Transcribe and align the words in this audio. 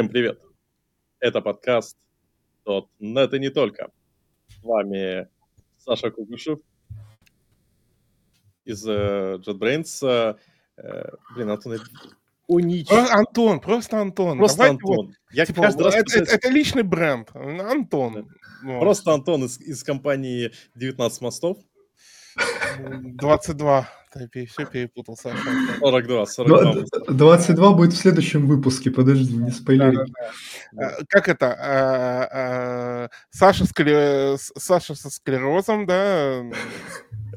Всем 0.00 0.08
привет! 0.08 0.40
Это 1.18 1.42
подкаст 1.42 1.94
.NET 2.64 3.36
и 3.36 3.38
не 3.38 3.50
только. 3.50 3.90
С 4.48 4.62
вами 4.62 5.28
Саша 5.76 6.10
Кугушев 6.10 6.58
из 8.64 8.88
uh, 8.88 9.36
JetBrains. 9.42 10.38
Uh, 10.78 11.18
блин, 11.34 11.50
Антон. 11.50 11.78
Просто 12.48 13.10
Антон, 13.12 13.60
просто 13.60 14.00
Антон. 14.00 14.38
Просто 14.38 14.56
Давайте 14.56 14.80
Антон. 14.80 15.06
Вот, 15.08 15.14
я 15.32 15.44
типа, 15.44 15.60
каждый 15.60 15.82
раз... 15.82 15.94
Это, 15.94 16.18
это, 16.18 16.32
это 16.32 16.48
личный 16.48 16.82
бренд. 16.82 17.28
Антон. 17.34 18.14
Да. 18.14 18.24
Вот. 18.62 18.80
Просто 18.80 19.12
Антон 19.12 19.44
из, 19.44 19.60
из 19.60 19.84
компании 19.84 20.50
19 20.76 21.20
мостов. 21.20 21.58
22. 22.78 23.88
Ты 24.32 24.46
все 24.46 24.66
перепутал, 24.66 25.16
Саша. 25.16 25.38
42, 25.78 26.26
42. 26.26 26.84
22 27.08 27.72
будет 27.72 27.92
в 27.92 27.96
следующем 27.96 28.46
выпуске, 28.46 28.90
подожди, 28.90 29.36
не 29.36 29.50
спойлери. 29.50 29.96
Да, 29.96 30.04
да, 30.72 30.96
да. 30.98 31.04
Как 31.08 31.28
это? 31.28 31.54
А, 31.54 32.28
а, 32.32 33.10
Саша, 33.30 33.66
скле... 33.66 34.36
Саша 34.38 34.94
со 34.96 35.10
склерозом, 35.10 35.86
да? 35.86 36.42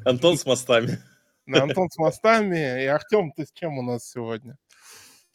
Антон 0.04 0.38
с 0.38 0.46
мостами. 0.46 1.00
Да, 1.46 1.64
Антон 1.64 1.90
с 1.92 1.98
мостами. 1.98 2.84
И 2.84 2.86
Артем, 2.88 3.32
ты 3.34 3.46
с 3.46 3.52
чем 3.52 3.78
у 3.78 3.84
нас 3.84 4.10
сегодня? 4.10 4.58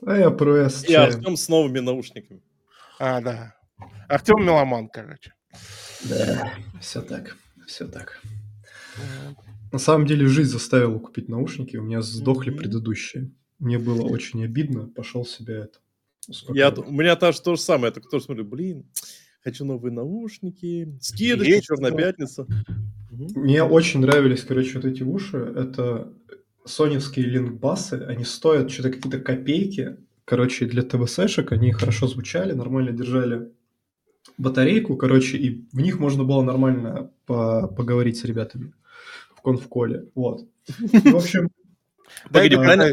А 0.05 0.17
я 0.17 0.31
про 0.31 0.69
СЧ. 0.69 0.89
И 0.89 0.95
Артем 0.95 1.37
с 1.37 1.49
новыми 1.49 1.79
наушниками. 1.79 2.43
А, 2.99 3.21
да. 3.21 3.55
Артем 4.09 4.45
Меломан, 4.45 4.89
короче. 4.89 5.35
Да, 6.05 6.53
все 6.81 7.03
так, 7.03 7.37
все 7.67 7.87
так. 7.87 8.21
На 9.73 9.79
самом 9.79 10.07
деле 10.07 10.27
жизнь 10.27 10.51
заставила 10.51 10.99
купить 10.99 11.29
наушники, 11.29 11.77
у 11.77 11.83
меня 11.83 12.01
сдохли 12.03 12.53
mm-hmm. 12.53 12.57
предыдущие. 12.57 13.31
Мне 13.59 13.79
было 13.79 14.03
очень 14.03 14.45
обидно, 14.45 14.89
пошел 14.89 15.27
себя 15.27 15.65
это. 15.65 15.79
Я, 16.49 16.71
у 16.71 16.93
меня 16.93 17.17
тоже 17.17 17.41
то 17.41 17.57
же 17.57 17.61
самое, 17.61 17.93
я 17.95 18.03
тоже 18.03 18.25
смотрю, 18.25 18.45
блин, 18.45 18.87
хочу 19.43 19.65
новые 19.65 19.93
наушники, 19.93 20.97
скидочки, 21.01 21.61
черная 21.61 21.93
пятница. 21.93 22.47
Мне 23.11 23.63
очень 23.65 24.01
нравились, 24.01 24.45
короче, 24.45 24.75
вот 24.75 24.85
эти 24.85 25.03
уши. 25.03 25.39
Это 25.39 26.13
соневские 26.65 27.27
лингбасы, 27.27 28.05
они 28.07 28.25
стоят 28.25 28.71
что-то 28.71 28.91
какие-то 28.93 29.21
копейки. 29.21 29.97
Короче, 30.25 30.67
для 30.67 30.83
ТВСшек 30.83 31.53
они 31.53 31.73
хорошо 31.73 32.07
звучали, 32.07 32.53
нормально 32.53 32.93
держали 32.93 33.51
батарейку, 34.37 34.97
короче, 34.97 35.39
и 35.39 35.67
в 35.73 35.81
них 35.81 35.99
можно 35.99 36.25
было 36.25 36.43
нормально 36.43 37.11
по 37.25 37.67
поговорить 37.67 38.19
с 38.19 38.25
ребятами 38.25 38.75
в 39.39 39.43
конфколе. 39.43 40.09
Вот. 40.15 40.47
в 40.79 41.17
общем, 41.17 41.49
Погоди, 42.33 42.57
правильно? 42.57 42.93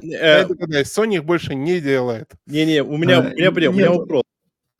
Sony 0.83 1.15
их 1.15 1.25
больше 1.25 1.55
не 1.55 1.79
делает. 1.79 2.31
Не-не, 2.45 2.83
у 2.83 2.97
меня, 2.97 3.21
у 3.21 3.23
меня, 3.23 3.69
у 3.69 3.73
меня 3.73 3.91
вопрос. 3.91 4.23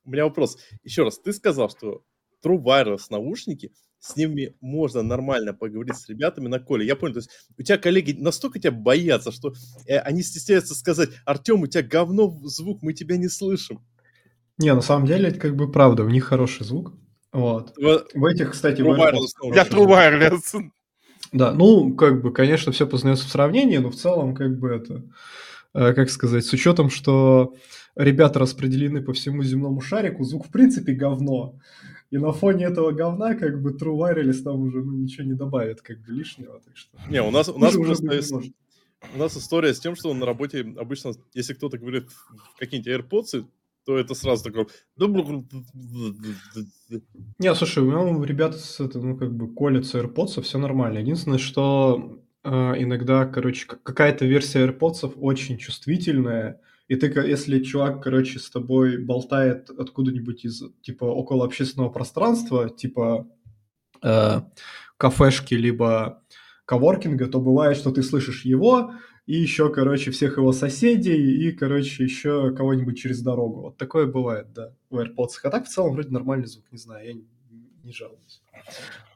У 0.06 0.12
меня 0.12 0.26
вопрос. 0.26 0.58
Еще 0.84 1.04
раз, 1.04 1.20
ты 1.20 1.34
сказал, 1.34 1.70
что 1.70 2.04
True 2.44 2.62
Wireless 2.62 3.06
наушники, 3.10 3.74
с 4.00 4.16
ними 4.16 4.56
можно 4.62 5.02
нормально 5.02 5.54
поговорить 5.54 5.96
с 5.96 6.08
ребятами 6.08 6.48
на 6.48 6.60
коле. 6.60 6.86
Я 6.86 6.96
понял, 6.96 7.14
то 7.14 7.20
есть 7.20 7.32
у 7.58 7.64
тебя 7.64 7.78
коллеги 7.78 8.12
настолько 8.12 8.60
тебя 8.60 8.72
боятся, 8.72 9.32
что 9.32 9.54
э, 9.88 9.98
они 9.98 10.22
стесняются 10.22 10.76
сказать, 10.76 11.10
Артем, 11.26 11.62
у 11.62 11.68
тебя 11.68 11.82
говно 11.82 12.30
звук, 12.44 12.84
мы 12.84 12.94
тебя 12.94 13.18
не 13.18 13.30
слышим. 13.30 13.84
Не, 14.60 14.74
на 14.74 14.82
самом 14.82 15.08
деле 15.08 15.30
это 15.30 15.40
как 15.40 15.56
бы 15.56 15.72
правда, 15.72 16.04
у 16.04 16.10
них 16.10 16.26
хороший 16.26 16.66
звук. 16.66 16.94
Вот. 17.34 17.76
В, 17.78 18.06
в 18.14 18.26
этих, 18.26 18.52
кстати, 18.52 18.82
True 18.82 18.96
Wireless. 18.96 19.56
Я 19.56 19.64
True 19.64 19.88
Wireless. 19.88 20.70
Да, 21.36 21.52
ну, 21.52 21.94
как 21.96 22.22
бы, 22.22 22.32
конечно, 22.32 22.72
все 22.72 22.88
познается 22.88 23.26
в 23.26 23.30
сравнении, 23.30 23.78
но 23.78 23.90
в 23.90 23.96
целом, 23.96 24.34
как 24.34 24.58
бы 24.58 24.70
это, 24.70 25.04
э, 25.74 25.94
как 25.94 26.10
сказать, 26.10 26.46
с 26.46 26.54
учетом, 26.54 26.90
что 26.90 27.56
ребята 27.98 28.40
распределены 28.40 29.02
по 29.02 29.12
всему 29.12 29.44
земному 29.44 29.82
шарику, 29.82 30.24
звук 30.24 30.48
в 30.48 30.50
принципе 30.50 30.94
говно. 30.94 31.60
И 32.10 32.18
на 32.18 32.32
фоне 32.32 32.68
этого 32.68 32.94
говна, 32.94 33.36
как 33.36 33.62
бы, 33.62 33.72
True 33.72 33.98
Wireless 33.98 34.44
там 34.44 34.62
уже 34.62 34.82
ну, 34.82 34.94
ничего 34.94 35.26
не 35.26 35.34
добавит, 35.34 35.82
как 35.82 36.00
бы, 36.06 36.14
лишнего. 36.14 36.62
Так 36.64 36.78
что... 36.78 36.98
Не, 37.10 37.22
у 37.22 37.32
нас, 37.32 37.50
у 37.50 37.60
нас 37.60 37.76
уже 37.76 37.96
просто... 37.96 38.42
У 39.14 39.20
нас 39.20 39.36
история 39.36 39.74
с 39.74 39.80
тем, 39.80 39.98
что 39.98 40.14
на 40.14 40.26
работе 40.26 40.66
обычно, 40.78 41.12
если 41.34 41.54
кто-то 41.54 41.78
говорит 41.78 42.08
какие-нибудь 42.58 42.92
AirPods, 42.92 43.46
то 43.86 43.98
это 43.98 44.16
сразу 44.16 44.44
такое... 44.44 44.68
Не, 47.40 47.56
слушай, 47.56 47.84
у 47.84 47.86
меня 47.86 48.26
ребята 48.26 48.58
с 48.58 48.80
это, 48.80 49.00
ну, 49.00 49.16
как 49.18 49.34
бы 49.36 49.54
колятся 49.54 50.00
AirPods, 50.00 50.42
все 50.42 50.58
нормально. 50.58 51.00
Единственное, 51.00 51.38
что 51.38 52.20
э, 52.44 52.50
иногда, 52.50 53.26
короче, 53.26 53.68
какая-то 53.68 54.26
версия 54.26 54.66
AirPods 54.66 55.14
очень 55.16 55.58
чувствительная, 55.58 56.62
и 56.88 56.96
ты, 56.96 57.08
если 57.08 57.64
чувак, 57.64 58.04
короче, 58.04 58.40
с 58.40 58.50
тобой 58.50 58.98
болтает 58.98 59.70
откуда-нибудь 59.70 60.46
из, 60.46 60.64
типа, 60.82 61.06
около 61.06 61.46
общественного 61.46 61.90
пространства, 61.90 62.70
типа 62.70 63.28
э, 64.04 64.42
кафешки, 64.98 65.56
либо 65.56 66.24
коворкинга, 66.66 67.28
то 67.28 67.40
бывает, 67.40 67.78
что 67.78 67.92
ты 67.92 68.04
слышишь 68.04 68.46
его, 68.46 68.94
и 69.26 69.36
еще, 69.36 69.72
короче, 69.72 70.12
всех 70.12 70.38
его 70.38 70.52
соседей, 70.52 71.48
и, 71.48 71.52
короче, 71.52 72.04
еще 72.04 72.54
кого-нибудь 72.56 72.98
через 72.98 73.22
дорогу. 73.22 73.62
Вот 73.62 73.78
такое 73.78 74.06
бывает, 74.06 74.54
да, 74.54 74.74
в 74.90 75.00
AirPods. 75.00 75.32
А 75.44 75.50
так 75.50 75.66
в 75.66 75.70
целом 75.70 75.94
вроде 75.94 76.10
нормальный 76.10 76.48
звук, 76.48 76.66
не 76.72 76.78
знаю, 76.78 77.08
я 77.08 77.14
не, 77.14 77.26
не 77.84 77.92
жалуюсь. 77.92 78.42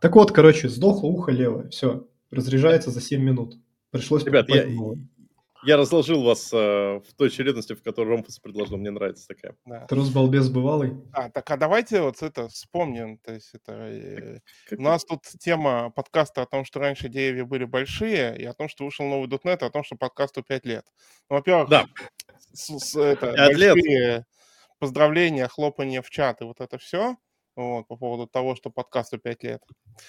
Так 0.01 0.15
вот, 0.15 0.31
короче, 0.31 0.69
сдохло 0.69 1.07
ухо 1.07 1.31
левое, 1.31 1.69
все, 1.69 2.07
разряжается 2.31 2.89
за 2.89 3.01
7 3.01 3.21
минут. 3.21 3.57
Пришлось 3.91 4.23
Ребят, 4.23 4.49
я, 4.49 4.67
я 5.63 5.77
разложил 5.77 6.23
вас 6.23 6.51
э, 6.53 6.57
в 6.57 7.13
той 7.15 7.27
очередности, 7.27 7.73
в 7.73 7.83
которой 7.83 8.09
Ромпус 8.09 8.39
предложил. 8.39 8.77
Мне 8.77 8.91
нравится 8.91 9.27
такая. 9.27 9.55
Да. 9.65 9.85
Трус 9.87 10.09
балбес 10.09 10.49
бывалый. 10.49 10.93
А, 11.11 11.29
так 11.29 11.49
а 11.51 11.57
давайте 11.57 12.01
вот 12.01 12.21
это 12.21 12.47
вспомним. 12.47 13.17
То 13.17 13.33
есть 13.33 13.53
это, 13.53 13.73
э, 13.73 14.39
как... 14.67 14.79
У 14.79 14.81
нас 14.81 15.03
тут 15.03 15.23
тема 15.39 15.91
подкаста 15.91 16.43
о 16.43 16.45
том, 16.45 16.65
что 16.65 16.79
раньше 16.79 17.09
деревья 17.09 17.45
были 17.45 17.65
большие, 17.65 18.37
и 18.37 18.45
о 18.45 18.53
том, 18.53 18.69
что 18.69 18.85
вышел 18.85 19.05
новый 19.05 19.27
.NET, 19.27 19.61
и 19.61 19.65
о 19.65 19.69
том, 19.69 19.83
что 19.83 19.95
подкасту 19.95 20.43
5 20.43 20.65
лет. 20.65 20.85
Ну, 21.29 21.35
во-первых, 21.37 21.69
да. 21.69 21.85
с, 22.53 22.77
с, 22.77 22.95
это, 22.95 23.33
большие 23.33 23.75
лет. 23.75 24.25
поздравления, 24.79 25.47
хлопанье 25.47 26.01
в 26.01 26.09
чат 26.09 26.41
и 26.41 26.45
вот 26.45 26.61
это 26.61 26.77
все 26.77 27.17
вот, 27.59 27.87
по 27.87 27.95
поводу 27.95 28.27
того, 28.27 28.55
что 28.55 28.69
подкасту 28.69 29.17
5 29.17 29.43
лет. 29.43 29.61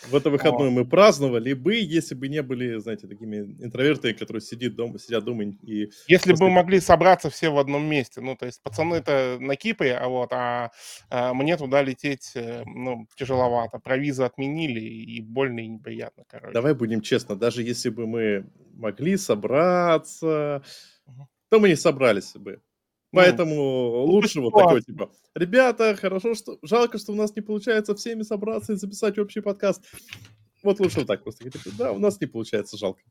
В 0.09 0.15
это 0.15 0.31
выходной 0.31 0.69
вот. 0.71 0.75
мы 0.75 0.89
праздновали 0.89 1.53
бы, 1.53 1.75
если 1.75 2.15
бы 2.15 2.29
не 2.29 2.43
были, 2.43 2.79
знаете, 2.79 3.09
такими 3.09 3.39
интровертами, 3.65 4.13
которые 4.13 4.41
сидят 4.41 4.75
дома, 4.77 4.99
сидят 4.99 5.25
дома 5.25 5.45
и... 5.45 5.91
Если 6.07 6.31
после... 6.31 6.47
бы 6.47 6.51
могли 6.51 6.81
собраться 6.81 7.29
все 7.31 7.51
в 7.51 7.59
одном 7.59 7.85
месте, 7.85 8.21
ну, 8.21 8.37
то 8.37 8.47
есть 8.47 8.63
пацаны 8.63 8.97
это 8.97 9.39
на 9.41 9.57
Кипре, 9.57 9.97
а 9.97 10.09
вот, 10.09 10.33
а, 10.33 10.71
а 11.09 11.35
мне 11.35 11.57
туда 11.57 11.83
лететь, 11.83 12.33
э, 12.35 12.63
ну, 12.67 13.07
тяжеловато. 13.17 13.79
Про 13.79 13.97
визу 13.97 14.25
отменили, 14.25 14.81
и 14.81 15.21
больно, 15.21 15.61
и 15.61 15.69
неприятно, 15.69 16.25
короче. 16.29 16.53
Давай 16.53 16.75
будем 16.75 17.01
честно, 17.01 17.37
даже 17.37 17.63
если 17.63 17.91
бы 17.91 18.07
мы 18.07 18.47
могли 18.75 19.17
собраться, 19.17 20.63
угу. 21.07 21.29
то 21.49 21.61
мы 21.61 21.69
не 21.69 21.77
собрались 21.77 22.33
бы. 22.35 22.61
Ну, 23.13 23.21
Поэтому 23.21 23.55
ну, 23.55 24.05
лучше 24.05 24.41
вот 24.41 24.55
такой, 24.55 24.83
типа, 24.83 25.11
ребята, 25.35 25.97
хорошо, 25.97 26.35
что... 26.35 26.59
Жалко, 26.63 26.99
что 26.99 27.13
у 27.13 27.17
нас 27.17 27.35
не 27.35 27.43
получается 27.43 27.97
всеми 27.97 28.23
собраться 28.23 28.73
и 28.73 28.77
записать 28.77 29.19
общий 29.19 29.41
подкаст. 29.41 29.85
Вот 30.63 30.79
лучше 30.79 31.01
вот 31.01 31.09
так 31.09 31.23
просто. 31.25 31.51
Да, 31.77 31.93
у 31.93 31.99
нас 31.99 32.21
не 32.21 32.27
получается, 32.27 32.77
жалко. 32.77 33.03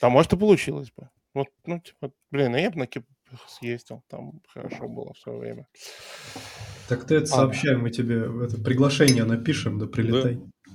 А 0.00 0.08
может 0.08 0.32
и 0.32 0.36
получилось 0.36 0.90
бы. 0.96 1.08
Вот, 1.34 1.46
ну, 1.64 1.78
типа, 1.78 2.12
блин, 2.32 2.56
я 2.56 2.70
бы 2.70 2.78
на 2.78 2.86
Кип 2.88 3.04
съездил, 3.46 4.02
там 4.08 4.40
хорошо 4.48 4.88
было 4.88 5.12
в 5.12 5.18
свое 5.18 5.38
время. 5.38 5.68
Так 6.88 7.06
ты 7.06 7.16
это 7.16 7.26
сообщаем, 7.26 7.82
мы 7.82 7.90
тебе 7.90 8.22
это 8.44 8.60
приглашение 8.60 9.24
напишем, 9.24 9.78
да 9.78 9.86
прилетай. 9.86 10.36
Да. 10.36 10.72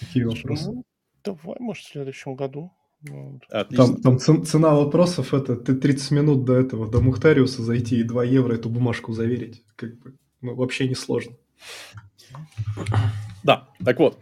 Какие 0.00 0.24
вопросы? 0.24 0.72
Ну, 0.72 0.84
давай, 1.24 1.56
может, 1.58 1.84
в 1.84 1.88
следующем 1.88 2.36
году. 2.36 2.72
Там, 3.50 4.00
там 4.00 4.18
цена 4.18 4.74
вопросов 4.74 5.34
это 5.34 5.56
ты 5.56 5.74
30 5.74 6.10
минут 6.10 6.44
до 6.44 6.54
этого, 6.54 6.90
до 6.90 7.00
Мухтариуса 7.00 7.62
зайти 7.62 8.00
и 8.00 8.02
2 8.02 8.24
евро 8.24 8.54
эту 8.54 8.68
бумажку 8.68 9.12
заверить. 9.12 9.62
Как 9.76 9.98
бы, 9.98 10.14
ну, 10.40 10.54
вообще 10.54 10.88
не 10.88 10.94
сложно. 10.94 11.36
Да, 13.42 13.68
так 13.84 13.98
вот. 13.98 14.18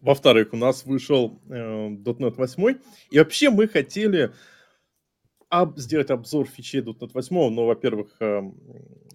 Во-вторых, 0.00 0.52
у 0.52 0.56
нас 0.56 0.84
вышел 0.84 1.40
э, 1.48 1.88
.NET 1.88 2.34
8. 2.36 2.78
И 3.10 3.18
вообще 3.18 3.50
мы 3.50 3.66
хотели 3.66 4.32
об, 5.48 5.78
сделать 5.78 6.10
обзор 6.10 6.46
фичей 6.46 6.80
.NET 6.80 7.10
8, 7.12 7.50
но, 7.50 7.66
во-первых... 7.66 8.16
Э, 8.20 8.42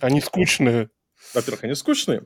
они 0.02 0.20
скучные. 0.20 0.90
Во-первых, 1.34 1.64
они 1.64 1.76
скучные. 1.76 2.26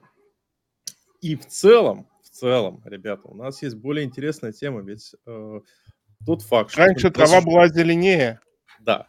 И 1.22 1.36
в 1.36 1.46
целом, 1.46 2.08
в 2.24 2.30
целом, 2.30 2.82
ребята, 2.86 3.28
у 3.28 3.36
нас 3.36 3.62
есть 3.62 3.76
более 3.76 4.06
интересная 4.06 4.52
тема, 4.52 4.82
ведь 4.82 5.14
э, 5.26 5.62
тот 6.26 6.42
факт, 6.42 6.72
что... 6.72 6.82
Раньше 6.82 7.12
трава 7.12 7.42
была 7.42 7.68
зеленее. 7.68 8.40
Да. 8.80 9.08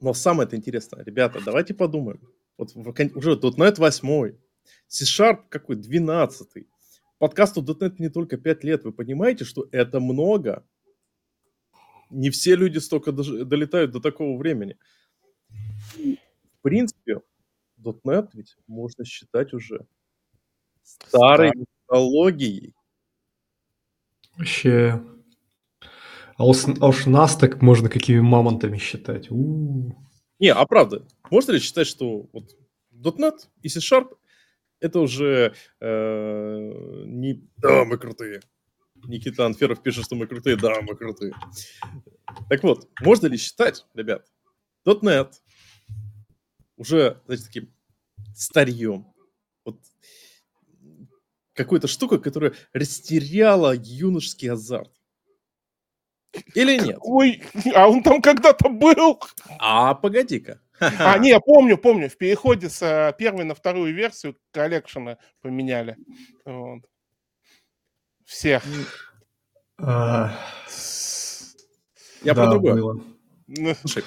Но 0.00 0.14
самое 0.14 0.46
это 0.46 0.56
интересное, 0.56 1.04
ребята, 1.04 1.40
давайте 1.44 1.74
подумаем. 1.74 2.20
Вот 2.56 2.74
уже 2.74 3.32
.NET 3.32 3.78
8, 3.78 4.36
C-Sharp 4.88 5.44
какой, 5.48 5.76
12 5.76 6.66
Подкасту 7.18 7.62
.NET 7.62 7.96
не 7.98 8.08
только 8.08 8.38
5 8.38 8.64
лет. 8.64 8.84
Вы 8.84 8.92
понимаете, 8.92 9.44
что 9.44 9.68
это 9.72 10.00
много? 10.00 10.66
Не 12.08 12.30
все 12.30 12.56
люди 12.56 12.78
столько 12.78 13.12
долетают 13.12 13.90
до 13.90 14.00
такого 14.00 14.38
времени. 14.38 14.78
В 15.94 16.62
принципе, 16.62 17.20
.NET 17.78 18.30
ведь 18.32 18.56
можно 18.66 19.04
считать 19.04 19.52
уже 19.52 19.86
старой 20.82 21.52
технологией. 21.52 22.74
Вообще. 24.36 25.02
А 26.40 26.44
уж, 26.44 26.64
а 26.80 26.88
уж 26.88 27.04
нас 27.04 27.36
так 27.36 27.60
можно 27.60 27.90
какими 27.90 28.20
мамонтами 28.20 28.78
считать. 28.78 29.30
У-у-у. 29.30 29.94
Не, 30.38 30.54
а 30.54 30.64
правда, 30.64 31.06
можно 31.30 31.52
ли 31.52 31.60
считать, 31.60 31.86
что 31.86 32.30
вот 32.32 32.56
.NET 32.94 33.34
и 33.60 33.68
C-Sharp 33.68 34.16
это 34.80 35.00
уже 35.00 35.52
э, 35.82 37.02
не... 37.04 37.46
Да, 37.58 37.84
мы 37.84 37.98
крутые. 37.98 38.40
Никита 39.04 39.44
Анферов 39.44 39.82
пишет, 39.82 40.06
что 40.06 40.16
мы 40.16 40.26
крутые. 40.26 40.56
Да, 40.56 40.80
мы 40.80 40.96
крутые. 40.96 41.34
Так 42.48 42.62
вот, 42.62 42.88
можно 43.02 43.26
ли 43.26 43.36
считать, 43.36 43.84
ребят, 43.92 44.26
.NET 44.86 45.34
уже, 46.78 47.20
знаете, 47.26 47.44
таким 47.44 47.74
старьем? 48.34 49.12
Вот 49.66 49.78
какой-то 51.52 51.86
штука, 51.86 52.18
которая 52.18 52.54
растеряла 52.72 53.74
юношеский 53.76 54.50
азарт. 54.50 54.99
Или 56.54 56.78
нет? 56.78 56.96
Ой, 57.00 57.42
а 57.74 57.88
он 57.88 58.02
там 58.02 58.22
когда-то 58.22 58.68
был. 58.68 59.20
А, 59.58 59.94
погоди-ка. 59.94 60.60
А, 60.80 61.18
не, 61.18 61.38
помню, 61.40 61.76
помню. 61.76 62.08
В 62.08 62.16
переходе 62.16 62.68
с 62.68 62.80
э, 62.82 63.14
первой 63.18 63.44
на 63.44 63.54
вторую 63.54 63.94
версию 63.94 64.36
коллекшена 64.52 65.18
поменяли. 65.42 65.96
Вот. 66.44 66.80
Всех. 68.24 68.62
А, 69.78 70.32
Я 72.22 72.34
да, 72.34 72.58
было. 72.58 73.00
Ну, 73.46 73.74
Слушай, 73.80 74.04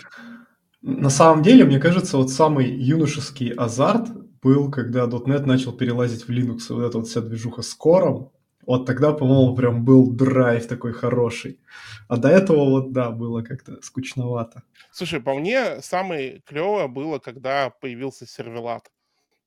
На 0.82 1.10
самом 1.10 1.44
деле, 1.44 1.66
мне 1.66 1.80
кажется, 1.80 2.18
вот 2.18 2.32
самый 2.32 2.72
юношеский 2.72 3.50
азарт 3.52 4.10
был, 4.42 4.72
когда 4.72 5.06
.NET 5.06 5.46
начал 5.46 5.74
перелазить 5.74 6.28
в 6.28 6.30
Linux, 6.30 6.62
вот 6.70 6.84
эта 6.84 6.98
вот 6.98 7.08
вся 7.08 7.22
движуха 7.22 7.62
с 7.62 7.74
кором. 7.74 8.32
Вот 8.66 8.86
тогда, 8.86 9.14
по-моему, 9.14 9.56
прям 9.56 9.86
был 9.86 10.12
драйв 10.12 10.68
такой 10.68 10.94
хороший. 10.94 11.60
А 12.08 12.18
до 12.18 12.30
этого 12.30 12.70
вот, 12.70 12.92
да, 12.92 13.12
было 13.12 13.42
как-то 13.42 13.82
скучновато. 13.82 14.64
Слушай, 14.92 15.20
по 15.20 15.34
мне, 15.34 15.82
самое 15.82 16.42
клевое 16.46 16.88
было, 16.88 17.20
когда 17.20 17.70
появился 17.70 18.26
сервелат. 18.26 18.90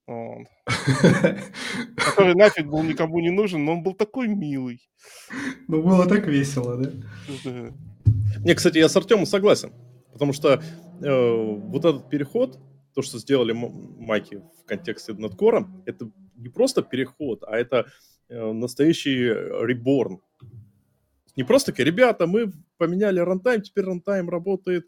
Вот. 0.07 0.47
Который 1.97 2.35
нафиг 2.35 2.67
был 2.67 2.83
никому 2.83 3.21
не 3.21 3.31
нужен, 3.31 3.65
но 3.65 3.73
он 3.73 3.83
был 3.83 3.95
такой 3.95 4.29
милый. 4.29 4.81
Ну, 5.69 5.83
было 5.83 6.07
так 6.07 6.27
весело, 6.27 6.77
да? 6.77 6.91
Не, 8.45 8.55
кстати, 8.55 8.79
я 8.79 8.89
с 8.89 8.97
Артемом 8.97 9.27
согласен. 9.27 9.73
Потому 10.13 10.33
что 10.33 10.63
э, 11.03 11.57
вот 11.71 11.85
этот 11.85 12.09
переход, 12.09 12.59
то, 12.95 13.03
что 13.03 13.19
сделали 13.19 13.53
майки 13.53 14.37
в 14.37 14.65
контексте 14.65 15.13
.NET 15.13 15.37
Core, 15.37 15.67
это 15.87 16.11
не 16.37 16.49
просто 16.49 16.83
переход, 16.83 17.43
а 17.47 17.57
это 17.57 17.87
настоящий 18.29 19.29
reborn. 19.67 20.21
Не 21.37 21.45
просто 21.45 21.73
такие, 21.73 21.85
ребята, 21.85 22.27
мы 22.27 22.53
поменяли 22.79 23.21
runtime, 23.21 23.63
теперь 23.63 23.85
runtime 23.85 24.31
работает. 24.31 24.87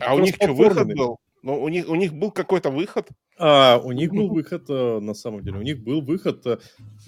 А 0.00 0.14
у 0.14 0.20
них 0.20 0.34
что, 0.34 0.52
выход 0.52 0.88
был? 0.94 1.18
Ну, 1.42 1.62
у 1.62 1.68
них, 1.68 1.88
у 1.88 1.94
них 1.94 2.12
был 2.12 2.30
какой-то 2.30 2.70
выход. 2.70 3.08
А, 3.38 3.80
у 3.82 3.92
них 3.92 4.12
был 4.12 4.28
выход, 4.28 4.68
э, 4.68 5.00
на 5.00 5.14
самом 5.14 5.42
деле, 5.42 5.58
у 5.58 5.62
них 5.62 5.82
был 5.82 6.02
выход 6.02 6.46
э, 6.46 6.58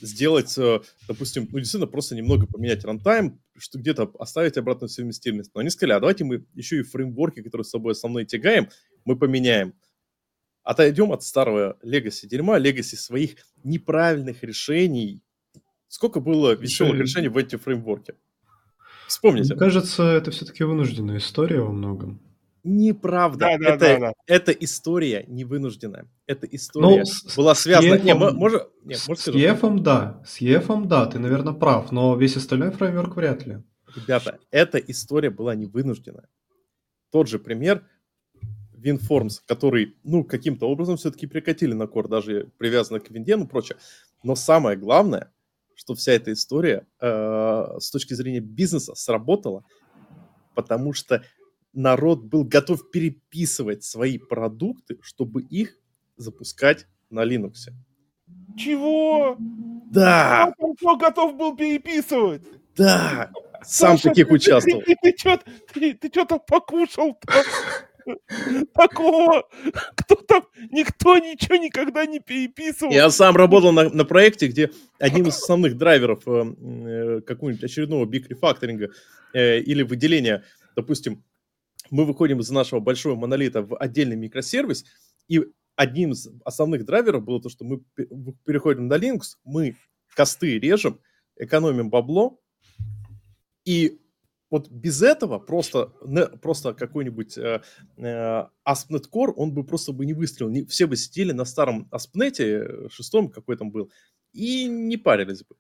сделать, 0.00 0.56
э, 0.56 0.80
допустим, 1.06 1.46
ну, 1.52 1.58
действительно, 1.58 1.86
просто 1.86 2.16
немного 2.16 2.46
поменять 2.46 2.82
рантайм, 2.84 3.38
что 3.58 3.78
где-то 3.78 4.10
оставить 4.18 4.56
обратную 4.56 4.88
совместимость. 4.88 5.50
Но 5.54 5.60
они 5.60 5.68
сказали, 5.68 5.92
а 5.92 6.00
давайте 6.00 6.24
мы 6.24 6.46
еще 6.54 6.80
и 6.80 6.82
фреймворки, 6.82 7.42
которые 7.42 7.66
с 7.66 7.70
собой 7.70 7.92
основные 7.92 8.24
тягаем, 8.24 8.70
мы 9.04 9.16
поменяем. 9.16 9.74
Отойдем 10.62 11.12
от 11.12 11.22
старого 11.22 11.76
легаси 11.82 12.26
дерьма, 12.28 12.58
легаси 12.58 12.94
своих 12.94 13.36
неправильных 13.64 14.42
решений. 14.42 15.22
Сколько 15.88 16.20
было 16.20 16.52
веселых 16.54 16.92
Слушай, 16.92 17.02
решений 17.02 17.28
в 17.28 17.36
эти 17.36 17.56
фреймворке? 17.56 18.14
Вспомните. 19.08 19.52
Мне 19.54 19.58
кажется, 19.58 20.04
это 20.04 20.30
все-таки 20.30 20.64
вынужденная 20.64 21.18
история 21.18 21.60
во 21.60 21.72
многом. 21.72 22.20
Неправда. 22.64 23.38
Да, 23.40 23.58
да, 23.58 23.68
это, 23.74 23.78
да, 23.78 23.98
да. 23.98 24.12
это 24.26 24.52
история 24.52 25.24
не 25.26 25.44
вынужденная. 25.44 26.08
Эта 26.26 26.46
история 26.46 27.00
Ну, 27.00 27.04
с- 27.04 27.36
была 27.36 27.54
с 27.56 27.60
связана... 27.62 27.98
Не, 27.98 28.14
мо- 28.14 28.30
можно... 28.30 28.60
Не, 28.84 28.94
С, 28.94 29.08
может 29.08 29.24
с? 29.24 29.28
EF 29.28 29.80
да. 29.80 30.22
С 30.24 30.40
EF 30.40 30.86
да, 30.86 31.06
ты, 31.06 31.18
наверное, 31.18 31.54
прав, 31.54 31.90
но 31.90 32.14
весь 32.16 32.36
остальной 32.36 32.70
фреймворк 32.70 33.16
вряд 33.16 33.44
ли. 33.46 33.58
Ребята, 33.96 34.38
эта 34.52 34.78
история 34.78 35.30
была 35.30 35.56
не 35.56 35.66
вынужденная. 35.66 36.28
Тот 37.10 37.28
же 37.28 37.38
пример 37.40 37.84
WinForms, 38.82 39.40
который, 39.46 39.96
ну, 40.04 40.24
каким-то 40.24 40.68
образом 40.68 40.96
все-таки 40.96 41.26
прикатили 41.26 41.72
на 41.74 41.86
кор, 41.86 42.08
даже 42.08 42.50
привязанный 42.58 43.00
к 43.00 43.10
винде, 43.10 43.36
ну, 43.36 43.46
прочее. 43.46 43.78
Но 44.22 44.34
самое 44.34 44.76
главное, 44.76 45.32
что 45.74 45.94
вся 45.94 46.12
эта 46.12 46.32
история 46.32 46.86
э, 47.00 47.66
с 47.78 47.90
точки 47.90 48.14
зрения 48.14 48.40
бизнеса 48.40 48.94
сработала, 48.94 49.64
потому 50.54 50.92
что 50.92 51.24
народ 51.72 52.24
был 52.24 52.44
готов 52.44 52.90
переписывать 52.90 53.82
свои 53.84 54.18
продукты, 54.18 54.98
чтобы 55.02 55.42
их 55.42 55.76
запускать 56.16 56.86
на 57.10 57.24
Linux. 57.24 57.70
Чего? 58.56 59.36
Да, 59.90 60.52
Кто 60.76 60.96
готов 60.96 61.36
был 61.36 61.56
переписывать? 61.56 62.42
да, 62.76 63.30
сам 63.62 63.96
Саша, 63.96 64.08
таких 64.10 64.28
ты- 64.28 64.34
участвовал. 64.34 64.82
Ты, 64.82 64.96
ты, 65.02 65.38
ты, 65.74 65.94
ты 65.94 66.08
чё 66.10 66.24
там 66.24 66.40
покушал 66.46 67.18
Такого? 68.74 69.48
Кто 69.96 70.16
там? 70.16 70.44
Никто 70.70 71.18
ничего 71.18 71.56
никогда 71.56 72.06
не 72.06 72.20
переписывал. 72.20 72.92
Я 72.92 73.10
сам 73.10 73.36
работал 73.36 73.72
на, 73.72 73.88
на 73.90 74.04
проекте, 74.04 74.48
где 74.48 74.70
одним 74.98 75.28
из 75.28 75.36
основных 75.36 75.76
драйверов 75.76 76.22
э, 76.26 76.30
э, 76.30 77.20
какого-нибудь 77.22 77.64
очередного 77.64 78.04
биг 78.06 78.28
рефакторинга 78.28 78.90
э, 79.34 79.60
или 79.60 79.82
выделения, 79.82 80.44
допустим, 80.76 81.24
мы 81.90 82.04
выходим 82.04 82.40
из 82.40 82.50
нашего 82.50 82.80
большого 82.80 83.16
монолита 83.16 83.62
в 83.62 83.76
отдельный 83.76 84.16
микросервис, 84.16 84.84
и 85.28 85.42
одним 85.76 86.12
из 86.12 86.28
основных 86.44 86.84
драйверов 86.84 87.24
было 87.24 87.40
то, 87.40 87.48
что 87.48 87.64
мы 87.64 87.82
переходим 88.44 88.86
на 88.88 88.94
Linux, 88.94 89.36
мы 89.44 89.76
косты 90.14 90.58
режем, 90.58 91.00
экономим 91.36 91.90
бабло, 91.90 92.38
и 93.64 94.00
вот 94.52 94.70
без 94.70 95.02
этого 95.02 95.38
просто, 95.38 95.92
просто 96.42 96.74
какой-нибудь 96.74 97.38
э, 97.38 97.62
э, 97.96 98.44
ASP.NET 98.68 99.04
Core, 99.10 99.32
он 99.34 99.52
бы 99.52 99.64
просто 99.64 99.92
бы 99.92 100.04
не 100.04 100.12
выстрелил. 100.12 100.50
Не- 100.50 100.66
все 100.66 100.86
бы 100.86 100.96
сидели 100.96 101.32
на 101.32 101.46
старом 101.46 101.88
ASP.NET, 101.90 102.38
э, 102.38 102.88
шестом 102.90 103.30
какой 103.30 103.56
там 103.56 103.70
был, 103.70 103.90
и 104.34 104.66
не 104.66 104.98
парились 104.98 105.42
бы. 105.42 105.56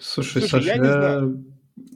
Слушай, 0.00 0.42
Слушай, 0.42 0.50
Саша, 0.50 0.66
я 0.66 0.74
я, 0.74 0.78
не 0.78 0.86
знаю. 0.86 1.44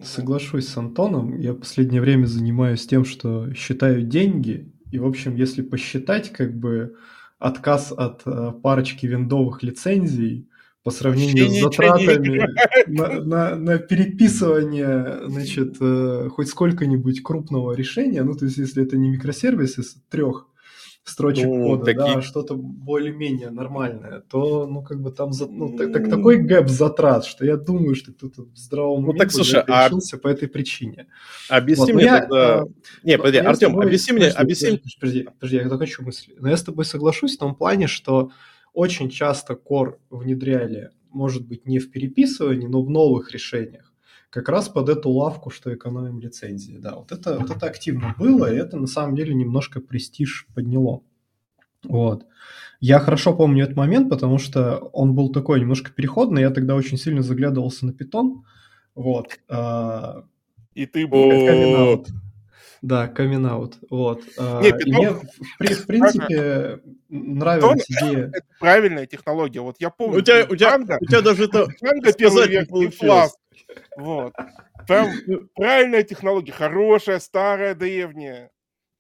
соглашусь 0.03 0.67
с 0.67 0.77
Антоном. 0.77 1.39
Я 1.39 1.53
в 1.53 1.61
последнее 1.61 2.01
время 2.01 2.27
занимаюсь 2.27 2.89
тем, 2.89 3.05
что 3.05 3.55
считаю 3.55 4.03
деньги. 4.03 4.75
И, 4.91 4.99
в 4.99 5.07
общем, 5.07 5.37
если 5.37 5.63
посчитать, 5.63 6.31
как 6.33 6.59
бы 6.59 6.97
отказ 7.39 7.93
от 7.93 8.23
э, 8.27 8.53
парочки 8.61 9.07
виндовых 9.07 9.63
лицензий 9.63 10.49
по 10.83 10.91
сравнению 10.91 11.45
Вообще 11.47 11.59
с 11.59 11.63
затратами 11.63 12.47
на, 12.89 13.21
на- 13.21 13.57
на 13.57 13.79
переписывание, 13.79 15.21
значит, 15.29 15.77
э, 15.81 16.29
хоть 16.31 16.49
сколько-нибудь 16.49 17.23
крупного 17.23 17.73
решения, 17.73 18.23
ну, 18.25 18.35
то 18.35 18.47
есть, 18.47 18.59
если 18.59 18.83
это 18.85 18.97
не 18.97 19.11
микросервис 19.11 19.79
из 19.79 19.97
трех 20.11 20.49
строчек 21.05 21.47
Ну, 21.47 21.67
кода, 21.67 21.85
такие- 21.85 22.15
да, 22.17 22.23
что-то 22.23 22.55
более-менее 22.57 23.51
нормальное, 23.51 24.21
то, 24.29 24.67
ну, 24.67 24.83
как 24.83 25.01
бы 25.01 25.11
там 25.13 25.33
за- 25.33 25.47
ну, 25.49 25.77
так- 25.77 25.93
так- 25.93 26.09
такой 26.09 26.37
гэп 26.39 26.69
затрат, 26.69 27.25
что 27.25 27.45
я 27.45 27.57
думаю, 27.57 27.95
что 27.95 28.13
кто-то 28.13 28.43
в 28.43 28.57
здравом 28.57 29.05
Ну, 29.05 29.13
так, 29.13 29.31
слушай, 29.33 29.61
а- 29.67 29.89
по 30.21 30.29
этой 30.29 30.49
причине. 30.49 31.07
Объясни 31.49 31.87
Вот, 31.87 31.95
мне 31.95 32.05
я, 32.05 32.21
тогда... 32.21 32.59
а, 32.61 32.65
Не, 33.05 33.19
подожди, 33.19 33.39
Артем, 33.39 33.71
тобой- 33.71 33.87
объясни 33.87 34.13
мне, 34.13 34.21
подожди, 34.31 34.43
объясни... 34.43 34.69
Подожди, 34.69 34.97
подожди, 35.01 35.29
подожди, 35.39 35.57
я 35.57 35.69
докончу 35.69 36.03
мысль. 36.05 36.33
Но 36.39 36.49
я 36.49 36.57
с 36.57 36.63
тобой 36.63 36.85
соглашусь 36.85 37.37
в 37.37 37.39
том 37.39 37.55
плане, 37.57 37.87
что 37.89 38.31
очень 38.73 39.11
часто 39.11 39.55
Core 39.55 39.95
внедряли, 40.11 40.91
может 41.11 41.47
быть, 41.47 41.67
не 41.67 41.79
в 41.79 41.91
переписывании, 41.91 42.67
но 42.67 42.83
в 42.83 42.91
новых 42.91 43.33
решениях. 43.33 43.93
Как 44.31 44.49
раз 44.49 44.69
под 44.69 44.89
эту 44.89 45.11
лавку, 45.11 45.51
что 45.51 45.75
экономим 45.75 46.19
лицензии. 46.19 46.79
Да, 46.79 46.97
вот 46.97 47.13
это, 47.13 47.39
вот 47.39 47.51
это 47.51 47.67
активно 47.67 48.15
было, 48.19 48.51
и 48.51 48.57
это 48.57 48.79
на 48.79 48.87
самом 48.87 49.15
деле 49.15 49.35
немножко 49.35 49.81
престиж 49.81 50.47
подняло. 50.55 51.03
Вот. 51.85 52.27
Я 52.81 52.99
хорошо 52.99 53.37
помню 53.37 53.65
этот 53.65 53.77
момент, 53.77 54.09
потому 54.09 54.39
что 54.39 54.79
он 54.93 55.15
был 55.15 55.31
такой 55.33 55.61
немножко 55.61 55.91
переходный. 55.93 56.43
Я 56.43 56.51
тогда 56.51 56.75
очень 56.75 56.97
сильно 56.97 57.23
заглядывался 57.23 57.87
на 57.87 57.91
Python. 57.91 58.43
Вот. 58.95 59.39
А, 59.49 60.25
И 60.75 60.87
ты 60.87 61.07
был. 61.07 62.05
Да, 62.83 63.07
камин-аут. 63.07 63.79
Вот. 63.91 64.23
А, 64.37 64.61
Не, 64.61 64.71
Python- 64.71 64.87
мне, 64.87 65.11
в, 65.11 65.83
в 65.83 65.87
принципе, 65.87 66.81
нравилась 67.09 67.85
идея. 67.89 68.27
Это 68.35 68.43
правильная 68.59 69.07
технология. 69.07 69.61
Вот 69.61 69.77
я 69.79 69.91
помню. 69.91 70.19
У 70.19 70.21
тебя, 70.21 70.45
у 70.51 70.57
тебя, 70.57 70.77
Django- 70.77 70.97
у 71.01 71.07
тебя 71.07 71.23
даже 71.23 71.45
это... 71.45 71.63
Django 71.83 72.13
первый 72.19 72.49
не 72.49 72.53
век 72.53 72.69
получилось. 72.69 73.01
Flask. 73.01 73.77
Вот. 73.97 74.33
Прям 74.89 75.11
правильная 75.55 76.03
технология. 76.03 76.53
Хорошая, 76.53 77.21
старая, 77.21 77.77
древняя. 77.77 78.51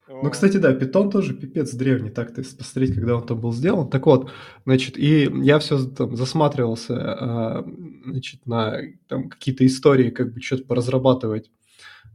Ну, 0.08 0.30
кстати, 0.30 0.58
да, 0.58 0.72
питон 0.74 1.10
тоже 1.10 1.32
пипец 1.32 1.72
древний, 1.72 2.10
так 2.10 2.34
то 2.34 2.42
посмотреть, 2.42 2.94
когда 2.94 3.16
он 3.16 3.26
там 3.26 3.40
был 3.40 3.52
сделан. 3.52 3.88
Так 3.88 4.06
вот, 4.06 4.30
значит, 4.64 4.98
и 4.98 5.30
я 5.42 5.58
все 5.58 5.84
там 5.86 6.16
засматривался, 6.16 6.94
а, 6.98 7.64
значит, 8.04 8.44
на 8.46 8.78
там 9.08 9.28
какие-то 9.28 9.64
истории, 9.64 10.10
как 10.10 10.34
бы 10.34 10.40
что-то 10.40 10.64
поразрабатывать, 10.64 11.50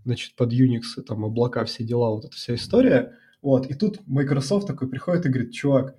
значит, 0.08 0.36
под 0.36 0.54
Unix, 0.54 1.02
там, 1.06 1.26
облака, 1.26 1.66
все 1.66 1.84
дела, 1.84 2.12
вот 2.12 2.26
эта 2.26 2.36
вся 2.36 2.56
история. 2.56 3.14
Вот, 3.42 3.68
и 3.68 3.74
тут 3.74 4.00
Microsoft 4.08 4.66
такой 4.68 4.90
приходит 4.90 5.26
и 5.26 5.30
говорит, 5.30 5.54
чувак, 5.54 5.96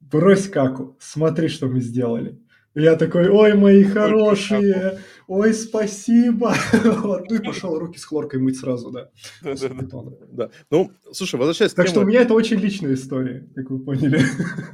брось 0.00 0.48
каку, 0.48 0.96
смотри, 0.98 1.48
что 1.48 1.68
мы 1.68 1.80
сделали. 1.80 2.40
Я 2.74 2.96
такой, 2.96 3.28
ой, 3.28 3.54
мои 3.54 3.82
хорошие, 3.84 5.00
ой, 5.26 5.52
спасибо. 5.52 6.54
Вот, 7.02 7.28
ну 7.28 7.36
и 7.36 7.38
пошел 7.38 7.78
руки 7.78 7.98
с 7.98 8.04
хлоркой 8.04 8.40
мыть 8.40 8.58
сразу, 8.58 8.90
да. 8.90 9.10
Да, 9.42 9.54
да, 9.54 9.68
да. 9.68 10.26
да. 10.30 10.50
Ну, 10.70 10.92
слушай, 11.12 11.34
возвращаясь 11.34 11.74
Так 11.74 11.88
что 11.88 12.00
у 12.00 12.04
меня 12.04 12.22
это 12.22 12.32
очень 12.32 12.58
личная 12.58 12.94
история, 12.94 13.48
как 13.54 13.70
вы 13.70 13.80
поняли. 13.80 14.22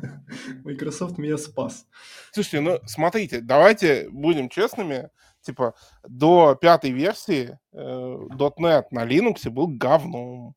Microsoft 0.64 1.18
меня 1.18 1.38
спас. 1.38 1.86
Слушайте, 2.32 2.60
ну, 2.60 2.78
смотрите, 2.86 3.40
давайте 3.40 4.08
будем 4.10 4.50
честными. 4.50 5.10
Типа, 5.46 5.74
до 6.06 6.56
пятой 6.60 6.90
версии 6.90 7.58
э, 7.72 7.78
.NET 7.78 8.84
на 8.90 9.06
Linux 9.06 9.48
был 9.48 9.68
говном. 9.68 10.54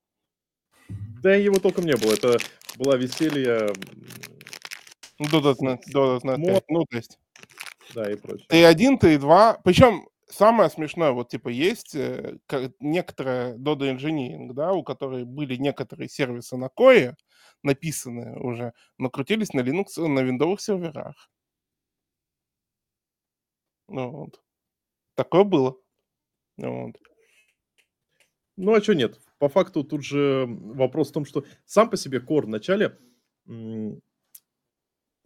Да 1.21 1.35
его 1.35 1.59
толком 1.59 1.85
не 1.85 1.95
было. 1.95 2.13
Это 2.13 2.37
была 2.77 2.97
веселье... 2.97 3.69
Ну, 5.19 5.27
до 5.27 5.51
.NET, 5.51 5.81
до 5.87 6.17
.NET 6.17 6.63
ну, 6.69 6.85
то 6.85 6.97
есть 6.97 7.19
да, 7.93 8.11
и 8.11 8.15
прочее. 8.15 8.47
Т1, 8.49 8.99
Т2. 8.99 9.59
Причем 9.63 10.07
самое 10.27 10.69
смешное, 10.69 11.11
вот 11.11 11.29
типа 11.29 11.49
есть 11.49 11.95
э, 11.95 12.37
некоторая 12.79 13.55
Dodo 13.57 13.95
Engineering, 13.95 14.53
да, 14.53 14.73
у 14.73 14.83
которой 14.83 15.25
были 15.25 15.55
некоторые 15.55 16.09
сервисы 16.09 16.57
на 16.57 16.65
Core, 16.65 17.15
написанные 17.63 18.37
уже, 18.39 18.73
но 18.97 19.09
крутились 19.09 19.53
на 19.53 19.61
Linux, 19.61 20.07
на 20.07 20.19
виндовых 20.21 20.61
серверах. 20.61 21.29
Ну, 23.87 24.11
вот. 24.11 24.41
Такое 25.19 25.43
было. 25.43 25.75
Ну 26.55 26.85
вот. 26.85 26.95
Ну, 28.55 28.73
а 28.73 28.81
что 28.81 28.95
нет? 28.95 29.19
По 29.37 29.49
факту 29.49 29.83
тут 29.83 30.01
же 30.01 30.45
вопрос 30.47 31.09
в 31.09 31.11
том, 31.11 31.25
что 31.25 31.43
сам 31.65 31.89
по 31.89 31.97
себе 31.97 32.19
Core 32.19 32.43
в 32.43 32.47
начале 32.47 32.97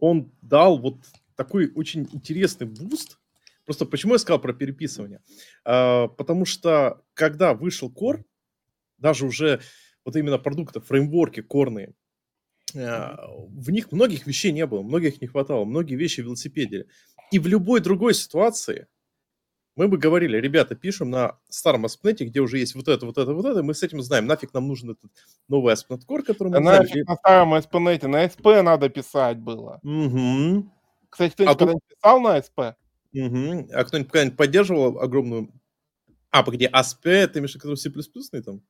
он 0.00 0.32
дал 0.42 0.78
вот 0.80 0.96
такой 1.36 1.70
очень 1.76 2.08
интересный 2.12 2.66
boost. 2.66 3.20
Просто 3.66 3.86
почему 3.86 4.14
я 4.14 4.18
сказал 4.18 4.40
про 4.40 4.52
переписывание? 4.52 5.22
А, 5.64 6.08
потому 6.08 6.44
что 6.44 7.04
когда 7.14 7.54
вышел 7.54 7.88
Core, 7.88 8.24
даже 8.98 9.26
уже 9.26 9.60
вот 10.04 10.16
именно 10.16 10.38
продукты, 10.38 10.80
фреймворки 10.80 11.40
корные, 11.40 11.94
а, 12.74 13.28
в 13.28 13.70
них 13.70 13.92
многих 13.92 14.26
вещей 14.26 14.50
не 14.50 14.66
было, 14.66 14.82
многих 14.82 15.20
не 15.20 15.28
хватало, 15.28 15.64
многие 15.64 15.94
вещи 15.94 16.20
велосипедили. 16.20 16.88
И 17.30 17.38
в 17.38 17.46
любой 17.46 17.78
другой 17.78 18.14
ситуации 18.14 18.88
мы 19.76 19.88
бы 19.88 19.98
говорили, 19.98 20.38
ребята, 20.38 20.74
пишем 20.74 21.10
на 21.10 21.38
старом 21.48 21.84
ASP.NET, 21.86 22.24
где 22.24 22.40
уже 22.40 22.58
есть 22.58 22.74
вот 22.74 22.88
это, 22.88 23.06
вот 23.06 23.18
это, 23.18 23.32
вот 23.32 23.44
это, 23.44 23.62
мы 23.62 23.74
с 23.74 23.82
этим 23.82 24.02
знаем, 24.02 24.26
нафиг 24.26 24.54
нам 24.54 24.68
нужен 24.68 24.90
этот 24.90 25.10
новый 25.48 25.74
ASP.NET 25.74 26.02
Core, 26.08 26.22
который 26.22 26.48
мы 26.48 26.54
да 26.54 26.60
нафиг 26.60 27.06
на 27.08 27.16
старом 27.16 27.54
ASP.NET, 27.54 28.06
на 28.06 28.24
SP 28.24 28.62
надо 28.62 28.88
писать 28.88 29.38
было. 29.38 29.80
Угу. 29.82 30.70
Кстати, 31.10 31.32
кто-нибудь 31.32 31.54
а 31.54 31.58
когда-нибудь 31.58 31.82
тут... 31.88 31.98
писал 31.98 32.20
на 32.20 32.38
ASP? 32.38 32.74
Угу. 33.14 33.68
А 33.72 33.84
кто-нибудь 33.84 34.10
когда-нибудь 34.10 34.36
поддерживал 34.36 34.98
огромную... 35.00 35.50
А, 36.30 36.42
погоди, 36.42 36.66
ASP, 36.66 37.26
ты 37.28 37.38
имеешь 37.38 37.54
в 37.54 37.64
виду 37.64 37.76
C++ 37.76 37.90
там? 38.42 38.60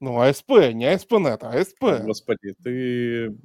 Ну, 0.00 0.22
ASP, 0.22 0.72
не 0.72 0.86
ASP.NET, 0.86 1.38
а 1.42 1.58
ASP. 1.58 2.04
Господи, 2.04 2.54
ты... 2.62 3.36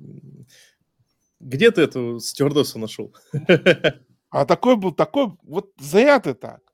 Где 1.39 1.71
ты 1.71 1.81
эту 1.81 2.19
стюардессу 2.19 2.79
нашел? 2.79 3.13
А 4.35 4.47
такой 4.47 4.77
был, 4.77 4.91
такой, 4.91 5.31
вот 5.43 5.73
зря 5.77 6.19
ты 6.19 6.33
так. 6.33 6.72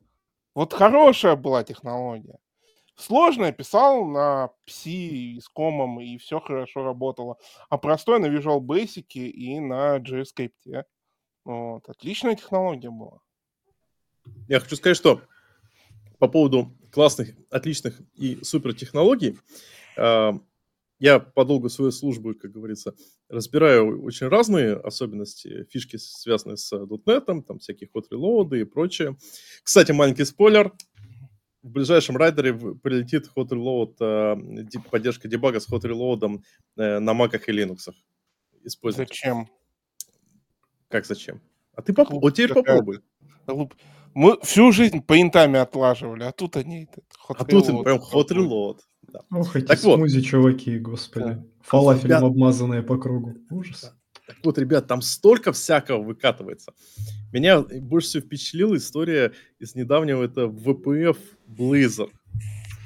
Вот 0.56 0.74
хорошая 0.74 1.36
была 1.36 1.64
технология. 1.64 2.40
Сложно 2.96 3.46
я 3.46 3.52
писал 3.54 4.06
на 4.06 4.50
Psi 4.68 5.40
с 5.40 5.48
комом, 5.48 6.02
и 6.02 6.18
все 6.18 6.42
хорошо 6.42 6.84
работало. 6.84 7.38
А 7.70 7.78
простой 7.78 8.20
на 8.20 8.26
Visual 8.26 8.60
Basic 8.60 9.06
и 9.14 9.60
на 9.60 10.00
JavaScript. 10.00 10.84
Вот. 11.46 11.88
Отличная 11.88 12.36
технология 12.36 12.90
была. 12.90 13.20
Я 14.50 14.60
хочу 14.60 14.76
сказать, 14.76 14.98
что 14.98 15.22
по 16.18 16.28
поводу 16.28 16.76
классных, 16.92 17.30
отличных 17.50 18.02
и 18.16 18.44
супер 18.44 18.74
технологий, 18.74 19.40
э, 19.96 20.34
я 21.00 21.20
по 21.20 21.46
долгу 21.46 21.70
своей 21.70 21.92
службы, 21.92 22.36
как 22.36 22.52
говорится, 22.52 22.94
разбираю 23.30 24.04
очень 24.04 24.28
разные 24.28 24.76
особенности, 24.76 25.66
фишки, 25.70 25.96
связанные 25.98 26.58
с 26.58 26.72
.NET, 26.74 27.42
там 27.44 27.60
всякие 27.60 27.90
hot 27.94 28.06
reload 28.12 28.58
и 28.60 28.66
прочее. 28.66 29.18
Кстати, 29.64 29.92
маленький 29.92 30.26
спойлер. 30.26 30.74
В 31.62 31.70
ближайшем 31.72 32.16
райдере 32.16 32.54
прилетит 32.54 33.30
hot 33.36 33.50
reload, 33.50 33.96
э, 34.00 34.80
поддержка 34.90 35.28
дебага 35.28 35.60
с 35.60 35.70
hot 35.70 35.82
reload 35.82 36.42
э, 36.78 37.00
на 37.00 37.12
Mac 37.12 37.40
и 37.48 37.52
Linux. 37.52 37.92
Зачем? 38.84 39.50
Как 40.90 41.06
зачем? 41.06 41.42
А 41.74 41.82
ты 41.82 41.94
поп... 41.94 42.10
вот 42.12 42.34
теперь 42.34 42.54
попробуй. 42.54 43.00
Мы 44.14 44.40
всю 44.42 44.72
жизнь 44.72 45.02
по 45.02 45.22
интами 45.22 45.60
отлаживали, 45.60 46.24
а 46.24 46.32
тут 46.32 46.58
они... 46.58 46.88
А 47.28 47.46
тут 47.46 47.70
им 47.70 47.84
прям 47.84 48.00
hot 48.00 48.30
reload. 48.30 48.80
Да. 49.12 49.22
Ох, 49.32 49.56
эти 49.56 49.66
так 49.66 49.80
смузи, 49.80 50.18
вот. 50.18 50.26
чуваки, 50.26 50.80
господи. 50.80 51.26
Да. 51.26 51.46
Фалафелем 51.62 52.06
ребят... 52.06 52.24
обмазанные 52.24 52.84
по 52.84 52.98
кругу. 52.98 53.38
Ужас. 53.50 53.82
Да. 53.82 53.94
Так 54.28 54.38
вот, 54.44 54.58
ребят, 54.60 54.88
там 54.88 55.02
столько 55.02 55.52
всякого 55.52 56.04
выкатывается. 56.04 56.74
Меня 57.34 57.62
больше 57.62 58.10
всего 58.10 58.24
впечатлила 58.24 58.78
история 58.78 59.34
из 59.58 59.74
недавнего, 59.74 60.24
это 60.24 60.42
VPF 60.42 61.18
Blazor. 61.48 62.12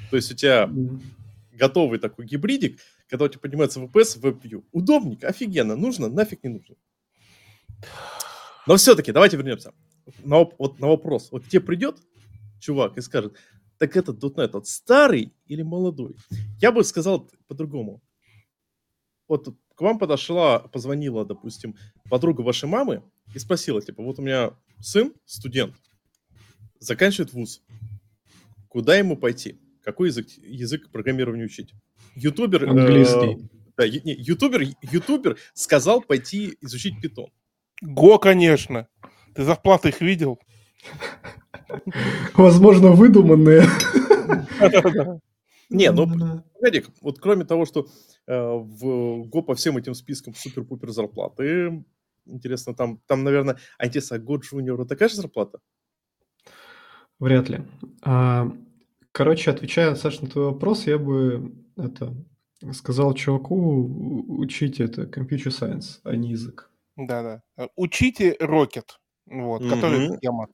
То 0.10 0.16
есть 0.16 0.32
у 0.32 0.36
тебя 0.36 0.66
mm. 0.66 1.02
готовый 1.54 2.00
такой 2.00 2.26
гибридик, 2.26 2.80
когда 3.10 3.26
у 3.26 3.28
тебя 3.28 3.40
поднимается 3.42 3.82
VPS 3.82 4.22
WebView. 4.22 4.64
Удобненько, 4.72 5.28
офигенно, 5.28 5.76
нужно, 5.76 6.08
нафиг 6.08 6.44
не 6.44 6.50
нужно. 6.50 6.76
Но 8.66 8.78
все-таки 8.78 9.12
давайте 9.12 9.36
вернемся. 9.36 9.74
На, 10.24 10.38
вот 10.58 10.80
на 10.80 10.88
вопрос. 10.88 11.30
Вот 11.32 11.46
тебе 11.48 11.62
придет 11.62 11.98
чувак 12.60 12.98
и 12.98 13.02
скажет, 13.02 13.36
так 13.78 13.98
этот 13.98 14.24
.NET, 14.24 14.52
вот 14.54 14.68
старый 14.68 15.34
или 15.46 15.62
молодой? 15.62 16.16
Я 16.62 16.72
бы 16.72 16.84
сказал 16.84 17.30
по-другому. 17.48 18.02
Вот 19.28 19.48
к 19.76 19.82
вам 19.82 19.98
подошла, 19.98 20.60
позвонила, 20.60 21.26
допустим, 21.26 21.76
подруга 22.10 22.42
вашей 22.42 22.70
мамы 22.70 23.04
и 23.34 23.40
спросила, 23.40 23.82
типа, 23.82 24.04
вот 24.04 24.20
у 24.20 24.22
меня 24.22 24.52
сын, 24.80 25.14
студент, 25.26 25.76
заканчивает 26.80 27.34
вуз. 27.34 27.62
Куда 28.68 28.96
ему 28.98 29.18
пойти? 29.18 29.60
Какой 29.84 30.10
язык, 30.10 30.28
язык 30.38 30.90
программирования 30.92 31.46
учить? 31.46 31.74
Ютубер... 32.16 32.66
Э, 32.66 32.70
Английский. 32.70 33.44
Э, 33.44 33.64
да, 33.78 33.90
не, 33.90 34.14
ютубер, 34.14 34.62
ютубер 34.82 35.38
сказал 35.54 36.02
пойти 36.02 36.58
изучить 36.62 37.02
питон. 37.02 37.28
Го, 37.82 38.20
конечно. 38.20 38.88
Ты 39.36 39.44
зарплаты 39.44 39.90
их 39.90 40.02
видел? 40.02 40.40
Возможно, 42.36 42.92
выдуманные. 42.92 43.64
Не, 45.70 45.92
ну, 45.92 46.08
погоди, 46.54 46.84
вот 47.02 47.20
кроме 47.20 47.46
того, 47.46 47.66
что 47.66 47.88
э, 48.28 48.36
в 48.36 49.24
Го 49.24 49.42
по 49.42 49.56
всем 49.56 49.78
этим 49.78 49.96
спискам 49.96 50.36
супер-пупер 50.36 50.92
зарплаты, 50.92 51.84
интересно, 52.26 52.76
там, 52.76 53.00
там, 53.08 53.24
наверное, 53.24 53.58
а 53.78 53.88
интересно, 53.88 54.18
а 54.18 54.20
Го 54.20 54.38
Джуниору 54.38 54.86
такая 54.86 55.10
же 55.10 55.16
зарплата? 55.16 55.60
Вряд 57.20 57.50
ли. 57.50 57.62
А, 58.04 58.52
короче, 59.12 59.52
отвечая, 59.52 59.96
Саша, 59.96 60.24
на 60.24 60.30
твой 60.30 60.46
вопрос, 60.46 60.86
я 60.88 60.98
бы 60.98 61.54
это 61.78 62.14
сказал 62.74 63.14
чуваку 63.14 64.36
учить 64.40 64.80
это 64.80 65.04
computer 65.04 65.48
science, 65.48 66.00
а 66.04 66.16
не 66.16 66.32
язык. 66.32 66.70
Да-да. 66.96 67.42
Э, 67.58 67.68
учите 67.76 68.36
Rocket, 68.40 68.86
вот, 69.26 69.68
который 69.68 70.18
тема. 70.20 70.48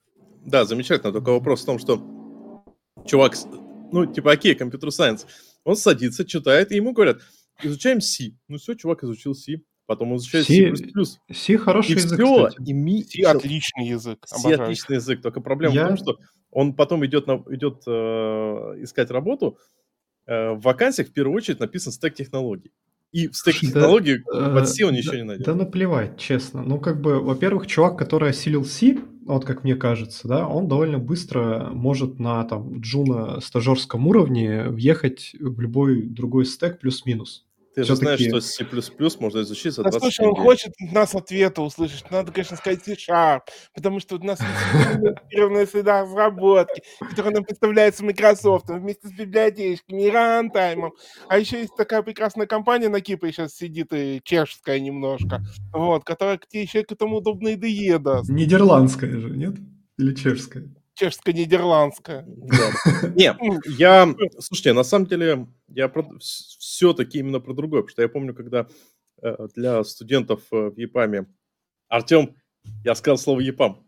Да, 0.45 0.65
замечательно. 0.65 1.11
Только 1.11 1.31
вопрос 1.31 1.63
в 1.63 1.65
том, 1.65 1.79
что 1.79 2.65
чувак, 3.05 3.35
ну, 3.91 4.05
типа, 4.05 4.31
окей, 4.31 4.55
компьютер 4.55 4.91
сайенс, 4.91 5.25
он 5.63 5.75
садится, 5.75 6.25
читает, 6.25 6.71
и 6.71 6.75
ему 6.75 6.93
говорят, 6.93 7.21
изучаем 7.63 8.01
C. 8.01 8.31
Ну 8.47 8.57
все, 8.57 8.75
чувак 8.75 9.03
изучил 9.03 9.35
C. 9.35 9.61
Потом 9.85 10.11
он 10.11 10.17
изучает 10.17 10.45
C++. 10.45 10.75
C, 10.75 11.19
C 11.33 11.57
хороший 11.57 11.93
и 11.93 11.95
язык, 11.95 12.19
все, 12.19 12.47
кстати. 12.47 12.69
И 12.69 12.73
ми... 12.73 13.03
C 13.03 13.23
отличный 13.23 13.87
язык. 13.87 14.19
C 14.27 14.53
отличный 14.53 14.97
язык. 14.97 15.21
Только 15.21 15.41
проблема 15.41 15.73
Я... 15.73 15.85
в 15.85 15.87
том, 15.87 15.97
что 15.97 16.19
он 16.51 16.75
потом 16.75 17.03
идет, 17.07 17.25
на, 17.25 17.43
идет 17.49 17.83
э, 17.87 17.91
искать 18.83 19.09
работу, 19.09 19.57
э, 20.27 20.51
в 20.51 20.61
вакансиях 20.61 21.09
в 21.09 21.11
первую 21.11 21.35
очередь 21.35 21.59
написан 21.59 21.91
стек 21.91 22.13
технологий. 22.13 22.71
И 23.11 23.27
в 23.27 23.35
стек 23.35 23.55
технологий 23.55 24.23
да, 24.31 24.53
под 24.53 24.69
C 24.69 24.85
он 24.85 24.93
ничего 24.93 25.13
да, 25.13 25.17
не 25.17 25.23
найдет. 25.23 25.45
Да 25.45 25.55
наплевать, 25.55 26.17
честно. 26.17 26.61
Ну, 26.61 26.79
как 26.79 27.01
бы, 27.01 27.19
во-первых, 27.19 27.65
чувак, 27.65 27.97
который 27.97 28.29
осилил 28.29 28.63
C, 28.65 28.99
вот 29.25 29.45
как 29.45 29.63
мне 29.63 29.75
кажется, 29.75 30.27
да, 30.27 30.47
он 30.47 30.67
довольно 30.67 30.99
быстро 30.99 31.69
может 31.71 32.19
на 32.19 32.43
там 32.43 32.81
джуна 32.81 33.41
стажерском 33.41 34.07
уровне 34.07 34.65
въехать 34.69 35.35
в 35.39 35.59
любой 35.59 36.03
другой 36.03 36.45
стек 36.45 36.79
плюс-минус. 36.79 37.45
Ты 37.75 37.83
же 37.83 37.95
знаешь, 37.95 38.19
что 38.19 38.41
C++ 38.41 38.65
можно 39.19 39.41
изучить 39.41 39.73
за 39.73 39.83
Да 39.83 39.91
20 39.91 40.01
слушай, 40.01 40.27
он 40.27 40.35
хочет 40.35 40.73
от 40.79 40.91
нас 40.91 41.15
ответа 41.15 41.61
услышать. 41.61 42.09
Надо, 42.09 42.31
конечно, 42.31 42.57
сказать 42.57 42.83
C-Sharp, 42.83 43.41
потому 43.73 43.99
что 43.99 44.15
у 44.15 44.23
нас 44.23 44.39
интегрированная 44.41 45.67
среда 45.67 46.01
разработки, 46.01 46.81
которая 46.99 47.33
нам 47.35 47.43
представляется 47.43 48.03
Microsoft 48.03 48.69
вместе 48.69 49.07
с 49.07 49.11
библиотечками 49.11 50.03
и 50.03 50.09
рантаймом. 50.09 50.93
А 51.27 51.37
еще 51.37 51.59
есть 51.59 51.75
такая 51.77 52.01
прекрасная 52.01 52.47
компания 52.47 52.89
на 52.89 53.01
Кипре 53.01 53.31
сейчас 53.31 53.53
сидит, 53.53 53.93
и 53.93 54.19
чешская 54.23 54.79
немножко, 54.79 55.41
вот, 55.71 56.03
которая 56.03 56.37
к 56.37 56.47
тебе 56.47 56.63
еще 56.63 56.83
к 56.83 56.91
этому 56.91 57.17
удобно 57.17 57.49
IDE 57.49 57.99
даст. 57.99 58.29
Нидерландская 58.29 59.19
же, 59.19 59.29
нет? 59.29 59.55
Или 59.97 60.15
чешская? 60.15 60.69
Чешско-нидерландская. 60.99 62.25
Да. 62.27 63.09
Не, 63.15 63.35
я, 63.77 64.13
слушайте, 64.39 64.73
на 64.73 64.83
самом 64.83 65.07
деле, 65.07 65.47
я 65.69 65.91
все-таки 66.19 67.19
именно 67.19 67.39
про 67.39 67.53
другое, 67.53 67.81
потому 67.81 67.91
что 67.91 68.01
я 68.01 68.09
помню, 68.09 68.33
когда 68.33 68.67
э, 69.21 69.47
для 69.55 69.83
студентов 69.83 70.41
э, 70.51 70.69
в 70.69 70.77
ЕПАМе 70.77 71.27
Артем, 71.87 72.35
я 72.83 72.95
сказал 72.95 73.17
слово 73.17 73.39
ЕПАМ. 73.39 73.85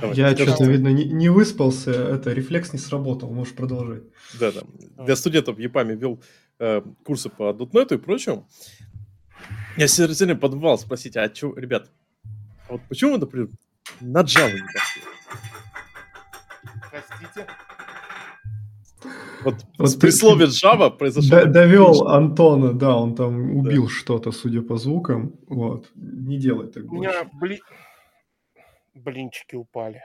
Давай, 0.00 0.16
я 0.16 0.36
что-то, 0.36 0.64
видно, 0.64 0.88
не, 0.88 1.04
не 1.04 1.28
выспался, 1.28 1.90
это 1.90 2.32
рефлекс 2.32 2.72
не 2.72 2.78
сработал, 2.78 3.32
можешь 3.32 3.54
продолжать. 3.54 4.02
Да, 4.38 4.52
да. 4.52 4.62
Для 5.04 5.16
студентов 5.16 5.56
в 5.56 5.58
ЕПАМе 5.58 5.96
вел 5.96 6.22
э, 6.58 6.82
курсы 7.04 7.28
по 7.30 7.50
.NET 7.52 7.94
и 7.94 7.98
прочему. 7.98 8.48
Я 9.76 9.88
серьезно 9.88 10.36
подвал 10.36 10.78
спросить, 10.78 11.16
а 11.16 11.32
что, 11.34 11.54
ребят, 11.54 11.90
а 12.68 12.72
вот 12.72 12.82
почему 12.88 13.12
вы, 13.12 13.18
например, 13.18 13.48
на 14.00 14.22
Java 14.22 14.52
не 14.52 14.60
пошли? 14.60 15.02
Простите? 17.20 17.46
Вот, 19.44 19.54
вот 19.78 19.90
с 19.90 19.94
присловия 19.94 20.48
Java 20.48 20.90
произошло... 20.90 21.44
довел 21.44 22.08
Антона, 22.08 22.72
да, 22.72 22.96
он 22.96 23.14
там 23.14 23.56
убил 23.56 23.84
да. 23.84 23.90
что-то, 23.90 24.32
судя 24.32 24.62
по 24.62 24.76
звукам. 24.76 25.38
Вот. 25.46 25.90
Не 25.94 26.38
делай 26.38 26.68
так 26.68 26.84
У 26.90 26.96
меня 26.96 27.28
бли... 27.32 27.60
блинчики 28.94 29.54
упали. 29.54 30.02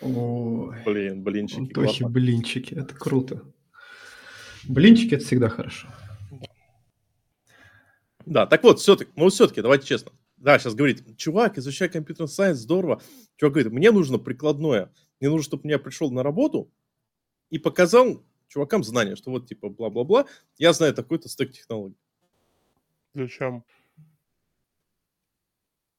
Ой. 0.00 0.76
Блин, 0.84 1.22
блинчики. 1.22 1.60
Антохи, 1.60 2.04
блинчики, 2.04 2.74
это 2.74 2.94
круто. 2.94 3.42
Блинчики 4.64 5.14
это 5.14 5.24
всегда 5.24 5.48
хорошо. 5.48 5.88
Да, 8.26 8.46
так 8.46 8.62
вот, 8.62 8.80
все-таки, 8.80 9.10
ну 9.16 9.28
все-таки, 9.28 9.62
давайте 9.62 9.86
честно. 9.86 10.12
Да, 10.36 10.58
сейчас 10.58 10.74
говорит, 10.74 11.16
чувак, 11.16 11.58
изучай 11.58 11.88
компьютер 11.88 12.26
сайенс, 12.26 12.58
здорово. 12.58 13.00
Чувак 13.36 13.54
говорит, 13.54 13.72
мне 13.72 13.92
нужно 13.92 14.18
прикладное. 14.18 14.90
Мне 15.22 15.30
нужно, 15.30 15.44
чтобы 15.44 15.68
я 15.68 15.78
пришел 15.78 16.10
на 16.10 16.24
работу 16.24 16.68
и 17.48 17.56
показал 17.56 18.24
чувакам 18.48 18.82
знания, 18.82 19.14
что 19.14 19.30
вот 19.30 19.46
типа 19.46 19.68
бла-бла-бла, 19.68 20.26
я 20.58 20.72
знаю 20.72 20.94
такой-то 20.94 21.28
стек 21.28 21.52
технологий. 21.52 21.96
Зачем? 23.14 23.62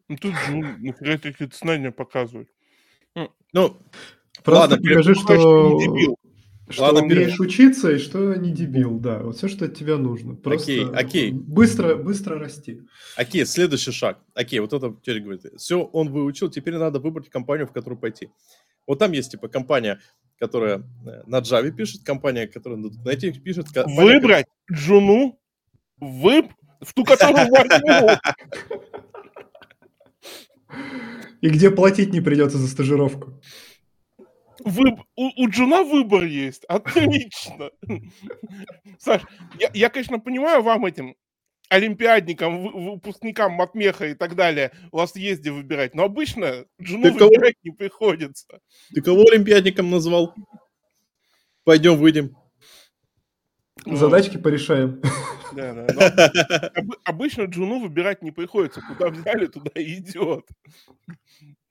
Ну 0.10 0.18
тут 0.18 0.36
же 0.36 0.58
нафига 0.58 1.18
какие-то 1.18 1.56
знания 1.56 1.94
показывают. 1.94 2.50
Ну, 3.16 3.78
Просто 4.44 4.60
ладно, 4.60 4.78
покажи, 4.78 5.16
что, 5.16 5.40
что 5.40 6.18
ладно, 6.78 7.02
умеешь 7.02 7.40
учиться 7.40 7.92
и 7.92 7.98
что 7.98 8.36
не 8.36 8.52
дебил, 8.52 9.00
да. 9.00 9.20
Вот 9.20 9.38
все, 9.38 9.48
что 9.48 9.66
от 9.66 9.76
тебя 9.76 9.98
нужно. 9.98 10.36
Просто 10.36 10.72
окей, 10.72 10.86
окей. 10.86 11.32
Быстро, 11.32 11.96
быстро 11.96 12.40
расти. 12.40 12.82
Окей, 13.16 13.46
следующий 13.46 13.92
шаг. 13.92 14.20
Окей, 14.34 14.60
вот 14.60 14.74
это 14.74 14.96
теперь 15.02 15.22
говорит. 15.22 15.46
Все, 15.58 15.82
он 15.82 16.10
выучил, 16.10 16.50
теперь 16.50 16.78
надо 16.78 17.00
выбрать 17.00 17.30
компанию, 17.30 17.68
в 17.68 17.72
которую 17.72 18.00
пойти. 18.00 18.30
Вот 18.88 19.00
там 19.00 19.12
есть 19.12 19.32
типа 19.32 19.48
компания, 19.48 20.00
которая 20.40 20.84
на 21.26 21.40
Java 21.40 21.72
пишет, 21.72 22.04
компания, 22.04 22.48
которая 22.48 22.80
на 22.80 22.88
.NET 22.88 23.40
пишет. 23.40 23.68
Компания, 23.70 24.02
Выбрать 24.02 24.46
Джуну, 24.72 25.40
выб... 26.00 26.48
в 26.82 26.94
ту, 26.94 27.04
которую 27.04 27.48
возьму. 27.50 28.10
И 31.42 31.50
где 31.50 31.72
платить 31.72 32.14
не 32.14 32.22
придется 32.22 32.58
за 32.58 32.68
стажировку. 32.68 33.42
Вы... 34.66 34.98
У, 35.16 35.44
у 35.44 35.50
Джуна 35.50 35.84
выбор 35.84 36.24
есть. 36.24 36.66
Отлично. 36.66 37.70
Саш, 39.00 39.22
я, 39.60 39.70
я, 39.74 39.90
конечно, 39.90 40.20
понимаю 40.20 40.62
вам 40.64 40.86
этим 40.86 41.16
олимпиадникам, 41.70 42.92
выпускникам 42.92 43.54
матмеха 43.54 44.08
и 44.08 44.14
так 44.14 44.36
далее, 44.36 44.72
у 44.92 44.98
вас 44.98 45.16
где 45.16 45.52
выбирать. 45.52 45.96
Но 45.96 46.04
обычно 46.04 46.66
Джуну 46.82 47.04
Ты 47.04 47.12
выбирать 47.12 47.56
кого? 47.56 47.64
не 47.64 47.72
приходится. 47.72 48.60
Ты 48.94 49.02
кого 49.02 49.24
олимпиадником 49.24 49.90
назвал? 49.90 50.36
Пойдем 51.64 51.98
выйдем. 51.98 52.36
Задачки 53.86 54.38
порешаем. 54.38 55.02
Да, 55.54 55.74
да. 55.74 56.68
Об, 56.76 56.92
обычно 57.04 57.44
джуну 57.44 57.80
выбирать 57.80 58.22
не 58.22 58.32
приходится. 58.32 58.82
Куда 58.82 59.10
взяли, 59.10 59.48
туда 59.48 59.72
и 59.76 59.96
идет. 59.96 60.48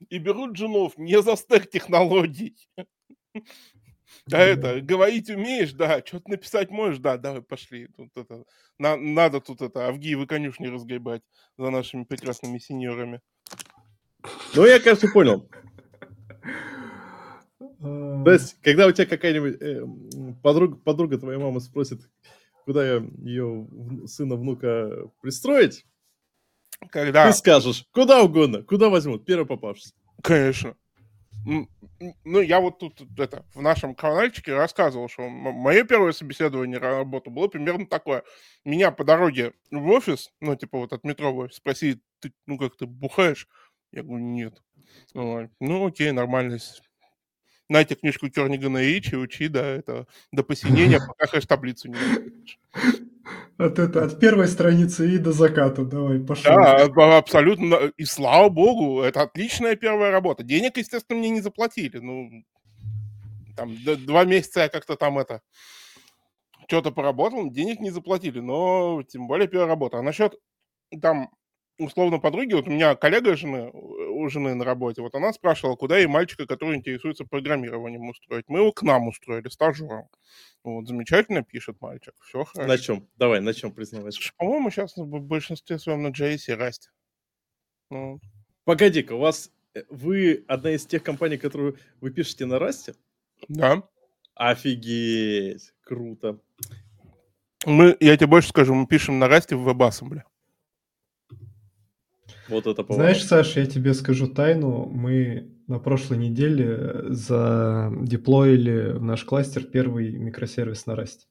И 0.09 0.17
берут 0.19 0.53
джунов 0.53 0.97
не 0.97 1.21
за 1.21 1.35
стек 1.35 1.69
технологий. 1.69 2.55
А 4.31 4.37
это, 4.37 4.79
говорить 4.79 5.29
умеешь, 5.29 5.73
да, 5.73 6.01
что-то 6.05 6.29
написать 6.29 6.69
можешь, 6.69 6.99
да, 6.99 7.17
давай 7.17 7.41
пошли. 7.41 7.87
Тут 7.87 8.09
это, 8.15 8.43
на, 8.77 8.95
надо 8.95 9.41
тут 9.41 9.61
это, 9.61 9.87
Авгиевы 9.87 10.27
конюшни 10.27 10.67
разгребать 10.67 11.23
за 11.57 11.69
нашими 11.69 12.03
прекрасными 12.03 12.59
сеньорами. 12.59 13.21
Ну, 14.55 14.65
я, 14.65 14.79
кажется, 14.79 15.07
понял. 15.07 15.49
То 17.83 18.31
есть, 18.31 18.57
когда 18.61 18.87
у 18.87 18.91
тебя 18.91 19.05
какая-нибудь 19.05 19.61
э, 19.61 19.85
подруга, 20.41 20.77
подруга 20.77 21.17
твоей 21.17 21.37
мамы 21.37 21.59
спросит, 21.59 21.99
куда 22.63 22.95
ее 22.95 23.67
сына, 24.05 24.35
внука 24.35 25.09
пристроить, 25.21 25.85
когда... 26.89 27.27
ты 27.27 27.33
скажешь, 27.33 27.85
куда 27.91 28.23
угодно, 28.23 28.63
куда 28.63 28.87
возьмут, 28.87 29.25
первый 29.25 29.45
попавшийся. 29.45 29.93
Конечно. 30.21 30.77
Ну, 32.23 32.39
я 32.39 32.61
вот 32.61 32.79
тут 32.79 33.01
это, 33.17 33.45
в 33.53 33.61
нашем 33.61 33.95
каналчике 33.95 34.55
рассказывал, 34.55 35.09
что 35.09 35.27
мое 35.27 35.83
первое 35.83 36.13
собеседование 36.13 36.79
на 36.79 36.89
работу 36.89 37.31
было 37.31 37.49
примерно 37.49 37.85
такое. 37.85 38.23
Меня 38.63 38.91
по 38.91 39.03
дороге 39.03 39.53
в 39.71 39.89
офис, 39.89 40.31
ну, 40.39 40.55
типа 40.55 40.77
вот 40.77 40.93
от 40.93 41.03
метро 41.03 41.33
в 41.33 41.39
офис, 41.39 41.57
спросили, 41.57 41.99
ты, 42.21 42.31
ну, 42.45 42.57
как 42.57 42.77
ты 42.77 42.85
бухаешь? 42.85 43.49
Я 43.91 44.03
говорю, 44.03 44.23
нет. 44.23 44.61
Ну, 45.13 45.85
окей, 45.85 46.11
нормально 46.11 46.59
Найте 47.69 47.95
книжку 47.95 48.29
Кернигана 48.29 48.79
и 48.79 48.93
Ричи, 48.93 49.15
учи, 49.15 49.47
да, 49.47 49.65
это 49.65 50.05
до 50.31 50.43
посинения, 50.43 50.99
пока 51.07 51.25
хэш-таблицу 51.27 51.89
не 51.89 51.95
напишешь. 51.95 52.59
От, 53.57 53.79
это, 53.79 54.03
от 54.03 54.19
первой 54.19 54.47
страницы 54.47 55.09
и 55.09 55.17
до 55.17 55.31
заката, 55.31 55.85
давай, 55.85 56.19
пошел. 56.19 56.55
Да, 56.55 57.17
абсолютно, 57.17 57.91
и 57.95 58.03
слава 58.05 58.49
богу, 58.49 59.01
это 59.01 59.21
отличная 59.21 59.75
первая 59.75 60.11
работа. 60.11 60.43
Денег, 60.43 60.77
естественно, 60.77 61.19
мне 61.19 61.29
не 61.29 61.41
заплатили, 61.41 61.99
ну, 61.99 62.43
там, 63.55 63.75
два 64.05 64.25
месяца 64.25 64.61
я 64.61 64.69
как-то 64.69 64.95
там 64.95 65.19
это, 65.19 65.41
что-то 66.67 66.91
поработал, 66.91 67.49
денег 67.49 67.79
не 67.79 67.91
заплатили, 67.91 68.39
но 68.39 69.03
тем 69.03 69.27
более 69.27 69.47
первая 69.47 69.69
работа. 69.69 69.99
А 69.99 70.01
насчет 70.01 70.35
там 71.01 71.29
условно 71.77 72.19
подруги, 72.19 72.53
вот 72.53 72.67
у 72.67 72.71
меня 72.71 72.95
коллега 72.95 73.35
жены, 73.35 73.71
жены 74.29 74.55
на 74.55 74.65
работе, 74.65 75.01
вот 75.01 75.15
она 75.15 75.33
спрашивала, 75.33 75.75
куда 75.75 75.97
ей 75.97 76.07
мальчика, 76.07 76.45
который 76.45 76.77
интересуется 76.77 77.25
программированием, 77.25 78.09
устроить. 78.09 78.45
Мы 78.47 78.59
его 78.59 78.71
к 78.71 78.81
нам 78.83 79.07
устроили, 79.07 79.49
стажером. 79.49 80.09
Вот, 80.63 80.87
замечательно 80.87 81.43
пишет 81.43 81.81
мальчик, 81.81 82.13
все 82.23 82.43
хорошо. 82.43 82.67
На 82.67 82.77
чем? 82.77 83.07
Давай, 83.17 83.41
на 83.41 83.53
чем 83.53 83.71
признавайся? 83.71 84.19
По-моему, 84.37 84.69
сейчас 84.71 84.95
в 84.95 85.19
большинстве 85.19 85.77
своем 85.79 86.03
на 86.03 86.07
JS 86.07 86.45
и 86.47 86.51
Rust. 86.51 86.89
Ну. 87.89 88.19
Погоди-ка, 88.63 89.13
у 89.13 89.19
вас, 89.19 89.51
э, 89.73 89.83
вы 89.89 90.45
одна 90.47 90.71
из 90.71 90.85
тех 90.85 91.03
компаний, 91.03 91.37
которую 91.37 91.77
вы 92.01 92.11
пишете 92.11 92.45
на 92.45 92.55
Rust? 92.55 92.95
Да. 93.49 93.83
Офигеть, 94.35 95.73
круто. 95.81 96.39
Мы, 97.65 97.95
я 97.99 98.17
тебе 98.17 98.27
больше 98.27 98.49
скажу, 98.49 98.73
мы 98.73 98.87
пишем 98.87 99.19
на 99.19 99.25
Rust 99.25 99.55
в 99.55 99.67
WebAssembly. 99.67 100.23
Вот 102.49 102.67
это 102.67 102.83
поворот. 102.83 102.95
Знаешь, 102.95 103.25
Саша, 103.25 103.61
я 103.61 103.65
тебе 103.65 103.93
скажу 103.93 104.27
тайну. 104.27 104.85
Мы 104.85 105.49
на 105.67 105.79
прошлой 105.79 106.17
неделе 106.17 107.05
задеплоили 107.09 108.93
в 108.93 109.03
наш 109.03 109.23
кластер 109.23 109.63
первый 109.63 110.11
микросервис 110.11 110.85
на 110.85 110.93
Rust. 110.93 111.27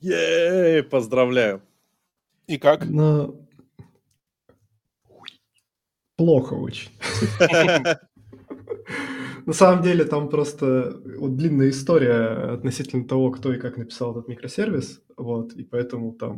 Ей, 0.00 0.82
поздравляю. 0.82 1.62
И 2.46 2.58
как? 2.58 2.86
Но... 2.88 3.40
Плохо 6.16 6.54
очень. 6.54 6.90
На 9.46 9.52
самом 9.52 9.82
деле 9.82 10.04
там 10.04 10.28
просто 10.28 11.00
вот 11.18 11.36
длинная 11.36 11.70
история 11.70 12.54
относительно 12.54 13.04
того, 13.06 13.30
кто 13.30 13.52
и 13.52 13.58
как 13.58 13.76
написал 13.76 14.12
этот 14.12 14.28
микросервис, 14.28 15.02
вот, 15.16 15.52
и 15.52 15.64
поэтому 15.64 16.12
там 16.12 16.36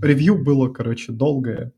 ревью 0.00 0.42
было, 0.42 0.68
короче, 0.68 1.12
долгое, 1.12 1.72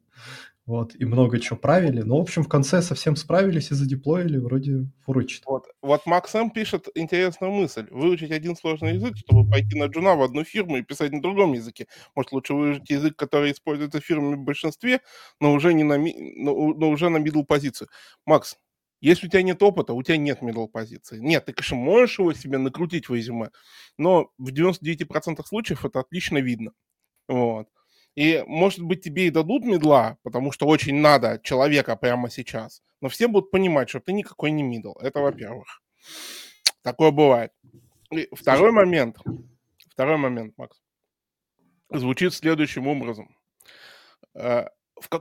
вот, 0.67 0.95
и 0.95 1.05
много 1.05 1.39
чего 1.41 1.57
правили. 1.59 2.03
Но, 2.03 2.19
в 2.19 2.23
общем, 2.23 2.43
в 2.45 2.49
конце 2.49 2.83
совсем 2.83 3.17
справились 3.17 3.71
и 3.71 3.75
задеплоили, 3.75 4.39
вроде 4.39 4.87
фурычит. 5.05 5.43
Вот, 5.47 5.65
вот 5.83 6.07
Макс 6.07 6.33
М 6.37 6.51
пишет 6.51 6.89
интересную 6.95 7.53
мысль. 7.53 7.89
Выучить 7.91 8.31
один 8.31 8.55
сложный 8.57 8.95
язык, 8.95 9.17
чтобы 9.17 9.49
пойти 9.51 9.77
на 9.79 9.87
джуна 9.87 10.15
в 10.15 10.23
одну 10.23 10.45
фирму 10.45 10.77
и 10.77 10.83
писать 10.83 11.13
на 11.13 11.21
другом 11.21 11.53
языке. 11.53 11.89
Может, 12.15 12.33
лучше 12.33 12.55
выучить 12.55 12.91
язык, 12.91 13.17
который 13.17 13.51
используется 13.53 14.01
фирмами 14.01 14.37
в 14.37 14.45
большинстве, 14.45 15.01
но 15.41 15.53
уже, 15.53 15.75
не 15.75 15.83
на, 15.83 15.99
но, 15.99 16.69
но 16.75 16.91
уже 16.91 17.09
на 17.09 17.17
middle 17.19 17.45
позицию. 17.45 17.89
Макс, 18.25 18.57
если 19.01 19.27
у 19.27 19.31
тебя 19.31 19.43
нет 19.43 19.61
опыта, 19.65 19.95
у 19.95 20.03
тебя 20.05 20.17
нет 20.17 20.43
middle 20.43 20.69
позиции. 20.69 21.19
Нет, 21.19 21.47
ты, 21.47 21.53
конечно, 21.53 21.77
можешь 21.77 22.19
его 22.21 22.33
себе 22.35 22.59
накрутить 22.59 23.09
в 23.09 23.15
резюме, 23.15 23.51
но 23.99 24.31
в 24.39 24.53
99% 24.53 25.49
случаев 25.49 25.85
это 25.85 25.99
отлично 26.01 26.39
видно. 26.39 26.71
Вот. 27.29 27.69
И, 28.15 28.45
может 28.47 28.83
быть, 28.83 29.03
тебе 29.03 29.27
и 29.27 29.31
дадут 29.31 29.65
медла, 29.65 30.19
потому 30.23 30.53
что 30.53 30.67
очень 30.67 30.97
надо 30.97 31.41
человека 31.43 31.97
прямо 31.97 32.31
сейчас. 32.31 32.83
Но 33.01 33.09
все 33.09 33.27
будут 33.27 33.51
понимать, 33.51 33.89
что 33.89 34.01
ты 34.01 34.13
никакой 34.13 34.51
не 34.51 34.63
мидл. 34.63 34.93
Это 35.01 35.21
во-первых. 35.21 35.83
Такое 36.83 37.11
бывает. 37.11 37.53
И 38.11 38.29
второй 38.35 38.73
момент. 38.73 39.17
Второй 39.91 40.19
момент, 40.19 40.55
Макс. 40.59 40.83
Звучит 41.91 42.35
следующим 42.35 42.87
образом. 42.87 43.37
Э, 44.35 44.69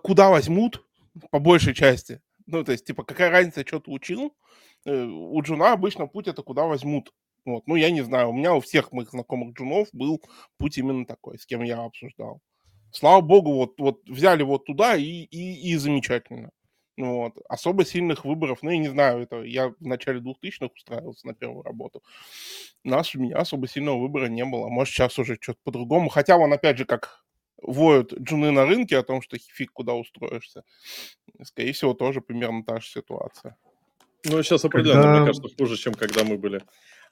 куда 0.03 0.29
возьмут, 0.29 0.85
по 1.29 1.39
большей 1.39 1.73
части, 1.73 2.21
ну, 2.45 2.63
то 2.63 2.71
есть, 2.71 2.85
типа, 2.85 3.03
какая 3.03 3.29
разница, 3.29 3.65
что 3.65 3.79
ты 3.79 3.91
учил? 3.91 4.35
Э, 4.85 5.03
у 5.03 5.41
Джуна 5.41 5.73
обычно 5.73 6.07
путь 6.07 6.27
это 6.27 6.43
куда 6.43 6.65
возьмут. 6.65 7.13
Вот. 7.45 7.65
Ну, 7.67 7.75
я 7.75 7.89
не 7.91 8.01
знаю, 8.01 8.29
у 8.29 8.33
меня 8.33 8.53
у 8.53 8.59
всех 8.59 8.91
моих 8.91 9.09
знакомых 9.09 9.55
джунов 9.55 9.87
был 9.93 10.21
путь 10.57 10.77
именно 10.77 11.05
такой, 11.05 11.39
с 11.39 11.45
кем 11.45 11.63
я 11.63 11.83
обсуждал. 11.83 12.41
Слава 12.93 13.21
богу, 13.21 13.53
вот, 13.53 13.79
вот 13.79 14.01
взяли 14.07 14.43
вот 14.43 14.65
туда 14.65 14.95
и, 14.95 15.03
и, 15.03 15.71
и 15.71 15.75
замечательно. 15.77 16.51
Вот. 16.97 17.33
Особо 17.49 17.85
сильных 17.85 18.25
выборов, 18.25 18.59
ну, 18.61 18.69
я 18.69 18.77
не 18.77 18.89
знаю, 18.89 19.23
это 19.23 19.41
я 19.43 19.69
в 19.69 19.75
начале 19.79 20.19
2000-х 20.19 20.69
устраивался 20.75 21.25
на 21.27 21.33
первую 21.33 21.63
работу. 21.63 22.03
У 22.83 22.89
нас, 22.89 23.15
у 23.15 23.19
меня 23.19 23.37
особо 23.37 23.67
сильного 23.67 23.97
выбора 23.97 24.27
не 24.27 24.45
было. 24.45 24.67
Может, 24.67 24.93
сейчас 24.93 25.17
уже 25.17 25.37
что-то 25.39 25.59
по-другому. 25.63 26.09
Хотя 26.09 26.37
он, 26.37 26.53
опять 26.53 26.77
же, 26.77 26.85
как 26.85 27.23
воют 27.61 28.13
джуны 28.13 28.51
на 28.51 28.65
рынке 28.65 28.97
о 28.97 29.03
том, 29.03 29.21
что 29.21 29.37
фиг 29.37 29.71
куда 29.71 29.93
устроишься. 29.93 30.63
Скорее 31.43 31.73
всего, 31.73 31.93
тоже 31.93 32.21
примерно 32.21 32.63
та 32.63 32.79
же 32.79 32.87
ситуация. 32.87 33.55
Ну, 34.25 34.43
сейчас 34.43 34.65
определенно, 34.65 35.01
когда... 35.01 35.17
мне 35.17 35.25
кажется, 35.25 35.55
хуже, 35.57 35.77
чем 35.77 35.93
когда 35.93 36.23
мы 36.23 36.37
были. 36.37 36.61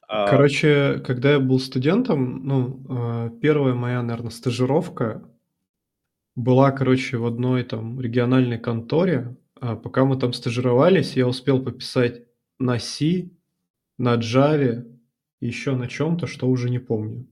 А 0.07 0.27
Короче, 0.27 1.01
когда 1.05 1.33
я 1.33 1.39
был 1.39 1.59
студентом, 1.59 2.45
ну, 2.45 2.85
а, 2.89 3.29
первая 3.41 3.73
моя, 3.73 4.01
наверное, 4.01 4.31
стажировка 4.31 5.23
была, 6.39 6.71
короче, 6.71 7.17
в 7.17 7.25
одной 7.25 7.63
там 7.63 7.99
региональной 7.99 8.57
конторе. 8.57 9.35
А 9.59 9.75
пока 9.75 10.05
мы 10.05 10.17
там 10.17 10.33
стажировались, 10.33 11.17
я 11.17 11.27
успел 11.27 11.61
пописать 11.61 12.23
на 12.59 12.79
C, 12.79 13.29
на 13.97 14.15
Java, 14.15 14.85
еще 15.41 15.75
на 15.75 15.87
чем-то, 15.87 16.27
что 16.27 16.47
уже 16.47 16.69
не 16.69 16.79
помню. 16.79 17.27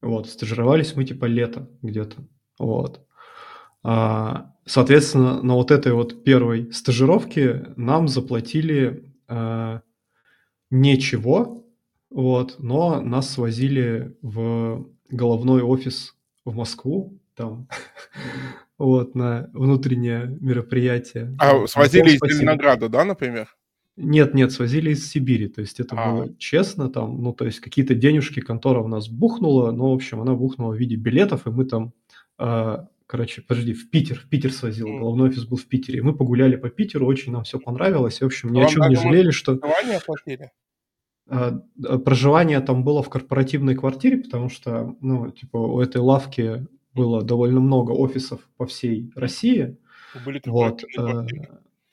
Вот, 0.00 0.28
стажировались 0.28 0.96
мы 0.96 1.04
типа 1.04 1.26
лето 1.26 1.68
где-то. 1.82 2.16
Вот. 2.58 3.06
А, 3.82 4.54
соответственно, 4.64 5.42
на 5.42 5.54
вот 5.54 5.70
этой 5.70 5.92
вот 5.92 6.24
первой 6.24 6.72
стажировке 6.72 7.74
нам 7.76 8.08
заплатили 8.08 9.12
а, 9.28 9.82
ничего, 10.70 11.66
вот, 12.10 12.56
но 12.58 13.00
нас 13.02 13.30
свозили 13.30 14.16
в 14.22 14.86
головной 15.10 15.62
офис 15.62 16.14
в 16.44 16.54
Москву, 16.54 17.18
там, 17.36 17.68
вот, 18.78 19.14
на 19.14 19.50
внутреннее 19.52 20.36
мероприятие. 20.40 21.36
А 21.38 21.66
свозили 21.66 22.16
из 22.16 22.36
Зеленограда, 22.36 22.88
да, 22.88 23.04
например? 23.04 23.48
Нет, 23.96 24.34
нет, 24.34 24.52
свозили 24.52 24.90
из 24.90 25.08
Сибири, 25.10 25.48
то 25.48 25.62
есть 25.62 25.80
это 25.80 25.96
а. 25.96 26.10
было 26.10 26.34
честно 26.36 26.90
там, 26.90 27.22
ну, 27.22 27.32
то 27.32 27.46
есть 27.46 27.60
какие-то 27.60 27.94
денежки 27.94 28.40
контора 28.40 28.80
у 28.80 28.88
нас 28.88 29.08
бухнула, 29.08 29.70
но, 29.70 29.90
в 29.90 29.94
общем, 29.94 30.20
она 30.20 30.34
бухнула 30.34 30.74
в 30.74 30.76
виде 30.76 30.96
билетов, 30.96 31.46
и 31.46 31.50
мы 31.50 31.64
там, 31.64 31.94
э, 32.38 32.76
короче, 33.06 33.40
подожди, 33.40 33.72
в 33.72 33.88
Питер, 33.88 34.20
в 34.20 34.28
Питер 34.28 34.52
свозил, 34.52 34.88
mm. 34.88 34.98
головной 34.98 35.30
офис 35.30 35.46
был 35.46 35.56
в 35.56 35.64
Питере, 35.64 36.02
мы 36.02 36.14
погуляли 36.14 36.56
по 36.56 36.68
Питеру, 36.68 37.06
очень 37.06 37.32
нам 37.32 37.44
все 37.44 37.58
понравилось, 37.58 38.20
и, 38.20 38.24
в 38.24 38.26
общем, 38.26 38.52
ни 38.52 38.58
Вам 38.58 38.66
о 38.66 38.68
чем 38.68 38.88
не 38.88 38.96
жалели, 38.96 39.30
что... 39.30 39.52
Оплатили? 39.52 40.50
Проживание 42.04 42.60
там 42.60 42.84
было 42.84 43.02
в 43.02 43.08
корпоративной 43.08 43.74
квартире, 43.74 44.18
потому 44.18 44.50
что, 44.50 44.94
ну, 45.00 45.30
типа, 45.30 45.56
у 45.56 45.80
этой 45.80 46.02
лавки 46.02 46.66
было 46.96 47.22
довольно 47.22 47.60
много 47.60 47.92
офисов 47.92 48.40
по 48.56 48.66
всей 48.66 49.12
России. 49.14 49.76
Были 50.24 50.40
вот. 50.46 50.82
Э, 50.98 51.26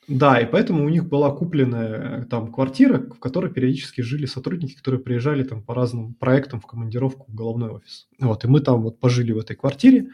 да, 0.07 0.39
и 0.39 0.45
поэтому 0.45 0.85
у 0.85 0.89
них 0.89 1.07
была 1.07 1.31
купленная 1.31 2.25
там 2.25 2.51
квартира, 2.51 2.99
в 2.99 3.19
которой 3.19 3.51
периодически 3.51 4.01
жили 4.01 4.25
сотрудники, 4.25 4.75
которые 4.75 5.01
приезжали 5.01 5.43
там 5.43 5.61
по 5.61 5.73
разным 5.73 6.13
проектам 6.13 6.59
в 6.59 6.65
командировку 6.65 7.31
в 7.31 7.35
головной 7.35 7.69
офис. 7.69 8.07
Вот, 8.19 8.43
и 8.43 8.47
мы 8.47 8.59
там 8.59 8.81
вот 8.81 8.99
пожили 8.99 9.31
в 9.31 9.37
этой 9.37 9.55
квартире, 9.55 10.09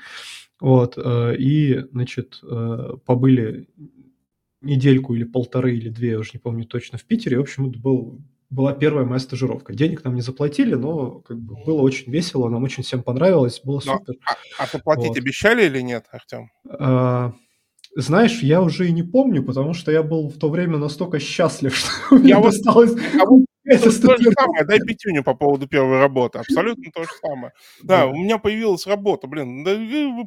вот, 0.60 0.97
э, 0.97 1.36
и, 1.38 1.86
значит, 1.91 2.39
э, 2.43 2.97
побыли 3.06 3.67
недельку 4.62 5.15
или 5.15 5.23
полторы 5.23 5.75
или 5.75 5.89
две, 5.89 6.12
я 6.12 6.19
уже 6.19 6.32
не 6.34 6.39
помню 6.39 6.65
точно, 6.65 6.97
в 6.97 7.06
Питере. 7.06 7.38
В 7.38 7.41
общем, 7.41 7.69
это 7.69 7.80
был 7.80 8.19
была 8.49 8.73
первая 8.73 9.05
моя 9.05 9.19
стажировка. 9.19 9.73
Денег 9.73 10.03
нам 10.03 10.15
не 10.15 10.21
заплатили, 10.21 10.75
но 10.75 11.21
как 11.21 11.39
бы 11.39 11.55
было 11.65 11.81
очень 11.81 12.12
весело, 12.12 12.49
нам 12.49 12.63
очень 12.63 12.83
всем 12.83 13.03
понравилось, 13.03 13.62
было 13.63 13.81
но, 13.85 13.97
супер. 13.97 14.15
А, 14.25 14.63
а 14.63 14.67
заплатить 14.67 15.09
вот. 15.09 15.17
обещали 15.17 15.65
или 15.65 15.81
нет, 15.81 16.05
Артем? 16.12 16.49
А, 16.67 17.33
знаешь, 17.95 18.41
я 18.41 18.62
уже 18.62 18.88
и 18.88 18.91
не 18.91 19.03
помню, 19.03 19.43
потому 19.43 19.73
что 19.73 19.91
я 19.91 20.03
был 20.03 20.29
в 20.29 20.38
то 20.38 20.49
время 20.49 20.77
настолько 20.77 21.19
счастлив, 21.19 21.75
что 21.75 22.15
я 22.15 22.17
мне 22.17 22.35
вот, 22.38 22.51
досталось... 22.51 22.91
А 22.91 23.25
вот 23.25 23.45
это 23.69 24.01
то 24.01 24.17
же 24.17 24.32
самое, 24.32 24.65
дай 24.65 24.79
пятюню 24.79 25.23
по 25.23 25.34
поводу 25.34 25.67
первой 25.67 25.99
работы. 25.99 26.39
Абсолютно 26.39 26.91
то 26.91 27.03
же 27.03 27.10
самое. 27.21 27.53
Да, 27.84 28.08
у 28.08 28.13
меня 28.13 28.38
появилась 28.38 28.86
работа, 28.88 29.27
блин. 29.27 29.63
Да, 29.63 29.77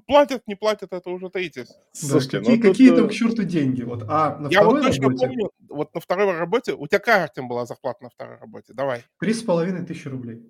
платят, 0.06 0.42
не 0.46 0.54
платят, 0.54 0.92
это 0.92 1.10
уже 1.10 1.28
третье. 1.28 1.66
Слушайте, 1.92 2.38
какие, 2.38 2.56
ну, 2.56 2.62
какие 2.62 2.90
там 2.90 3.08
к 3.08 3.12
черту 3.12 3.44
деньги? 3.44 3.82
Вот, 3.82 4.04
а 4.08 4.38
на 4.38 4.48
Я 4.48 4.64
вот 4.64 4.82
точно 4.82 5.08
работе... 5.08 5.26
помню, 5.26 5.50
вот 5.68 5.94
на 5.94 6.00
второй 6.00 6.38
работе, 6.38 6.74
у 6.74 6.86
тебя 6.86 6.98
какая, 6.98 7.24
Артем, 7.24 7.48
была 7.48 7.66
зарплата 7.66 8.04
на 8.04 8.10
второй 8.10 8.38
работе? 8.38 8.72
Давай. 8.72 9.04
Три 9.20 9.34
с 9.34 9.42
половиной 9.42 9.84
тысячи 9.84 10.08
рублей. 10.08 10.42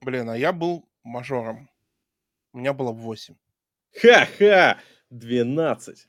Блин, 0.00 0.30
а 0.30 0.36
я 0.36 0.52
был 0.52 0.88
мажором. 1.04 1.68
У 2.52 2.58
меня 2.58 2.72
было 2.72 2.92
восемь. 2.92 3.34
Ха-ха! 4.00 4.78
12. 5.10 6.08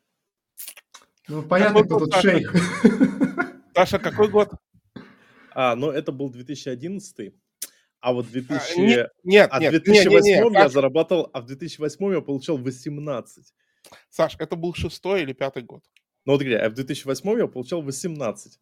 Ну, 1.30 1.44
понятно, 1.44 1.84
кто 1.84 2.00
тут 2.00 2.16
шейх. 2.16 2.54
Саша, 3.76 4.00
какой 4.00 4.28
год? 4.30 4.52
А, 5.62 5.76
ну 5.76 5.92
это 5.92 6.14
был 6.14 6.30
2011, 6.30 7.34
а 8.00 8.14
вот 8.14 8.32
2000... 8.32 8.56
А, 8.56 8.78
нет, 8.78 9.12
нет, 9.26 9.50
а 9.52 9.58
в 9.58 9.72
2008 9.72 10.26
нет, 10.26 10.44
нет, 10.46 10.54
я 10.54 10.64
Саш... 10.64 10.72
зарабатывал, 10.72 11.30
а 11.34 11.42
в 11.42 11.48
2008 11.48 12.14
я 12.14 12.22
получал 12.22 12.58
18. 12.58 13.54
Саш, 14.10 14.38
это 14.40 14.56
был 14.56 14.74
шестой 14.74 15.24
или 15.24 15.34
пятый 15.34 15.64
год? 15.64 15.84
Ну 16.24 16.32
вот 16.32 16.42
где, 16.42 16.56
а 16.56 16.70
в 16.70 16.76
2008 16.76 17.40
я 17.40 17.48
получал 17.48 17.82
18. 17.82 18.58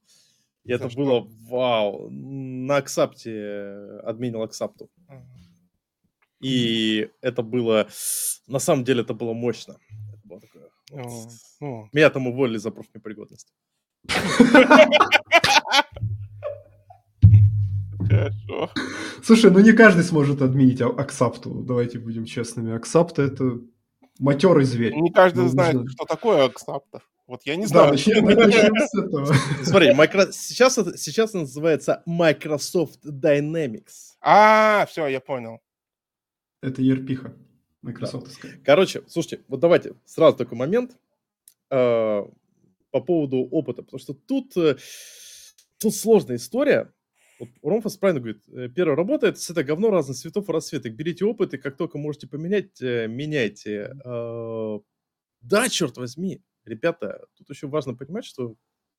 И 0.64 0.70
За 0.70 0.76
это 0.76 0.90
что? 0.90 0.98
было 0.98 1.28
вау. 1.48 2.10
На 2.10 2.78
Аксапте 2.78 3.32
э, 3.32 4.00
админил 4.00 4.42
Аксапту. 4.42 4.90
Uh-huh. 5.08 5.22
И 6.42 7.12
это 7.22 7.44
было, 7.44 7.88
на 8.48 8.58
самом 8.58 8.84
деле, 8.84 9.04
это 9.04 9.14
было 9.14 9.34
мощно. 9.34 9.78
Это 10.14 10.22
было 10.24 10.42
такое, 10.42 10.72
вот. 10.90 11.30
uh-huh. 11.62 11.90
Меня 11.94 12.10
там 12.10 12.26
уволили 12.26 12.58
за 12.58 12.72
профнепригодность. 12.72 13.54
Хорошо. 18.18 18.72
Слушай, 19.24 19.52
ну 19.52 19.60
не 19.60 19.74
каждый 19.74 20.04
сможет 20.04 20.42
админить 20.42 20.82
Аксапту, 20.82 21.50
давайте 21.50 22.00
будем 22.00 22.26
честными. 22.26 22.76
Аксапта 22.76 23.24
это 23.24 23.60
матерый 24.20 24.66
зверь. 24.66 24.94
Не 24.96 25.12
каждый 25.12 25.44
ну, 25.44 25.50
знает, 25.50 25.76
нужно... 25.76 25.92
что 25.92 26.06
такое 26.06 26.46
Аксапта. 26.46 27.02
Вот 27.28 27.42
я 27.44 27.58
не 27.58 27.66
знаю. 27.66 27.88
Да, 27.88 27.92
начнем, 27.92 28.24
начнем 28.24 28.74
с 28.76 28.96
этого. 28.96 29.34
Смотри, 29.64 29.94
микро... 29.94 30.32
сейчас, 30.32 30.76
сейчас 30.96 31.34
называется 31.34 32.02
Microsoft 32.06 33.06
Dynamics. 33.06 34.16
А, 34.22 34.86
все, 34.90 35.08
я 35.08 35.20
понял. 35.20 35.60
Это 36.62 36.82
ерпиха. 36.82 37.34
Microsoft. 37.82 38.42
Да. 38.42 38.50
Короче, 38.64 39.04
слушайте, 39.08 39.44
вот 39.50 39.60
давайте 39.60 39.94
сразу 40.06 40.38
такой 40.38 40.58
момент 40.58 40.98
э, 41.70 42.24
по 42.92 43.02
поводу 43.02 43.38
опыта, 43.52 43.84
потому 43.84 44.00
что 44.00 44.14
тут, 44.14 44.56
э, 44.56 44.78
тут 45.78 45.94
сложная 45.94 46.38
история. 46.38 46.92
Вот 47.40 47.50
Ромфас 47.62 47.98
правильно 47.98 48.22
говорит, 48.22 48.44
э, 48.50 48.70
первая 48.70 48.96
работа– 48.96 49.28
это, 49.28 49.40
это 49.50 49.64
говно 49.64 49.90
разных 49.90 50.18
цветов 50.18 50.50
и 50.50 50.52
расцветок. 50.52 50.94
Берите 50.96 51.26
опыт, 51.26 51.54
и 51.54 51.58
как 51.58 51.78
только 51.78 51.98
можете 51.98 52.28
поменять, 52.28 52.82
э, 52.82 53.08
меняйте. 53.08 53.94
А, 54.06 54.80
да, 55.42 55.70
черт 55.70 55.98
возьми, 55.98 56.42
ребята, 56.66 57.26
тут 57.36 57.50
еще 57.50 57.68
важно 57.68 57.94
понимать, 57.94 58.26
что 58.26 58.56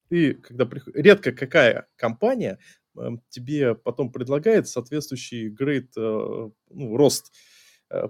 ты, 0.08 0.34
когда 0.34 0.66
приход... 0.66 0.94
редко 0.94 1.32
какая 1.32 1.88
компания 1.96 2.58
эм, 2.96 3.22
тебе 3.28 3.74
потом 3.74 4.12
предлагает 4.12 4.68
соответствующий 4.68 5.48
грейд, 5.48 5.90
э, 5.96 6.50
ну, 6.70 6.96
рост 6.96 7.32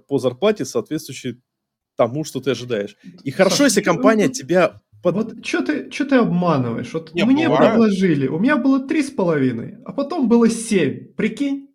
по 0.09 0.19
зарплате, 0.19 0.65
соответствующий 0.65 1.41
тому, 1.95 2.25
что 2.25 2.41
ты 2.41 2.51
ожидаешь. 2.51 2.97
И 3.23 3.31
хорошо, 3.31 3.63
если 3.63 3.81
компания 3.81 4.27
тебя 4.29 4.81
Под... 5.01 5.15
Вот 5.15 5.45
что 5.45 5.61
ты, 5.61 5.91
что 5.91 6.05
ты 6.05 6.15
обманываешь? 6.15 6.93
Вот 6.93 7.13
Не, 7.13 7.23
мне 7.23 7.47
бывает. 7.47 7.71
предложили, 7.71 8.27
у 8.27 8.39
меня 8.39 8.57
было 8.57 8.85
три 8.85 9.01
с 9.01 9.11
половиной, 9.11 9.77
а 9.85 9.93
потом 9.93 10.27
было 10.27 10.49
семь. 10.49 11.13
Прикинь? 11.15 11.69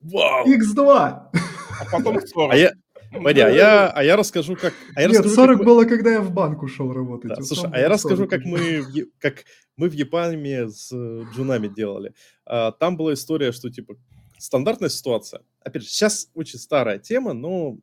Вау! 0.00 0.46
X2! 0.46 0.86
А 0.86 1.84
потом 1.90 2.20
40. 2.20 2.52
А 2.52 2.56
я, 2.56 2.72
Погоди, 3.12 3.40
а 3.40 3.48
я, 3.48 3.90
а 3.90 4.02
я 4.02 4.16
расскажу, 4.16 4.56
как... 4.56 4.74
А 4.94 5.00
я 5.00 5.06
Нет, 5.06 5.18
расскажу, 5.18 5.34
40 5.36 5.58
как 5.58 5.66
было, 5.66 5.84
когда 5.84 6.12
я 6.12 6.20
в 6.20 6.32
банк 6.32 6.62
ушел 6.62 6.92
работать. 6.92 7.30
Да, 7.30 7.42
слушай, 7.42 7.70
а 7.72 7.78
я 7.78 7.88
расскажу, 7.88 8.26
как 8.26 8.44
мы, 8.44 8.80
в, 8.82 9.06
как 9.20 9.44
мы 9.76 9.88
в 9.88 9.92
Японии 9.92 10.68
с 10.68 10.92
э, 10.92 11.24
джунами 11.32 11.68
делали. 11.68 12.14
А, 12.44 12.72
там 12.72 12.96
была 12.96 13.14
история, 13.14 13.52
что, 13.52 13.70
типа, 13.70 13.94
стандартная 14.38 14.88
ситуация. 14.88 15.42
Опять 15.60 15.82
же, 15.82 15.88
сейчас 15.88 16.28
очень 16.34 16.58
старая 16.58 16.98
тема, 16.98 17.34
но 17.34 17.78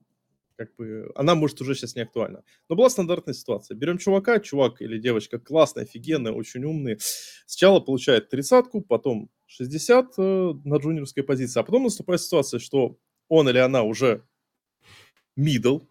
как 0.66 0.76
бы 0.76 1.12
она 1.16 1.34
может 1.34 1.60
уже 1.62 1.74
сейчас 1.74 1.96
не 1.96 2.04
актуальна. 2.04 2.44
Но 2.70 2.76
была 2.76 2.90
стандартная 2.90 3.34
ситуация. 3.34 3.76
Берем 3.76 3.98
чувака, 3.98 4.40
чувак 4.40 4.82
или 4.82 5.00
девочка 5.00 5.40
классный, 5.40 5.84
офигенный, 5.84 6.32
очень 6.32 6.64
умный. 6.64 6.98
Сначала 7.48 7.80
получает 7.80 8.30
тридцатку, 8.30 8.82
потом 8.82 9.32
60 9.48 10.14
э, 10.18 10.54
на 10.64 10.76
джуниорской 10.78 11.24
позиции, 11.24 11.60
а 11.60 11.64
потом 11.64 11.84
наступает 11.84 12.22
ситуация, 12.22 12.60
что 12.60 12.98
он 13.28 13.50
или 13.50 13.58
она 13.58 13.82
уже 13.82 14.24
middle, 15.36 15.82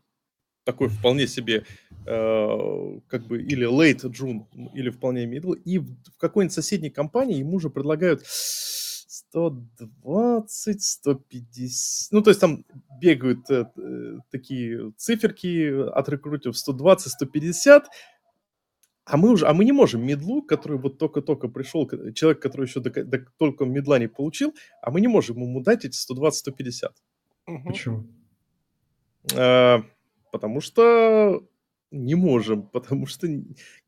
такой 0.64 0.88
вполне 0.88 1.26
себе 1.26 1.64
э, 2.06 3.00
как 3.08 3.26
бы 3.26 3.42
или 3.42 3.66
late 3.68 4.08
June, 4.12 4.44
или 4.72 4.90
вполне 4.90 5.24
middle, 5.24 5.60
и 5.64 5.78
в, 5.78 5.86
в 5.86 6.16
какой-нибудь 6.16 6.54
соседней 6.54 6.90
компании 6.90 7.38
ему 7.38 7.56
уже 7.56 7.70
предлагают 7.70 8.22
120, 9.30 10.82
150, 10.82 12.12
ну 12.12 12.22
то 12.22 12.30
есть 12.30 12.40
там 12.40 12.64
бегают 13.00 13.48
э, 13.50 13.66
э, 13.76 14.18
такие 14.30 14.92
циферки 14.96 15.88
от 15.88 16.08
рекрутеров 16.08 16.58
120, 16.58 17.12
150, 17.12 17.88
а 19.04 19.16
мы 19.16 19.30
уже, 19.30 19.46
а 19.46 19.54
мы 19.54 19.64
не 19.64 19.72
можем 19.72 20.04
медлу, 20.04 20.42
который 20.42 20.78
вот 20.78 20.98
только-только 20.98 21.48
пришел, 21.48 21.88
человек, 22.12 22.40
который 22.42 22.66
еще 22.66 22.80
до, 22.80 22.90
до, 23.04 23.24
только 23.38 23.64
медла 23.64 23.98
не 23.98 24.08
получил, 24.08 24.54
а 24.82 24.90
мы 24.90 25.00
не 25.00 25.08
можем 25.08 25.40
ему 25.40 25.60
дать 25.60 25.84
эти 25.84 25.96
120-150. 25.96 26.90
Почему? 27.64 28.06
А, 29.36 29.82
потому 30.32 30.60
что 30.60 31.44
не 31.90 32.14
можем, 32.14 32.62
потому 32.62 33.06
что 33.06 33.26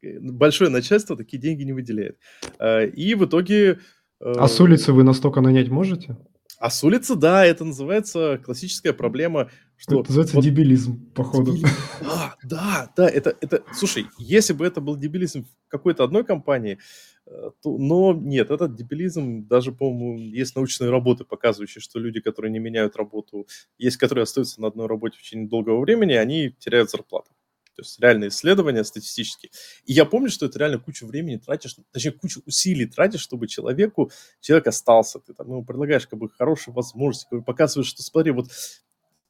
большое 0.03 0.71
начальство 0.71 1.17
такие 1.17 1.41
деньги 1.41 1.63
не 1.63 1.73
выделяет. 1.73 2.19
А, 2.59 2.85
и 2.85 3.15
в 3.15 3.25
итоге... 3.25 3.81
А 4.25 4.49
с 4.49 4.61
улицы 4.61 4.93
вы 4.93 5.05
настолько 5.05 5.41
нанять 5.41 5.69
можете? 5.69 6.17
А 6.59 6.71
с 6.71 6.85
улицы, 6.85 7.17
да, 7.17 7.45
это 7.45 7.65
называется 7.65 8.41
классическая 8.45 8.93
проблема, 8.93 9.51
что... 9.77 10.01
Это 10.01 10.11
называется 10.11 10.37
вот... 10.37 10.45
дебилизм, 10.45 11.11
походу. 11.13 11.57
Да, 12.01 12.37
да, 12.45 12.93
да, 12.97 13.09
это, 13.09 13.37
это... 13.41 13.63
Слушай, 13.75 14.07
если 14.19 14.53
бы 14.53 14.65
это 14.65 14.81
был 14.81 14.97
дебилизм 14.97 15.45
в 15.45 15.71
какой-то 15.71 16.05
одной 16.05 16.25
компании, 16.25 16.79
Э, 17.27 17.51
но 17.65 18.13
нет, 18.15 18.51
этот 18.51 18.75
дебилизм, 18.75 19.47
даже, 19.47 19.73
по-моему, 19.73 20.19
есть 20.19 20.57
научные 20.57 20.91
работы, 20.91 21.25
показывающие, 21.25 21.81
что 21.81 21.99
люди, 21.99 22.21
которые 22.21 22.51
не 22.51 22.59
меняют 22.59 22.97
работу, 22.97 23.47
есть, 23.79 23.97
которые 23.97 24.25
остаются 24.25 24.61
на 24.61 24.69
одной 24.69 24.87
работе 24.87 25.19
в 25.19 25.23
течение 25.23 25.49
долгого 25.49 25.81
времени, 25.81 26.13
они 26.15 26.51
теряют 26.59 26.91
зарплату. 26.91 27.31
То 27.75 27.83
есть 27.83 28.01
реальные 28.01 28.29
исследования 28.29 28.85
статистические. 28.85 29.51
И 29.87 29.93
я 29.93 30.05
помню, 30.05 30.31
что 30.31 30.47
это 30.47 30.59
реально 30.59 30.79
кучу 30.79 31.07
времени 31.07 31.37
тратишь, 31.39 31.77
точнее, 31.91 32.13
кучу 32.13 32.43
усилий 32.47 32.87
тратишь, 32.87 33.21
чтобы 33.21 33.47
человеку, 33.47 34.11
человек 34.41 34.67
остался. 34.67 35.21
Ты 35.21 35.35
там 35.35 35.49
ему 35.49 35.65
предлагаешь 35.65 36.07
как 36.07 36.19
бы 36.19 36.29
хорошие 36.29 36.75
возможности, 36.75 37.27
как 37.31 37.41
бы 37.41 37.45
показываешь, 37.45 37.89
что 37.89 38.03
смотри, 38.03 38.33
вот 38.33 38.51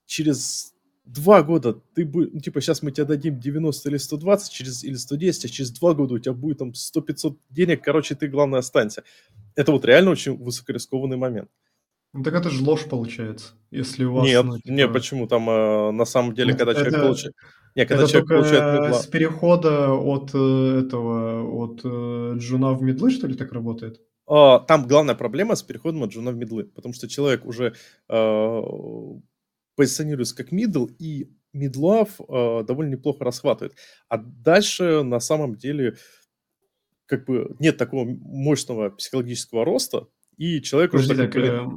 через 0.06 0.74
два 1.04 1.42
года 1.42 1.74
ты 1.94 2.04
будешь, 2.04 2.30
ну, 2.32 2.40
типа, 2.40 2.60
сейчас 2.60 2.82
мы 2.82 2.92
тебе 2.92 3.04
дадим 3.04 3.40
90 3.40 3.88
или 3.88 3.96
120 3.96 4.52
через, 4.52 4.84
или 4.84 4.94
110, 4.94 5.44
а 5.44 5.48
через 5.48 5.70
два 5.70 5.94
года 5.94 6.14
у 6.14 6.18
тебя 6.18 6.32
будет 6.32 6.58
там 6.58 6.72
100-500 6.72 7.36
денег, 7.50 7.82
короче, 7.82 8.14
ты, 8.14 8.28
главное, 8.28 8.60
останься. 8.60 9.02
Это 9.54 9.72
вот 9.72 9.84
реально 9.84 10.10
очень 10.10 10.36
высокорискованный 10.36 11.16
момент. 11.16 11.50
Ну, 12.14 12.22
так 12.22 12.34
это 12.34 12.50
же 12.50 12.62
ложь 12.62 12.84
получается, 12.84 13.52
если 13.70 14.04
у 14.04 14.12
вас... 14.12 14.26
Нет, 14.26 14.44
ну, 14.44 14.58
типа... 14.58 14.70
нет, 14.70 14.92
почему? 14.92 15.26
Там 15.26 15.48
э, 15.48 15.90
на 15.92 16.04
самом 16.04 16.34
деле, 16.34 16.54
когда 16.54 16.72
это, 16.72 16.80
человек 16.80 17.00
получает... 17.00 17.34
Нет, 17.74 17.88
когда 17.88 18.02
это 18.02 18.12
человек 18.12 18.28
получает 18.28 18.80
мидла... 18.82 18.92
с 18.92 19.06
перехода 19.06 19.92
от 19.92 20.30
э, 20.34 20.80
этого, 20.84 21.64
от 21.64 21.80
э, 21.84 22.34
джуна 22.36 22.74
в 22.74 22.82
мидлы, 22.82 23.10
что 23.10 23.26
ли, 23.26 23.34
так 23.34 23.52
работает? 23.52 24.02
А, 24.26 24.58
там 24.60 24.86
главная 24.86 25.14
проблема 25.14 25.56
с 25.56 25.62
переходом 25.62 26.02
от 26.02 26.10
джуна 26.10 26.32
в 26.32 26.36
мидлы, 26.36 26.64
потому 26.64 26.92
что 26.92 27.08
человек 27.08 27.46
уже 27.46 27.74
э, 28.08 28.62
позиционируется 29.74 30.36
как 30.36 30.52
мидл, 30.52 30.86
и 30.98 31.30
мидлов 31.54 32.20
э, 32.20 32.64
довольно 32.66 32.90
неплохо 32.90 33.24
расхватывает. 33.24 33.74
А 34.08 34.18
дальше 34.18 35.02
на 35.02 35.20
самом 35.20 35.56
деле 35.56 35.96
как 37.06 37.26
бы 37.26 37.56
нет 37.58 37.76
такого 37.76 38.04
мощного 38.04 38.90
психологического 38.90 39.64
роста, 39.64 40.08
и 40.38 40.62
человек 40.62 40.92
Подожди, 40.92 41.12
уже... 41.12 41.22
Так, 41.22 41.36
э, 41.36 41.68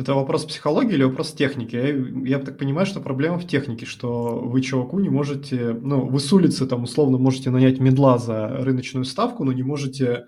это 0.00 0.14
вопрос 0.14 0.44
психологии 0.44 0.94
или 0.94 1.04
вопрос 1.04 1.32
техники? 1.32 1.74
Я, 1.76 2.36
я 2.36 2.38
так 2.38 2.58
понимаю, 2.58 2.86
что 2.86 3.00
проблема 3.00 3.38
в 3.38 3.46
технике, 3.46 3.86
что 3.86 4.38
вы 4.38 4.60
чуваку 4.60 4.98
не 5.00 5.08
можете... 5.08 5.76
Ну, 5.80 6.06
вы 6.06 6.20
с 6.20 6.32
улицы 6.32 6.66
там 6.66 6.84
условно 6.84 7.18
можете 7.18 7.50
нанять 7.50 7.80
медла 7.80 8.18
за 8.18 8.48
рыночную 8.48 9.04
ставку, 9.04 9.44
но 9.44 9.52
не 9.52 9.62
можете 9.62 10.26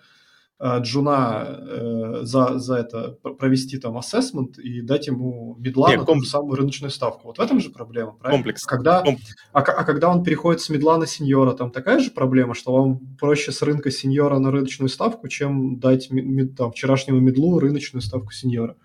джуна 0.63 1.47
э, 1.49 2.19
за, 2.23 2.59
за 2.59 2.77
это 2.77 3.11
провести 3.39 3.79
там 3.79 3.99
ассессмент 3.99 4.59
и 4.59 4.81
дать 4.81 5.07
ему 5.07 5.55
медла 5.59 5.91
Нет, 5.91 6.01
на 6.01 6.07
комп... 6.07 6.23
ту 6.23 6.27
самую 6.27 6.57
рыночную 6.57 6.91
ставку. 6.91 7.29
Вот 7.29 7.37
в 7.37 7.41
этом 7.41 7.61
же 7.61 7.71
проблема, 7.71 8.13
правильно? 8.13 8.39
Комплекс. 8.39 8.65
Когда, 8.65 9.03
Комп... 9.03 9.19
а, 9.53 9.61
а 9.61 9.85
когда 9.85 10.09
он 10.09 10.25
переходит 10.25 10.63
с 10.63 10.71
медла 10.71 10.97
на 10.97 11.07
сеньора, 11.07 11.53
там 11.53 11.71
такая 11.71 11.99
же 11.99 12.11
проблема, 12.11 12.55
что 12.55 12.73
вам 12.73 13.17
проще 13.17 13.53
с 13.53 13.61
рынка 13.61 13.91
сеньора 13.91 14.39
на 14.39 14.51
рыночную 14.51 14.89
ставку, 14.89 15.29
чем 15.29 15.79
дать 15.79 16.11
мед, 16.11 16.57
там, 16.57 16.73
вчерашнему 16.73 17.21
медлу 17.21 17.59
рыночную 17.59 18.03
ставку 18.03 18.33
сеньора. 18.33 18.77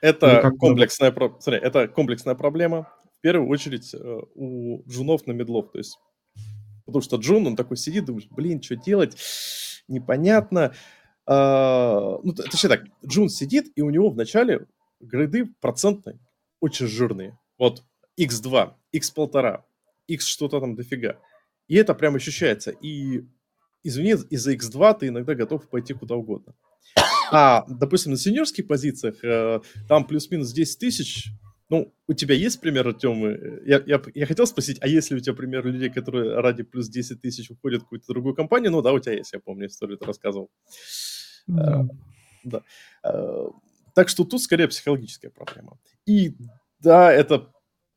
Это 0.00 0.50
комплексная, 0.58 1.12
про... 1.12 1.36
Смотри, 1.38 1.60
это 1.60 1.86
комплексная 1.86 2.34
проблема. 2.34 2.88
В 3.18 3.20
первую 3.20 3.48
очередь 3.50 3.94
э, 3.94 4.18
у 4.34 4.82
джунов 4.88 5.26
на 5.26 5.32
медлов. 5.32 5.70
То 5.70 5.78
есть, 5.78 5.98
потому 6.86 7.02
что 7.02 7.18
джун, 7.18 7.46
он 7.46 7.54
такой 7.54 7.76
сидит, 7.76 8.06
думает, 8.06 8.26
блин, 8.30 8.60
что 8.62 8.76
делать, 8.76 9.16
непонятно. 9.86 10.72
А, 11.26 12.18
ну, 12.22 12.32
точнее 12.32 12.70
так, 12.70 12.84
Джун 13.06 13.28
сидит, 13.28 13.72
и 13.76 13.82
у 13.82 13.90
него 13.90 14.10
в 14.10 14.16
начале 14.16 14.66
грейды 15.00 15.46
процентные, 15.60 16.18
очень 16.60 16.86
жирные. 16.86 17.38
Вот 17.58 17.84
x2, 18.18 18.74
x1,5, 18.94 19.60
x 20.08 20.26
что-то 20.26 20.60
там 20.60 20.74
дофига. 20.74 21.18
И 21.68 21.76
это 21.76 21.94
прям 21.94 22.16
ощущается. 22.16 22.70
И, 22.70 23.24
извини, 23.82 24.14
из-за 24.30 24.54
x2 24.54 24.98
ты 24.98 25.08
иногда 25.08 25.34
готов 25.34 25.68
пойти 25.68 25.94
куда 25.94 26.16
угодно. 26.16 26.54
А, 27.32 27.64
допустим, 27.68 28.12
на 28.12 28.18
сеньорских 28.18 28.66
позициях 28.66 29.22
э, 29.22 29.60
там 29.88 30.04
плюс-минус 30.04 30.52
10 30.52 30.78
тысяч, 30.78 31.28
ну, 31.70 31.94
у 32.08 32.14
тебя 32.14 32.34
есть 32.34 32.60
пример, 32.60 32.88
Артем? 32.88 33.24
Я, 33.64 33.80
я, 33.86 34.02
я 34.14 34.26
хотел 34.26 34.46
спросить, 34.46 34.78
а 34.80 34.88
есть 34.88 35.10
ли 35.10 35.16
у 35.16 35.20
тебя 35.20 35.34
пример 35.34 35.64
людей, 35.64 35.88
которые 35.88 36.40
ради 36.40 36.64
плюс 36.64 36.88
10 36.88 37.20
тысяч 37.20 37.48
уходят 37.48 37.82
в 37.82 37.84
какую-то 37.84 38.06
другую 38.08 38.34
компанию? 38.34 38.72
Ну 38.72 38.82
да, 38.82 38.92
у 38.92 38.98
тебя 38.98 39.14
есть, 39.14 39.32
я 39.32 39.38
помню 39.38 39.68
историю, 39.68 39.96
ты 39.96 40.04
рассказывал. 40.04 40.50
Да. 41.46 41.88
да. 42.42 42.62
Э, 43.04 43.46
так 43.94 44.08
что 44.08 44.24
тут 44.24 44.42
скорее 44.42 44.66
психологическая 44.66 45.30
проблема. 45.30 45.78
И 46.06 46.34
да, 46.80 47.12
это 47.12 47.52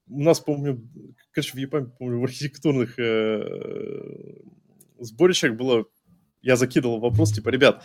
у 0.08 0.22
нас, 0.22 0.40
помню, 0.40 0.88
конечно, 1.32 1.58
в 1.58 1.62
Японии, 1.62 1.92
помню, 1.98 2.20
в 2.20 2.24
архитектурных 2.26 3.00
э, 3.00 4.40
сборищах 5.00 5.56
было, 5.56 5.86
я 6.44 6.58
закидывал 6.58 7.00
вопрос, 7.00 7.34
типа, 7.34 7.50
ребят, 7.50 7.84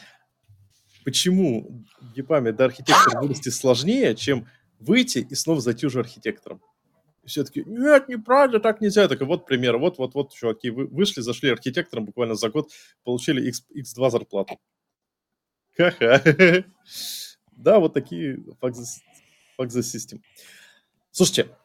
почему 1.05 1.83
в 2.01 2.15
Япаме 2.15 2.53
до 2.53 2.67
архитектора 2.67 3.23
вырасти 3.23 3.49
сложнее, 3.49 4.15
чем 4.15 4.47
выйти 4.79 5.19
и 5.19 5.35
снова 5.35 5.61
зайти 5.61 5.87
уже 5.87 6.01
архитектором? 6.01 6.63
И 7.25 7.29
все 7.29 7.45
таки 7.45 7.65
нет, 7.67 8.09
неправда, 8.09 8.61
так 8.61 8.81
нельзя. 8.81 9.03
Я 9.03 9.09
такой, 9.09 9.27
вот 9.27 9.47
пример, 9.47 9.79
вот-вот-вот, 9.79 10.33
чуваки, 10.33 10.71
вы 10.71 10.87
вышли, 10.87 11.21
зашли 11.21 11.51
архитектором 11.51 12.05
буквально 12.05 12.35
за 12.35 12.49
год, 12.51 12.71
получили 13.05 13.47
X, 13.49 13.65
X2 13.75 14.11
зарплату. 14.11 14.59
Ха-ха. 15.77 16.23
Да, 17.59 17.81
вот 17.81 17.93
такие 17.93 18.37
the 18.37 19.81
System. 19.81 20.21
Слушайте, 21.11 21.57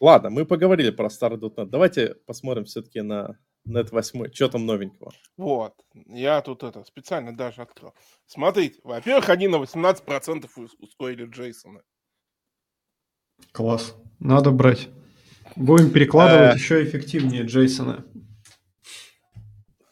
ладно, 0.00 0.30
мы 0.30 0.44
поговорили 0.44 0.90
про 0.90 1.08
старый 1.10 1.38
.NET. 1.38 1.66
Давайте 1.66 2.16
посмотрим 2.26 2.64
все-таки 2.64 3.00
на 3.00 3.38
Net 3.66 3.90
8. 3.90 4.32
Что 4.32 4.48
там 4.48 4.66
новенького? 4.66 5.12
Вот, 5.36 5.74
я 6.06 6.40
тут 6.42 6.62
это 6.62 6.84
специально 6.84 7.34
даже 7.34 7.62
открыл. 7.62 7.94
Смотрите, 8.26 8.80
во-первых, 8.84 9.28
они 9.30 9.48
на 9.48 9.56
18% 9.56 10.48
ускорили 10.78 11.26
Джейсона. 11.26 11.82
Класс. 13.52 13.96
Надо 14.20 14.50
брать. 14.50 14.88
Будем 15.56 15.90
перекладывать 15.90 16.56
э. 16.56 16.58
еще 16.58 16.84
эффективнее 16.84 17.44
Джейсона. 17.44 18.04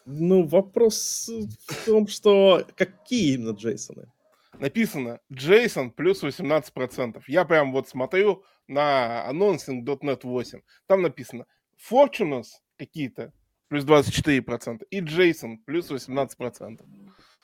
Ну, 0.04 0.46
вопрос 0.46 1.30
в 1.66 1.86
том, 1.86 2.08
что 2.08 2.66
какие 2.74 3.34
именно 3.34 3.52
Джейсоны? 3.52 4.10
Написано 4.58 5.20
Джейсон 5.32 5.90
плюс 5.90 6.22
18%. 6.22 7.22
Я 7.26 7.44
прям 7.44 7.72
вот 7.72 7.88
смотрю 7.88 8.44
на 8.68 9.26
announcing.net 9.30 10.20
8. 10.22 10.60
Там 10.86 11.02
написано 11.02 11.46
Fortunes 11.90 12.46
какие-то 12.76 13.32
плюс 13.72 13.84
24%, 13.84 14.82
и 14.90 15.00
Джейсон 15.00 15.56
плюс 15.56 15.90
18%. 15.90 16.82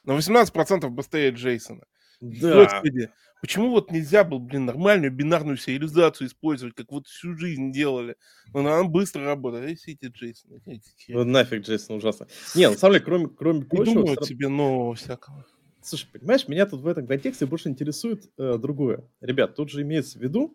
На 0.05 0.12
18% 0.12 0.88
быстрее 0.91 1.31
Джейсона. 1.31 1.85
Да. 2.21 2.64
Господи, 2.64 3.09
почему 3.41 3.71
вот 3.71 3.91
нельзя 3.91 4.25
было, 4.25 4.38
блин, 4.38 4.67
нормальную 4.67 5.11
бинарную 5.11 5.57
сериализацию 5.57 6.29
использовать, 6.29 6.75
как 6.75 6.93
вот 6.93 7.07
всю 7.07 7.35
жизнь 7.35 7.73
делали? 7.73 8.17
Но 8.53 8.61
она 8.61 8.85
быстро 8.85 9.25
работает. 9.25 9.71
Если 9.71 9.95
эти 9.95 10.12
Джейсоны? 10.12 10.61
Ну, 11.09 11.25
нафиг 11.25 11.62
Джейсон 11.62 11.97
ужасно. 11.97 12.27
Не, 12.55 12.69
на 12.69 12.77
самом 12.77 12.93
деле, 12.95 13.05
кроме, 13.07 13.29
кроме 13.29 13.64
прочего... 13.64 13.85
Придумывают 13.85 14.27
себе 14.27 14.49
нового 14.49 14.95
всякого. 14.97 15.47
Слушай, 15.81 16.09
понимаешь, 16.12 16.47
меня 16.47 16.67
тут 16.67 16.83
в 16.83 16.87
этом 16.87 17.07
контексте 17.07 17.47
больше 17.47 17.71
интересует 17.71 18.31
э, 18.37 18.59
другое. 18.59 19.09
Ребят, 19.23 19.57
тут 19.57 19.71
же 19.71 19.81
имеется 19.81 20.19
в 20.19 20.23
виду, 20.23 20.55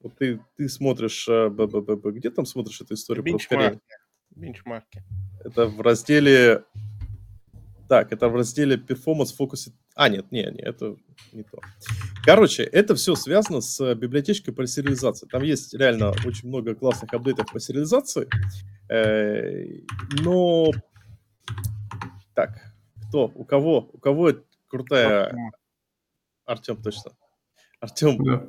вот 0.00 0.16
ты, 0.16 0.40
ты 0.56 0.70
смотришь, 0.70 1.28
э, 1.28 1.50
б, 1.50 1.66
б, 1.66 1.82
б, 1.82 1.96
б, 1.96 2.12
где 2.12 2.30
там 2.30 2.46
смотришь 2.46 2.80
эту 2.80 2.94
историю? 2.94 3.22
Бенчмарки. 3.22 3.80
Бенчмарки. 4.36 5.02
Это 5.44 5.66
в 5.66 5.80
разделе... 5.80 6.64
Так, 7.88 8.12
это 8.12 8.28
в 8.28 8.36
разделе 8.36 8.76
Performance 8.76 9.34
Focus... 9.38 9.72
А, 9.94 10.08
нет, 10.08 10.30
не, 10.30 10.42
не, 10.42 10.60
это 10.60 10.96
не 11.32 11.42
то. 11.42 11.58
Короче, 12.24 12.64
это 12.64 12.94
все 12.94 13.14
связано 13.14 13.60
с 13.60 13.94
библиотечкой 13.94 14.52
по 14.52 14.66
сериализации. 14.66 15.26
Там 15.26 15.42
есть 15.42 15.72
реально 15.72 16.10
очень 16.26 16.48
много 16.48 16.74
классных 16.74 17.12
апдейтов 17.14 17.50
по 17.50 17.58
сериализации. 17.60 18.28
Э, 18.88 19.80
но... 20.22 20.70
Так, 22.34 22.74
кто? 23.08 23.32
У 23.34 23.44
кого? 23.44 23.88
У 23.92 23.98
кого 23.98 24.34
крутая... 24.68 25.26
Артем. 25.26 25.52
Артем 26.44 26.82
точно. 26.82 27.12
Артем. 27.80 28.22
Да. 28.22 28.46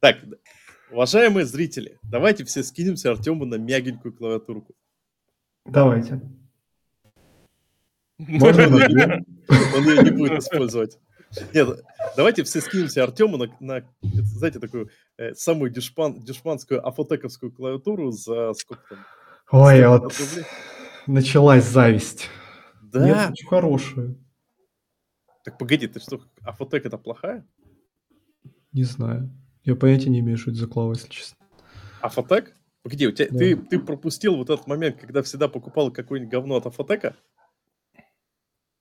Так, 0.00 0.18
уважаемые 0.90 1.46
зрители, 1.46 1.98
давайте 2.02 2.44
все 2.44 2.62
скинемся 2.62 3.10
Артему 3.10 3.44
на 3.44 3.56
мягенькую 3.56 4.14
клавиатурку. 4.14 4.74
Давайте. 5.68 6.20
Можно 8.18 8.68
на? 8.68 9.24
Он 9.76 9.84
ее 9.84 10.02
не 10.02 10.10
будет 10.10 10.38
использовать. 10.38 10.98
Нет, 11.52 11.68
давайте 12.16 12.44
все 12.44 12.60
скинемся 12.60 13.02
Артему 13.02 13.36
на, 13.36 13.46
на 13.60 13.82
знаете, 14.00 14.58
такую 14.58 14.90
э, 15.18 15.34
самую 15.34 15.70
дешпан, 15.70 16.20
дешманскую 16.22 16.86
афотековскую 16.86 17.52
клавиатуру 17.52 18.12
за 18.12 18.54
сколько 18.54 18.82
там? 18.88 18.98
Ой, 19.50 19.76
150 19.76 19.88
вот 19.88 20.18
рублей? 20.18 20.46
началась 21.06 21.64
зависть. 21.64 22.30
Да. 22.80 23.04
Нет, 23.04 23.30
очень 23.32 23.48
хорошая. 23.48 24.14
Так 25.44 25.58
погоди, 25.58 25.86
ты 25.86 26.00
что, 26.00 26.20
афотек 26.42 26.86
это 26.86 26.98
плохая? 26.98 27.46
Не 28.72 28.84
знаю. 28.84 29.30
Я 29.64 29.74
понятия 29.76 30.10
не 30.10 30.20
имею, 30.20 30.38
что 30.38 30.50
это 30.50 30.60
за 30.60 30.66
клава, 30.66 30.92
если 30.92 31.08
честно. 31.08 31.36
Афотек? 32.00 32.56
Погоди, 32.86 33.08
у 33.08 33.10
тебя, 33.10 33.26
Да. 33.32 33.38
ты, 33.38 33.56
ты 33.56 33.78
пропустил 33.80 34.36
вот 34.36 34.48
этот 34.48 34.68
момент, 34.68 35.00
когда 35.00 35.20
всегда 35.24 35.48
покупал 35.48 35.90
какое-нибудь 35.90 36.30
говно 36.30 36.54
от 36.54 36.66
афотека? 36.66 37.16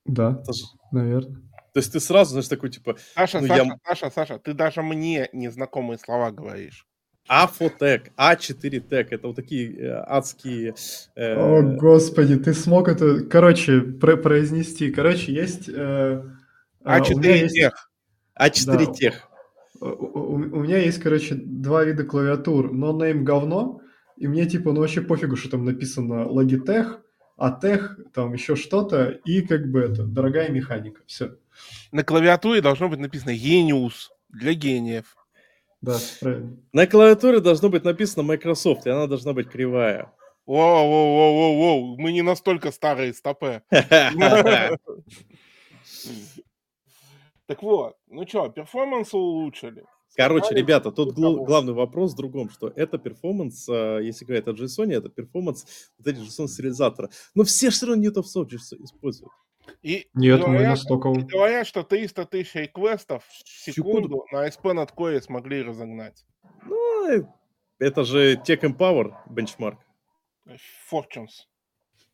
Да, 0.05 0.37
Это 0.43 0.53
же- 0.53 0.65
наверное. 0.91 1.41
То 1.73 1.79
есть 1.79 1.91
ты 1.91 1.99
сразу, 1.99 2.29
знаешь, 2.33 2.47
такой, 2.47 2.69
типа, 2.69 2.97
Саша, 3.15 3.41
Ну, 3.41 3.47
Саша, 3.47 3.63
я- 3.63 3.77
Саша, 3.83 4.11
Саша, 4.11 4.37
ты 4.37 4.53
даже 4.53 4.83
мне 4.83 5.27
незнакомые 5.33 5.97
слова 5.97 6.29
говоришь. 6.29 6.85
Афотек, 7.27 8.11
А4Тек, 8.15 9.07
это 9.09 9.25
вот 9.25 9.35
такие 9.37 9.75
э, 9.75 10.03
адские... 10.05 10.75
э, 11.15 11.33
О, 11.35 11.63
господи, 11.75 12.35
ты 12.37 12.53
смог 12.53 12.87
это, 12.87 13.21
короче, 13.25 13.81
про- 13.81 14.17
произнести. 14.17 14.91
Короче, 14.91 15.33
есть... 15.33 15.67
э, 15.67 15.73
А 16.83 16.99
э, 16.99 17.01
у 17.01 17.01
меня 17.01 17.03
четыре 17.03 17.39
есть- 17.39 17.55
тех. 17.55 17.91
А4 18.39 18.85
Да. 18.85 18.93
тех. 18.93 19.27
У, 19.81 19.85
у- 19.87 20.35
у 20.35 20.59
меня 20.63 20.77
есть, 20.77 21.01
короче, 21.01 21.33
два 21.35 21.83
вида 21.83 22.03
клавиатур. 22.03 22.71
Но 22.71 22.91
name 22.95 23.23
говно, 23.23 23.81
и 24.17 24.27
мне 24.27 24.45
типа, 24.45 24.71
ну 24.71 24.81
вообще 24.81 25.01
пофигу, 25.01 25.35
что 25.35 25.49
там 25.49 25.65
написано 25.65 26.25
Logitech, 26.25 26.99
Атех, 27.37 27.99
там 28.13 28.33
еще 28.33 28.55
что-то, 28.55 29.09
и 29.09 29.41
как 29.41 29.69
бы 29.69 29.81
это, 29.81 30.03
дорогая 30.03 30.49
механика. 30.49 31.01
Все. 31.05 31.37
На 31.91 32.03
клавиатуре 32.03 32.61
должно 32.61 32.89
быть 32.89 32.99
написано 32.99 33.33
«Гениус» 33.33 34.11
для 34.29 34.53
гениев. 34.53 35.15
Да, 35.81 35.97
правильно. 36.21 36.57
На 36.71 36.87
клавиатуре 36.87 37.41
должно 37.41 37.69
быть 37.69 37.83
написано 37.83 38.23
Microsoft, 38.23 38.87
и 38.87 38.89
она 38.89 39.07
должна 39.07 39.33
быть 39.33 39.49
кривая. 39.49 40.11
Воу-воу-воу-воу-воу, 40.47 41.95
мы 41.97 42.11
не 42.11 42.21
настолько 42.21 42.71
старые 42.71 43.13
стопы. 43.13 43.63
Так 47.47 47.61
вот, 47.61 47.95
ну 48.07 48.27
что, 48.27 48.49
performance 48.49 49.13
улучшили. 49.13 49.85
Короче, 50.15 50.45
Сказали, 50.45 50.61
ребята, 50.61 50.91
тут 50.91 51.15
кого? 51.15 51.43
главный 51.43 51.73
вопрос 51.73 52.13
в 52.13 52.17
другом, 52.17 52.49
что 52.49 52.69
это 52.69 52.97
performance, 52.97 53.67
а, 53.69 53.99
если 53.99 54.25
говорить 54.25 54.47
о 54.47 54.51
JSON, 54.51 54.91
это 54.93 55.09
performance 55.09 55.91
вот 55.97 56.07
этих 56.07 56.21
JSON 56.23 56.47
сериализатора. 56.47 57.09
Но 57.33 57.43
все 57.43 57.69
все 57.69 57.87
равно 57.87 58.01
нет 58.01 58.17
of 58.17 58.23
Source 58.23 58.55
используют. 58.83 59.31
И 59.81 60.07
Нет, 60.13 60.39
мы 60.41 60.45
говорят, 60.45 60.69
настолько... 60.69 61.09
и 61.09 61.21
говорят, 61.23 61.67
что 61.67 61.83
300 61.83 62.25
тысяч 62.25 62.53
реквестов 62.55 63.23
в 63.25 63.47
Секунду. 63.47 64.25
секунду 64.31 64.73
на 64.73 64.73
над 64.73 64.91
Core 64.91 65.21
смогли 65.21 65.63
разогнать. 65.63 66.25
Ну, 66.65 67.09
э, 67.09 67.23
это 67.79 68.03
же 68.03 68.35
TechEmpower 68.35 69.13
benchmark. 69.29 69.79
Fortunes. 70.91 71.47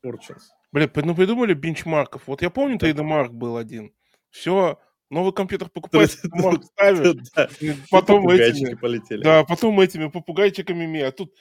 Fortunes. 0.04 0.42
Блин, 0.72 0.88
при- 0.88 1.02
ну 1.02 1.14
придумали 1.14 1.54
бенчмарков. 1.54 2.26
Вот 2.26 2.42
я 2.42 2.50
помню, 2.50 2.78
3D 2.78 3.02
Mark 3.02 3.30
был 3.30 3.56
один. 3.56 3.94
Все, 4.30 4.78
новый 5.12 5.32
компьютер 5.32 5.68
покупаешь, 5.68 6.18
3D 6.24 6.42
Mark 6.42 6.62
ставишь, 6.64 7.16
Да, 7.36 7.48
и 7.60 7.74
потом 7.90 8.28
этими, 8.28 8.74
полетели. 8.74 9.22
да, 9.22 9.44
потом 9.44 9.78
этими 9.80 10.08
попугайчиками 10.08 10.86
ми, 10.86 11.00
а 11.00 11.12
тут 11.12 11.32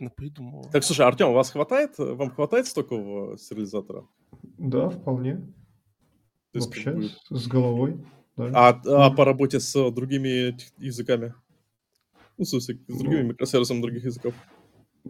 напридумывал. 0.00 0.70
Так, 0.72 0.82
слушай, 0.84 1.06
Артем, 1.06 1.28
у 1.28 1.32
вас 1.34 1.50
хватает, 1.50 1.98
вам 1.98 2.30
хватает 2.30 2.66
стокового 2.66 3.36
сериализатора? 3.38 4.06
Да, 4.58 4.88
вполне. 4.88 5.40
Вообще, 6.54 7.10
с, 7.30 7.46
головой. 7.46 8.04
да. 8.36 8.50
А, 8.54 9.06
а 9.06 9.10
по 9.10 9.24
работе 9.24 9.60
с 9.60 9.76
э, 9.76 9.90
другими 9.92 10.56
языками? 10.78 11.34
Ну, 12.38 12.44
в 12.44 12.48
смысле, 12.48 12.80
с 12.88 12.98
другими 12.98 13.22
Ну. 13.22 13.28
микросервисами 13.28 13.82
других 13.82 14.04
языков. 14.04 14.34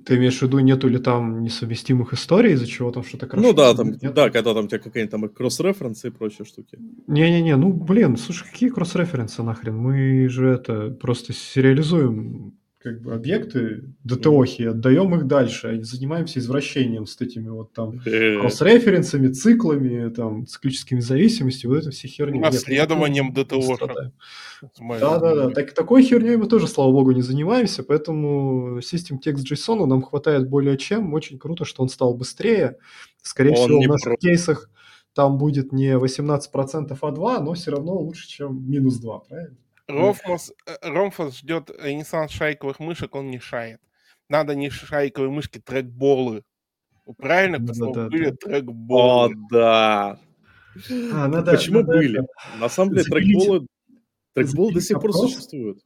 Ты 0.05 0.17
имеешь 0.17 0.39
в 0.39 0.43
виду, 0.43 0.59
нету 0.61 0.89
ли 0.89 0.99
там 0.99 1.43
несовместимых 1.43 2.13
историй, 2.13 2.53
из-за 2.53 2.67
чего 2.67 2.91
там 2.93 3.03
что-то 3.03 3.29
Ну 3.37 3.53
да, 3.53 3.75
крашится? 3.75 3.77
там, 3.77 3.89
Нет? 4.01 4.15
да, 4.15 4.31
когда 4.31 4.55
там 4.55 4.65
у 4.67 4.69
тебя 4.69 4.79
какая-нибудь 4.79 5.11
там 5.11 5.29
кросс-референсы 5.29 6.09
и 6.09 6.11
прочие 6.11 6.47
штуки. 6.47 6.79
Не-не-не, 7.09 7.57
ну 7.57 7.73
блин, 7.73 8.17
слушай, 8.17 8.47
какие 8.51 8.69
кросс-референсы 8.71 9.43
нахрен? 9.43 9.77
Мы 9.77 10.29
же 10.29 10.49
это 10.49 10.91
просто 10.91 11.33
сериализуем 11.33 12.55
как 12.83 13.03
бы 13.03 13.13
объекты 13.13 13.85
ДТОхи, 14.05 14.63
отдаем 14.63 15.15
их 15.15 15.27
дальше, 15.27 15.69
а 15.69 15.77
не 15.77 15.83
занимаемся 15.83 16.39
извращением 16.39 17.07
с 17.07 17.21
этими 17.21 17.51
вот 17.51 17.75
там 17.75 18.01
Э, 18.07 18.39
кросс-референсами, 18.41 19.29
циклами, 19.29 20.09
там, 20.09 20.47
циклическими 20.47 21.01
зависимостями, 21.01 21.73
вот 21.73 21.81
это 21.83 21.91
все 21.91 22.09
херни. 22.09 22.41
Наследованием 22.41 23.35
моей 24.81 25.01
Да-да-да, 25.01 25.51
так, 25.51 25.73
такой 25.73 26.03
херней 26.03 26.37
мы 26.37 26.47
тоже, 26.47 26.69
слава 26.69 26.91
богу, 26.91 27.13
не 27.13 27.21
занимаемся, 27.23 27.83
поэтому 27.83 28.79
System 28.79 29.19
Text 29.23 29.45
JSON 29.51 29.85
нам 29.85 30.01
хватает 30.01 30.49
более 30.49 30.79
чем. 30.79 31.13
Очень 31.13 31.39
круто, 31.39 31.67
что 31.67 31.83
он 31.83 31.91
стал 31.91 32.15
быстрее. 32.15 32.79
Скорее 33.23 33.51
Он 33.51 33.57
всего, 33.57 33.81
в 33.83 33.89
наших 33.89 34.05
про- 34.05 34.17
кейсах 34.17 34.71
там 35.13 35.37
будет 35.37 35.73
не 35.73 35.99
18% 35.99 36.99
А2, 37.03 37.43
но 37.43 37.53
все 37.53 37.73
равно 37.73 37.99
лучше, 37.99 38.27
чем 38.27 38.71
минус 38.71 38.97
2, 38.99 39.19
правильно? 39.19 39.57
Ромфос, 39.91 40.53
э, 40.67 40.77
Ромфос 40.83 41.39
ждет 41.39 41.71
ренессанс 41.79 42.31
шайковых 42.33 42.79
мышек, 42.81 43.15
он 43.15 43.31
не 43.31 43.39
шает. 43.39 43.81
Надо 44.29 44.55
не 44.55 44.71
шайковые 44.71 45.31
мышки, 45.31 45.59
трекболы. 45.61 46.45
Правильно, 47.19 47.59
пацаны, 47.59 47.93
Да-да-да. 47.93 48.09
были 48.11 48.31
О, 48.31 48.37
трекболы. 48.37 49.35
да. 49.51 50.21
А, 51.13 51.29
надо, 51.29 51.53
Почему 51.53 51.81
надо 51.81 51.93
были? 51.95 52.21
это, 52.21 52.59
На 52.61 52.69
самом 52.69 52.93
деле 52.95 53.05
трекболы, 53.05 53.67
трекболы 54.35 54.73
до 54.75 54.81
сих 54.81 55.01
пор 55.01 55.13
существуют. 55.13 55.79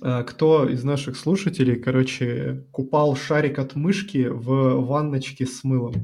а, 0.00 0.22
кто 0.22 0.68
из 0.68 0.84
наших 0.84 1.16
слушателей, 1.16 1.76
короче, 1.80 2.64
купал 2.70 3.16
шарик 3.16 3.58
от 3.58 3.74
мышки 3.74 4.28
в 4.28 4.80
ванночке 4.86 5.46
с 5.46 5.64
мылом? 5.64 5.94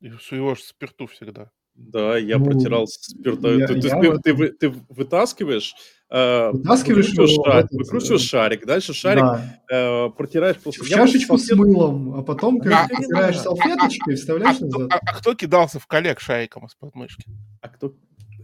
И 0.00 0.08
в 0.10 0.60
спирту 0.60 1.06
всегда. 1.06 1.50
Да, 1.76 2.16
я 2.16 2.38
Ну, 2.38 2.46
протирал 2.46 2.86
спирта. 2.86 3.48
я- 3.54 3.66
ты, 3.66 3.80
ты- 3.80 3.88
я 3.88 4.00
ты- 4.00 4.10
вот- 4.10 4.22
ты 4.22 4.34
вы- 4.34 4.48
ты 4.48 4.68
вытаскиваешь, 4.88 5.74
э, 6.10 6.50
Вытаскиваешь 6.52 7.10
выкручиваешь, 7.10 7.30
его 7.32 7.44
шарик, 7.44 7.64
этот, 7.66 7.78
выкручиваешь 7.78 8.22
э, 8.22 8.26
шарик, 8.26 8.66
дальше 8.66 8.92
шарик 8.94 9.22
Да, 9.22 9.60
э, 9.70 10.10
протираешь 10.10 10.56
просто. 10.56 10.84
в 10.84 10.88
чашечку 10.88 11.36
с 11.38 11.42
салфет- 11.48 11.56
мылом, 11.56 12.14
а 12.14 12.22
потом 12.22 12.56
А, 12.56 12.88
протираешь 12.88 13.36
а, 13.36 13.40
салфеточкой 13.40 14.14
и 14.14 14.16
А 14.16 14.18
вставляешь 14.18 14.56
кто, 14.56 14.66
назад. 14.66 14.92
а- 14.92 15.00
а 15.04 15.14
кто 15.14 15.34
кидался 15.34 15.78
в 15.78 15.86
коллег 15.86 16.18
шариком 16.20 16.66
из-под 16.66 16.94
мышки? 16.94 17.24
А 17.60 17.68
кто? 17.68 17.94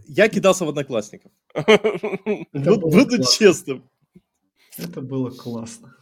Я 0.06 0.28
кидался 0.28 0.64
в 0.64 0.68
одноклассников. 0.68 1.32
Буду 2.52 3.22
честным. 3.24 3.84
Это 4.76 5.00
было 5.00 5.30
классно. 5.30 5.94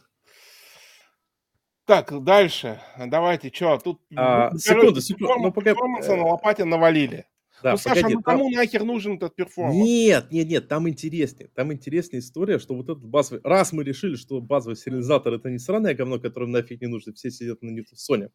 Так, 1.85 2.23
дальше. 2.23 2.79
Давайте, 3.07 3.51
что, 3.53 3.77
тут... 3.77 4.01
А, 4.15 4.51
ну, 4.51 4.59
секунду, 4.59 4.87
короче, 4.87 5.01
секунду, 5.01 5.25
performance- 5.25 5.41
ну, 5.41 5.51
пока- 5.51 5.69
перформанса 5.71 6.11
э, 6.13 6.15
на 6.15 6.25
лопате 6.27 6.63
навалили. 6.63 7.25
Да, 7.63 7.71
ну, 7.71 7.77
Саша, 7.77 7.95
погоди, 7.95 8.15
ну 8.15 8.21
кому 8.21 8.43
там... 8.45 8.51
нахер 8.53 8.83
нужен 8.83 9.13
этот 9.15 9.35
performance? 9.35 9.75
Нет, 9.75 10.31
нет, 10.31 10.47
нет, 10.47 10.67
там 10.67 10.89
интереснее. 10.89 11.49
Там 11.53 11.71
интереснее 11.73 12.19
история, 12.19 12.59
что 12.59 12.75
вот 12.75 12.85
этот 12.89 13.05
базовый... 13.05 13.41
Раз 13.43 13.71
мы 13.71 13.83
решили, 13.83 14.15
что 14.15 14.41
базовый 14.41 14.75
сериализатор 14.75 15.33
это 15.33 15.49
не 15.49 15.59
сраное 15.59 15.93
говно, 15.93 16.19
которое 16.19 16.47
нафиг 16.47 16.81
не 16.81 16.87
нужно, 16.87 17.13
все 17.13 17.29
сидят 17.29 17.61
на 17.61 17.69
Sony, 17.79 18.29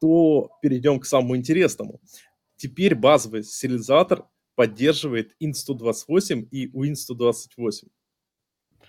то 0.00 0.50
перейдем 0.62 1.00
к 1.00 1.06
самому 1.06 1.36
интересному. 1.36 2.00
Теперь 2.56 2.94
базовый 2.94 3.42
сериализатор 3.42 4.24
поддерживает 4.54 5.34
Win128 5.42 6.48
и 6.50 6.68
Win128. 6.68 7.88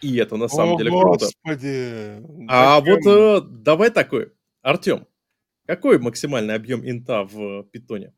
И 0.02 0.16
это 0.18 0.36
на 0.36 0.47
самом 0.47 0.76
О, 0.76 0.78
деле 0.78 0.89
круто. 0.89 1.26
Господи! 1.26 2.24
А 2.47 2.80
Зачем? 2.80 2.95
вот 2.95 3.06
э, 3.06 3.41
давай 3.47 3.91
такой, 3.91 4.34
Артем, 4.62 5.08
какой 5.68 5.99
максимальный 5.99 6.56
объем 6.56 6.88
инта 6.88 7.24
в 7.24 7.64
питоне? 7.72 8.14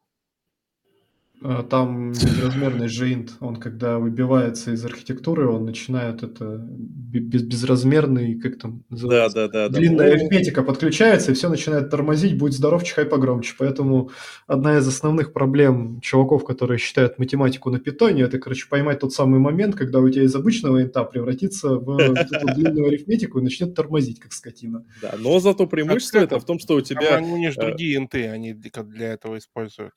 А, 1.45 1.61
там 1.61 2.11
безразмерный 2.13 2.87
жейнт, 2.87 3.33
он 3.41 3.57
когда 3.57 3.99
выбивается 3.99 4.71
из 4.71 4.85
архитектуры, 4.85 5.49
он 5.49 5.65
начинает 5.65 6.23
это 6.23 6.57
без, 6.65 7.43
безразмерный, 7.43 8.39
как 8.39 8.57
там 8.57 8.85
называется? 8.89 9.35
Да, 9.35 9.47
да, 9.49 9.67
да. 9.67 9.77
Длинная 9.77 10.11
да. 10.11 10.13
арифметика 10.13 10.63
подключается, 10.63 11.31
и 11.31 11.33
все 11.33 11.49
начинает 11.49 11.89
тормозить, 11.89 12.37
будь 12.37 12.53
здоров, 12.53 12.85
чихай 12.85 13.05
погромче. 13.05 13.55
Поэтому 13.57 14.11
одна 14.47 14.77
из 14.77 14.87
основных 14.87 15.33
проблем 15.33 15.99
чуваков, 15.99 16.45
которые 16.45 16.77
считают 16.77 17.19
математику 17.19 17.69
на 17.69 17.79
питоне, 17.79 18.23
это, 18.23 18.39
короче, 18.39 18.67
поймать 18.69 19.01
тот 19.01 19.11
самый 19.11 19.41
момент, 19.41 19.75
когда 19.75 19.99
у 19.99 20.09
тебя 20.09 20.23
из 20.23 20.35
обычного 20.35 20.81
инта 20.81 21.03
превратится 21.03 21.75
в 21.75 21.99
эту 21.99 22.55
длинную 22.55 22.87
арифметику 22.87 23.39
и 23.39 23.43
начнет 23.43 23.75
тормозить, 23.75 24.21
как 24.21 24.31
скотина. 24.31 24.85
Да, 25.01 25.15
но 25.19 25.41
зато 25.41 25.67
преимущество 25.67 26.19
это 26.19 26.39
в 26.39 26.45
том, 26.45 26.57
что 26.59 26.75
у 26.75 26.81
тебя... 26.81 27.17
Они 27.17 27.49
же 27.49 27.59
э, 27.59 27.65
другие 27.65 27.97
инты, 27.97 28.27
они 28.27 28.53
для 28.53 29.11
этого 29.11 29.37
используют. 29.37 29.93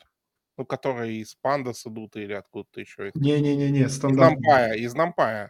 Ну, 0.57 0.65
которые 0.65 1.21
из 1.21 1.37
Pandas 1.43 1.83
идут 1.87 2.17
или 2.17 2.33
откуда-то 2.33 2.81
еще. 2.81 3.11
Не-не-не, 3.15 3.89
стандартные. 3.89 4.79
Из 4.79 4.95
NumPy, 4.95 5.11
из 5.13 5.19
NumPy. 5.19 5.49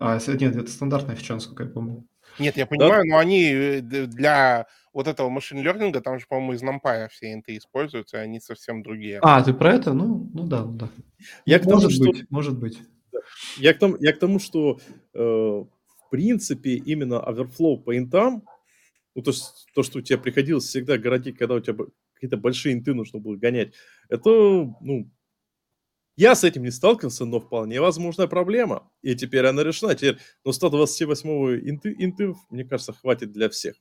А, 0.00 0.18
нет, 0.26 0.56
это 0.56 0.70
стандартная 0.70 1.16
фича, 1.16 1.34
насколько 1.34 1.64
я 1.64 1.68
помню. 1.68 2.06
Нет, 2.38 2.56
я 2.56 2.66
понимаю, 2.66 3.02
да? 3.04 3.10
но 3.10 3.18
они 3.18 3.44
э, 3.44 3.80
для 3.80 4.66
вот 4.92 5.08
этого 5.08 5.28
машин 5.28 5.60
лернинга, 5.60 6.00
там 6.00 6.18
же, 6.18 6.26
по-моему, 6.28 6.52
из 6.52 6.62
NumPy 6.62 7.08
все 7.10 7.32
инты 7.32 7.56
используются, 7.56 8.18
и 8.18 8.20
они 8.20 8.40
совсем 8.40 8.82
другие. 8.82 9.20
А, 9.22 9.42
ты 9.42 9.54
про 9.54 9.74
это? 9.74 9.92
Ну, 9.92 10.30
ну 10.32 10.46
да, 10.46 10.64
да. 10.64 10.88
Я 11.44 11.60
ну, 11.62 11.70
может 11.72 11.90
тому, 11.90 12.12
быть, 12.12 12.16
что... 12.18 12.26
может 12.30 12.58
быть. 12.58 12.78
Я 13.58 13.74
к 13.74 13.78
тому, 13.78 13.96
я 14.00 14.12
к 14.12 14.18
тому 14.18 14.38
что 14.38 14.80
э, 15.14 15.18
в 15.18 16.10
принципе 16.10 16.74
именно 16.74 17.20
оверфлоу 17.20 17.78
по 17.78 17.96
интам, 17.96 18.44
ну, 19.14 19.22
то, 19.22 19.30
есть, 19.30 19.66
то, 19.74 19.82
что 19.82 19.98
у 19.98 20.02
тебя 20.02 20.18
приходилось 20.18 20.64
всегда 20.64 20.98
городить, 20.98 21.38
когда 21.38 21.54
у 21.54 21.60
тебя 21.60 21.84
какие-то 22.24 22.36
большие 22.36 22.74
инты 22.74 22.94
нужно 22.94 23.18
было 23.18 23.36
гонять. 23.36 23.74
Это, 24.08 24.30
ну, 24.30 25.10
я 26.16 26.34
с 26.34 26.44
этим 26.44 26.62
не 26.62 26.70
сталкивался, 26.70 27.26
но 27.26 27.40
вполне 27.40 27.80
возможная 27.80 28.26
проблема. 28.26 28.90
И 29.02 29.14
теперь 29.14 29.46
она 29.46 29.62
решена. 29.62 29.94
Теперь, 29.94 30.18
ну, 30.44 30.52
128 30.52 31.28
инты, 31.68 31.94
инты, 31.98 32.34
мне 32.50 32.64
кажется, 32.64 32.92
хватит 32.92 33.32
для 33.32 33.48
всех. 33.50 33.76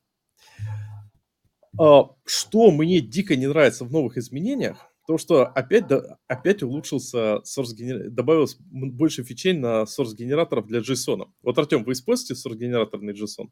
А, 1.80 2.10
что 2.26 2.72
мне 2.72 3.00
дико 3.00 3.36
не 3.36 3.48
нравится 3.48 3.86
в 3.86 3.92
новых 3.92 4.18
изменениях, 4.18 4.92
то, 5.08 5.18
что 5.18 5.46
опять, 5.46 5.86
опять 6.28 6.64
улучшился 6.64 7.42
source 7.46 7.74
генератор, 7.76 8.10
добавилось 8.10 8.58
больше 8.60 9.24
фичей 9.24 9.54
на 9.54 9.84
source 9.84 10.16
генераторов 10.16 10.68
для 10.68 10.80
JSON. 10.80 11.30
Вот, 11.42 11.58
Артем, 11.58 11.84
вы 11.84 11.94
используете 11.94 12.34
source 12.34 12.56
генератор 12.56 13.02
на 13.02 13.12
JSON? 13.12 13.50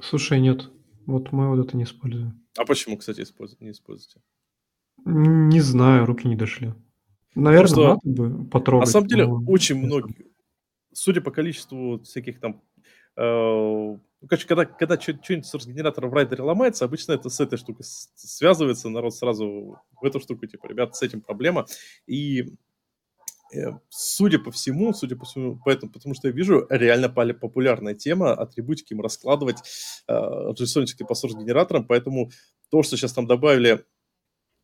Слушай, 0.00 0.40
нет. 0.40 0.70
Вот 1.06 1.32
мы 1.32 1.48
вот 1.48 1.66
это 1.66 1.76
не 1.76 1.84
используем. 1.84 2.40
А 2.56 2.64
почему, 2.64 2.96
кстати, 2.96 3.20
не 3.60 3.70
используете? 3.70 4.20
Не 5.04 5.60
знаю, 5.60 6.06
руки 6.06 6.28
не 6.28 6.36
дошли. 6.36 6.74
Наверное, 7.34 7.74
Просто, 7.74 7.98
надо 8.04 8.22
бы 8.22 8.44
потрогать. 8.44 8.86
На 8.86 8.92
самом 8.92 9.06
деле, 9.06 9.26
но... 9.26 9.42
очень 9.46 9.76
многие, 9.76 10.26
судя 10.92 11.20
по 11.20 11.30
количеству 11.30 12.00
всяких 12.02 12.40
там... 12.40 12.62
Э, 13.16 13.22
ну, 13.24 14.28
короче, 14.28 14.46
когда, 14.46 14.64
когда 14.66 15.00
что-нибудь 15.00 15.46
с 15.46 15.66
генератора 15.66 16.08
в 16.08 16.12
райдере 16.12 16.42
ломается, 16.42 16.84
обычно 16.84 17.12
это 17.12 17.30
с 17.30 17.40
этой 17.40 17.58
штукой 17.58 17.84
связывается, 18.14 18.90
народ 18.90 19.14
сразу 19.14 19.78
в 20.00 20.04
эту 20.04 20.20
штуку, 20.20 20.46
типа, 20.46 20.66
ребят, 20.66 20.94
с 20.94 21.02
этим 21.02 21.20
проблема. 21.22 21.66
И 22.06 22.54
судя 23.88 24.38
по 24.38 24.50
всему, 24.50 24.92
судя 24.92 25.16
по 25.16 25.24
всему, 25.24 25.58
поэтому, 25.64 25.92
потому 25.92 26.14
что 26.14 26.28
я 26.28 26.34
вижу 26.34 26.66
реально 26.70 27.08
популярная 27.08 27.94
тема 27.94 28.32
атрибутики 28.32 28.92
им 28.92 29.00
раскладывать 29.00 29.58
э, 30.08 30.12
json 30.12 30.86
по 31.06 31.12
source-генераторам, 31.12 31.86
поэтому 31.86 32.30
то, 32.70 32.82
что 32.82 32.96
сейчас 32.96 33.12
там 33.12 33.26
добавили, 33.26 33.84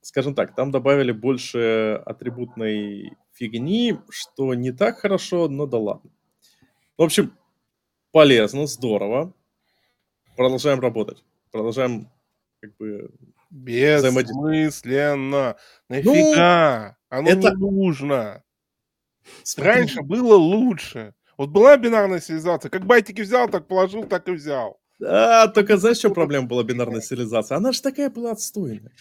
скажем 0.01 0.35
так, 0.35 0.55
там 0.55 0.71
добавили 0.71 1.13
больше 1.13 2.03
атрибутной 2.07 3.17
фигни, 3.33 3.99
что 4.09 4.55
не 4.55 4.73
так 4.73 4.99
хорошо, 4.99 5.49
но 5.49 5.67
да 5.67 5.79
ладно. 5.79 6.11
В 6.97 7.03
общем, 7.03 7.33
полезно, 8.13 8.67
здорово. 8.67 9.35
Продолжаем 10.37 10.81
работать. 10.81 11.25
Продолжаем 11.51 12.11
как 12.61 12.77
бы 12.77 13.11
Бессмысленно. 13.51 15.57
Нафига? 15.89 16.97
Ну, 17.11 17.17
Оно 17.17 17.31
это... 17.31 17.51
не 17.51 17.71
нужно. 17.71 18.45
Раньше 19.57 20.03
было 20.03 20.35
лучше. 20.35 21.15
Вот 21.37 21.51
была 21.51 21.77
бинарная 21.77 22.21
сериализация. 22.21 22.71
Как 22.71 22.85
байтики 22.85 23.23
взял, 23.23 23.49
так 23.49 23.69
положил, 23.69 24.05
так 24.05 24.29
и 24.29 24.33
взял. 24.33 24.81
Да, 24.99 25.47
только 25.47 25.77
знаешь, 25.77 25.99
что 25.99 26.11
проблема 26.11 26.49
была 26.49 26.65
бинарной 26.65 27.01
сериализации? 27.01 27.55
Она 27.55 27.73
же 27.73 27.81
такая 27.81 28.11
была 28.11 28.33
отстойная. 28.33 28.93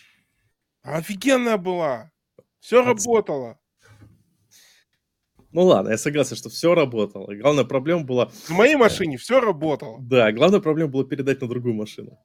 Офигенная 0.84 1.58
была. 1.58 2.12
Все 2.60 2.84
работало. 2.84 3.58
Ну 5.52 5.64
ладно, 5.64 5.90
я 5.90 5.98
согласен, 5.98 6.36
что 6.36 6.50
все 6.50 6.76
работало. 6.76 7.34
Главная 7.34 7.64
проблема 7.64 8.04
была... 8.04 8.28
В 8.28 8.50
моей 8.52 8.76
машине 8.76 9.18
все 9.18 9.40
работало. 9.40 9.98
Да, 10.02 10.32
главная 10.32 10.60
проблема 10.60 10.92
была 10.92 11.04
передать 11.06 11.42
на 11.42 11.48
другую 11.48 11.74
машину. 11.74 12.20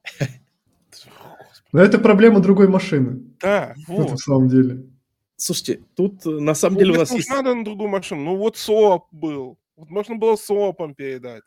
Но 1.73 1.81
это 1.81 1.99
проблема 1.99 2.41
другой 2.41 2.69
машины. 2.69 3.23
Да, 3.41 3.75
вот. 3.89 4.11
На 4.11 4.17
самом 4.19 4.49
деле. 4.49 4.85
Слушайте, 5.45 5.83
тут 5.97 6.25
э, 6.25 6.31
на 6.31 6.55
самом 6.55 6.75
ну, 6.75 6.81
деле 6.81 6.93
у 6.93 6.99
нас 6.99 7.11
есть... 7.11 7.29
надо 7.29 7.53
на 7.53 7.65
другую 7.65 7.89
машину. 7.89 8.23
Ну 8.23 8.37
вот 8.37 8.57
СОП 8.57 9.09
был. 9.11 9.59
Вот 9.75 9.91
можно 9.91 10.15
было 10.15 10.37
СОПом 10.37 10.95
передать. 10.95 11.43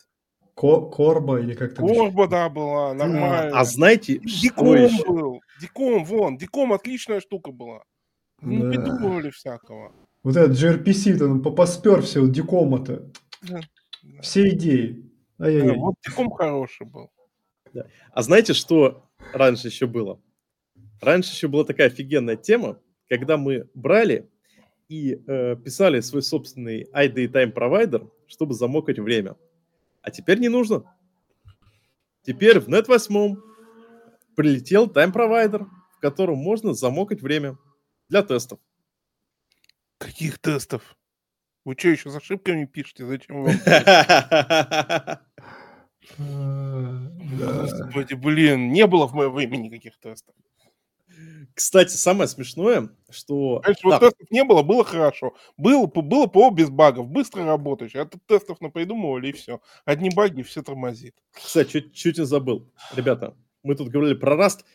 Ко 0.54 0.82
Корба 0.82 1.40
или 1.40 1.54
как-то... 1.54 1.82
Корба, 1.82 2.28
да, 2.28 2.50
была, 2.50 2.94
нормально. 2.94 3.58
А, 3.58 3.62
а 3.62 3.64
знаете, 3.64 4.18
Диком 4.18 4.76
еще? 4.76 5.08
был. 5.08 5.40
Диком, 5.62 6.04
вон. 6.04 6.38
Диком 6.38 6.74
отличная 6.74 7.22
штука 7.22 7.54
была. 7.54 7.84
Ну, 8.42 8.64
да. 8.64 8.70
придумывали 8.70 9.30
всякого. 9.30 9.94
Вот 10.24 10.36
этот 10.36 10.58
gRPC-то, 10.58 11.28
он 11.28 11.42
поспер 11.42 12.02
все, 12.02 12.28
Дикома-то. 12.28 13.10
Да. 13.44 13.62
Все 14.22 14.50
идеи. 14.50 15.10
Да, 15.38 15.74
вот 15.74 15.96
Диком 16.06 16.32
хороший 16.32 16.86
был. 16.86 17.12
Да. 17.74 17.86
А 18.12 18.22
знаете, 18.22 18.54
что 18.54 19.06
раньше 19.32 19.70
еще 19.70 19.88
было? 19.88 20.20
Раньше 21.00 21.32
еще 21.32 21.48
была 21.48 21.64
такая 21.64 21.88
офигенная 21.88 22.36
тема, 22.36 22.78
когда 23.10 23.38
мы 23.38 23.70
брали 23.74 24.30
и 24.88 25.22
э, 25.28 25.56
писали 25.56 26.00
свой 26.02 26.22
собственный 26.22 26.88
ID 26.94 27.28
Time 27.32 27.52
провайдер, 27.52 28.08
чтобы 28.28 28.54
замокать 28.54 29.00
время. 29.00 29.36
А 30.02 30.12
теперь 30.12 30.40
не 30.40 30.50
нужно. 30.50 30.84
Теперь 32.22 32.60
в 32.60 32.68
Net 32.68 32.86
8 32.88 33.36
прилетел 34.36 34.88
Time 34.88 35.12
провайдер, 35.12 35.66
в 35.96 36.00
котором 36.00 36.38
можно 36.38 36.74
замокать 36.74 37.22
время 37.22 37.58
для 38.10 38.22
тестов. 38.22 38.60
Каких 39.98 40.40
тестов? 40.40 40.96
Вы 41.64 41.76
что, 41.78 41.90
еще 41.90 42.12
с 42.12 42.16
ошибками 42.16 42.66
пишете? 42.66 43.06
Зачем 43.06 43.44
вам? 43.44 43.56
Господи, 47.38 48.14
блин, 48.14 48.72
не 48.72 48.86
было 48.86 49.08
в 49.08 49.14
моем 49.14 49.34
времени 49.34 49.68
никаких 49.68 49.98
тестов. 49.98 50.36
Кстати, 51.56 51.96
самое 51.96 52.28
смешное, 52.28 52.90
что... 53.10 53.62
Да. 53.66 53.74
вот 53.84 54.00
тестов 54.02 54.30
не 54.30 54.44
было, 54.44 54.62
было 54.62 54.84
хорошо. 54.84 55.36
Было, 55.56 55.86
было 55.88 56.28
ПО 56.28 56.52
без 56.52 56.70
багов, 56.70 57.08
быстро 57.08 57.46
работаешь. 57.46 57.96
А 57.96 58.06
тут 58.06 58.26
тестов 58.26 58.60
напридумывали, 58.60 59.30
и 59.30 59.32
все. 59.32 59.62
Одни 59.86 60.10
баги, 60.10 60.42
все 60.42 60.62
тормозит. 60.62 61.16
Кстати, 61.32 61.72
чуть, 61.72 61.94
чуть 61.94 62.18
не 62.18 62.26
забыл. 62.26 62.70
Ребята, 62.94 63.38
мы 63.64 63.76
тут 63.76 63.88
говорили 63.88 64.16
про 64.16 64.36
Rust. 64.36 64.66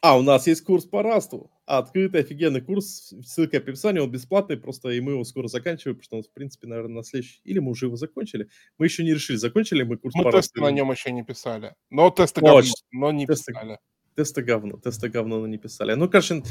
А, 0.00 0.16
у 0.16 0.22
нас 0.22 0.46
есть 0.46 0.62
курс 0.62 0.84
по 0.84 1.02
Расту. 1.02 1.50
Открытый 1.66 2.20
офигенный 2.20 2.60
курс. 2.60 3.12
Ссылка 3.26 3.56
в 3.56 3.68
описании, 3.68 3.98
он 3.98 4.10
бесплатный, 4.10 4.56
просто 4.56 4.90
и 4.90 5.00
мы 5.00 5.12
его 5.12 5.24
скоро 5.24 5.48
заканчиваем, 5.48 5.96
потому 5.96 6.04
что 6.04 6.16
он, 6.18 6.22
в 6.22 6.32
принципе, 6.32 6.68
наверное, 6.68 6.98
на 6.98 7.02
следующий... 7.02 7.40
Или 7.42 7.58
мы 7.58 7.72
уже 7.72 7.86
его 7.86 7.96
закончили. 7.96 8.48
Мы 8.78 8.86
еще 8.86 9.02
не 9.02 9.12
решили, 9.12 9.36
закончили 9.36 9.82
мы 9.82 9.98
курс 9.98 10.14
мы 10.14 10.22
по 10.22 10.30
тесты 10.30 10.60
на 10.60 10.70
нем 10.70 10.90
еще 10.92 11.10
не 11.10 11.24
писали. 11.24 11.74
Но 11.90 12.10
тесты 12.10 12.40
говно, 12.40 12.62
но 12.92 13.10
не 13.10 13.26
тесты... 13.26 13.52
писали 13.52 13.78
тесты 14.20 14.42
говно, 14.42 14.76
тесты 14.76 15.08
говно 15.08 15.46
не 15.46 15.56
писали. 15.56 15.94
Ну, 15.94 16.08
короче, 16.08 16.42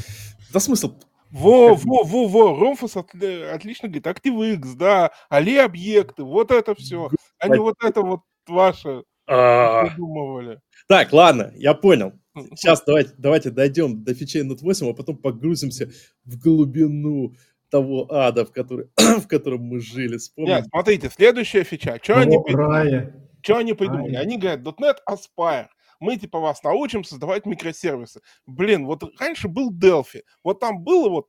да 0.51 0.59
смысл... 0.59 0.99
Во, 1.32 1.76
во, 1.76 2.03
во, 2.03 2.28
во, 2.28 2.59
Ромфос 2.59 2.97
от, 2.97 3.11
отлично 3.53 3.88
говорит, 3.88 4.07
ActiveX, 4.07 4.76
да, 4.76 5.11
али 5.30 5.57
объекты, 5.57 6.24
вот 6.24 6.49
это 6.49 6.74
все, 6.74 7.11
а 7.38 7.47
не 7.47 7.59
вот 7.59 7.76
это 7.84 8.01
вот 8.01 8.22
ваше 8.47 9.03
придумывали. 9.28 10.59
Так, 10.88 11.13
ладно, 11.13 11.53
я 11.55 11.76
понял. 11.76 12.13
Сейчас 12.55 12.82
давайте, 12.84 13.11
давайте 13.20 13.51
дойдем 13.51 14.03
до 14.03 14.15
фичей 14.15 14.41
Note 14.41 14.61
8, 14.61 14.89
а 14.89 14.93
потом 14.93 15.17
погрузимся 15.17 15.91
в 16.26 16.39
глубину 16.39 17.36
того 17.70 18.11
ада, 18.11 18.43
в, 18.43 18.51
который, 18.51 18.88
в 18.97 19.28
котором 19.28 19.61
мы 19.61 19.82
жили. 19.82 20.17
Вспомним. 20.17 20.55
Нет, 20.55 20.65
смотрите, 20.72 21.11
следующая 21.11 21.63
фича. 21.63 21.99
Что 22.01 22.17
они, 22.17 22.39
придумали? 22.43 23.13
Что 23.43 23.57
они 23.57 23.74
придумали? 23.74 24.15
Они 24.15 24.39
говорят, 24.39 24.61
.NET 24.61 24.97
Aspire. 25.07 25.67
Мы 26.00 26.18
типа 26.18 26.39
вас 26.39 26.64
научим 26.64 27.04
создавать 27.04 27.45
микросервисы. 27.45 28.22
Блин, 28.45 28.86
вот 28.86 29.04
раньше 29.20 29.47
был 29.47 29.74
Delphi. 29.74 30.24
Вот 30.43 30.60
там 30.60 30.84
было 30.84 31.10
вот 31.10 31.28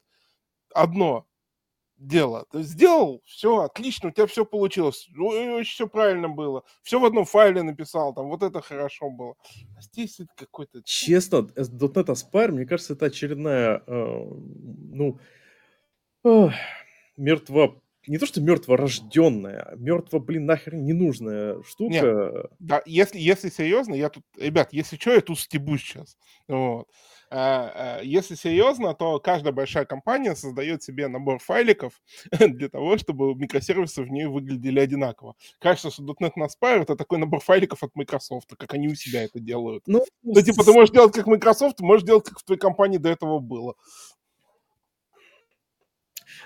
одно 0.74 1.26
дело. 2.00 2.46
Ты 2.50 2.62
сделал, 2.62 3.22
все, 3.24 3.60
отлично, 3.60 4.08
у 4.08 4.12
тебя 4.12 4.26
все 4.26 4.44
получилось. 4.44 5.08
Очень 5.16 5.70
все 5.70 5.86
правильно 5.86 6.28
было. 6.28 6.64
Все 6.82 6.98
в 6.98 7.04
одном 7.04 7.24
файле 7.24 7.62
написал, 7.62 8.14
там 8.14 8.28
вот 8.28 8.42
это 8.42 8.60
хорошо 8.60 9.10
было. 9.10 9.34
А 9.76 9.82
здесь 9.82 10.18
это 10.18 10.30
какой-то... 10.34 10.82
Честно, 10.84 11.48
э, 11.54 11.62
.NET 11.62 12.06
Aspire, 12.06 12.52
мне 12.52 12.66
кажется, 12.66 12.94
это 12.94 13.06
очередная, 13.06 13.82
э, 13.86 14.24
ну, 14.26 15.20
ох, 16.24 16.52
мертво... 17.16 17.82
Не 18.06 18.18
то, 18.18 18.26
что 18.26 18.40
мертворожденная, 18.40 19.62
а 19.62 19.76
мертво, 19.76 20.18
блин, 20.18 20.46
нахер 20.46 20.74
ненужная 20.74 21.62
штука. 21.62 22.48
Да, 22.58 22.82
если, 22.86 23.18
если 23.18 23.50
серьезно, 23.50 23.94
я 23.94 24.08
тут, 24.08 24.24
ребят, 24.38 24.72
если 24.72 24.96
что, 24.96 25.12
я 25.12 25.20
тут 25.20 25.38
стебусь 25.38 25.82
сейчас. 25.82 26.16
Вот. 26.48 26.88
А, 27.32 27.98
а, 27.98 28.02
Если 28.02 28.34
серьезно, 28.34 28.92
то 28.92 29.20
каждая 29.20 29.52
большая 29.52 29.84
компания 29.84 30.34
создает 30.34 30.82
себе 30.82 31.06
набор 31.06 31.38
файликов 31.38 31.92
для 32.38 32.68
того, 32.68 32.98
чтобы 32.98 33.34
микросервисы 33.36 34.02
в 34.02 34.10
ней 34.10 34.26
выглядели 34.26 34.80
одинаково. 34.80 35.36
Кажется, 35.60 35.90
что 35.90 36.02
.NET 36.02 36.32
на 36.34 36.46
Aspire 36.46 36.82
это 36.82 36.96
такой 36.96 37.18
набор 37.18 37.40
файликов 37.40 37.84
от 37.84 37.94
Microsoft, 37.94 38.56
как 38.58 38.74
они 38.74 38.88
у 38.88 38.96
себя 38.96 39.22
это 39.22 39.38
делают. 39.38 39.84
Ну, 39.86 40.04
Ну, 40.24 40.42
типа, 40.42 40.64
ты 40.64 40.72
можешь 40.72 40.90
делать 40.90 41.14
как 41.14 41.28
Microsoft, 41.28 41.78
можешь 41.80 42.04
делать, 42.04 42.24
как 42.24 42.40
в 42.40 42.42
твоей 42.42 42.58
компании 42.58 42.98
до 42.98 43.10
этого 43.10 43.38
было. 43.38 43.76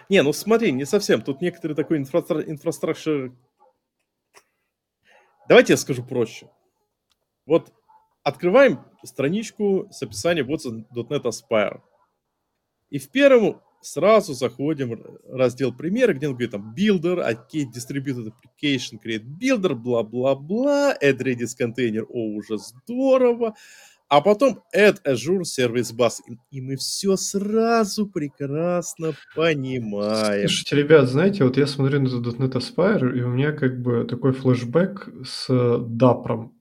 Не, 0.09 0.23
ну 0.23 0.33
смотри, 0.33 0.73
не 0.73 0.85
совсем. 0.85 1.23
Тут 1.23 1.41
некоторые 1.41 1.77
такой 1.77 1.99
инфраструк- 1.99 2.45
инфраструктур... 2.49 3.33
Давайте 5.49 5.75
я 5.75 5.77
скажу 5.77 6.05
проще. 6.05 6.51
Вот 7.47 7.73
открываем 8.23 8.85
страничку 9.03 9.89
с 9.91 10.03
описанием 10.03 10.47
вот 10.47 10.65
.NET 10.65 11.23
Aspire. 11.23 11.81
И 12.91 12.99
в 12.99 13.11
первом 13.11 13.61
сразу 13.83 14.33
заходим 14.33 14.91
в 14.91 15.37
раздел 15.37 15.75
примеры, 15.75 16.15
где 16.15 16.27
он 16.27 16.33
говорит 16.33 16.53
там 16.53 16.75
Builder, 16.75 17.19
Arcade 17.19 17.71
Distributed 17.75 18.33
Application, 18.33 18.99
Create 19.05 19.25
Builder, 19.25 19.75
бла-бла-бла, 19.75 20.97
Add 21.03 21.19
Redis 21.19 21.55
Container, 21.59 22.05
о, 22.09 22.37
уже 22.37 22.59
здорово. 22.59 23.55
А 24.09 24.21
потом 24.21 24.63
Add 24.77 24.99
Azure 25.07 25.43
Service 25.43 25.95
Bus. 25.97 26.15
И- 26.51 26.61
мы 26.61 26.77
все 26.77 27.17
сразу 27.17 28.07
прекрасно 28.07 29.13
понимаем. 29.35 30.49
Слушайте, 30.49 30.77
ребят, 30.77 31.09
знаете, 31.09 31.45
вот 31.45 31.57
я 31.57 31.67
смотрю 31.67 32.01
на 32.01 32.09
этот 32.09 32.39
.NET 32.39 32.53
Aspire, 32.53 33.17
и 33.17 33.23
у 33.23 33.29
меня 33.29 33.53
как 33.53 33.81
бы 33.83 34.05
такой 34.05 34.33
флешбэк 34.33 35.09
с 35.27 35.47
Дапром. 35.89 36.53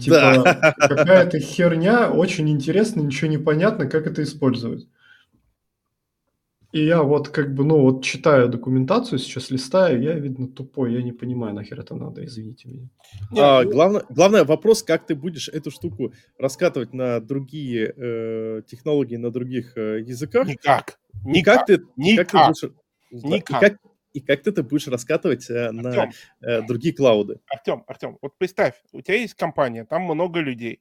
Типа, 0.00 0.42
Да. 0.44 0.74
какая-то 0.88 1.40
херня, 1.40 2.10
очень 2.10 2.48
интересно, 2.50 3.00
ничего 3.00 3.30
не 3.30 3.38
понятно, 3.38 3.86
как 3.86 4.06
это 4.06 4.22
использовать. 4.22 4.86
И 6.72 6.84
я 6.84 7.02
вот 7.02 7.28
как 7.28 7.52
бы, 7.54 7.64
ну 7.64 7.80
вот 7.80 8.04
читаю 8.04 8.48
документацию, 8.48 9.18
сейчас 9.18 9.50
листаю, 9.50 10.00
я, 10.02 10.14
видно, 10.14 10.46
тупой, 10.46 10.94
я 10.94 11.02
не 11.02 11.10
понимаю, 11.10 11.52
нахер 11.52 11.80
это 11.80 11.96
надо, 11.96 12.24
извините 12.24 12.68
меня. 12.68 12.88
А, 13.36 13.62
ну, 13.64 13.70
главное, 13.70 14.04
главное 14.08 14.44
вопрос, 14.44 14.84
как 14.84 15.04
ты 15.04 15.16
будешь 15.16 15.48
эту 15.48 15.72
штуку 15.72 16.12
раскатывать 16.38 16.92
на 16.92 17.18
другие 17.20 17.92
э, 17.96 18.62
технологии, 18.68 19.16
на 19.16 19.32
других 19.32 19.76
э, 19.76 20.00
языках. 20.00 20.46
Никак. 20.46 21.00
И 21.24 21.30
Никак. 21.30 21.58
как 21.58 21.66
ты, 21.66 21.78
как 21.78 21.86
ты 21.86 21.92
Никак. 21.96 22.48
будешь, 22.48 22.72
да, 23.10 23.28
и 23.28 23.32
Никак. 23.32 23.60
как, 23.60 23.76
и 24.12 24.20
как 24.20 24.42
ты 24.42 24.50
это 24.50 24.62
будешь 24.62 24.86
раскатывать 24.86 25.50
э, 25.50 25.72
на 25.72 25.88
Артем, 25.88 26.10
э, 26.40 26.62
другие 26.62 26.94
клауды. 26.94 27.40
Артем, 27.48 27.82
Артем, 27.88 28.18
вот 28.22 28.38
представь, 28.38 28.74
у 28.92 29.00
тебя 29.00 29.16
есть 29.16 29.34
компания, 29.34 29.84
там 29.84 30.02
много 30.02 30.38
людей. 30.38 30.80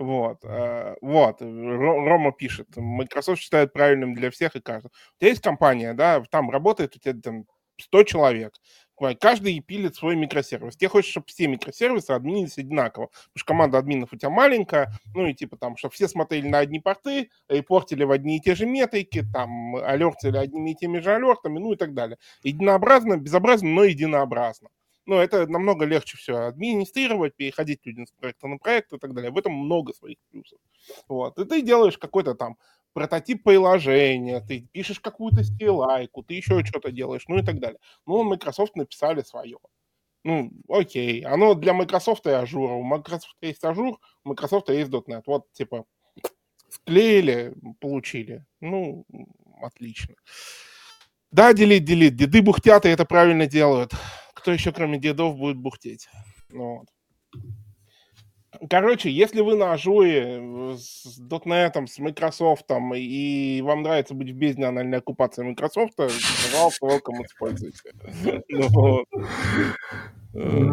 Вот, 0.00 0.38
э, 0.44 0.96
вот, 1.02 1.42
Ро- 1.42 2.08
Рома 2.08 2.32
пишет, 2.32 2.68
Microsoft 2.76 3.42
считает 3.42 3.74
правильным 3.74 4.14
для 4.14 4.30
всех 4.30 4.56
и 4.56 4.60
каждого. 4.60 4.90
У 5.16 5.20
тебя 5.20 5.28
есть 5.28 5.42
компания, 5.42 5.92
да, 5.92 6.22
там 6.30 6.48
работает 6.50 6.96
у 6.96 6.98
тебя 6.98 7.20
там 7.20 7.44
100 7.78 8.04
человек. 8.04 8.54
Каждый 9.20 9.60
пилит 9.60 9.96
свой 9.96 10.16
микросервис. 10.16 10.76
Тебе 10.76 10.88
хочешь, 10.88 11.10
чтобы 11.10 11.26
все 11.28 11.48
микросервисы 11.48 12.10
админились 12.12 12.58
одинаково. 12.58 13.06
Потому 13.06 13.32
что 13.36 13.46
команда 13.46 13.78
админов 13.78 14.12
у 14.12 14.16
тебя 14.16 14.30
маленькая, 14.30 14.90
ну 15.14 15.26
и 15.26 15.34
типа 15.34 15.56
там, 15.58 15.76
чтобы 15.76 15.94
все 15.94 16.08
смотрели 16.08 16.48
на 16.48 16.58
одни 16.58 16.80
порты, 16.80 17.30
репортили 17.48 18.04
в 18.04 18.10
одни 18.10 18.36
и 18.38 18.40
те 18.40 18.54
же 18.54 18.66
метрики, 18.66 19.22
там, 19.32 19.76
алертили 19.76 20.36
одними 20.38 20.70
и 20.72 20.74
теми 20.74 20.98
же 21.00 21.12
алертами, 21.14 21.58
ну 21.58 21.72
и 21.72 21.76
так 21.76 21.94
далее. 21.94 22.18
Единообразно, 22.42 23.16
безобразно, 23.18 23.68
но 23.70 23.84
единообразно. 23.84 24.68
Ну, 25.06 25.16
это 25.16 25.46
намного 25.46 25.84
легче 25.86 26.16
все 26.16 26.36
администрировать, 26.36 27.34
переходить 27.34 27.84
людям 27.84 28.06
с 28.06 28.12
проекта 28.12 28.46
на 28.48 28.58
проект 28.58 28.92
и 28.92 28.98
так 28.98 29.14
далее. 29.14 29.30
В 29.30 29.38
этом 29.38 29.52
много 29.52 29.92
своих 29.92 30.18
плюсов. 30.30 30.58
Вот. 31.08 31.38
И 31.38 31.44
ты 31.44 31.62
делаешь 31.62 31.98
какой-то 31.98 32.34
там 32.34 32.56
прототип 32.92 33.42
приложения, 33.44 34.40
ты 34.40 34.66
пишешь 34.72 35.00
какую-то 35.00 35.42
CLI, 35.42 36.08
ты 36.26 36.34
еще 36.34 36.64
что-то 36.64 36.90
делаешь, 36.90 37.24
ну 37.28 37.38
и 37.38 37.42
так 37.42 37.60
далее. 37.60 37.78
Ну, 38.06 38.22
Microsoft 38.24 38.76
написали 38.76 39.22
свое. 39.22 39.58
Ну, 40.24 40.50
окей. 40.68 41.22
Оно 41.24 41.54
для 41.54 41.72
Microsoft 41.72 42.26
и 42.26 42.30
Azure. 42.30 42.78
У 42.78 42.82
Microsoft 42.82 43.36
есть 43.40 43.64
Azure, 43.64 43.96
у 44.24 44.28
Microsoft 44.28 44.68
есть 44.68 44.90
.NET. 44.90 45.22
Вот, 45.26 45.50
типа, 45.52 45.86
вклеили, 46.68 47.54
получили. 47.80 48.44
Ну, 48.60 49.06
отлично. 49.62 50.14
Да, 51.30 51.52
делить, 51.52 51.84
делить. 51.84 52.16
Деды 52.16 52.42
бухтят, 52.42 52.84
и 52.86 52.88
это 52.88 53.04
правильно 53.04 53.46
делают. 53.46 53.92
Кто 54.40 54.52
еще, 54.52 54.72
кроме 54.72 54.98
дедов, 54.98 55.36
будет 55.36 55.58
бухтеть? 55.58 56.08
Ну, 56.48 56.78
вот. 56.78 56.88
Короче, 58.68 59.10
если 59.10 59.42
вы 59.42 59.54
на 59.54 59.72
Ажуре 59.72 60.76
с 60.76 61.20
.NET, 61.20 61.86
с 61.86 61.98
Microsoft, 61.98 62.66
и 62.96 63.60
вам 63.62 63.82
нравится 63.82 64.14
быть 64.14 64.30
в 64.30 64.34
бездне 64.34 64.66
анальной 64.66 64.98
оккупации 64.98 65.44
Microsoft, 65.44 65.94
пожалуйста, 65.94 66.86
welcome, 66.86 67.24
используйте. 67.24 67.92
Ну. 68.48 69.04
Э, 70.34 70.64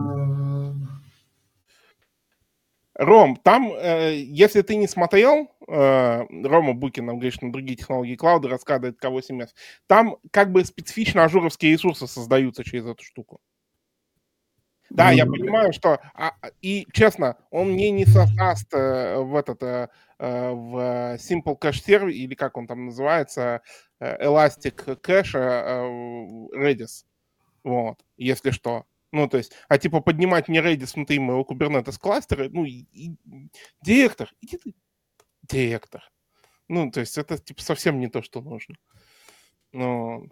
Ром, 2.98 3.36
там, 3.36 3.72
э, 3.74 4.16
если 4.16 4.64
ты 4.64 4.76
не 4.76 4.88
смотрел, 4.88 5.52
э, 5.68 6.26
Рома 6.44 6.74
Букин 6.74 7.06
нам 7.06 7.18
говорит, 7.18 7.36
что 7.36 7.46
на 7.46 7.52
другие 7.52 7.78
технологии 7.78 8.16
клауда 8.16 8.50
раскатывает 8.50 8.98
K8s, 9.00 9.50
там 9.86 10.18
как 10.32 10.52
бы 10.52 10.66
специфично 10.66 11.24
ажуровские 11.24 11.74
ресурсы 11.74 12.08
создаются 12.08 12.64
через 12.64 12.88
эту 12.88 13.04
штуку. 13.04 13.40
Да, 14.90 15.12
я 15.12 15.26
понимаю, 15.26 15.74
что... 15.74 16.00
а, 16.14 16.34
а, 16.42 16.50
и, 16.62 16.88
честно, 16.94 17.38
он 17.52 17.72
мне 17.72 17.92
не 17.92 18.06
создаст 18.06 18.74
э, 18.74 19.18
в 19.18 19.36
этот... 19.36 19.62
э, 19.64 19.90
э, 20.20 20.52
в 20.52 21.16
Simple 21.16 21.60
Cache 21.60 21.84
Server, 21.86 22.12
или 22.12 22.36
как 22.36 22.58
он 22.58 22.68
там 22.68 22.86
называется, 22.86 23.62
э, 24.00 24.26
ElastiCache 24.26 25.38
э, 25.38 26.58
Redis. 26.58 27.06
Вот, 27.64 28.04
если 28.16 28.52
что. 28.52 28.86
Ну, 29.12 29.28
то 29.28 29.38
есть, 29.38 29.54
а 29.68 29.78
типа 29.78 30.02
поднимать 30.02 30.48
мне 30.48 30.60
Redis 30.60 30.94
внутри 30.96 31.20
моего 31.20 31.44
Kubernetes 31.44 32.00
кластера, 32.00 32.48
ну, 32.50 32.66
и, 32.66 32.86
и- 32.92 33.18
директор, 33.82 34.30
иди 34.42 34.58
ты, 34.58 34.74
директор. 35.44 36.02
Ну, 36.70 36.92
то 36.92 37.00
есть, 37.02 37.18
это 37.18 37.38
типа 37.38 37.62
совсем 37.62 38.00
не 38.00 38.08
то, 38.08 38.22
что 38.22 38.42
нужно. 38.42 38.76
Ну, 39.74 40.30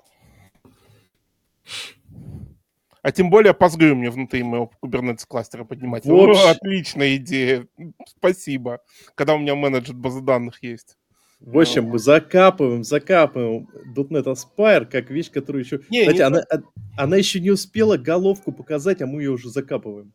а 3.05 3.11
тем 3.11 3.29
более 3.29 3.53
Postgre 3.53 3.93
мне 3.93 4.09
внутри 4.09 4.41
моего 4.41 4.71
Kubernetes 4.81 5.27
кластера 5.27 5.63
поднимать. 5.63 6.07
О, 6.07 6.25
Вообще. 6.25 6.49
отличная 6.49 7.17
идея. 7.17 7.67
Спасибо. 8.07 8.79
Когда 9.13 9.35
у 9.35 9.37
меня 9.37 9.53
менеджер 9.53 9.93
базы 9.93 10.21
данных 10.21 10.63
есть. 10.63 10.97
В 11.39 11.59
общем, 11.59 11.83
мы 11.85 11.99
закапываем, 11.99 12.83
закапываем 12.83 13.69
.NET 13.95 14.23
Aspire 14.25 14.87
как 14.87 15.11
вещь, 15.11 15.29
которую 15.29 15.63
еще... 15.63 15.81
Не, 15.91 16.05
Знаете, 16.05 16.17
не 16.17 16.23
она, 16.23 16.43
она 16.97 17.17
еще 17.17 17.39
не 17.39 17.51
успела 17.51 17.95
головку 17.97 18.51
показать, 18.51 19.03
а 19.03 19.05
мы 19.05 19.21
ее 19.21 19.29
уже 19.29 19.49
закапываем. 19.49 20.11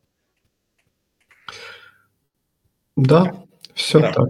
Да, 2.97 3.45
все 3.73 4.01
Да. 4.01 4.11
так. 4.11 4.27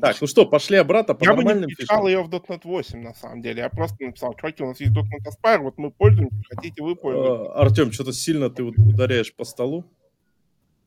Так, 0.00 0.16
ну 0.20 0.26
что, 0.26 0.46
пошли 0.46 0.76
обратно 0.76 1.14
по 1.14 1.24
Я 1.24 1.34
бы 1.34 1.42
не 1.42 1.72
включал 1.72 2.04
фишкам. 2.04 2.06
ее 2.06 2.22
в 2.22 2.28
.NET 2.30 2.60
8, 2.64 3.02
на 3.02 3.14
самом 3.14 3.42
деле. 3.42 3.62
Я 3.62 3.68
просто 3.70 3.96
написал, 4.04 4.34
чуваки, 4.34 4.62
у 4.62 4.68
нас 4.68 4.80
есть 4.80 4.92
.NET 4.92 5.02
Aspire, 5.26 5.58
вот 5.58 5.78
мы 5.78 5.90
пользуемся, 5.90 6.36
хотите 6.48 6.82
вы 6.82 6.96
пользуетесь. 6.96 7.50
Артем, 7.54 7.92
что-то 7.92 8.12
сильно 8.12 8.50
ты 8.50 8.62
вот 8.62 8.74
ударяешь 8.78 9.34
по 9.34 9.44
столу. 9.44 9.84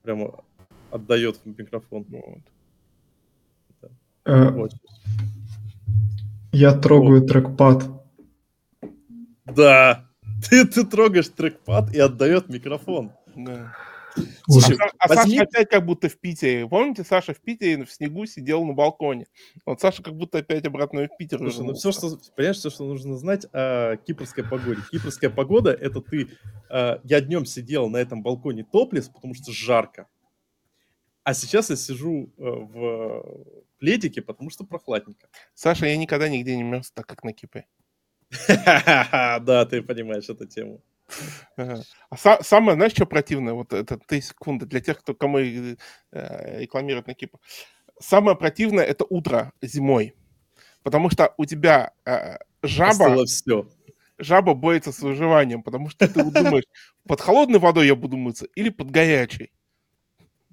Прямо 0.04 0.44
отдает 0.92 1.40
в 1.44 1.46
микрофон. 1.46 2.06
Вот. 2.10 3.92
Э, 4.26 4.50
Вот. 4.52 4.72
Я 6.52 6.74
трогаю 6.74 7.22
трекпад. 7.28 7.84
Да, 9.46 10.06
ты, 10.50 10.66
ты 10.66 10.86
трогаешь 10.86 11.30
трекпад 11.30 11.94
и 11.94 12.00
отдает 12.00 12.50
микрофон. 12.50 13.12
Да. 13.36 13.74
Слушай, 14.48 14.78
а, 14.80 14.90
а 14.98 15.08
возьми... 15.08 15.38
Саша 15.38 15.44
опять 15.44 15.70
как 15.70 15.86
будто 15.86 16.10
в 16.10 16.20
Питере. 16.20 16.68
Помните, 16.68 17.04
Саша 17.04 17.34
в 17.34 17.42
Питере 17.42 17.86
в 17.86 17.92
снегу 17.92 18.26
сидел 18.26 18.66
на 18.66 18.74
балконе. 18.74 19.28
Вот 19.66 19.80
Саша 19.80 20.02
как 20.02 20.16
будто 20.16 20.40
опять 20.40 20.66
обратно 20.66 21.08
в 21.08 21.18
Питер 21.18 21.38
Слушай, 21.40 21.66
ну 21.66 21.74
все, 21.74 21.92
что, 21.92 22.18
понимаешь, 22.36 22.58
все, 22.58 22.70
что 22.70 22.86
нужно 22.86 23.18
знать 23.18 23.46
о 23.54 23.98
кипрской 23.98 24.44
погоде. 24.44 24.82
Кипрская 24.92 25.30
погода, 25.30 25.72
это 25.72 26.02
ты... 26.02 26.30
Э, 26.70 27.00
я 27.04 27.22
днем 27.22 27.46
сидел 27.46 27.90
на 27.90 27.98
этом 27.98 28.24
балконе 28.24 28.64
топлес, 28.64 29.10
потому 29.10 29.34
что 29.36 29.52
жарко. 29.52 30.08
А 31.24 31.34
сейчас 31.34 31.70
я 31.70 31.76
сижу 31.76 32.34
э, 32.38 32.42
в 32.42 33.24
пледике, 33.78 34.22
потому 34.22 34.50
что 34.50 34.64
прохладненько. 34.64 35.28
Саша, 35.54 35.86
я 35.86 35.98
никогда 35.98 36.28
нигде 36.28 36.56
не 36.56 36.64
мерз 36.64 36.92
так, 36.92 37.06
как 37.06 37.24
на 37.24 37.34
Кипре. 37.34 37.68
Да, 38.56 39.66
ты 39.66 39.82
понимаешь 39.82 40.30
эту 40.30 40.46
тему. 40.46 40.82
А 41.58 42.16
са- 42.16 42.44
самое, 42.44 42.76
знаешь, 42.76 42.94
что 42.94 43.06
противное? 43.06 43.54
Вот 43.54 43.74
это 43.74 43.98
3 43.98 44.22
секунды 44.22 44.66
для 44.66 44.80
тех, 44.80 45.00
кто 45.00 45.14
кому 45.14 45.40
э, 45.40 45.76
рекламирует 46.12 47.08
на 47.08 47.14
Кипр. 47.14 47.40
Самое 48.00 48.38
противное 48.38 48.84
это 48.84 49.06
утро 49.10 49.52
зимой. 49.62 50.16
Потому 50.84 51.10
что 51.10 51.34
у 51.38 51.46
тебя 51.46 51.92
э, 52.06 52.38
жаба... 52.64 53.26
все. 53.26 53.68
Жаба 54.18 54.54
борется 54.54 54.92
с 54.92 55.00
выживанием, 55.00 55.64
потому 55.64 55.90
что 55.90 56.08
ты 56.08 56.24
думаешь, 56.24 56.66
под 57.08 57.22
холодной 57.22 57.60
водой 57.60 57.88
я 57.88 57.96
буду 57.96 58.18
мыться 58.18 58.48
или 58.56 58.70
под 58.70 58.92
горячей. 58.92 59.52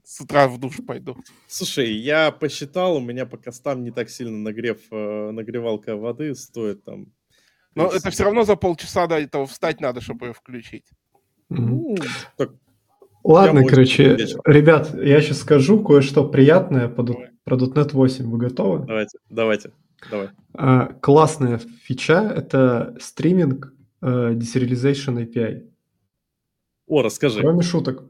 С 0.05 0.21
утра 0.21 0.47
в 0.47 0.59
душ 0.59 0.77
пойду. 0.87 1.17
Слушай, 1.49 1.93
я 1.93 2.31
посчитал, 2.31 2.97
у 2.97 3.01
меня 3.01 3.27
по 3.27 3.37
костам 3.39 3.83
не 3.83 3.91
так 3.91 4.09
сильно 4.09 4.39
нагрев, 4.39 4.81
э, 4.93 5.31
нагревалка 5.33 5.97
воды 5.97 6.35
стоит 6.37 6.85
там 6.85 7.13
но 7.77 7.89
это 7.89 8.11
все 8.11 8.25
равно 8.25 8.43
за 8.43 8.57
полчаса 8.57 9.07
до 9.07 9.21
этого 9.21 9.47
встать 9.47 9.81
надо, 9.81 10.01
чтобы 10.01 10.27
ее 10.27 10.33
включить. 10.33 10.87
Ну, 11.49 11.97
так 12.37 12.51
Ладно, 13.23 13.65
короче, 13.65 14.15
вечер. 14.15 14.41
ребят, 14.45 14.95
я 14.95 15.21
сейчас 15.21 15.41
скажу 15.41 15.83
кое-что 15.83 16.29
приятное 16.29 16.89
по, 16.89 17.05
про 17.45 17.57
.NET 17.57 17.91
8. 17.93 18.31
Вы 18.31 18.39
готовы? 18.39 18.87
Давайте, 18.87 19.19
давайте, 19.29 19.73
давай. 20.11 20.29
А, 20.55 20.93
классная 21.01 21.59
фича— 21.83 22.33
это 22.37 22.97
стриминг 23.01 23.75
э, 24.01 24.07
Deserialization 24.35 25.27
API. 25.27 25.69
О, 26.87 27.03
расскажи. 27.03 27.41
Кроме 27.41 27.63
шуток. 27.63 28.05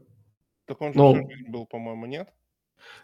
Так 0.65 0.81
он 0.81 0.93
же 0.93 0.99
Но... 0.99 1.17
был, 1.47 1.65
по-моему, 1.65 2.05
нет? 2.05 2.29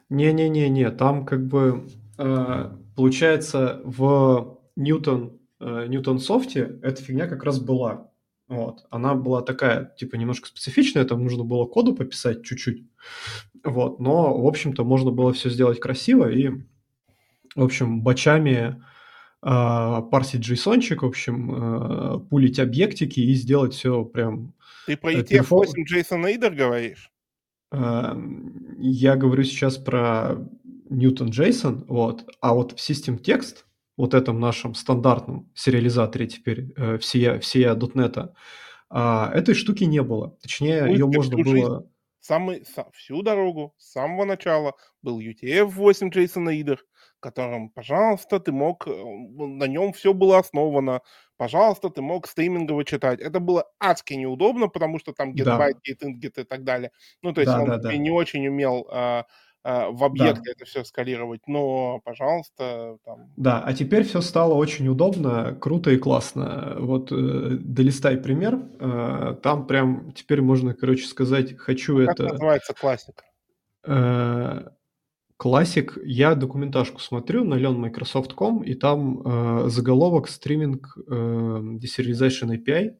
Не-не-не-не, 0.09 0.91
там 0.91 1.25
как 1.25 1.47
бы 1.47 1.87
э, 2.19 2.71
получается 2.95 3.81
в 3.83 4.59
Newton 4.77 5.39
Newton 5.63 6.19
Софте 6.19 6.79
эта 6.81 7.01
фигня 7.01 7.27
как 7.27 7.43
раз 7.43 7.59
была. 7.59 8.09
Вот. 8.47 8.85
Она 8.89 9.15
была 9.15 9.41
такая, 9.41 9.93
типа, 9.97 10.15
немножко 10.15 10.47
специфичная, 10.47 11.05
там 11.05 11.23
нужно 11.23 11.43
было 11.43 11.65
коду 11.65 11.95
пописать 11.95 12.43
чуть-чуть. 12.43 12.83
Вот. 13.63 13.99
Но, 13.99 14.37
в 14.37 14.45
общем-то, 14.45 14.83
можно 14.83 15.11
было 15.11 15.33
все 15.33 15.49
сделать 15.49 15.79
красиво 15.79 16.29
и, 16.29 16.49
в 17.55 17.63
общем, 17.63 18.01
бачами 18.01 18.83
э, 19.41 20.01
парсить 20.11 20.47
JSON, 20.47 20.81
в 20.99 21.03
общем, 21.03 21.55
э, 21.55 22.19
пулить 22.29 22.59
объектики 22.59 23.21
и 23.21 23.33
сделать 23.33 23.73
все 23.73 24.03
прям... 24.03 24.53
Ты 24.85 24.97
про 24.97 25.13
ETF8 25.13 25.85
JSON 25.89 26.25
Aider 26.25 26.53
говоришь? 26.53 27.11
Э, 27.71 28.13
я 28.79 29.15
говорю 29.15 29.43
сейчас 29.43 29.77
про 29.77 30.35
Newton 30.89 31.29
JSON, 31.29 31.85
вот. 31.87 32.25
А 32.41 32.53
вот 32.53 32.73
в 32.73 32.75
System 32.75 33.19
Text 33.19 33.63
вот 33.97 34.13
этом 34.13 34.39
нашем 34.39 34.75
стандартном 34.75 35.51
сериализаторе 35.53 36.27
теперь 36.27 36.73
э, 36.75 36.97
всея, 36.97 37.39
всея 37.39 37.75
.NET, 37.75 38.33
а, 38.89 39.31
этой 39.33 39.55
штуки 39.55 39.85
не 39.85 40.01
было. 40.01 40.37
Точнее, 40.41 40.87
ее 40.89 41.07
можно 41.07 41.37
было... 41.37 41.89
Самый, 42.19 42.63
сам, 42.65 42.85
всю 42.93 43.21
дорогу, 43.21 43.73
с 43.77 43.91
самого 43.91 44.23
начала 44.23 44.75
был 45.01 45.19
UTF-8 45.19 46.09
JSON 46.09 46.47
Reader, 46.47 46.77
которым, 47.19 47.69
пожалуйста, 47.69 48.39
ты 48.39 48.51
мог, 48.51 48.87
э, 48.87 48.91
на 48.91 49.65
нем 49.65 49.91
все 49.93 50.13
было 50.13 50.37
основано, 50.37 51.01
пожалуйста, 51.37 51.89
ты 51.89 52.01
мог 52.01 52.27
стримингово 52.27 52.85
читать. 52.85 53.19
Это 53.19 53.39
было 53.39 53.65
адски 53.79 54.13
неудобно, 54.13 54.69
потому 54.69 54.99
что 54.99 55.11
там 55.11 55.33
get 55.33 55.43
да. 55.43 55.69
in, 55.69 56.19
get 56.21 56.41
и 56.41 56.43
так 56.43 56.63
далее. 56.63 56.91
Ну, 57.21 57.33
то 57.33 57.41
есть 57.41 57.51
да, 57.51 57.61
он 57.61 57.67
да, 57.67 57.77
да. 57.77 57.95
не 57.95 58.11
очень 58.11 58.47
умел 58.47 58.87
а, 58.89 59.25
в 59.63 60.03
объекте 60.03 60.41
да. 60.45 60.51
это 60.51 60.65
все 60.65 60.83
скалировать, 60.83 61.41
но, 61.47 62.01
пожалуйста, 62.03 62.97
там... 63.05 63.31
Да, 63.37 63.61
а 63.61 63.73
теперь 63.73 64.03
все 64.03 64.19
стало 64.21 64.55
очень 64.55 64.87
удобно, 64.89 65.57
круто 65.59 65.91
и 65.91 65.97
классно. 65.97 66.75
Вот 66.79 67.11
э, 67.11 67.57
долистай 67.59 68.17
пример, 68.17 68.59
э, 68.79 69.37
там 69.41 69.65
прям 69.65 70.11
теперь 70.11 70.41
можно, 70.41 70.73
короче, 70.73 71.05
сказать, 71.05 71.57
хочу 71.57 71.97
как 71.99 72.09
это... 72.09 72.23
Как 72.23 72.31
называется 72.33 72.73
классик? 72.73 73.23
Э, 73.85 74.67
классик, 75.37 75.97
я 76.03 76.35
документажку 76.35 76.99
смотрю 76.99 77.45
на 77.45 77.55
Learn 77.55 77.77
Microsoft.com, 77.77 78.63
и 78.63 78.73
там 78.73 79.21
э, 79.23 79.69
заголовок 79.69 80.27
стриминг 80.27 80.97
э, 80.97 81.11
Deserialization 81.11 82.57
API, 82.57 82.95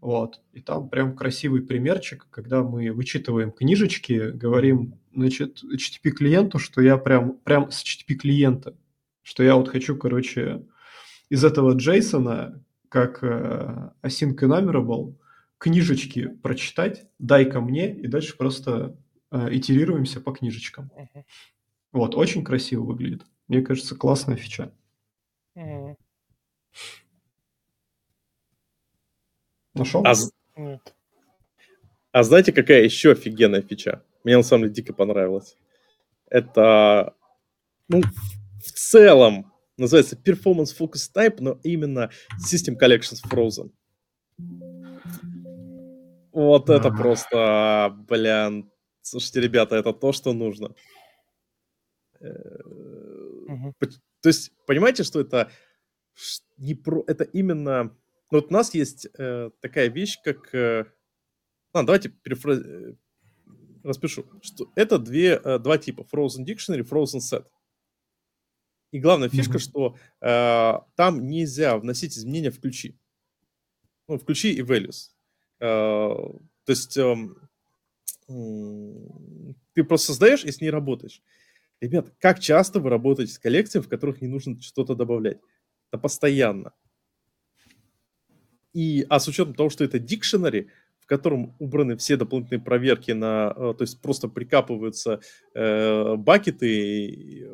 вот. 0.00 0.40
И 0.52 0.60
там 0.60 0.88
прям 0.88 1.14
красивый 1.14 1.62
примерчик, 1.62 2.26
когда 2.30 2.62
мы 2.62 2.90
вычитываем 2.92 3.52
книжечки, 3.52 4.30
говорим, 4.30 4.99
значит, 5.12 5.62
HTTP 5.62 6.10
клиенту, 6.10 6.58
что 6.58 6.80
я 6.80 6.96
прям, 6.96 7.38
прям 7.38 7.70
с 7.70 7.82
HTTP 7.82 8.14
клиента, 8.14 8.76
что 9.22 9.42
я 9.42 9.54
вот 9.56 9.68
хочу, 9.68 9.96
короче, 9.96 10.66
из 11.28 11.44
этого 11.44 11.72
Джейсона, 11.72 12.62
как 12.88 13.22
э, 13.22 13.90
async 14.02 14.34
enumerable, 14.36 15.16
книжечки 15.58 16.26
прочитать, 16.26 17.06
дай 17.18 17.44
ко 17.44 17.60
мне, 17.60 17.94
и 17.94 18.06
дальше 18.06 18.36
просто 18.36 18.96
э, 19.30 19.48
итерируемся 19.54 20.20
по 20.20 20.32
книжечкам. 20.32 20.90
Uh-huh. 20.96 21.24
Вот, 21.92 22.14
очень 22.14 22.42
красиво 22.42 22.82
выглядит. 22.82 23.26
Мне 23.46 23.62
кажется, 23.62 23.94
классная 23.94 24.36
фича. 24.36 24.72
Uh-huh. 25.56 25.94
Нашел? 29.74 30.04
А, 30.04 30.14
Нет. 30.56 30.94
а 32.10 32.22
знаете, 32.22 32.52
какая 32.52 32.82
еще 32.82 33.12
офигенная 33.12 33.62
фича? 33.62 34.02
Мне 34.24 34.36
на 34.36 34.42
самом 34.42 34.64
деле 34.64 34.74
дико 34.74 34.92
понравилось. 34.92 35.56
Это, 36.26 37.14
ну, 37.88 38.02
в 38.02 38.72
целом 38.72 39.52
называется 39.76 40.16
Performance 40.16 40.76
Focus 40.78 41.10
Type, 41.14 41.36
но 41.40 41.58
именно 41.62 42.10
System 42.38 42.76
Collections 42.80 43.20
Frozen. 43.28 43.72
Вот 46.32 46.70
это 46.70 46.90
просто, 46.90 47.96
блин. 48.08 48.70
Слушайте, 49.02 49.40
ребята, 49.40 49.76
это 49.76 49.92
то, 49.92 50.12
что 50.12 50.32
нужно. 50.32 50.74
Угу. 52.20 53.74
То 54.20 54.28
есть, 54.28 54.52
понимаете, 54.66 55.02
что 55.02 55.20
это 55.20 55.50
не 56.58 56.74
про, 56.74 57.02
это 57.06 57.24
именно 57.24 57.96
ну, 58.30 58.38
вот 58.38 58.50
у 58.50 58.52
нас 58.52 58.74
есть 58.74 59.08
э, 59.18 59.50
такая 59.60 59.88
вещь, 59.88 60.18
как... 60.22 60.54
Э, 60.54 60.84
а, 61.72 61.82
давайте 61.82 62.10
перефраз... 62.10 62.60
Распишу. 63.82 64.26
Что 64.42 64.70
это 64.74 64.98
две, 64.98 65.40
э, 65.42 65.58
два 65.58 65.78
типа. 65.78 66.06
Frozen 66.12 66.44
Dictionary, 66.44 66.86
Frozen 66.88 67.20
Set. 67.20 67.46
И 68.92 68.98
главная 68.98 69.28
фишка, 69.28 69.58
mm-hmm. 69.58 69.58
что 69.58 69.96
э, 70.20 70.72
там 70.96 71.28
нельзя 71.28 71.78
вносить 71.78 72.16
изменения 72.16 72.50
в 72.50 72.60
ключи. 72.60 72.98
Ну, 74.08 74.18
в 74.18 74.24
ключи 74.24 74.52
и 74.52 74.62
values. 74.62 75.10
Э, 75.60 76.14
то 76.64 76.72
есть 76.72 76.96
э, 76.96 77.16
э, 78.28 79.52
ты 79.74 79.84
просто 79.84 80.08
создаешь 80.08 80.44
и 80.44 80.50
с 80.50 80.60
ней 80.60 80.70
работаешь. 80.70 81.22
Ребят, 81.80 82.12
как 82.18 82.40
часто 82.40 82.80
вы 82.80 82.90
работаете 82.90 83.32
с 83.32 83.38
коллекциями, 83.38 83.84
в 83.84 83.88
которых 83.88 84.20
не 84.20 84.28
нужно 84.28 84.60
что-то 84.60 84.94
добавлять? 84.94 85.38
Да 85.92 85.98
постоянно. 85.98 86.72
И, 88.72 89.06
а 89.08 89.18
с 89.18 89.26
учетом 89.28 89.54
того, 89.54 89.70
что 89.70 89.84
это 89.84 89.98
дикшенари, 89.98 90.68
котором 91.10 91.56
убраны 91.58 91.96
все 91.96 92.16
дополнительные 92.16 92.62
проверки 92.62 93.10
на, 93.10 93.52
э, 93.56 93.74
то 93.76 93.82
есть 93.82 94.00
просто 94.00 94.28
прикапываются 94.28 95.20
э, 95.54 96.14
бакеты 96.14 97.50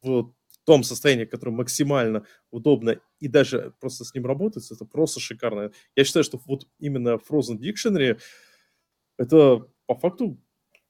в 0.00 0.32
том 0.64 0.84
состоянии, 0.84 1.24
которое 1.24 1.50
максимально 1.50 2.24
удобно, 2.52 3.00
и 3.18 3.26
даже 3.26 3.74
просто 3.80 4.04
с 4.04 4.14
ним 4.14 4.26
работать, 4.26 4.70
это 4.70 4.84
просто 4.84 5.18
шикарно. 5.18 5.72
Я 5.96 6.04
считаю, 6.04 6.22
что 6.22 6.40
вот 6.46 6.68
именно 6.78 7.18
Frozen 7.28 7.58
Dictionary 7.58 8.20
это 9.18 9.66
по 9.86 9.96
факту 9.96 10.40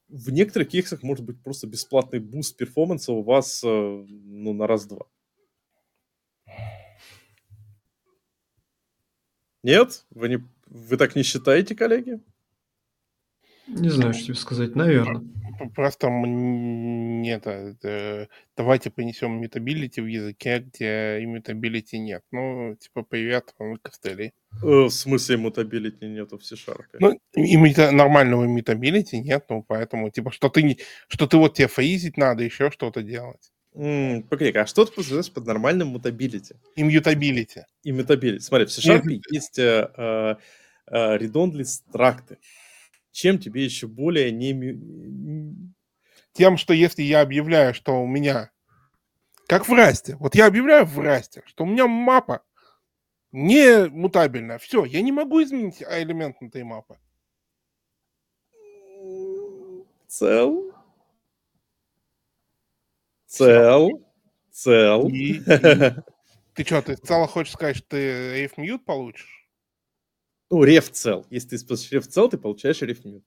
в 0.09 0.31
некоторых 0.31 0.69
кейсах 0.69 1.03
может 1.03 1.25
быть 1.25 1.43
просто 1.43 1.67
бесплатный 1.67 2.21
boost 2.21 2.55
перформанса 2.59 3.13
у 3.13 3.23
вас 3.23 3.65
э, 3.65 3.67
ну, 3.67 4.53
на 4.53 4.67
раз-два. 4.67 5.07
Нет? 9.63 10.05
Вы, 10.11 10.29
не, 10.29 10.39
вы 10.73 10.97
так 10.97 11.17
не 11.17 11.23
считаете, 11.23 11.75
коллеги? 11.75 12.21
Не 13.69 13.91
знаю, 13.91 14.13
что 14.15 14.25
тебе 14.25 14.35
сказать, 14.35 14.75
наверное. 14.75 15.23
Просто 15.77 16.09
нет, 16.11 17.47
это, 17.47 18.29
давайте 18.57 18.91
принесем 18.91 19.33
immutability 19.33 20.01
в 20.01 20.07
языке, 20.07 20.59
где 20.59 21.23
immutability 21.23 21.99
нет. 21.99 22.23
Ну, 22.33 22.75
типа, 22.81 23.03
привет, 23.03 23.55
мы 23.61 23.79
костыли. 23.79 24.33
Э, 24.63 24.67
В 24.87 24.91
смысле 24.91 25.37
immutability 25.37 26.07
нету 26.09 26.39
в 26.39 26.45
C-Sharp? 26.45 26.87
Ну, 26.99 27.21
immuta- 27.37 27.93
нормального 27.93 28.45
immutability 28.45 29.21
нет, 29.21 29.45
ну, 29.49 29.63
поэтому, 29.63 30.11
типа, 30.11 30.33
что 30.33 30.49
ты, 30.49 30.63
не, 30.65 30.79
что 31.07 31.27
ты 31.29 31.37
вот 31.37 31.55
тебе 31.55 31.69
фризить 31.69 32.17
надо, 32.17 32.43
еще 32.43 32.71
что-то 32.73 33.03
делать. 33.03 33.53
М, 33.75 34.23
Погоди, 34.25 34.51
а 34.59 34.67
что 34.67 34.85
ты 34.85 34.91
подразумеваешь 34.93 35.33
под 35.33 35.47
нормальным 35.47 35.89
immutability? 35.89 36.55
Immutability. 36.77 37.61
Immutability. 37.85 38.41
Смотри, 38.43 38.67
в 38.67 38.71
C-Sharp 38.73 39.03
есть 39.31 39.59
э, 39.61 40.37
э, 40.93 41.17
readonly 41.17 41.65
стракты. 41.65 42.39
Чем 43.11 43.39
тебе 43.39 43.65
еще 43.65 43.89
более 43.89 44.31
не... 44.31 45.59
Тем, 46.33 46.57
что 46.57 46.73
если 46.73 47.03
я 47.03 47.21
объявляю, 47.21 47.75
что 47.75 48.01
у 48.01 48.07
меня, 48.07 48.51
как 49.49 49.69
в 49.69 49.73
расте, 49.73 50.17
вот 50.17 50.35
я 50.35 50.47
объявляю 50.47 50.87
в 50.87 50.99
расте, 50.99 51.43
что 51.47 51.65
у 51.65 51.67
меня 51.67 51.87
мапа 51.87 52.43
не 53.33 53.89
мутабельная, 53.89 54.59
все, 54.59 54.85
я 54.85 55.03
не 55.03 55.13
могу 55.13 55.43
изменить 55.43 55.83
элемент 55.83 56.37
этой 56.41 56.63
мапы. 56.63 56.99
Cell? 60.07 60.73
Cell? 63.27 64.07
Cell? 64.51 65.09
И- 65.09 65.39
и 65.39 65.41
ты 66.55 66.65
что, 66.65 66.83
ты 66.83 66.97
Cell 66.97 67.27
хочешь 67.27 67.55
сказать, 67.55 67.77
что 67.77 67.89
ты 67.89 68.35
ref 68.35 68.57
mut 68.59 68.85
получишь? 68.85 69.42
Ну, 70.53 70.65
RefCell. 70.65 71.27
Если 71.31 71.49
ты 71.49 71.57
используешь 71.57 71.93
RefCell, 71.93 72.29
ты 72.29 72.37
получаешь 72.37 72.83
ref 72.83 73.07
mut. 73.07 73.25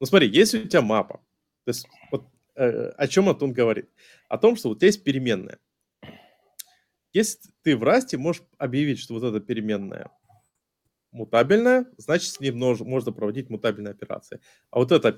Ну 0.00 0.06
смотри, 0.06 0.26
если 0.26 0.60
у 0.60 0.66
тебя 0.66 0.80
мапа, 0.80 1.20
то 1.64 1.68
есть 1.68 1.86
вот 2.10 2.24
э, 2.54 2.88
о 2.96 3.06
чем 3.08 3.28
Антон 3.28 3.52
говорит? 3.52 3.90
О 4.30 4.38
том, 4.38 4.56
что 4.56 4.70
у 4.70 4.74
тебя 4.74 4.86
есть 4.86 5.04
переменная. 5.04 5.58
Если 7.12 7.50
ты 7.60 7.76
в 7.76 7.82
расте 7.82 8.16
можешь 8.16 8.42
объявить, 8.56 9.00
что 9.00 9.12
вот 9.12 9.22
эта 9.22 9.38
переменная 9.40 10.10
мутабельная, 11.10 11.84
значит, 11.98 12.30
с 12.30 12.40
ним 12.40 12.58
можно 12.58 13.12
проводить 13.12 13.50
мутабельные 13.50 13.92
операции. 13.92 14.40
А 14.70 14.78
вот, 14.78 14.92
эта, 14.92 15.08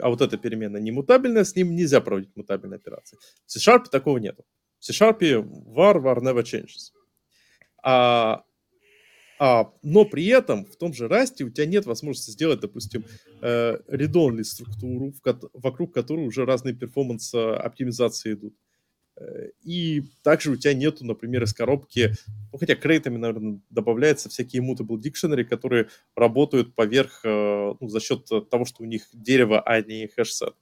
а 0.00 0.08
вот 0.08 0.20
эта 0.20 0.36
переменная 0.36 0.80
не 0.80 0.90
мутабельная, 0.90 1.44
с 1.44 1.54
ним 1.54 1.76
нельзя 1.76 2.00
проводить 2.00 2.34
мутабельные 2.34 2.78
операции. 2.78 3.18
В 3.46 3.52
C-Sharp 3.52 3.84
такого 3.88 4.18
нету. 4.18 4.44
В 4.80 4.84
C-Sharp 4.84 5.20
var, 5.20 6.02
var 6.02 6.18
never 6.18 6.42
changes. 6.42 6.90
А, 7.84 8.42
а, 9.38 9.72
но 9.82 10.04
при 10.04 10.26
этом 10.26 10.64
в 10.66 10.76
том 10.76 10.92
же 10.94 11.08
расте 11.08 11.44
у 11.44 11.50
тебя 11.50 11.66
нет 11.66 11.86
возможности 11.86 12.30
сделать, 12.30 12.60
допустим, 12.60 13.06
э, 13.42 13.78
read-only 13.88 14.44
структуру, 14.44 15.12
в 15.12 15.20
кот- 15.20 15.50
вокруг 15.54 15.92
которой 15.94 16.26
уже 16.26 16.44
разные 16.44 16.74
перформанс-оптимизации 16.74 18.34
идут. 18.34 18.54
Э, 19.18 19.50
И 19.62 20.02
также 20.22 20.50
у 20.52 20.56
тебя 20.56 20.74
нету, 20.74 21.04
например, 21.06 21.44
из 21.44 21.54
коробки, 21.54 22.12
ну 22.52 22.58
хотя 22.58 22.74
крейтами, 22.76 23.16
наверное, 23.16 23.60
добавляются 23.70 24.28
всякие 24.28 24.62
immutable 24.62 24.98
dictionary, 25.00 25.44
которые 25.44 25.88
работают 26.16 26.74
поверх, 26.74 27.20
э, 27.24 27.74
ну, 27.80 27.88
за 27.88 28.00
счет 28.00 28.26
того, 28.50 28.64
что 28.64 28.82
у 28.82 28.86
них 28.86 29.08
дерево, 29.12 29.60
а 29.60 29.80
не 29.82 30.08
hash 30.08 30.31
set. 30.31 30.54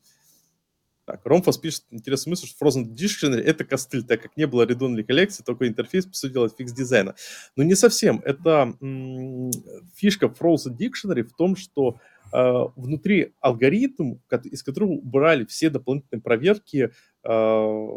Так, 1.05 1.21
Ромфас 1.25 1.59
пишет 1.59 1.85
интересную 1.91 2.33
мысль, 2.33 2.47
что 2.47 2.65
Frozen 2.65 2.95
Dictionary— 2.95 3.41
это 3.45 3.65
костыль, 3.65 4.05
так 4.05 4.23
как 4.23 4.37
не 4.37 4.47
было 4.47 4.65
read-only 4.65 5.03
коллекции, 5.03 5.43
только 5.43 5.67
интерфейс, 5.67 6.07
по 6.07 6.15
сути 6.15 6.33
дела, 6.33 6.49
фикс 6.49 6.73
дизайна. 6.73 7.17
Но 7.57 7.65
не 7.65 7.75
совсем. 7.75 8.23
Это 8.25 8.75
м, 8.81 9.51
фишка 9.97 10.27
Frozen 10.27 10.77
Dictionary 10.79 11.25
в 11.25 11.35
том, 11.35 11.57
что 11.57 11.99
э, 12.33 12.53
внутри 12.77 13.33
алгоритм, 13.41 14.15
из 14.45 14.63
которого 14.63 14.93
убрали 14.93 15.45
все 15.45 15.71
дополнительные 15.71 16.23
проверки 16.23 16.93
э, 17.25 17.89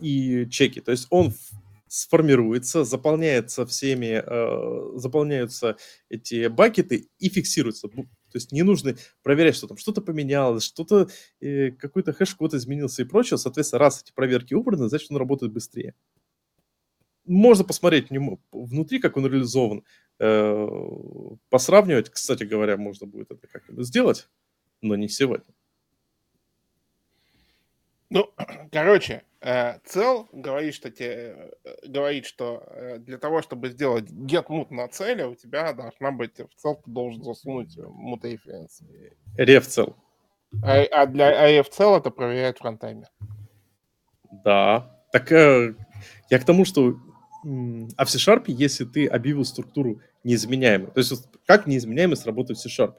и 0.00 0.46
чеки. 0.50 0.80
То 0.80 0.90
есть 0.90 1.06
он 1.08 1.32
сформируется, 1.88 2.84
заполняется 2.84 3.64
всеми, 3.64 4.22
э, 4.24 4.98
заполняются 4.98 5.76
эти 6.10 6.48
бакеты 6.48 7.08
и 7.18 7.28
фиксируются. 7.30 7.88
То 8.32 8.38
есть 8.38 8.52
не 8.52 8.62
нужно 8.62 8.96
проверять, 9.22 9.54
что 9.54 9.66
там 9.66 9.76
что-то 9.76 10.00
поменялось, 10.00 10.64
что-то, 10.64 11.08
э, 11.40 11.70
какой-то 11.72 12.12
хэш-код 12.12 12.54
изменился 12.54 13.02
и 13.02 13.04
прочее. 13.04 13.38
Соответственно, 13.38 13.80
раз 13.80 14.02
эти 14.02 14.12
проверки 14.12 14.54
убраны, 14.54 14.88
значит, 14.88 15.10
он 15.10 15.18
работает 15.18 15.52
быстрее. 15.52 15.94
Можно 17.24 17.64
посмотреть 17.64 18.08
внутри, 18.50 18.98
как 18.98 19.16
он 19.16 19.26
реализован, 19.26 19.84
э, 20.18 20.68
посравнивать. 21.50 22.10
Кстати 22.10 22.44
говоря, 22.44 22.76
можно 22.76 23.06
будет 23.06 23.30
это 23.30 23.46
как-нибудь 23.46 23.86
сделать, 23.86 24.28
но 24.80 24.96
не 24.96 25.08
сегодня. 25.08 25.54
Ну, 28.12 28.30
короче, 28.72 29.22
э, 29.40 29.78
цел 29.84 30.28
говорит, 30.32 30.74
что 30.74 30.90
те, 30.90 31.34
э, 31.64 31.88
говорит, 31.88 32.26
что 32.26 32.62
э, 32.66 32.98
для 32.98 33.16
того, 33.16 33.40
чтобы 33.40 33.70
сделать 33.70 34.10
get 34.10 34.46
mut 34.48 34.66
на 34.70 34.86
цели, 34.88 35.22
у 35.22 35.34
тебя 35.34 35.72
должна 35.72 36.12
быть 36.12 36.38
в 36.38 36.54
цел 36.56 36.76
ты 36.76 36.90
должен 36.90 37.24
засунуть 37.24 37.74
мутейфенс. 37.78 38.82
Рефцел. 39.38 39.96
А, 40.62 40.82
а 40.90 41.06
для 41.06 41.58
AF 41.58 41.70
цел 41.70 41.96
это 41.96 42.10
проверяет 42.10 42.58
в 42.58 42.60
фронтайме. 42.60 43.06
Да. 44.44 44.94
Так 45.10 45.32
э, 45.32 45.74
я 46.28 46.38
к 46.38 46.44
тому, 46.44 46.66
что 46.66 46.96
а 47.96 48.04
в 48.04 48.10
C-Sharp, 48.10 48.44
если 48.46 48.84
ты 48.84 49.06
объявил 49.06 49.44
структуру 49.44 50.00
неизменяемой, 50.22 50.90
то 50.90 50.98
есть 50.98 51.28
как 51.46 51.66
неизменяемость 51.66 52.26
работает 52.26 52.58
в 52.58 52.62
C-Sharp? 52.62 52.94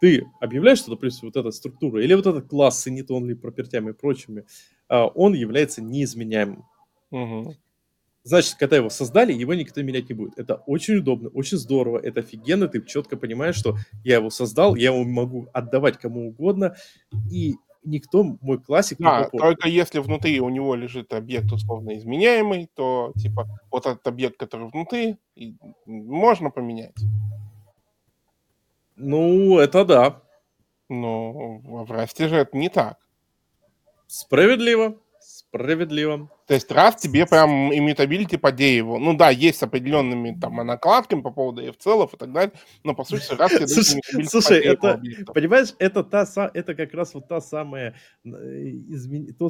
Ты 0.00 0.26
объявляешь, 0.40 0.78
что, 0.78 0.90
допустим, 0.90 1.28
вот 1.28 1.36
эта 1.36 1.50
структура 1.50 2.02
или 2.02 2.14
вот 2.14 2.26
этот 2.26 2.48
класс 2.48 2.80
с 2.82 2.86
init-only 2.86 3.34
пропертями 3.34 3.90
и 3.90 3.92
прочими, 3.92 4.46
а, 4.88 5.06
он 5.06 5.34
является 5.34 5.82
неизменяемым. 5.82 6.64
Мгм. 7.10 7.54
Значит, 8.22 8.54
когда 8.58 8.76
его 8.76 8.90
создали, 8.90 9.32
его 9.32 9.54
никто 9.54 9.82
менять 9.82 10.08
не 10.08 10.14
будет. 10.14 10.38
Это 10.38 10.56
очень 10.66 10.96
удобно, 10.96 11.30
очень 11.30 11.56
здорово, 11.58 11.98
это 11.98 12.20
офигенно, 12.20 12.68
ты 12.68 12.84
четко 12.84 13.16
понимаешь, 13.16 13.56
что 13.56 13.76
я 14.04 14.16
его 14.16 14.30
создал, 14.30 14.74
я 14.74 14.92
его 14.92 15.04
могу 15.04 15.48
отдавать 15.54 15.98
кому 15.98 16.28
угодно, 16.28 16.76
и 17.30 17.54
никто 17.82 18.22
мой 18.42 18.58
классик 18.60 19.00
не 19.00 19.04
Да, 19.06 19.24
попортит. 19.24 19.40
только 19.40 19.68
если 19.68 19.98
внутри 20.00 20.38
у 20.40 20.50
него 20.50 20.74
лежит 20.74 21.12
объект 21.14 21.50
условно 21.52 21.96
изменяемый, 21.96 22.68
то 22.74 23.12
типа 23.16 23.46
вот 23.70 23.86
этот 23.86 24.06
объект, 24.06 24.36
который 24.38 24.68
внутри, 24.68 25.16
можно 25.86 26.50
поменять. 26.50 26.96
Ну, 29.00 29.58
это 29.58 29.84
да. 29.84 30.22
Но 30.88 31.58
в 31.62 31.90
расте 31.90 32.28
же 32.28 32.36
это 32.36 32.56
не 32.56 32.68
так. 32.68 32.98
Справедливо. 34.06 34.96
Справедливо. 35.20 36.30
То 36.46 36.54
есть 36.54 36.70
раз 36.72 36.96
тебе 36.96 37.26
прям 37.26 37.72
иммутабилити 37.72 38.36
по 38.36 38.50
дереву. 38.50 38.98
Ну 38.98 39.16
да, 39.16 39.30
есть 39.30 39.58
с 39.58 39.62
определенными 39.62 40.36
там 40.40 40.56
накладками 40.56 41.20
по 41.20 41.30
поводу 41.30 41.62
f-целов 41.62 42.14
и 42.14 42.16
так 42.16 42.32
далее, 42.32 42.52
но 42.82 42.94
по 42.94 43.04
сути 43.04 43.32
раз 43.34 43.52
тебе 43.52 43.68
Слушай, 43.68 44.00
слушай, 44.26 44.58
это-. 44.58 45.00
Понимаешь, 45.32 45.74
это, 45.78 46.02
та, 46.02 46.50
это 46.54 46.74
как 46.74 46.94
раз 46.94 47.14
вот 47.14 47.28
та 47.28 47.40
самая 47.40 47.94
э, 48.24 48.28
измен- 48.28 49.32
то 49.32 49.48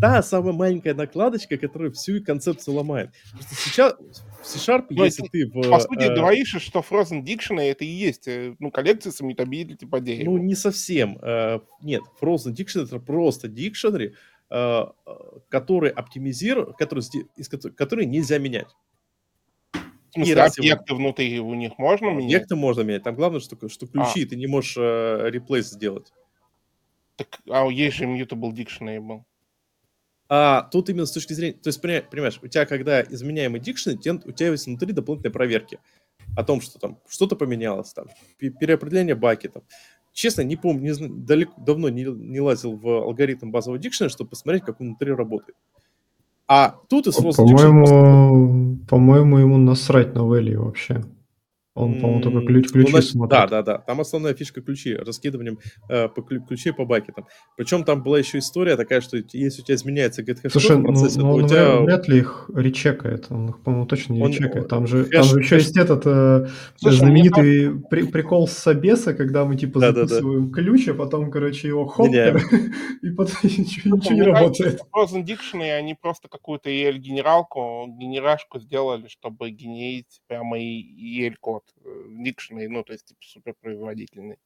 та 0.00 0.22
самая 0.22 0.52
маленькая 0.52 0.94
накладочка, 0.94 1.56
которая 1.56 1.90
всю 1.90 2.22
концепцию 2.22 2.74
ломает. 2.74 3.10
Что 3.24 3.54
сейчас 3.54 3.94
в 4.42 4.46
C-Sharp, 4.46 4.86
Ну, 4.90 5.04
если 5.04 5.26
ты 5.28 5.46
в... 5.46 5.70
По 5.70 5.80
сути, 5.80 6.04
э, 6.04 6.14
говоришь, 6.14 6.56
что 6.60 6.80
Frozen 6.80 7.22
Dictionary 7.22 7.70
это 7.70 7.84
и 7.84 7.88
есть 7.88 8.28
э, 8.28 8.54
ну, 8.58 8.70
коллекция 8.70 9.12
с 9.12 9.18
по 9.18 10.00
дереву. 10.00 10.32
Ну, 10.32 10.38
не 10.38 10.54
совсем. 10.54 11.18
э, 11.22 11.60
Нет, 11.82 12.02
Frozen 12.20 12.54
Dictionary 12.54 12.84
это 12.84 12.98
просто 13.00 13.48
дикшенери, 13.48 14.14
э, 14.50 14.84
э, 15.06 15.10
который 15.48 15.90
оптимизирует, 15.90 16.76
который, 16.76 17.00
из 17.36 17.48
кото- 17.48 17.70
который 17.70 18.06
нельзя 18.06 18.38
менять. 18.38 18.68
в 19.72 20.12
смысле, 20.14 20.34
раз 20.34 20.56
его- 20.56 20.62
объекты 20.64 20.94
внутри 20.94 21.40
у 21.40 21.54
них 21.54 21.78
можно 21.78 22.06
менять? 22.10 22.24
Объекты 22.24 22.56
можно 22.56 22.82
менять. 22.82 23.02
Там 23.02 23.14
главное, 23.14 23.40
что, 23.40 23.68
что 23.68 23.86
ключи 23.86 24.24
ты 24.24 24.36
не 24.36 24.46
можешь 24.46 24.76
э, 24.78 25.30
реплейс 25.30 25.66
сделать. 25.70 26.12
Так, 27.16 27.40
а 27.50 27.66
есть 27.66 27.96
же 27.96 28.04
immutable 28.04 28.52
Dictionary 28.52 29.00
был. 29.00 29.24
А 30.28 30.62
тут 30.72 30.88
именно 30.90 31.06
с 31.06 31.12
точки 31.12 31.32
зрения... 31.32 31.54
То 31.54 31.68
есть, 31.68 31.80
понимаешь, 31.80 32.38
у 32.42 32.48
тебя, 32.48 32.66
когда 32.66 33.00
изменяемый 33.02 33.60
дикшн, 33.60 33.90
у 33.90 34.32
тебя 34.32 34.48
есть 34.50 34.66
внутри 34.66 34.92
дополнительные 34.92 35.32
проверки 35.32 35.78
о 36.36 36.42
том, 36.42 36.60
что 36.60 36.78
там 36.78 36.98
что-то 37.08 37.36
поменялось, 37.36 37.92
там, 37.92 38.06
пе- 38.38 38.50
переопределение 38.50 39.14
бакетов. 39.14 39.62
Честно, 40.12 40.42
не 40.42 40.56
помню, 40.56 40.94
не 40.98 41.08
далеко, 41.08 41.52
давно 41.58 41.88
не, 41.90 42.02
не 42.04 42.40
лазил 42.40 42.74
в 42.76 42.88
алгоритм 43.04 43.50
базового 43.50 43.78
дикшена, 43.78 44.08
чтобы 44.08 44.30
посмотреть, 44.30 44.64
как 44.64 44.80
он 44.80 44.88
внутри 44.88 45.12
работает. 45.12 45.56
А 46.48 46.76
тут 46.88 47.06
и 47.06 47.12
с 47.12 47.18
Frozen 47.18 47.44
Dictionary 47.46 47.72
просто- 47.72 47.94
По-моему, 47.94 48.78
по-моему, 48.88 49.38
ему 49.38 49.56
насрать 49.58 50.14
на 50.14 50.20
value 50.20 50.56
вообще. 50.56 51.04
Он, 51.76 52.00
по-моему, 52.00 52.22
только 52.22 52.40
ключ, 52.40 52.66
ну, 52.68 52.72
ключи 52.72 52.90
значит, 52.90 53.10
смотрит. 53.10 53.30
да, 53.30 53.46
да, 53.46 53.62
да. 53.62 53.78
Там 53.78 54.00
основная 54.00 54.32
фишка 54.34 54.62
ключи, 54.62 54.94
раскидыванием 54.96 55.58
э, 55.90 56.08
по 56.08 56.22
клю- 56.22 56.40
ключей 56.46 56.72
по 56.72 56.86
бакетам. 56.86 57.26
Причем 57.56 57.84
там 57.84 58.02
была 58.02 58.18
еще 58.18 58.38
история 58.38 58.76
такая, 58.76 59.02
что 59.02 59.18
если 59.32 59.60
у 59.60 59.64
тебя 59.64 59.74
изменяется 59.74 60.22
get 60.22 60.38
Слушай, 60.50 60.76
в 60.76 60.80
ну, 60.80 60.84
процессе, 60.86 61.18
ну 61.20 61.24
то 61.26 61.28
он 61.28 61.44
у 61.44 61.46
вряд, 61.46 61.50
тебя... 61.50 61.80
вряд 61.82 62.08
ли 62.08 62.18
их 62.18 62.50
речекает. 62.54 63.26
Он 63.28 63.50
их, 63.50 63.60
по-моему, 63.60 63.86
точно 63.86 64.14
не 64.14 64.22
Он, 64.22 64.30
речекает. 64.30 64.68
Там 64.68 64.86
же, 64.86 65.04
хэш- 65.04 65.10
там 65.10 65.24
же 65.24 65.38
еще 65.40 65.56
хэш- 65.56 65.58
есть 65.58 65.76
этот 65.76 66.02
э, 66.06 66.48
Слушай, 66.76 66.96
знаменитый 66.96 67.78
при- 67.90 68.06
прикол 68.06 68.48
с 68.48 68.52
Собеса, 68.52 69.12
когда 69.12 69.44
мы 69.44 69.56
типа 69.56 69.78
Да-да-да. 69.78 70.06
записываем 70.06 70.50
ключ, 70.50 70.88
а 70.88 70.94
потом, 70.94 71.30
короче, 71.30 71.68
его 71.68 71.84
хоппер, 71.86 72.40
и 73.02 73.10
потом 73.10 73.36
ничего, 73.42 73.96
ничего 73.96 74.14
не 74.14 74.22
работает. 74.22 74.80
Frozen 74.96 75.24
Dictionary, 75.26 75.72
они 75.76 75.94
просто 75.94 76.28
какую-то 76.28 76.70
EL-генералку, 76.70 77.86
генерашку 77.98 78.60
сделали, 78.60 79.08
чтобы 79.08 79.50
генерить 79.50 80.20
прямо 80.26 80.58
EL-код 80.58 81.64
в 81.76 82.22
Dictionary, 82.22 82.68
ну, 82.68 82.82
то 82.82 82.92
есть, 82.92 83.06
типа, 83.06 83.20
суперпроизводительный. 83.22 84.38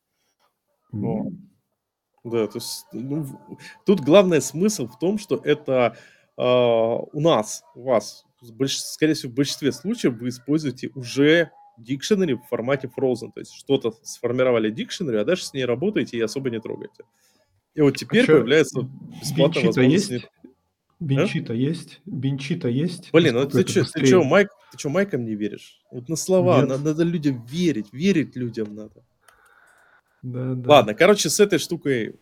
Вот. 0.93 1.33
Да, 2.25 2.47
то 2.47 2.59
есть, 2.59 2.87
ну, 2.93 3.27
тут 3.87 4.01
главный 4.01 4.43
смысл 4.43 4.87
в 4.87 4.99
том, 4.99 5.19
что 5.19 5.41
это 5.43 5.97
э, 6.37 6.43
у 6.43 7.21
нас, 7.21 7.65
у 7.75 7.85
вас, 7.85 8.27
больш- 8.43 8.69
скорее 8.69 9.15
всего, 9.15 9.33
в 9.33 9.35
большинстве 9.35 9.73
случаев 9.73 10.19
вы 10.19 10.29
используете 10.29 10.91
уже 10.95 11.51
дикшенери 11.79 12.35
в 12.35 12.43
формате 12.43 12.91
Frozen. 12.95 13.33
То 13.33 13.41
есть 13.41 13.55
что-то 13.55 13.93
сформировали 14.03 14.71
дикшенери, 14.71 15.17
а 15.17 15.25
дальше 15.25 15.47
с 15.47 15.55
ней 15.55 15.65
работаете 15.65 16.19
и 16.19 16.21
особо 16.21 16.51
не 16.51 16.61
трогаете. 16.61 17.05
И 17.75 17.81
вот 17.81 17.97
теперь 17.97 18.25
А 18.25 18.27
появляется 18.27 18.83
бесплатная 19.21 19.65
возможность... 19.65 20.11
есть? 20.11 20.29
Не- 21.01 21.17
Бинчита 21.17 21.53
есть? 21.55 22.01
Бинчита 22.05 22.69
есть? 22.69 23.11
Блин, 23.13 23.35
ну 23.35 23.49
ты 23.49 23.61
это 23.61 23.71
что, 23.71 23.85
ты 23.85 24.07
что, 24.07 24.23
Майк, 24.23 24.49
ты 24.71 24.79
что, 24.79 24.91
Майкам 24.91 25.25
не 25.25 25.35
веришь? 25.35 25.81
Вот 25.91 26.09
на 26.09 26.17
слова, 26.17 26.63
надо, 26.63 26.79
надо 26.85 27.03
людям 27.03 27.45
верить, 27.47 27.87
верить 27.93 28.37
людям 28.37 28.75
надо. 28.75 29.03
Да, 30.23 30.55
да. 30.55 30.69
Ладно, 30.71 30.95
короче, 30.95 31.31
с 31.31 31.41
этой 31.41 31.59
штукой... 31.59 32.21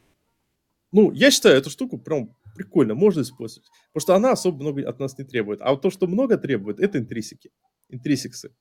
Ну, 0.93 1.11
я 1.12 1.31
считаю, 1.31 1.57
эту 1.57 1.68
штуку 1.68 1.99
прям 1.99 2.35
прикольно, 2.55 2.95
можно 2.95 3.20
использовать. 3.22 3.68
Потому 3.93 4.01
что 4.03 4.14
она 4.14 4.33
особо 4.33 4.62
много 4.62 4.89
от 4.89 4.99
нас 5.01 5.18
не 5.18 5.24
требует. 5.24 5.61
А 5.61 5.70
вот 5.72 5.83
то, 5.83 5.91
что 5.91 6.07
много 6.07 6.39
требует, 6.39 6.79
это 6.81 6.99
интрисики. 6.99 7.51
Интрисиксы. 7.89 8.53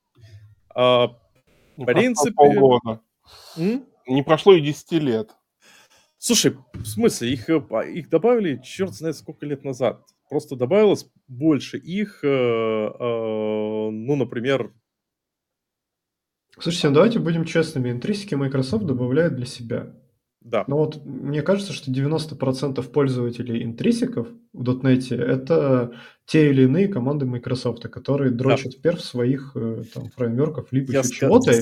А, 0.76 1.09
Не 1.78 1.84
В 1.86 1.88
принципе- 1.88 2.34
полгода. 2.34 3.01
м? 3.57 3.86
Не 4.07 4.24
прошло 4.24 4.53
и 4.53 4.61
10 4.61 4.97
лет. 4.99 5.36
Слушай, 6.18 6.57
в 6.74 6.86
смысле, 6.86 7.32
их, 7.32 7.49
э, 7.49 7.61
их 7.93 8.09
добавили 8.09 8.61
черт 8.63 8.93
знает 8.93 9.15
сколько 9.15 9.45
лет 9.45 9.63
назад. 9.63 10.03
Просто 10.30 10.55
добавилось 10.55 11.09
больше 11.28 11.78
их, 11.78 12.24
э, 12.24 12.28
э, 12.28 13.89
ну, 13.91 14.15
например, 14.15 14.74
Слушайте, 16.59 16.88
ну 16.89 16.95
давайте 16.95 17.20
будем 17.20 17.45
честными. 17.45 17.91
Интрисики 17.91 18.34
Microsoft 18.34 18.86
добавляет 18.86 19.36
для 19.36 19.45
себя. 19.45 19.93
Да. 20.47 20.63
Но 20.67 20.77
вот 20.77 21.05
мне 21.05 21.41
кажется, 21.41 21.73
что 21.73 21.91
90% 21.91 22.81
пользователей 22.91 23.63
интрисиков 23.63 24.27
в 24.53 24.63
.NET 24.63 25.15
это 25.15 25.91
те 26.25 26.49
или 26.49 26.63
иные 26.63 26.87
команды 26.87 27.25
Microsoft, 27.25 27.83
которые 27.89 28.31
дрочат 28.31 28.81
перв 28.81 29.01
своих 29.01 29.51
э, 29.55 29.83
там, 29.93 30.09
фреймворков, 30.09 30.71
либо 30.71 30.91
Я 30.93 31.03
чего-то. 31.03 31.53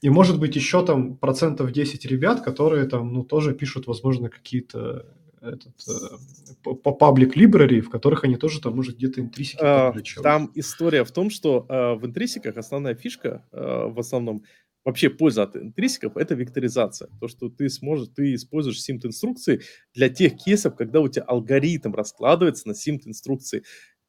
И 0.00 0.10
может 0.10 0.40
быть 0.40 0.56
еще 0.56 0.84
там 0.84 1.16
процентов 1.16 1.72
10 1.72 2.04
ребят, 2.06 2.42
которые 2.42 2.86
там, 2.86 3.12
ну, 3.12 3.24
тоже 3.24 3.54
пишут, 3.54 3.86
возможно, 3.86 4.28
какие-то 4.28 5.06
этот, 5.42 5.74
э, 5.88 6.74
по 6.74 6.92
паблик 6.92 7.36
library, 7.36 7.80
в 7.80 7.90
которых 7.90 8.24
они 8.24 8.36
тоже 8.36 8.60
там, 8.60 8.76
может, 8.76 8.96
где-то 8.96 9.20
интрисики 9.20 9.60
А. 9.60 9.92
Там 10.22 10.50
история 10.54 11.04
в 11.04 11.10
том, 11.10 11.30
что 11.30 11.66
э, 11.68 11.94
в 11.94 12.06
интрисиках 12.06 12.56
основная 12.56 12.94
фишка, 12.94 13.44
э, 13.52 13.86
в 13.88 13.98
основном, 13.98 14.44
вообще 14.84 15.10
польза 15.10 15.44
от 15.44 15.56
интрисиков, 15.56 16.16
это 16.16 16.34
векторизация. 16.34 17.08
То, 17.20 17.28
что 17.28 17.48
ты 17.48 17.68
сможешь, 17.68 18.08
ты 18.14 18.34
используешь 18.34 18.80
симт-инструкции 18.82 19.62
для 19.94 20.08
тех 20.08 20.36
кейсов, 20.36 20.74
когда 20.76 21.00
у 21.00 21.08
тебя 21.08 21.24
алгоритм 21.24 21.94
раскладывается 21.94 22.68
на 22.68 22.74
симт-инструкции. 22.74 23.62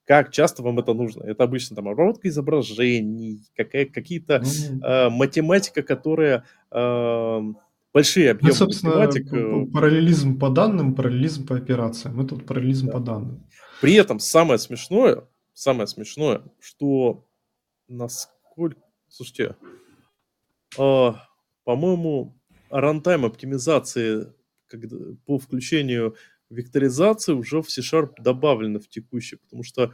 Как 0.05 0.31
часто 0.31 0.63
вам 0.63 0.79
это 0.79 0.93
нужно? 0.93 1.23
Это 1.23 1.43
обычно 1.43 1.75
там 1.77 1.87
обработка 1.87 2.27
изображений, 2.27 3.43
какая, 3.55 3.85
какие-то 3.85 4.41
Ну, 4.43 4.85
э, 4.85 5.09
математика, 5.09 5.81
которая 5.81 6.43
э, 6.71 7.41
большие 7.93 8.33
Ну, 8.33 8.39
объемы 8.39 8.53
собственно, 8.53 8.95
математик. 8.97 9.31
э, 9.33 9.65
параллелизм 9.71 10.39
по 10.39 10.49
данным, 10.49 10.93
параллелизм 10.95 11.47
по 11.47 11.55
операциям. 11.55 12.17
Мы 12.17 12.27
тут 12.27 12.45
параллелизм 12.45 12.87
Да. 12.87 12.91
по 12.93 12.99
данным. 12.99 13.47
При 13.79 13.93
этом 13.93 14.19
самое 14.19 14.59
смешное, 14.59 15.23
самое 15.53 15.87
смешное, 15.87 16.41
что 16.59 17.25
насколько... 17.87 18.81
Слушайте, 19.07 19.55
по-моему, 20.75 22.39
рантайм 22.69 23.25
оптимизации 23.25 24.33
по 25.25 25.37
включению 25.37 26.15
векторизации 26.49 27.33
уже 27.33 27.61
в 27.61 27.69
C-Sharp 27.69 28.13
добавлено 28.19 28.79
в 28.79 28.87
текущий, 28.87 29.37
потому 29.37 29.63
что... 29.63 29.93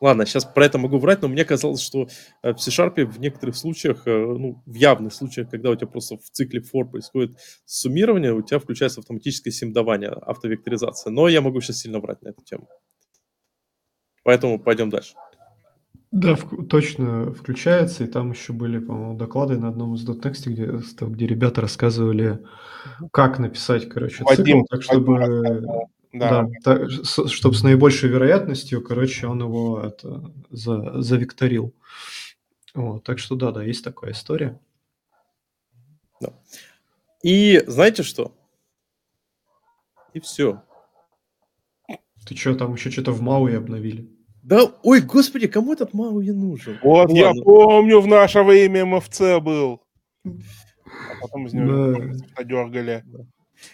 Ладно, 0.00 0.26
сейчас 0.26 0.44
про 0.44 0.66
это 0.66 0.76
могу 0.76 0.98
врать, 0.98 1.22
но 1.22 1.28
мне 1.28 1.44
казалось, 1.44 1.80
что 1.80 2.08
э, 2.42 2.52
в 2.52 2.58
C-Sharp 2.58 3.06
в 3.06 3.20
некоторых 3.20 3.56
случаях, 3.56 4.06
э, 4.06 4.10
ну, 4.10 4.62
в 4.66 4.74
явных 4.74 5.14
случаях, 5.14 5.48
когда 5.48 5.70
у 5.70 5.76
тебя 5.76 5.86
просто 5.86 6.18
в 6.18 6.28
цикле 6.30 6.60
for 6.60 6.84
происходит 6.84 7.38
суммирование, 7.64 8.34
у 8.34 8.42
тебя 8.42 8.58
включается 8.58 9.00
автоматическое 9.00 9.52
симдование, 9.52 10.10
автовекторизация. 10.10 11.10
Но 11.10 11.28
я 11.28 11.40
могу 11.40 11.60
сейчас 11.60 11.78
сильно 11.78 12.00
врать 12.00 12.20
на 12.22 12.30
эту 12.30 12.42
тему. 12.42 12.68
Поэтому 14.24 14.58
пойдем 14.58 14.90
дальше. 14.90 15.14
Да, 16.14 16.36
в- 16.36 16.66
точно 16.68 17.32
включается, 17.32 18.04
и 18.04 18.06
там 18.06 18.30
еще 18.30 18.52
были, 18.52 18.78
по-моему, 18.78 19.16
доклады 19.18 19.58
на 19.58 19.66
одном 19.68 19.96
из 19.96 20.08
.next, 20.08 20.48
где, 20.48 20.80
где 21.08 21.26
ребята 21.26 21.60
рассказывали, 21.60 22.38
как 23.12 23.40
написать, 23.40 23.88
короче, 23.88 24.18
цикл, 24.18 24.28
Вадим, 24.28 24.64
так 24.66 24.78
Вадим 24.86 25.02
чтобы, 25.02 25.66
да, 26.12 26.48
Да. 26.62 26.88
чтобы 26.88 27.56
с 27.56 27.64
наибольшей 27.64 28.10
вероятностью, 28.10 28.80
короче, 28.80 29.26
он 29.26 29.40
его 29.40 29.80
это, 29.80 30.30
за, 30.50 31.02
завекторил. 31.02 31.74
Вот, 32.76 33.02
так 33.02 33.18
что 33.18 33.34
да, 33.34 33.50
да, 33.50 33.64
есть 33.64 33.82
такая 33.82 34.12
история. 34.12 34.60
И 37.24 37.60
знаете 37.66 38.04
что? 38.04 38.32
И 40.12 40.20
все. 40.20 40.62
Ты 42.24 42.36
что, 42.36 42.54
там 42.54 42.74
еще 42.74 42.92
что-то 42.92 43.10
в 43.10 43.20
Мауи 43.20 43.54
обновили? 43.54 44.13
Да, 44.44 44.70
ой, 44.82 45.00
господи, 45.00 45.46
кому 45.48 45.72
этот 45.72 45.94
Мауи 45.94 46.30
нужен? 46.30 46.78
Вот 46.82 47.08
Ну 47.08 47.16
я 47.16 47.28
ладно. 47.28 47.42
помню, 47.44 48.00
в 48.00 48.06
наше 48.06 48.42
время 48.42 48.84
МФЦ 48.84 49.40
был. 49.40 49.80
А 50.26 50.30
потом 51.22 51.46
из 51.46 51.54
него 51.54 51.92
Да. 51.94 51.98
надергали. 52.36 53.04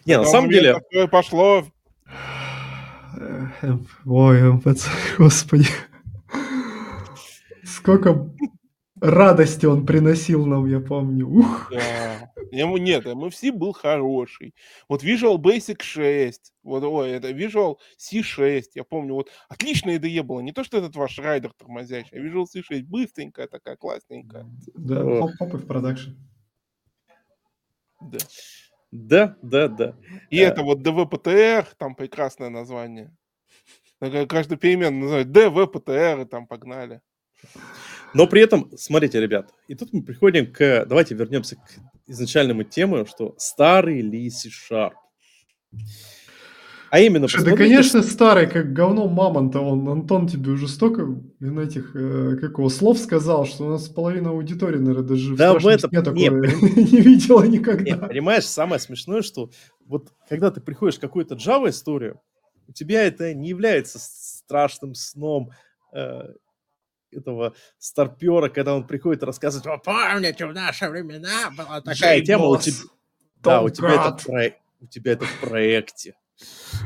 Не, 0.07 0.19
на 0.19 0.25
самом 0.25 0.49
деле, 0.49 0.75
Такое 0.75 1.09
пошло. 1.09 1.65
Ой, 4.07 4.53
МПЦ, 4.53 4.87
господи. 5.19 5.67
Сколько 7.65 8.31
радости 9.01 9.67
он 9.67 9.87
приносил 9.87 10.47
нам, 10.47 10.67
я 10.67 10.81
помню. 10.81 11.29
Ух. 11.29 11.71
Да. 11.73 12.33
Ему 12.51 12.77
нет, 12.79 13.07
MFC 13.07 13.53
был 13.53 13.73
хороший. 13.73 14.55
Вот 14.89 15.05
Visual 15.05 15.37
Basic 15.37 15.81
6, 15.83 16.53
вот 16.65 16.83
ой, 16.83 17.11
это 17.11 17.31
Visual 17.31 17.77
C6, 17.99 18.63
я 18.75 18.85
помню, 18.85 19.15
вот 19.15 19.31
отличная 19.49 19.99
IDE 19.99 20.23
была. 20.23 20.43
Не 20.43 20.53
то, 20.53 20.65
что 20.65 20.79
этот 20.79 20.97
ваш 20.97 21.19
райдер 21.19 21.53
тормозящий, 21.57 22.19
а 22.19 22.21
Visual 22.21 22.47
C6 22.53 22.83
быстренькая 22.83 23.47
такая, 23.47 23.77
классненькая. 23.77 24.47
Да, 24.75 25.03
О. 25.03 25.21
хоп-хоп 25.29 25.55
и 25.55 25.57
в 25.59 25.67
продакшн. 25.67 26.11
Да. 28.01 28.19
да, 28.91 29.37
да, 29.43 29.69
да. 29.69 29.97
И 30.31 30.39
Да. 30.39 30.43
это 30.45 30.63
вот 30.63 30.81
DVPTR, 30.81 31.67
там 31.79 31.95
прекрасное 31.95 32.49
название. 32.49 33.15
Такая 33.99 34.27
Каждую 34.27 34.59
переменную 34.59 35.03
называют 35.03 35.29
DVPTR, 35.29 36.23
и 36.23 36.25
там 36.25 36.47
погнали. 36.47 37.01
Но 38.15 38.27
при 38.27 38.43
этом, 38.43 38.71
смотрите, 38.77 39.21
ребят, 39.21 39.51
и 39.69 39.75
тут 39.75 39.93
мы 39.93 40.03
приходим 40.03 40.53
к... 40.53 40.85
Давайте 40.87 41.15
вернемся 41.15 41.57
к 41.57 41.61
изначальному 42.07 42.65
теме, 42.65 43.05
что 43.07 43.35
старый 43.39 44.01
ли 44.01 44.29
C-Sharp. 44.29 44.93
А 46.91 46.99
именно, 46.99 47.29
Слушай, 47.29 47.45
да, 47.45 47.51
посмотрите, 47.53 47.75
конечно, 47.75 48.03
старый, 48.03 48.49
как 48.49 48.73
говно 48.73 49.07
мамонта. 49.07 49.61
Он, 49.61 49.89
Антон 49.89 50.27
тебе 50.27 50.51
уже 50.51 50.67
столько 50.67 51.07
блин, 51.07 51.61
этих, 51.61 51.95
э, 51.95 52.37
как 52.41 52.59
его, 52.59 52.69
слов 52.69 52.99
сказал, 52.99 53.47
что 53.47 53.67
у 53.67 53.71
нас 53.71 53.89
половина 53.89 54.31
аудитории, 54.31 54.79
наверное, 54.79 55.05
даже 55.07 55.37
Да, 55.37 55.53
в 55.57 55.65
этом- 55.69 55.89
не, 56.17 56.29
не 56.93 57.01
видела 57.01 57.45
никогда. 57.45 57.97
понимаешь, 58.09 58.45
самое 58.45 58.81
смешное, 58.81 59.23
что 59.23 59.51
вот 59.87 60.09
когда 60.29 60.51
ты 60.51 60.61
приходишь 60.61 60.97
в 60.97 61.01
какую-то 61.01 61.37
Java 61.37 61.69
историю, 61.69 62.21
у 62.67 62.73
тебя 62.73 63.05
это 63.05 63.35
не 63.35 63.51
является 63.51 63.99
страшным 64.01 64.97
сном 64.97 65.51
э, 65.93 66.23
этого 67.13 67.55
старпера, 67.79 68.49
когда 68.49 68.75
он 68.75 68.87
приходит 68.87 69.23
рассказывать, 69.23 69.67
вы 69.67 69.79
помните, 69.79 70.47
в 70.47 70.53
наши 70.53 70.89
времена 70.89 71.51
была 71.57 71.81
такая 71.81 72.21
тема, 72.23 72.47
у 72.47 72.57
тебя, 72.59 72.77
да, 73.43 73.63
у 73.63 73.69
тебя, 73.69 73.95
это 73.95 74.25
про- 74.25 74.57
у 74.81 74.87
тебя 74.87 75.13
это 75.13 75.25
в 75.25 75.41
проекте. 75.41 76.15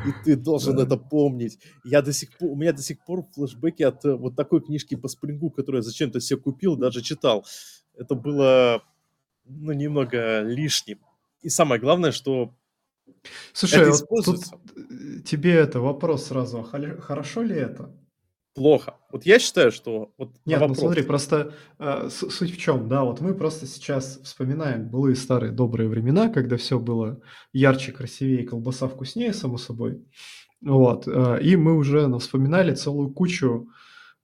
и 0.05 0.25
ты 0.25 0.37
должен 0.37 0.79
это 0.81 0.97
помнить. 0.97 1.59
Я 1.85 2.03
до 2.03 2.12
сих 2.12 2.37
пор, 2.37 2.51
у 2.51 2.57
меня 2.57 2.72
до 2.72 2.83
сих 2.83 3.05
пор 3.05 3.25
флешбеки 3.35 3.85
от 3.85 4.05
э, 4.05 4.14
вот 4.14 4.35
такой 4.35 4.61
книжки 4.61 4.97
по 4.97 5.07
спрингу, 5.07 5.51
которую 5.51 5.81
я 5.81 5.83
зачем-то 5.83 6.18
себе 6.20 6.41
купил, 6.41 6.77
даже 6.77 7.03
читал. 7.03 7.47
Это 7.97 8.16
было, 8.16 8.83
ну, 9.45 9.72
немного 9.72 10.41
лишним. 10.41 10.99
И 11.43 11.49
самое 11.49 11.81
главное, 11.81 12.11
что 12.11 12.53
Слушай, 13.53 13.83
это 13.83 14.05
вот 14.11 14.25
тут 14.25 14.45
тебе 15.25 15.55
это 15.55 15.81
вопрос 15.81 16.27
сразу. 16.27 16.62
Хорошо 16.62 17.43
ли 17.43 17.55
это? 17.55 17.95
Плохо. 18.55 18.94
Вот 19.11 19.26
я 19.26 19.38
считаю, 19.38 19.72
что... 19.72 20.12
Вот 20.16 20.32
Нет, 20.44 20.61
ну 20.61 20.74
смотри, 20.74 21.02
просто 21.02 21.52
э, 21.78 22.09
суть 22.11 22.55
в 22.55 22.59
чем, 22.59 22.88
да, 22.88 23.05
вот 23.05 23.20
мы 23.20 23.34
просто 23.34 23.66
сейчас 23.66 24.20
вспоминаем 24.22 24.88
былые 24.88 25.16
старые 25.16 25.52
добрые 25.52 25.88
времена, 25.88 26.28
когда 26.28 26.57
все 26.57 26.78
было 26.78 27.20
ярче, 27.52 27.92
красивее, 27.92 28.46
колбаса 28.46 28.88
вкуснее, 28.88 29.32
само 29.32 29.59
собой. 29.59 30.05
Вот, 30.62 31.07
э, 31.07 31.40
и 31.42 31.57
мы 31.57 31.76
уже 31.76 32.07
ну, 32.07 32.18
вспоминали 32.18 32.74
целую 32.74 33.11
кучу, 33.11 33.68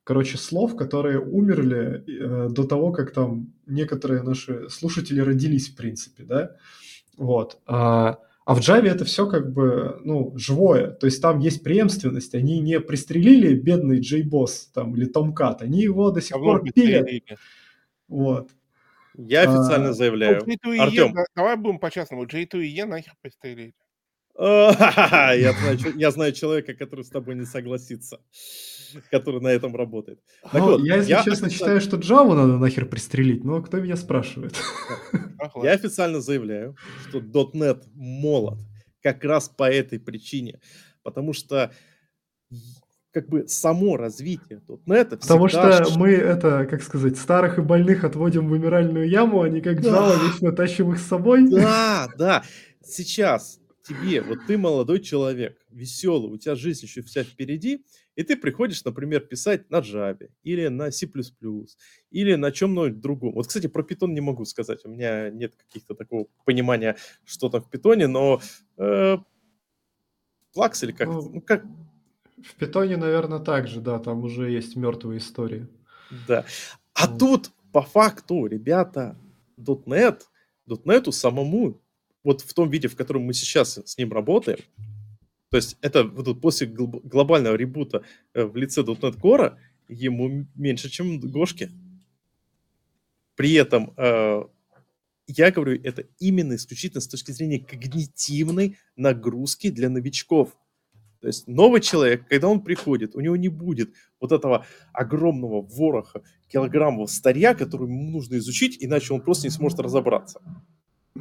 короче, 0.05 0.39
слов, 0.39 0.77
которые 0.77 1.21
умерли 1.21 2.05
э, 2.07 2.49
до 2.51 2.65
того, 2.65 2.93
как 2.93 3.13
там 3.13 3.53
некоторые 3.67 4.23
наши 4.23 4.69
слушатели 4.69 5.21
родились, 5.21 5.71
в 5.71 5.77
принципе, 5.77 6.23
да, 6.25 6.57
вот. 7.17 7.59
А, 7.67 8.19
а 8.45 8.55
в 8.55 8.61
Java 8.61 8.89
это 8.89 9.05
все 9.05 9.27
как 9.29 9.53
бы, 9.53 10.01
ну, 10.05 10.33
живое. 10.37 10.91
То 10.91 11.07
есть 11.07 11.21
там 11.23 11.39
есть 11.39 11.63
преемственность. 11.63 12.35
Они 12.35 12.61
не 12.61 12.81
пристрелили 12.81 13.55
бедный 13.55 14.01
JBoss 14.01 14.71
там 14.75 14.97
или 14.97 15.11
Tomcat, 15.11 15.59
они 15.61 15.83
его 15.83 16.11
до 16.11 16.21
сих 16.21 16.37
а 16.37 16.39
пор 16.39 16.65
пилят. 16.73 17.07
Вот. 18.09 18.51
Я 19.17 19.43
официально 19.43 19.91
а, 19.91 19.93
заявляю. 19.93 20.43
Ну, 20.47 20.83
Артем. 20.83 21.15
давай 21.35 21.57
будем 21.57 21.79
по-честному. 21.79 22.25
J2 22.25 22.65
и 22.65 22.79
E 22.79 22.85
нахер 22.87 23.15
пристрелили. 23.21 23.75
Я 24.41 25.53
знаю, 25.53 25.79
я 25.97 26.11
знаю 26.13 26.33
человека, 26.33 26.73
который 26.73 27.05
с 27.05 27.11
тобой 27.11 27.35
не 27.35 27.45
согласится, 27.45 28.21
который 29.11 29.41
на 29.41 29.49
этом 29.49 29.75
работает. 29.75 30.21
Так 30.43 30.55
ну, 30.55 30.65
вот, 30.65 30.81
я, 30.83 30.97
если 30.97 31.11
я 31.11 31.23
честно, 31.23 31.49
официально... 31.49 31.81
считаю, 31.81 31.81
что 31.81 31.97
Java 31.97 32.35
надо 32.35 32.59
нахер 32.59 32.87
пристрелить, 32.87 33.45
но 33.45 33.63
кто 33.63 33.81
меня 33.81 33.97
спрашивает? 33.97 34.55
Я 35.63 35.73
официально 35.73 36.21
заявляю, 36.21 36.77
что 37.09 37.19
.NET 37.19 37.85
молод 37.95 38.59
как 39.03 39.25
раз 39.25 39.49
по 39.49 39.71
этой 39.71 39.99
причине, 39.99 40.61
потому 41.03 41.33
что 41.33 41.73
как 43.13 43.29
бы 43.29 43.49
само 43.49 43.97
развитие 43.97 44.61
.NET 44.87 45.17
Потому 45.17 45.49
что 45.49 45.85
мы 45.97 46.11
это, 46.11 46.67
как 46.67 46.83
сказать, 46.83 47.17
старых 47.17 47.59
и 47.59 47.63
больных 47.63 48.05
отводим 48.05 48.47
в 48.47 48.51
вымиральную 48.51 49.09
яму, 49.09 49.43
а 49.43 49.49
не 49.49 49.61
как 49.61 49.79
Java 49.79 50.17
да. 50.17 50.25
вечно 50.25 50.53
тащим 50.53 50.93
их 50.93 50.99
с 50.99 51.07
собой. 51.07 51.49
Да, 51.49 52.09
да. 52.17 52.43
Сейчас 52.83 53.60
тебе, 53.91 54.23
вот 54.23 54.39
ты 54.47 54.57
молодой 54.57 55.01
человек, 55.01 55.59
веселый, 55.69 56.33
у 56.33 56.39
тебя 56.39 56.55
жизнь 56.55 56.87
еще 56.87 57.03
вся 57.03 57.25
впереди, 57.25 57.85
и 58.15 58.23
ты 58.23 58.37
приходишь, 58.37 58.85
например, 58.85 59.21
писать 59.21 59.69
на 59.71 59.81
Java 59.81 60.31
или 60.43 60.69
на 60.69 60.91
C++ 60.91 61.09
или 62.11 62.35
на 62.37 62.53
чем-нибудь 62.53 63.01
другом. 63.01 63.33
Вот, 63.35 63.49
кстати, 63.49 63.67
про 63.67 63.83
Python 63.83 64.09
не 64.09 64.21
могу 64.21 64.45
сказать, 64.45 64.85
у 64.85 64.89
меня 64.89 65.31
нет 65.31 65.57
каких-то 65.57 65.95
такого 65.95 66.27
понимания, 66.45 66.97
что 67.25 67.49
там 67.49 67.63
в 67.63 67.71
Python, 67.71 68.07
но 68.07 68.41
э, 68.79 69.19
Flux 70.57 70.85
или 70.85 70.93
как, 70.93 71.09
ну, 71.09 71.31
ну 71.35 71.41
как... 71.41 71.65
В 72.43 72.55
Питоне, 72.55 72.97
наверное, 72.97 73.39
так 73.39 73.69
же, 73.69 73.81
да, 73.81 73.99
там 73.99 74.25
уже 74.25 74.51
есть 74.51 74.75
мертвые 74.75 75.19
истории. 75.19 75.69
Да. 76.27 76.47
А 76.95 77.07
вот. 77.07 77.19
тут, 77.19 77.51
по 77.71 77.83
факту, 77.83 78.47
ребята, 78.47 79.17
.NET, 79.59 80.23
.NET 80.67 81.13
самому 81.13 81.83
вот 82.23 82.43
в 82.43 82.53
том 82.55 82.71
виде, 82.71 82.89
в 82.89 82.97
котором 82.97 83.23
мы 83.23 83.35
сейчас 83.35 83.79
с 83.85 83.99
ним 83.99 84.13
работаем, 84.13 84.59
то 85.51 85.57
есть 85.57 85.77
это 85.81 86.05
вот 86.05 86.41
после 86.41 86.69
глобального 86.69 87.57
ребута 87.57 88.05
э, 88.35 88.45
в 88.45 88.57
лице 88.57 88.83
.NET 88.83 89.21
Core 89.21 89.57
ему 89.89 90.47
меньше, 90.55 90.89
чем 90.89 91.19
Гошке. 91.19 91.71
При 93.35 93.55
этом 93.55 93.93
э, 93.97 94.45
я 95.27 95.51
говорю 95.51 95.81
это 95.83 96.07
именно 96.19 96.55
исключительно 96.55 97.01
с 97.01 97.09
точки 97.09 97.33
зрения 97.33 97.59
когнитивной 97.59 98.77
нагрузки 98.97 99.71
для 99.71 99.89
новичков. 99.89 100.57
То 101.21 101.27
есть 101.27 101.49
новый 101.49 101.81
человек, 101.81 102.27
когда 102.29 102.49
он 102.49 102.63
приходит, 102.63 103.15
у 103.15 103.21
него 103.21 103.37
не 103.37 103.49
будет 103.49 103.93
вот 104.21 104.33
этого 104.33 104.67
огромного 104.93 105.61
вороха 105.63 106.23
килограммов 106.49 107.11
старья, 107.11 107.55
который 107.55 107.89
ему 107.89 108.11
нужно 108.11 108.37
изучить, 108.37 108.77
иначе 108.81 109.13
он 109.13 109.21
просто 109.21 109.47
не 109.47 109.51
сможет 109.51 109.81
разобраться. 109.81 110.41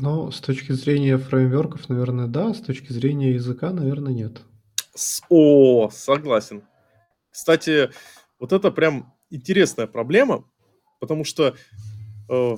Ну, 0.01 0.31
с 0.31 0.39
точки 0.39 0.71
зрения 0.71 1.17
фреймворков, 1.17 1.89
наверное, 1.89 2.27
да, 2.27 2.53
с 2.53 2.61
точки 2.61 2.93
зрения 2.93 3.33
языка, 3.33 3.71
наверное, 3.71 4.13
нет. 4.13 4.41
О, 5.27 5.89
согласен. 5.89 6.63
Кстати, 7.29 7.89
вот 8.39 8.53
это 8.53 8.71
прям 8.71 9.13
интересная 9.29 9.87
проблема, 9.87 10.49
потому 11.01 11.25
что 11.25 11.53
э, 12.29 12.57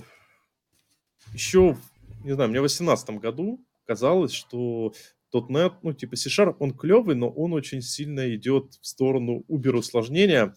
еще, 1.33 1.77
не 2.23 2.33
знаю, 2.35 2.51
мне 2.51 2.59
в 2.59 2.69
2018 2.69 3.09
году 3.19 3.65
казалось, 3.87 4.33
что 4.33 4.93
.NET, 5.33 5.73
ну, 5.81 5.93
типа 5.93 6.15
C-Sharp, 6.17 6.57
он 6.59 6.77
клевый, 6.77 7.15
но 7.15 7.27
он 7.27 7.53
очень 7.53 7.81
сильно 7.81 8.35
идет 8.35 8.75
в 8.79 8.85
сторону 8.85 9.45
убер-усложнения. 9.47 10.53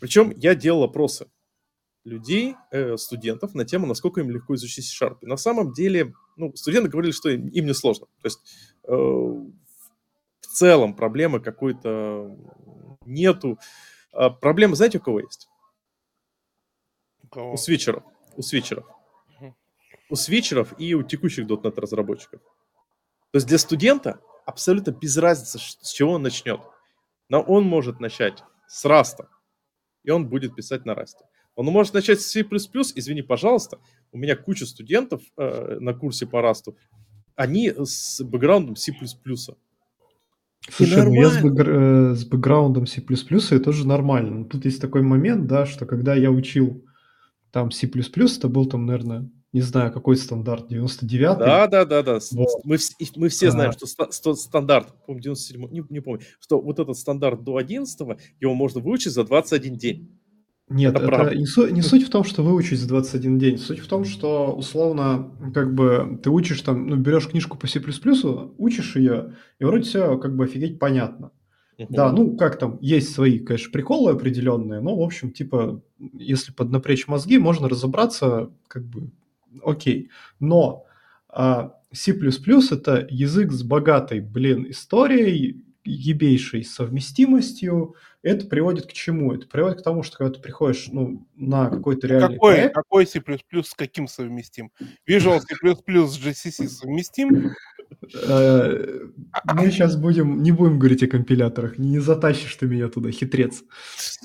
Причем 0.00 0.32
я 0.36 0.56
делал 0.56 0.82
опросы 0.82 1.28
людей, 2.04 2.56
э, 2.70 2.96
студентов 2.96 3.54
на 3.54 3.64
тему, 3.64 3.86
насколько 3.86 4.20
им 4.20 4.30
легко 4.30 4.54
изучить 4.54 4.86
C-Sharp. 4.86 5.18
И 5.20 5.26
на 5.26 5.36
самом 5.36 5.72
деле, 5.72 6.14
ну, 6.36 6.54
студенты 6.56 6.88
говорили, 6.88 7.12
что 7.12 7.30
им, 7.30 7.48
им 7.48 7.66
не 7.66 7.74
сложно. 7.74 8.06
То 8.20 8.26
есть 8.26 8.40
э, 8.84 8.92
в 8.92 10.46
целом 10.46 10.94
проблемы 10.94 11.40
какой-то 11.40 12.36
нету. 13.04 13.58
А 14.12 14.30
проблема, 14.30 14.74
знаете, 14.74 14.98
у 14.98 15.00
кого 15.00 15.20
есть? 15.20 15.48
У, 17.22 17.28
кого? 17.28 17.52
у 17.52 17.56
свитчеров. 17.56 18.02
У 18.36 18.42
свитчеров. 18.42 18.86
Угу. 19.40 19.54
У 20.10 20.16
свитчеров 20.16 20.74
и 20.78 20.94
у 20.94 21.02
текущих 21.02 21.46
.NET 21.46 21.80
разработчиков. 21.80 22.40
То 23.30 23.36
есть 23.36 23.46
для 23.46 23.58
студента 23.58 24.20
абсолютно 24.44 24.90
без 24.90 25.16
разницы, 25.16 25.58
с 25.58 25.92
чего 25.92 26.12
он 26.12 26.22
начнет. 26.22 26.60
Но 27.28 27.40
он 27.40 27.64
может 27.64 28.00
начать 28.00 28.42
с 28.66 28.84
раста, 28.84 29.28
и 30.02 30.10
он 30.10 30.28
будет 30.28 30.54
писать 30.54 30.84
на 30.84 30.94
расте. 30.94 31.24
Он 31.54 31.66
может 31.66 31.94
начать 31.94 32.20
с 32.20 32.26
C++, 32.26 32.40
извини, 32.94 33.22
пожалуйста, 33.22 33.78
у 34.10 34.18
меня 34.18 34.36
куча 34.36 34.66
студентов 34.66 35.22
э, 35.36 35.78
на 35.80 35.92
курсе 35.92 36.26
по 36.26 36.40
расту, 36.40 36.76
они 37.34 37.72
с 37.76 38.22
бэкграундом 38.22 38.76
C++. 38.76 38.92
Слушай, 40.70 41.04
ну 41.04 41.14
я 41.14 41.28
с, 41.28 41.42
бэк, 41.42 41.60
э, 41.66 42.14
с 42.14 42.24
бэкграундом 42.24 42.86
C++ 42.86 43.00
и 43.02 43.58
тоже 43.58 43.86
нормально. 43.86 44.40
Но 44.40 44.44
тут 44.44 44.64
есть 44.64 44.80
такой 44.80 45.02
момент, 45.02 45.46
да, 45.46 45.66
что 45.66 45.86
когда 45.86 46.14
я 46.14 46.30
учил 46.30 46.84
там 47.50 47.70
C++, 47.70 47.86
это 47.86 48.48
был 48.48 48.66
там, 48.66 48.86
наверное, 48.86 49.28
не 49.52 49.60
знаю, 49.60 49.92
какой 49.92 50.16
стандарт, 50.16 50.72
99-й? 50.72 51.18
Да, 51.18 51.66
да, 51.66 51.84
да, 51.84 52.02
да. 52.02 52.18
Вот. 52.32 52.64
Мы, 52.64 52.78
мы 53.16 53.28
все 53.28 53.50
знаем, 53.50 53.70
а. 53.70 53.72
что, 53.72 54.10
что 54.10 54.34
стандарт, 54.34 54.94
помню, 55.06 55.22
97 55.22 55.70
не, 55.70 55.84
не 55.90 56.00
помню, 56.00 56.22
что 56.40 56.60
вот 56.60 56.78
этот 56.78 56.96
стандарт 56.96 57.44
до 57.44 57.58
11 57.58 58.18
его 58.40 58.54
можно 58.54 58.80
выучить 58.80 59.12
за 59.12 59.24
21 59.24 59.76
день. 59.76 60.21
Нет, 60.72 60.94
это, 60.96 61.06
это 61.06 61.36
не, 61.36 61.46
су- 61.46 61.68
не 61.68 61.82
суть 61.82 62.06
в 62.06 62.10
том, 62.10 62.24
что 62.24 62.42
выучить 62.42 62.78
за 62.78 62.88
21 62.88 63.38
день. 63.38 63.58
Суть 63.58 63.80
в 63.80 63.86
том, 63.86 64.04
что 64.04 64.52
условно, 64.52 65.30
как 65.54 65.74
бы 65.74 66.18
ты 66.22 66.30
учишь 66.30 66.60
там, 66.62 66.86
ну, 66.86 66.96
берешь 66.96 67.28
книжку 67.28 67.58
по 67.58 67.66
C++, 67.66 67.80
учишь 68.58 68.96
ее, 68.96 69.34
и 69.58 69.64
вроде 69.64 69.84
все 69.84 70.18
как 70.18 70.36
бы 70.36 70.44
офигеть 70.44 70.78
понятно. 70.78 71.30
Uh-huh. 71.78 71.86
Да, 71.88 72.12
ну, 72.12 72.36
как 72.36 72.58
там, 72.58 72.78
есть 72.80 73.14
свои, 73.14 73.38
конечно, 73.38 73.72
приколы 73.72 74.12
определенные, 74.12 74.80
но, 74.80 74.96
в 74.96 75.02
общем, 75.02 75.30
типа, 75.30 75.82
если 76.12 76.52
поднапрячь 76.52 77.06
мозги, 77.08 77.38
можно 77.38 77.68
разобраться, 77.68 78.50
как 78.68 78.84
бы, 78.84 79.10
окей. 79.64 80.10
Но 80.38 80.84
а, 81.28 81.74
C++ 81.92 82.12
это 82.12 83.06
язык 83.10 83.52
с 83.52 83.62
богатой, 83.62 84.20
блин, 84.20 84.66
историей, 84.68 85.64
ебейшей 85.84 86.64
совместимостью, 86.64 87.96
это 88.22 88.46
приводит 88.46 88.86
к 88.86 88.92
чему? 88.92 89.32
Это 89.32 89.46
приводит 89.46 89.80
к 89.80 89.84
тому, 89.84 90.02
что 90.02 90.18
когда 90.18 90.34
ты 90.34 90.40
приходишь 90.40 90.88
ну, 90.88 91.26
на 91.34 91.68
какой-то 91.68 92.06
реальный 92.06 92.34
какой, 92.34 92.54
проект... 92.54 92.74
Какой 92.74 93.06
C++ 93.06 93.22
с 93.64 93.74
каким 93.74 94.06
совместим? 94.06 94.70
Visual 95.08 95.40
C++ 95.40 95.54
с 95.54 96.18
GCC 96.18 96.68
совместим? 96.68 97.52
Э, 98.26 99.06
мы 99.54 99.70
сейчас 99.70 99.96
будем, 99.96 100.42
не 100.42 100.52
будем 100.52 100.78
говорить 100.78 101.02
о 101.02 101.08
компиляторах, 101.08 101.78
не 101.78 101.98
затащишь 101.98 102.56
ты 102.56 102.66
меня 102.66 102.88
туда, 102.88 103.10
хитрец. 103.10 103.62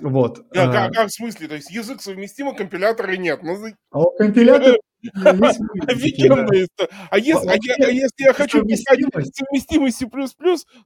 Вот. 0.02 0.46
А, 0.56 0.90
как 0.90 1.10
в 1.10 1.14
смысле? 1.14 1.48
То 1.48 1.56
есть 1.56 1.72
язык 1.72 2.02
совместим, 2.02 2.50
а 2.50 2.54
компилятора 2.54 3.16
нет? 3.18 3.42
Ну, 3.44 3.58
а 3.92 4.00
у 4.00 4.12
компилятора 4.18 4.78
Офигенная 5.14 6.66
история. 6.66 6.90
А 7.10 7.20
если, 7.20 7.48
а, 7.48 7.54
я, 7.62 7.88
а 7.88 7.92
если 7.92 8.24
я 8.24 8.34
хочу 8.34 8.66
писать 8.66 9.00
совместимый 9.34 9.92
C++, 9.92 10.08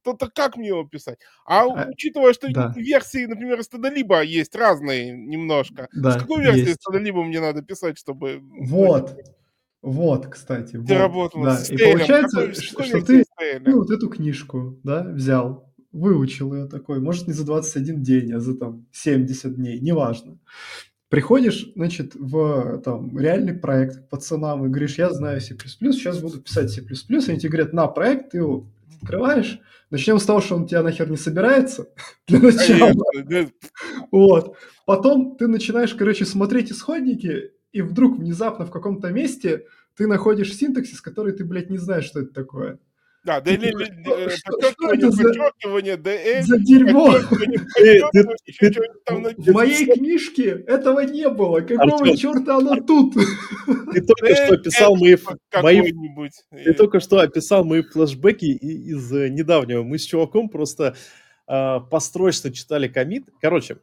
то, 0.03 0.13
то 0.13 0.29
как 0.33 0.57
мне 0.57 0.69
его 0.69 0.83
писать? 0.83 1.17
А, 1.45 1.63
а 1.63 1.87
учитывая, 1.89 2.33
что 2.33 2.51
да. 2.51 2.73
версии, 2.75 3.25
например, 3.25 3.63
стадолиба 3.63 4.21
есть 4.21 4.55
разные 4.55 5.11
немножко, 5.11 5.87
да, 5.93 6.11
с 6.11 6.17
какой 6.17 6.43
версии 6.43 6.73
стадолиба 6.73 7.23
мне 7.23 7.39
надо 7.39 7.61
писать, 7.61 7.97
чтобы... 7.97 8.41
Вот. 8.41 9.17
Вот, 9.81 10.27
кстати. 10.27 10.73
Ты 10.73 10.79
вот, 10.79 10.91
работал 10.91 11.43
да. 11.43 11.57
с 11.57 11.69
И 11.69 11.77
получается, 11.77 12.41
какой, 12.41 12.53
что, 12.53 12.83
что 12.83 13.01
ты 13.01 13.23
ты 13.63 13.75
вот 13.75 13.89
эту 13.89 14.09
книжку, 14.09 14.79
да, 14.83 15.03
взял, 15.03 15.73
выучил 15.91 16.53
ее 16.53 16.67
такой, 16.67 16.99
может, 16.99 17.27
не 17.27 17.33
за 17.33 17.45
21 17.45 18.03
день, 18.03 18.33
а 18.33 18.39
за 18.39 18.55
там 18.55 18.85
70 18.91 19.55
дней, 19.55 19.79
неважно. 19.79 20.37
Приходишь, 21.09 21.69
значит, 21.75 22.15
в 22.15 22.79
там, 22.85 23.17
реальный 23.17 23.53
проект 23.53 23.97
к 23.97 24.09
пацанам 24.09 24.65
и 24.65 24.69
говоришь, 24.69 24.97
я 24.97 25.09
знаю 25.09 25.41
C++, 25.41 25.57
сейчас 25.57 26.19
буду 26.19 26.39
писать 26.39 26.71
C++, 26.71 26.81
они 26.81 27.39
тебе 27.39 27.49
говорят, 27.49 27.73
на, 27.73 27.87
проект, 27.87 28.31
ты 28.31 28.37
его 28.37 28.71
открываешь, 29.01 29.59
начнем 29.89 30.19
с 30.19 30.25
того, 30.25 30.39
что 30.39 30.55
он 30.55 30.63
у 30.63 30.67
тебя 30.67 30.83
нахер 30.83 31.09
не 31.09 31.17
собирается, 31.17 31.87
для 32.27 32.39
начала. 32.39 32.93
Вот. 34.11 34.55
Потом 34.85 35.35
ты 35.35 35.47
начинаешь, 35.47 35.93
короче, 35.93 36.23
смотреть 36.25 36.71
исходники, 36.71 37.51
и 37.71 37.81
вдруг 37.81 38.17
внезапно 38.17 38.65
в 38.65 38.71
каком-то 38.71 39.09
месте 39.09 39.65
ты 39.95 40.07
находишь 40.07 40.55
синтаксис, 40.55 41.01
который 41.01 41.33
ты, 41.33 41.43
блядь, 41.43 41.69
не 41.69 41.77
знаешь, 41.77 42.05
что 42.05 42.21
это 42.21 42.33
такое. 42.33 42.79
Да, 43.23 43.39
да, 43.39 43.51
или, 43.51 43.69
э, 43.69 44.35
подчеркивание, 44.45 45.11
подчеркивание, 45.11 45.95
ДЛ. 45.97 46.47
За 46.47 46.57
дерьмо. 46.57 47.11
В 49.37 49.53
моей 49.53 49.85
книжке 49.85 50.63
этого 50.67 51.01
не 51.01 51.29
было. 51.29 51.61
Какого 51.61 52.17
черта 52.17 52.57
оно 52.57 52.77
тут? 52.77 53.13
Ты 53.13 54.01
только 54.01 54.35
что 54.35 54.55
описал 54.55 54.95
мои... 54.95 55.15
Ты 56.63 56.73
только 56.73 56.99
что 56.99 57.19
описал 57.19 57.63
мои 57.63 57.83
флешбеки 57.83 58.45
из 58.45 59.13
э, 59.13 59.29
недавнего. 59.29 59.83
Мы 59.83 59.99
с 59.99 60.05
чуваком 60.05 60.49
просто 60.49 60.95
э, 61.47 61.79
построчно 61.91 62.51
читали 62.51 62.87
комит. 62.87 63.25
Короче, 63.39 63.77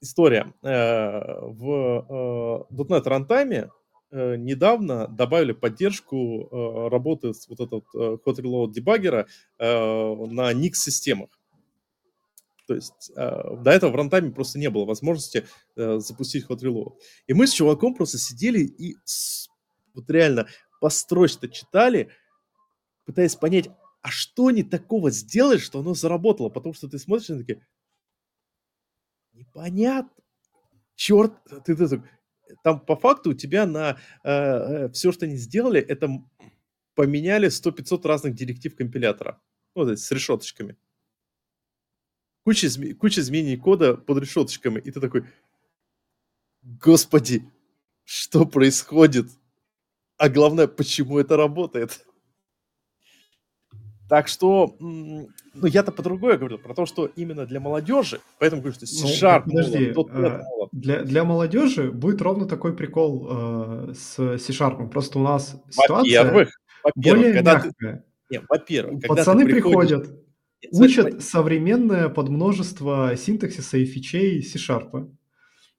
история. 0.00 0.52
В 0.62 2.66
.NET 2.70 3.04
Runtime 3.04 3.70
э, 4.10 4.36
недавно 4.36 5.08
добавили 5.08 5.52
поддержку 5.52 6.48
э, 6.50 6.88
работы 6.88 7.34
с 7.34 7.48
вот 7.48 7.60
этого 7.60 7.82
э, 7.94 8.16
hot 8.24 8.36
reload 8.36 8.72
дебаггера 8.72 9.26
э, 9.58 9.66
на 9.66 10.52
Nix-системах. 10.52 11.30
То 12.66 12.74
есть 12.74 13.10
э, 13.16 13.56
до 13.62 13.70
этого 13.70 13.90
в 13.90 13.96
рантайме 13.96 14.30
просто 14.30 14.58
не 14.58 14.68
было 14.68 14.84
возможности 14.84 15.46
э, 15.76 15.98
запустить 16.00 16.46
hot 16.46 16.62
reload. 16.62 16.94
И 17.26 17.34
мы 17.34 17.46
с 17.46 17.52
чуваком 17.52 17.94
просто 17.94 18.18
сидели 18.18 18.60
и 18.60 18.96
вот 19.94 20.10
реально 20.10 20.46
построчно 20.80 21.48
читали, 21.48 22.10
пытаясь 23.06 23.36
понять, 23.36 23.70
а 24.02 24.10
что 24.10 24.48
они 24.48 24.62
такого 24.62 25.10
сделали, 25.10 25.58
что 25.58 25.80
оно 25.80 25.94
заработало? 25.94 26.50
Потому 26.50 26.74
что 26.74 26.88
ты 26.88 26.98
смотришь 26.98 27.30
и 27.30 27.38
такие, 27.38 27.66
непонятно. 29.38 30.22
Черт, 30.94 31.32
ты, 31.64 31.76
ты, 31.76 31.88
ты 31.88 32.02
там 32.62 32.80
по 32.80 32.96
факту 32.96 33.30
у 33.30 33.34
тебя 33.34 33.66
на 33.66 33.98
э, 34.24 34.30
э 34.30 34.88
все, 34.90 35.12
что 35.12 35.26
они 35.26 35.36
сделали, 35.36 35.80
это 35.80 36.08
поменяли 36.94 37.48
100-500 37.48 38.06
разных 38.06 38.34
директив 38.34 38.74
компилятора. 38.74 39.40
Ну, 39.74 39.84
вот 39.84 39.98
с 39.98 40.10
решеточками. 40.10 40.76
Куча, 42.44 42.66
изме- 42.66 42.94
куча 42.94 43.20
изменений 43.20 43.56
кода 43.56 43.96
под 43.96 44.18
решеточками. 44.18 44.80
И 44.80 44.90
ты 44.90 45.00
такой, 45.00 45.24
господи, 46.62 47.44
что 48.04 48.46
происходит? 48.46 49.26
А 50.16 50.28
главное, 50.28 50.66
почему 50.66 51.18
это 51.18 51.36
работает? 51.36 52.07
Так 54.08 54.28
что, 54.28 54.74
ну, 54.80 55.28
я-то 55.54 55.92
по 55.92 56.02
другое 56.02 56.38
говорил, 56.38 56.58
про 56.58 56.74
то, 56.74 56.86
что 56.86 57.06
именно 57.06 57.44
для 57.44 57.60
молодежи, 57.60 58.20
поэтому 58.38 58.62
говорю, 58.62 58.74
что 58.74 58.86
C-Sharp, 58.86 59.42
ну, 59.46 59.52
подожди, 59.52 59.92
молод, 59.94 60.10
а, 60.12 60.42
для, 60.72 61.02
для 61.02 61.24
молодежи 61.24 61.90
будет 61.90 62.22
ровно 62.22 62.46
такой 62.46 62.74
прикол 62.74 63.28
э, 63.30 63.92
с 63.94 64.38
C-Sharp. 64.38 64.88
Просто 64.88 65.18
у 65.18 65.22
нас 65.22 65.60
ситуация 65.70 66.24
во-первых, 66.24 66.48
во-первых, 66.84 67.20
более 67.20 67.34
когда 67.34 67.54
мягкая. 67.54 68.04
Ты... 68.28 68.34
Нет, 68.34 68.44
во-первых, 68.48 69.02
когда 69.02 69.14
Пацаны 69.14 69.44
приходишь... 69.44 69.98
приходят, 69.98 70.24
Нет, 70.62 70.72
учат 70.72 71.06
смотри, 71.06 71.20
современное 71.20 72.08
подмножество 72.08 73.12
синтаксиса 73.14 73.76
и 73.76 73.84
фичей 73.84 74.42
C-Sharp. 74.42 75.10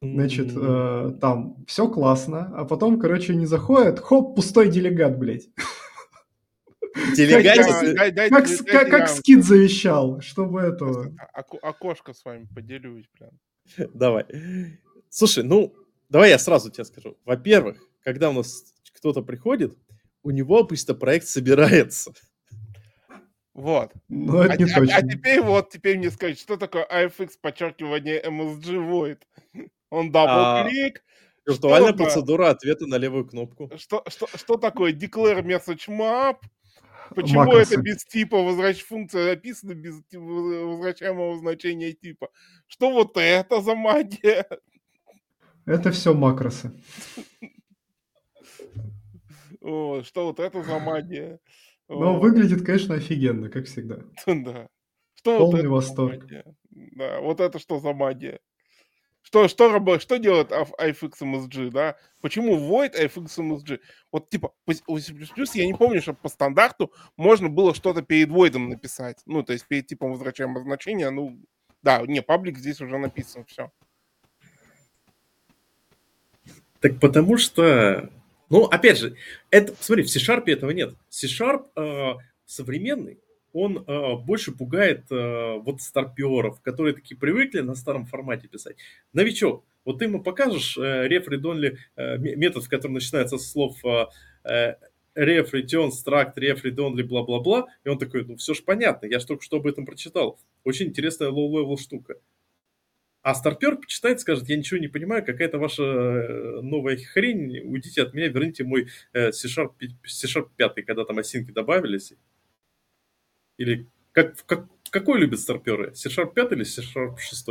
Значит, 0.01 0.51
э, 0.55 1.13
там 1.19 1.65
все 1.67 1.89
классно, 1.89 2.53
а 2.55 2.65
потом, 2.65 2.99
короче, 2.99 3.36
не 3.36 3.45
заходят, 3.45 3.99
хоп, 3.99 4.36
пустой 4.36 4.69
делегат, 4.69 5.17
блядь. 5.17 5.49
Как, 8.90 9.10
скид 9.10 9.44
завещал, 9.44 10.22
чтобы 10.22 10.62
этого... 10.62 11.14
Окошко 11.62 12.14
с 12.14 12.24
вами 12.26 12.48
поделюсь 12.54 13.06
прям. 13.18 13.32
Давай. 13.94 14.26
Слушай, 15.10 15.44
ну, 15.44 15.76
давай 16.10 16.30
я 16.30 16.40
сразу 16.40 16.72
тебе 16.72 16.86
скажу. 16.86 17.18
Во-первых, 17.26 17.78
когда 18.04 18.30
у 18.30 18.34
нас 18.34 18.74
кто-то 18.94 19.22
приходит, 19.22 19.78
у 20.24 20.32
него 20.32 20.60
обычно 20.60 20.94
проект 20.94 21.28
собирается. 21.28 22.12
Вот. 23.54 23.92
Ну, 24.08 24.42
это 24.42 24.54
а, 24.54 24.58
не 24.58 24.64
а, 24.72 24.76
точно. 24.76 24.96
А, 24.96 25.02
теперь 25.02 25.42
вот, 25.42 25.70
теперь 25.70 25.98
мне 25.98 26.12
скажи, 26.12 26.36
что 26.36 26.56
такое 26.56 26.88
AFX 26.88 27.32
подчеркивание 27.42 28.24
MSG 28.24 28.64
void? 28.64 29.20
On 29.89 30.12
double 30.12 30.55
click, 30.55 30.99
а, 31.00 31.10
Виртуальная 31.50 31.94
процедура 31.94 32.50
ответа 32.50 32.86
на 32.86 32.96
левую 32.96 33.26
кнопку. 33.26 33.72
Что, 33.78 34.04
что, 34.08 34.28
что 34.36 34.56
такое 34.58 34.94
declare 34.94 35.44
message 35.44 35.88
map? 35.88 36.38
Почему 37.16 37.39
Макросы. 37.39 37.74
это 37.74 37.82
без 37.82 38.05
типа 38.05 38.41
возвращ... 38.41 38.84
функция 38.84 39.34
описана 39.34 39.74
без 39.74 40.01
возвращаемого 40.12 41.38
значения 41.38 41.93
типа? 41.93 42.30
Что 42.68 42.91
вот 42.91 43.18
это 43.18 43.62
за 43.62 43.76
магия? 43.76 44.45
Это 45.66 45.91
все 45.91 46.14
макросы. 46.14 46.72
О, 49.62 50.01
что 50.03 50.26
вот 50.26 50.39
это 50.39 50.64
за 50.64 50.80
магия? 50.80 51.39
Но 51.88 52.20
выглядит, 52.20 52.66
конечно, 52.66 52.95
офигенно, 52.95 53.49
как 53.49 53.66
всегда. 53.66 53.99
Да. 54.26 54.70
Что 55.16 55.38
Полный 55.38 55.51
вот 55.51 55.60
это 55.60 55.70
восторг. 55.70 56.26
Да, 56.72 57.20
вот 57.20 57.41
это 57.41 57.60
что 57.60 57.80
за 57.80 57.91
магия? 57.91 58.39
Что, 59.22 59.47
что, 59.47 59.99
что 59.99 60.17
делает 60.17 60.51
ifxmsg, 60.51 61.70
да? 61.72 61.97
Почему 62.22 62.57
void 62.57 62.95
ifxmsg? 62.99 63.80
Вот 64.11 64.30
типа 64.30 64.53
у 64.88 64.97
C++ 64.99 65.13
я 65.53 65.65
не 65.65 65.74
помню, 65.74 66.01
что 66.01 66.13
по 66.13 66.30
стандарту 66.30 66.91
можно 67.15 67.49
было 67.49 67.76
что-то 67.76 68.01
перед 68.01 68.30
void 68.30 68.57
написать. 68.57 69.22
Ну, 69.26 69.43
то 69.43 69.53
есть 69.53 69.67
перед 69.67 69.88
типом 69.88 70.11
возвращаемого 70.11 70.63
значения, 70.63 71.09
ну, 71.09 71.39
да, 71.84 72.01
не, 72.05 72.22
паблик 72.22 72.57
здесь 72.57 72.82
уже 72.82 72.97
написан, 72.97 73.45
все. 73.45 73.72
Так 76.80 76.99
потому 76.99 77.38
что, 77.38 78.09
ну, 78.49 78.63
опять 78.65 78.97
же, 78.97 79.15
это, 79.51 79.76
смотри, 79.80 80.03
в 80.03 80.09
C-Sharp 80.09 80.43
этого 80.45 80.72
нет. 80.72 80.95
C-Sharp 81.09 81.67
э, 81.76 82.13
современный, 82.45 83.20
он 83.54 83.84
э, 83.86 84.16
больше 84.16 84.52
пугает 84.52 85.06
э, 85.12 85.58
вот 85.60 85.82
старперов, 85.82 86.62
которые 86.62 86.93
такие 86.93 87.18
привыкли 87.18 87.60
на 87.62 87.76
старом 87.76 88.06
формате 88.06 88.47
писать. 88.47 88.78
Новичок, 89.14 89.66
вот 89.86 90.00
ты 90.00 90.06
ему 90.06 90.22
покажешь 90.22 90.78
э, 90.78 91.08
ref 91.08 91.28
read 91.28 91.78
э, 91.95 92.18
метод, 92.18 92.64
в 92.64 92.70
котором 92.70 92.95
начинается 92.95 93.38
со 93.38 93.50
слов 93.50 93.84
э, 93.86 94.06
э 94.43 94.76
ref 95.16 95.52
return 95.52 95.89
struct 95.89 97.04
бла-бла-бла, 97.04 97.68
и 97.84 97.89
он 97.89 97.97
такой, 97.97 98.24
ну 98.26 98.38
все 98.38 98.54
же 98.54 98.64
понятно, 98.64 99.08
я 99.08 99.20
же 99.20 99.26
только 99.26 99.43
что 99.43 99.58
об 99.58 99.68
этом 99.68 99.86
прочитал. 99.86 100.39
Очень 100.64 100.88
интересная 100.88 101.30
low-level 101.30 101.78
штука. 101.78 102.16
А 103.22 103.36
старпер 103.36 103.76
почитает, 103.76 104.22
скажет, 104.22 104.47
я 104.47 104.56
ничего 104.56 104.80
не 104.80 104.88
понимаю, 104.88 105.26
какая-то 105.26 105.60
ваша 105.60 105.84
э, 105.84 106.62
новая 106.62 106.97
хрень, 106.97 107.60
уйдите 107.66 108.02
от 108.02 108.14
меня, 108.14 108.30
верните 108.30 108.64
мой 108.64 108.88
э, 109.12 109.34
C-Sharp, 109.34 109.74
C-Sharp 110.06 110.50
5, 110.56 110.86
когда 110.86 111.04
там 111.04 111.20
осинки 111.20 111.52
добавились, 111.52 112.14
или 113.60 113.86
как, 114.14 114.43
как, 114.45 114.66
какой 114.89 115.20
любят 115.20 115.39
старперы? 115.39 115.93
C-Sharp 115.93 116.34
5 116.34 116.53
или 116.53 116.64
C-Sharp 116.64 117.18
6? 117.18 117.49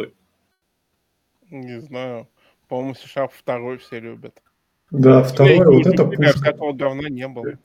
Не 1.51 1.81
знаю. 1.83 2.29
По-моему, 2.67 2.95
C-Sharp 2.95 3.31
2 3.45 3.77
все 3.79 4.01
любят. 4.01 4.43
Да, 4.91 5.23
второй, 5.23 5.59
вот 5.59 5.87
это 5.87 6.05
пушка. 6.05 6.53
Такого 6.53 6.73
говна 6.73 7.09
не 7.11 7.29
было. 7.29 7.59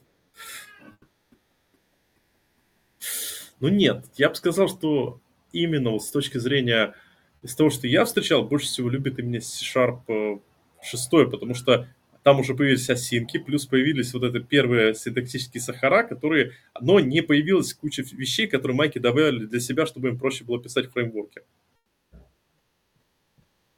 Ну 3.62 3.70
нет, 3.70 4.06
я 4.18 4.28
бы 4.28 4.36
сказал, 4.36 4.68
что 4.68 5.22
именно 5.54 5.92
вот 5.92 6.04
с 6.04 6.12
точки 6.12 6.38
зрения 6.38 6.96
из 7.42 7.56
того, 7.56 7.70
что 7.70 7.88
я 7.88 8.04
встречал, 8.04 8.44
больше 8.44 8.68
всего 8.68 8.90
любят 8.90 9.20
именно 9.20 9.40
C-Sharp 9.40 10.42
6, 10.82 11.10
потому 11.32 11.54
что 11.54 11.88
там 12.24 12.40
уже 12.40 12.56
появились 12.56 12.90
осинки, 12.90 13.38
плюс 13.38 13.66
появились 13.66 14.14
вот 14.14 14.24
это 14.24 14.40
первые 14.40 14.96
синтаксические 14.96 15.62
сахара, 15.62 16.04
которые, 16.04 16.54
но 16.80 17.00
не 17.00 17.22
появилась 17.22 17.74
куча 17.74 18.04
вещей, 18.14 18.48
которые 18.48 18.78
майки 18.78 18.98
добавили 18.98 19.46
для 19.46 19.60
себя, 19.60 19.86
чтобы 19.86 20.10
им 20.10 20.18
проще 20.18 20.46
было 20.46 20.62
писать 20.62 20.90
фреймворки. 20.92 21.42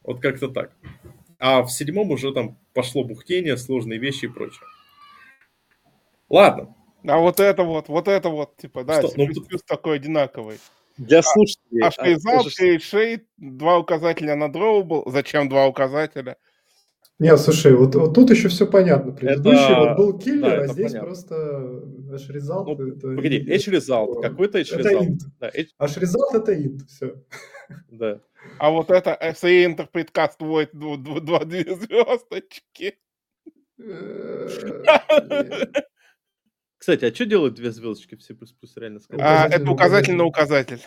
Вот 0.04 0.22
как-то 0.22 0.48
так. 0.48 0.72
А 1.40 1.64
в 1.64 1.72
седьмом 1.72 2.12
уже 2.12 2.32
там 2.32 2.58
пошло 2.74 3.04
бухтение, 3.04 3.58
сложные 3.58 4.00
вещи 4.00 4.26
и 4.26 4.30
прочее. 4.30 4.66
Ладно. 6.30 6.76
А 7.08 7.18
вот 7.18 7.40
это 7.40 7.64
вот, 7.64 7.88
вот 7.88 8.08
это 8.08 8.30
вот, 8.30 8.58
типа, 8.58 8.84
да, 8.84 9.02
Что? 9.02 9.12
Ну, 9.16 9.28
плюс 9.28 9.62
такой 9.64 9.98
одинаковый. 9.98 10.60
Для 10.98 11.22
слушателей. 11.22 11.84
А, 11.84 11.88
а 11.88 11.92
шейзап, 11.92 12.46
а, 12.46 12.80
шейд, 12.80 13.28
два 13.38 13.80
указателя 13.80 14.36
на 14.36 14.46
drawable. 14.46 15.04
Зачем 15.12 15.50
два 15.50 15.68
указателя? 15.68 16.38
Не, 17.18 17.38
слушай, 17.38 17.74
вот, 17.74 17.96
вот 17.96 18.14
тут 18.14 18.30
еще 18.30 18.50
все 18.50 18.68
понятно. 18.68 19.14
Предыдущий 19.14 19.72
это... 19.72 19.80
вот 19.80 19.98
был 19.98 20.20
киллер, 20.20 20.42
да, 20.50 20.62
а 20.64 20.68
здесь 20.68 20.92
понятно. 20.92 21.08
просто 21.08 21.36
Аж 22.12 22.30
result 22.30 22.66
Ну, 22.78 22.88
это... 22.90 23.16
погоди, 23.16 23.40
edge 23.56 23.72
result, 23.72 24.22
какой-то 24.22 24.60
edge 24.60 24.76
Это 24.78 24.90
result. 24.90 25.08
int. 25.08 25.20
Да, 25.40 25.50
edge- 25.50 25.70
result 25.80 26.34
это 26.36 26.54
int, 26.54 26.80
все. 26.88 27.16
да. 27.90 28.20
А 28.60 28.70
вот 28.70 28.92
это 28.92 29.18
SE 29.22 29.66
Interpret 29.66 30.12
Cast 30.14 30.40
Void 30.42 30.72
дв- 30.74 30.98
дв- 30.98 31.22
два 31.22 31.46
две 31.46 31.64
звездочки. 31.64 32.98
Кстати, 36.78 37.06
а 37.06 37.14
что 37.16 37.26
делают 37.26 37.56
две 37.56 37.72
звездочки 37.72 38.16
в 38.16 38.22
C++ 38.24 38.36
реально 38.76 39.00
сказать? 39.00 39.26
А, 39.26 39.48
это 39.48 39.72
указатель 39.72 40.16
на 40.16 40.26
указатель. 40.26 40.82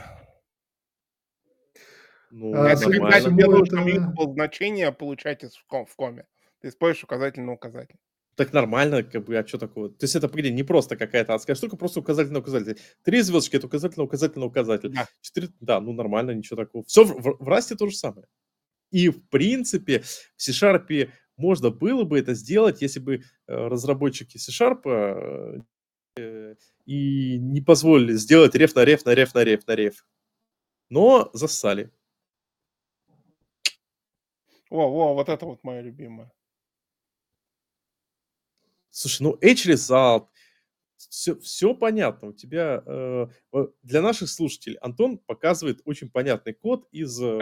Ну, 2.30 2.52
А, 2.54 2.70
Это 2.70 2.84
когда 2.90 3.20
тебе 3.20 3.46
нужно 3.46 3.80
это- 3.88 4.32
значение 4.32 4.92
получать 4.92 5.44
из- 5.44 5.56
в 5.56 5.64
ком- 5.66 5.86
в 5.86 5.94
коме. 5.96 6.26
Ты 6.60 6.68
используешь 6.68 7.04
указатель 7.04 7.42
на 7.42 7.52
указатель. 7.52 7.96
Так 8.36 8.52
нормально, 8.52 9.02
как 9.02 9.24
бы, 9.24 9.36
а 9.36 9.46
что 9.46 9.58
такого? 9.58 9.88
То 9.88 10.04
есть 10.04 10.14
это, 10.14 10.28
погоди, 10.28 10.52
не 10.52 10.62
просто 10.62 10.96
какая-то 10.96 11.34
адская 11.34 11.56
штука, 11.56 11.76
просто 11.76 12.00
указатель 12.00 12.32
на 12.32 12.38
указатель. 12.38 12.78
Три 13.02 13.20
звездочки— 13.22 13.56
это 13.58 13.66
указатель 13.66 13.96
на 13.98 14.04
указатель 14.04 14.38
на 14.38 14.46
указатель. 14.46 14.90
Да. 14.90 15.08
Четыре, 15.20 15.48
да, 15.60 15.80
ну 15.80 15.92
нормально, 15.92 16.32
ничего 16.32 16.56
такого. 16.56 16.84
Все 16.84 17.02
в, 17.04 17.20
в, 17.20 17.36
в 17.44 17.48
Расте 17.48 17.74
то 17.74 17.88
же 17.88 17.96
самое. 17.96 18.26
И, 18.92 19.08
в 19.08 19.28
принципе, 19.28 20.00
в 20.36 20.42
C-Sharp 20.42 21.10
можно 21.36 21.70
было 21.70 22.04
бы 22.04 22.18
это 22.18 22.34
сделать, 22.34 22.80
если 22.80 23.00
бы 23.00 23.14
э, 23.16 23.20
разработчики 23.48 24.38
C-Sharp 24.38 25.62
э, 26.16 26.54
и 26.86 27.38
не 27.38 27.60
позволили 27.60 28.12
сделать 28.14 28.54
реф 28.54 28.74
на 28.74 28.84
реф 28.84 29.04
на 29.04 29.14
реф 29.14 29.34
на 29.34 29.44
реф 29.44 29.66
на 29.66 29.74
реф. 29.74 30.06
Но 30.90 31.30
зассали. 31.32 31.90
О, 34.70 34.90
во, 34.90 35.14
вот 35.14 35.28
это 35.28 35.46
вот 35.46 35.64
моя 35.64 35.82
любимая. 35.82 36.30
Слушай, 38.90 39.22
ну 39.22 39.34
Edge 39.40 39.70
Result, 39.72 40.26
все, 40.96 41.38
все 41.38 41.74
понятно. 41.74 42.28
У 42.28 42.32
тебя 42.32 42.82
э, 42.84 43.26
для 43.82 44.02
наших 44.02 44.28
слушателей 44.28 44.76
Антон 44.78 45.18
показывает 45.18 45.80
очень 45.84 46.10
понятный 46.10 46.52
код 46.54 46.88
из... 46.90 47.20
э. 47.22 47.38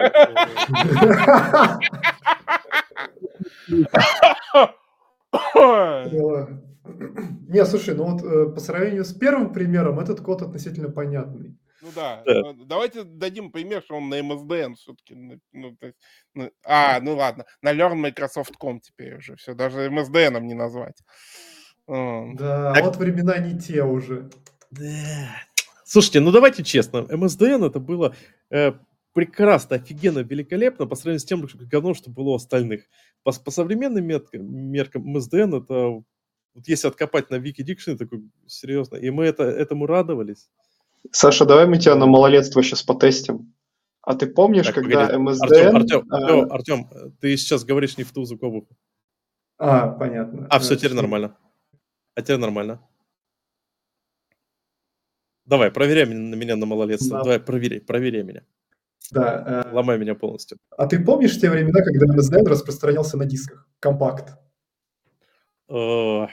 Не, 7.49 7.65
слушай, 7.65 7.95
ну 7.95 8.11
вот 8.11 8.23
э, 8.23 8.53
по 8.53 8.59
сравнению 8.59 9.03
с 9.03 9.13
первым 9.13 9.51
примером 9.51 9.99
этот 9.99 10.21
код 10.21 10.41
относительно 10.41 10.89
понятный. 10.89 11.57
Ну 11.87 11.91
да. 11.95 12.23
Да. 12.25 12.53
ну, 12.53 12.65
Давайте 12.65 13.03
дадим 13.03 13.51
пример, 13.51 13.81
что 13.81 13.95
он 13.95 14.09
на 14.09 14.19
MSDN 14.19 14.75
все-таки. 14.75 15.15
Ну, 15.53 15.75
то 15.77 15.85
есть, 15.87 15.97
ну, 16.33 16.51
а, 16.65 16.99
ну 16.99 17.15
ладно. 17.15 17.45
На 17.61 17.73
Learn 17.73 17.95
Microsoft.com 17.95 18.81
теперь 18.81 19.15
уже. 19.17 19.35
Все, 19.37 19.53
даже 19.53 19.87
MSDN 19.89 20.39
не 20.41 20.53
назвать. 20.53 21.01
Да, 21.87 22.73
Так- 22.73 22.83
вот 22.83 22.97
времена 22.97 23.37
не 23.37 23.57
те 23.57 23.83
уже. 23.83 24.29
Да. 24.71 25.29
Слушайте, 25.85 26.19
ну 26.19 26.31
давайте 26.31 26.63
честно, 26.63 27.05
MSDN 27.09 27.65
это 27.65 27.79
было 27.79 28.13
э, 28.49 28.73
прекрасно, 29.13 29.77
офигенно, 29.77 30.19
великолепно 30.19 30.85
по 30.85 30.95
сравнению 30.95 31.21
с 31.21 31.25
тем 31.25 31.47
что- 31.47 31.59
говном, 31.65 31.95
что 31.95 32.09
было 32.09 32.31
у 32.31 32.35
остальных. 32.35 32.83
По, 33.23 33.31
по 33.31 33.51
современным 33.51 34.05
меткам- 34.05 34.43
меркам 34.43 35.15
MSDN 35.15 35.63
это, 35.63 35.87
вот 36.53 36.67
если 36.67 36.89
откопать 36.89 37.29
на 37.29 37.35
Dictionary, 37.35 37.95
такой, 37.95 38.29
серьезно, 38.47 38.97
и 38.97 39.09
мы 39.09 39.23
это, 39.23 39.43
этому 39.43 39.85
радовались. 39.85 40.49
Саша, 41.11 41.45
давай 41.45 41.67
мы 41.67 41.77
тебя 41.77 41.95
на 41.95 42.05
малолетство 42.05 42.61
сейчас 42.63 42.83
потестим. 42.83 43.53
А 44.01 44.15
ты 44.15 44.27
помнишь, 44.27 44.65
Так, 44.67 44.75
когда 44.75 45.07
погоди. 45.07 45.23
MSDN... 45.23 45.75
Артем, 45.75 45.75
Артем, 45.75 46.07
а, 46.11 46.15
Артем, 46.17 46.51
Артем, 46.53 46.87
э, 46.91 47.09
ты 47.19 47.35
сейчас 47.37 47.63
говоришь 47.65 47.97
не 47.97 48.03
в 48.03 48.11
ту 48.13 48.23
звуковуху. 48.23 48.77
А, 49.57 49.87
понятно. 49.89 50.47
А, 50.49 50.59
все, 50.59 50.75
Э, 50.75 50.77
теперь 50.77 50.93
нормально. 50.93 51.35
А 52.15 52.21
теперь 52.21 52.37
нормально. 52.37 52.79
Давай, 55.45 55.71
проверяй 55.71 56.05
меня- 56.05 56.19
на 56.19 56.35
меня 56.35 56.55
на 56.55 56.65
малолетство. 56.65 57.17
Да. 57.17 57.23
Давай, 57.23 57.39
проверяй, 57.39 57.79
проверяй 57.81 58.23
меня. 58.23 58.43
Да. 59.11 59.63
э, 59.69 59.73
Ломай 59.73 59.97
меня 59.97 60.15
полностью. 60.15 60.57
А 60.77 60.87
ты 60.87 60.99
помнишь 61.03 61.39
те 61.39 61.49
времена, 61.49 61.81
когда 61.81 62.05
MSDN 62.13 62.45
распространялся 62.47 63.17
на 63.17 63.25
дисках? 63.25 63.67
Компакт. 63.79 64.37
Э, 65.69 66.27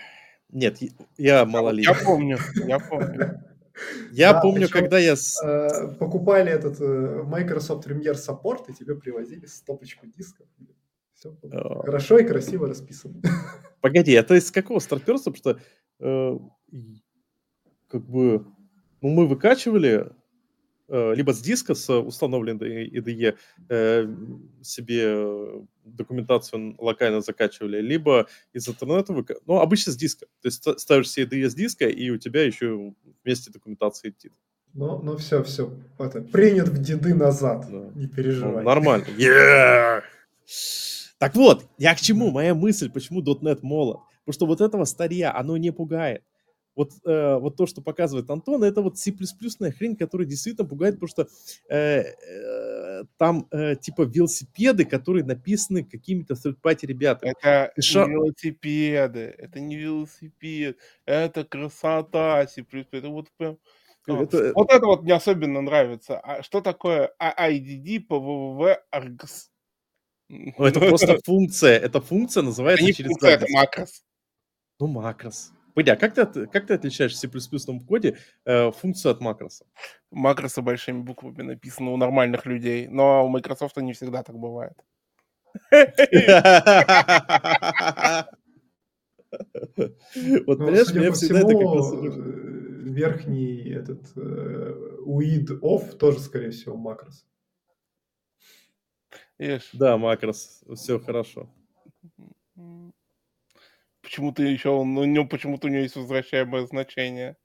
Нет, 0.50 0.78
я- 0.80 0.90
я 1.16 1.44
малолетний. 1.44 1.92
Я 1.92 2.04
помню, 2.04 2.38
я 2.66 2.78
помню. 2.78 3.40
Я 4.12 4.32
Да, 4.32 4.40
помню, 4.40 4.68
когда 4.68 4.98
я... 4.98 5.14
Э, 5.42 5.94
Покупали 5.98 6.52
этот 6.52 6.80
э, 6.80 7.22
Microsoft 7.24 7.86
Premier 7.86 8.14
Support, 8.14 8.66
и 8.68 8.72
тебе 8.72 8.94
привозили 8.94 9.46
стопочку 9.46 10.06
дисков. 10.06 10.46
Все 11.14 11.36
э, 11.42 11.82
хорошо 11.84 12.18
и 12.18 12.24
красиво 12.24 12.68
расписано. 12.68 13.20
Погоди, 13.80 14.12
это 14.12 14.34
из 14.34 14.50
какого 14.50 14.78
старперства? 14.78 15.32
Потому 15.32 15.56
что 15.56 15.60
э, 16.00 16.38
как 17.88 18.06
бы 18.06 18.46
ну, 19.00 19.10
мы 19.10 19.26
выкачивали 19.26 20.10
либо 20.88 21.32
с 21.32 21.40
диска 21.40 21.74
с 21.74 21.92
установленной 21.98 22.88
IDE 22.88 23.36
э, 23.68 24.14
себе 24.62 25.02
э, 25.06 25.60
документацию 25.84 26.74
локально 26.78 27.20
закачивали, 27.20 27.80
либо 27.80 28.26
из 28.52 28.68
интернета 28.68 29.12
выка... 29.12 29.36
Ну, 29.46 29.60
обычно 29.60 29.92
с 29.92 29.96
диска. 29.96 30.26
То 30.42 30.48
есть 30.48 30.58
ста- 30.58 30.78
ставишь 30.78 31.10
себе 31.10 31.24
IDE 31.40 31.48
с 31.48 31.54
диска, 31.54 31.88
и 31.88 32.10
у 32.10 32.18
тебя 32.18 32.42
еще 32.44 32.92
вместе 33.24 33.50
документация 33.50 34.10
идти. 34.10 34.30
Ну, 34.74 35.00
ну 35.02 35.16
все, 35.16 35.42
все. 35.42 35.72
Это, 35.98 36.20
принят 36.20 36.68
в 36.68 36.82
деды 36.82 37.14
назад. 37.14 37.66
Да. 37.70 37.90
Не 37.94 38.06
Ну, 38.06 38.08
переживай. 38.08 38.64
нормально. 38.64 39.04
Yeah! 39.16 40.02
Так 41.18 41.34
вот, 41.36 41.64
я 41.78 41.94
к 41.94 42.00
чему? 42.00 42.30
Моя 42.30 42.54
мысль, 42.54 42.90
почему 42.90 43.22
.NET 43.22 43.60
молод? 43.62 44.00
Потому 44.24 44.34
что 44.34 44.46
вот 44.46 44.60
этого 44.60 44.84
старья, 44.84 45.34
оно 45.34 45.56
не 45.56 45.70
пугает. 45.70 46.22
Вот, 46.74 46.90
э, 47.04 47.36
вот 47.36 47.56
то, 47.56 47.66
что 47.66 47.80
показывает 47.82 48.28
Антон, 48.30 48.64
это 48.64 48.82
вот 48.82 48.98
C++ 48.98 49.12
хрень, 49.12 49.96
которая 49.96 50.26
действительно 50.26 50.66
пугает, 50.68 50.94
потому 51.00 51.08
что 51.08 51.28
э, 51.68 52.02
э, 52.02 53.04
там 53.16 53.46
э, 53.52 53.76
типа 53.76 54.02
велосипеды, 54.02 54.84
которые 54.84 55.24
написаны 55.24 55.84
какими-то 55.84 56.34
third-party 56.34 56.86
ребятами. 56.86 57.34
Это 57.40 57.72
шо- 57.80 58.06
не 58.06 58.12
велосипеды, 58.12 59.34
это 59.38 59.60
не 59.60 59.76
велосипед, 59.76 60.78
это 61.06 61.44
красота, 61.44 62.46
C++, 62.48 62.64
это 62.90 63.08
вот 63.08 63.30
прям... 63.36 63.58
а, 64.08 64.22
Это- 64.22 64.52
Вот 64.54 64.70
это 64.72 64.86
вот 64.86 65.02
мне 65.02 65.14
особенно 65.14 65.60
нравится. 65.60 66.18
А 66.18 66.42
что 66.42 66.60
такое 66.60 67.12
IDD 67.20 68.00
по 68.00 68.14
www 68.16 68.76
args? 68.92 69.48
Ну, 70.28 70.64
это 70.64 70.80
просто 70.80 71.18
функция. 71.24 71.78
Эта 71.78 72.00
функция 72.00 72.40
Это 72.40 72.48
называется 72.48 72.84
не 72.84 72.92
через 72.92 73.10
функция, 73.10 73.30
это 73.36 73.46
макрос. 73.50 74.02
Ну, 74.80 74.86
макрос. 74.88 75.52
Погоди, 75.74 75.90
а 75.90 75.96
как 75.96 76.14
ты, 76.14 76.46
как 76.46 76.66
ты 76.66 76.74
отличаешь 76.74 77.12
в 77.12 77.16
C++ 77.16 77.28
коде 77.86 78.16
э, 78.44 78.70
функцию 78.70 79.12
от 79.12 79.20
макроса? 79.20 79.66
Макросы 80.12 80.62
большими 80.62 81.02
буквами 81.02 81.42
написаны 81.42 81.90
у 81.90 81.96
нормальных 81.96 82.46
людей, 82.46 82.86
но 82.86 83.26
у 83.26 83.28
Microsoft 83.28 83.76
не 83.78 83.92
всегда 83.92 84.22
так 84.22 84.38
бывает. 84.38 84.74
Вот, 90.46 90.58
Ну, 90.58 90.66
понимаешь, 90.66 90.94
меня 90.94 91.08
по 91.08 91.14
всегда 91.14 91.40
это 91.40 91.48
как 91.48 91.74
раз... 91.74 91.92
э, 91.92 91.98
верхний 92.84 93.68
этот 93.70 94.12
э, 94.16 95.00
UID 95.06 95.60
off 95.60 95.96
тоже, 95.96 96.20
скорее 96.20 96.50
всего, 96.50 96.76
макрос. 96.76 97.26
Да, 99.72 99.96
макрос, 99.96 100.62
все 100.76 101.00
хорошо. 101.00 101.50
Почему-то 104.04 104.42
еще 104.42 104.68
он, 104.68 104.96
у 104.96 105.04
него 105.04 105.26
почему-то 105.26 105.66
у 105.66 105.70
него 105.70 105.82
есть 105.82 105.96
возвращаемое 105.96 106.66
значение. 106.66 107.36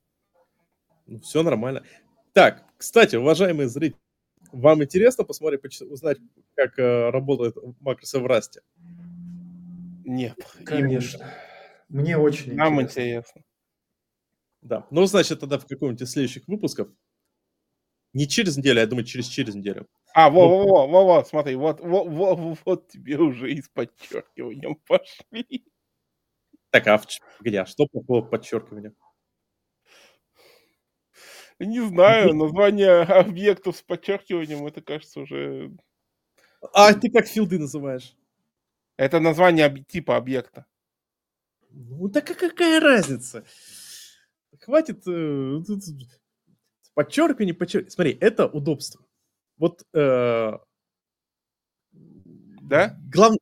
все 1.23 1.41
нормально. 1.41 1.83
Так, 2.33 2.65
кстати, 2.77 3.15
уважаемые 3.15 3.69
зрители, 3.69 3.97
вам 4.51 4.83
интересно 4.83 5.23
посмотреть, 5.23 5.61
поч- 5.61 5.81
узнать, 5.81 6.17
как 6.55 6.77
э, 6.77 7.09
работает 7.09 7.55
макросы 7.79 8.19
в 8.19 8.25
Расте? 8.25 8.61
Нет. 10.05 10.37
Конечно. 10.65 11.33
Мне 11.87 12.17
очень 12.17 12.47
именно. 12.47 12.65
Нам 12.65 12.81
интересно. 12.81 12.99
интересно. 12.99 13.41
Да. 14.61 14.87
Ну, 14.91 15.05
значит, 15.05 15.39
тогда 15.39 15.57
в 15.57 15.65
каком-нибудь 15.65 16.01
из 16.01 16.11
следующих 16.11 16.47
выпусков, 16.47 16.89
не 18.13 18.27
через 18.27 18.57
неделю, 18.57 18.79
а 18.79 18.81
я 18.81 18.87
думаю, 18.87 19.05
через 19.05 19.27
через 19.27 19.55
неделю. 19.55 19.87
А, 20.13 20.29
во, 20.29 20.45
Ну, 20.45 20.49
во, 20.49 20.65
во, 20.65 20.87
во, 20.87 21.05
во, 21.05 21.25
смотри, 21.25 21.55
вот, 21.55 21.79
во, 21.79 22.03
во, 22.03 22.35
во, 22.35 22.57
вот 22.65 22.87
тебе 22.89 23.17
уже 23.17 23.51
и 23.51 23.61
с 23.61 23.69
подчеркиванием 23.69 24.75
пошли. 24.87 25.65
Так, 26.71 26.87
а 26.87 26.97
в 26.97 27.05
погоди, 27.37 27.57
а 27.57 27.65
что 27.65 27.87
плохого 27.87 28.21
в 28.21 28.29
подчеркивании? 28.29 28.93
Не 31.59 31.81
знаю, 31.81 32.33
название 32.35 33.01
объектов 33.01 33.77
с 33.77 33.81
подчеркиванием, 33.81 34.65
это, 34.65 34.81
кажется, 34.81 35.19
уже... 35.21 35.71
А 36.73 36.93
ты 36.93 37.09
как 37.09 37.27
филды 37.27 37.57
называешь? 37.59 38.15
Это 38.97 39.19
название 39.19 39.83
типа 39.87 40.17
объекта. 40.17 40.65
Ну, 41.71 42.09
так 42.09 42.29
а 42.31 42.33
какая 42.33 42.79
разница? 42.79 43.45
Хватит 44.59 45.07
э, 45.07 45.61
подчеркивание, 46.93 47.53
подчеркивание. 47.53 47.91
Смотри, 47.91 48.17
это 48.19 48.47
удобство. 48.47 49.05
Вот 49.57 49.83
э, 49.93 50.53
Да? 52.61 52.97
главное 53.11 53.39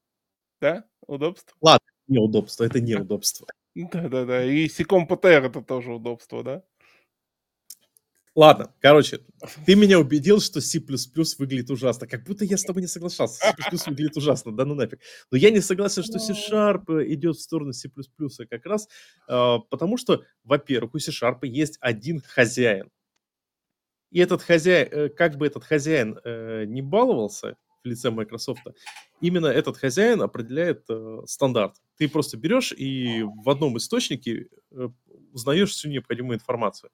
Да? 0.61 0.85
Удобство? 1.07 1.55
Неудобство, 2.07 2.63
это 2.63 2.79
неудобство. 2.81 3.47
Да-да-да, 3.75 4.43
и 4.45 4.67
Сиком 4.69 5.07
ПТР 5.07 5.45
это 5.45 5.61
тоже 5.61 5.93
удобство, 5.93 6.43
да? 6.43 6.63
Ладно, 8.37 8.71
короче, 8.81 9.21
ты 9.65 9.73
меня 9.73 9.99
убедил, 9.99 10.39
что 10.39 10.61
C++ 10.61 10.79
выглядит 11.39 11.71
ужасно. 11.71 12.05
Как 12.05 12.23
будто 12.23 12.45
я 12.45 12.55
с 12.57 12.63
тобой 12.63 12.83
не 12.83 12.87
соглашался. 12.87 13.39
C++ 13.39 13.89
выглядит 13.89 14.15
ужасно, 14.15 14.55
да 14.55 14.63
ну 14.63 14.75
нафиг. 14.75 14.99
Но 15.31 15.37
я 15.39 15.49
не 15.49 15.59
согласен, 15.59 16.03
что 16.03 16.19
C-Sharp 16.19 17.03
идет 17.07 17.35
в 17.37 17.41
сторону 17.41 17.73
C++ 17.73 17.89
как 18.47 18.65
раз, 18.67 18.87
э, 19.27 19.55
потому 19.71 19.97
что, 19.97 20.23
во-первых, 20.43 20.93
у 20.93 20.99
C-Sharp 20.99 21.39
есть 21.47 21.79
один 21.81 22.21
хозяин. 22.21 22.91
И 24.11 24.19
этот 24.19 24.43
хозяин, 24.43 24.87
э, 24.91 25.09
как 25.09 25.37
бы 25.37 25.47
этот 25.47 25.63
хозяин 25.63 26.19
э, 26.23 26.65
не 26.67 26.83
баловался 26.83 27.55
лице 27.87 28.11
Microsoft, 28.11 28.61
именно 29.21 29.47
этот 29.47 29.77
хозяин 29.77 30.21
определяет 30.21 30.85
э, 30.89 31.21
стандарт. 31.25 31.75
Ты 31.97 32.07
просто 32.09 32.37
берешь 32.37 32.71
и 32.71 33.23
в 33.23 33.49
одном 33.49 33.77
источнике 33.77 34.47
э, 34.71 34.89
узнаешь 35.31 35.71
всю 35.71 35.89
необходимую 35.89 36.35
информацию. 36.37 36.91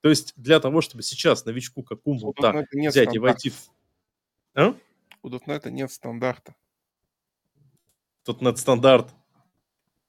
То 0.00 0.08
есть 0.08 0.34
для 0.36 0.58
того, 0.58 0.80
чтобы 0.80 1.02
сейчас 1.02 1.44
новичку 1.44 1.82
какому 1.82 2.32
то 2.32 2.64
взять 2.72 3.14
и 3.14 3.18
войти 3.18 3.50
в... 3.50 3.70
А? 4.54 4.74
У 5.22 5.28
.NET 5.28 5.70
нет 5.70 5.92
стандарта. 5.92 6.54
Тут 8.24 8.42
.NET 8.42 8.56
стандарт. 8.56 9.14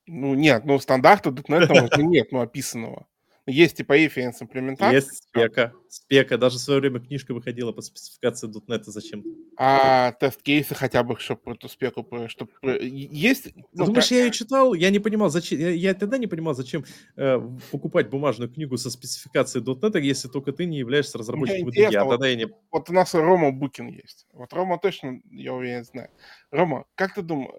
Ну 0.07 0.33
нет, 0.33 0.65
ну 0.65 0.79
стандарта 0.79 1.29
.NET 1.29 2.01
нет, 2.01 2.31
ну 2.31 2.41
описанного. 2.41 3.07
Есть 3.45 3.77
типа 3.77 3.97
reference 3.99 4.35
имплементация. 4.39 4.95
Есть 4.95 5.23
спека. 5.23 5.73
Спека. 5.89 6.37
Даже 6.37 6.57
в 6.57 6.61
свое 6.61 6.79
время 6.79 7.01
книжка 7.01 7.33
выходила 7.33 7.73
по 7.73 7.81
спецификации 7.81 8.47
.NET 8.47 8.83
зачем-то. 8.85 9.29
А 9.57 10.13
тест-кейсы 10.13 10.73
хотя 10.75 11.03
бы, 11.03 11.19
чтобы 11.19 11.51
эту 11.51 11.67
спеку... 11.67 12.07
Чтобы... 12.29 12.51
Есть... 12.81 13.53
Ну, 13.73 13.85
думаешь, 13.85 14.05
как... 14.05 14.11
я 14.11 14.25
ее 14.25 14.31
читал? 14.31 14.73
Я 14.73 14.89
не 14.91 14.99
понимал, 14.99 15.29
зачем... 15.29 15.59
Я, 15.59 15.71
я 15.71 15.93
тогда 15.93 16.17
не 16.17 16.27
понимал, 16.27 16.53
зачем 16.53 16.85
э, 17.17 17.37
покупать 17.69 18.09
бумажную 18.09 18.49
книгу 18.49 18.77
со 18.77 18.89
спецификацией 18.89 19.65
.NET, 19.65 19.99
если 19.99 20.29
только 20.29 20.53
ты 20.53 20.65
не 20.65 20.77
являешься 20.77 21.17
разработчиком 21.17 21.67
IDE. 21.67 21.95
А 21.95 22.05
вот, 22.05 22.11
тогда 22.11 22.27
я 22.27 22.35
не... 22.35 22.47
Вот 22.71 22.89
у 22.89 22.93
нас 22.93 23.13
Рома 23.13 23.51
Букин 23.51 23.87
есть. 23.87 24.25
Вот 24.31 24.53
Рома 24.53 24.79
точно, 24.79 25.19
я 25.31 25.53
уверен, 25.53 25.83
знает. 25.83 26.11
Рома, 26.49 26.85
как 26.95 27.13
ты 27.15 27.21
думаешь, 27.21 27.51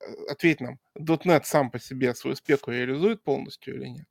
э, 0.00 0.30
ответь 0.30 0.62
нам, 0.62 0.78
.NET 0.98 1.42
сам 1.44 1.70
по 1.70 1.78
себе 1.78 2.14
свою 2.14 2.36
спеку 2.36 2.70
реализует 2.70 3.22
полностью 3.22 3.74
или 3.74 3.88
нет? 3.88 4.06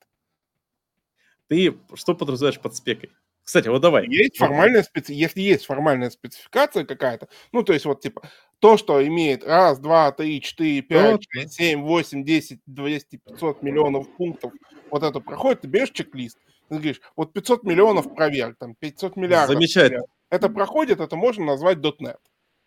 Ты 1.47 1.77
что 1.93 2.15
подразумеваешь 2.15 2.59
под 2.59 2.75
спекой? 2.75 3.11
Кстати, 3.43 3.67
вот 3.67 3.79
давай. 3.79 4.07
Есть 4.07 4.37
формальная 4.37 4.81
специ... 4.81 5.13
Если 5.13 5.39
есть 5.39 5.65
формальная 5.65 6.09
спецификация 6.09 6.83
какая-то, 6.83 7.29
ну, 7.51 7.61
то 7.61 7.73
есть 7.73 7.85
вот 7.85 8.01
типа 8.01 8.27
то, 8.59 8.75
что 8.75 9.05
имеет 9.05 9.43
раз, 9.43 9.77
два, 9.77 10.11
три, 10.11 10.41
четыре, 10.41 10.81
пять, 10.81 11.23
шесть, 11.29 11.53
семь, 11.53 11.83
восемь, 11.83 12.23
десять, 12.23 12.59
двести, 12.65 13.21
пятьсот 13.23 13.61
миллионов 13.61 14.07
пунктов, 14.17 14.51
вот 14.89 15.03
это 15.03 15.19
проходит, 15.19 15.61
ты 15.61 15.67
берешь 15.67 15.91
чек-лист, 15.91 16.39
ты 16.69 16.75
говоришь, 16.75 17.01
вот 17.15 17.33
500 17.33 17.63
миллионов 17.63 18.15
проверок, 18.15 18.57
там 18.57 18.73
500 18.75 19.15
миллиардов. 19.15 19.55
Замечательно. 19.55 19.89
Проверок. 19.89 20.09
Это 20.31 20.49
проходит, 20.49 20.99
это 20.99 21.15
можно 21.15 21.45
назвать 21.45 21.77
.NET. 21.77 22.17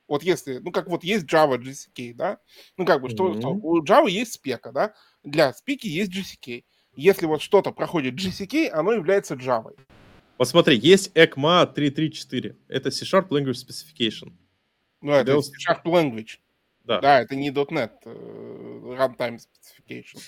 Вот 0.06 0.22
если, 0.22 0.58
ну, 0.58 0.70
как 0.70 0.88
вот 0.88 1.04
есть 1.04 1.26
Java 1.26 1.58
GCK, 1.58 2.14
да, 2.14 2.38
ну, 2.76 2.86
как 2.86 3.02
бы, 3.02 3.10
что, 3.10 3.32
mm-hmm. 3.32 3.40
что 3.40 3.48
у 3.50 3.84
Java 3.84 4.08
есть 4.08 4.34
спека, 4.34 4.72
да, 4.72 4.94
для 5.22 5.52
спеки 5.52 5.88
есть 5.88 6.12
GCK 6.12 6.64
если 6.98 7.26
вот 7.26 7.40
что-то 7.40 7.70
проходит 7.70 8.14
GCK, 8.14 8.70
оно 8.70 8.92
является 8.92 9.34
Java. 9.34 9.72
Вот 10.36 10.48
смотри, 10.48 10.76
есть 10.76 11.12
ECMA 11.14 11.72
334. 11.72 12.56
Это 12.68 12.90
C-Sharp 12.90 13.28
Language 13.28 13.54
Specification. 13.54 14.32
Ну, 15.00 15.12
это 15.12 15.32
Для... 15.32 15.42
C-Sharp 15.42 15.84
Language. 15.84 16.38
Да. 16.84 17.00
да, 17.00 17.20
это 17.20 17.36
не 17.36 17.50
.NET 17.50 17.90
uh, 18.04 18.96
Runtime 18.96 19.38
Specification. 19.38 20.20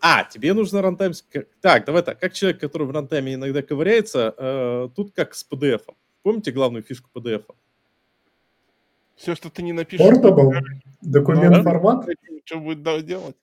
А, 0.00 0.24
тебе 0.24 0.52
нужно 0.54 0.78
runtime... 0.78 1.14
Так, 1.60 1.84
давай 1.84 2.02
так. 2.02 2.18
Как 2.18 2.32
человек, 2.32 2.58
который 2.58 2.86
в 2.86 2.90
рантайме 2.90 3.34
иногда 3.34 3.62
ковыряется, 3.62 4.34
э, 4.36 4.88
тут 4.96 5.12
как 5.14 5.34
с 5.34 5.46
PDF. 5.48 5.84
-ом. 5.86 5.94
Помните 6.22 6.52
главную 6.52 6.82
фишку 6.82 7.10
PDF? 7.14 7.44
-а? 7.46 7.54
Все, 9.14 9.34
что 9.36 9.50
ты 9.50 9.62
не 9.62 9.72
напишешь... 9.72 10.06
Portable? 10.06 10.52
Документ 11.02 11.58
ну, 11.58 11.62
формат? 11.62 12.08
Что 12.46 12.58
будет 12.58 12.82
делать? 13.04 13.36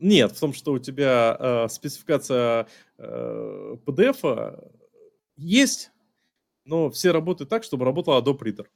Нет, 0.00 0.32
в 0.32 0.40
том, 0.40 0.54
что 0.54 0.72
у 0.72 0.78
тебя 0.78 1.36
э, 1.38 1.68
спецификация 1.68 2.66
э, 2.96 3.76
PDF 3.84 4.72
есть, 5.36 5.90
но 6.64 6.90
все 6.90 7.12
работают 7.12 7.50
так, 7.50 7.64
чтобы 7.64 7.84
работал 7.84 8.18
Adobe 8.18 8.40
Reader. 8.40 8.66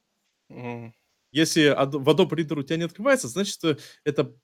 Mm. 0.51 0.91
Если 1.31 1.69
в 1.69 2.09
Adobe 2.09 2.29
Reader 2.29 2.59
у 2.59 2.63
тебя 2.63 2.77
не 2.77 2.83
открывается, 2.83 3.27
значит, 3.27 3.63
э, 3.63 3.77
это... 4.03 4.35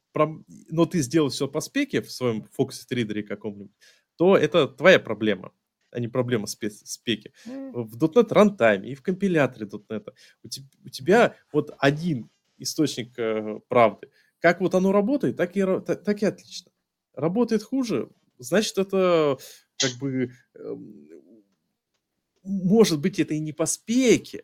Но 0.69 0.85
ты 0.87 1.01
сделал 1.01 1.29
все 1.29 1.47
по 1.47 1.61
спеке 1.61 2.01
в 2.01 2.11
своем 2.11 2.47
Focus 2.57 2.85
Reader 2.91 3.21
каком-нибудь, 3.21 3.71
то 4.17 4.35
это 4.35 4.67
твоя 4.67 4.99
проблема, 4.99 5.53
а 5.91 5.99
не 5.99 6.07
проблема 6.07 6.45
спе- 6.45 6.71
спеки. 6.71 7.31
Mm. 7.45 7.73
В 7.73 8.03
.NET 8.03 8.29
Runtime 8.29 8.87
и 8.87 8.95
в 8.95 9.03
компиляторе 9.03 9.67
.NET 9.67 10.13
у, 10.43 10.47
te- 10.47 10.65
у 10.83 10.89
тебя 10.89 11.35
вот 11.53 11.75
один 11.77 12.31
источник 12.57 13.17
э, 13.19 13.59
правды. 13.67 14.09
Как 14.39 14.61
вот 14.61 14.73
оно 14.73 14.91
работает, 14.91 15.37
так 15.37 15.55
и, 15.55 15.61
так 15.61 16.23
и 16.23 16.25
отлично 16.25 16.70
работает 17.13 17.63
хуже, 17.63 18.09
значит, 18.39 18.77
это 18.77 19.37
как 19.77 19.91
бы 19.99 20.31
эм, 20.55 21.09
может 22.43 22.99
быть, 22.99 23.19
это 23.19 23.33
и 23.33 23.39
не 23.39 23.53
по 23.53 23.65
спеке, 23.65 24.43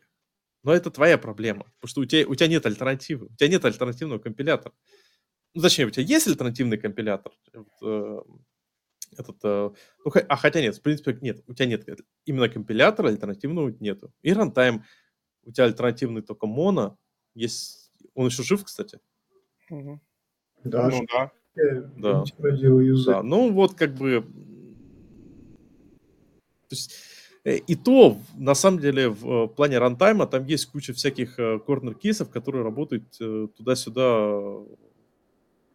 но 0.62 0.72
это 0.72 0.90
твоя 0.90 1.18
проблема, 1.18 1.64
потому 1.80 1.88
что 1.90 2.00
у 2.02 2.04
тебя, 2.06 2.28
у 2.28 2.34
тебя 2.34 2.48
нет 2.48 2.66
альтернативы, 2.66 3.26
у 3.26 3.36
тебя 3.36 3.48
нет 3.48 3.64
альтернативного 3.64 4.18
компилятора. 4.18 4.74
Ну, 5.54 5.62
точнее, 5.62 5.86
у 5.86 5.90
тебя 5.90 6.04
есть 6.04 6.28
альтернативный 6.28 6.78
компилятор, 6.78 7.32
вот, 7.54 7.68
э, 7.82 8.18
этот, 9.16 9.38
э, 9.44 9.70
ну, 10.04 10.12
а 10.28 10.36
хотя 10.36 10.60
нет, 10.60 10.76
в 10.76 10.82
принципе, 10.82 11.18
нет, 11.20 11.42
у 11.46 11.54
тебя 11.54 11.66
нет 11.66 11.86
именно 12.24 12.48
компилятора, 12.48 13.08
альтернативного 13.08 13.74
нету. 13.80 14.12
И 14.22 14.32
рантайм, 14.32 14.84
у 15.44 15.52
тебя 15.52 15.64
альтернативный 15.66 16.22
только 16.22 16.46
моно, 16.46 16.98
есть, 17.34 17.92
он 18.14 18.26
еще 18.26 18.42
жив, 18.42 18.64
кстати? 18.64 19.00
Угу. 19.70 20.00
Да, 20.64 20.88
ну, 20.88 21.06
да. 21.12 21.32
Да. 21.96 22.24
да. 23.06 23.22
Ну, 23.22 23.52
вот 23.52 23.74
как 23.74 23.94
бы... 23.94 24.24
То 26.68 26.74
есть, 26.74 26.92
э, 27.44 27.56
и 27.56 27.74
то, 27.74 28.18
на 28.36 28.54
самом 28.54 28.80
деле, 28.80 29.08
в 29.08 29.44
э, 29.44 29.48
плане 29.48 29.78
рантайма 29.78 30.26
там 30.26 30.44
есть 30.46 30.66
куча 30.66 30.92
всяких 30.92 31.36
корнер-кейсов, 31.36 32.30
которые 32.30 32.62
работают 32.62 33.04
э, 33.20 33.48
туда-сюда 33.56 34.04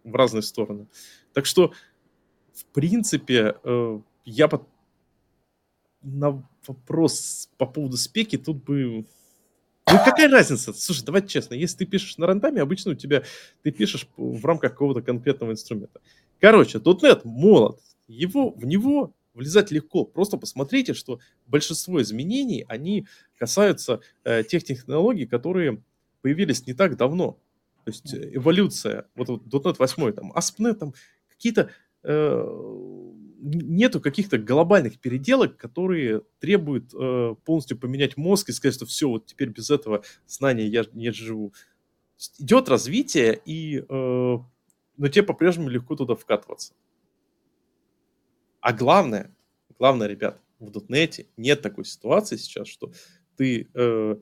в 0.03 0.15
разные 0.15 0.43
стороны. 0.43 0.88
Так 1.34 1.45
что, 1.45 1.72
в 2.53 2.65
принципе, 2.65 3.55
я 4.26 4.47
под... 4.47 4.64
на 6.01 6.43
вопрос 6.68 7.49
по 7.57 7.65
поводу 7.65 7.97
спеки 7.97 8.38
тут 8.38 8.64
бы 8.64 9.05
ну 9.94 9.99
какая 10.03 10.30
разница? 10.30 10.74
Слушай, 10.74 11.06
давай 11.06 11.28
честно, 11.28 11.53
если 11.53 11.78
ты 11.78 11.86
пишешь 11.86 12.18
на 12.18 12.26
рантайме, 12.26 12.61
обычно 12.61 12.91
у 12.91 12.95
тебя 12.95 13.24
ты 13.61 13.72
пишешь 13.72 14.07
в 14.18 14.44
рамках 14.45 14.72
какого-то 14.72 15.02
конкретного 15.02 15.52
инструмента. 15.52 16.02
Короче, 16.40 16.80
.NET 16.80 17.22
молод, 17.24 17.80
его, 18.07 18.52
в 18.52 18.65
него 18.65 19.14
влезать 19.34 19.72
легко. 19.72 20.03
Просто 20.06 20.38
посмотрите, 20.38 20.94
что 20.94 21.20
большинство 21.48 22.02
изменений, 22.02 22.65
они 22.68 23.07
касаются 23.38 24.02
э, 24.24 24.44
тех 24.44 24.64
технологий, 24.64 25.26
которые 25.26 25.82
появились 26.22 26.65
не 26.68 26.74
так 26.74 26.98
давно. 26.98 27.38
То 27.86 27.91
есть 27.91 28.14
э, 28.14 28.36
эволюция, 28.36 29.06
вот, 29.15 29.30
вот 29.30 29.44
.NET 29.45 29.76
8, 29.78 30.11
там, 30.14 30.32
ASP.NET, 30.32 30.74
там 30.76 30.94
какие-то 31.30 31.70
э, 32.03 33.12
нету 33.44 33.99
каких-то 33.99 34.38
глобальных 34.38 34.99
переделок, 34.99 35.57
которые 35.57 36.22
требуют 36.40 36.94
э, 36.94 37.36
полностью 37.44 37.78
поменять 37.78 38.18
мозг 38.18 38.49
и 38.49 38.53
сказать, 38.53 38.76
что 38.76 38.86
все, 38.86 39.10
вот 39.10 39.26
теперь 39.26 39.49
без 39.49 39.70
этого 39.70 40.03
знания 40.26 40.65
я 40.65 40.86
не 40.94 41.11
живу. 41.11 41.53
Идет 42.40 42.70
развитие, 42.70 43.40
и, 43.45 43.80
э, 43.80 43.84
но 43.90 45.07
тебе 45.10 45.24
по-прежнему 45.24 45.70
легко 45.70 45.95
туда 45.95 46.15
вкатываться. 46.15 46.74
А 48.61 48.72
главное, 48.72 49.36
главное, 49.78 50.07
ребят, 50.07 50.41
в 50.60 50.70
дотнете 50.70 51.28
нет 51.36 51.61
такой 51.61 51.84
ситуации 51.84 52.38
сейчас, 52.38 52.68
что 52.68 52.94
ты 53.36 53.70
э, 53.74 54.15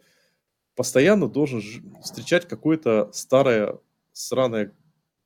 постоянно 0.76 1.28
должен 1.28 1.62
встречать 2.02 2.48
какой-то 2.48 3.12
старое, 3.14 3.80
сраное, 4.14 4.74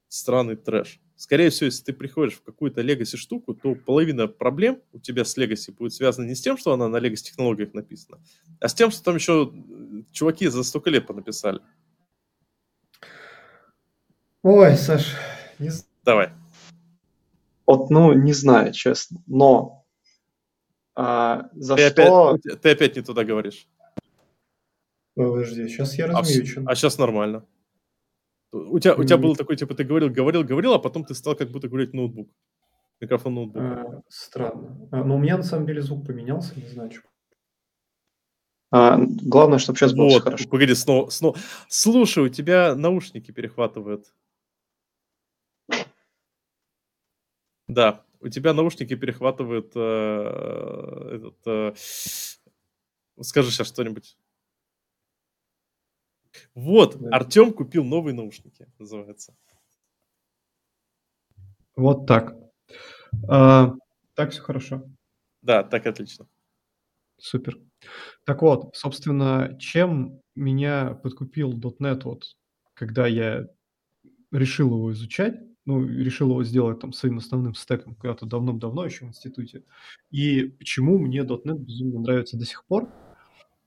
странный 0.10 0.58
трэш. 0.58 1.00
Скорее 1.18 1.50
всего, 1.50 1.68
если 1.68 1.84
ты 1.84 1.94
приходишь 1.94 2.36
в 2.36 2.44
какую-то 2.44 2.82
legacy 2.82 3.16
штуку, 3.16 3.54
то 3.54 3.74
половина 3.74 4.28
проблем 4.28 4.82
у 4.92 5.00
тебя 5.00 5.24
с 5.24 5.38
legacy 5.38 5.72
будет 5.72 5.94
связана 5.94 6.26
не 6.26 6.36
с 6.36 6.42
тем, 6.42 6.58
что 6.58 6.74
она 6.74 6.90
на 6.90 6.98
legacy 6.98 7.24
технологиях 7.24 7.74
написана, 7.74 8.20
а 8.60 8.68
с 8.68 8.74
тем, 8.74 8.92
что 8.92 9.04
там 9.04 9.16
еще 9.16 9.54
чуваки 10.12 10.48
за 10.48 10.64
столько 10.64 10.90
лет 10.90 11.08
понаписали. 11.08 11.62
Ой, 14.44 14.76
Саш, 14.76 15.16
не... 15.58 15.72
Давай. 16.04 16.32
Вот, 17.66 17.90
ну, 17.90 18.14
не 18.14 18.34
знаю, 18.34 18.74
честно, 18.74 19.24
но 19.26 19.86
а, 20.96 21.50
за 21.54 21.76
ты 21.76 21.90
что... 21.90 22.30
Опять, 22.32 22.62
ты 22.62 22.70
опять 22.72 22.96
не 22.96 23.02
туда 23.02 23.24
говоришь. 23.24 23.68
Подожди, 25.16 25.68
сейчас 25.70 25.98
я 25.98 26.08
размьючу. 26.08 26.64
А, 26.66 26.72
а 26.72 26.76
сейчас 26.76 26.98
нормально. 26.98 27.46
У 28.56 28.80
тебя, 28.80 28.96
у 28.96 29.04
тебя 29.04 29.18
было 29.18 29.36
такой, 29.36 29.58
типа, 29.58 29.76
ты 29.76 29.84
говорил, 29.84 30.10
говорил, 30.10 30.44
говорил, 30.44 30.74
а 30.74 30.80
потом 30.80 31.04
ты 31.04 31.14
стал 31.14 31.36
как 31.36 31.50
будто 31.50 31.68
говорить 31.68 31.94
ноутбук. 31.94 32.30
Микрофон 33.02 33.36
ноутбука. 33.36 33.82
А, 33.82 34.02
странно. 34.08 34.88
А, 34.92 35.04
но 35.04 35.16
у 35.16 35.20
меня 35.20 35.38
на 35.38 35.44
самом 35.44 35.68
деле 35.68 35.82
звук 35.82 36.08
поменялся, 36.08 36.58
не 36.58 36.68
знаю, 36.68 36.92
что. 36.92 37.02
А, 38.72 38.98
главное, 38.98 39.60
чтобы 39.60 39.78
сейчас 39.78 39.94
было 39.94 40.10
Вот, 40.10 40.24
хорошо. 40.24 40.50
погоди, 40.50 40.74
снова, 40.74 41.10
снова. 41.10 41.38
Слушай, 41.68 42.24
у 42.26 42.30
тебя 42.30 42.76
наушники 42.76 43.32
перехватывают. 43.32 44.14
Да, 47.68 48.06
у 48.22 48.30
тебя 48.30 48.54
наушники 48.54 48.96
перехватывают 48.96 49.72
э, 49.76 51.10
этот. 51.16 51.36
э, 51.46 51.74
скажи 53.22 53.52
сейчас 53.52 53.68
что-нибудь. 53.68 54.18
Вот, 56.56 56.98
Да. 57.00 57.10
Артем 57.18 57.54
купил 57.54 57.84
новые 57.84 58.14
наушники, 58.14 58.68
называется. 58.80 59.36
Вот 61.76 62.08
так. 62.08 62.36
А, 63.30 63.74
так 64.16 64.32
все 64.32 64.42
хорошо. 64.42 64.84
Да, 65.42 65.64
так 65.64 65.86
отлично. 65.88 66.28
Супер. 67.18 67.60
Так 68.26 68.42
вот, 68.42 68.76
собственно, 68.76 69.58
чем 69.60 70.22
меня 70.36 70.96
подкупил 70.96 71.54
.NET, 71.54 72.02
вот, 72.04 72.24
когда 72.74 73.08
я 73.08 73.48
решил 74.32 74.70
его 74.70 74.92
изучать, 74.94 75.36
ну, 75.66 75.84
решил 75.86 76.30
его 76.32 76.44
сделать 76.44 76.80
там 76.80 76.94
своим 76.94 77.18
основным 77.18 77.56
стеком 77.56 77.96
когда-то 77.96 78.26
давным-давно 78.26 78.86
еще 78.86 79.06
в 79.06 79.10
институте, 79.10 79.64
и 80.12 80.44
почему 80.46 80.98
мне 81.00 81.22
.NET 81.24 81.58
безумно 81.60 82.02
нравится 82.02 82.38
до 82.38 82.46
сих 82.46 82.66
пор, 82.66 82.90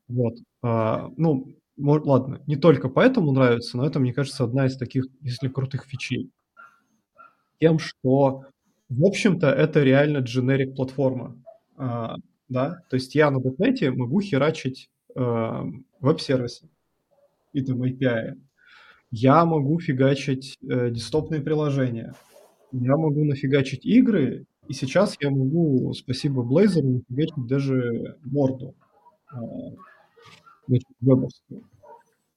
вот, 0.08 0.34
а, 0.62 1.10
ну, 1.16 1.54
ладно, 1.78 2.42
не 2.46 2.56
только 2.56 2.88
поэтому 2.88 3.32
нравится, 3.32 3.76
но 3.76 3.86
это, 3.86 4.00
мне 4.00 4.12
кажется, 4.12 4.44
одна 4.44 4.66
из 4.66 4.76
таких, 4.76 5.06
если 5.22 5.48
крутых 5.48 5.84
фичей. 5.84 6.30
Тем, 7.60 7.78
что, 7.78 8.44
в 8.88 9.04
общем-то, 9.04 9.48
это 9.48 9.82
реально 9.82 10.18
generic 10.18 10.74
платформа. 10.74 11.36
А, 11.76 12.16
да, 12.48 12.82
то 12.88 12.94
есть 12.94 13.14
я 13.14 13.30
на 13.30 13.38
.NET 13.38 13.90
могу 13.90 14.20
херачить 14.20 14.90
э, 15.14 15.62
веб-сервисы 16.00 16.68
и 17.52 17.62
там 17.62 17.82
API. 17.82 18.34
Я 19.10 19.44
могу 19.44 19.78
фигачить 19.80 20.58
э, 20.62 20.90
десктопные 20.90 21.40
приложения. 21.40 22.14
Я 22.72 22.96
могу 22.96 23.24
нафигачить 23.24 23.86
игры, 23.86 24.46
и 24.68 24.72
сейчас 24.74 25.16
я 25.20 25.30
могу, 25.30 25.92
спасибо 25.94 26.42
Blazor, 26.42 26.82
нафигачить 26.82 27.46
даже 27.46 28.18
морду 28.22 28.74
э, 29.32 29.36
значит. 30.68 30.86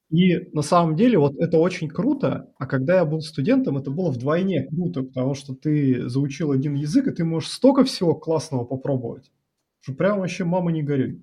И 0.10 0.50
на 0.52 0.62
самом 0.62 0.98
деле 0.98 1.18
вот 1.18 1.36
это 1.38 1.58
очень 1.58 1.88
круто, 1.88 2.52
а 2.58 2.66
когда 2.66 2.98
я 2.98 3.06
был 3.06 3.22
студентом, 3.22 3.78
это 3.78 3.92
было 3.92 4.12
вдвойне 4.12 4.68
круто, 4.68 5.04
потому 5.04 5.36
что 5.36 5.56
ты 5.56 6.10
заучил 6.10 6.52
один 6.52 6.74
язык, 6.74 7.08
и 7.08 7.12
ты 7.12 7.24
можешь 7.24 7.50
столько 7.50 7.86
всего 7.86 8.14
классного 8.14 8.66
попробовать, 8.66 9.32
что 9.80 9.94
прям 9.94 10.20
вообще 10.20 10.44
мама 10.44 10.72
не 10.74 10.84
горюй. 10.84 11.22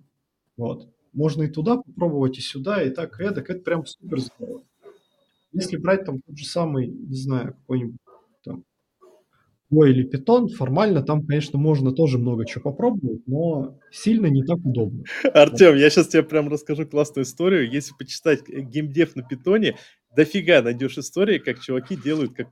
Вот. 0.56 0.88
Можно 1.12 1.42
и 1.42 1.48
туда 1.48 1.76
попробовать, 1.76 2.38
и 2.38 2.40
сюда, 2.40 2.82
и 2.82 2.90
так, 2.90 3.20
и 3.20 3.24
эдак. 3.24 3.50
Это 3.50 3.60
прям 3.60 3.84
супер 3.84 4.20
здорово. 4.20 4.62
Если 5.52 5.76
брать 5.76 6.04
там 6.04 6.20
тот 6.20 6.38
же 6.38 6.46
самый, 6.46 6.88
не 6.88 7.16
знаю, 7.16 7.54
какой-нибудь 7.54 8.00
Go 9.70 9.88
или 9.88 10.08
Python, 10.08 10.48
формально 10.48 11.02
там, 11.02 11.26
конечно, 11.26 11.58
можно 11.58 11.92
тоже 11.92 12.18
много 12.18 12.46
чего 12.46 12.70
попробовать, 12.70 13.26
но 13.26 13.78
сильно 13.90 14.26
не 14.26 14.42
так 14.42 14.58
удобно. 14.64 15.04
Артем, 15.34 15.76
я 15.76 15.90
сейчас 15.90 16.08
тебе 16.08 16.22
прям 16.22 16.48
расскажу 16.48 16.86
классную 16.86 17.24
историю. 17.24 17.70
Если 17.70 17.92
почитать 17.98 18.48
э, 18.48 18.60
геймдев 18.60 19.14
на 19.14 19.22
питоне, 19.22 19.76
дофига 20.16 20.62
найдешь 20.62 20.96
истории, 20.96 21.38
как 21.38 21.60
чуваки 21.60 21.96
делают, 21.96 22.34
как 22.34 22.48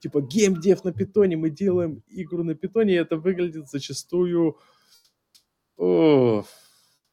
типа 0.00 0.20
геймдев 0.20 0.82
на 0.82 0.92
питоне, 0.92 1.36
мы 1.36 1.50
делаем 1.50 2.02
игру 2.08 2.42
на 2.42 2.54
питоне, 2.54 2.94
и 2.94 2.98
это 2.98 3.16
выглядит 3.16 3.68
зачастую... 3.68 4.56
О, 5.76 6.44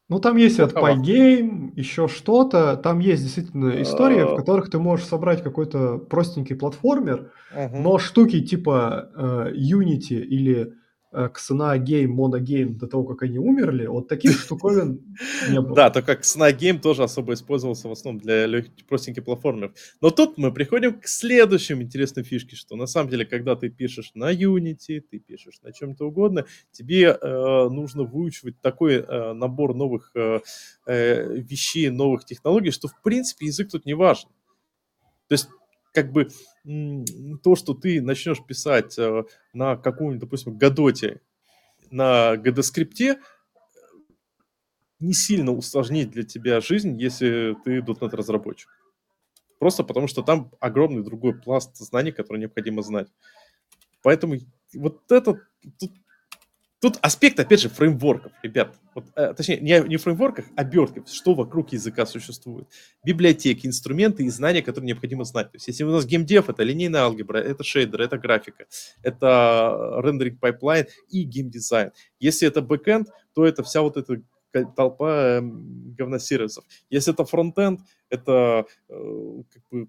Ну, 0.08 0.20
там 0.20 0.36
есть 0.36 0.56
Плоховато. 0.56 1.00
Pygame, 1.00 1.72
еще 1.76 2.08
что-то. 2.08 2.76
Там 2.76 2.98
есть 2.98 3.22
действительно 3.22 3.82
истории, 3.82 4.22
в 4.22 4.32
А. 4.32 4.36
которых 4.36 4.70
ты 4.70 4.78
можешь 4.78 5.06
собрать 5.06 5.42
какой-то 5.42 5.98
простенький 5.98 6.56
платформер, 6.56 7.30
но 7.72 7.98
штуки 7.98 8.40
типа 8.40 9.10
э, 9.14 9.52
Unity 9.54 10.20
или 10.20 10.72
э, 11.12 11.28
Xena 11.34 11.78
Game, 11.78 12.08
Mono 12.08 12.40
Game 12.40 12.74
до 12.74 12.86
того, 12.86 13.04
как 13.04 13.22
они 13.22 13.38
умерли, 13.38 13.86
вот 13.86 14.08
таких 14.08 14.32
штуковин 14.40 15.00
не 15.50 15.60
было. 15.60 15.74
Да, 15.74 15.90
то 15.90 16.02
как 16.02 16.24
Снагейм 16.24 16.80
тоже 16.80 17.02
особо 17.04 17.34
использовался 17.34 17.88
в 17.88 17.92
основном 17.92 18.20
для 18.20 18.46
легких, 18.46 18.86
простеньких 18.86 19.24
платформеров. 19.24 19.72
Но 20.00 20.10
тут 20.10 20.38
мы 20.38 20.52
приходим 20.52 21.00
к 21.00 21.06
следующей 21.06 21.74
интересной 21.74 22.24
фишке, 22.24 22.56
что 22.56 22.76
на 22.76 22.86
самом 22.86 23.10
деле, 23.10 23.24
когда 23.24 23.56
ты 23.56 23.68
пишешь 23.68 24.12
на 24.14 24.32
Unity, 24.32 25.00
ты 25.00 25.18
пишешь 25.18 25.60
на 25.62 25.72
чем-то 25.72 26.06
угодно, 26.06 26.44
тебе 26.72 27.16
э, 27.20 27.68
нужно 27.68 28.04
выучивать 28.04 28.60
такой 28.60 28.96
э, 28.96 29.32
набор 29.32 29.74
новых 29.74 30.12
э, 30.14 30.40
вещей, 30.86 31.90
новых 31.90 32.24
технологий, 32.24 32.70
что 32.70 32.88
в 32.88 33.02
принципе 33.02 33.46
язык 33.46 33.70
тут 33.70 33.86
не 33.86 33.94
важен. 33.94 34.28
То 35.28 35.34
есть 35.34 35.48
как 35.92 36.12
бы 36.12 36.28
то, 37.42 37.56
что 37.56 37.74
ты 37.74 38.00
начнешь 38.02 38.44
писать 38.44 38.98
э, 38.98 39.24
на 39.52 39.76
каком-нибудь, 39.76 40.20
допустим, 40.20 40.58
Годоте, 40.58 41.20
на 41.90 42.34
GD-скрипте, 42.34 43.18
не 45.00 45.12
сильно 45.12 45.52
усложнит 45.52 46.10
для 46.10 46.24
тебя 46.24 46.60
жизнь, 46.60 47.00
если 47.00 47.56
ты 47.64 47.78
.NET 47.78 48.14
разработчик. 48.14 48.70
Просто 49.58 49.82
потому, 49.84 50.06
что 50.08 50.22
там 50.22 50.52
огромный 50.60 51.02
другой 51.02 51.40
пласт 51.40 51.76
знаний, 51.76 52.12
который 52.12 52.38
необходимо 52.38 52.82
знать. 52.82 53.08
Поэтому 54.02 54.36
вот 54.74 55.10
это... 55.10 55.40
Тут, 55.78 55.92
тут 56.80 56.98
аспект, 57.02 57.40
опять 57.40 57.60
же, 57.60 57.68
фреймворков, 57.68 58.32
ребят. 58.42 58.74
Вот, 58.94 59.06
э, 59.16 59.34
точнее, 59.34 59.58
не, 59.60 59.80
не 59.88 59.96
фреймворках, 59.96 60.46
а 60.56 60.62
обертков, 60.62 61.08
что 61.08 61.34
вокруг 61.34 61.72
языка 61.72 62.06
существует. 62.06 62.68
Библиотеки, 63.04 63.66
инструменты 63.66 64.24
и 64.24 64.28
знания, 64.28 64.62
которые 64.62 64.88
необходимо 64.88 65.24
знать. 65.24 65.50
То 65.50 65.56
есть, 65.56 65.68
если 65.68 65.84
у 65.84 65.90
нас 65.90 66.06
геймдев, 66.06 66.48
это 66.48 66.62
линейная 66.62 67.02
алгебра, 67.02 67.38
это 67.38 67.64
шейдер, 67.64 68.00
это 68.00 68.18
графика, 68.18 68.66
это 69.02 70.00
rendering 70.02 70.40
pipeline 70.40 70.86
и 71.08 71.22
геймдизайн. 71.22 71.92
Если 72.20 72.46
это 72.46 72.62
бэкэнд, 72.62 73.08
то 73.34 73.44
это 73.44 73.62
вся 73.62 73.82
вот 73.82 73.96
эта 73.96 74.22
толпа 74.76 75.38
эм, 75.38 75.94
говносервисов. 75.94 76.64
Если 76.90 77.12
это 77.12 77.24
фронтенд, 77.24 77.80
это 78.08 78.66
э, 78.88 79.42
как 79.52 79.62
бы 79.70 79.88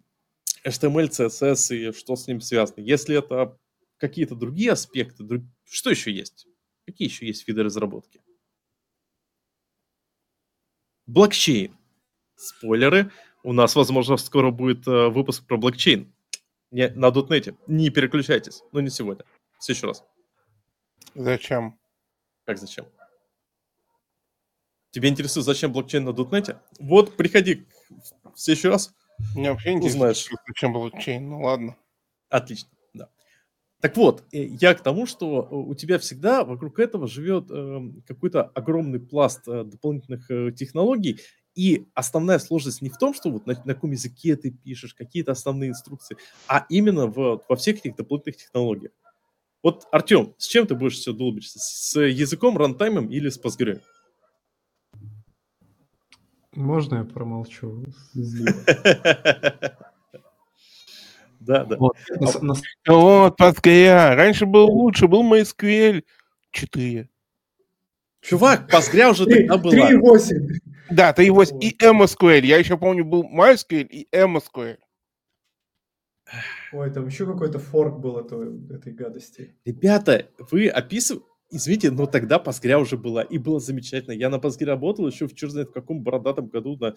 HTML, 0.66 1.10
CSS 1.10 1.76
и 1.76 1.92
что 1.94 2.16
с 2.16 2.28
ним 2.28 2.42
связано. 2.42 2.82
Если 2.82 3.18
это 3.18 3.58
какие-то 3.98 4.36
другие 4.36 4.72
аспекты, 4.72 5.24
друг- 5.24 5.44
что 5.66 5.90
еще 5.90 6.12
есть? 6.12 6.48
Какие 6.90 7.08
еще 7.08 7.28
есть 7.28 7.48
виды 7.48 7.62
разработки? 7.62 8.20
Блокчейн. 11.06 11.78
Спойлеры. 12.36 13.12
У 13.44 13.54
нас, 13.54 13.76
возможно, 13.76 14.18
скоро 14.18 14.50
будет 14.50 14.88
э, 14.88 15.10
выпуск 15.10 15.46
про 15.46 15.58
блокчейн. 15.58 16.12
Не, 16.72 16.90
на 16.90 17.12
дотнете. 17.12 17.56
Не 17.68 17.92
переключайтесь. 17.92 18.64
Но 18.72 18.82
не 18.82 18.90
сегодня. 18.90 19.24
В 19.60 19.64
следующий 19.64 19.86
раз. 19.86 20.04
Зачем? 21.14 21.80
Как 22.46 22.58
зачем? 22.58 22.88
Тебе 24.90 25.10
интересует, 25.10 25.46
зачем 25.46 25.72
блокчейн 25.72 26.04
на 26.04 26.14
дотнете? 26.14 26.60
Вот, 26.80 27.16
приходи 27.16 27.68
в 27.90 28.36
следующий 28.36 28.70
раз. 28.70 28.92
Меня 29.36 29.52
вообще 29.52 29.76
не 29.76 29.86
Узнаешь. 29.86 30.28
зачем 30.48 30.74
блокчейн. 30.74 31.30
Ну 31.30 31.44
ладно. 31.44 31.78
Отлично. 32.30 32.70
Так 33.82 33.96
вот, 33.96 34.24
э, 34.32 34.44
я 34.44 34.74
к 34.74 34.82
тому, 34.82 35.06
что 35.06 35.48
э, 35.50 35.56
у 35.56 35.74
тебя 35.74 36.00
всегда 36.00 36.44
вокруг 36.44 36.80
этого 36.80 37.08
живет 37.08 37.50
эм, 37.50 38.04
какой-то 38.06 38.44
огромный 38.44 39.00
пласт 39.00 39.48
э, 39.48 39.64
дополнительных 39.64 40.28
технологий, 40.56 41.20
и 41.56 41.88
основная 41.94 42.40
сложность 42.40 42.82
не 42.82 42.90
в 42.90 42.98
том, 42.98 43.14
что 43.14 43.32
вот 43.32 43.46
на, 43.46 43.54
на 43.66 43.74
каком 43.74 43.92
языке 43.92 44.36
ты 44.36 44.52
пишешь, 44.52 44.94
какие-то 44.94 45.32
основные 45.32 45.70
инструкции, 45.70 46.18
а 46.48 46.66
именно 46.70 47.08
в, 47.08 47.44
во 47.48 47.56
всех 47.56 47.78
этих 47.78 47.96
дополнительных 47.96 48.38
технологиях. 48.38 48.92
Вот, 49.64 49.88
Артем, 49.92 50.36
с 50.38 50.48
чем 50.48 50.68
ты 50.68 50.76
будешь 50.76 50.98
все 50.98 51.12
долбиться? 51.12 51.60
С 51.60 52.00
языком, 52.00 52.58
рантаймом 52.58 53.10
или 53.10 53.30
с 53.30 53.42
Postgre? 53.42 53.82
Можно 56.54 56.96
я 56.96 57.04
промолчу? 57.04 57.86
Да, 61.50 61.66
да. 61.66 61.78
Вот. 61.78 61.98
На 62.12 62.54
Вот, 62.94 63.36
Паская. 63.38 64.16
Раньше 64.16 64.46
был 64.46 64.68
лучше, 64.68 65.08
был 65.08 65.24
MySQL 65.24 66.04
4. 66.52 67.10
Чувак, 68.22 68.72
Postgre 68.72 69.10
уже 69.10 69.26
тогда 69.26 69.58
была. 69.58 69.90
3.8. 69.90 70.36
Да, 70.92 71.12
3.8 71.12 71.32
Вот. 71.32 71.64
и 71.64 71.76
MSQL. 71.82 72.46
Я 72.46 72.58
еще 72.58 72.78
помню, 72.78 73.04
был 73.04 73.24
MySQL 73.24 73.88
и 73.88 74.08
MSQL. 74.16 74.78
Ой, 76.74 76.92
там 76.92 77.08
еще 77.08 77.26
какой-то 77.26 77.58
форк 77.58 77.98
был 77.98 78.20
этого- 78.20 78.72
этой 78.72 78.94
гадости. 78.94 79.56
Ребята, 79.66 80.28
вы 80.52 80.68
описываете... 80.68 81.26
Извините, 81.52 81.90
но 81.90 82.06
тогда 82.06 82.38
Postgre 82.38 82.80
уже 82.80 82.96
была, 82.96 83.24
и 83.24 83.40
было 83.40 83.60
замечательно. 83.60 84.14
Я 84.14 84.30
на 84.30 84.36
Postgre 84.36 84.66
работал 84.66 85.08
еще 85.08 85.26
в 85.28 85.34
черт 85.34 85.52
знает 85.52 85.70
в 85.70 85.74
каком 85.74 86.04
бородатом 86.04 86.46
году, 86.46 86.78
на, 86.78 86.94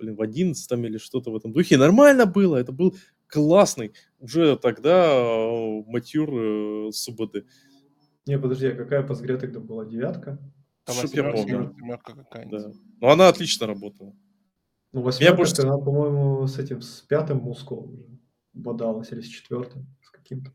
блин, 0.00 0.16
в 0.16 0.20
одиннадцатом 0.20 0.84
или 0.84 0.98
что-то 0.98 1.30
в 1.30 1.36
этом 1.36 1.52
духе. 1.52 1.76
И 1.76 1.78
нормально 1.78 2.26
было, 2.26 2.56
это 2.56 2.72
был 2.72 2.96
классный, 3.30 3.94
уже 4.18 4.56
тогда 4.56 5.06
э, 5.12 5.82
матюр 5.86 6.30
э, 6.32 6.92
СУБД. 6.92 7.44
Не, 8.26 8.38
подожди, 8.38 8.68
а 8.68 8.76
какая 8.76 9.06
Postgre 9.06 9.38
тогда 9.38 9.60
была? 9.60 9.84
Девятка? 9.84 10.38
Там 10.84 10.96
Чтоб 10.96 11.14
я 11.14 11.30
помню. 11.30 11.74
семерка 11.78 12.14
какая-нибудь. 12.14 12.62
Да. 12.62 12.72
Но 13.00 13.10
она 13.10 13.28
отлично 13.28 13.66
работала. 13.66 14.14
Ну, 14.92 15.02
восьмерка, 15.02 15.36
больше- 15.36 15.62
она, 15.62 15.78
по-моему, 15.78 16.46
с 16.46 16.58
этим, 16.58 16.82
с 16.82 17.00
пятым 17.02 17.38
мускулом 17.38 17.94
уже 17.94 18.18
бодалась, 18.52 19.12
или 19.12 19.20
с 19.20 19.26
четвертым, 19.26 19.86
с 20.02 20.10
каким-то. 20.10 20.52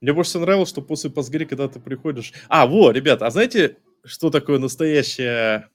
Мне 0.00 0.12
больше 0.12 0.30
всего 0.30 0.44
нравилось, 0.44 0.68
что 0.68 0.82
после 0.82 1.10
Postgre, 1.10 1.46
когда 1.46 1.68
ты 1.68 1.80
приходишь... 1.80 2.32
А, 2.48 2.66
во, 2.66 2.90
ребята, 2.90 3.26
а 3.26 3.30
знаете, 3.30 3.78
что 4.04 4.30
такое 4.30 4.58
настоящая, 4.58 5.70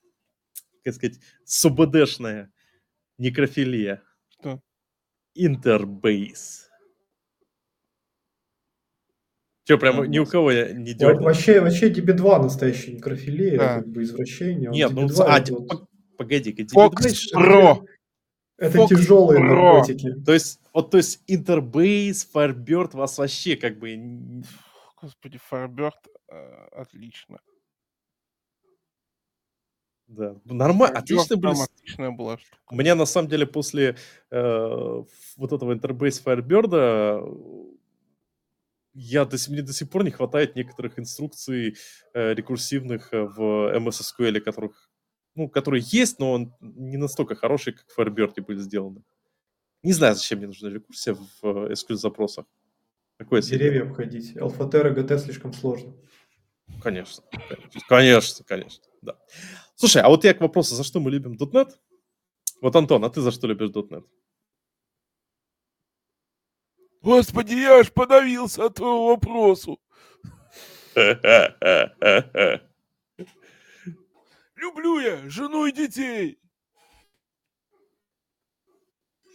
как 0.84 0.94
сказать, 0.94 1.20
СУБДшная 1.46 2.52
некрофилия? 3.18 4.04
Интербейс. 5.46 6.70
Че, 9.66 9.78
прям 9.78 10.06
ни 10.10 10.20
у 10.20 10.26
кого 10.26 10.52
я 10.52 10.72
не 10.72 10.94
дернул? 10.94 11.24
Вообще, 11.26 11.60
вообще 11.60 11.90
DB2 11.92 12.42
настоящая 12.44 12.94
некрофилия, 12.94 13.58
Да. 13.58 13.76
как 13.76 13.88
бы 13.90 14.04
извращение. 14.04 14.70
а 14.70 14.72
Нет, 14.72 14.92
ну, 14.92 15.08
DB2 15.08 15.24
а, 15.28 15.38
это 15.38 15.46
ди- 15.46 15.52
вот- 15.52 15.68
по- 15.68 15.88
погоди-ка, 16.18 16.64
тебе 16.64 16.70
Фокс 16.70 17.02
знаешь, 17.02 17.30
Про. 17.32 17.86
это 18.58 18.78
Fox 18.78 18.88
тяжелые 18.88 19.42
Pro. 19.42 19.44
наркотики. 19.74 20.14
То 20.26 20.34
есть, 20.34 20.62
вот, 20.74 20.90
то 20.92 20.98
есть, 20.98 21.22
Interbase, 21.30 22.26
Firebird 22.34 22.96
вас 22.96 23.18
вообще 23.18 23.58
как 23.58 23.78
бы... 23.78 24.42
Господи, 25.02 25.38
Firebird, 25.52 25.92
э, 26.32 26.68
отлично. 26.72 27.40
Да, 30.08 30.36
нормально, 30.46 30.96
Firebird 31.00 31.02
отлично 31.02 31.36
были 31.36 31.54
прям 31.54 31.62
отличная 31.62 32.12
была 32.12 32.38
штука. 32.38 32.58
У 32.72 32.76
меня 32.76 32.96
на 32.96 33.06
самом 33.06 33.28
деле 33.28 33.46
после 33.46 33.98
э, 34.32 35.04
вот 35.36 35.52
этого 35.52 35.74
Interbase 35.76 36.24
Firebird 36.24 37.78
я 38.94 39.26
до, 39.26 39.38
сих- 39.38 39.50
мне 39.50 39.62
до 39.62 39.74
сих 39.74 39.90
пор 39.90 40.04
не 40.04 40.12
хватает 40.12 40.56
некоторых 40.56 40.98
инструкций 40.98 41.76
э, 42.14 42.34
рекурсивных 42.34 43.14
э, 43.14 43.22
в 43.24 43.76
MS 43.76 44.02
SQL, 44.02 44.40
которых, 44.40 44.90
ну, 45.36 45.50
которые 45.50 45.84
есть, 45.86 46.20
но 46.20 46.32
он 46.32 46.54
не 46.62 46.98
настолько 46.98 47.36
хорошие, 47.36 47.74
как 47.76 47.86
в 47.88 48.00
Firebird 48.00 48.42
были 48.42 48.60
сделаны. 48.60 49.04
Не 49.84 49.94
знаю, 49.94 50.16
зачем 50.16 50.40
мне 50.40 50.48
нужна 50.48 50.70
рекурсия 50.70 51.14
в 51.16 51.46
э, 51.46 51.74
SQL 51.74 51.96
запросах. 51.96 52.46
Такое 53.18 53.42
себе. 53.42 53.58
Деревья 53.60 53.84
обходить. 53.84 54.36
Alphatera 54.38 54.96
GT 54.96 55.18
слишком 55.20 55.54
сложно. 55.54 55.94
Конечно, 56.82 57.24
конечно, 57.32 57.82
конечно, 57.88 58.46
конечно, 58.46 58.84
да. 59.02 59.18
Слушай, 59.80 60.02
а 60.02 60.10
вот 60.10 60.24
я 60.24 60.34
к 60.34 60.42
вопросу, 60.42 60.74
за 60.74 60.84
что 60.84 61.00
мы 61.00 61.12
любим 61.12 61.38
.NET? 61.38 61.70
Вот, 62.62 62.76
Антон, 62.76 63.06
а 63.06 63.10
ты 63.12 63.22
за 63.22 63.30
что 63.32 63.46
любишь 63.46 63.70
.NET? 63.70 64.04
Господи, 67.04 67.54
я 67.54 67.80
аж 67.80 67.94
подавился 67.94 68.66
от 68.66 68.74
твоего 68.76 69.10
вопросу. 69.10 69.80
Люблю 74.56 75.00
я 75.00 75.30
жену 75.30 75.68
и 75.68 75.72
детей. 75.72 76.40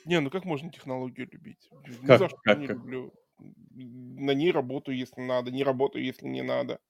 Не, 0.05 0.19
ну 0.19 0.29
как 0.31 0.45
можно 0.45 0.73
технологию 0.73 1.29
любить? 1.31 1.71
Как- 2.05 2.19
за 2.19 2.29
что 2.29 2.39
как- 2.39 2.59
не 2.59 2.67
как? 2.67 2.77
люблю. 2.77 3.13
На 3.39 4.33
ней 4.35 4.51
работаю, 4.51 4.99
если 4.99 5.21
надо, 5.21 5.53
не 5.53 5.63
работаю, 5.63 6.05
если 6.05 6.27
не 6.27 6.43
надо. 6.43 6.81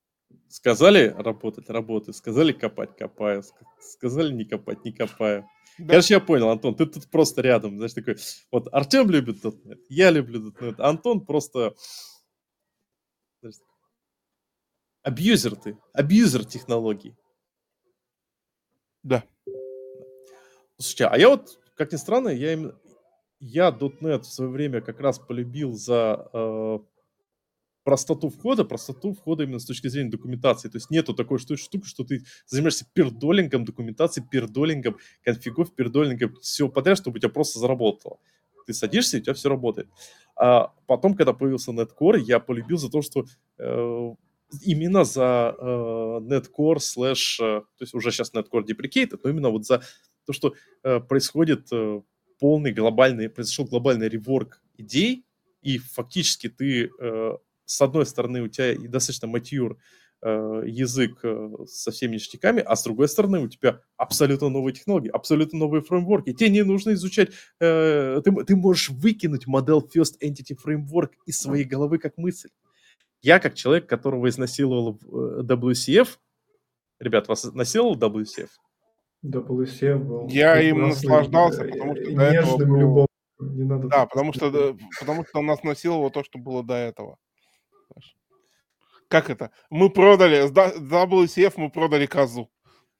Сказали 0.48 1.08
работать, 1.08 1.68
работаю. 1.70 2.14
Сказали 2.14 2.52
копать, 2.52 2.96
копаю. 2.96 3.40
Ск- 3.40 3.64
Сказали 3.80 4.32
не 4.32 4.44
копать, 4.44 4.84
не 4.84 4.92
копаю. 4.92 5.48
Да. 5.78 5.88
Короче, 5.88 6.14
я 6.14 6.20
понял, 6.20 6.50
Антон, 6.50 6.74
ты 6.74 6.86
тут 6.86 7.10
просто 7.10 7.40
рядом. 7.40 7.76
Знаешь, 7.76 7.94
такой, 7.94 8.16
вот 8.50 8.68
Артем 8.72 9.10
любит 9.10 9.42
.NET, 9.42 9.78
я 9.88 10.10
люблю 10.10 10.50
.NET, 10.50 10.74
а 10.78 10.90
Антон 10.90 11.24
просто... 11.24 11.74
Абьюзер 15.02 15.56
ты, 15.56 15.78
абьюзер 15.92 16.44
технологий. 16.44 17.16
Да. 19.02 19.24
Слушайте, 20.76 21.06
а 21.06 21.18
я 21.18 21.28
вот, 21.30 21.58
как 21.74 21.92
ни 21.92 21.96
странно, 21.96 22.28
я 22.28 22.52
именно... 22.52 22.78
Я 23.40 23.70
.NET 23.70 24.20
в 24.20 24.32
свое 24.32 24.50
время 24.50 24.80
как 24.80 25.00
раз 25.00 25.18
полюбил 25.18 25.72
за 25.72 26.28
э, 26.32 26.78
простоту 27.84 28.28
входа, 28.28 28.64
простоту 28.64 29.12
входа 29.12 29.44
именно 29.44 29.58
с 29.58 29.64
точки 29.64 29.88
зрения 29.88 30.10
документации. 30.10 30.68
То 30.68 30.76
есть 30.76 30.90
нету 30.90 31.14
такой 31.14 31.38
шту- 31.38 31.56
штуки, 31.56 31.86
что 31.86 32.04
ты 32.04 32.24
занимаешься 32.46 32.86
пердолингом 32.92 33.64
документации, 33.64 34.24
пердолингом 34.28 34.96
конфигов, 35.22 35.74
пердолингом 35.74 36.36
всего 36.40 36.68
подряд, 36.68 36.98
чтобы 36.98 37.16
у 37.16 37.20
тебя 37.20 37.30
просто 37.30 37.58
заработало. 37.58 38.18
Ты 38.66 38.74
садишься, 38.74 39.16
и 39.16 39.20
у 39.20 39.22
тебя 39.24 39.34
все 39.34 39.48
работает. 39.48 39.88
А 40.36 40.72
потом, 40.86 41.14
когда 41.14 41.32
появился 41.32 41.72
Netcore, 41.72 42.20
я 42.20 42.38
полюбил 42.38 42.78
за 42.78 42.90
то, 42.90 43.02
что 43.02 43.26
э, 43.58 44.14
именно 44.62 45.04
за 45.04 45.54
э, 45.58 45.64
Netcore 45.64 46.78
слэш, 46.78 47.40
э, 47.40 47.60
то 47.60 47.82
есть 47.82 47.94
уже 47.94 48.12
сейчас 48.12 48.32
Netcore 48.32 48.64
deprecated, 48.64 49.18
но 49.24 49.30
именно 49.30 49.50
вот 49.50 49.66
за 49.66 49.82
то, 50.26 50.32
что 50.32 50.54
э, 50.84 51.00
происходит 51.00 51.72
э, 51.72 52.02
полный 52.38 52.72
глобальный, 52.72 53.28
произошел 53.28 53.64
глобальный 53.66 54.08
реворк 54.08 54.62
идей, 54.76 55.24
и 55.62 55.78
фактически 55.78 56.48
ты, 56.48 56.90
э, 57.00 57.32
с 57.72 57.80
одной 57.80 58.06
стороны, 58.06 58.42
у 58.42 58.48
тебя 58.48 58.74
достаточно 58.88 59.28
матюр 59.28 59.78
э, 60.22 60.62
язык 60.66 61.20
э, 61.22 61.48
со 61.66 61.90
всеми 61.90 62.14
ништяками, 62.14 62.60
а 62.60 62.76
с 62.76 62.84
другой 62.84 63.08
стороны, 63.08 63.40
у 63.40 63.48
тебя 63.48 63.80
абсолютно 63.96 64.50
новые 64.50 64.74
технологии, 64.74 65.08
абсолютно 65.08 65.58
новые 65.58 65.82
фреймворки. 65.82 66.34
Тебе 66.34 66.50
не 66.50 66.62
нужно 66.64 66.92
изучать, 66.92 67.30
э, 67.60 68.20
ты, 68.22 68.32
ты 68.44 68.56
можешь 68.56 68.90
выкинуть 68.90 69.46
модель 69.46 69.82
First 69.94 70.18
Entity 70.22 70.56
Framework 70.62 71.12
из 71.26 71.40
своей 71.40 71.64
головы 71.64 71.98
как 71.98 72.18
мысль. 72.18 72.50
Я, 73.22 73.38
как 73.38 73.54
человек, 73.54 73.88
которого 73.88 74.28
изнасиловал 74.28 74.98
э, 75.00 75.42
WCF, 75.44 76.08
ребят, 77.00 77.28
вас 77.28 77.44
насиловал 77.54 77.96
WCF? 77.96 78.48
WCF 79.24 79.98
был 79.98 80.28
Я 80.28 80.60
им 80.60 80.88
наслаждался, 80.88 81.64
потому 81.64 81.96
что 81.96 82.14
до 82.14 82.22
этого 82.22 82.58
нежным 82.58 82.94
был-. 82.94 83.06
Не 83.40 83.64
надо 83.64 83.88
Да, 83.88 84.06
потому 84.06 84.32
что, 84.32 84.76
потому 85.00 85.24
что 85.24 85.42
нас 85.42 85.62
насиловало 85.62 86.10
то, 86.10 86.22
что 86.22 86.38
было 86.38 86.62
до 86.62 86.74
этого. 86.74 87.16
Знаешь. 87.92 88.16
Как 89.08 89.30
это? 89.30 89.50
Мы 89.70 89.90
продали, 89.90 90.46
с 90.46 90.52
WCF 90.52 91.54
мы 91.56 91.70
продали 91.70 92.06
козу. 92.06 92.50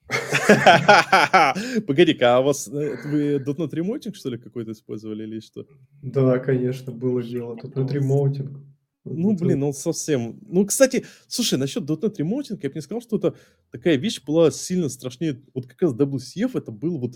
Погоди-ка, 1.87 2.37
а 2.37 2.41
у 2.41 2.45
вас 2.45 2.69
э, 2.69 2.97
вы 3.05 3.37
.NET 3.39 3.75
ремоутинг, 3.75 4.17
что 4.17 4.29
ли, 4.29 4.39
какой-то 4.39 4.73
использовали 4.73 5.23
или 5.23 5.41
что? 5.41 5.67
Да, 6.03 6.39
конечно, 6.39 6.93
было 6.93 7.23
дело. 7.23 7.55
На 7.55 7.89
ремоутинг. 7.89 8.61
Ну, 9.05 9.35
блин, 9.35 9.63
он 9.63 9.73
совсем... 9.73 10.39
Ну, 10.43 10.67
кстати, 10.67 11.07
слушай, 11.29 11.59
насчет 11.59 11.85
.NET 11.85 12.17
ремоутинга, 12.19 12.61
я 12.63 12.69
бы 12.69 12.75
не 12.75 12.83
сказал, 12.83 13.01
что 13.01 13.17
это 13.17 13.35
такая 13.71 13.97
вещь 13.97 14.23
была 14.23 14.51
сильно 14.51 14.89
страшнее. 14.89 15.43
Вот 15.55 15.67
как 15.67 15.81
раз 15.81 15.95
WCF 15.95 16.59
это 16.59 16.71
был 16.73 16.99
вот 16.99 17.15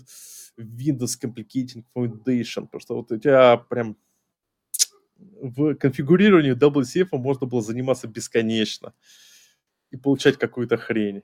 Windows 0.59 1.17
Complicating 1.21 1.85
Foundation, 1.95 2.65
потому 2.65 2.81
что 2.81 2.95
вот 2.95 3.11
у 3.11 3.17
тебя 3.17 3.57
прям 3.57 3.97
в 5.41 5.75
конфигурировании 5.75 6.53
WCF 6.53 7.09
можно 7.13 7.47
было 7.47 7.61
заниматься 7.61 8.07
бесконечно 8.07 8.93
и 9.91 9.97
получать 9.97 10.37
какую-то 10.37 10.77
хрень. 10.77 11.23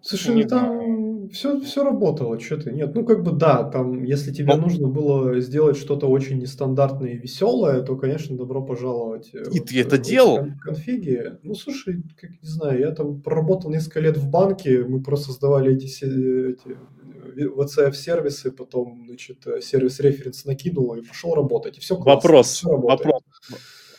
Слушай, 0.00 0.34
Не 0.34 0.42
ну 0.42 0.48
там 0.48 1.28
все, 1.30 1.58
все 1.62 1.82
работало, 1.82 2.38
что 2.38 2.58
ты, 2.58 2.72
нет, 2.72 2.94
ну 2.94 3.06
как 3.06 3.22
бы 3.22 3.32
да, 3.32 3.64
там, 3.64 4.02
если 4.04 4.32
тебе 4.32 4.54
Ну. 4.54 4.62
нужно 4.62 4.88
было 4.88 5.40
сделать 5.40 5.78
что-то 5.78 6.08
очень 6.08 6.38
нестандартное 6.38 7.12
и 7.12 7.16
веселое, 7.16 7.80
то, 7.82 7.96
конечно, 7.96 8.36
добро 8.36 8.62
пожаловать. 8.62 9.30
э, 9.34 9.42
И 9.50 9.58
вот, 9.60 9.68
ты 9.68 9.80
это 9.80 9.96
э, 9.96 9.98
в 9.98 10.02
делал? 10.02 10.36
кон- 10.40 10.58
конфиги. 10.58 11.38
Ну, 11.42 11.54
слушай, 11.54 12.02
как 12.20 12.30
не 12.32 12.48
знаю, 12.48 12.80
я 12.80 12.90
там 12.90 13.22
проработал 13.22 13.70
несколько 13.70 14.00
лет 14.00 14.18
в 14.18 14.28
банке, 14.28 14.84
мы 14.84 15.02
просто 15.02 15.28
создавали 15.28 15.74
эти, 15.74 15.86
се- 15.86 16.50
эти 16.50 16.72
э, 16.72 16.76
VCF-сервисы, 17.24 18.50
потом, 18.52 19.04
значит, 19.06 19.46
э, 19.46 19.60
сервис-референс 19.60 20.44
накинул 20.44 20.94
и 20.94 21.02
пошел 21.02 21.34
работать, 21.34 21.78
и 21.78 21.80
все 21.80 21.96
классно, 21.96 22.14
Вопрос, 22.14 22.52
всё 22.52 22.70
работает. 22.70 23.00
вопрос. 23.06 23.22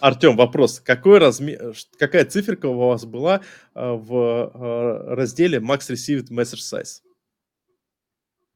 Артем, 0.01 0.35
вопрос. 0.35 0.79
Какой 0.81 1.19
размер, 1.19 1.73
какая 1.97 2.25
циферка 2.25 2.67
у 2.67 2.77
вас 2.77 3.05
была 3.05 3.41
э, 3.73 3.91
в 3.93 4.13
э, 4.53 5.15
разделе 5.15 5.59
Max 5.59 5.89
Received 5.89 6.29
Message 6.29 6.59
Size? 6.73 7.01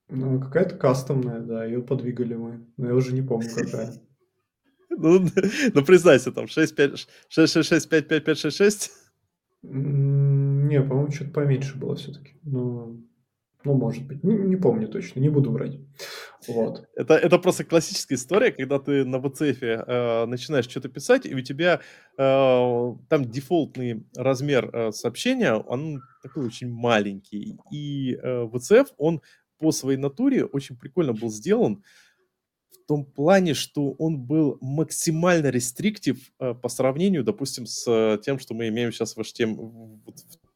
Ну, 0.09 0.39
какая-то 0.39 0.75
кастомная, 0.75 1.39
да, 1.39 1.65
ее 1.65 1.81
подвигали 1.81 2.33
мы, 2.33 2.65
но 2.77 2.87
я 2.87 2.95
уже 2.95 3.13
не 3.13 3.21
помню, 3.21 3.49
какая. 3.55 3.93
Ну, 4.91 5.23
ну 5.75 5.85
признайся, 5.85 6.31
там 6.31 6.47
6, 6.47 6.75
5, 6.75 7.07
6, 7.29 7.53
6, 7.53 7.69
6, 7.69 7.89
5, 7.89 8.07
5, 8.07 8.25
5, 8.25 8.37
6, 8.39 8.57
6. 8.57 8.91
М, 9.63 10.67
Не, 10.67 10.81
по-моему, 10.81 11.11
что-то 11.11 11.31
поменьше 11.31 11.77
было 11.77 11.95
все-таки. 11.95 12.31
Ну, 12.43 13.05
ну, 13.65 13.73
может 13.73 14.07
быть. 14.07 14.23
Не, 14.23 14.35
не 14.35 14.55
помню 14.55 14.87
точно, 14.87 15.19
не 15.19 15.29
буду 15.29 15.51
врать. 15.51 15.79
Вот. 16.47 16.87
Это, 16.95 17.15
это 17.15 17.37
просто 17.39 17.65
классическая 17.65 18.15
история, 18.15 18.51
когда 18.51 18.79
ты 18.79 19.03
на 19.03 19.17
VCF 19.17 19.57
э, 19.61 20.25
начинаешь 20.25 20.69
что-то 20.69 20.87
писать, 20.87 21.25
и 21.25 21.35
у 21.35 21.41
тебя 21.41 21.81
э, 22.17 22.95
там 23.09 23.25
дефолтный 23.25 24.05
размер 24.15 24.69
э, 24.73 24.91
сообщения, 24.91 25.53
он 25.53 26.01
такой 26.23 26.45
очень 26.45 26.71
маленький. 26.71 27.57
И 27.71 28.15
э, 28.15 28.43
VCF, 28.45 28.87
он 28.97 29.21
по 29.57 29.71
своей 29.71 29.97
натуре 29.97 30.45
очень 30.45 30.77
прикольно 30.77 31.13
был 31.13 31.29
сделан 31.29 31.83
том 32.89 33.05
плане, 33.05 33.53
что 33.53 33.91
он 33.99 34.19
был 34.19 34.57
максимально 34.61 35.51
рестриктив 35.51 36.31
э, 36.39 36.55
по 36.55 36.69
сравнению, 36.69 37.23
допустим, 37.23 37.67
с 37.67 38.17
тем, 38.25 38.39
что 38.39 38.55
мы 38.55 38.69
имеем 38.69 38.91
сейчас 38.91 39.15
в, 39.15 39.19
HTML, 39.19 39.55
в, 39.55 40.48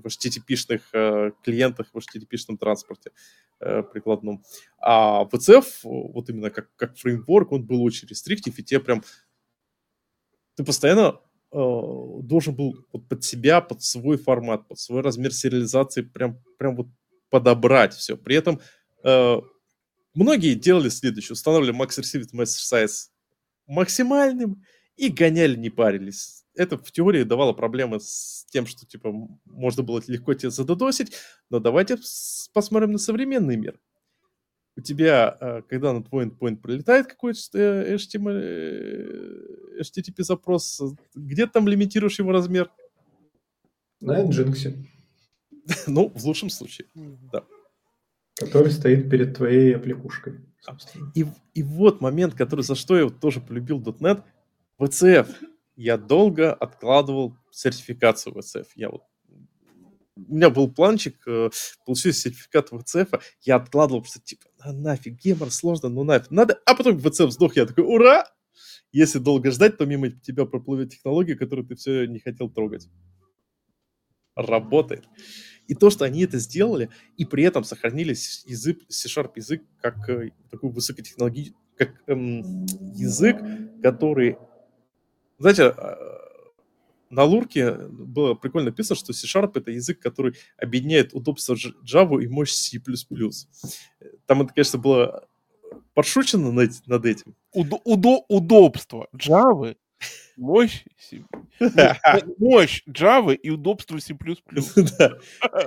в 0.00 0.06
HTTP-шных 0.06 0.80
э, 0.92 1.30
клиентах, 1.42 1.88
в 1.92 1.98
HTTP-шном 1.98 2.58
транспорте 2.58 3.12
э, 3.60 3.82
прикладном. 3.82 4.42
А 4.78 5.24
VCF, 5.24 5.64
вот 5.82 6.28
именно 6.30 6.50
как, 6.50 6.74
как 6.76 6.96
фреймворк, 6.96 7.52
он 7.52 7.64
был 7.64 7.82
очень 7.82 8.08
рестриктив, 8.08 8.58
и 8.58 8.62
тебе 8.62 8.80
прям... 8.80 9.02
Ты 10.56 10.64
постоянно 10.64 11.20
э, 11.52 11.56
должен 12.22 12.54
был 12.54 12.74
вот 12.92 13.08
под 13.08 13.24
себя, 13.24 13.60
под 13.60 13.82
свой 13.82 14.16
формат, 14.16 14.66
под 14.68 14.78
свой 14.78 15.00
размер 15.00 15.32
сериализации 15.32 16.02
прям, 16.02 16.42
прям 16.58 16.76
вот 16.76 16.88
подобрать 17.30 17.94
все. 17.94 18.16
При 18.16 18.36
этом 18.36 18.60
э, 19.04 19.36
многие 20.14 20.54
делали 20.54 20.88
следующее. 20.88 21.34
Устанавливали 21.34 21.78
Max 21.78 21.98
Received 21.98 22.34
Message 22.34 22.72
Size 22.72 23.10
максимальным 23.66 24.64
и 24.96 25.08
гоняли, 25.08 25.56
не 25.56 25.70
парились. 25.70 26.44
Это 26.60 26.76
в 26.76 26.92
теории 26.92 27.22
давало 27.22 27.54
проблемы 27.54 28.00
с 28.00 28.44
тем, 28.50 28.66
что 28.66 28.84
типа 28.84 29.10
можно 29.46 29.82
было 29.82 30.02
легко 30.06 30.34
тебе 30.34 30.50
задодосить, 30.50 31.16
но 31.48 31.58
давайте 31.58 31.96
посмотрим 32.52 32.92
на 32.92 32.98
современный 32.98 33.56
мир. 33.56 33.80
У 34.76 34.82
тебя, 34.82 35.38
э, 35.40 35.62
когда 35.70 35.94
на 35.94 36.04
твой 36.04 36.26
endpoint 36.26 36.56
пролетает 36.56 37.06
какой-то 37.06 37.38
э, 37.54 37.94
HTTP, 37.94 39.80
HTTP 39.80 40.22
запрос, 40.22 40.82
где 41.14 41.46
ты 41.46 41.52
там 41.52 41.66
лимитируешь 41.66 42.18
его 42.18 42.30
размер? 42.30 42.70
На 44.02 44.22
Nginx. 44.22 44.74
ну, 45.86 46.12
в 46.14 46.26
лучшем 46.26 46.50
случае, 46.50 46.88
да. 47.32 47.42
Который 48.38 48.70
стоит 48.70 49.08
перед 49.08 49.34
твоей 49.34 49.76
аппликушкой. 49.76 50.40
И, 51.14 51.24
и 51.54 51.62
вот 51.62 52.02
момент, 52.02 52.34
который, 52.34 52.64
за 52.64 52.74
что 52.74 52.98
я 52.98 53.08
тоже 53.08 53.40
полюбил 53.40 53.80
.NET, 53.80 54.22
VCF. 54.78 55.28
Я 55.80 55.96
долго 55.96 56.52
откладывал 56.52 57.38
сертификацию 57.50 58.34
VCF. 58.34 58.66
Я 58.74 58.90
вот 58.90 59.00
у 60.14 60.34
меня 60.34 60.50
был 60.50 60.70
планчик, 60.70 61.16
э, 61.26 61.48
получился 61.86 62.20
сертификат 62.20 62.70
VCF, 62.70 63.18
я 63.40 63.56
откладывал, 63.56 64.02
просто 64.02 64.20
типа, 64.20 64.44
а 64.58 64.74
нафиг, 64.74 65.14
гемор, 65.14 65.50
сложно, 65.50 65.88
ну 65.88 66.04
нафиг, 66.04 66.30
надо, 66.30 66.60
а 66.66 66.74
потом 66.74 66.98
VCF 66.98 67.30
сдох, 67.30 67.56
я 67.56 67.64
такой, 67.64 67.84
ура! 67.84 68.26
Если 68.92 69.18
долго 69.18 69.50
ждать, 69.50 69.78
то 69.78 69.86
мимо 69.86 70.10
тебя 70.10 70.44
проплывет 70.44 70.90
технология, 70.90 71.34
которую 71.34 71.66
ты 71.66 71.76
все 71.76 72.04
не 72.04 72.18
хотел 72.18 72.50
трогать. 72.50 72.86
Работает. 74.36 75.06
И 75.66 75.74
то, 75.74 75.88
что 75.88 76.04
они 76.04 76.24
это 76.24 76.38
сделали, 76.38 76.90
и 77.16 77.24
при 77.24 77.44
этом 77.44 77.64
сохранили 77.64 78.10
язык, 78.10 78.80
C-Sharp 78.90 79.32
язык 79.36 79.62
как 79.80 80.10
э, 80.10 80.32
такой 80.50 80.72
высокотехнологичный, 80.72 81.56
как 81.78 82.02
эм, 82.06 82.66
язык, 82.94 83.38
который, 83.82 84.36
знаете, 85.40 85.74
э, 85.76 85.94
на 87.10 87.24
Лурке 87.24 87.72
было 87.72 88.34
прикольно 88.34 88.70
написано, 88.70 88.96
что 88.96 89.12
C-Sharp 89.12 89.52
это 89.54 89.72
язык, 89.72 89.98
который 89.98 90.34
объединяет 90.56 91.12
удобство 91.12 91.54
Java 91.54 92.22
и 92.22 92.28
мощь 92.28 92.52
C++. 92.52 92.80
Там 94.26 94.42
это, 94.42 94.54
конечно, 94.54 94.78
было 94.78 95.28
подшучено 95.94 96.52
над, 96.52 96.70
над 96.86 97.04
этим. 97.04 97.34
Удо, 97.52 97.80
удо, 97.84 98.24
удобство 98.28 99.08
Java 99.14 99.74
Мощь, 100.36 100.84
мощь 102.38 102.82
Java 102.88 103.34
и 103.34 103.50
удобство 103.50 103.98
C++. 103.98 104.16
да. 104.98 105.18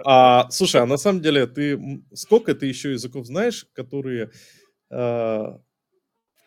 а, 0.05 0.49
слушай, 0.49 0.81
а 0.81 0.85
на 0.87 0.97
самом 0.97 1.21
деле 1.21 1.45
ты 1.45 2.01
сколько 2.13 2.55
ты 2.55 2.65
еще 2.65 2.91
языков 2.93 3.27
знаешь, 3.27 3.67
которые, 3.73 4.31
э, 4.89 4.95
в 4.95 5.59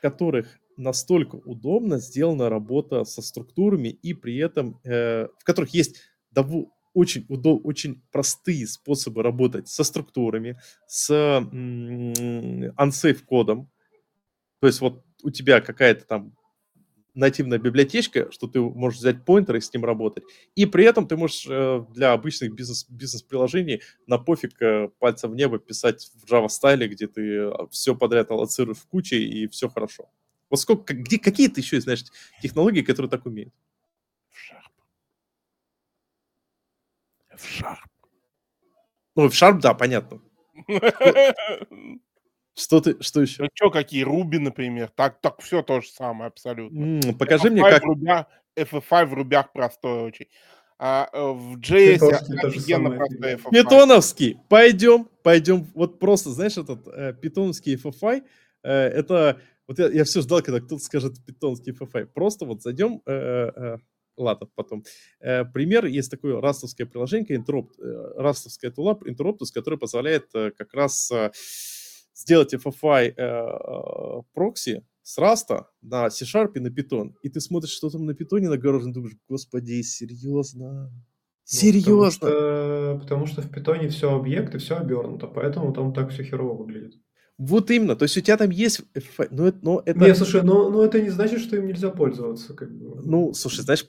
которых 0.02 0.58
настолько 0.76 1.36
удобно 1.36 1.98
сделана 1.98 2.48
работа 2.48 3.04
со 3.04 3.22
структурами 3.22 3.88
и 3.88 4.14
при 4.14 4.36
этом 4.36 4.80
э, 4.84 5.28
в 5.38 5.44
которых 5.44 5.74
есть 5.74 5.96
довольно 6.30 6.70
очень, 6.96 7.26
удоб, 7.28 7.64
очень 7.66 8.02
простые 8.10 8.66
способы 8.66 9.22
работать 9.22 9.68
со 9.68 9.84
структурами, 9.84 10.58
с 10.86 11.10
unsafe 11.12 13.22
кодом. 13.26 13.70
То 14.60 14.66
есть 14.66 14.80
вот 14.80 15.04
у 15.22 15.30
тебя 15.30 15.60
какая-то 15.60 16.06
там 16.06 16.34
нативная 17.16 17.58
библиотечка, 17.58 18.30
что 18.30 18.46
ты 18.46 18.60
можешь 18.60 19.00
взять 19.00 19.26
поинтер 19.26 19.56
и 19.56 19.60
с 19.60 19.72
ним 19.72 19.84
работать. 19.84 20.22
И 20.54 20.66
при 20.66 20.84
этом 20.84 21.08
ты 21.08 21.16
можешь 21.16 21.46
э, 21.48 21.84
для 21.94 22.12
обычных 22.12 22.54
бизнес, 22.54 22.86
бизнес-приложений 22.88 23.80
на 24.06 24.18
пофиг 24.18 24.60
э, 24.62 24.88
пальцем 24.98 25.32
в 25.32 25.34
небо 25.34 25.58
писать 25.58 26.10
в 26.14 26.30
Java 26.30 26.48
стайле, 26.48 26.86
где 26.88 27.08
ты 27.08 27.22
э, 27.22 27.52
все 27.70 27.94
подряд 27.94 28.30
аллоцируешь 28.30 28.78
в 28.78 28.86
куче 28.86 29.18
и 29.18 29.48
все 29.48 29.68
хорошо. 29.68 30.08
Вот 30.50 30.60
сколько, 30.60 30.94
где, 30.94 31.18
какие 31.18 31.48
ты 31.48 31.60
еще 31.60 31.80
знаешь 31.80 32.04
технологии, 32.42 32.82
которые 32.82 33.10
так 33.10 33.26
умеют? 33.26 33.52
В 34.30 34.50
Sharp. 34.50 34.72
В 37.36 37.60
Sharp. 37.60 37.78
Ну, 39.16 39.28
в 39.28 39.32
Sharp, 39.32 39.60
да, 39.60 39.74
понятно. 39.74 40.20
Что 42.58 42.80
ты, 42.80 42.96
что 43.02 43.20
еще? 43.20 43.42
Ну 43.42 43.48
что, 43.52 43.70
какие 43.70 44.02
Руби, 44.02 44.38
например? 44.38 44.88
Так, 44.94 45.20
так 45.20 45.42
все 45.42 45.62
то 45.62 45.82
же 45.82 45.88
самое 45.88 46.28
абсолютно. 46.28 47.12
Покажи 47.12 47.50
мне, 47.50 47.60
как... 47.60 47.82
В 47.82 47.86
рубях, 47.86 48.26
FFI 48.56 49.04
в 49.04 49.12
рубях 49.12 49.52
простой 49.52 50.04
очень. 50.04 50.28
А 50.78 51.08
э, 51.12 51.20
в 51.20 51.58
JS 51.58 52.02
офигенно 52.44 52.90
простой 52.90 53.34
FFI. 53.34 53.50
Питоновский, 53.50 54.38
пойдем, 54.48 55.06
пойдем. 55.22 55.66
Вот 55.74 55.98
просто, 55.98 56.30
знаешь, 56.30 56.56
этот 56.56 56.86
э, 56.88 57.12
питоновский 57.12 57.74
FFI, 57.76 58.22
э, 58.62 58.72
это... 58.72 59.40
Вот 59.68 59.78
я, 59.78 59.88
я 59.88 60.04
все 60.04 60.20
ждал, 60.20 60.42
когда 60.42 60.60
кто-то 60.60 60.82
скажет 60.82 61.24
питонский 61.24 61.72
FFI. 61.72 62.06
Просто 62.06 62.44
вот 62.44 62.62
зайдем... 62.62 63.02
Э, 63.06 63.12
э, 63.12 63.50
э 63.56 63.76
ладно, 64.16 64.48
потом. 64.54 64.84
Э, 65.20 65.44
пример, 65.44 65.86
есть 65.86 66.10
такое 66.10 66.40
растовское 66.40 66.86
приложение, 66.86 67.38
Interopt, 67.38 67.72
э, 67.78 68.12
растовская 68.16 68.70
тула, 68.70 68.98
Interoptopus, 69.04 69.52
которая 69.52 69.78
позволяет 69.78 70.34
э, 70.34 70.52
как 70.52 70.74
раз... 70.74 71.10
Э, 71.10 71.32
сделать 72.16 72.54
FFI 72.54 73.14
э, 73.16 74.22
прокси 74.32 74.84
с 75.02 75.18
Раста 75.18 75.68
на 75.82 76.10
C-Sharp 76.10 76.52
и 76.54 76.60
на 76.60 76.68
Python, 76.68 77.12
и 77.22 77.28
ты 77.28 77.40
смотришь, 77.40 77.72
что 77.72 77.90
там 77.90 78.06
на 78.06 78.12
Python 78.12 78.40
нагорожено, 78.40 78.92
думаешь, 78.92 79.16
господи, 79.28 79.82
серьезно? 79.82 80.90
Серьезно? 81.44 82.28
Ну, 82.28 82.38
потому, 82.38 82.96
что, 82.96 82.98
потому 83.02 83.26
что 83.26 83.42
в 83.42 83.50
питоне 83.50 83.88
все 83.88 84.16
объекты, 84.16 84.58
все 84.58 84.76
обернуто, 84.76 85.28
поэтому 85.28 85.72
там 85.72 85.92
так 85.92 86.10
все 86.10 86.24
херово 86.24 86.56
выглядит. 86.56 86.94
Вот 87.38 87.70
именно, 87.70 87.96
то 87.96 88.04
есть 88.04 88.16
у 88.16 88.20
тебя 88.20 88.36
там 88.38 88.50
есть... 88.50 88.82
Но, 89.30 89.52
но 89.60 89.82
это... 89.84 89.98
Не, 89.98 90.14
слушай, 90.14 90.42
но, 90.42 90.70
но 90.70 90.84
это 90.84 91.00
не 91.00 91.10
значит, 91.10 91.40
что 91.40 91.56
им 91.56 91.66
нельзя 91.66 91.90
пользоваться. 91.90 92.54
Как 92.54 92.70
бы. 92.70 93.02
Ну, 93.04 93.34
слушай, 93.34 93.60
знаешь, 93.60 93.86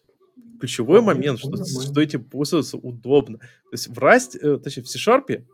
ключевой 0.59 1.01
момент, 1.01 1.39
что, 1.39 1.55
что 1.63 2.01
этим 2.01 2.23
пользоваться 2.25 2.77
удобно. 2.77 3.37
То 3.37 3.73
есть 3.73 3.87
в 3.87 3.97
Rust, 3.99 4.37
э, 4.39 4.57
точнее 4.57 4.83
в 4.83 4.89
C-Sharp 4.89 5.45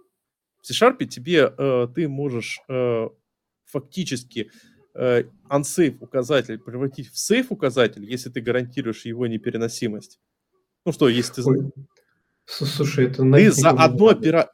в 0.61 0.67
C-Sharp 0.67 1.05
тебе 1.05 1.53
э, 1.55 1.87
ты 1.93 2.07
можешь 2.07 2.61
э, 2.67 3.09
фактически 3.65 4.49
э, 4.95 5.23
unsafe 5.49 5.97
указатель 5.99 6.57
превратить 6.57 7.09
в 7.09 7.15
safe 7.15 7.47
указатель, 7.49 8.09
если 8.09 8.29
ты 8.29 8.41
гарантируешь 8.41 9.05
его 9.05 9.27
непереносимость. 9.27 10.19
Ну 10.85 10.93
что, 10.93 11.09
если 11.09 11.41
ты... 11.41 11.43
Ой. 11.43 11.71
Слушай, 12.45 13.07
это... 13.07 13.29
Ты 13.29 13.51
за 13.51 13.69
одно 13.69 14.07
операцию 14.07 14.53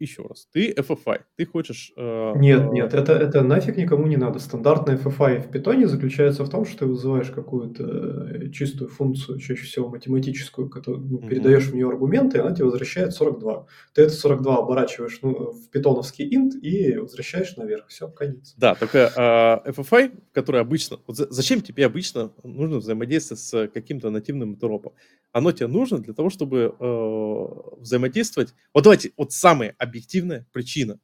еще 0.00 0.22
раз, 0.22 0.48
ты 0.52 0.72
FFI, 0.72 1.20
ты 1.36 1.46
хочешь... 1.46 1.92
Э, 1.96 2.32
нет, 2.36 2.62
э, 2.62 2.68
нет, 2.70 2.94
это, 2.94 3.12
это 3.12 3.42
нафиг 3.42 3.76
никому 3.76 4.06
не 4.06 4.16
надо. 4.16 4.38
Стандартная 4.38 4.96
FFI 4.96 5.40
в 5.40 5.50
питоне 5.50 5.88
заключается 5.88 6.44
в 6.44 6.50
том, 6.50 6.64
что 6.64 6.80
ты 6.80 6.86
вызываешь 6.86 7.30
какую-то 7.30 7.84
э, 7.84 8.50
чистую 8.50 8.88
функцию, 8.88 9.38
чаще 9.38 9.64
всего 9.64 9.88
математическую, 9.88 10.68
которую 10.68 11.06
ну, 11.06 11.18
mm-hmm. 11.18 11.28
передаешь 11.28 11.66
в 11.66 11.74
нее 11.74 11.88
аргументы, 11.88 12.38
и 12.38 12.40
она 12.40 12.54
тебе 12.54 12.66
возвращает 12.66 13.12
42. 13.12 13.66
Ты 13.94 14.02
это 14.02 14.12
42 14.12 14.58
оборачиваешь 14.58 15.18
ну, 15.22 15.52
в 15.52 15.70
питоновский 15.70 16.28
int 16.28 16.58
и 16.60 16.96
возвращаешь 16.96 17.56
наверх. 17.56 17.88
Все, 17.88 18.08
конец. 18.08 18.54
Да, 18.56 18.74
только 18.74 19.62
э, 19.64 19.70
FFI, 19.70 20.20
который 20.32 20.60
обычно... 20.60 20.98
Вот 21.06 21.16
зачем 21.16 21.60
тебе 21.60 21.86
обычно 21.86 22.32
нужно 22.42 22.78
взаимодействовать 22.78 23.40
с 23.40 23.68
каким-то 23.68 24.10
нативным 24.10 24.56
тропом? 24.56 24.92
Оно 25.32 25.52
тебе 25.52 25.68
нужно 25.68 25.98
для 25.98 26.14
того, 26.14 26.30
чтобы 26.30 26.74
э, 26.78 27.80
взаимодействовать... 27.80 28.54
Вот 28.74 28.84
давайте, 28.84 29.12
вот 29.16 29.32
самый 29.70 29.74
объективная 29.78 30.46
причина. 30.52 30.98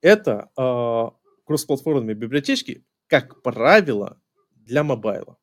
Это 0.00 0.50
э, 0.56 1.10
кроссплатформенные 1.46 2.14
библиотечки, 2.14 2.84
как 3.06 3.42
правило, 3.42 4.20
для 4.54 4.82
мобайла. 4.82 5.38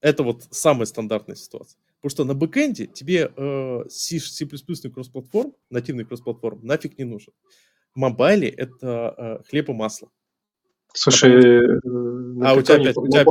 Это 0.00 0.22
вот 0.22 0.46
самая 0.50 0.86
стандартная 0.86 1.36
ситуация. 1.36 1.78
Потому 2.00 2.10
что 2.10 2.24
на 2.24 2.34
бэкэнде 2.34 2.86
тебе 2.86 3.32
э, 3.34 3.88
C, 3.88 4.18
C++ 4.18 4.46
кроссплатформ, 4.90 5.54
нативный 5.70 6.04
кроссплатформ, 6.04 6.60
нафиг 6.62 6.98
не 6.98 7.04
нужен. 7.04 7.32
В 7.94 7.98
мобайле 7.98 8.48
это 8.48 9.14
э, 9.16 9.48
хлеб 9.48 9.70
и 9.70 9.72
масло. 9.72 10.10
Слушай. 10.92 11.30
Э, 11.32 11.80
а 12.44 12.54
у 12.54 12.62
тебя 12.62 12.76
опять, 12.76 12.96
у 12.96 13.08
тебя, 13.08 13.24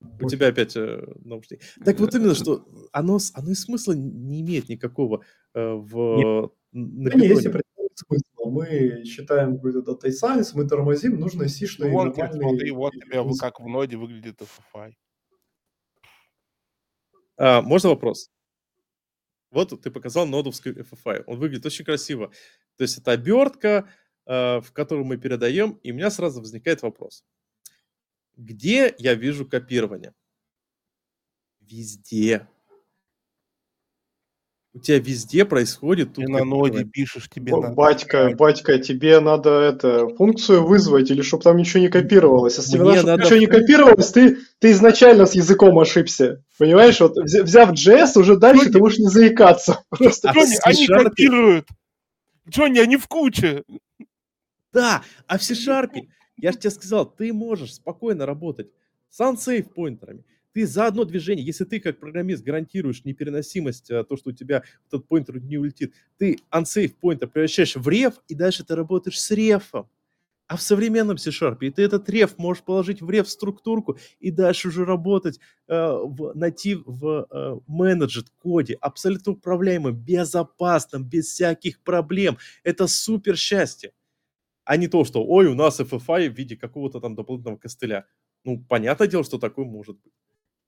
у 0.00 0.28
тебя 0.28 0.48
опять 0.48 0.76
э, 0.76 1.02
наушники. 1.24 1.62
Так 1.84 1.98
вот 2.00 2.14
именно, 2.14 2.34
что 2.34 2.66
оно, 2.92 3.18
оно 3.34 3.50
и 3.50 3.54
смысла 3.54 3.92
не 3.92 4.40
имеет 4.40 4.68
никакого 4.68 5.24
э, 5.54 5.72
в... 5.72 6.52
Нет. 6.72 7.14
На. 7.14 7.24
Есть 7.24 7.48
смысла. 7.94 8.50
Мы 8.50 9.04
считаем 9.04 9.56
какой-то 9.56 9.80
data 9.80 10.10
science, 10.10 10.52
мы 10.54 10.66
тормозим, 10.66 11.18
нужно 11.18 11.42
Ну 11.42 11.48
сишный 11.48 11.90
вон, 11.90 12.12
Кир, 12.12 12.24
нормальный... 12.24 12.48
смотри, 12.48 12.70
вот 12.70 12.92
тебе 12.92 13.38
как 13.38 13.60
в 13.60 13.68
ноде 13.68 13.96
выглядит 13.96 14.40
FFI. 14.40 14.92
А, 17.36 17.62
можно 17.62 17.90
вопрос? 17.90 18.30
Вот 19.50 19.80
ты 19.80 19.90
показал 19.90 20.26
нодовский 20.26 20.72
FFI. 20.72 21.24
Он 21.26 21.38
выглядит 21.38 21.66
очень 21.66 21.84
красиво. 21.84 22.30
То 22.76 22.82
есть 22.82 22.98
это 22.98 23.12
обертка, 23.12 23.88
э, 24.26 24.60
в 24.60 24.72
которую 24.72 25.06
мы 25.06 25.16
передаем, 25.16 25.78
и 25.82 25.92
у 25.92 25.94
меня 25.94 26.10
сразу 26.10 26.40
возникает 26.40 26.82
вопрос. 26.82 27.24
Где 28.38 28.94
я 28.98 29.14
вижу 29.14 29.44
копирование? 29.44 30.14
Везде. 31.60 32.46
У 34.72 34.78
тебя 34.78 35.00
везде 35.00 35.44
происходит 35.44 36.14
тут 36.14 36.26
Ты 36.26 36.30
на 36.30 36.44
ноде 36.44 36.84
пишешь, 36.84 37.28
тебе 37.28 37.52
Б- 37.52 37.60
надо... 37.62 37.74
Батька, 37.74 38.30
батька, 38.38 38.78
тебе 38.78 39.18
надо 39.18 39.50
это 39.50 40.08
функцию 40.10 40.64
вызвать 40.64 41.10
или 41.10 41.20
чтобы 41.22 41.42
там 41.42 41.56
ничего 41.56 41.80
не 41.80 41.88
копировалось. 41.88 42.58
Если 42.58 42.78
Мне 42.78 43.02
надо, 43.02 43.24
ничего 43.24 43.40
не 43.40 43.46
копировалось, 43.46 44.12
ты, 44.12 44.38
ты 44.60 44.70
изначально 44.70 45.26
с 45.26 45.34
языком 45.34 45.76
ошибся. 45.80 46.44
Понимаешь, 46.58 47.00
вот 47.00 47.18
взя- 47.18 47.42
взяв 47.42 47.72
JS, 47.72 48.20
уже 48.20 48.36
дальше 48.36 48.70
ты 48.70 48.78
можешь 48.78 48.98
не 49.00 49.08
заикаться. 49.08 49.82
Просто 49.88 50.30
А 50.30 50.34
Джонни, 50.34 50.56
они 50.62 50.86
копируют! 50.86 51.68
Джонни, 52.48 52.78
они 52.78 52.96
в 52.98 53.08
куче! 53.08 53.64
Да, 54.72 55.02
а 55.26 55.38
в 55.38 55.42
C-Sharp, 55.42 55.90
я 56.38 56.52
же 56.52 56.58
тебе 56.58 56.70
сказал, 56.70 57.10
ты 57.10 57.32
можешь 57.32 57.74
спокойно 57.74 58.26
работать 58.26 58.70
с 59.10 59.20
unsafe 59.20 59.68
поинтерами. 59.68 60.24
Ты 60.52 60.66
за 60.66 60.86
одно 60.86 61.04
движение, 61.04 61.44
если 61.44 61.64
ты 61.64 61.78
как 61.78 62.00
программист 62.00 62.42
гарантируешь 62.42 63.04
непереносимость, 63.04 63.90
а, 63.90 64.04
то, 64.04 64.16
что 64.16 64.30
у 64.30 64.32
тебя 64.32 64.62
этот 64.86 65.06
поинтер 65.06 65.40
не 65.40 65.58
улетит, 65.58 65.94
ты 66.16 66.38
unsafe 66.50 66.94
поинтер 67.00 67.28
превращаешь 67.28 67.76
в 67.76 67.88
реф, 67.88 68.14
и 68.28 68.34
дальше 68.34 68.64
ты 68.64 68.74
работаешь 68.74 69.20
с 69.20 69.30
рефом. 69.30 69.88
А 70.48 70.56
в 70.56 70.62
современном 70.62 71.18
C-Sharp 71.18 71.70
ты 71.70 71.82
этот 71.82 72.08
реф 72.08 72.38
можешь 72.38 72.64
положить 72.64 73.02
в 73.02 73.10
реф 73.10 73.28
структурку 73.28 73.98
и 74.18 74.30
дальше 74.30 74.68
уже 74.68 74.86
работать 74.86 75.38
э, 75.68 75.74
в 75.76 76.32
натив, 76.34 76.82
в 76.86 77.26
э, 77.30 77.60
менеджет 77.66 78.30
коде, 78.30 78.78
абсолютно 78.80 79.32
управляемым, 79.32 79.94
безопасным, 79.94 81.04
без 81.04 81.26
всяких 81.26 81.80
проблем. 81.82 82.38
Это 82.64 82.86
супер 82.86 83.36
счастье 83.36 83.92
а 84.68 84.76
не 84.76 84.86
то, 84.88 85.04
что, 85.04 85.24
ой, 85.24 85.46
у 85.46 85.54
нас 85.54 85.80
FFI 85.80 86.28
в 86.28 86.34
виде 86.36 86.56
какого-то 86.56 87.00
там 87.00 87.14
дополнительного 87.14 87.58
костыля. 87.58 88.06
Ну, 88.44 88.62
понятное 88.68 89.08
дело, 89.08 89.24
что 89.24 89.38
такое 89.38 89.64
может 89.64 89.96
быть. 90.02 90.12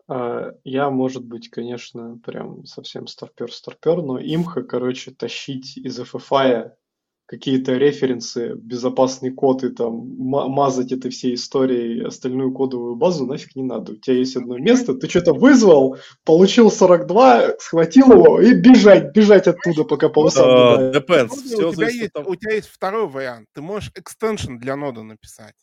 А, 0.09 0.53
Я, 0.65 0.91
может 0.91 1.25
быть, 1.25 1.51
конечно, 1.51 2.19
прям 2.25 2.65
совсем 2.65 3.07
старпер-старпер, 3.07 4.03
но 4.03 4.19
имха, 4.19 4.63
короче, 4.63 5.11
тащить 5.13 5.77
из 5.77 6.01
FFI 6.01 6.73
какие-то 7.31 7.75
референсы, 7.77 8.55
безопасный 8.57 9.31
код 9.31 9.63
и 9.63 9.69
там 9.69 10.17
ма- 10.19 10.49
мазать 10.49 10.91
этой 10.91 11.13
всей 11.13 11.37
историей 11.37 12.03
остальную 12.05 12.53
кодовую 12.53 12.97
базу 12.97 13.25
нафиг 13.25 13.55
не 13.55 13.63
надо. 13.63 13.93
У 13.93 13.97
тебя 13.97 14.17
есть 14.17 14.35
одно 14.35 14.59
место, 14.59 14.95
ты 14.95 15.09
что-то 15.09 15.33
вызвал, 15.33 15.97
получил 16.25 16.73
42, 16.73 17.59
схватил 17.61 18.11
его 18.11 18.41
и 18.41 18.53
бежать, 18.53 19.15
бежать 19.15 19.47
оттуда, 19.47 19.85
пока 19.85 20.09
полоса 20.09 20.43
А, 20.43 20.73
обладает. 20.73 20.97
Depends. 20.97 21.29
Ноде 21.29 21.43
Все 21.45 21.69
у, 21.69 21.73
тебя 21.73 21.89
есть, 21.89 22.11
у 22.17 22.35
тебя 22.35 22.55
есть 22.55 22.69
второй 22.69 23.07
вариант. 23.07 23.47
Ты 23.55 23.63
можешь 23.63 23.93
экстеншн 23.95 24.57
для 24.57 24.75
нода 24.75 25.05
написать. 25.05 25.55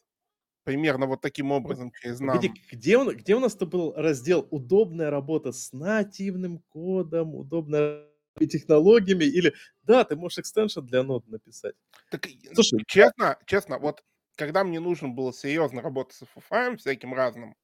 Примерно 0.64 1.06
вот 1.06 1.19
таким 1.19 1.52
образом 1.52 1.91
через 2.02 2.22
нам. 2.22 2.39
Где, 2.72 2.98
он, 2.98 3.14
где 3.14 3.35
у 3.35 3.39
нас-то 3.41 3.65
был 3.65 3.94
раздел 3.94 4.48
«Удобная 4.52 5.10
работа 5.10 5.52
с 5.52 5.73
нативным 5.73 6.61
кодом», 6.69 7.35
«Удобная 7.35 8.06
технологиями» 8.45 9.23
или 9.26 9.53
«Да, 9.84 10.03
ты 10.03 10.15
можешь 10.15 10.39
экстеншн 10.39 10.81
для 10.81 11.03
нод 11.03 11.27
написать». 11.27 11.76
Так, 12.09 12.26
и, 12.27 12.39
Слушай, 12.53 12.84
честно, 12.88 13.38
честно, 13.45 13.80
вот 13.80 14.03
когда 14.35 14.64
мне 14.64 14.80
нужно 14.80 15.09
было 15.09 15.34
серьезно 15.34 15.81
работать 15.81 16.15
с 16.15 16.22
FFI 16.23 16.77
всяким 16.77 17.14
разным, 17.14 17.55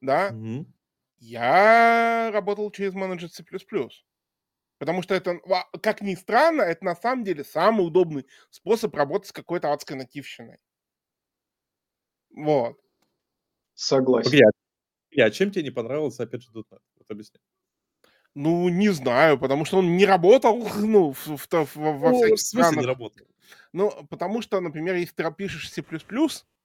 да, 0.00 0.34
Мгм. 0.34 0.66
я 1.18 2.30
работал 2.32 2.70
через 2.72 2.94
менеджер 2.94 3.30
C++. 3.30 3.44
Потому 4.78 5.02
что 5.02 5.14
это, 5.14 5.40
как 5.82 6.02
ни 6.02 6.14
странно, 6.14 6.62
это 6.62 6.84
на 6.84 6.94
самом 6.96 7.24
деле 7.24 7.44
самый 7.44 7.86
удобный 7.86 8.26
способ 8.50 8.94
работать 8.94 9.28
с 9.28 9.32
какой-то 9.32 9.72
адской 9.72 9.96
нативщиной. 9.96 10.58
Вот. 12.36 12.78
Согласен. 13.74 14.30
Погоди, 14.32 14.42
а- 14.42 15.24
а 15.26 15.30
чем 15.30 15.50
тебе 15.52 15.64
не 15.64 15.70
понравился, 15.70 16.24
опять 16.24 16.42
же, 16.42 16.50
.NET? 16.52 16.80
Вот 16.96 17.10
объясни. 17.10 17.40
Ну, 18.40 18.68
не 18.68 18.90
знаю, 18.92 19.36
потому 19.36 19.64
что 19.64 19.78
он 19.78 19.96
не 19.96 20.06
работал, 20.06 20.68
ну, 20.78 21.12
в, 21.12 21.26
в 21.26 21.48
в- 21.50 21.76
во 21.76 22.10
Ну, 22.10 22.18
всяких 22.18 22.36
в 22.36 22.40
смысле 22.40 22.58
не 22.58 22.62
странах. 22.72 22.86
работал? 22.86 23.26
Ну, 23.72 23.92
потому 24.10 24.42
что, 24.42 24.60
например, 24.60 24.94
если 24.94 25.14
ты 25.14 25.32
пишешь 25.36 25.70
C++, 25.70 25.82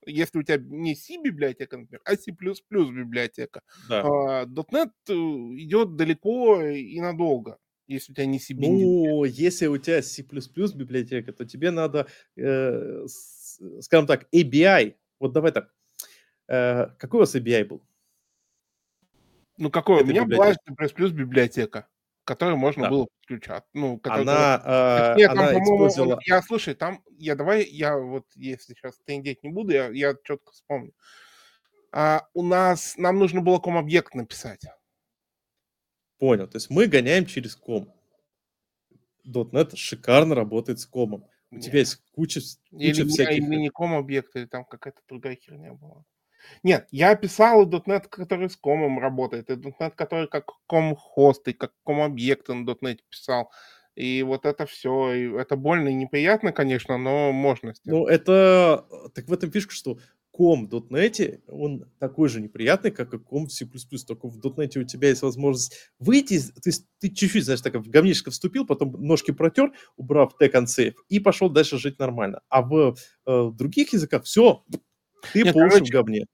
если 0.05 0.37
у 0.37 0.43
тебя 0.43 0.57
не 0.57 0.95
C 0.95 1.17
библиотека, 1.17 1.77
например, 1.77 2.01
а 2.05 2.15
C++ 2.15 2.31
библиотека, 2.31 3.61
Да. 3.89 4.01
а, 4.03 4.45
.NET 4.45 4.91
э, 5.09 5.13
идет 5.13 5.95
далеко 5.95 6.61
и 6.61 6.99
надолго, 7.01 7.57
если 7.87 8.11
у 8.11 8.15
тебя 8.15 8.25
не 8.27 8.39
C. 8.39 8.53
Ну, 8.53 9.23
если 9.23 9.65
у 9.67 9.77
тебя 9.77 10.01
C++ 10.03 10.21
библиотека, 10.75 11.33
то 11.33 11.43
тебе 11.45 11.71
надо, 11.71 12.05
э, 12.37 13.05
скажем 13.79 14.05
так, 14.05 14.27
ABI. 14.31 14.93
Вот 15.19 15.31
давай 15.33 15.51
так. 15.51 15.73
Э, 16.47 16.87
какой 16.99 17.17
у 17.17 17.21
вас 17.21 17.35
ABI 17.35 17.65
был? 17.65 17.81
Ну, 19.57 19.69
какой? 19.69 19.97
У 19.97 19.99
это 19.99 20.07
меня 20.09 20.25
была 20.25 20.53
библиотека. 20.53 21.07
C++ 21.07 21.13
библиотека, 21.13 21.87
к 22.23 22.27
которой 22.27 22.55
можно 22.55 22.83
Да. 22.83 22.89
было 22.89 23.07
подключать. 23.19 23.63
Ну. 23.73 23.99
Она, 24.03 24.57
Так 24.59 25.17
э, 25.17 25.19
Нет, 25.19 25.27
там, 25.29 25.39
она 25.39 25.47
по-моему, 25.53 25.75
использовала... 25.75 26.19
я, 26.25 26.41
слушай, 26.41 26.73
там, 26.73 27.03
я 27.17 27.35
давай, 27.35 27.63
я 27.65 27.97
вот, 27.97 28.25
если 28.35 28.73
сейчас 28.73 28.97
трендеть 29.05 29.43
не 29.43 29.49
буду, 29.49 29.71
я, 29.73 29.89
я 29.89 30.15
четко 30.23 30.51
вспомню. 30.51 30.93
А, 31.91 32.27
у 32.33 32.41
нас, 32.41 32.95
нам 32.97 33.19
нужно 33.19 33.41
было 33.41 33.59
ком-объект 33.59 34.15
написать. 34.15 34.65
Понял. 36.17 36.47
То 36.47 36.55
есть 36.57 36.69
мы 36.69 36.87
гоняем 36.87 37.25
через 37.25 37.55
ком. 37.55 37.93
.NET 39.25 39.75
шикарно 39.75 40.35
работает 40.35 40.79
с 40.79 40.85
комом. 40.85 41.25
У 41.51 41.55
Нет. 41.55 41.65
тебя 41.65 41.79
есть 41.79 42.01
куча, 42.13 42.39
Или, 42.71 42.89
куча 42.91 43.03
не- 43.03 43.09
всяких... 43.09 43.37
или 43.37 43.55
не 43.55 43.69
ком-объект, 43.69 44.35
или 44.35 44.45
там 44.45 44.65
какая-то 44.65 45.01
другая 45.07 45.35
херня 45.35 45.73
была. 45.73 46.03
Нет, 46.63 46.87
я 46.91 47.15
писал 47.15 47.69
.NET, 47.69 48.07
который 48.09 48.49
с 48.49 48.55
комом 48.55 48.99
работает, 48.99 49.49
и 49.49 49.53
.NET, 49.53 49.93
который 49.95 50.27
как 50.27 50.45
ком-хост, 50.67 51.47
и 51.47 51.53
как 51.53 51.73
ком-объект 51.83 52.47
на 52.49 52.63
.NET 52.63 52.99
писал. 53.09 53.51
И 53.95 54.23
вот 54.23 54.45
это 54.45 54.65
все, 54.65 55.13
и 55.13 55.31
это 55.37 55.55
больно 55.55 55.89
и 55.89 55.93
неприятно, 55.93 56.51
конечно, 56.51 56.97
но 56.97 57.31
можно 57.31 57.73
сделать. 57.75 58.01
Ну, 58.01 58.07
это... 58.07 58.85
Так 59.13 59.27
в 59.27 59.33
этом 59.33 59.51
фишка, 59.51 59.73
что 59.73 59.99
ком 60.33 60.67
в 60.67 60.73
.NET, 60.73 61.41
он 61.47 61.85
такой 61.99 62.27
же 62.27 62.41
неприятный, 62.41 62.89
как 62.89 63.13
и 63.13 63.19
ком 63.19 63.45
в 63.45 63.51
C++. 63.51 63.67
Только 64.07 64.27
в 64.27 64.39
.NET 64.39 64.79
у 64.79 64.83
тебя 64.83 65.09
есть 65.09 65.21
возможность 65.21 65.91
выйти, 65.99 66.39
то 66.39 66.69
есть 66.69 66.87
ты 66.99 67.09
чуть-чуть, 67.09 67.45
знаешь, 67.45 67.61
так 67.61 67.75
в 67.75 67.87
говнишко 67.87 68.31
вступил, 68.31 68.65
потом 68.65 68.93
ножки 68.93 69.29
протер, 69.31 69.71
убрав 69.95 70.35
тег 70.37 70.55
and 70.55 70.65
save, 70.65 70.95
и 71.07 71.19
пошел 71.19 71.49
дальше 71.49 71.77
жить 71.77 71.99
нормально. 71.99 72.41
А 72.49 72.63
в 72.63 72.95
э, 73.27 73.51
других 73.53 73.93
языках 73.93 74.23
все, 74.23 74.63
ты 75.31 75.43
Не, 75.43 75.53
по 75.53 75.59
в 75.59 75.69
короче, 75.69 75.91
говне. 75.91 76.25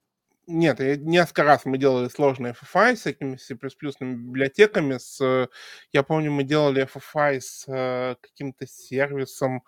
Нет, 0.48 0.80
я- 0.80 0.98
несколько 0.98 1.44
раз 1.44 1.66
мы 1.66 1.78
делали 1.78 2.10
сложные 2.10 2.53
FFI 2.53 2.95
с 2.95 3.06
этими 3.06 3.36
C++ 3.38 3.53
библиотеками. 3.53 4.98
С, 4.98 5.22
э, 5.22 5.48
я 5.94 6.03
помню, 6.03 6.32
мы 6.32 6.44
делали 6.44 6.88
FFI 6.88 7.40
с 7.40 7.66
э, 7.68 8.16
каким-то 8.20 8.66
сервисом. 8.66 9.64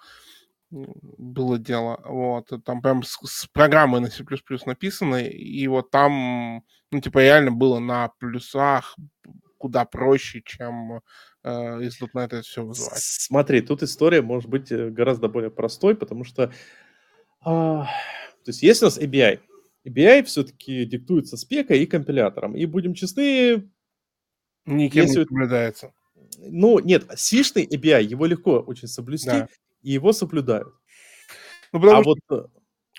Было 0.72 1.60
дело. 1.60 2.02
Вот. 2.04 2.52
и 2.52 2.60
Там 2.60 2.82
прям 2.82 3.04
с, 3.04 3.20
с 3.24 3.46
программой 3.48 4.02
на 4.02 4.10
C++ 4.10 4.24
написанной. 4.66 5.30
И 5.30 5.68
вот 5.68 5.92
там, 5.92 6.64
ну, 6.92 7.00
типа, 7.00 7.20
реально 7.20 7.52
было 7.52 7.78
на 7.80 8.10
плюсах 8.20 8.96
куда 9.62 9.86
проще, 9.86 10.42
чем 10.44 11.02
э, 11.44 11.82
из 11.84 12.02
.NET 12.02 12.26
это 12.26 12.42
все 12.42 12.66
вызывать. 12.66 12.98
Смотри, 12.98 13.62
тут 13.62 13.84
история 13.84 14.24
может 14.24 14.50
быть 14.50 14.72
э, 14.72 14.90
гораздо 14.90 15.28
более 15.28 15.52
простой, 15.52 15.96
потому 15.96 16.24
что, 16.24 16.52
а, 17.42 17.88
то 18.44 18.50
есть 18.50 18.64
есть 18.64 18.82
у 18.82 18.86
нас 18.86 18.98
ABI. 19.00 19.40
ABI 19.88 20.24
все-таки 20.24 20.86
диктуется 20.86 21.38
спекой 21.38 21.80
и 21.82 21.86
компилятором. 21.86 22.56
И 22.56 22.66
будем 22.66 22.94
честны, 22.94 23.70
Никем 24.66 25.04
Если 25.06 25.20
не 25.20 25.26
соблюдается. 25.26 25.94
ну 26.38 26.80
нет, 26.80 27.06
сишный 27.16 27.66
ABI, 27.66 28.04
его 28.04 28.26
легко 28.28 28.60
очень 28.60 28.88
соблюсти, 28.88 29.28
Да. 29.30 29.48
и 29.82 29.92
его 29.92 30.14
соблюдают. 30.14 30.74
Ну, 31.74 31.80
потому 31.82 32.00
А 32.00 32.04
что 32.04 32.10
вот 32.12 32.20
э, 32.46 32.48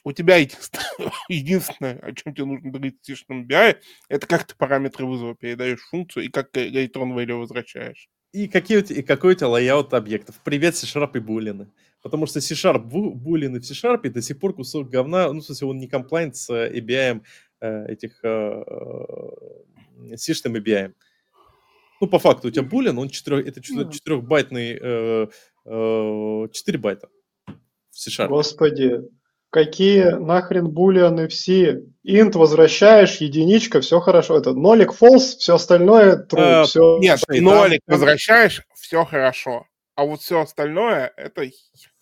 у 0.05 0.13
тебя 0.13 0.37
единственное, 0.39 0.85
единственное, 1.29 1.99
о 2.01 2.13
чем 2.15 2.35
тебе 2.35 2.47
нужно 2.47 2.71
говорить 2.71 2.97
в 3.01 3.07
C-Sharp 3.07 3.47
ABI, 3.47 3.77
это 4.09 4.27
как 4.27 4.45
ты 4.47 4.57
параметры 4.57 5.07
вызова 5.07 5.37
передаешь 5.37 5.81
функцию 5.83 6.25
и 6.25 6.29
как 6.31 6.51
return 6.57 7.15
value 7.15 7.35
возвращаешь. 7.39 8.09
и, 8.33 8.49
какие 8.49 8.79
у 8.79 8.83
тебя, 8.83 8.99
и 9.01 9.03
какой 9.03 9.33
у 9.35 9.37
тебя 9.37 9.49
layout 9.49 9.95
объектов. 9.95 10.41
Привет, 10.43 10.75
C-Sharp 10.75 11.13
и 11.17 11.21
булины. 11.21 11.71
Потому 12.03 12.27
что 12.27 12.41
C-Sharp, 12.41 12.85
бу- 12.85 13.13
булины 13.15 13.61
в 13.61 13.65
C-Sharp 13.65 14.09
до 14.11 14.21
сих 14.23 14.39
пор 14.41 14.55
кусок 14.55 14.89
говна, 14.91 15.33
ну, 15.33 15.41
в 15.41 15.45
смысле, 15.45 15.69
он 15.69 15.79
не 15.79 15.87
compliant 15.89 16.37
с 16.37 16.51
э, 16.51 16.71
ABI 16.81 17.21
э, 17.61 17.87
этих 17.87 18.19
э, 18.25 18.29
э, 20.11 20.17
C-шным 20.17 20.57
ABI. 20.57 20.93
Ну, 22.01 22.09
по 22.09 22.19
факту, 22.19 22.49
у 22.49 22.51
тебя 22.51 22.65
булин, 22.65 22.99
он 22.99 23.09
4, 23.09 23.41
это 23.49 23.61
Ну. 23.71 23.83
4-байтный, 23.89 25.29
4 25.65 26.79
байта. 26.79 27.09
в 27.47 27.99
C-Sharp. 27.99 28.29
Господи, 28.29 29.03
какие 29.51 30.11
нахрен 30.19 30.69
булианы 30.69 31.29
все? 31.29 31.85
Int 32.05 32.33
возвращаешь, 32.37 33.19
единичка, 33.21 33.81
все 33.81 34.01
хорошо. 34.01 34.39
Это 34.39 34.55
нолик 34.55 34.91
false, 34.91 35.37
все 35.39 35.55
остальное 35.55 36.17
true. 36.27 36.41
А, 36.41 36.65
все... 36.65 36.99
Нет, 36.99 37.21
нолик 37.29 37.81
возвращаешь, 37.87 38.63
все 38.75 39.05
хорошо. 39.05 39.67
А 39.95 40.05
вот 40.07 40.21
все 40.23 40.41
остальное, 40.41 41.13
это 41.17 41.43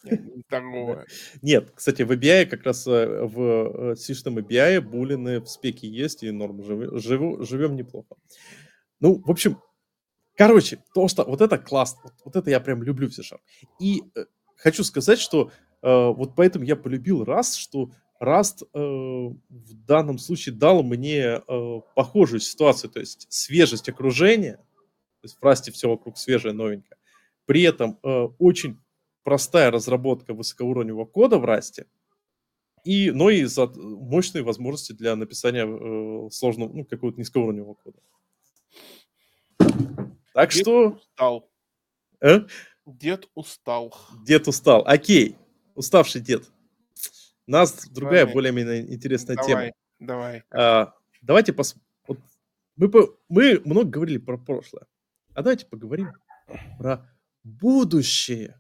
Нет, 1.42 1.70
кстати, 1.74 2.02
в 2.02 2.10
ABI 2.12 2.46
как 2.46 2.64
раз 2.64 2.86
э, 2.86 3.22
в 3.24 3.94
C-штам 3.96 4.38
ABI 4.38 4.80
булины 4.80 5.40
в 5.40 5.46
спеке 5.46 5.88
есть, 5.88 6.22
и 6.22 6.30
норм 6.30 6.62
живу- 6.62 7.42
живем 7.44 7.76
неплохо. 7.76 8.16
Ну, 9.00 9.22
в 9.24 9.30
общем, 9.30 9.60
короче, 10.36 10.78
то, 10.94 11.08
что 11.08 11.24
вот 11.24 11.40
это 11.40 11.58
классно, 11.58 12.00
вот, 12.04 12.14
вот 12.24 12.36
это 12.36 12.50
я 12.50 12.60
прям 12.60 12.82
люблю 12.82 13.08
в 13.08 13.14
C-Sharp. 13.14 13.40
И 13.78 14.02
э, 14.14 14.24
хочу 14.56 14.84
сказать, 14.84 15.18
что 15.18 15.50
э, 15.82 16.06
вот 16.08 16.34
поэтому 16.34 16.64
я 16.64 16.76
полюбил 16.76 17.24
Rust, 17.24 17.56
что 17.56 17.90
Rust 18.22 18.66
э, 18.72 18.78
в 18.78 19.84
данном 19.86 20.18
случае 20.18 20.54
дал 20.54 20.82
мне 20.82 21.42
э, 21.46 21.80
похожую 21.94 22.40
ситуацию, 22.40 22.90
то 22.90 23.00
есть 23.00 23.26
свежесть 23.30 23.88
окружения, 23.88 24.56
то 24.56 25.24
есть 25.24 25.36
в 25.40 25.44
Rust 25.44 25.70
все 25.72 25.88
вокруг 25.88 26.18
свежее, 26.18 26.52
новенькое. 26.52 26.96
При 27.46 27.62
этом 27.62 27.98
э, 28.02 28.28
очень 28.38 28.78
простая 29.22 29.70
разработка 29.70 30.34
высокоуровневого 30.34 31.04
кода 31.04 31.38
в 31.38 31.44
Rust, 31.44 31.86
и, 32.84 33.10
но 33.10 33.30
и 33.30 33.44
за 33.44 33.66
мощные 33.66 34.42
возможности 34.42 34.92
для 34.92 35.14
написания 35.16 35.66
э, 35.66 36.30
сложного, 36.30 36.72
ну, 36.72 36.84
какого-то 36.84 37.18
низкоуровневого 37.18 37.74
кода. 37.74 37.98
Так 40.32 40.50
Дед 40.52 40.62
что, 40.62 40.88
устал. 40.90 41.50
э? 42.20 42.40
Дед 42.86 43.28
устал. 43.34 43.94
дед 44.24 44.48
устал. 44.48 44.82
Окей, 44.86 45.36
уставший 45.74 46.20
дед. 46.20 46.50
У 47.46 47.50
нас 47.50 47.88
другая, 47.88 48.20
Давай. 48.20 48.34
более-менее 48.34 48.94
интересная 48.94 49.36
тема. 49.36 49.48
Давай, 49.48 49.72
давай. 49.98 50.42
А, 50.50 50.94
давайте 51.20 51.52
пос... 51.52 51.74
вот 52.06 52.18
мы, 52.76 52.88
по- 52.88 53.16
мы 53.28 53.60
много 53.64 53.90
говорили 53.90 54.18
про 54.18 54.38
прошлое, 54.38 54.86
а 55.34 55.42
давайте 55.42 55.66
поговорим 55.66 56.12
про 56.78 57.06
будущее. 57.42 58.59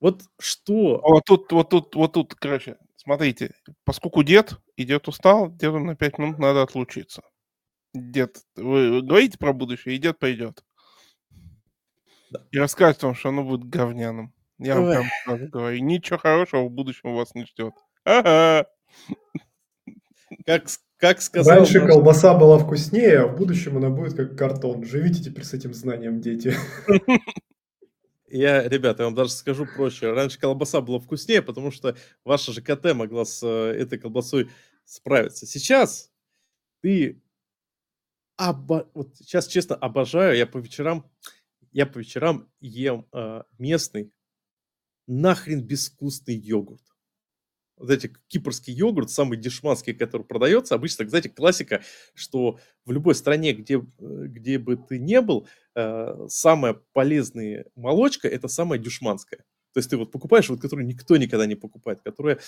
Вот 0.00 0.22
что... 0.38 1.00
Вот 1.02 1.24
тут, 1.26 1.50
вот 1.52 1.70
тут, 1.70 1.94
вот 1.94 2.12
тут, 2.12 2.34
короче, 2.34 2.76
смотрите, 2.96 3.54
поскольку 3.84 4.22
дед, 4.22 4.56
и 4.76 4.84
дед 4.84 5.08
устал, 5.08 5.50
деду 5.50 5.78
на 5.80 5.96
5 5.96 6.18
минут 6.18 6.38
надо 6.38 6.62
отлучиться. 6.62 7.22
Дед, 7.94 8.38
вы, 8.56 9.02
говорите 9.02 9.38
про 9.38 9.52
будущее, 9.52 9.96
и 9.96 9.98
дед 9.98 10.18
пойдет. 10.18 10.62
Да. 12.30 12.44
И 12.52 12.58
расскажет 12.58 13.02
вам, 13.02 13.14
что 13.14 13.30
оно 13.30 13.42
будет 13.42 13.68
говняным. 13.68 14.32
Я 14.58 14.74
вам 14.76 14.84
Ой. 14.84 14.92
прям 14.92 15.06
сразу 15.24 15.48
говорю, 15.48 15.82
ничего 15.82 16.18
хорошего 16.18 16.64
в 16.64 16.70
будущем 16.70 17.14
вас 17.14 17.34
не 17.34 17.44
ждет. 17.44 17.74
Ага. 18.04 18.66
Как, 20.44 20.66
как 20.98 21.22
сказал 21.22 21.58
Раньше 21.58 21.80
наш- 21.80 21.90
колбаса 21.90 22.34
была 22.34 22.58
вкуснее, 22.58 23.20
а 23.20 23.26
в 23.28 23.36
будущем 23.36 23.76
она 23.78 23.88
будет 23.88 24.14
как 24.14 24.36
картон. 24.36 24.84
Живите 24.84 25.22
теперь 25.22 25.44
с 25.44 25.54
этим 25.54 25.72
знанием, 25.72 26.20
дети. 26.20 26.54
Я, 28.30 28.68
ребята, 28.68 29.02
я 29.02 29.06
вам 29.06 29.14
даже 29.14 29.30
скажу 29.30 29.66
проще. 29.66 30.12
Раньше 30.12 30.38
колбаса 30.38 30.80
была 30.80 30.98
вкуснее, 30.98 31.42
потому 31.42 31.70
что 31.70 31.96
ваша 32.24 32.52
ЖКТ 32.52 32.94
могла 32.94 33.24
с 33.24 33.42
э, 33.42 33.72
этой 33.80 33.98
колбасой 33.98 34.50
справиться. 34.84 35.46
Сейчас 35.46 36.10
ты... 36.82 37.22
обо- 38.36 38.88
Вот 38.94 39.16
сейчас, 39.16 39.46
честно, 39.46 39.76
обожаю. 39.76 40.36
Я 40.36 40.46
по 40.46 40.58
вечерам, 40.58 41.10
я 41.72 41.86
по 41.86 41.98
вечерам 41.98 42.50
ем 42.60 43.06
э, 43.12 43.42
местный 43.58 44.12
нахрен 45.06 45.62
безвкусный 45.62 46.36
йогурт. 46.36 46.82
Эти 47.86 48.12
кипрский 48.28 48.72
йогурт, 48.72 49.10
самый 49.10 49.38
дешманский, 49.38 49.94
который 49.94 50.22
продается, 50.22 50.74
обычно, 50.74 51.08
знаете, 51.08 51.28
классика, 51.28 51.82
что 52.14 52.58
в 52.84 52.92
любой 52.92 53.14
стране, 53.14 53.52
где, 53.52 53.74
э, 53.76 53.80
где 54.26 54.58
бы 54.58 54.76
ты 54.76 54.98
не 54.98 55.20
был, 55.20 55.46
э, 55.74 56.26
самая 56.28 56.76
полезная 56.92 57.66
молочка– 57.76 58.28
это 58.28 58.48
самая 58.48 58.78
дюшманская. 58.78 59.40
То 59.74 59.78
есть 59.80 59.90
ты 59.90 59.96
вот 59.96 60.10
покупаешь, 60.10 60.48
вот 60.48 60.60
которую 60.60 60.86
никто 60.86 61.16
никогда 61.16 61.46
не 61.46 61.54
покупает, 61.54 62.00
которая 62.02 62.38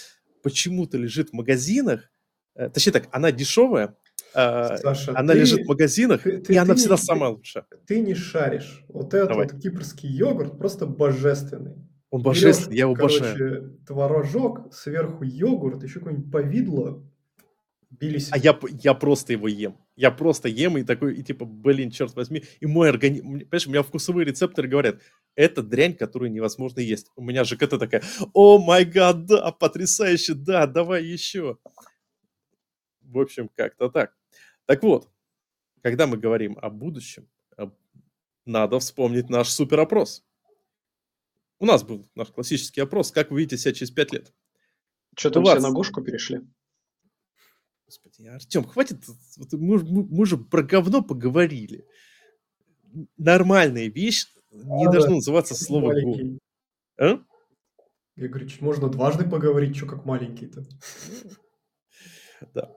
почему-то 0.43 0.97
лежит 0.99 1.31
в 1.31 1.33
магазинах, 1.35 2.11
э, 2.57 2.69
точнее 2.71 2.93
так, 2.93 3.09
она 3.13 3.31
дешевая, 3.31 3.97
э, 4.35 4.77
Саша, 4.79 5.13
она 5.17 5.35
ты- 5.35 5.41
лежит 5.41 5.65
в 5.65 5.69
магазинах, 5.69 6.23
ты- 6.23 6.39
и 6.39 6.41
ты- 6.41 6.59
она 6.59 6.75
ты 6.75 6.81
всегда 6.81 6.97
не- 6.97 7.03
самая 7.03 7.31
лучшая. 7.31 7.67
Ты 7.87 8.01
не 8.01 8.15
шаришь. 8.15 8.85
Вот 8.89 9.15
этот 9.15 9.29
Давай. 9.29 9.49
вот 9.49 9.61
кипрский 9.63 10.09
йогурт 10.09 10.59
просто 10.59 10.87
божественный. 10.87 11.75
Он 12.11 12.23
божественный, 12.23 12.77
я 12.77 12.83
его 12.83 12.93
обожаю. 12.93 13.37
короче, 13.37 13.61
творожок, 13.87 14.75
сверху 14.75 15.25
йогурт, 15.25 15.83
еще 15.85 16.01
какое-нибудь 16.01 16.33
повидло. 16.33 17.05
Бились. 17.91 18.29
А 18.33 18.39
я, 18.39 18.59
я 18.83 18.95
просто 18.95 19.33
его 19.33 19.49
ем. 19.49 19.77
Я 19.97 20.11
просто 20.11 20.49
ем 20.49 20.79
и 20.79 20.85
такой, 20.85 21.17
и 21.17 21.23
типа, 21.23 21.45
блин, 21.45 21.91
черт 21.91 22.15
возьми. 22.15 22.45
И 22.61 22.67
мой 22.67 22.89
организм, 22.89 23.33
понимаешь, 23.33 23.67
у 23.67 23.71
меня 23.71 23.83
вкусовые 23.83 24.25
рецепторы 24.25 24.69
говорят, 24.69 25.01
это 25.35 25.63
дрянь, 25.63 25.95
которую 25.95 26.31
невозможно 26.31 26.81
есть. 26.81 27.11
У 27.17 27.23
меня 27.23 27.45
ЖКТ 27.45 27.79
такая, 27.79 28.03
о 28.33 28.59
май 28.59 28.85
гад, 28.85 29.27
да, 29.27 29.51
потрясающе, 29.53 30.35
да, 30.35 30.67
давай 30.67 31.05
еще. 31.05 31.59
В 33.03 33.19
общем, 33.19 33.51
как-то 33.57 33.89
так. 33.89 34.15
Так 34.67 34.83
вот, 34.85 35.09
когда 35.83 36.07
мы 36.07 36.17
говорим 36.17 36.57
о 36.61 36.71
будущем, 36.71 37.29
надо 38.47 38.79
вспомнить 38.79 39.29
наш 39.29 39.49
супер 39.49 39.81
опрос. 39.81 40.25
У 41.61 41.67
нас 41.67 41.85
был 41.85 42.09
наш 42.15 42.29
классический 42.29 42.81
опрос, 42.81 43.13
как 43.13 43.31
вы 43.31 43.41
видите 43.41 43.59
себя 43.59 43.73
через 43.75 43.91
5 43.91 44.13
лет. 44.13 44.35
Что 45.17 45.31
там 45.31 45.45
все 45.45 45.53
20. 45.53 45.69
на 45.69 45.75
Гошку 45.75 46.03
перешли? 46.03 46.41
Господи, 47.85 48.23
Артем, 48.27 48.65
хватит, 48.65 48.99
мы, 49.53 49.79
мы- 49.83 50.07
мы 50.09 50.27
же 50.27 50.39
про 50.39 50.63
говно 50.63 51.03
поговорили. 51.03 51.87
Нормальная 53.19 53.89
вещь 53.89 54.27
не 54.51 54.63
Ладно, 54.65 54.93
должно 54.93 55.15
называться 55.17 55.55
слово 55.55 55.89
маленький. 55.89 56.39
А? 56.99 57.19
Я 58.17 58.29
говорю, 58.29 58.49
можно 58.61 58.89
дважды 58.89 59.29
поговорить, 59.29 59.77
что 59.77 59.87
как 59.87 60.05
маленький-то. 60.05 60.65
Да. 62.55 62.75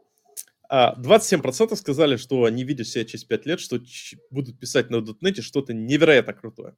А 0.68 1.00
27% 1.00 1.76
сказали, 1.76 2.18
что 2.18 2.44
они 2.44 2.64
видят 2.64 2.88
себя 2.88 3.06
через 3.06 3.24
5 3.24 3.46
лет, 3.46 3.60
что 3.60 3.80
будут 4.30 4.60
писать 4.60 4.90
на 4.90 4.98
.NET 4.98 5.42
что-то 5.42 5.74
невероятно 5.74 6.34
крутое. 6.34 6.76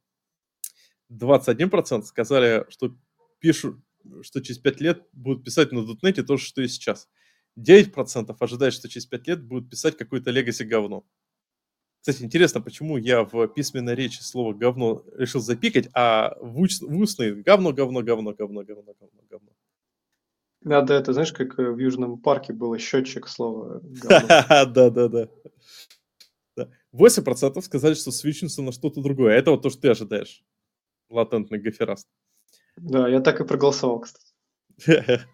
21% 1.10 2.02
сказали, 2.02 2.66
что 2.68 2.96
пишут, 3.38 3.78
что 4.22 4.40
через 4.40 4.58
5 4.58 4.80
лет 4.80 5.02
будут 5.12 5.44
писать 5.44 5.72
на 5.72 5.78
.NET 5.78 6.22
то 6.22 6.36
же, 6.36 6.44
что 6.44 6.62
и 6.62 6.68
сейчас. 6.68 7.08
9% 7.58 8.36
ожидают, 8.38 8.74
что 8.74 8.88
через 8.88 9.06
5 9.06 9.28
лет 9.28 9.42
будут 9.42 9.70
писать 9.70 9.96
какое-то 9.96 10.30
легаси 10.30 10.62
говно. 10.62 11.04
Кстати, 12.00 12.22
интересно, 12.22 12.60
почему 12.60 12.98
я 12.98 13.24
в 13.24 13.48
письменной 13.48 13.96
речи 13.96 14.20
слово 14.22 14.54
говно 14.54 15.04
решил 15.16 15.40
запикать, 15.40 15.88
а 15.92 16.36
в, 16.40 16.62
уч- 16.62 16.86
в 16.86 16.96
устной 16.96 17.42
говно, 17.42 17.72
говно, 17.72 18.02
говно, 18.02 18.32
говно, 18.32 18.62
говно, 18.62 18.94
говно, 19.00 19.22
говно. 19.28 19.50
Надо 20.62 20.94
это, 20.94 21.12
знаешь, 21.12 21.32
как 21.32 21.58
э, 21.58 21.70
в 21.70 21.78
Южном 21.78 22.20
парке 22.20 22.52
был 22.52 22.76
счетчик 22.78 23.26
слова 23.26 23.80
говно. 23.82 24.26
Да, 24.72 24.90
да, 24.90 25.08
да. 25.08 25.28
Да. 26.56 26.70
8% 26.92 27.60
сказали, 27.60 27.94
что 27.94 28.10
свичнутся 28.12 28.62
на 28.62 28.72
что-то 28.72 29.02
другое. 29.02 29.34
Это 29.34 29.50
вот 29.50 29.62
то, 29.62 29.70
что 29.70 29.82
ты 29.82 29.88
ожидаешь. 29.88 30.44
Латентный 31.08 31.58
гофераст. 31.58 32.08
Да, 32.76 33.08
я 33.08 33.20
так 33.20 33.40
и 33.40 33.44
проголосовал, 33.44 34.00
кстати. 34.00 34.26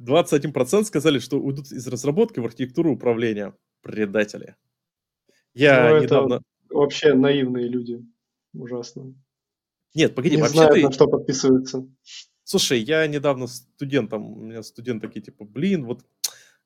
21% 0.00 0.84
сказали, 0.84 1.18
что 1.18 1.38
уйдут 1.38 1.72
из 1.72 1.86
разработки 1.86 2.40
в 2.40 2.44
архитектуру 2.44 2.92
управления. 2.92 3.54
Предатели. 3.82 4.56
Я 5.54 5.90
Ну, 5.90 5.96
это 5.96 6.04
недавно... 6.04 6.42
Вообще 6.70 7.14
наивные 7.14 7.68
люди. 7.68 8.04
Ужасно. 8.52 9.14
Нет, 9.94 10.14
погоди, 10.14 10.36
Не 10.36 10.42
вообще 10.42 10.56
знают, 10.56 10.74
ты... 10.74 10.82
на 10.82 10.92
что 10.92 11.06
подписываются. 11.06 11.88
Слушай, 12.44 12.80
я 12.80 13.06
недавно 13.06 13.46
студентом, 13.46 14.32
у 14.32 14.44
меня 14.44 14.62
студенты 14.62 15.06
такие, 15.08 15.22
типа, 15.22 15.44
блин, 15.44 15.84
вот 15.84 16.04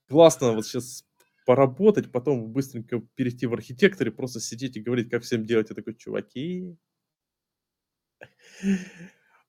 классно 0.08 0.52
вот 0.52 0.66
сейчас 0.66 1.04
поработать, 1.46 2.10
потом 2.10 2.52
быстренько 2.52 3.00
перейти 3.14 3.46
в 3.46 3.54
архитекторе, 3.54 4.10
просто 4.10 4.40
сидеть 4.40 4.76
и 4.76 4.80
говорить, 4.80 5.10
как 5.10 5.22
всем 5.22 5.44
делать. 5.46 5.70
Я 5.70 5.76
такой, 5.76 5.94
чуваки... 5.94 6.76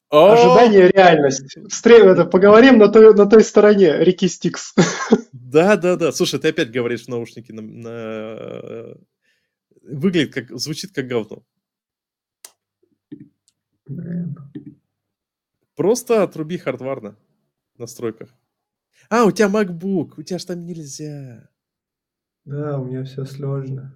Ожидание 0.09 0.89
реальность. 0.89 1.57
Встре- 1.69 2.03
это, 2.03 2.25
поговорим 2.25 2.77
на 2.77 2.89
той, 2.89 3.13
на 3.13 3.25
той 3.25 3.43
стороне 3.43 4.03
реки 4.03 4.27
Стикс. 4.27 4.75
Да, 5.31 5.77
да, 5.77 5.95
да. 5.95 6.11
Слушай, 6.11 6.39
ты 6.39 6.49
опять 6.49 6.71
говоришь 6.71 7.05
в 7.05 7.07
наушники 7.07 7.51
на, 7.51 7.61
на- 7.61 8.97
Выглядит 9.81 10.33
как... 10.33 10.59
Звучит 10.59 10.93
как 10.93 11.07
говно. 11.07 11.43
Блин. 13.85 14.37
Просто 15.75 16.23
отруби 16.23 16.57
хардварно 16.57 17.17
в 17.75 17.79
настройках. 17.79 18.29
А, 19.09 19.25
у 19.25 19.31
тебя 19.31 19.47
MacBook, 19.47 20.13
у 20.17 20.23
тебя 20.23 20.39
ж 20.39 20.45
там 20.45 20.65
нельзя. 20.65 21.49
Да, 22.45 22.77
у 22.77 22.85
меня 22.85 23.03
все 23.03 23.25
сложно. 23.25 23.93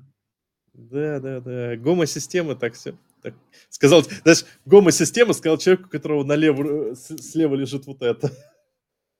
Да, 0.73 1.19
да, 1.19 1.39
да. 1.39 1.77
Гомо-системы 1.77 2.55
так 2.55 2.73
все. 2.73 2.95
Так, 3.25 3.33
сказал, 3.69 4.03
знаешь, 4.21 4.45
гомо-система 4.65 5.33
сказал 5.33 5.57
человеку, 5.57 5.87
у 5.87 5.89
которого 5.89 6.23
налево, 6.23 6.91
э, 6.91 6.95
слева 6.95 7.55
лежит 7.55 7.87
вот 7.87 8.03
это. 8.03 8.31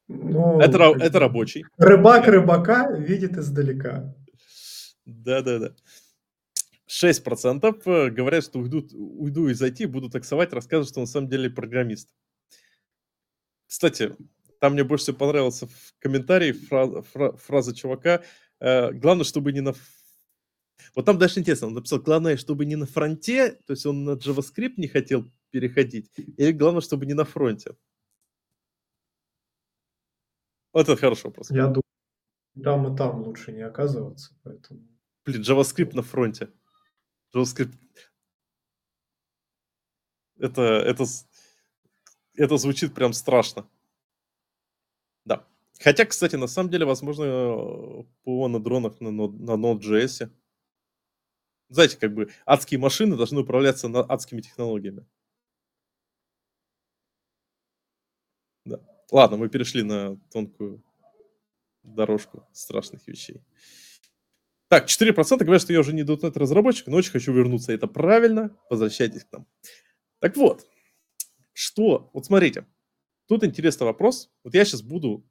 Ну, 0.08 0.60
это, 0.60 0.94
это 1.00 1.20
рабочий. 1.20 1.66
Рыбак 1.78 2.28
рыбака 2.28 2.92
видит 2.92 3.36
издалека. 3.38 4.16
Да-да-да. 5.06 5.74
6% 6.88 7.82
э, 7.86 8.10
говорят, 8.12 8.44
что 8.44 8.60
уйдут, 8.60 8.92
уйду 8.94 9.48
из 9.48 9.60
IT, 9.60 9.88
буду 9.88 10.12
таксовать, 10.12 10.54
рассказывать, 10.54 10.90
что 10.90 11.00
на 11.00 11.08
самом 11.08 11.28
деле 11.28 11.50
программист. 11.50 12.08
Кстати, 13.66 14.16
там 14.62 14.74
мне 14.74 14.84
больше 14.84 15.06
всего 15.06 15.18
понравился 15.18 15.66
в 15.66 15.96
комментарии 15.98 16.52
фраза, 16.52 17.02
фраза 17.02 17.76
чувака. 17.76 18.22
Э, 18.60 18.92
главное, 18.92 19.26
чтобы 19.26 19.52
не 19.52 19.62
на... 19.62 19.74
Вот 20.94 21.06
там 21.06 21.18
дальше 21.18 21.40
интересно, 21.40 21.68
он 21.68 21.74
написал, 21.74 22.00
главное, 22.00 22.38
чтобы 22.38 22.66
не 22.66 22.76
на 22.76 22.86
фронте, 22.86 23.54
то 23.66 23.72
есть 23.72 23.86
он 23.86 24.04
на 24.04 24.12
JavaScript 24.12 24.74
не 24.78 24.88
хотел 24.88 25.26
переходить, 25.50 26.12
или 26.16 26.52
главное, 26.52 26.82
чтобы 26.82 27.06
не 27.06 27.14
на 27.14 27.26
фронте. 27.26 27.76
Вот 30.74 30.90
это 30.90 30.98
хороший 30.98 31.28
вопрос. 31.28 31.50
Я 31.52 31.68
думаю, 31.68 31.84
там 32.64 32.94
и 32.94 32.98
там 32.98 33.22
лучше 33.24 33.52
не 33.52 33.62
оказываться, 33.62 34.34
поэтому... 34.44 34.82
Блин, 35.26 35.42
JavaScript 35.42 35.96
на 35.96 36.04
фронте. 36.04 36.52
JavaScript... 37.34 37.74
Это, 40.38 40.62
это, 40.62 41.06
это 42.34 42.58
звучит 42.58 42.94
прям 42.94 43.14
страшно. 43.14 43.68
Да. 45.24 45.48
Хотя, 45.80 46.06
кстати, 46.06 46.36
на 46.36 46.48
самом 46.48 46.70
деле, 46.70 46.86
возможно, 46.86 48.06
ПО 48.24 48.48
на 48.48 48.60
дронах 48.60 49.00
на, 49.00 49.12
на 49.12 49.52
Node.js. 49.52 50.30
Знаете, 51.70 51.98
как 51.98 52.14
бы 52.14 52.32
адские 52.46 52.80
машины 52.80 53.16
должны 53.16 53.42
управляться 53.42 53.88
на 53.88 54.02
адскими 54.02 54.42
технологиями. 54.42 55.06
Да. 58.66 58.80
Ладно, 59.12 59.38
мы 59.38 59.50
перешли 59.50 59.84
на 59.84 60.18
тонкую 60.32 60.84
дорожку 61.84 62.48
страшных 62.52 63.08
вещей. 63.08 63.42
Так, 64.68 64.88
4% 64.88 65.38
говорят, 65.44 65.62
что 65.62 65.74
я 65.74 65.80
уже 65.80 65.94
не 65.94 66.04
.NET 66.04 66.38
разработчик, 66.38 66.88
но 66.88 66.98
очень 66.98 67.12
хочу 67.12 67.32
вернуться. 67.34 67.72
Это 67.72 67.88
правильно. 67.88 68.58
Возвращайтесь 68.70 69.24
к 69.24 69.32
нам. 69.32 69.48
Так 70.20 70.36
вот, 70.38 70.68
что? 71.54 72.10
Вот 72.14 72.26
смотрите. 72.26 72.66
Тут 73.28 73.44
интересный 73.44 73.86
вопрос. 73.86 74.32
Вот 74.44 74.54
я 74.54 74.66
сейчас 74.66 74.82
буду 74.82 75.24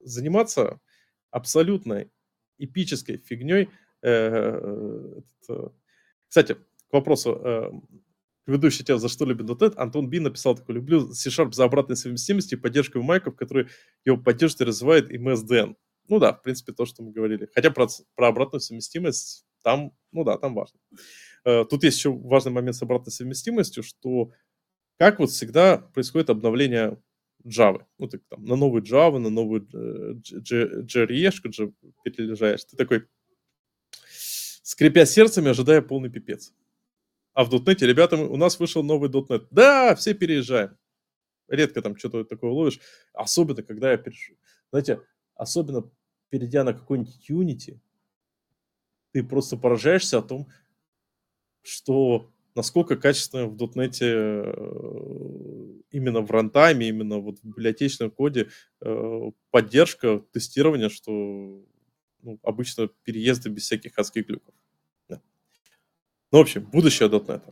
заниматься 0.00 0.80
абсолютно 1.30 2.08
эпической 2.58 3.18
фигней. 3.18 3.70
Э, 4.02 5.20
э, 5.48 5.68
кстати, 6.28 6.54
к 6.54 6.92
вопросу, 6.92 7.40
э, 7.42 7.70
ведущий 8.46 8.84
тебя 8.84 8.98
за 8.98 9.08
что 9.08 9.24
любит 9.24 9.46
.NET, 9.46 9.74
Антон 9.76 10.08
Би 10.08 10.20
написал 10.20 10.56
такой, 10.56 10.76
люблю 10.76 11.12
C-Sharp 11.12 11.52
за 11.52 11.64
обратной 11.64 11.96
совместимостью 11.96 12.58
и 12.58 12.60
поддержкой 12.60 13.02
майков, 13.02 13.36
которые 13.36 13.68
его 14.04 14.16
поддерживают 14.16 14.60
и 14.60 14.64
развивают 14.64 15.10
и 15.10 15.18
MSDN. 15.18 15.74
Ну 16.08 16.18
да, 16.18 16.32
в 16.32 16.42
принципе, 16.42 16.72
то, 16.72 16.86
что 16.86 17.02
мы 17.02 17.12
говорили. 17.12 17.48
Хотя 17.54 17.70
про, 17.70 17.86
про 18.14 18.28
обратную 18.28 18.60
совместимость 18.60 19.44
там, 19.62 19.92
ну 20.12 20.24
да, 20.24 20.38
там 20.38 20.54
важно. 20.54 20.78
Тут 21.44 21.84
есть 21.84 21.98
еще 21.98 22.12
важный 22.12 22.52
момент 22.52 22.76
с 22.76 22.82
обратной 22.82 23.12
совместимостью, 23.12 23.82
что 23.82 24.32
как 24.98 25.18
вот 25.18 25.30
всегда 25.30 25.78
происходит 25.78 26.30
обновление 26.30 26.98
Java. 27.46 27.84
Ну, 27.98 28.08
ты 28.08 28.18
там 28.28 28.44
на 28.44 28.56
новую 28.56 28.82
Java, 28.82 29.18
на 29.18 29.30
новую 29.30 29.66
JRE 30.22 31.32
перележаешь. 32.04 32.64
Ты 32.64 32.76
такой, 32.76 33.06
скрипя 34.68 35.06
сердцами, 35.06 35.48
ожидая 35.48 35.80
полный 35.80 36.10
пипец. 36.10 36.52
А 37.32 37.44
в 37.44 37.54
.NET, 37.54 37.86
ребята, 37.86 38.16
у 38.16 38.36
нас 38.36 38.60
вышел 38.60 38.82
новый 38.82 39.08
.NET. 39.08 39.46
Да, 39.50 39.94
все 39.96 40.12
переезжаем. 40.12 40.76
Редко 41.48 41.80
там 41.80 41.96
что-то 41.96 42.24
такое 42.24 42.50
ловишь. 42.50 42.78
Особенно, 43.14 43.62
когда 43.62 43.92
я 43.92 43.96
перешу. 43.96 44.34
Знаете, 44.70 45.00
особенно 45.34 45.90
перейдя 46.28 46.64
на 46.64 46.74
какой-нибудь 46.74 47.30
Unity, 47.30 47.80
ты 49.12 49.24
просто 49.24 49.56
поражаешься 49.56 50.18
о 50.18 50.22
том, 50.22 50.48
что 51.62 52.30
насколько 52.54 52.96
качественно 52.96 53.46
в 53.46 53.56
.NET 53.56 53.98
э, 54.02 54.52
именно 55.92 56.20
в 56.20 56.30
рантайме, 56.30 56.90
именно 56.90 57.20
вот 57.20 57.38
в 57.38 57.44
библиотечном 57.44 58.10
коде 58.10 58.50
э, 58.82 59.30
поддержка 59.50 60.18
тестирования, 60.30 60.90
что 60.90 61.64
ну, 62.20 62.38
обычно 62.42 62.88
переезды 63.04 63.48
без 63.48 63.62
всяких 63.62 63.98
адских 63.98 64.26
глюков. 64.26 64.54
Ну, 66.30 66.38
в 66.38 66.42
общем, 66.42 66.64
будущее 66.64 67.08
.NET. 67.08 67.42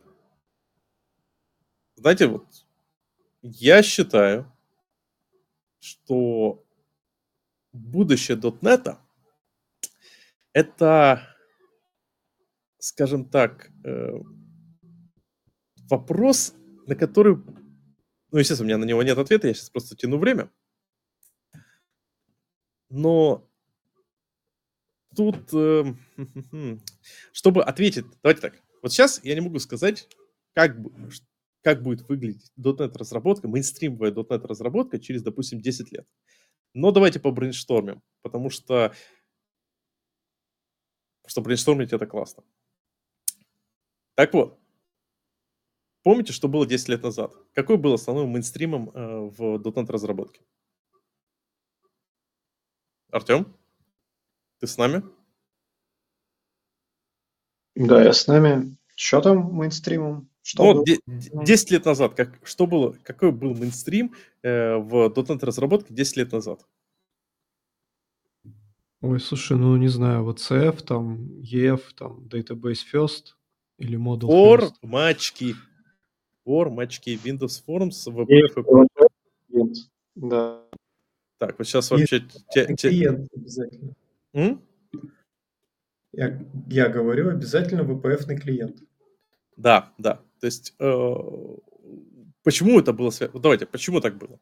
Знаете, 1.95 2.27
вот 2.27 2.45
я 3.41 3.81
считаю, 3.81 4.51
что 5.79 6.63
будущее 7.73 8.37
.NET 8.37 8.97
это, 10.53 11.27
скажем 12.79 13.25
так, 13.25 13.71
э, 13.83 14.09
вопрос, 15.89 16.53
на 16.85 16.95
который... 16.95 17.37
Ну, 18.31 18.39
естественно, 18.39 18.65
у 18.65 18.67
меня 18.67 18.77
на 18.77 18.85
него 18.85 19.01
нет 19.03 19.17
ответа, 19.17 19.47
я 19.47 19.53
сейчас 19.53 19.69
просто 19.69 19.95
тяну 19.95 20.17
время. 20.17 20.51
Но 22.89 23.47
тут, 25.15 25.51
э, 25.53 25.95
чтобы 27.31 27.63
ответить, 27.63 28.05
давайте 28.21 28.41
так. 28.41 28.66
Вот 28.81 28.91
сейчас 28.91 29.23
я 29.23 29.35
не 29.35 29.41
могу 29.41 29.59
сказать, 29.59 30.07
как, 30.53 30.75
как 31.61 31.83
будет 31.83 32.07
выглядеть 32.07 32.51
.NET 32.57 32.97
разработка, 32.97 33.47
мейнстримовая 33.47 34.11
.NET 34.11 34.45
разработка 34.45 34.99
через, 34.99 35.23
допустим, 35.23 35.61
10 35.61 35.91
лет. 35.91 36.07
Но 36.73 36.91
давайте 36.91 37.19
побрейнштормим, 37.19 38.01
потому 38.21 38.49
что, 38.49 38.93
что 41.25 41.41
брейнштормить 41.41 41.93
это 41.93 42.05
классно. 42.05 42.43
Так 44.15 44.33
вот, 44.33 44.59
Помните, 46.07 46.31
что 46.31 46.47
было 46.47 46.65
10 46.65 46.87
лет 46.87 47.03
назад? 47.03 47.33
Какой 47.53 47.75
был 47.75 47.93
основным 47.93 48.29
мейнстримом 48.29 48.89
э, 48.91 49.29
в 49.29 49.57
.NET 49.57 49.91
разработке? 49.91 50.39
Артем, 53.11 53.53
ты 54.59 54.67
с 54.67 54.77
нами? 54.77 55.03
Да, 57.77 58.03
я 58.03 58.13
с 58.13 58.27
нами. 58.27 58.75
Что 58.95 59.21
там 59.21 59.53
мейнстримом? 59.53 60.29
Что 60.41 60.73
ну, 60.73 60.83
было? 60.83 61.45
10 61.45 61.71
лет 61.71 61.85
назад, 61.85 62.15
как, 62.15 62.39
что 62.43 62.65
было, 62.67 62.95
какой 63.03 63.31
был 63.31 63.53
мейнстрим 63.53 64.13
э, 64.43 64.77
в 64.77 65.09
.NET 65.09 65.45
разработке 65.45 65.93
10 65.93 66.17
лет 66.17 66.31
назад? 66.31 66.65
Ой, 69.01 69.19
слушай, 69.19 69.57
ну 69.57 69.77
не 69.77 69.89
знаю, 69.89 70.23
вот 70.23 70.39
CF, 70.39 70.83
там, 70.83 71.41
EF, 71.41 71.81
там, 71.95 72.27
Database 72.27 72.79
First 72.91 73.35
или 73.77 73.97
Model 73.97 74.29
Or 74.29 74.59
First. 74.59 74.73
мачки. 74.81 75.53
Form, 76.47 76.81
очки, 76.81 77.19
Windows 77.23 77.61
Forms, 77.67 78.07
VPF. 78.07 78.97
Да. 80.15 80.63
Так, 81.37 81.59
вот 81.59 81.67
сейчас 81.67 81.91
вообще... 81.91 82.25
Клиент 82.53 83.27
обязательно. 83.35 83.93
М? 84.33 84.61
Я, 86.17 86.35
я 86.67 86.89
говорю, 86.89 87.29
обязательно 87.29 87.81
VPF-ный 87.81 88.37
клиент. 88.39 88.77
Да, 89.55 89.93
да. 89.99 90.15
То 90.39 90.47
есть, 90.47 90.73
э, 90.79 91.13
почему 92.43 92.79
это 92.79 92.91
было 92.91 93.11
связано? 93.11 93.39
Давайте, 93.39 93.67
почему 93.67 94.01
так 94.01 94.17
было? 94.17 94.39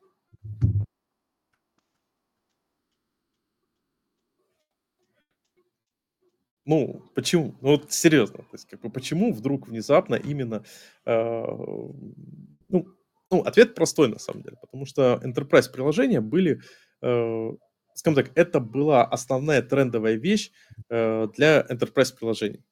Ну, 6.65 7.02
почему? 7.14 7.56
Ну, 7.60 7.72
вот 7.72 7.91
серьезно, 7.91 8.38
то 8.38 8.53
есть, 8.53 8.68
как 8.69 8.80
бы, 8.80 8.89
почему 8.89 9.34
вдруг 9.34 9.68
внезапно 9.68 10.15
именно, 10.15 10.64
э, 11.06 11.45
ну, 12.69 12.88
ну, 13.30 13.41
ответ 13.41 13.76
простой 13.76 14.07
на 14.07 14.18
самом 14.18 14.43
деле, 14.43 14.56
потому 14.61 14.85
что 14.85 15.19
enterprise 15.22 15.69
приложения 15.69 16.22
были, 16.22 16.61
э, 17.02 17.52
скажем 17.95 18.23
так, 18.23 18.31
это 18.35 18.59
была 18.59 19.03
основная 19.03 19.63
трендовая 19.63 20.13
вещь 20.13 20.51
э, 20.89 21.27
для 21.35 21.65
enterprise 21.67 22.15
приложений. 22.15 22.63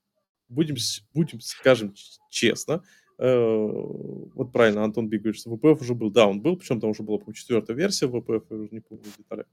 Будем, 0.50 0.76
будем, 1.16 1.42
скажем 1.42 1.96
честно, 2.30 2.84
э, 3.18 3.58
вот 4.36 4.52
правильно 4.52 4.84
Антон 4.84 5.10
Би 5.10 5.18
говорит, 5.18 5.40
что 5.40 5.50
VPF 5.50 5.82
уже 5.82 5.96
был, 5.96 6.12
да, 6.12 6.28
он 6.28 6.42
был, 6.42 6.58
причем 6.58 6.80
там 6.80 6.92
уже 6.92 7.02
была, 7.02 7.18
по 7.18 7.34
четвертая 7.34 7.76
версия 7.76 8.06
VPF, 8.06 8.46
я 8.52 8.56
уже 8.58 8.70
не 8.72 8.82
помню 8.82 9.06
детали, 9.18 9.46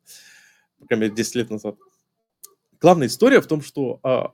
по 0.79 0.87
крайней 0.87 1.05
мере, 1.07 1.15
10 1.15 1.35
лет 1.37 1.51
назад 1.51 1.77
главная 2.81 3.07
история 3.07 3.41
в 3.41 3.47
том, 3.47 3.61
что, 3.63 4.01
а, 4.03 4.33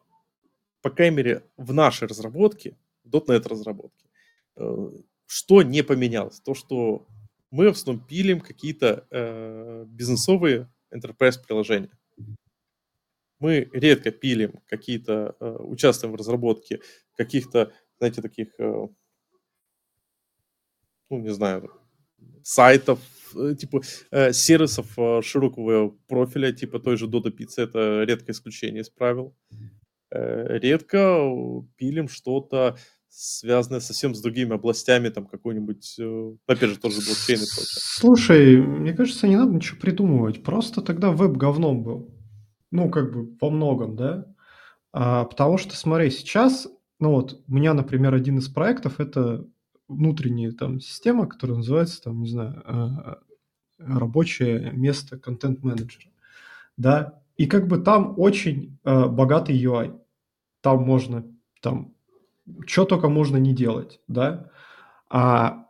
по 0.83 0.91
крайней 0.91 1.17
мере, 1.17 1.45
в 1.57 1.73
нашей 1.73 2.09
разработке, 2.09 2.77
.NET 3.05 3.49
разработке, 3.49 4.09
э, 4.57 4.91
что 5.27 5.63
не 5.63 5.83
поменялось? 5.83 6.41
То, 6.41 6.55
что 6.55 7.07
мы 7.51 7.69
в 7.69 7.73
основном 7.73 8.05
пилим 8.05 8.41
какие-то 8.41 9.07
э, 9.11 9.85
бизнесовые 9.87 10.69
enterprise 10.97 11.37
приложения. 11.47 11.91
Мы 13.39 13.69
редко 13.73 14.11
пилим 14.11 14.61
какие-то, 14.67 15.37
э, 15.41 15.57
участвуем 15.61 16.13
в 16.13 16.17
разработке 16.17 16.81
каких-то, 17.17 17.73
знаете, 17.99 18.23
таких 18.23 18.49
ну, 21.11 21.19
не 21.19 21.33
знаю, 21.33 21.71
сайтов, 22.43 23.01
э, 23.35 23.55
типа 23.55 23.83
э, 24.11 24.33
сервисов 24.33 24.99
э, 24.99 25.23
широкого 25.23 25.91
профиля, 26.09 26.53
типа 26.53 26.79
той 26.79 26.97
же 26.97 27.07
Dodo 27.07 27.31
Pizza, 27.31 27.63
это 27.63 28.05
редкое 28.05 28.33
исключение 28.33 28.83
из 28.83 28.91
правил. 28.91 29.37
Э, 30.11 30.59
редко 30.59 31.21
пилим 31.77 32.09
что-то 32.09 32.77
связанное 33.17 33.81
совсем 33.81 34.15
с 34.15 34.21
другими 34.21 34.55
областями, 34.55 35.09
там 35.09 35.27
какой-нибудь, 35.27 35.97
э, 35.99 36.33
опять 36.47 36.71
же, 36.71 36.79
тоже 36.79 36.97
блокчейн 36.97 37.39
и 37.39 37.47
прочее. 37.47 37.81
Слушай, 37.81 38.61
мне 38.61 38.93
кажется, 38.93 39.27
не 39.27 39.37
надо 39.37 39.53
ничего 39.53 39.81
придумывать. 39.81 40.43
Просто 40.43 40.83
тогда 40.83 41.11
веб 41.11 41.33
говном 41.33 41.83
был. 41.83 42.15
Ну, 42.71 42.91
как 42.91 43.13
бы 43.13 43.35
во 43.41 43.49
многом, 43.49 43.97
да? 43.97 44.27
А, 44.93 45.25
потому 45.25 45.57
что, 45.57 45.75
смотри, 45.77 46.11
сейчас, 46.11 46.69
ну 47.01 47.13
вот, 47.13 47.43
у 47.49 47.55
меня, 47.55 47.73
например, 47.73 48.15
один 48.15 48.37
из 48.37 48.51
проектов 48.51 49.01
это 49.01 49.47
внутренняя 49.89 50.53
там 50.53 50.79
система, 50.81 51.27
которая 51.27 51.57
называется, 51.57 52.03
там, 52.03 52.21
не 52.21 52.29
знаю, 52.29 52.63
а, 52.67 53.19
рабочее 53.79 54.73
место 54.73 55.19
контент-менеджера, 55.19 56.11
да, 56.77 57.23
и 57.39 57.47
как 57.47 57.67
бы 57.67 57.79
там 57.79 58.15
очень 58.17 58.79
э, 58.85 59.07
богатый 59.09 59.63
UI, 59.63 60.01
там 60.63 60.83
можно, 60.83 61.27
там, 61.61 61.96
что 62.67 62.85
только 62.85 63.09
можно 63.09 63.37
не 63.37 63.55
делать, 63.55 64.01
да, 64.09 64.51
а, 65.09 65.67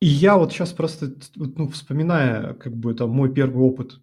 и 0.00 0.06
я 0.06 0.36
вот 0.36 0.52
сейчас 0.52 0.72
просто, 0.72 1.14
ну, 1.36 1.68
вспоминая, 1.68 2.54
как 2.54 2.76
бы, 2.76 2.94
там, 2.94 3.10
мой 3.10 3.32
первый 3.32 3.64
опыт 3.64 4.00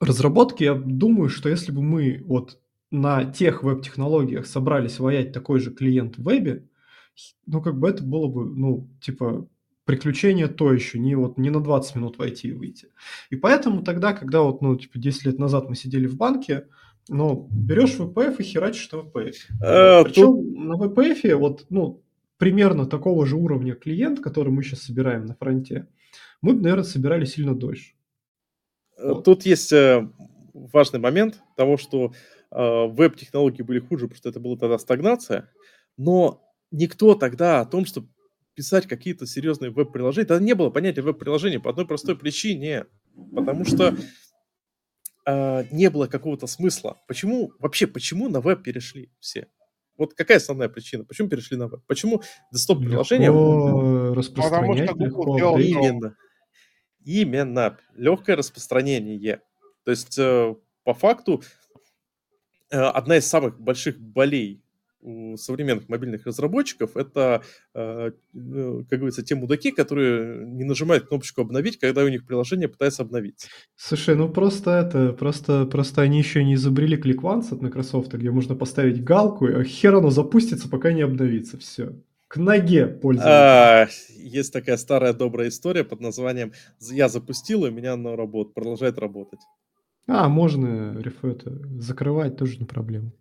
разработки, 0.00 0.64
я 0.64 0.74
думаю, 0.74 1.28
что 1.28 1.48
если 1.48 1.72
бы 1.72 1.82
мы 1.82 2.22
вот 2.24 2.58
на 2.90 3.24
тех 3.24 3.62
веб-технологиях 3.62 4.46
собрались 4.46 4.98
воять 4.98 5.32
такой 5.32 5.60
же 5.60 5.70
клиент 5.72 6.18
в 6.18 6.24
вебе, 6.24 6.68
ну, 7.46 7.62
как 7.62 7.78
бы 7.78 7.88
это 7.88 8.02
было 8.02 8.26
бы, 8.26 8.46
ну, 8.46 8.90
типа, 9.00 9.48
приключение 9.84 10.48
то 10.48 10.72
еще, 10.72 10.98
не 10.98 11.14
вот 11.14 11.38
не 11.38 11.50
на 11.50 11.62
20 11.62 11.94
минут 11.94 12.18
войти 12.18 12.48
и 12.48 12.52
выйти. 12.52 12.88
И 13.30 13.36
поэтому 13.36 13.82
тогда, 13.82 14.12
когда 14.12 14.42
вот, 14.42 14.60
ну, 14.60 14.76
типа, 14.76 14.98
10 14.98 15.24
лет 15.24 15.38
назад 15.38 15.68
мы 15.68 15.76
сидели 15.76 16.06
в 16.06 16.16
банке, 16.16 16.66
ну, 17.08 17.48
берешь 17.50 17.96
VPF 17.98 18.36
и 18.38 18.42
херачишь 18.42 18.90
на 18.92 18.96
VPF. 18.96 19.34
А, 19.62 20.04
Причем 20.04 20.24
тут... 20.24 20.56
на 20.56 20.74
VPF 20.74 21.34
вот, 21.36 21.66
ну, 21.70 22.02
примерно 22.38 22.86
такого 22.86 23.26
же 23.26 23.36
уровня 23.36 23.74
клиент, 23.74 24.20
который 24.20 24.52
мы 24.52 24.62
сейчас 24.62 24.82
собираем 24.82 25.26
на 25.26 25.34
фронте, 25.34 25.86
мы 26.42 26.54
бы, 26.54 26.62
наверное, 26.62 26.84
собирали 26.84 27.24
сильно 27.24 27.54
дольше. 27.54 27.94
Э, 28.98 29.14
тут 29.24 29.46
есть 29.46 29.72
э, 29.72 30.08
важный 30.52 31.00
момент 31.00 31.40
того, 31.56 31.76
что 31.76 32.12
э, 32.50 32.86
веб-технологии 32.86 33.62
были 33.62 33.78
хуже, 33.78 34.06
потому 34.06 34.16
что 34.16 34.28
это 34.28 34.40
была 34.40 34.56
тогда 34.56 34.78
стагнация, 34.78 35.50
но 35.96 36.42
никто 36.70 37.14
тогда 37.14 37.60
о 37.60 37.66
том, 37.66 37.86
что 37.86 38.06
писать 38.54 38.86
какие-то 38.86 39.26
серьезные 39.26 39.70
веб-приложения, 39.70 40.26
тогда 40.26 40.44
не 40.44 40.54
было 40.54 40.70
понятия 40.70 41.02
веб-приложения 41.02 41.60
по 41.60 41.70
одной 41.70 41.86
простой 41.86 42.16
причине, 42.16 42.86
потому 43.34 43.64
что 43.64 43.94
э, 45.26 45.64
не 45.70 45.90
было 45.90 46.06
какого-то 46.06 46.46
смысла. 46.46 47.00
Почему, 47.08 47.52
вообще, 47.58 47.86
почему 47.86 48.28
на 48.28 48.40
веб 48.40 48.62
перешли 48.62 49.10
все? 49.20 49.48
Вот 49.96 50.14
какая 50.14 50.36
основная 50.36 50.68
причина? 50.68 51.04
Почему 51.04 51.28
перешли 51.28 51.56
на 51.56 51.68
веб? 51.68 51.80
Почему 51.86 52.22
распространять, 54.14 54.92
легко 54.96 55.58
Именно. 55.58 56.16
Именно. 57.04 57.78
Легкое 57.94 58.36
распространение. 58.36 59.40
То 59.84 59.90
есть, 59.90 60.18
э, 60.18 60.54
по 60.84 60.94
факту, 60.94 61.42
э, 62.70 62.78
одна 62.78 63.16
из 63.16 63.26
самых 63.26 63.60
больших 63.60 63.98
болей 63.98 64.62
у 65.06 65.36
современных 65.36 65.88
мобильных 65.88 66.26
разработчиков 66.26 66.96
это, 66.96 67.42
э, 67.74 68.10
э, 68.34 68.82
как 68.90 68.98
говорится, 68.98 69.22
те 69.22 69.36
мудаки, 69.36 69.70
которые 69.70 70.44
не 70.46 70.64
нажимают 70.64 71.06
кнопочку 71.06 71.42
обновить, 71.42 71.78
когда 71.78 72.02
у 72.02 72.08
них 72.08 72.26
приложение 72.26 72.68
пытается 72.68 73.02
обновиться. 73.02 73.48
Слушай, 73.76 74.16
ну 74.16 74.28
просто 74.28 74.72
это, 74.72 75.12
просто, 75.12 75.64
просто 75.66 76.02
они 76.02 76.18
еще 76.18 76.42
не 76.42 76.54
изобрели 76.54 76.96
ClickOnce 76.96 77.54
от 77.54 77.62
Microsoft, 77.62 78.12
где 78.12 78.30
можно 78.30 78.56
поставить 78.56 79.02
галку, 79.04 79.46
а 79.46 79.62
хер 79.62 79.94
оно 79.94 80.10
запустится, 80.10 80.68
пока 80.68 80.92
не 80.92 81.02
обновится. 81.02 81.56
Все. 81.56 81.94
К 82.26 82.38
ноге 82.38 82.88
пользователя. 82.88 83.84
А, 83.84 83.88
есть 84.16 84.52
такая 84.52 84.76
старая 84.76 85.12
добрая 85.12 85.48
история 85.48 85.84
под 85.84 86.00
названием 86.00 86.52
«Я 86.80 87.08
запустил, 87.08 87.64
и 87.64 87.70
у 87.70 87.72
меня 87.72 87.92
оно 87.92 88.16
работает, 88.16 88.54
продолжает 88.54 88.98
работать». 88.98 89.40
А, 90.08 90.28
можно 90.28 91.00
это, 91.22 91.80
закрывать, 91.80 92.36
тоже 92.36 92.58
не 92.58 92.64
проблема. 92.64 93.12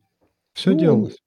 Все 0.54 0.72
ну, 0.72 0.80
делалось. 0.80 1.18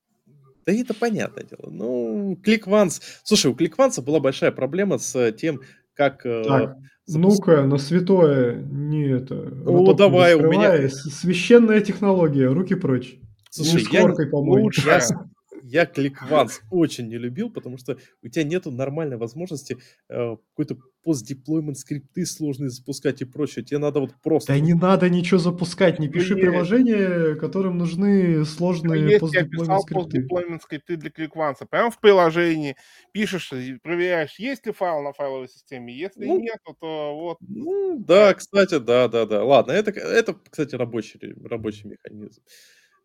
Да 0.69 0.74
это 0.74 0.93
понятное 0.93 1.45
дело. 1.45 1.70
Ну, 1.70 2.39
ClickOnce... 2.45 3.01
Слушай, 3.23 3.51
у 3.51 3.55
ClickOnce 3.55 4.03
была 4.03 4.20
большая 4.20 4.53
проблема 4.53 4.99
с 4.99 5.32
тем, 5.32 5.62
как... 5.95 6.27
Э, 6.27 6.45
так, 6.47 6.77
запуск... 7.07 7.39
ну-ка, 7.39 7.62
на 7.62 7.78
святое 7.78 8.61
не 8.70 9.07
это... 9.09 9.51
О, 9.65 9.95
давай, 9.95 10.35
у 10.35 10.43
меня... 10.53 10.90
Священная 10.90 11.81
технология, 11.81 12.49
руки 12.49 12.74
прочь. 12.74 13.19
Слушай, 13.49 13.86
я 13.93 14.05
лучше, 14.31 14.82
я, 15.69 15.85
ClickOnce 15.85 16.61
очень 16.70 17.09
не 17.09 17.19
любил, 17.19 17.51
потому 17.51 17.78
что 17.78 17.99
у 18.23 18.28
тебя 18.28 18.45
нету 18.45 18.70
нормальной 18.70 19.16
возможности 19.16 19.77
э, 20.09 20.36
какой-то 20.51 20.78
пост-деплоймент 21.03 21.78
скрипты 21.78 22.27
сложные 22.27 22.70
запускать 22.70 23.23
и 23.23 23.24
прочее. 23.24 23.65
Тебе 23.65 23.78
надо 23.78 24.01
вот 24.01 24.15
просто... 24.23 24.53
Да 24.53 24.59
не 24.59 24.74
надо 24.74 25.09
ничего 25.09 25.39
запускать, 25.39 25.99
не 25.99 26.09
пиши 26.09 26.35
приложения, 26.36 27.35
которым 27.36 27.78
нужны 27.78 28.45
сложные 28.45 29.19
пост-деплоймент 29.19 29.82
скрипты. 29.82 30.27
пост 30.27 30.62
скрипты 30.62 30.97
для 30.97 31.11
ClickOnce. 31.11 31.66
Прямо 31.69 31.90
в 31.90 32.01
приложении 32.01 32.77
пишешь, 33.12 33.53
проверяешь, 33.82 34.39
есть 34.39 34.66
ли 34.66 34.73
файл 34.73 35.03
на 35.03 35.12
файловой 35.12 35.49
системе. 35.49 35.95
Если 35.95 36.24
ну, 36.24 36.40
нет, 36.40 36.59
то 36.81 37.15
вот... 37.15 37.39
Ну, 37.40 37.99
да, 37.99 38.35
кстати, 38.35 38.78
да, 38.78 39.09
да, 39.09 39.27
да. 39.27 39.45
Ладно, 39.45 39.73
это, 39.73 39.90
это 39.90 40.35
кстати, 40.51 40.74
рабочий, 40.74 41.20
рабочий 41.45 41.89
механизм. 41.89 42.43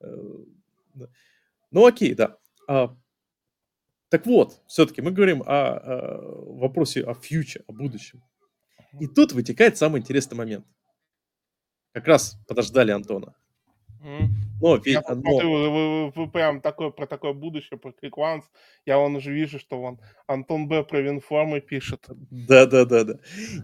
Э, 0.02 0.16
ну 1.72 1.86
окей, 1.86 2.14
да. 2.14 2.38
А, 2.68 2.96
так 4.10 4.26
вот, 4.26 4.62
все-таки 4.68 5.02
мы 5.02 5.12
говорим 5.12 5.42
о, 5.42 5.46
о 5.48 6.56
вопросе 6.60 7.04
о 7.04 7.14
future, 7.14 7.64
о 7.68 7.74
будущем. 7.74 8.22
И 9.00 9.08
тут 9.08 9.32
вытекает 9.32 9.78
самый 9.78 10.02
интересный 10.02 10.38
момент. 10.38 10.66
Как 11.94 12.08
раз 12.08 12.38
подождали 12.48 12.92
Антона. 12.92 13.36
Но, 14.00 14.82
я 14.86 15.02
но... 15.02 15.22
Посмотрю, 15.22 15.52
вы, 15.52 15.70
вы, 15.70 16.12
вы 16.12 16.32
прям 16.32 16.62
такое, 16.62 16.90
про 16.90 17.08
такое 17.08 17.34
будущее, 17.34 17.80
про 17.80 17.92
ClickOnce. 17.92 18.44
Я 18.86 18.98
вон 18.98 19.16
уже 19.16 19.34
вижу, 19.34 19.60
что 19.60 19.80
вон 19.80 20.00
Антон 20.28 20.68
Б. 20.68 20.84
про 20.84 21.02
Винформы 21.02 21.62
пишет. 21.62 22.06
Да-да-да-да. 22.30 23.20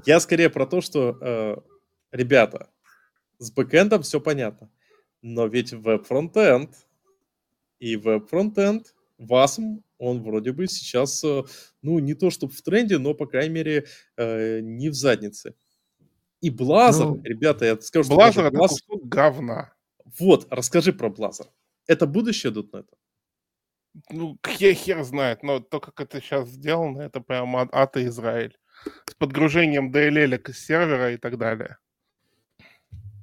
Я 0.05 0.19
скорее 0.19 0.49
про 0.49 0.65
то, 0.65 0.81
что, 0.81 1.17
э, 1.21 1.57
ребята, 2.11 2.69
с 3.37 3.51
бэкэндом 3.51 4.01
все 4.01 4.19
понятно. 4.19 4.71
Но 5.21 5.45
ведь 5.47 5.73
веб-фронтенд 5.73 6.75
и 7.79 7.95
веб-фронтенд, 7.95 8.93
WASM, 9.19 9.81
он 9.97 10.23
вроде 10.23 10.51
бы 10.51 10.67
сейчас, 10.67 11.23
э, 11.23 11.43
ну, 11.81 11.99
не 11.99 12.13
то 12.13 12.29
чтобы 12.29 12.53
в 12.53 12.61
тренде, 12.61 12.97
но, 12.97 13.13
по 13.13 13.25
крайней 13.25 13.53
мере, 13.53 13.85
э, 14.17 14.59
не 14.61 14.89
в 14.89 14.93
заднице. 14.93 15.55
И 16.41 16.49
Blazor, 16.49 17.15
ну, 17.15 17.21
ребята, 17.23 17.65
я 17.65 17.79
скажу. 17.81 18.13
Blazor 18.13 18.47
это 18.47 18.57
Blazor... 18.57 18.67
кусок 18.67 19.07
говна. 19.09 19.73
Вот, 20.19 20.47
расскажи 20.49 20.93
про 20.93 21.09
Blazor. 21.09 21.47
Это 21.87 22.07
будущее 22.07 22.53
.NET? 22.53 22.85
Ну, 24.09 24.37
хер, 24.47 24.73
хер 24.73 25.03
знает, 25.03 25.43
но 25.43 25.59
то, 25.59 25.79
как 25.79 25.99
это 25.99 26.21
сейчас 26.21 26.47
сделано, 26.47 27.01
это 27.01 27.19
прям 27.19 27.55
ад 27.57 27.97
и 27.97 28.05
Израиль. 28.05 28.57
С 29.05 29.15
подгружением 29.15 29.91
DLL 29.91 30.53
с 30.53 30.57
сервера 30.57 31.11
и 31.13 31.17
так 31.17 31.37
далее. 31.37 31.77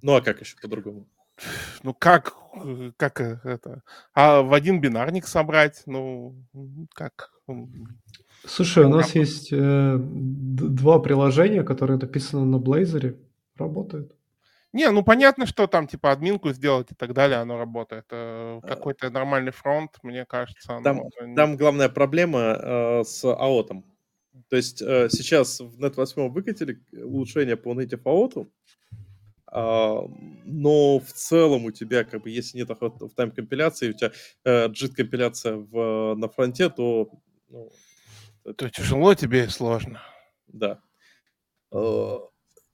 Ну, 0.03 0.15
а 0.15 0.21
как 0.21 0.41
еще 0.41 0.57
по-другому? 0.61 1.09
Ну 1.83 1.95
как, 1.95 2.35
э, 2.55 2.93
как 2.97 3.21
э, 3.21 3.41
это? 3.45 3.83
А 4.15 4.43
в 4.43 4.53
один 4.53 4.81
бинарник 4.81 5.27
собрать? 5.27 5.83
Ну, 5.87 6.35
как? 6.95 7.33
Слушай, 8.45 8.85
у 8.85 8.89
нас 8.89 9.15
есть 9.15 9.53
э, 9.53 9.97
два 9.99 10.99
приложения, 10.99 11.63
которые 11.63 11.99
написаны 11.99 12.45
на 12.45 12.57
Blazor, 12.57 13.17
работают. 13.57 14.13
Не, 14.73 14.91
ну 14.91 15.03
понятно, 15.03 15.47
что 15.47 15.67
там 15.67 15.87
типа 15.87 16.13
админку 16.13 16.53
сделать 16.53 16.93
и 16.93 16.95
так 16.95 17.15
далее, 17.15 17.39
оно 17.39 17.57
работает. 17.57 18.05
Э, 18.11 18.61
какой-то 18.63 19.11
нормальный 19.11 19.53
фронт, 19.53 19.91
мне 20.03 20.27
кажется. 20.27 20.81
Там, 20.85 21.01
там 21.35 21.57
главная 21.57 21.89
проблема 21.89 22.41
э, 22.41 23.05
с 23.05 23.25
АОТом. 23.25 23.85
То 24.49 24.57
есть 24.57 24.83
э, 24.83 25.09
сейчас 25.09 25.61
в 25.61 25.81
Net 25.83 25.95
8 25.97 26.29
выкатили 26.29 26.83
улучшение 26.93 27.57
по 27.57 27.73
native 27.73 28.03
а, 28.05 28.47
но 29.53 30.99
в 30.99 31.13
целом 31.13 31.65
у 31.67 31.71
тебя, 31.71 32.05
как 32.05 32.23
бы, 32.23 32.31
если 32.31 32.59
нет 32.59 32.69
в 32.71 33.11
тайм 33.15 33.31
компиляции, 33.31 33.91
у 33.91 33.93
тебя 33.93 34.13
э, 34.45 34.69
JIT 34.69 34.95
компиляция 34.95 35.57
в, 35.57 36.15
на 36.17 36.29
фронте, 36.29 36.69
то... 36.69 37.11
Ну, 37.49 37.71
то 38.57 38.69
тяжело 38.69 39.15
тебе 39.15 39.45
и 39.45 39.49
сложно. 39.49 40.03
Да. 40.47 40.81
Э, 41.73 42.19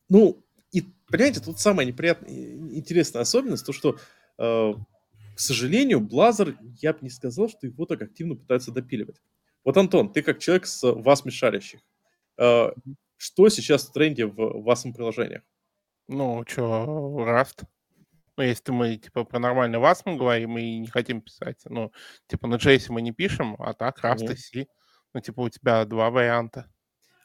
ну, 0.08 0.44
и, 0.70 0.82
понимаете, 1.08 1.40
тут 1.40 1.58
самая 1.58 1.86
неприятная, 1.86 2.30
интересная 2.30 3.22
особенность, 3.22 3.66
то, 3.66 3.72
что, 3.72 3.98
э, 4.38 4.72
к 5.34 5.40
сожалению, 5.40 6.00
Blazor, 6.00 6.56
я 6.80 6.92
бы 6.92 7.00
не 7.02 7.10
сказал, 7.10 7.48
что 7.48 7.66
его 7.66 7.86
так 7.86 8.02
активно 8.02 8.34
пытаются 8.34 8.72
допиливать. 8.72 9.16
Вот, 9.64 9.76
Антон, 9.76 10.12
ты 10.12 10.22
как 10.22 10.38
человек 10.38 10.66
с 10.66 10.82
вас 10.90 11.22
шарящих, 11.28 11.80
э, 12.38 12.72
что 13.16 13.48
сейчас 13.48 13.86
в 13.86 13.92
тренде 13.92 14.26
в 14.26 14.62
вашем 14.62 14.92
приложениях? 14.92 15.42
Ну, 16.12 16.44
что, 16.46 16.84
Rust. 17.26 17.64
Ну, 18.36 18.44
если 18.44 18.70
мы, 18.72 18.96
типа, 18.96 19.24
про 19.24 19.38
нормальный 19.38 19.78
WASM 19.78 20.16
говорим 20.16 20.58
и 20.58 20.78
не 20.78 20.86
хотим 20.86 21.20
писать, 21.20 21.60
ну, 21.64 21.90
типа, 22.28 22.46
на 22.46 22.56
JS 22.56 22.86
мы 22.90 23.02
не 23.02 23.12
пишем, 23.12 23.56
а 23.58 23.72
так 23.72 24.02
Мгм. 24.02 24.32
и 24.32 24.36
C. 24.36 24.66
Ну, 25.14 25.20
типа, 25.20 25.40
у 25.40 25.48
тебя 25.48 25.84
два 25.84 26.10
варианта. 26.10 26.66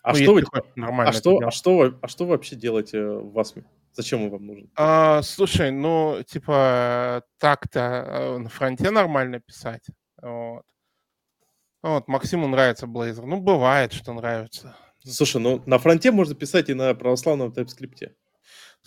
А 0.04 0.12
Ну, 0.14 0.20
что 0.20 0.34
вы, 0.34 0.42
хочешь 0.44 0.74
а 0.78 1.12
что, 1.12 1.40
а 1.46 1.52
что, 1.52 1.78
вы- 1.78 2.00
а 2.02 2.08
что 2.08 2.24
вы 2.26 2.32
вообще 2.32 2.56
делаете 2.56 3.04
в 3.06 3.38
WASM? 3.38 3.66
Зачем 3.94 4.24
он 4.24 4.30
вам 4.30 4.46
нужен? 4.46 4.70
А, 4.76 5.22
слушай, 5.22 5.72
ну, 5.72 6.24
типа, 6.26 7.24
так-то 7.40 7.80
э, 7.80 8.38
на 8.38 8.50
фронте 8.50 8.90
нормально 8.92 9.40
писать. 9.40 9.86
Вот. 10.22 10.64
Вот, 11.82 12.08
Максиму 12.08 12.48
нравится 12.48 12.86
Blazor. 12.86 13.26
Ну, 13.26 13.42
бывает, 13.42 13.92
что 13.94 14.14
нравится. 14.14 14.76
Слушай, 15.04 15.42
ну 15.42 15.64
на 15.66 15.78
фронте 15.78 16.12
можно 16.12 16.36
писать 16.36 16.70
и 16.70 16.74
на 16.74 16.94
православном 16.94 17.50
TypeScript. 17.50 18.12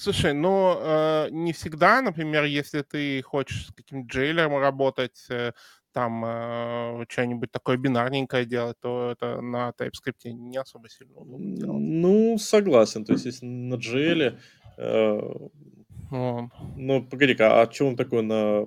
Слушай, 0.01 0.33
ну, 0.33 0.79
э, 0.81 1.29
не 1.31 1.53
всегда, 1.53 2.01
например, 2.01 2.45
если 2.45 2.81
ты 2.81 3.21
хочешь 3.21 3.67
с 3.67 3.73
каким-то 3.73 4.09
джейлером 4.09 4.57
работать, 4.57 5.27
э, 5.29 5.53
там 5.93 6.25
э, 6.25 7.05
что-нибудь 7.07 7.51
такое 7.53 7.77
бинарненькое 7.77 8.47
делать, 8.47 8.79
то 8.81 9.11
это 9.11 9.43
на 9.43 9.75
TypeScript 9.79 10.33
не 10.33 10.57
особо 10.57 10.89
сильно 10.89 11.19
удобно 11.19 11.55
делать. 11.55 11.83
Ну, 11.83 12.39
согласен. 12.39 13.05
То 13.05 13.13
есть, 13.13 13.27
если 13.27 13.45
на 13.45 13.75
GL... 13.75 14.39
э, 14.79 15.21
ну, 16.77 17.03
погоди-ка, 17.03 17.61
а 17.61 17.71
что 17.71 17.89
он 17.89 17.97
такой 17.97 18.23
на... 18.23 18.67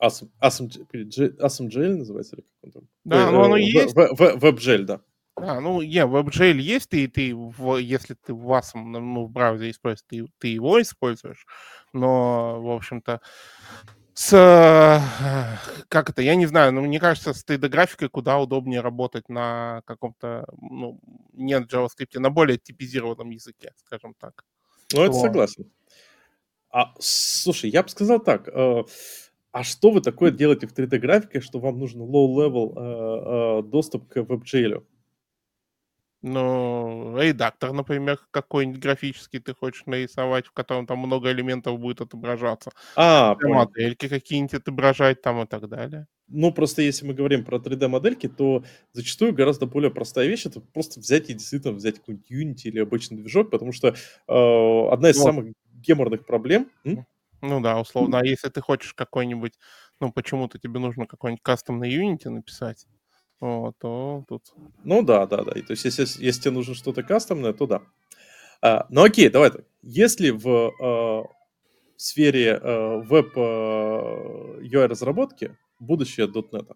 Awesome 0.00 0.30
GL 0.40 1.96
называется? 1.96 2.36
Или 2.36 2.42
как 2.42 2.64
он 2.64 2.70
там? 2.70 2.82
Да, 3.04 3.26
Ой, 3.26 3.32
ну, 3.32 3.44
оно 3.44 3.56
э, 3.58 3.60
есть. 3.60 3.94
в- 3.94 4.14
в- 4.16 4.44
WebGL, 4.44 4.84
да. 4.84 5.00
Да, 5.38 5.60
ну, 5.60 5.82
не, 5.82 6.04
WebGL 6.06 6.58
есть, 6.58 6.94
и 6.94 7.06
ты, 7.08 7.34
в- 7.34 7.76
если 7.76 8.14
ты 8.14 8.32
в 8.32 8.42
вас, 8.44 8.72
ну, 8.74 9.26
в 9.26 9.30
браузере 9.30 9.70
используешь, 9.70 10.04
ты, 10.08 10.26
ты 10.38 10.48
его 10.48 10.80
используешь, 10.80 11.46
но, 11.92 12.62
в 12.62 12.70
общем-то, 12.70 13.20
с, 14.14 14.32
э, 14.32 14.98
как 15.90 16.08
это, 16.08 16.22
я 16.22 16.36
не 16.36 16.46
знаю, 16.46 16.72
но 16.72 16.80
мне 16.80 16.98
кажется, 16.98 17.34
с 17.34 17.44
3D-графикой 17.44 18.08
куда 18.08 18.38
удобнее 18.38 18.80
работать 18.80 19.28
на 19.28 19.82
каком-то, 19.84 20.46
ну, 20.58 20.98
не 21.34 21.58
на 21.58 21.64
JavaScript, 21.66 22.18
на 22.18 22.30
более 22.30 22.56
типизированном 22.56 23.28
языке, 23.28 23.72
скажем 23.76 24.14
так. 24.18 24.42
Ну, 24.94 25.02
это 25.02 25.12
Вот. 25.12 25.20
согласен. 25.20 25.70
А, 26.70 26.94
слушай, 26.98 27.68
я 27.68 27.82
бы 27.82 27.90
сказал 27.90 28.20
так. 28.20 28.48
э, 28.48 28.84
а 29.52 29.64
что 29.64 29.90
вы 29.90 30.00
такое 30.00 30.30
делаете 30.30 30.66
в 30.66 30.72
3D-графике, 30.72 31.40
что 31.40 31.58
вам 31.58 31.78
нужен 31.78 32.00
low-level 32.00 32.72
э, 32.74 33.60
э, 33.60 33.62
доступ 33.68 34.08
к 34.08 34.16
WebGL? 34.16 34.82
Ну, 36.28 37.16
редактор, 37.16 37.72
например, 37.72 38.18
какой-нибудь 38.32 38.80
графический 38.80 39.38
ты 39.38 39.54
хочешь 39.54 39.84
нарисовать, 39.86 40.46
в 40.46 40.52
котором 40.52 40.84
там 40.84 40.98
много 40.98 41.30
элементов 41.30 41.78
будет 41.78 42.00
отображаться. 42.00 42.72
А, 42.96 43.36
модельки 43.40 44.08
какие-нибудь 44.08 44.54
отображать 44.54 45.22
там 45.22 45.42
и 45.42 45.46
так 45.46 45.68
далее. 45.68 46.08
Ну, 46.28 46.52
просто 46.52 46.82
если 46.82 47.06
мы 47.06 47.14
говорим 47.14 47.44
про 47.44 47.58
3D-модельки, 47.58 48.28
то 48.28 48.64
зачастую 48.92 49.32
гораздо 49.32 49.66
более 49.66 49.92
простая 49.92 50.26
вещь 50.26 50.46
это 50.46 50.60
просто 50.60 50.98
взять 50.98 51.30
и 51.30 51.34
действительно 51.34 51.72
взять 51.72 52.00
какой-нибудь 52.00 52.28
Unity 52.32 52.70
или 52.70 52.80
обычный 52.80 53.18
движок, 53.18 53.50
потому 53.50 53.70
что 53.70 53.88
э, 53.88 54.88
одна 54.92 55.10
из 55.10 55.18
Вот. 55.18 55.26
самых 55.26 55.52
геморных 55.74 56.26
проблем... 56.26 56.72
М? 56.84 57.06
Ну 57.40 57.60
да, 57.60 57.78
условно. 57.78 58.18
А 58.18 58.24
если 58.24 58.48
ты 58.48 58.60
хочешь 58.60 58.94
какой-нибудь, 58.94 59.52
ну 60.00 60.10
почему-то 60.10 60.58
тебе 60.58 60.80
нужно 60.80 61.06
какой-нибудь 61.06 61.42
кастомный 61.44 61.94
Unity 61.94 62.30
написать, 62.30 62.86
вот, 63.40 63.74
то 63.78 64.24
тут... 64.28 64.42
Ну 64.84 65.02
да, 65.02 65.26
да, 65.26 65.44
да. 65.44 65.52
И 65.52 65.62
То 65.62 65.72
есть 65.72 65.84
если, 65.84 66.02
если 66.02 66.40
тебе 66.42 66.52
нужно 66.52 66.74
что-то 66.74 67.02
кастомное, 67.02 67.52
то 67.52 67.66
да. 67.66 67.82
А, 68.62 68.86
ну 68.88 69.02
окей, 69.04 69.28
давай 69.28 69.50
так. 69.50 69.64
Если 69.82 70.30
в, 70.30 70.48
э, 70.48 70.72
в 70.80 71.28
сфере 71.96 72.58
э, 72.60 73.00
веб 73.02 73.36
э, 73.36 73.40
UI 73.40 74.86
разработки 74.86 75.56
будущее 75.78 76.26
.NET? 76.26 76.74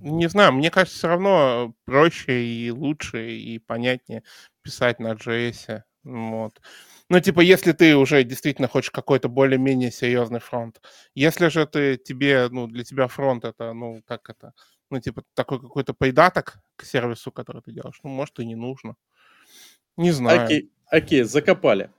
Не 0.00 0.28
знаю, 0.28 0.52
мне 0.52 0.70
кажется, 0.70 0.98
все 0.98 1.08
равно 1.08 1.74
проще 1.84 2.44
и 2.44 2.70
лучше 2.70 3.32
и 3.32 3.58
понятнее 3.58 4.22
писать 4.62 5.00
на 5.00 5.12
JS. 5.14 5.82
Вот. 6.04 6.60
Ну, 7.08 7.20
типа, 7.20 7.40
если 7.40 7.72
ты 7.72 7.96
уже 7.96 8.22
действительно 8.24 8.68
хочешь 8.68 8.90
какой-то 8.90 9.28
более-менее 9.28 9.90
серьезный 9.90 10.40
фронт. 10.40 10.80
Если 11.14 11.48
же 11.48 11.66
ты 11.66 11.96
тебе, 11.96 12.48
ну, 12.50 12.66
для 12.66 12.84
тебя 12.84 13.08
фронт 13.08 13.44
это, 13.44 13.72
ну, 13.72 14.02
как 14.06 14.28
это, 14.30 14.52
ну, 14.90 15.00
типа, 15.00 15.22
такой 15.34 15.60
какой-то 15.60 15.94
придаток 15.94 16.58
к 16.76 16.84
сервису, 16.84 17.32
который 17.32 17.62
ты 17.62 17.72
делаешь, 17.72 18.00
ну, 18.02 18.10
может, 18.10 18.38
и 18.38 18.46
не 18.46 18.54
нужно. 18.54 18.96
Не 19.96 20.10
знаю. 20.12 20.44
Окей, 20.44 20.70
окей, 20.86 21.22
закопали. 21.22 21.90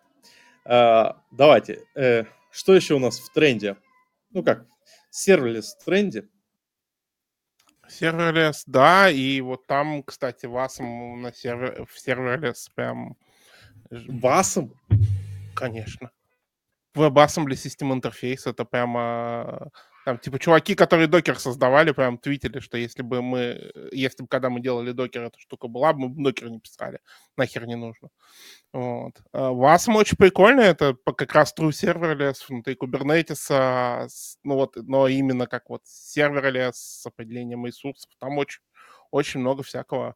А, 0.66 1.22
давайте. 1.32 1.86
э, 1.96 2.26
что 2.52 2.76
еще 2.76 2.96
у 2.96 3.00
нас 3.00 3.20
в 3.20 3.32
тренде? 3.34 3.78
Ну 4.32 4.44
как, 4.44 4.66
serverless 5.10 5.76
в 5.76 5.86
тренде. 5.86 6.28
Serverless, 7.88 8.64
да, 8.66 9.10
и 9.10 9.40
вот 9.42 9.66
там, 9.66 10.04
кстати, 10.04 10.46
вас 10.46 10.80
на 10.80 11.32
сервер, 11.34 11.86
в 11.86 12.00
serverless 12.00 12.70
прям, 12.76 13.16
Wasm? 13.90 14.74
конечно. 15.56 16.12
WebAssembly 16.96 17.54
System 17.54 18.00
Interface 18.00 18.50
это 18.50 18.66
прямо 18.66 19.72
там 20.08 20.20
типа 20.20 20.40
чуваки, 20.40 20.74
которые 20.74 21.08
докер 21.10 21.38
создавали, 21.38 21.92
прям 21.92 22.18
твитили, 22.18 22.60
что 22.60 22.78
если 22.78 23.02
бы 23.02 23.22
мы, 23.22 23.74
если 23.92 24.24
бы 24.24 24.30
когда 24.30 24.50
мы 24.50 24.62
делали 24.62 24.94
докер, 24.94 25.24
эта 25.24 25.38
штука 25.38 25.68
была, 25.68 25.92
мы 25.92 26.08
бы 26.08 26.24
докер 26.24 26.50
не 26.50 26.62
писали, 26.62 27.02
нахер 27.36 27.68
не 27.68 27.76
нужно. 27.76 28.08
Вот. 28.72 29.12
А 29.34 29.52
Wasm 29.52 29.98
очень 29.98 30.16
прикольно, 30.16 30.62
это 30.62 30.96
как 31.04 31.34
раз 31.34 31.54
true 31.54 31.72
serverless 31.72 32.36
внутри 32.48 32.76
Kubernetes, 32.76 33.48
а, 33.50 34.08
ну 34.46 34.56
вот, 34.56 34.78
но 34.78 35.10
именно 35.10 35.46
как 35.46 35.70
вот 35.70 35.82
serverless 35.84 36.76
с 36.76 37.06
определением 37.06 37.66
ресурсов, 37.66 38.10
там 38.18 38.38
очень, 38.38 38.62
очень 39.12 39.42
много 39.42 39.62
всякого 39.62 40.16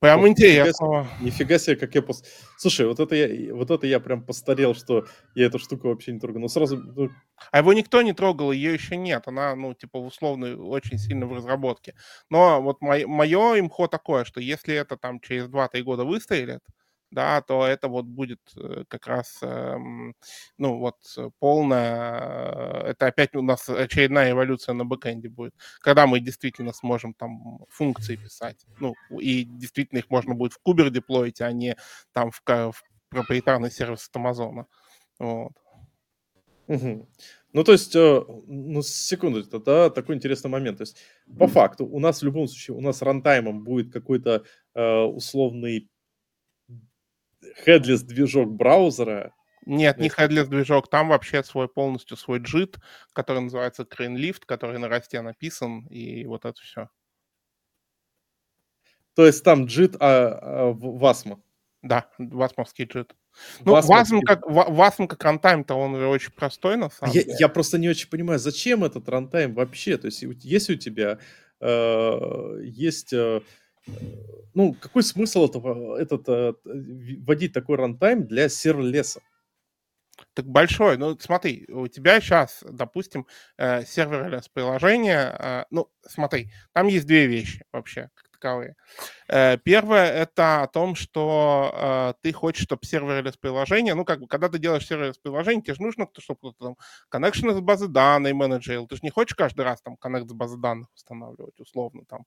прям 0.00 0.20
Ох, 0.20 0.28
интересного. 0.28 1.08
Нифига 1.20 1.58
себе, 1.58 1.76
как 1.76 1.94
я 1.94 2.02
пос... 2.02 2.24
Слушай, 2.58 2.86
вот 2.86 3.00
это 3.00 3.14
я, 3.14 3.54
вот 3.54 3.70
это 3.70 3.86
я 3.86 4.00
прям 4.00 4.22
постарел, 4.24 4.74
что 4.74 5.06
я 5.34 5.46
эту 5.46 5.58
штуку 5.58 5.88
вообще 5.88 6.12
не 6.12 6.20
трогаю. 6.20 6.40
Ну 6.42 6.48
сразу, 6.48 6.76
ну, 6.76 7.10
А 7.50 7.58
его 7.58 7.72
никто 7.72 8.02
не 8.02 8.12
трогал, 8.12 8.52
ее 8.52 8.74
еще 8.74 8.96
нет. 8.96 9.26
Она, 9.26 9.54
ну, 9.56 9.74
типа, 9.74 9.98
условно, 9.98 10.56
очень 10.56 10.98
сильно 10.98 11.26
в 11.26 11.32
разработке. 11.32 11.94
Но 12.30 12.60
вот 12.62 12.80
мое 12.80 13.60
имхо 13.60 13.88
такое, 13.88 14.24
что 14.24 14.40
если 14.40 14.74
это 14.74 14.96
там 14.96 15.20
через 15.20 15.48
2-3 15.48 15.82
года 15.82 16.04
выстрелит, 16.04 16.60
да, 17.14 17.40
то 17.40 17.66
это 17.66 17.88
вот 17.88 18.04
будет 18.06 18.40
э, 18.56 18.84
как 18.88 19.06
раз, 19.06 19.38
эм, 19.42 20.14
ну, 20.58 20.78
вот 20.78 20.96
э, 21.16 21.30
полная, 21.38 22.82
э, 22.84 22.90
это 22.90 23.06
опять 23.06 23.34
у 23.36 23.42
нас 23.42 23.68
очередная 23.68 24.32
эволюция 24.32 24.74
на 24.74 24.84
бэкэнде 24.84 25.28
будет, 25.28 25.54
когда 25.80 26.06
мы 26.06 26.20
действительно 26.20 26.72
сможем 26.72 27.14
там 27.14 27.64
функции 27.70 28.16
писать, 28.16 28.66
ну, 28.80 28.94
и 29.20 29.44
действительно 29.44 30.00
их 30.00 30.10
можно 30.10 30.34
будет 30.34 30.52
в 30.52 30.58
кубер 30.58 30.90
деплоить, 30.90 31.40
а 31.40 31.52
не 31.52 31.76
там 32.12 32.30
в, 32.32 32.42
в 32.44 32.82
проприетарный 33.08 33.70
сервис 33.70 34.08
от 34.08 34.16
Амазона. 34.16 34.66
Вот. 35.20 35.52
Мгм. 36.66 37.06
Ну, 37.52 37.62
то 37.62 37.70
есть, 37.70 37.94
ну, 37.94 38.82
секунду, 38.82 39.38
это 39.38 39.90
такой 39.90 40.16
интересный 40.16 40.50
момент. 40.50 40.78
То 40.78 40.82
есть, 40.82 40.96
по 41.38 41.46
факту, 41.46 41.86
у 41.86 42.00
нас 42.00 42.20
в 42.20 42.24
любом 42.24 42.48
случае, 42.48 42.76
у 42.76 42.80
нас 42.80 43.02
рантаймом 43.02 43.62
будет 43.62 43.92
какой-то 43.92 44.42
э, 44.74 45.00
условный 45.02 45.88
headless 47.66 48.02
движок 48.04 48.50
браузера. 48.50 49.34
Нет, 49.66 49.98
не 49.98 50.04
Есть. 50.04 50.18
headless 50.18 50.46
движок, 50.46 50.90
там 50.90 51.08
вообще 51.08 51.42
свой 51.42 51.68
полностью 51.68 52.16
свой 52.16 52.38
JIT, 52.40 52.76
который 53.12 53.40
называется 53.40 53.82
Crane 53.82 54.16
Lift, 54.16 54.42
который 54.46 54.78
на 54.78 54.88
расте 54.88 55.20
написан, 55.22 55.86
и 55.86 56.26
вот 56.26 56.44
это 56.44 56.60
все. 56.60 56.88
То 59.14 59.24
есть, 59.26 59.42
там 59.44 59.64
JIT 59.64 59.96
а, 60.00 60.38
а, 60.40 60.72
Васма. 60.72 61.40
Да, 61.82 62.10
васмовский 62.18 62.86
JIT. 62.86 63.10
Ну, 63.64 63.76
Wasm 63.76 64.20
как, 64.24 64.46
Ва- 64.46 64.68
Wasm 64.68 65.06
как 65.06 65.22
рантайм-то 65.24 65.74
он 65.74 65.96
же 65.96 66.06
очень 66.06 66.32
простой, 66.32 66.76
на 66.76 66.88
самом 66.90 67.12
Я, 67.12 67.22
деле. 67.22 67.36
я 67.38 67.48
просто 67.48 67.78
не 67.78 67.88
очень 67.88 68.08
понимаю, 68.08 68.38
зачем 68.38 68.84
этот 68.84 69.08
рантайм 69.08 69.54
вообще? 69.54 69.96
То 69.96 70.06
есть, 70.06 70.22
если 70.22 70.74
у 70.74 70.78
тебя 70.78 71.18
э, 71.60 72.58
есть... 72.62 73.12
э, 73.12 73.16
э, 73.16 73.40
ну, 74.54 74.74
какой 74.74 75.02
смысл 75.02 75.46
этого, 75.46 75.98
этот, 75.98 76.28
э, 76.28 76.54
вводить 76.64 77.52
такой 77.52 77.76
рантайм 77.76 78.26
для 78.26 78.48
серверлеса? 78.48 79.20
Так 80.34 80.46
большой. 80.46 80.96
Ну, 80.96 81.16
смотри, 81.18 81.66
у 81.68 81.86
тебя 81.88 82.20
сейчас, 82.20 82.62
допустим, 82.68 83.26
э, 83.56 83.84
serverless 83.84 84.48
приложение. 84.48 85.36
э, 85.38 85.64
ну, 85.70 85.90
смотри, 86.06 86.50
там 86.72 86.86
есть 86.86 87.06
две 87.06 87.26
вещи 87.26 87.64
вообще, 87.72 88.10
таковые. 88.44 88.74
Э, 89.28 89.56
первое— 89.58 90.10
это 90.12 90.62
о 90.62 90.66
том, 90.66 90.94
что 90.94 91.72
э, 91.74 92.14
ты 92.22 92.32
хочешь, 92.32 92.64
чтобы 92.64 92.84
serverless 92.84 93.36
приложение, 93.36 93.94
ну, 93.94 94.04
как 94.04 94.20
бы, 94.20 94.26
когда 94.26 94.48
ты 94.48 94.58
делаешь 94.58 94.86
serverless 94.86 95.18
приложение, 95.18 95.62
тебе 95.62 95.74
же 95.74 95.82
нужно, 95.82 96.08
чтобы 96.18 96.38
кто-то 96.38 96.56
там 96.58 96.76
connection 97.10 97.50
из 97.52 97.60
базы 97.60 97.88
данных 97.88 98.34
менеджерил. 98.34 98.86
Ты 98.86 98.96
же 98.96 99.00
не 99.02 99.10
хочешь 99.10 99.34
каждый 99.34 99.64
раз 99.64 99.80
там 99.82 99.96
коннект 99.96 100.28
с 100.28 100.32
базы 100.32 100.58
данных 100.58 100.88
устанавливать, 100.94 101.58
условно, 101.60 102.02
там. 102.08 102.24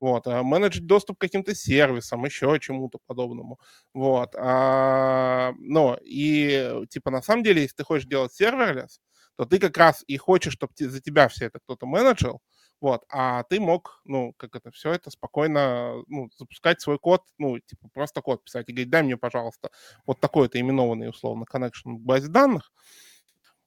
Вот. 0.00 0.26
А 0.26 0.42
менеджить 0.42 0.86
доступ 0.86 1.18
к 1.18 1.20
каким-то 1.20 1.54
сервисам, 1.54 2.24
еще 2.24 2.58
чему-то 2.60 2.98
подобному. 3.06 3.58
Вот. 3.94 4.34
А, 4.36 5.52
ну, 5.58 5.96
и, 6.02 6.84
типа, 6.90 7.10
на 7.10 7.22
самом 7.22 7.42
деле, 7.42 7.62
если 7.62 7.76
ты 7.76 7.84
хочешь 7.84 8.06
делать 8.08 8.32
serverless, 8.32 9.00
то 9.36 9.44
ты 9.44 9.58
как 9.58 9.76
раз 9.76 10.02
и 10.06 10.16
хочешь, 10.16 10.54
чтобы 10.54 10.72
за 10.78 11.00
тебя 11.00 11.28
все 11.28 11.46
это 11.46 11.58
кто-то 11.60 11.86
менеджил, 11.86 12.40
вот, 12.80 13.04
а 13.10 13.42
ты 13.44 13.60
мог, 13.60 14.00
ну, 14.04 14.34
как 14.36 14.56
это, 14.56 14.70
все 14.70 14.92
это 14.92 15.10
спокойно, 15.10 16.02
ну, 16.08 16.30
запускать 16.38 16.80
свой 16.80 16.98
код, 16.98 17.22
ну, 17.38 17.58
типа, 17.58 17.88
просто 17.92 18.22
код 18.22 18.44
писать 18.44 18.68
и 18.68 18.72
говорить, 18.72 18.90
дай 18.90 19.02
мне, 19.02 19.16
пожалуйста, 19.16 19.70
вот 20.06 20.20
такой-то 20.20 20.60
именованный, 20.60 21.08
условно, 21.08 21.44
connection 21.50 21.96
к 21.96 22.00
базе 22.00 22.28
данных, 22.28 22.70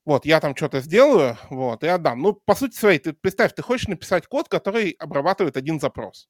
вот, 0.06 0.26
я 0.26 0.40
там 0.40 0.56
что-то 0.56 0.81
сделаю, 0.81 1.38
вот, 1.49 1.84
и 1.84 1.88
отдам. 1.88 2.22
Ну, 2.22 2.34
по 2.34 2.56
сути 2.56 2.76
своей, 2.76 2.99
ты 2.99 3.14
представь, 3.14 3.53
ты 3.53 3.61
хочешь 3.61 3.88
написать 3.88 4.27
код, 4.27 4.48
который 4.49 4.91
обрабатывает 4.91 5.57
один 5.57 5.80
запрос, 5.80 6.30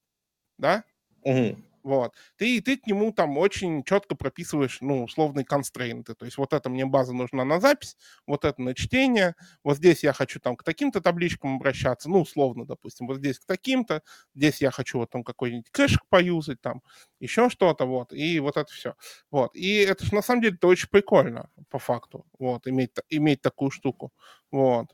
да? 0.57 0.83
Угу. 1.23 1.57
Вот. 1.83 2.13
Ты, 2.37 2.61
ты 2.61 2.77
к 2.77 2.87
нему 2.87 3.11
там 3.13 3.37
очень 3.37 3.83
четко 3.83 4.15
прописываешь, 4.15 4.79
ну, 4.81 5.03
условные 5.05 5.45
констрейнты. 5.45 6.13
То 6.15 6.25
есть 6.25 6.37
вот 6.37 6.53
это 6.53 6.69
мне 6.69 6.85
база 6.85 7.13
нужна 7.13 7.45
на 7.45 7.59
запись, 7.59 7.97
вот 8.27 8.45
это 8.45 8.61
на 8.61 8.73
чтение, 8.75 9.35
вот 9.63 9.77
здесь 9.77 10.03
я 10.03 10.13
хочу 10.13 10.39
там 10.39 10.55
к 10.55 10.63
таким-то 10.63 11.01
табличкам 11.01 11.55
обращаться, 11.55 12.09
ну, 12.09 12.21
условно, 12.21 12.65
допустим, 12.65 13.07
вот 13.07 13.17
здесь 13.17 13.39
к 13.39 13.45
таким-то, 13.45 14.01
здесь 14.35 14.61
я 14.61 14.71
хочу 14.71 14.99
вот 14.99 15.09
там 15.09 15.23
какой-нибудь 15.23 15.69
кэшек 15.71 16.01
поюзать, 16.09 16.61
там, 16.61 16.81
еще 17.19 17.49
что-то, 17.49 17.85
вот, 17.85 18.13
и 18.13 18.39
вот 18.39 18.57
это 18.57 18.71
все. 18.73 18.95
Вот. 19.31 19.55
И 19.55 19.75
это 19.77 20.05
же 20.05 20.13
на 20.15 20.21
самом 20.21 20.41
деле 20.41 20.55
это 20.55 20.67
очень 20.67 20.89
прикольно, 20.89 21.49
по 21.69 21.79
факту, 21.79 22.25
вот, 22.39 22.67
иметь, 22.67 22.91
иметь 23.09 23.41
такую 23.41 23.71
штуку. 23.71 24.11
Вот. 24.51 24.87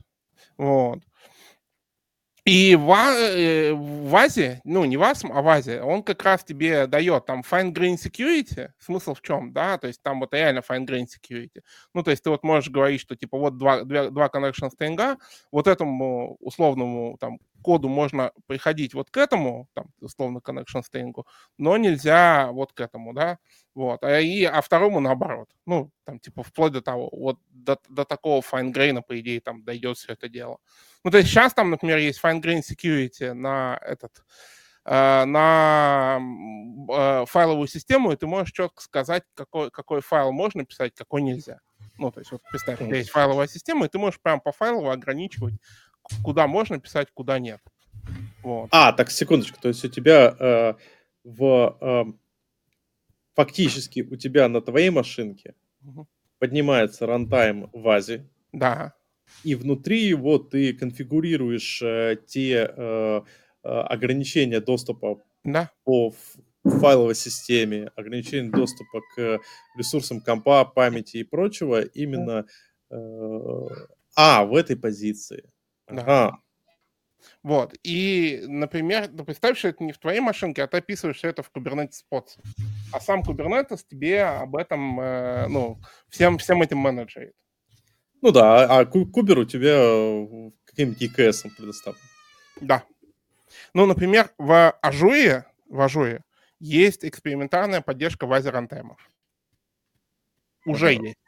Вот. 0.57 0.99
И 2.45 2.75
в, 2.75 2.91
э, 2.91 3.73
в 3.73 4.09
ВАЗе, 4.09 4.61
ну 4.65 4.85
не 4.85 4.97
ВАЗ, 4.97 5.23
а 5.23 5.41
ВАЗе, 5.41 5.81
он 5.81 6.03
как 6.03 6.21
раз 6.23 6.43
тебе 6.43 6.85
дает 6.85 7.25
там 7.25 7.41
fine 7.41 7.73
grain 7.73 7.95
security. 7.95 8.69
Смысл 8.77 9.15
в 9.15 9.21
чем, 9.23 9.51
да? 9.51 9.79
То 9.79 9.87
есть 9.87 10.03
там 10.03 10.19
вот 10.19 10.31
реально 10.31 10.59
fine 10.59 10.85
grain 10.85 11.05
security. 11.07 11.63
Ну 11.95 12.03
то 12.03 12.11
есть 12.11 12.23
ты 12.23 12.29
вот 12.29 12.43
можешь 12.43 12.69
говорить, 12.69 13.01
что 13.01 13.15
типа 13.15 13.39
вот 13.39 13.57
два, 13.57 13.83
два, 13.83 14.11
два 14.11 14.27
connection 14.27 14.69
стринга, 14.69 15.17
вот 15.51 15.65
этому 15.65 16.35
условному 16.39 17.17
там 17.19 17.39
коду 17.65 17.89
можно 17.89 18.31
приходить 18.45 18.93
вот 18.93 19.09
к 19.09 19.17
этому, 19.17 19.67
там, 19.73 19.87
условно, 19.99 20.37
connection 20.37 20.83
стрингу, 20.83 21.25
но 21.57 21.77
нельзя 21.77 22.51
вот 22.51 22.73
к 22.73 22.79
этому, 22.79 23.11
да, 23.11 23.39
вот, 23.73 24.03
а, 24.03 24.19
и, 24.19 24.43
а 24.43 24.61
второму 24.61 24.99
наоборот, 24.99 25.49
ну, 25.65 25.91
там, 26.03 26.19
типа, 26.19 26.43
вплоть 26.43 26.73
до 26.73 26.81
того, 26.81 27.09
вот 27.11 27.39
до, 27.49 27.79
до 27.89 28.05
такого 28.05 28.41
grain, 28.41 29.01
по 29.01 29.19
идее, 29.19 29.41
там, 29.41 29.63
дойдет 29.63 29.97
все 29.97 30.13
это 30.13 30.29
дело. 30.29 30.59
Ну, 31.03 31.09
то 31.09 31.17
есть 31.17 31.29
сейчас 31.29 31.55
там, 31.55 31.71
например, 31.71 31.97
есть 31.97 32.23
fine 32.23 32.39
grain 32.39 32.61
security 32.61 33.33
на 33.33 33.79
этот, 33.81 34.11
э, 34.85 35.25
на 35.25 36.19
э, 36.19 37.25
файловую 37.25 37.67
систему, 37.67 38.11
и 38.11 38.15
ты 38.15 38.27
можешь 38.27 38.53
четко 38.53 38.83
сказать, 38.83 39.23
какой, 39.33 39.71
какой 39.71 40.01
файл 40.01 40.31
можно 40.31 40.65
писать, 40.65 40.93
какой 40.93 41.23
нельзя. 41.23 41.61
Ну, 41.97 42.11
то 42.11 42.19
есть, 42.19 42.31
вот 42.31 42.41
представь, 42.51 42.81
у 42.81 42.85
тебя 42.85 42.97
есть 42.97 43.09
файловая 43.09 43.47
система, 43.47 43.85
и 43.85 43.89
ты 43.89 43.97
можешь 43.97 44.19
прямо 44.21 44.39
по 44.39 44.51
файлу 44.51 44.89
ограничивать, 44.89 45.55
куда 46.23 46.47
можно 46.47 46.79
писать, 46.79 47.07
куда 47.13 47.39
нет. 47.39 47.61
Вот. 48.43 48.69
А, 48.71 48.93
так, 48.93 49.11
секундочку, 49.11 49.59
то 49.61 49.67
есть 49.67 49.83
у 49.83 49.89
тебя 49.89 50.35
э, 50.39 50.73
в... 51.23 51.77
Э, 51.81 52.03
фактически 53.33 54.01
у 54.01 54.15
тебя 54.15 54.47
на 54.47 54.61
твоей 54.61 54.91
машинке 54.91 55.55
угу. 55.83 56.07
поднимается 56.39 57.05
рантайм 57.05 57.69
в 57.73 57.89
АЗе. 57.89 58.29
Да 58.53 58.93
и 59.43 59.55
внутри 59.55 60.03
его 60.03 60.37
ты 60.37 60.73
конфигурируешь 60.73 61.81
э, 61.81 62.17
те 62.25 62.69
э, 62.75 63.21
э, 63.63 63.67
ограничения 63.67 64.59
доступа 64.59 65.21
да. 65.43 65.71
по 65.83 66.13
файловой 66.63 67.15
системе, 67.15 67.91
ограничения 67.95 68.49
доступа 68.49 69.01
к 69.15 69.39
ресурсам 69.77 70.21
компа, 70.21 70.65
памяти 70.65 71.17
и 71.17 71.23
прочего 71.23 71.81
именно 71.81 72.45
э, 72.89 72.97
а 74.15 74.45
в 74.45 74.55
этой 74.55 74.75
позиции. 74.75 75.43
Да. 75.87 76.03
А. 76.07 76.39
Вот. 77.43 77.75
И, 77.83 78.43
например, 78.47 79.09
ну, 79.11 79.23
представь, 79.23 79.57
что 79.57 79.69
это 79.69 79.83
не 79.83 79.91
в 79.91 79.97
твоей 79.97 80.19
машинке, 80.19 80.63
а 80.63 80.67
ты 80.67 80.77
описываешь 80.77 81.17
все 81.17 81.29
это 81.29 81.43
в 81.43 81.51
Kubernetes 81.51 82.01
Pods. 82.11 82.39
А 82.91 82.99
сам 82.99 83.21
Kubernetes 83.21 83.81
тебе 83.87 84.23
об 84.23 84.55
этом, 84.55 84.99
э, 84.99 85.47
ну, 85.47 85.79
всем, 86.09 86.37
всем 86.37 86.61
этим 86.61 86.79
менеджерит. 86.79 87.33
Ну 88.21 88.31
да, 88.31 88.65
а, 88.65 88.79
а 88.79 88.85
Кубер 88.85 89.39
у 89.39 89.45
тебя 89.45 89.75
э, 89.75 90.51
каким-нибудь 90.65 91.01
EKS 91.01 91.49
предоставлен. 91.55 91.99
Да. 92.61 92.83
Ну, 93.73 93.85
например, 93.85 94.31
в 94.37 94.71
Azure, 94.81 95.45
в 95.69 95.81
Azure 95.81 96.23
есть 96.59 97.05
экспериментальная 97.05 97.81
поддержка 97.81 98.25
WASI 98.25 98.47
рантаймов. 98.47 98.99
Уже 100.65 100.95
ага. 100.95 101.03
есть. 101.07 101.19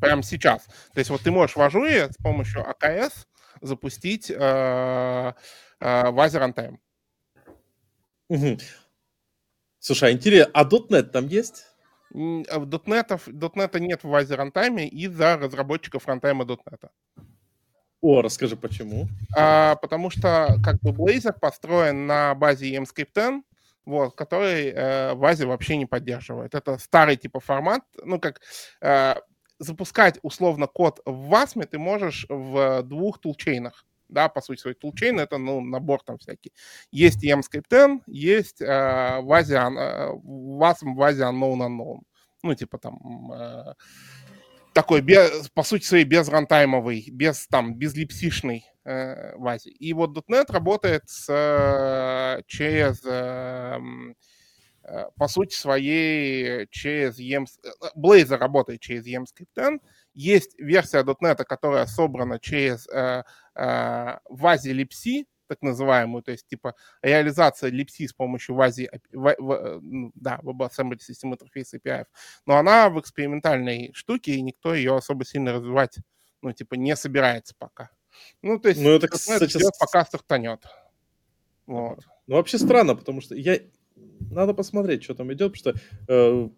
Прямо 0.00 0.22
сейчас. 0.22 0.64
То 0.94 0.98
есть 0.98 1.10
вот 1.10 1.22
ты 1.22 1.30
можешь 1.30 1.56
в 1.56 1.60
Azure 1.60 2.10
с 2.10 2.16
помощью 2.16 2.64
AKS 2.68 3.26
запустить 3.60 4.30
э, 4.30 5.32
WASI 5.80 6.36
рантайм. 6.36 6.80
Угу. 8.28 8.58
Слушай, 9.78 10.10
а 10.10 10.12
интересно, 10.12 10.50
а 10.54 10.64
.NET 10.64 11.04
там 11.04 11.28
есть? 11.28 11.66
А 12.12 12.58
в 12.58 12.68
.NET, 12.68 13.20
.NET 13.26 13.78
нет 13.80 14.02
в 14.02 14.10
базе 14.10 14.34
рантайме 14.34 14.88
из-за 14.88 15.36
разработчиков 15.36 16.06
рантайма 16.06 16.44
.NET. 16.44 16.90
О, 18.00 18.22
расскажи, 18.22 18.56
почему? 18.56 19.08
А, 19.36 19.74
потому 19.76 20.10
что 20.10 20.56
как 20.64 20.80
бы 20.80 20.90
Blazor 20.90 21.38
построен 21.38 22.06
на 22.06 22.34
базе 22.34 22.74
EMScript 22.76 23.10
10, 23.14 23.44
вот, 23.86 24.14
который 24.14 24.68
э, 24.68 25.14
базе 25.14 25.46
вообще 25.46 25.76
не 25.76 25.86
поддерживает. 25.86 26.54
Это 26.54 26.78
старый 26.78 27.16
типа 27.16 27.40
формат, 27.40 27.82
ну 28.04 28.20
как 28.20 28.40
э, 28.82 29.14
запускать 29.58 30.18
условно 30.22 30.66
код 30.66 31.00
в 31.04 31.32
WASM 31.32 31.66
ты 31.66 31.78
можешь 31.78 32.26
в 32.28 32.82
двух 32.82 33.18
тулчейнах 33.20 33.84
да, 34.08 34.28
по 34.30 34.40
сути, 34.40 34.60
свой 34.60 34.74
toolchain, 34.74 35.20
это, 35.20 35.36
ну, 35.36 35.60
набор 35.60 36.02
там 36.02 36.16
всякий. 36.16 36.52
Есть 36.90 37.22
EMScript 37.22 37.68
10, 37.68 38.02
есть 38.06 38.62
э, 38.62 38.64
Vasia, 38.64 39.70
э, 39.70 40.12
WASM 40.14 40.96
Vasia 40.96 41.30
Unknown 41.30 41.58
Unknown. 41.58 41.98
Ну, 42.42 42.54
типа 42.54 42.78
там 42.78 43.32
э, 43.32 43.74
такой, 44.72 45.00
без, 45.00 45.48
по 45.50 45.62
сути 45.62 45.84
своей, 45.84 46.04
без 46.04 46.28
рантаймовый, 46.28 47.08
без 47.10 47.46
там, 47.48 47.74
без 47.74 47.94
липсишный 47.94 48.64
э, 48.84 49.36
Вази. 49.36 49.70
И 49.70 49.92
вот 49.92 50.16
.NET 50.28 50.52
работает 50.52 51.02
с, 51.08 51.26
э, 51.28 52.42
через 52.46 53.04
э, 53.04 53.78
э, 53.80 54.14
по 55.16 55.28
сути 55.28 55.54
своей 55.54 56.66
через 56.70 57.18
EMS... 57.18 57.58
Blazor 57.96 58.36
работает 58.36 58.80
через 58.80 59.04
10. 59.04 59.46
Есть 60.14 60.58
версия 60.58 61.02
.NET, 61.02 61.44
которая 61.44 61.86
собрана 61.86 62.38
через 62.38 62.88
э, 62.88 63.22
э, 63.54 64.18
вази 64.28 64.70
липси, 64.70 65.26
так 65.48 65.62
называемую, 65.62 66.22
то 66.22 66.30
есть 66.30 66.46
типа 66.46 66.74
реализация 67.02 67.70
липси 67.70 68.06
с 68.06 68.12
помощью 68.12 68.54
вази, 68.54 68.90
в, 69.12 69.34
в, 69.38 69.80
ну, 69.80 70.12
да, 70.14 70.38
WebAssembly 70.42 70.98
System 70.98 71.36
Interface 71.36 71.80
API, 71.80 72.04
но 72.46 72.58
она 72.58 72.90
в 72.90 73.00
экспериментальной 73.00 73.92
штуке, 73.94 74.32
и 74.32 74.42
никто 74.42 74.74
ее 74.74 74.94
особо 74.94 75.24
сильно 75.24 75.54
развивать, 75.54 75.98
ну, 76.42 76.52
типа, 76.52 76.74
не 76.74 76.94
собирается 76.96 77.54
пока. 77.58 77.90
Ну, 78.42 78.58
то 78.58 78.68
есть, 78.68 78.80
ну, 78.80 78.90
это, 78.90 79.08
кстати, 79.08 79.58
пока 79.78 80.04
стартанет. 80.04 80.64
Вот. 81.66 82.00
Ну, 82.26 82.36
вообще 82.36 82.58
странно, 82.58 82.94
потому 82.94 83.20
что 83.20 83.34
я... 83.34 83.58
Надо 84.30 84.54
посмотреть, 84.54 85.04
что 85.04 85.14
там 85.14 85.32
идет, 85.32 85.52
потому 85.52 85.76
что 85.76 85.80
э, 86.08 86.48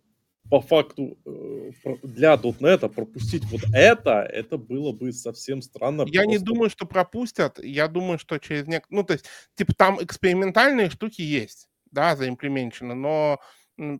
по 0.50 0.60
факту 0.60 1.16
э, 1.24 1.70
для 2.02 2.34
.NET 2.34 2.88
пропустить 2.88 3.44
вот 3.44 3.60
это, 3.72 4.22
это 4.22 4.58
было 4.58 4.92
бы 4.92 5.12
совсем 5.12 5.62
странно. 5.62 6.02
Я 6.02 6.22
просто. 6.22 6.26
не 6.26 6.38
думаю, 6.38 6.70
что 6.70 6.86
пропустят. 6.86 7.62
Я 7.62 7.88
думаю, 7.88 8.18
что 8.18 8.38
через 8.38 8.66
нек... 8.66 8.86
Ну, 8.90 9.04
то 9.04 9.14
есть, 9.14 9.26
типа, 9.54 9.74
там 9.74 10.02
экспериментальные 10.02 10.90
штуки 10.90 11.22
есть, 11.22 11.68
да, 11.90 12.16
заимплеменчены, 12.16 12.94
но 12.94 13.40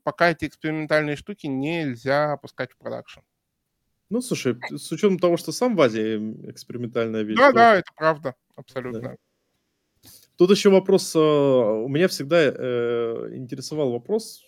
пока 0.03 0.31
эти 0.31 0.47
экспериментальные 0.47 1.17
штуки 1.17 1.47
нельзя 1.47 2.33
опускать 2.33 2.73
в 2.73 2.79
продакшн. 2.79 3.21
Ну, 4.11 4.21
слушай, 4.21 4.57
с 4.71 4.91
учетом 4.91 5.19
того, 5.21 5.37
что 5.37 5.53
сам 5.53 5.77
в 5.77 5.81
Азии 5.81 6.51
экспериментальная 6.51 7.23
вещь. 7.23 7.39
Да, 7.39 7.53
да, 7.53 7.77
это 7.77 7.93
правда, 7.95 8.35
абсолютно. 8.57 9.01
Да. 9.01 9.17
Тут 10.41 10.51
еще 10.53 10.71
вопрос, 10.71 11.15
э, 11.15 11.19
у 11.19 11.87
меня 11.89 12.09
всегда 12.09 12.39
э, 12.41 13.33
интересовал 13.35 13.93
вопрос, 13.93 14.43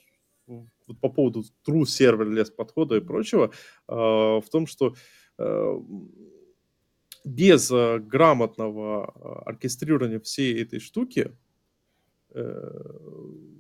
вот 0.46 0.98
по 1.02 1.10
поводу 1.10 1.44
true 1.68 1.82
serverless 1.82 2.50
подхода 2.50 2.96
и 2.96 3.00
прочего, 3.00 3.52
э, 3.88 3.94
в 3.94 4.44
том, 4.50 4.66
что 4.66 4.94
без 7.24 7.70
грамотного 7.70 9.44
оркестрирования 9.44 10.18
всей 10.18 10.62
этой 10.62 10.80
штуки 10.80 11.36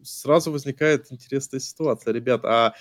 сразу 0.02 0.52
возникает 0.52 1.12
интересная 1.12 1.60
ситуация. 1.60 2.14
Ребят, 2.14 2.46
а 2.46 2.74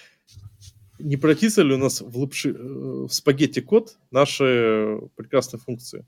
не 0.98 1.18
превратится 1.18 1.62
ли 1.62 1.74
у 1.74 1.78
нас 1.78 2.00
в, 2.00 2.18
лапши, 2.18 2.54
в 2.54 3.10
спагетти-код 3.10 3.98
наши 4.12 5.02
прекрасные 5.18 5.60
функции? 5.60 6.06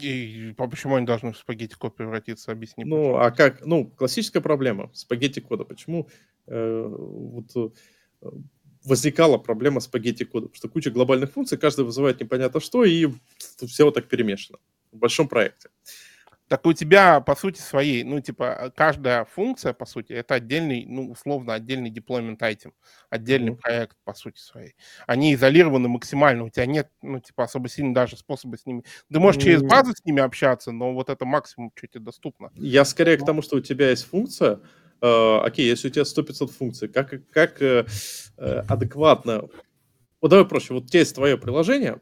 И 0.00 0.54
почему 0.56 0.96
они 0.96 1.06
должны 1.06 1.32
в 1.32 1.38
спагетти 1.38 1.74
код 1.74 1.96
превратиться? 1.96 2.52
Объясни. 2.52 2.84
Ну, 2.84 2.96
почему. 2.96 3.16
а 3.18 3.30
как? 3.30 3.64
Ну, 3.64 3.86
классическая 3.86 4.40
проблема 4.40 4.90
спагетти 4.94 5.40
кода. 5.40 5.64
Почему 5.64 6.08
э, 6.46 6.86
вот, 6.88 7.74
э, 8.22 8.28
возникала 8.84 9.38
проблема 9.38 9.80
спагетти 9.80 10.24
кода? 10.24 10.46
Потому 10.46 10.56
что 10.56 10.68
куча 10.68 10.90
глобальных 10.90 11.32
функций, 11.32 11.58
каждая 11.58 11.86
вызывает 11.86 12.20
непонятно 12.20 12.60
что, 12.60 12.84
и 12.84 13.08
все 13.66 13.84
вот 13.84 13.94
так 13.94 14.08
перемешано 14.08 14.58
в 14.92 14.98
большом 14.98 15.28
проекте. 15.28 15.68
Э, 15.68 16.05
так 16.48 16.64
у 16.64 16.72
тебя, 16.72 17.20
по 17.20 17.34
сути, 17.34 17.60
своей, 17.60 18.04
ну, 18.04 18.20
типа, 18.20 18.72
каждая 18.76 19.24
функция, 19.24 19.72
по 19.72 19.84
сути, 19.84 20.12
это 20.12 20.34
отдельный, 20.34 20.84
ну, 20.86 21.10
условно, 21.10 21.54
отдельный 21.54 21.90
deployment 21.90 22.38
item, 22.38 22.72
отдельный 23.10 23.52
mm-hmm. 23.52 23.60
проект, 23.60 23.96
по 24.04 24.14
сути, 24.14 24.38
своей. 24.38 24.76
Они 25.06 25.34
изолированы 25.34 25.88
максимально, 25.88 26.44
у 26.44 26.50
тебя 26.50 26.66
нет, 26.66 26.88
ну, 27.02 27.18
типа, 27.18 27.44
особо 27.44 27.68
сильно 27.68 27.92
даже 27.92 28.16
способа 28.16 28.56
с 28.56 28.64
ними. 28.64 28.84
Ты 29.12 29.18
можешь 29.18 29.40
mm-hmm. 29.40 29.44
через 29.44 29.62
базу 29.62 29.92
с 29.92 30.04
ними 30.04 30.22
общаться, 30.22 30.70
но 30.70 30.94
вот 30.94 31.10
это 31.10 31.24
максимум, 31.24 31.72
что 31.74 31.88
тебе 31.88 32.00
доступно. 32.00 32.52
Я 32.54 32.84
скорее 32.84 33.16
ну. 33.16 33.24
к 33.24 33.26
тому, 33.26 33.42
что 33.42 33.56
у 33.56 33.60
тебя 33.60 33.90
есть 33.90 34.04
функция, 34.04 34.60
э, 35.00 35.38
окей, 35.42 35.66
если 35.66 35.88
у 35.88 35.90
тебя 35.90 36.04
100-500 36.04 36.46
функций, 36.48 36.88
как, 36.88 37.28
как 37.30 37.60
э, 37.60 37.86
э, 38.38 38.58
адекватно... 38.68 39.48
Вот 40.20 40.30
давай 40.30 40.46
проще, 40.46 40.74
вот 40.74 40.84
у 40.84 40.86
тебя 40.86 41.00
есть 41.00 41.14
твое 41.14 41.36
приложение, 41.36 42.00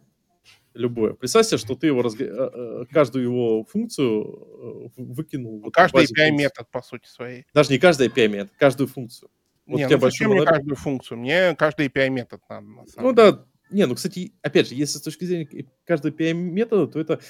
любое. 0.75 1.15
Представь 1.15 1.47
себе, 1.47 1.59
что 1.59 1.75
ты 1.75 1.87
его 1.87 2.03
разг... 2.03 2.21
Э, 2.21 2.25
э, 2.27 2.85
каждую 2.91 3.25
его 3.25 3.65
функцию 3.65 4.91
э, 4.97 5.03
выкинул. 5.03 5.61
Вот 5.61 5.73
каждый 5.73 6.05
API-метод, 6.05 6.71
по 6.71 6.83
сути 6.83 7.07
своей. 7.07 7.47
Даже 7.55 7.73
не 7.73 7.79
каждый 7.79 8.09
API-метод, 8.09 8.53
каждую 8.59 8.89
функцию. 8.89 9.31
Вот 9.67 9.79
не, 9.79 9.89
ну 9.89 9.99
зачем 9.99 10.31
мне 10.31 10.45
каждую 10.45 10.77
функцию? 10.77 11.19
Мне 11.19 11.55
каждый 11.57 11.87
API-метод 11.89 12.43
надо. 12.49 12.67
На 12.67 12.87
самом 12.87 13.09
ну 13.09 13.15
деле. 13.15 13.33
да, 13.33 13.47
не, 13.71 13.87
ну, 13.87 13.95
кстати, 13.95 14.35
опять 14.43 14.69
же, 14.69 14.75
если 14.75 14.99
с 14.99 15.03
точки 15.03 15.25
зрения 15.25 15.67
каждого 15.85 16.13
API-метода, 16.13 16.93
то 16.93 17.01
это 17.01 17.21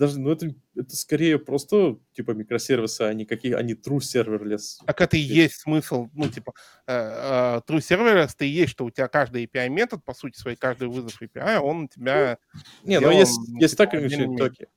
даже, 0.00 0.18
ну, 0.18 0.30
это, 0.30 0.54
это 0.74 0.96
скорее 0.96 1.38
просто, 1.38 1.98
типа, 2.14 2.30
микросервисы, 2.30 3.02
а 3.02 3.12
не 3.12 3.26
какие, 3.26 3.52
а 3.52 3.62
не 3.62 3.74
true 3.74 3.98
serverless. 3.98 4.78
Так 4.86 4.98
это 5.02 5.18
и 5.18 5.20
есть 5.20 5.56
смысл, 5.56 6.08
ну, 6.14 6.26
типа, 6.26 6.54
э, 6.86 6.94
э, 6.94 7.60
true 7.68 7.80
serverless, 7.80 8.30
это 8.34 8.46
и 8.46 8.48
есть, 8.48 8.72
что 8.72 8.86
у 8.86 8.90
тебя 8.90 9.08
каждый 9.08 9.44
API-метод, 9.44 10.02
по 10.02 10.14
сути 10.14 10.38
своей, 10.38 10.56
каждый 10.56 10.88
вызов 10.88 11.20
API, 11.20 11.58
он 11.58 11.82
у 11.82 11.88
тебя... 11.88 12.38
Не, 12.82 12.98
ну, 12.98 13.10
есть, 13.10 13.38
есть 13.60 13.76
так, 13.76 13.90
конечно, 13.90 14.36
токи. 14.38 14.68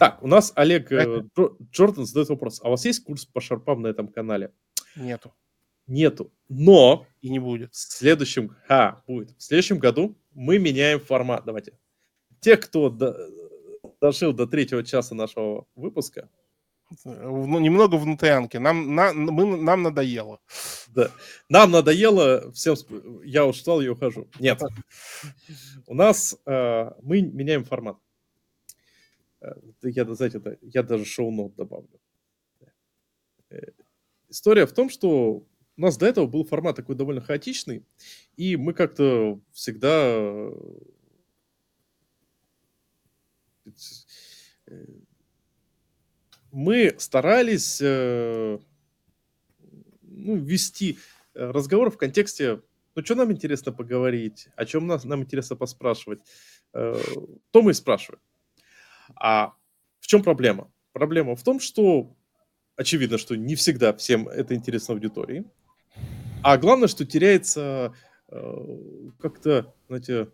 Так, 0.00 0.20
у 0.24 0.26
нас 0.26 0.52
Олег 0.56 0.90
э, 0.90 1.22
Джордан 1.70 2.04
задает 2.04 2.28
вопрос. 2.30 2.60
А 2.64 2.66
у 2.66 2.70
вас 2.72 2.84
есть 2.84 3.04
курс 3.04 3.24
по 3.24 3.40
шарпам 3.40 3.82
на 3.82 3.86
этом 3.86 4.08
канале? 4.08 4.52
Нету. 4.96 5.32
Нету. 5.86 6.32
Но... 6.48 7.06
И 7.20 7.30
не 7.30 7.38
будет. 7.38 7.72
В 7.72 7.76
следующем... 7.76 8.56
А, 8.68 9.00
будет. 9.06 9.36
В 9.38 9.40
следующем 9.40 9.78
году 9.78 10.18
мы 10.32 10.58
меняем 10.58 10.98
формат. 10.98 11.44
Давайте. 11.44 11.78
Те, 12.40 12.56
кто 12.56 12.90
дожил 14.02 14.32
до 14.32 14.46
третьего 14.46 14.82
часа 14.82 15.14
нашего 15.14 15.64
выпуска. 15.76 16.28
Ну, 17.04 17.58
немного 17.60 17.94
внутрянки. 17.94 18.58
Нам, 18.58 18.94
на, 18.94 19.12
мы, 19.12 19.56
нам 19.56 19.82
надоело. 19.82 20.40
Да. 20.88 21.10
Нам 21.48 21.70
надоело. 21.70 22.52
Всем 22.52 22.74
я 23.24 23.46
устал 23.46 23.80
и 23.80 23.88
ухожу. 23.88 24.28
Нет. 24.40 24.60
У 25.86 25.94
нас 25.94 26.36
э, 26.44 26.90
мы 27.00 27.22
меняем 27.22 27.64
формат. 27.64 27.96
Э, 29.40 29.54
я, 29.82 30.04
знаете, 30.14 30.58
я 30.60 30.82
даже 30.82 31.04
шоу-нот 31.04 31.54
добавлю. 31.54 32.00
Э, 33.50 33.70
история 34.28 34.66
в 34.66 34.72
том, 34.72 34.90
что 34.90 35.46
у 35.76 35.80
нас 35.80 35.96
до 35.96 36.06
этого 36.06 36.26
был 36.26 36.44
формат 36.44 36.76
такой 36.76 36.96
довольно 36.96 37.22
хаотичный, 37.22 37.86
и 38.36 38.56
мы 38.56 38.74
как-то 38.74 39.40
всегда 39.52 39.92
Э, 39.92 40.52
мы 46.52 46.94
старались 46.98 47.80
э, 47.80 48.58
ну, 50.02 50.36
вести 50.36 50.98
э, 51.34 51.50
разговор 51.50 51.90
в 51.90 51.96
контексте, 51.96 52.60
ну, 52.94 53.04
что 53.04 53.14
нам 53.14 53.32
интересно 53.32 53.72
поговорить, 53.72 54.48
о 54.54 54.66
чем 54.66 54.86
нас, 54.86 55.04
нам 55.04 55.22
интересно 55.22 55.56
поспрашивать, 55.56 56.20
то 56.72 57.62
мы 57.62 57.70
и 57.70 57.74
спрашиваем. 57.74 58.20
А 59.14 59.54
в 59.98 60.06
чем 60.06 60.22
проблема? 60.22 60.70
Проблема 60.92 61.36
в 61.36 61.42
том, 61.42 61.58
что 61.60 62.14
очевидно, 62.76 63.16
что 63.16 63.34
не 63.34 63.54
всегда 63.54 63.94
всем 63.94 64.28
это 64.28 64.54
интересно 64.54 64.94
аудитории, 64.94 65.44
а 66.42 66.58
главное, 66.58 66.88
что 66.88 67.06
теряется 67.06 67.94
как-то, 68.28 69.74
знаете, 69.88 70.28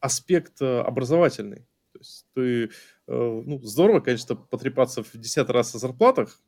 аспект 0.00 0.62
образовательный. 0.62 1.66
Есть 2.00 2.26
ты, 2.34 2.64
э, 2.64 2.68
ну, 3.06 3.60
здорово, 3.62 4.00
конечно, 4.00 4.34
потрепаться 4.34 5.02
в 5.02 5.12
10 5.14 5.50
раз 5.50 5.74
о 5.74 5.78
зарплатах, 5.78 6.40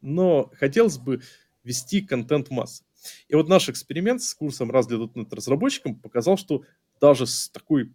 но 0.00 0.50
хотелось 0.54 0.98
бы 0.98 1.22
вести 1.62 2.00
контент 2.00 2.50
массы. 2.50 2.84
И 3.28 3.36
вот 3.36 3.48
наш 3.48 3.68
эксперимент 3.68 4.22
с 4.22 4.34
курсом 4.34 4.72
раз 4.72 4.88
для 4.88 4.98
.NET 4.98 5.32
разработчикам 5.32 5.94
показал, 5.94 6.36
что 6.36 6.64
даже 7.00 7.26
с 7.26 7.48
такой 7.48 7.92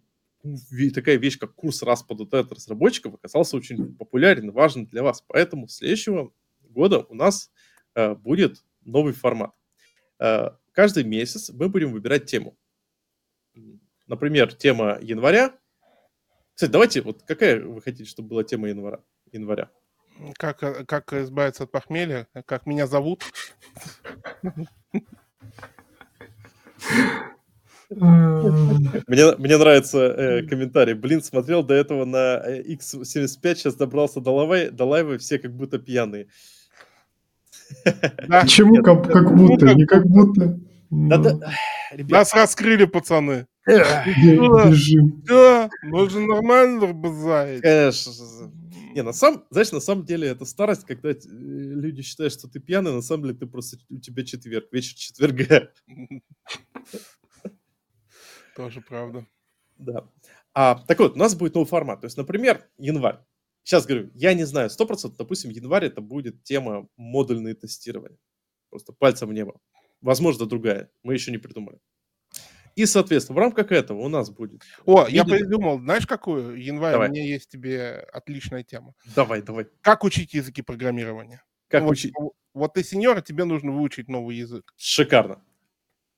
такая 0.94 1.16
вещь, 1.16 1.38
как 1.38 1.54
курс 1.54 1.82
раз 1.82 2.02
по 2.02 2.14
.NET 2.14 2.52
разработчиков 2.52 3.14
оказался 3.14 3.56
очень 3.56 3.94
популярен 3.94 4.50
важен 4.50 4.86
для 4.86 5.02
вас. 5.02 5.22
Поэтому 5.26 5.68
следующего 5.68 6.32
года 6.62 7.00
у 7.10 7.14
нас 7.14 7.52
э, 7.94 8.14
будет 8.14 8.64
новый 8.80 9.12
формат. 9.12 9.52
Э, 10.18 10.52
каждый 10.72 11.04
месяц 11.04 11.50
мы 11.50 11.68
будем 11.68 11.92
выбирать 11.92 12.24
тему. 12.24 12.56
Например, 14.06 14.52
тема 14.52 14.98
января 15.02 15.58
кстати, 16.54 16.70
давайте, 16.70 17.02
вот 17.02 17.22
какая 17.22 17.60
вы 17.60 17.80
хотите, 17.82 18.04
чтобы 18.04 18.28
была 18.30 18.44
тема 18.44 18.68
января? 18.68 19.00
января? 19.32 19.70
Как, 20.34 20.62
э, 20.62 20.84
как 20.84 21.12
избавиться 21.12 21.64
от 21.64 21.72
похмелья? 21.72 22.28
Как 22.46 22.66
меня 22.66 22.86
зовут? 22.86 23.24
Мне, 27.88 29.36
мне 29.36 29.56
нравится 29.58 29.98
э, 29.98 30.46
комментарий. 30.46 30.94
Блин, 30.94 31.22
смотрел 31.22 31.62
до 31.62 31.74
этого 31.74 32.04
на 32.04 32.42
X75, 32.46 33.38
э, 33.42 33.54
сейчас 33.54 33.74
добрался 33.74 34.20
до, 34.20 34.30
лавы, 34.30 34.70
до 34.70 34.84
лайва, 34.84 35.18
все 35.18 35.38
как 35.38 35.54
будто 35.54 35.78
пьяные. 35.78 36.28
Почему 38.28 38.82
как, 38.82 39.10
как 39.10 39.34
будто? 39.34 39.74
Не 39.74 39.84
как 39.84 40.06
будто. 40.06 40.58
Да, 40.90 41.18
да, 41.18 41.52
Нас 42.08 42.34
раскрыли, 42.34 42.84
пацаны. 42.84 43.46
Бежим. 43.66 45.22
Да, 45.24 45.70
можно 45.82 46.20
нормально 46.20 46.92
базарить. 46.92 47.62
Конечно. 47.62 48.12
Не, 48.94 49.02
на 49.02 49.12
самом, 49.12 49.44
знаешь, 49.50 49.72
на 49.72 49.80
самом 49.80 50.04
деле 50.04 50.28
это 50.28 50.44
старость, 50.44 50.84
когда 50.84 51.10
э, 51.10 51.16
люди 51.24 52.02
считают, 52.02 52.32
что 52.32 52.48
ты 52.48 52.60
пьяный, 52.60 52.92
на 52.92 53.00
самом 53.00 53.24
деле 53.24 53.34
ты 53.38 53.46
просто, 53.46 53.78
у 53.88 53.98
тебя 53.98 54.22
четверг, 54.24 54.66
вечер 54.70 54.94
четверга. 54.96 55.72
Тоже 58.56 58.82
правда. 58.82 59.26
Да. 59.78 60.08
А, 60.52 60.74
так 60.86 60.98
вот, 60.98 61.14
у 61.14 61.18
нас 61.18 61.34
будет 61.34 61.54
новый 61.54 61.66
формат. 61.66 62.02
То 62.02 62.06
есть, 62.06 62.18
например, 62.18 62.68
январь. 62.76 63.20
Сейчас 63.64 63.86
говорю, 63.86 64.10
я 64.14 64.34
не 64.34 64.44
знаю, 64.44 64.68
100%, 64.68 65.14
допустим, 65.16 65.50
январь 65.50 65.86
это 65.86 66.00
будет 66.00 66.42
тема 66.42 66.88
модульные 66.96 67.54
тестирования. 67.54 68.18
Просто 68.68 68.92
пальцем 68.92 69.30
в 69.30 69.32
небо. 69.32 69.58
Возможно, 70.02 70.46
другая. 70.46 70.90
Мы 71.02 71.14
еще 71.14 71.30
не 71.30 71.38
придумали. 71.38 71.78
И, 72.74 72.86
соответственно, 72.86 73.36
в 73.36 73.40
рамках 73.40 73.72
этого 73.72 74.00
у 74.00 74.08
нас 74.08 74.30
будет... 74.30 74.62
О, 74.84 75.06
я 75.08 75.24
придумал, 75.24 75.78
знаешь, 75.78 76.06
какую? 76.06 76.56
Январь, 76.56 76.92
давай. 76.92 77.08
у 77.08 77.12
меня 77.12 77.24
есть 77.24 77.48
тебе 77.48 78.06
отличная 78.12 78.62
тема. 78.62 78.94
Давай, 79.14 79.42
давай. 79.42 79.66
Как 79.80 80.04
учить 80.04 80.34
языки 80.34 80.62
программирования? 80.62 81.42
Как 81.68 81.82
ну, 81.82 81.90
учить? 81.90 82.12
Вот, 82.18 82.32
вот 82.54 82.74
ты 82.74 82.84
сеньор, 82.84 83.18
а 83.18 83.22
тебе 83.22 83.44
нужно 83.44 83.72
выучить 83.72 84.08
новый 84.08 84.36
язык. 84.36 84.72
Шикарно. 84.76 85.42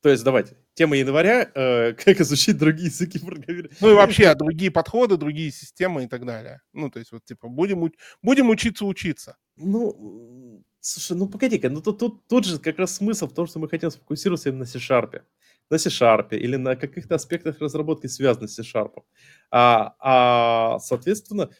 То 0.04 0.10
есть 0.10 0.22
давайте, 0.22 0.58
тема 0.74 0.96
января, 0.96 1.50
э, 1.54 1.92
как 2.04 2.20
изучить 2.20 2.58
другие 2.58 2.88
языки 2.88 3.18
программирования. 3.18 3.74
Ну 3.80 3.90
и 3.90 3.94
вообще 3.94 4.34
другие 4.34 4.70
подходы, 4.70 5.16
другие 5.16 5.50
системы 5.50 6.04
и 6.04 6.06
так 6.06 6.26
далее. 6.26 6.60
Ну, 6.74 6.90
то 6.90 6.98
есть 6.98 7.10
вот 7.10 7.24
типа 7.24 7.48
будем, 7.48 7.90
будем 8.22 8.50
учиться 8.50 8.84
учиться. 8.84 9.38
Ну, 9.56 10.62
слушай, 10.84 11.16
ну 11.16 11.28
погоди-ка, 11.28 11.70
ну 11.70 11.80
тут, 11.80 11.98
тут, 11.98 12.26
тут 12.28 12.44
же 12.44 12.58
как 12.58 12.78
раз 12.78 12.96
смысл 12.96 13.26
в 13.26 13.34
том, 13.34 13.46
что 13.46 13.58
мы 13.58 13.68
хотим 13.68 13.90
сфокусироваться 13.90 14.48
именно 14.48 14.60
на 14.60 14.66
C-Sharp 14.66 15.22
на 15.70 15.78
C-Sharp 15.78 16.36
или 16.36 16.56
на 16.56 16.76
каких-то 16.76 17.14
аспектах 17.14 17.60
разработки, 17.60 18.06
связанных 18.06 18.50
с 18.50 18.54
C-Sharp. 18.54 19.02
А, 19.50 19.94
а, 19.98 20.78
соответственно... 20.78 21.50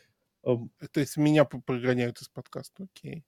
Эм, 0.45 0.71
То 0.93 1.01
есть 1.01 1.17
меня 1.17 1.45
прогоняют 1.45 2.21
из 2.21 2.29
подкаста, 2.29 2.85
окей. 2.85 3.25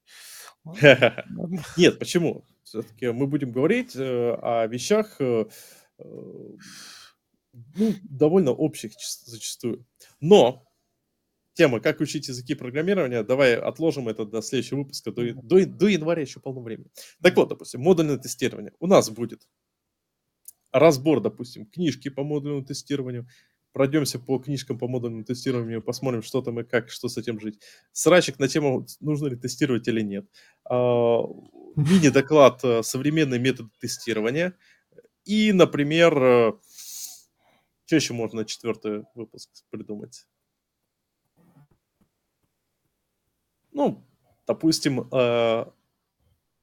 Нет, 1.77 1.99
почему? 1.99 2.45
Все-таки 2.63 3.11
мы 3.11 3.27
будем 3.27 3.53
говорить 3.53 3.97
э, 3.97 4.35
о 4.35 4.67
вещах 4.67 5.17
э, 5.21 5.47
э, 5.99 6.05
ну, 7.75 7.95
довольно 8.03 8.51
общих 8.51 8.93
зачастую. 9.25 9.87
Но 10.21 10.67
тема, 11.57 11.81
как 11.81 12.01
учить 12.01 12.29
языки 12.29 12.55
программирования, 12.55 13.23
давай 13.23 13.57
отложим 13.57 14.09
это 14.09 14.25
до 14.25 14.43
следующего 14.43 14.79
выпуска, 14.79 15.11
до, 15.11 15.33
до, 15.35 15.67
до 15.67 15.89
января 15.89 16.23
еще 16.23 16.39
полно 16.39 16.61
времени. 16.61 16.91
Так 17.23 17.37
вот, 17.37 17.49
допустим, 17.49 17.81
модульное 17.81 18.19
тестирование. 18.19 18.73
У 18.79 18.87
нас 18.87 19.11
будет 19.11 19.49
разбор, 20.71 21.21
допустим, 21.21 21.67
книжки 21.67 22.11
по 22.11 22.23
модульному 22.23 22.65
тестированию, 22.65 23.27
пройдемся 23.73 24.19
по 24.19 24.39
книжкам 24.39 24.79
по 24.79 24.87
модульному 24.87 25.25
тестированию, 25.25 25.83
посмотрим, 25.83 26.23
что 26.23 26.43
там 26.43 26.61
и 26.61 26.65
как, 26.65 26.91
что 26.91 27.09
с 27.09 27.17
этим 27.17 27.41
жить. 27.41 27.61
Срачик 27.93 28.39
на 28.39 28.49
тему, 28.49 28.87
нужно 29.01 29.29
ли 29.29 29.37
тестировать 29.37 29.89
или 29.89 30.03
нет. 30.03 30.27
А, 30.65 31.23
мини-доклад 31.77 32.61
э, 32.65 32.83
«Современные 32.83 33.41
методы 33.41 33.71
тестирования». 33.81 34.55
И, 35.25 35.53
например, 35.53 36.17
э, 36.23 36.53
что 37.87 37.97
еще 37.97 38.13
можно 38.13 38.45
четвертый 38.45 39.05
выпуск 39.15 39.51
придумать? 39.71 40.27
Ну, 43.77 44.03
допустим, 44.47 45.01
э, 45.13 45.65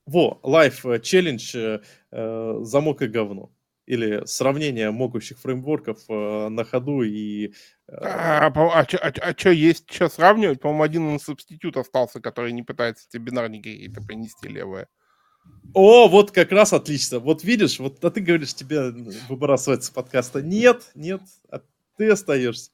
во, 0.08 0.40
Life 0.44 0.84
Challenge 1.00 1.84
э, 2.12 2.60
«Замок 2.64 3.04
и 3.04 3.08
говно» 3.08 3.52
или 3.86 4.26
сравнение 4.26 4.90
могущих 4.90 5.38
фреймворков 5.38 6.00
э, 6.10 6.50
на 6.50 6.64
ходу 6.64 7.04
и... 7.04 7.50
Э... 7.88 7.98
А, 8.02 8.48
а, 8.48 8.80
а, 8.80 8.80
а, 8.82 9.14
а 9.22 9.38
что 9.38 9.52
есть, 9.52 9.92
что 9.92 10.10
сравнивать? 10.10 10.60
По-моему, 10.60 10.84
один 10.84 11.20
субститут 11.20 11.78
остался, 11.78 12.20
который 12.20 12.52
не 12.52 12.64
пытается 12.64 13.08
тебе 13.08 13.26
бинарники 13.26 13.72
какие-то 13.72 14.02
принести 14.02 14.48
левые. 14.48 14.88
О, 15.76 16.08
вот 16.08 16.32
как 16.32 16.52
раз 16.52 16.74
отлично. 16.74 17.20
Вот 17.20 17.44
видишь, 17.44 17.78
вот 17.80 18.04
а 18.04 18.10
ты 18.10 18.22
говоришь, 18.22 18.56
тебе 18.56 18.90
выбрасывается 19.30 19.94
подкаста. 19.94 20.42
Нет, 20.42 20.82
нет, 20.96 21.22
а 21.52 21.62
ты 21.98 22.10
остаешься. 22.10 22.72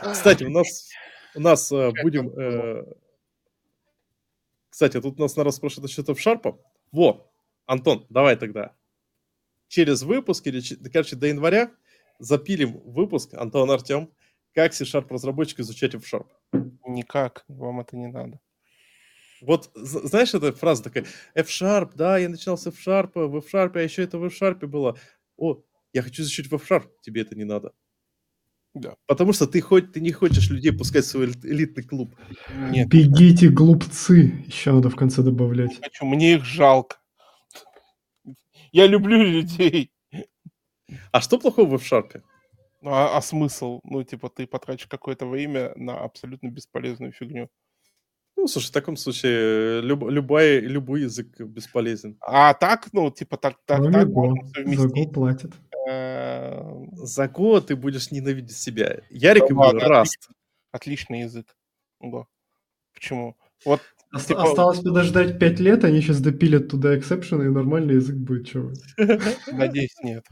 Кстати, 0.00 0.44
у 0.44 0.50
нас, 0.50 0.90
у 1.36 1.40
нас 1.40 1.72
э, 1.72 1.92
будем... 2.02 2.28
Э, 2.36 2.84
кстати, 4.78 5.00
тут 5.00 5.18
нас 5.18 5.34
на 5.34 5.50
спрашивают 5.50 5.90
насчет 5.90 6.08
F-Sharp. 6.08 6.56
Во, 6.92 7.28
Антон, 7.66 8.06
давай 8.10 8.36
тогда. 8.36 8.76
Через 9.66 10.04
выпуск, 10.04 10.46
или, 10.46 10.62
короче, 10.92 11.16
до 11.16 11.26
января 11.26 11.72
запилим 12.20 12.78
выпуск, 12.84 13.34
Антон 13.34 13.72
Артем, 13.72 14.08
как 14.54 14.72
C-Sharp 14.72 15.08
разработчик 15.10 15.58
изучать 15.58 15.96
F-Sharp. 15.96 16.28
Никак, 16.86 17.44
вам 17.48 17.80
это 17.80 17.96
не 17.96 18.06
надо. 18.06 18.38
Вот, 19.40 19.68
знаешь, 19.74 20.32
эта 20.34 20.52
фраза 20.52 20.84
такая, 20.84 21.06
F-Sharp, 21.34 21.94
да, 21.96 22.16
я 22.16 22.28
начинал 22.28 22.56
с 22.56 22.68
F-Sharp, 22.68 23.14
в 23.14 23.36
F-Sharp, 23.38 23.72
а 23.74 23.82
еще 23.82 24.04
это 24.04 24.16
в 24.18 24.26
F-Sharp 24.26 24.64
было. 24.68 24.96
О, 25.36 25.60
я 25.92 26.02
хочу 26.02 26.22
изучить 26.22 26.46
в 26.46 26.54
F-Sharp, 26.54 26.88
тебе 27.00 27.22
это 27.22 27.34
не 27.34 27.42
надо. 27.42 27.74
Да. 28.80 28.94
Потому 29.06 29.32
что 29.32 29.46
ты, 29.46 29.60
хоть, 29.60 29.92
ты 29.92 30.00
не 30.00 30.12
хочешь 30.12 30.50
людей 30.50 30.72
пускать 30.72 31.04
в 31.04 31.08
свой 31.08 31.26
элитный 31.42 31.82
клуб. 31.82 32.14
Нет. 32.70 32.88
Бегите, 32.88 33.48
глупцы. 33.48 34.44
Еще 34.46 34.72
надо 34.72 34.88
в 34.88 34.96
конце 34.96 35.22
добавлять. 35.22 35.80
Хочу, 35.82 36.04
мне 36.04 36.34
их 36.34 36.44
жалко. 36.44 36.96
Я 38.72 38.86
люблю 38.86 39.22
людей. 39.22 39.90
А 41.12 41.20
что 41.20 41.38
плохого 41.38 41.76
в 41.76 41.82
F-Sharp? 41.82 42.22
Ну, 42.80 42.90
а, 42.90 43.16
а 43.16 43.22
смысл? 43.22 43.80
Ну, 43.82 44.04
типа, 44.04 44.28
ты 44.28 44.46
потратишь 44.46 44.86
какое-то 44.86 45.26
время 45.26 45.72
на 45.76 45.98
абсолютно 45.98 46.48
бесполезную 46.48 47.12
фигню. 47.12 47.48
Ну, 48.36 48.46
слушай, 48.46 48.68
в 48.68 48.72
таком 48.72 48.96
случае 48.96 49.80
люб, 49.80 50.08
любой, 50.08 50.60
любой 50.60 51.02
язык 51.02 51.40
бесполезен. 51.40 52.16
А 52.20 52.54
так, 52.54 52.88
ну, 52.92 53.10
типа, 53.10 53.36
так, 53.36 53.56
так, 53.64 53.92
так 53.92 54.08
можно 54.08 54.46
совместить. 54.54 55.12
Платят. 55.12 55.52
За 55.88 57.24
Go 57.24 57.60
ты 57.60 57.76
будешь 57.76 58.10
ненавидеть 58.10 58.56
себя. 58.56 59.00
Ярик 59.10 59.48
ему 59.50 59.62
Раст. 59.72 60.28
Отличный 60.72 61.20
язык. 61.20 61.56
Go. 62.02 62.24
Почему? 62.92 63.36
Вот 63.64 63.80
типа... 64.26 64.42
Осталось 64.42 64.80
подождать 64.80 65.38
5 65.38 65.60
лет, 65.60 65.84
они 65.84 66.00
сейчас 66.00 66.20
допилят 66.20 66.68
туда 66.68 66.98
эксепшены, 66.98 67.44
и 67.44 67.48
нормальный 67.48 67.96
язык 67.96 68.16
будет, 68.16 68.48
чего 68.48 68.72
Надеюсь, 69.52 69.96
нет. 70.02 70.24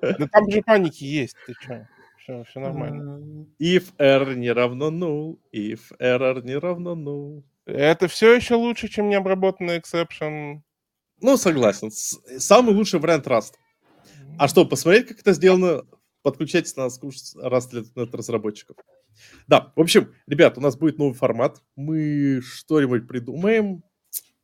Да 0.00 0.26
там 0.30 0.50
же 0.50 0.62
паники 0.62 1.04
есть, 1.04 1.36
ты 1.46 1.54
что? 1.60 1.88
Все, 2.18 2.44
все 2.44 2.60
нормально. 2.60 3.46
If 3.60 3.92
R 3.98 4.36
не 4.36 4.52
равно 4.52 4.90
null, 4.90 5.38
if 5.52 5.80
error 5.98 6.42
не 6.44 6.56
равно 6.56 6.94
null. 6.94 7.42
Это 7.66 8.08
все 8.08 8.34
еще 8.34 8.54
лучше, 8.54 8.88
чем 8.88 9.08
необработанный 9.08 9.78
эксепшн. 9.78 10.62
Ну, 11.20 11.36
согласен. 11.36 11.90
Самый 11.90 12.74
лучший 12.74 13.00
вариант 13.00 13.26
Rust. 13.26 13.54
А 14.38 14.48
что, 14.48 14.64
посмотреть, 14.64 15.08
как 15.08 15.20
это 15.20 15.32
сделано? 15.32 15.82
Подключайтесь 16.22 16.76
на 16.76 16.88
курс 16.90 17.36
Rust 17.36 17.86
для 17.94 18.06
разработчиков. 18.12 18.76
Да, 19.46 19.72
в 19.74 19.80
общем, 19.80 20.14
ребят, 20.26 20.58
у 20.58 20.60
нас 20.60 20.76
будет 20.76 20.98
новый 20.98 21.14
формат. 21.14 21.62
Мы 21.76 22.40
что-нибудь 22.42 23.08
придумаем. 23.08 23.82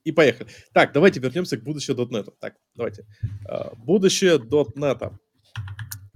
И 0.05 0.13
поехали. 0.13 0.49
Так, 0.73 0.93
давайте 0.93 1.19
вернемся 1.19 1.57
к 1.57 1.65
будущему 1.65 2.05
.NET. 2.05 2.33
Так, 2.39 2.55
давайте. 2.77 3.05
А, 3.49 3.75
будущее 3.75 4.39
.NET. 4.39 5.13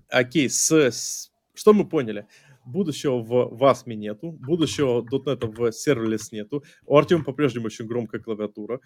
Окей, 0.09 0.49
с, 0.49 1.33
что 1.55 1.73
мы 1.73 1.89
поняли? 1.89 2.27
Будущего 2.65 3.19
в 3.19 3.53
WASM 3.61 3.95
нету, 3.95 4.31
будущего 4.31 5.03
.NET 5.03 5.45
в 5.45 5.73
серверлес 5.73 6.31
нету. 6.31 6.63
У 6.87 6.97
Артема 6.97 7.25
по-прежнему 7.25 7.67
очень 7.67 7.87
громкая 7.87 8.21
клавиатура. 8.21 8.81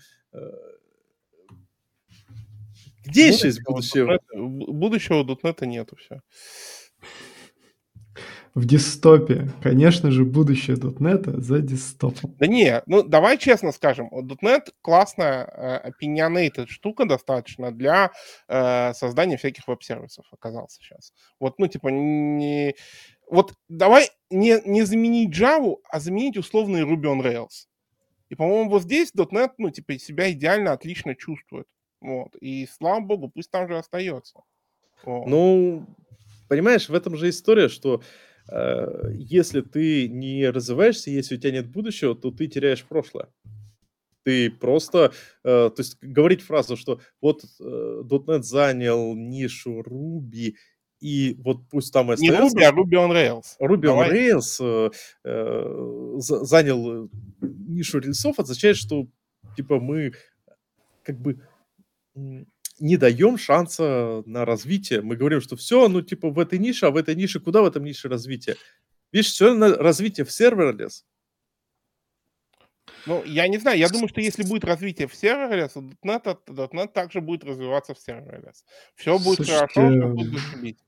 Где 3.05 3.29
еще 3.29 3.49
есть 3.49 3.63
будущее? 3.65 4.19
Будущего 4.35 5.25
.NET 5.25 5.67
нету, 5.67 5.97
все. 5.97 6.21
В 8.55 8.67
десктопе. 8.67 9.51
Конечно 9.65 10.13
же, 10.13 10.25
будущее 10.25 10.77
.NET 10.77 11.41
за 11.41 11.59
десктопом. 11.59 12.37
Да 12.39 12.47
не, 12.47 12.83
ну 12.87 13.03
давай 13.03 13.37
честно 13.37 13.73
скажем, 13.73 14.09
.NET 14.13 14.71
классная 14.81 15.45
э, 15.45 15.91
opinionated 15.91 16.67
штука 16.69 17.05
достаточно 17.05 17.73
для 17.73 18.13
э, 18.47 18.95
создания 18.95 19.37
всяких 19.37 19.67
веб-сервисов 19.67 20.27
оказался 20.31 20.81
сейчас. 20.81 21.13
Вот, 21.41 21.59
ну, 21.59 21.67
типа, 21.67 21.89
не... 21.89 22.77
Вот 23.29 23.55
давай 23.69 24.11
не, 24.31 24.61
не 24.65 24.83
заменить 24.83 25.37
Java, 25.37 25.75
а 25.91 25.99
заменить 25.99 26.37
условный 26.37 26.83
Ruby 26.83 27.07
on 27.07 27.23
Rails. 27.23 27.67
И, 28.29 28.37
по-моему, 28.37 28.71
вот 28.71 28.83
здесь 28.83 29.13
.NET, 29.13 29.51
ну, 29.59 29.71
типа, 29.71 29.99
себя 29.99 30.31
идеально, 30.31 30.73
отлично 30.73 31.17
чувствует. 31.17 31.67
Вот. 32.01 32.37
И 32.41 32.67
слава 32.67 33.01
богу, 33.01 33.29
пусть 33.29 33.51
там 33.51 33.69
же 33.69 33.77
остается. 33.77 34.41
Вот. 35.05 35.27
Ну, 35.27 35.87
понимаешь, 36.49 36.89
в 36.89 36.95
этом 36.95 37.17
же 37.17 37.29
история, 37.29 37.69
что 37.69 38.03
э, 38.51 39.11
если 39.15 39.61
ты 39.61 40.09
не 40.09 40.49
развиваешься, 40.51 41.11
если 41.11 41.37
у 41.37 41.39
тебя 41.39 41.53
нет 41.53 41.69
будущего, 41.69 42.15
то 42.15 42.31
ты 42.31 42.47
теряешь 42.47 42.85
прошлое. 42.85 43.29
Ты 44.23 44.51
просто, 44.51 45.13
э, 45.45 45.71
то 45.71 45.75
есть 45.79 45.99
говорить 46.01 46.41
фразу, 46.41 46.77
что 46.77 47.01
вот 47.21 47.45
э, 47.61 48.03
.NET 48.05 48.43
занял 48.43 49.15
нишу 49.15 49.83
Ruby, 49.83 50.55
и 51.01 51.37
вот 51.45 51.69
пусть 51.71 51.93
там 51.93 52.11
остается... 52.11 52.43
Не 52.43 52.49
Ruby, 52.49 52.65
а 52.65 52.73
Ruby 52.73 52.95
on 52.95 53.13
Rails. 53.13 53.57
Ruby 53.61 53.83
Давай. 53.83 54.09
on 54.09 54.13
Rails 54.15 54.59
э, 54.61 54.91
э, 55.25 56.15
занял 56.19 57.11
нишу 57.43 57.99
рельсов, 57.99 58.39
означает, 58.39 58.79
что 58.79 59.07
типа 59.57 59.81
мы 59.81 60.15
как 61.03 61.21
бы 61.21 61.43
не 62.15 62.97
даем 62.97 63.39
шанса 63.39 64.23
на 64.27 64.45
развитие. 64.45 65.01
Мы 65.01 65.17
говорим, 65.17 65.41
что 65.41 65.57
все, 65.57 65.89
ну, 65.89 66.03
типа, 66.03 66.31
в 66.31 66.39
этой 66.39 66.59
нише, 66.59 66.87
а 66.87 66.91
в 66.91 66.97
этой 66.97 67.15
нише, 67.15 67.41
куда 67.41 67.63
в 67.63 67.67
этом 67.67 67.85
нише 67.85 68.09
развитие? 68.09 68.57
Видишь, 69.13 69.31
все 69.31 69.55
на 69.55 69.77
развитие 69.77 70.25
в 70.25 70.33
serverless. 70.33 71.05
Ну, 73.07 73.23
я 73.25 73.49
не 73.49 73.59
знаю, 73.59 73.79
я 73.79 73.89
думаю, 73.89 74.09
что 74.09 74.21
если 74.21 74.43
будет 74.43 74.65
развитие 74.65 75.09
в 75.09 75.15
serverless, 75.15 75.77
.NET, 75.77 76.39
.NET 76.47 76.93
также 76.93 77.21
будет 77.21 77.45
развиваться 77.45 77.95
в 77.95 77.99
serverless. 77.99 78.65
Все 78.95 79.19
будет 79.19 79.37
Слушайте, 79.37 79.59
хорошо, 79.59 79.93
что 79.93 80.09
будет. 80.09 80.79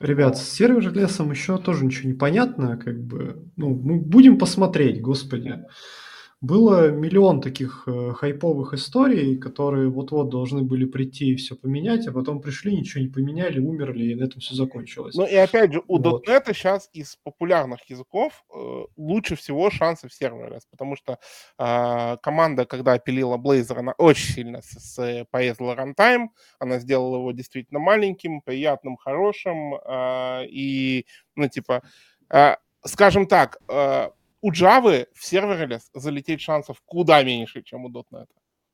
Ребят, 0.00 0.38
с 0.38 0.48
serverless 0.48 1.18
ом 1.18 1.32
еще 1.32 1.58
тоже 1.58 1.84
ничего 1.84 2.08
не 2.08 2.14
понятно, 2.14 2.76
как 2.76 3.02
бы, 3.02 3.50
ну, 3.56 3.70
мы 3.70 3.98
будем 3.98 4.38
посмотреть, 4.38 5.00
господи. 5.00 5.64
Было 6.40 6.92
миллион 6.92 7.40
таких 7.40 7.82
э, 7.88 8.12
хайповых 8.12 8.72
историй, 8.72 9.36
которые 9.36 9.88
вот-вот 9.90 10.28
должны 10.28 10.62
были 10.62 10.84
прийти 10.84 11.32
и 11.32 11.34
все 11.34 11.56
поменять, 11.56 12.06
а 12.06 12.12
потом 12.12 12.40
пришли, 12.40 12.76
ничего 12.76 13.02
не 13.02 13.08
поменяли, 13.08 13.58
умерли, 13.58 14.04
и 14.04 14.14
на 14.14 14.22
этом 14.22 14.40
все 14.40 14.54
закончилось. 14.54 15.16
Ну 15.16 15.26
и 15.26 15.34
опять 15.34 15.72
же, 15.72 15.82
у 15.88 16.00
вот. 16.00 16.28
.NET 16.28 16.44
сейчас 16.54 16.90
из 16.92 17.16
популярных 17.24 17.90
языков 17.90 18.44
э, 18.54 18.84
лучше 18.96 19.34
всего 19.34 19.68
шансы 19.70 20.06
в 20.06 20.14
сервере, 20.14 20.60
потому 20.70 20.94
что 20.94 21.18
э, 21.58 22.16
команда, 22.22 22.66
когда 22.66 22.96
пилила 23.00 23.36
Blazor, 23.36 23.78
она 23.78 23.94
очень 23.98 24.32
сильно 24.32 24.62
с, 24.62 24.78
с, 24.78 25.26
порезала 25.32 25.74
runtime, 25.74 26.28
она 26.60 26.78
сделала 26.78 27.16
его 27.16 27.32
действительно 27.32 27.80
маленьким, 27.80 28.42
приятным, 28.42 28.96
хорошим, 28.96 29.74
э, 29.74 30.46
и, 30.46 31.04
ну, 31.34 31.48
типа, 31.48 31.82
э, 32.30 32.54
скажем 32.84 33.26
так, 33.26 33.58
э, 33.68 34.10
у 34.40 34.52
Java 34.52 35.06
в 35.12 35.24
serverless 35.24 35.90
залететь 35.94 36.40
шансов 36.40 36.80
куда 36.84 37.22
меньше, 37.22 37.62
чем 37.62 37.84
у 37.84 37.90
.NET. 37.90 38.26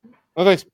Ну, 0.03 0.13
то 0.35 0.51
есть... 0.51 0.67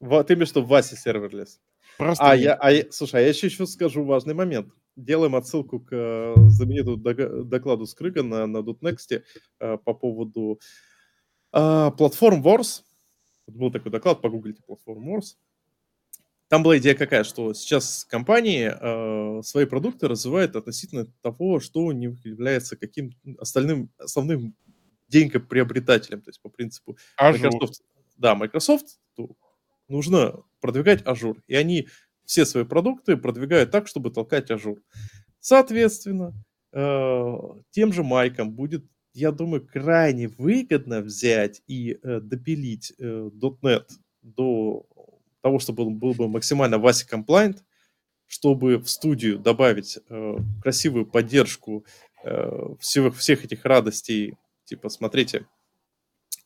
Вот 0.00 0.30
именно 0.30 0.46
что 0.46 0.62
в 0.62 0.68
Васе 0.68 0.94
serverless. 0.94 1.60
Просто 1.96 2.30
а, 2.30 2.36
я, 2.36 2.54
а 2.54 2.70
я, 2.70 2.84
слушай, 2.90 3.16
а 3.16 3.20
я 3.20 3.28
еще, 3.28 3.48
еще 3.48 3.66
скажу 3.66 4.04
важный 4.04 4.34
момент. 4.34 4.72
Делаем 4.94 5.34
отсылку 5.34 5.80
к 5.80 5.88
э, 5.92 6.34
знаменитому 6.50 6.96
докладу 7.44 7.86
Скрыга 7.86 8.22
на, 8.22 8.46
на 8.46 8.58
.next 8.58 9.22
э, 9.58 9.78
по 9.78 9.94
поводу 9.94 10.60
э, 11.52 11.90
платформ 11.98 12.46
Wars. 12.46 12.82
Был 13.48 13.72
такой 13.72 13.90
доклад, 13.90 14.20
погуглите 14.20 14.62
платформ 14.64 15.12
Wars. 15.12 15.34
Там 16.48 16.62
была 16.62 16.78
идея 16.78 16.94
какая, 16.94 17.24
что 17.24 17.52
сейчас 17.52 18.06
компании 18.06 18.72
э, 18.72 19.42
свои 19.42 19.66
продукты 19.66 20.08
развивают 20.08 20.56
относительно 20.56 21.06
того, 21.20 21.60
что 21.60 21.80
у 21.80 21.92
них 21.92 22.24
является 22.24 22.76
каким 22.76 23.12
остальным 23.38 23.90
основным 23.98 24.56
деньгоприобретателем, 25.08 26.22
то 26.22 26.30
есть 26.30 26.40
по 26.40 26.48
принципу 26.48 26.96
Azure. 27.20 27.50
Microsoft. 27.50 27.82
Да, 28.16 28.34
Microsoft 28.34 28.98
нужно 29.88 30.42
продвигать 30.60 31.02
Azure, 31.02 31.40
и 31.46 31.54
они 31.54 31.88
все 32.24 32.44
свои 32.44 32.64
продукты 32.64 33.16
продвигают 33.16 33.70
так, 33.70 33.86
чтобы 33.86 34.10
толкать 34.10 34.50
Azure. 34.50 34.80
Соответственно, 35.40 36.32
э, 36.72 37.36
тем 37.70 37.92
же 37.92 38.02
майкам 38.02 38.52
будет, 38.52 38.84
я 39.14 39.32
думаю, 39.32 39.66
крайне 39.66 40.28
выгодно 40.28 41.00
взять 41.00 41.62
и 41.66 41.98
э, 42.02 42.20
допилить 42.20 42.92
э, 42.98 43.30
.NET 43.62 43.84
до 44.22 44.86
того, 45.42 45.58
чтобы 45.58 45.84
он 45.86 45.96
был 45.96 46.14
бы 46.14 46.28
максимально 46.28 46.76
VASI 46.76 47.06
compliant, 47.10 47.58
чтобы 48.26 48.78
в 48.78 48.88
студию 48.88 49.38
добавить 49.38 49.98
э, 50.08 50.36
красивую 50.62 51.06
поддержку 51.06 51.84
э, 52.24 52.74
всех, 52.80 53.16
всех 53.16 53.44
этих 53.44 53.64
радостей. 53.64 54.34
Типа, 54.64 54.88
смотрите, 54.88 55.46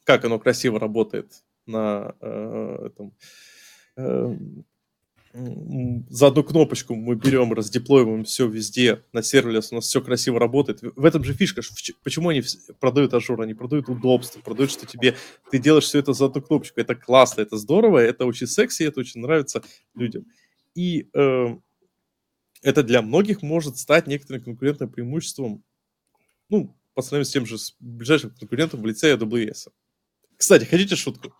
как 0.04 0.24
оно 0.24 0.38
красиво 0.38 0.78
работает 0.78 1.42
на 1.66 2.14
э, 2.20 2.86
этом, 2.86 3.12
э, 3.96 4.36
за 5.34 6.26
одну 6.26 6.44
кнопочку 6.44 6.94
мы 6.94 7.14
берем, 7.14 7.52
раздеплоиваем 7.52 8.24
все 8.24 8.46
везде 8.46 9.02
на 9.12 9.22
сервисе, 9.22 9.68
у 9.72 9.74
нас 9.76 9.86
все 9.86 10.02
красиво 10.02 10.38
работает. 10.38 10.80
В 10.82 11.04
этом 11.04 11.24
же 11.24 11.32
фишка, 11.32 11.62
почему 12.02 12.28
они 12.28 12.42
продают 12.80 13.14
Azure, 13.14 13.40
они 13.40 13.54
продают 13.54 13.88
удобство, 13.88 14.40
продают, 14.40 14.70
что 14.70 14.86
тебе, 14.86 15.16
ты 15.50 15.58
делаешь 15.58 15.84
все 15.84 16.00
это 16.00 16.12
за 16.12 16.26
одну 16.26 16.42
кнопочку, 16.42 16.80
это 16.80 16.94
классно, 16.94 17.40
это 17.40 17.56
здорово, 17.56 17.98
это 17.98 18.26
очень 18.26 18.46
секси, 18.46 18.82
это 18.82 19.00
очень 19.00 19.20
нравится 19.20 19.62
людям. 19.94 20.26
И 20.74 21.08
э, 21.14 21.56
это 22.62 22.82
для 22.82 23.00
многих 23.00 23.42
может 23.42 23.78
стать 23.78 24.06
некоторым 24.06 24.44
конкурентным 24.44 24.90
преимуществом, 24.90 25.64
ну, 26.50 26.76
по 26.94 27.00
сравнению 27.00 27.26
с 27.26 27.32
тем 27.32 27.46
же 27.46 27.58
с 27.58 27.74
ближайшим 27.80 28.30
конкурентом 28.30 28.82
в 28.82 28.86
лице 28.86 29.14
AWS. 29.14 29.68
Кстати, 30.36 30.64
хотите 30.64 30.94
шутку? 30.94 31.34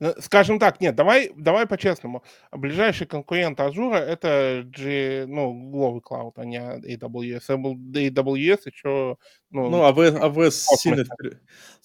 Э, 0.00 0.14
скажем 0.20 0.58
так, 0.58 0.80
нет, 0.80 0.94
давай, 0.94 1.30
давай 1.36 1.66
по-честному. 1.66 2.22
Ближайший 2.52 3.06
конкурент 3.06 3.60
Azure 3.60 3.96
это 3.96 4.62
G, 4.64 5.26
ну, 5.26 5.52
Global 5.72 6.00
Cloud, 6.00 6.32
а 6.36 6.44
не 6.44 6.58
AWS. 6.58 7.48
AWS 7.48 8.60
еще... 8.64 9.16
Ну, 9.50 9.70
ну 9.70 9.88
AWS, 9.88 10.20
AWS 10.20 10.50
сильно... 10.50 11.04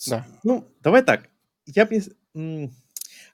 Да. 0.09 0.25
Ну, 0.43 0.65
давай 0.81 1.03
так. 1.03 1.29
Я 1.65 1.85
бы 1.85 2.01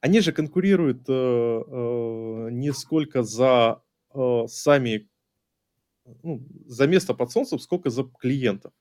Они 0.01 0.19
же 0.19 0.31
конкурируют 0.31 1.03
э, 1.07 1.13
э, 1.13 2.47
не 2.51 2.73
сколько 2.73 3.21
за 3.21 3.81
э, 4.15 4.43
сами 4.47 5.07
ну, 6.23 6.41
за 6.65 6.87
место 6.87 7.13
под 7.13 7.31
солнцем, 7.31 7.59
сколько 7.59 7.89
за 7.89 8.03
клиентов. 8.03 8.73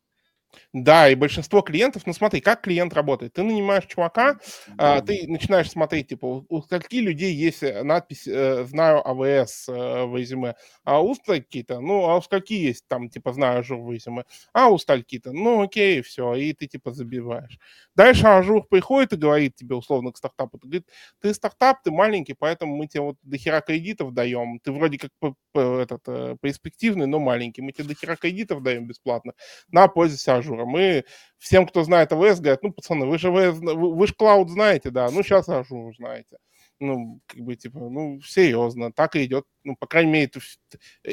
Да, 0.73 1.09
и 1.09 1.15
большинство 1.15 1.63
клиентов, 1.63 2.03
ну 2.07 2.13
смотри, 2.13 2.41
как 2.41 2.63
клиент 2.63 2.93
работает. 2.95 3.33
Ты 3.35 3.43
нанимаешь 3.43 3.87
чувака, 3.87 4.39
а, 4.79 5.01
ты 5.01 5.25
начинаешь 5.27 5.71
смотреть, 5.71 6.09
типа, 6.09 6.45
у, 6.49 6.63
каких 6.63 7.03
людей 7.03 7.35
есть 7.35 7.63
э, 7.63 7.83
надпись 7.83 8.27
э, 8.27 8.65
«Знаю 8.65 9.07
AWS» 9.07 9.69
э, 9.69 10.05
в 10.05 10.17
резюме, 10.17 10.55
а 10.85 11.01
у 11.03 11.15
столько-то, 11.15 11.81
ну, 11.81 12.05
а 12.09 12.17
у 12.17 12.23
скольки 12.23 12.53
есть 12.55 12.85
там, 12.89 13.09
типа, 13.09 13.33
«Знаю 13.33 13.61
Azure» 13.61 13.81
в 13.81 13.93
резюме, 13.93 14.25
а 14.53 14.69
у 14.69 14.79
столько-то, 14.79 15.33
ну, 15.33 15.63
окей, 15.63 16.03
все, 16.03 16.35
и 16.35 16.53
ты, 16.53 16.67
типа, 16.67 16.93
забиваешь. 16.93 17.59
Дальше 17.97 18.27
Azure 18.27 18.65
приходит 18.69 19.13
и 19.13 19.17
говорит 19.17 19.57
тебе, 19.57 19.75
условно, 19.75 20.13
к 20.13 20.17
стартапу, 20.19 20.59
ты 20.59 20.67
говорит, 20.67 20.87
ты 21.21 21.35
стартап, 21.35 21.83
ты 21.83 21.91
маленький, 21.91 22.35
поэтому 22.35 22.77
мы 22.77 22.87
тебе 22.87 23.03
вот 23.03 23.17
дохера 23.23 23.61
кредитов 23.61 24.13
даем, 24.15 24.59
ты 24.61 24.73
вроде 24.73 24.99
как 24.99 25.11
этот, 25.55 26.05
перспективный, 26.41 27.07
но 27.07 27.19
маленький, 27.19 27.63
мы 27.63 27.73
тебе 27.73 27.89
дохера 27.89 28.17
кредитов 28.17 28.63
даем 28.63 28.87
бесплатно, 28.87 29.33
на, 29.71 29.89
пользуйся 29.89 30.40
Azure. 30.41 30.65
А 30.65 30.78
мы 30.78 31.05
всем, 31.39 31.67
кто 31.67 31.83
знает 31.85 32.13
AWS, 32.13 32.41
говорят, 32.41 32.63
ну, 32.63 32.73
пацаны, 32.73 33.07
вы 33.07 33.19
же, 33.19 33.31
вы, 33.31 33.53
вы 33.53 34.07
же 34.07 34.15
cloud 34.15 34.51
знаете, 34.51 34.91
да, 34.91 35.09
ну, 35.11 35.23
сейчас 35.23 35.49
Azure 35.49 35.95
знаете. 35.97 36.37
Ну, 36.81 37.21
как 37.27 37.41
бы, 37.43 37.57
типа, 37.57 37.79
ну, 37.79 38.21
серьезно, 38.25 38.91
так 38.91 39.15
и 39.15 39.25
идет. 39.27 39.45
Ну, 39.65 39.77
по 39.79 39.87
крайней 39.87 40.13
мере, 40.13 40.31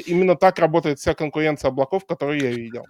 именно 0.06 0.34
так 0.34 0.58
работает 0.58 0.98
вся 0.98 1.12
конкуренция 1.12 1.68
облаков, 1.68 2.06
которую 2.06 2.40
я 2.40 2.50
видел. 2.50 2.84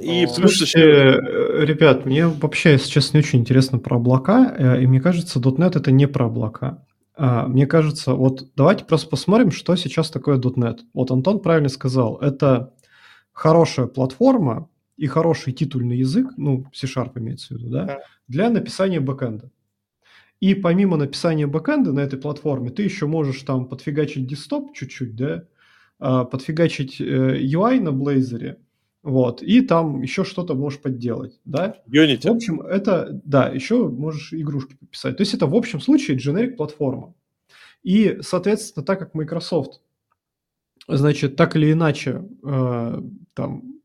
И 0.00 0.26
Но... 0.26 0.32
Слушайте, 0.32 0.80
э, 0.80 1.64
ребят, 1.64 2.06
мне 2.06 2.28
вообще, 2.28 2.72
если 2.72 2.88
честно, 2.88 3.16
не 3.16 3.24
очень 3.24 3.40
интересно 3.40 3.80
про 3.80 3.96
облака, 3.96 4.54
э, 4.56 4.82
и 4.82 4.86
мне 4.86 5.00
кажется, 5.00 5.40
.NET 5.40 5.76
это 5.76 5.90
не 5.90 6.06
про 6.06 6.26
облака. 6.26 6.84
А, 7.16 7.46
мне 7.46 7.66
кажется, 7.66 8.14
вот 8.14 8.46
давайте 8.56 8.84
просто 8.84 9.08
посмотрим, 9.10 9.50
что 9.50 9.76
сейчас 9.76 10.10
такое 10.10 10.38
.NET. 10.38 10.78
Вот 10.94 11.10
Антон 11.10 11.40
правильно 11.40 11.68
сказал, 11.68 12.16
это 12.18 12.72
хорошая 13.32 13.88
платформа, 13.88 14.70
и 15.00 15.06
хороший 15.06 15.54
титульный 15.54 15.96
язык, 15.96 16.34
ну, 16.36 16.66
C-Sharp 16.74 17.12
имеется 17.18 17.54
в 17.54 17.58
виду, 17.58 17.70
да, 17.70 17.84
да, 17.86 17.98
для 18.28 18.50
написания 18.50 19.00
бэкэнда. 19.00 19.50
И 20.40 20.54
помимо 20.54 20.98
написания 20.98 21.46
бэкэнда 21.46 21.92
на 21.92 22.00
этой 22.00 22.18
платформе, 22.18 22.68
ты 22.68 22.82
еще 22.82 23.06
можешь 23.06 23.40
там 23.42 23.66
подфигачить 23.66 24.26
десктоп 24.26 24.74
чуть-чуть, 24.74 25.16
да, 25.16 25.44
а, 25.98 26.24
подфигачить 26.24 27.00
э, 27.00 27.04
UI 27.04 27.80
на 27.80 27.88
Blazor, 27.88 28.58
вот, 29.02 29.42
и 29.42 29.62
там 29.62 30.02
еще 30.02 30.22
что-то 30.24 30.52
можешь 30.54 30.82
подделать, 30.82 31.40
да. 31.46 31.76
Unity. 31.88 32.28
В 32.28 32.36
общем, 32.36 32.60
это, 32.60 33.18
да, 33.24 33.48
еще 33.48 33.88
можешь 33.88 34.34
игрушки 34.34 34.76
пописать. 34.78 35.16
То 35.16 35.22
есть 35.22 35.32
это 35.32 35.46
в 35.46 35.54
общем 35.54 35.80
случае 35.80 36.18
generic 36.18 36.56
платформа. 36.56 37.14
И, 37.82 38.18
соответственно, 38.20 38.84
так 38.84 38.98
как 38.98 39.14
Microsoft, 39.14 39.80
значит, 40.86 41.36
так 41.36 41.56
или 41.56 41.72
иначе, 41.72 42.22
э, 42.44 43.00
там, 43.32 43.79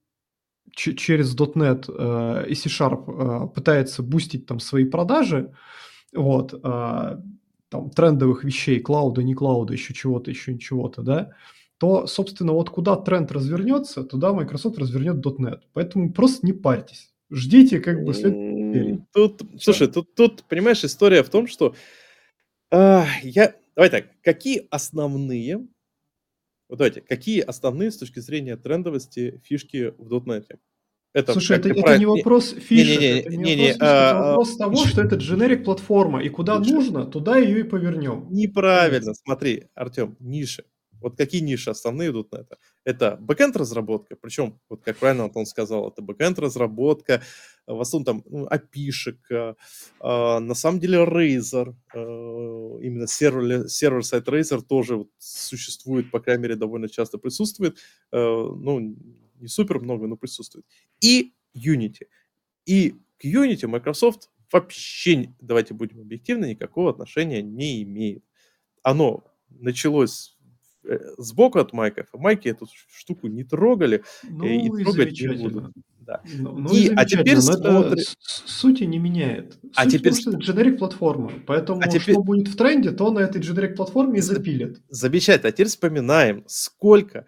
через 0.75 1.35
.NET 1.35 1.85
э, 1.87 2.47
и 2.49 2.55
C-Sharp 2.55 3.05
э, 3.07 3.47
пытается 3.47 4.03
бустить 4.03 4.45
там 4.45 4.59
свои 4.59 4.85
продажи, 4.85 5.53
вот, 6.13 6.53
э, 6.53 7.17
там, 7.69 7.89
трендовых 7.89 8.43
вещей, 8.43 8.79
клауда, 8.79 9.23
не 9.23 9.33
клауда, 9.33 9.73
еще 9.73 9.93
чего-то, 9.93 10.29
еще 10.29 10.57
чего-то, 10.57 11.01
да, 11.01 11.31
то, 11.77 12.07
собственно, 12.07 12.53
вот 12.53 12.69
куда 12.69 12.95
тренд 12.95 13.31
развернется, 13.31 14.03
туда 14.03 14.33
Microsoft 14.33 14.77
развернет 14.77 15.25
.NET. 15.25 15.61
Поэтому 15.73 16.13
просто 16.13 16.45
не 16.45 16.53
парьтесь. 16.53 17.11
Ждите 17.29 17.79
как 17.79 18.03
бы 18.03 18.13
след... 18.13 19.05
Тут, 19.13 19.41
слушай, 19.59 19.87
тут, 19.87 20.13
тут, 20.15 20.43
понимаешь, 20.43 20.83
история 20.83 21.23
в 21.23 21.29
том, 21.29 21.47
что 21.47 21.75
э, 22.71 23.03
я... 23.23 23.55
Давай 23.75 23.89
так, 23.89 24.05
какие 24.21 24.67
основные 24.69 25.67
вот 26.69 26.77
давайте, 26.77 27.01
какие 27.01 27.41
основные 27.41 27.91
с 27.91 27.97
точки 27.97 28.19
зрения 28.19 28.57
трендовости 28.57 29.41
фишки 29.43 29.93
в 29.97 30.13
.NET? 30.25 30.45
Это, 31.13 31.31
Слушай, 31.31 31.57
это, 31.57 31.69
это 31.69 31.97
не 31.97 32.05
вопрос 32.05 32.49
фишек, 32.49 32.99
не, 32.99 33.07
не, 33.07 33.19
это 33.19 33.29
не, 33.29 33.37
не, 33.37 33.55
не, 33.55 33.71
вопрос, 33.71 33.77
а, 33.81 34.09
это 34.09 34.19
вопрос 34.19 34.55
а, 34.55 34.57
того, 34.57 34.85
что 34.85 35.01
это 35.01 35.15
дженерик 35.15 35.63
платформа, 35.63 36.21
и 36.21 36.27
куда 36.27 36.57
ниша. 36.57 36.73
нужно, 36.73 37.05
туда 37.05 37.37
ее 37.37 37.61
и 37.61 37.63
повернем. 37.63 38.27
Неправильно, 38.31 39.13
смотри, 39.13 39.69
Артем, 39.75 40.17
ниши. 40.19 40.65
Вот 41.01 41.17
какие 41.17 41.41
ниши 41.41 41.69
основные 41.69 42.09
идут 42.09 42.31
на 42.31 42.37
это? 42.37 42.57
Это 42.83 43.17
бэкенд 43.17 43.55
разработка, 43.55 44.15
причем, 44.15 44.59
вот 44.69 44.83
как 44.83 44.97
правильно 44.97 45.25
Антон 45.25 45.45
сказал, 45.45 45.89
это 45.89 46.01
бэкенд 46.01 46.39
разработка, 46.39 47.21
в 47.67 47.79
основном 47.79 48.05
там 48.05 48.23
ну, 48.29 48.47
API-шек, 48.47 49.19
э, 49.31 49.55
э, 50.01 50.39
на 50.39 50.53
самом 50.55 50.79
деле 50.79 51.03
Razer, 51.03 51.75
э, 51.93 51.99
именно 52.81 53.07
сервер, 53.07 53.67
сервер-сайт 53.67 54.27
Razer 54.27 54.61
тоже 54.61 54.97
вот 54.97 55.09
существует, 55.17 56.11
по 56.11 56.19
крайней 56.19 56.43
мере, 56.43 56.55
довольно 56.55 56.89
часто 56.89 57.17
присутствует, 57.17 57.77
э, 58.11 58.17
ну, 58.17 58.95
не 59.39 59.47
супер 59.47 59.79
много, 59.79 60.07
но 60.07 60.15
присутствует. 60.15 60.65
И 61.01 61.33
Unity. 61.55 62.07
И 62.65 62.95
к 63.19 63.25
Unity 63.25 63.67
Microsoft 63.67 64.29
вообще, 64.51 65.33
давайте 65.39 65.73
будем 65.73 66.01
объективны, 66.01 66.45
никакого 66.45 66.91
отношения 66.91 67.41
не 67.41 67.83
имеет. 67.83 68.23
Оно 68.83 69.23
началось 69.49 70.34
Э, 70.34 70.34
сбоку 71.17 71.59
от 71.59 71.73
майков, 71.73 72.07
а 72.13 72.17
майки 72.17 72.47
эту 72.47 72.67
штуку 72.95 73.27
не 73.27 73.43
трогали 73.43 74.03
э, 74.23 74.27
ну, 74.29 74.45
и, 74.45 74.65
и 74.65 74.83
трогать 74.83 75.19
не 75.19 75.35
будут. 75.35 75.73
Да. 75.99 76.21
Ну, 76.25 76.51
ну 76.51 76.71
и, 76.71 76.93
а 76.95 77.03
теперь 77.05 77.41
смотри... 77.41 78.03
сути 78.19 78.83
не 78.83 78.99
меняет. 78.99 79.57
А 79.75 79.83
Суть 79.83 79.95
а 79.95 79.97
теперь 79.97 80.13
что 80.13 80.31
generic 80.31 80.77
платформа, 80.77 81.31
поэтому 81.47 81.81
а 81.81 81.87
теперь... 81.87 82.13
что 82.13 82.21
будет 82.21 82.47
в 82.47 82.55
тренде, 82.55 82.91
то 82.91 83.11
на 83.11 83.19
этой 83.19 83.41
generic 83.41 83.75
платформе 83.75 84.19
и 84.19 84.21
запилят. 84.21 84.77
Замечательно. 84.89 85.49
А 85.49 85.51
теперь 85.51 85.67
вспоминаем, 85.67 86.43
сколько 86.47 87.25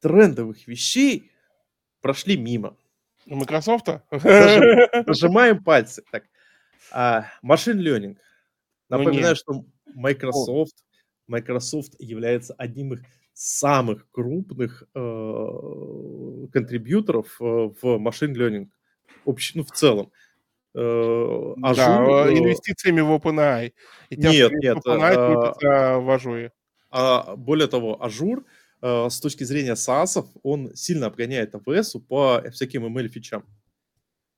трендовых 0.00 0.66
вещей 0.68 1.30
прошли 2.02 2.36
мимо. 2.36 2.76
У 3.26 3.36
Microsoft? 3.36 3.86
Нажимаем 4.10 5.62
пальцы. 5.62 6.02
Так, 6.10 6.24
а, 6.92 7.26
машин 7.40 7.80
learning. 7.80 8.16
Ну 8.90 8.98
Напоминаю, 8.98 9.36
ну, 9.46 9.54
что 9.54 9.64
Microsoft 9.94 10.74
Microsoft 11.30 11.94
является 11.98 12.54
одним 12.54 12.94
из 12.94 13.00
самых 13.32 14.10
крупных 14.10 14.84
э, 14.94 15.46
контрибьюторов 16.52 17.40
э, 17.40 17.70
в 17.80 17.98
машин 17.98 18.34
learning, 18.36 18.68
общ, 19.24 19.54
ну, 19.54 19.64
в 19.64 19.70
целом. 19.70 20.12
Э, 20.74 20.78
Azure, 20.78 21.74
да, 21.74 22.26
э, 22.28 22.38
инвестициями 22.38 23.00
в 23.00 23.10
OpenAI. 23.10 23.72
И 24.10 24.16
нет, 24.16 24.52
нет. 24.52 24.76
OpenAI 24.76 25.54
а, 25.64 25.98
в 25.98 26.10
Azure. 26.10 26.50
А, 26.90 27.36
более 27.36 27.66
того, 27.66 27.98
Azure 28.02 28.44
э, 28.82 29.08
с 29.08 29.20
точки 29.20 29.44
зрения 29.44 29.74
SaaS, 29.74 30.26
он 30.42 30.74
сильно 30.74 31.06
обгоняет 31.06 31.54
AWS 31.54 32.00
по 32.00 32.42
всяким 32.52 32.84
ML-фичам. 32.86 33.44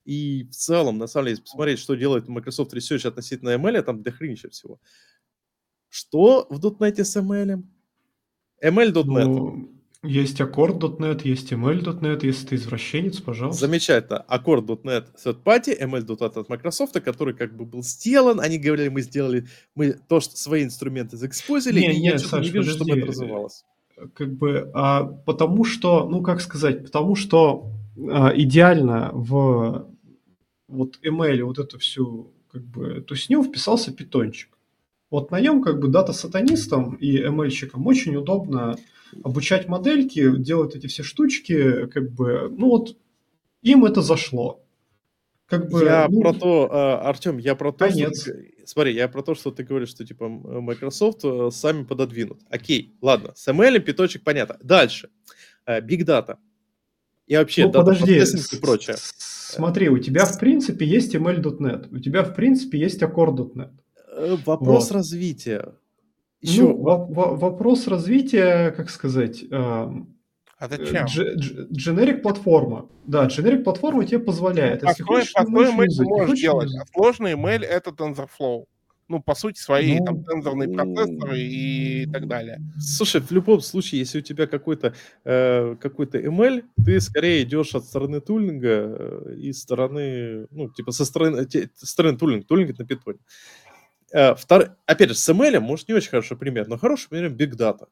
И 0.04 0.44
в 0.44 0.54
целом, 0.54 0.98
на 0.98 1.06
самом 1.06 1.26
деле, 1.26 1.32
если 1.32 1.44
посмотреть, 1.44 1.78
что 1.78 1.94
делает 1.94 2.28
Microsoft 2.28 2.74
Research 2.74 3.06
относительно 3.06 3.50
ML, 3.54 3.82
там 3.82 4.02
дохренища 4.02 4.48
всего. 4.50 4.80
Что 5.92 6.46
в 6.48 6.58
.NET 6.58 7.04
с 7.04 7.16
ML? 7.18 7.62
ML.NET. 8.64 9.24
Ну, 9.24 9.68
есть 10.02 10.40
Accord.NET, 10.40 11.20
есть 11.24 11.52
ML.NET, 11.52 12.24
если 12.24 12.46
ты 12.46 12.54
извращенец, 12.54 13.20
пожалуйста. 13.20 13.66
Замечательно. 13.66 14.24
Accord.NET 14.26 15.08
third 15.22 15.42
party, 15.44 15.78
ML.NET 15.78 16.38
от 16.38 16.48
Microsoft, 16.48 16.98
который 17.02 17.34
как 17.34 17.54
бы 17.54 17.66
был 17.66 17.82
сделан. 17.82 18.40
Они 18.40 18.56
говорили, 18.56 18.88
мы 18.88 19.02
сделали 19.02 19.46
мы 19.74 19.92
то, 19.92 20.20
что 20.20 20.34
свои 20.34 20.64
инструменты 20.64 21.18
заэкспозили, 21.18 21.80
не, 21.80 21.92
и 21.92 22.00
нет, 22.00 22.22
я 22.22 22.26
Саш, 22.26 22.46
не 22.46 22.50
вижу, 22.50 22.70
подожди. 22.70 22.84
чтобы 22.84 22.98
это 22.98 23.06
развивалось. 23.08 23.64
Как 24.14 24.32
бы, 24.32 24.70
а, 24.72 25.04
потому 25.04 25.64
что, 25.64 26.08
ну 26.08 26.22
как 26.22 26.40
сказать, 26.40 26.84
потому 26.84 27.16
что 27.16 27.70
а, 28.10 28.32
идеально 28.34 29.10
в 29.12 29.90
вот 30.68 30.98
ML 31.04 31.42
вот 31.42 31.58
эту 31.58 31.78
всю 31.78 32.32
как 32.50 32.62
бы 32.62 33.02
тусню 33.02 33.42
вписался 33.42 33.92
питончик. 33.92 34.51
Вот 35.12 35.30
на 35.30 35.40
нем 35.40 35.62
как 35.62 35.78
бы 35.78 35.88
дата-сатанистам 35.88 36.94
и 36.94 37.18
ML-щикам 37.18 37.86
очень 37.86 38.16
удобно 38.16 38.76
обучать 39.22 39.68
модельки, 39.68 40.38
делать 40.38 40.74
эти 40.74 40.86
все 40.86 41.02
штучки, 41.02 41.86
как 41.88 42.10
бы, 42.12 42.48
ну 42.50 42.70
вот 42.70 42.96
им 43.60 43.84
это 43.84 44.00
зашло. 44.00 44.64
Как 45.44 45.68
бы, 45.68 45.84
я 45.84 46.06
ну, 46.08 46.22
про 46.22 46.32
то, 46.32 46.70
uh, 46.72 46.94
Артем, 47.02 47.36
я 47.36 47.54
про 47.54 47.72
то, 47.72 47.88
конец. 47.88 48.22
что... 48.22 48.32
Смотри, 48.64 48.94
я 48.94 49.06
про 49.06 49.22
то, 49.22 49.34
что 49.34 49.50
ты 49.50 49.64
говоришь, 49.64 49.90
что 49.90 50.06
типа 50.06 50.30
Microsoft 50.30 51.20
э, 51.24 51.50
сами 51.52 51.84
пододвинут. 51.84 52.40
Окей, 52.48 52.96
ладно, 53.02 53.32
с 53.34 53.46
ML 53.48 53.80
питочек 53.80 54.24
понятно. 54.24 54.56
Дальше. 54.62 55.10
Uh, 55.66 55.86
Big 55.86 56.06
Data. 56.06 56.38
И 57.26 57.36
вообще, 57.36 57.66
ну, 57.66 57.72
подожди, 57.72 58.18
и 58.18 58.60
прочее. 58.62 58.96
Смотри, 58.98 59.90
у 59.90 59.98
тебя 59.98 60.24
в 60.24 60.38
принципе 60.38 60.86
есть 60.86 61.14
ML.NET, 61.14 61.94
у 61.94 61.98
тебя 61.98 62.22
в 62.22 62.34
принципе 62.34 62.78
есть 62.78 63.02
Accord.NET. 63.02 63.81
Э, 64.22 64.36
вопрос 64.46 64.88
вот. 64.88 64.96
развития. 64.96 65.74
Еще... 66.40 66.62
Ну, 66.62 66.76
во- 66.76 67.36
вопрос 67.36 67.86
развития, 67.86 68.70
как 68.70 68.90
сказать... 68.90 69.44
Э, 69.50 69.88
а 70.58 70.68
зачем? 70.68 71.06
Дженерик 71.06 72.22
платформа. 72.22 72.88
Да, 73.04 73.26
дженерик 73.26 73.64
платформа 73.64 74.04
тебе 74.04 74.20
позволяет. 74.20 74.84
Если 74.84 75.02
хочешь, 75.02 75.32
простой 75.32 75.72
email 75.72 75.88
ты 75.88 76.04
можешь 76.04 76.40
делать, 76.40 76.70
а 76.80 76.86
сложный 76.94 77.32
email 77.32 77.64
это 77.64 77.90
TensorFlow. 77.90 78.66
Ну, 79.08 79.20
по 79.20 79.34
сути, 79.34 79.60
свои 79.60 79.98
ну, 79.98 80.04
там 80.06 80.24
тензорные 80.24 80.68
процессоры 80.68 81.38
и 81.38 82.06
так 82.12 82.28
далее. 82.28 82.60
Слушай, 82.78 83.20
в 83.20 83.30
любом 83.32 83.60
случае, 83.60 83.98
если 83.98 84.20
у 84.20 84.22
тебя 84.22 84.46
какой-то 84.46 84.94
э, 85.24 85.76
какой-то 85.80 86.18
ML, 86.18 86.62
ты 86.84 87.00
скорее 87.00 87.42
идешь 87.42 87.74
от 87.74 87.84
стороны 87.84 88.20
тулинга 88.20 88.68
э, 88.68 89.34
и 89.36 89.52
стороны, 89.52 90.46
ну, 90.50 90.70
типа 90.70 90.92
со 90.92 91.04
стороны, 91.04 91.44
те, 91.44 91.68
стороны 91.74 92.16
тулинга, 92.16 92.46
тулинг 92.46 92.78
на 92.78 92.86
питоне. 92.86 93.18
Э, 94.12 94.34
втор... 94.34 94.76
Опять 94.86 95.08
же, 95.08 95.14
с 95.14 95.28
ML, 95.28 95.60
может, 95.60 95.88
не 95.88 95.94
очень 95.94 96.10
хороший 96.10 96.36
пример, 96.36 96.68
но 96.68 96.78
хороший 96.78 97.08
пример 97.08 97.32
Big 97.32 97.56
Data. 97.56 97.88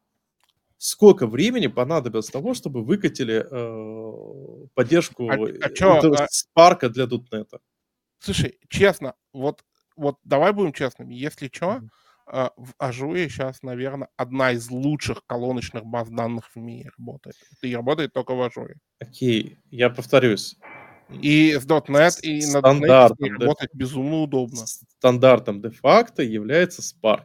Сколько 0.77 1.27
времени 1.27 1.67
понадобилось 1.67 2.29
того, 2.29 2.55
чтобы 2.55 2.83
выкатили 2.83 3.45
э, 3.51 4.67
поддержку 4.75 5.29
а, 5.31 5.35
а 5.35 5.71
чё, 5.71 5.99
а... 5.99 6.27
Spark 6.27 6.89
для 6.89 7.05
.NET? 7.05 7.59
Слушай, 8.19 8.59
честно, 8.69 9.15
вот, 9.33 9.63
вот 9.97 10.17
давай 10.25 10.53
будем 10.53 10.73
честными. 10.73 11.15
Если 11.15 11.51
что, 11.53 11.83
mm-hmm. 12.27 12.51
в 12.57 12.75
Azure 12.79 13.29
сейчас, 13.29 13.63
наверное, 13.63 14.09
одна 14.17 14.53
из 14.53 14.71
лучших 14.71 15.23
колоночных 15.27 15.85
баз 15.85 16.09
данных 16.09 16.51
в 16.55 16.57
мире 16.57 16.91
работает. 16.99 17.37
И 17.63 17.75
работает 17.75 18.13
только 18.13 18.35
в 18.35 18.41
Azure. 18.41 18.75
Окей, 19.01 19.59
я 19.71 19.91
повторюсь. 19.91 20.57
И 21.23 21.55
с 21.55 21.67
.NET, 21.67 22.21
и 22.23 22.47
на 22.47 22.59
.NET 22.59 23.15
работать 23.19 23.71
безумно 23.75 24.23
удобно. 24.23 24.67
Стандартом 24.67 25.61
де-факто 25.61 26.23
является 26.23 26.83
Spark. 26.83 27.25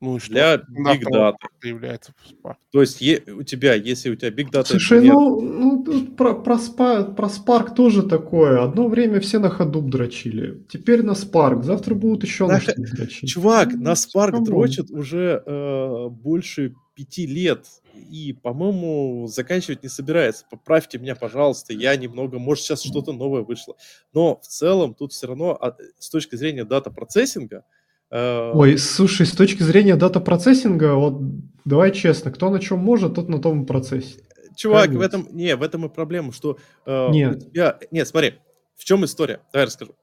Ну 0.00 0.16
и 0.16 0.18
что? 0.18 0.32
Для 0.32 0.54
Big 0.56 1.02
Data. 1.12 1.34
Является 1.62 2.14
Spark. 2.24 2.56
То 2.72 2.80
есть 2.80 3.02
е- 3.02 3.22
у 3.26 3.42
тебя, 3.42 3.74
если 3.74 4.08
у 4.10 4.16
тебя 4.16 4.30
Big 4.30 4.50
Data... 4.50 4.64
Слушай, 4.64 5.02
ну, 5.02 5.40
ну 5.40 5.84
тут 5.84 6.16
про, 6.16 6.34
про, 6.34 6.54
Spark, 6.54 7.14
про 7.14 7.26
Spark 7.26 7.74
тоже 7.74 8.02
такое. 8.04 8.62
Одно 8.62 8.88
время 8.88 9.20
все 9.20 9.38
на 9.38 9.48
Hadoop 9.48 9.90
дрочили. 9.90 10.64
Теперь 10.70 11.02
на 11.02 11.12
Spark. 11.12 11.64
Завтра 11.64 11.94
будут 11.94 12.24
еще 12.24 12.46
на, 12.46 12.54
на 12.54 12.60
что 12.60 12.72
дрочить. 12.76 13.28
Чувак, 13.28 13.72
ну, 13.74 13.82
на 13.82 13.92
Spark 13.92 14.42
дрочат 14.42 14.90
уже 14.90 15.42
э, 15.44 16.08
больше 16.08 16.74
пяти 16.94 17.26
лет. 17.26 17.66
И, 18.00 18.32
по-моему, 18.32 19.26
заканчивать 19.26 19.82
не 19.82 19.88
собирается. 19.88 20.44
Поправьте 20.50 20.98
меня, 20.98 21.14
пожалуйста. 21.14 21.72
Я 21.72 21.96
немного... 21.96 22.38
Может, 22.38 22.64
сейчас 22.64 22.82
что-то 22.82 23.12
новое 23.12 23.42
вышло. 23.42 23.76
Но 24.12 24.40
в 24.40 24.46
целом 24.46 24.94
тут 24.94 25.12
все 25.12 25.26
равно 25.26 25.56
а, 25.60 25.76
с 25.98 26.10
точки 26.10 26.36
зрения 26.36 26.64
дата-процессинга 26.64 27.64
Э, 28.10 28.50
Ой, 28.54 28.76
слушай, 28.78 29.24
с 29.24 29.32
точки 29.32 29.62
зрения 29.62 29.96
дата-процессинга, 29.96 30.94
вот 30.94 31.20
давай 31.64 31.92
честно, 31.92 32.30
кто 32.30 32.50
на 32.50 32.58
чем 32.58 32.80
может, 32.80 33.14
тот 33.14 33.28
на 33.28 33.40
том 33.40 33.66
процессе. 33.66 34.20
Чувак, 34.56 34.86
Конечно. 34.86 34.98
в 34.98 35.02
этом, 35.02 35.28
не, 35.30 35.56
в 35.56 35.62
этом 35.62 35.86
и 35.86 35.88
проблема, 35.88 36.32
что 36.32 36.58
э, 36.86 37.08
нет. 37.10 37.52
тебя, 37.52 37.78
нет, 37.90 38.08
смотри, 38.08 38.34
в 38.76 38.84
чем 38.84 39.04
история? 39.04 39.40
Давай 39.52 39.66
расскажу. 39.66 39.94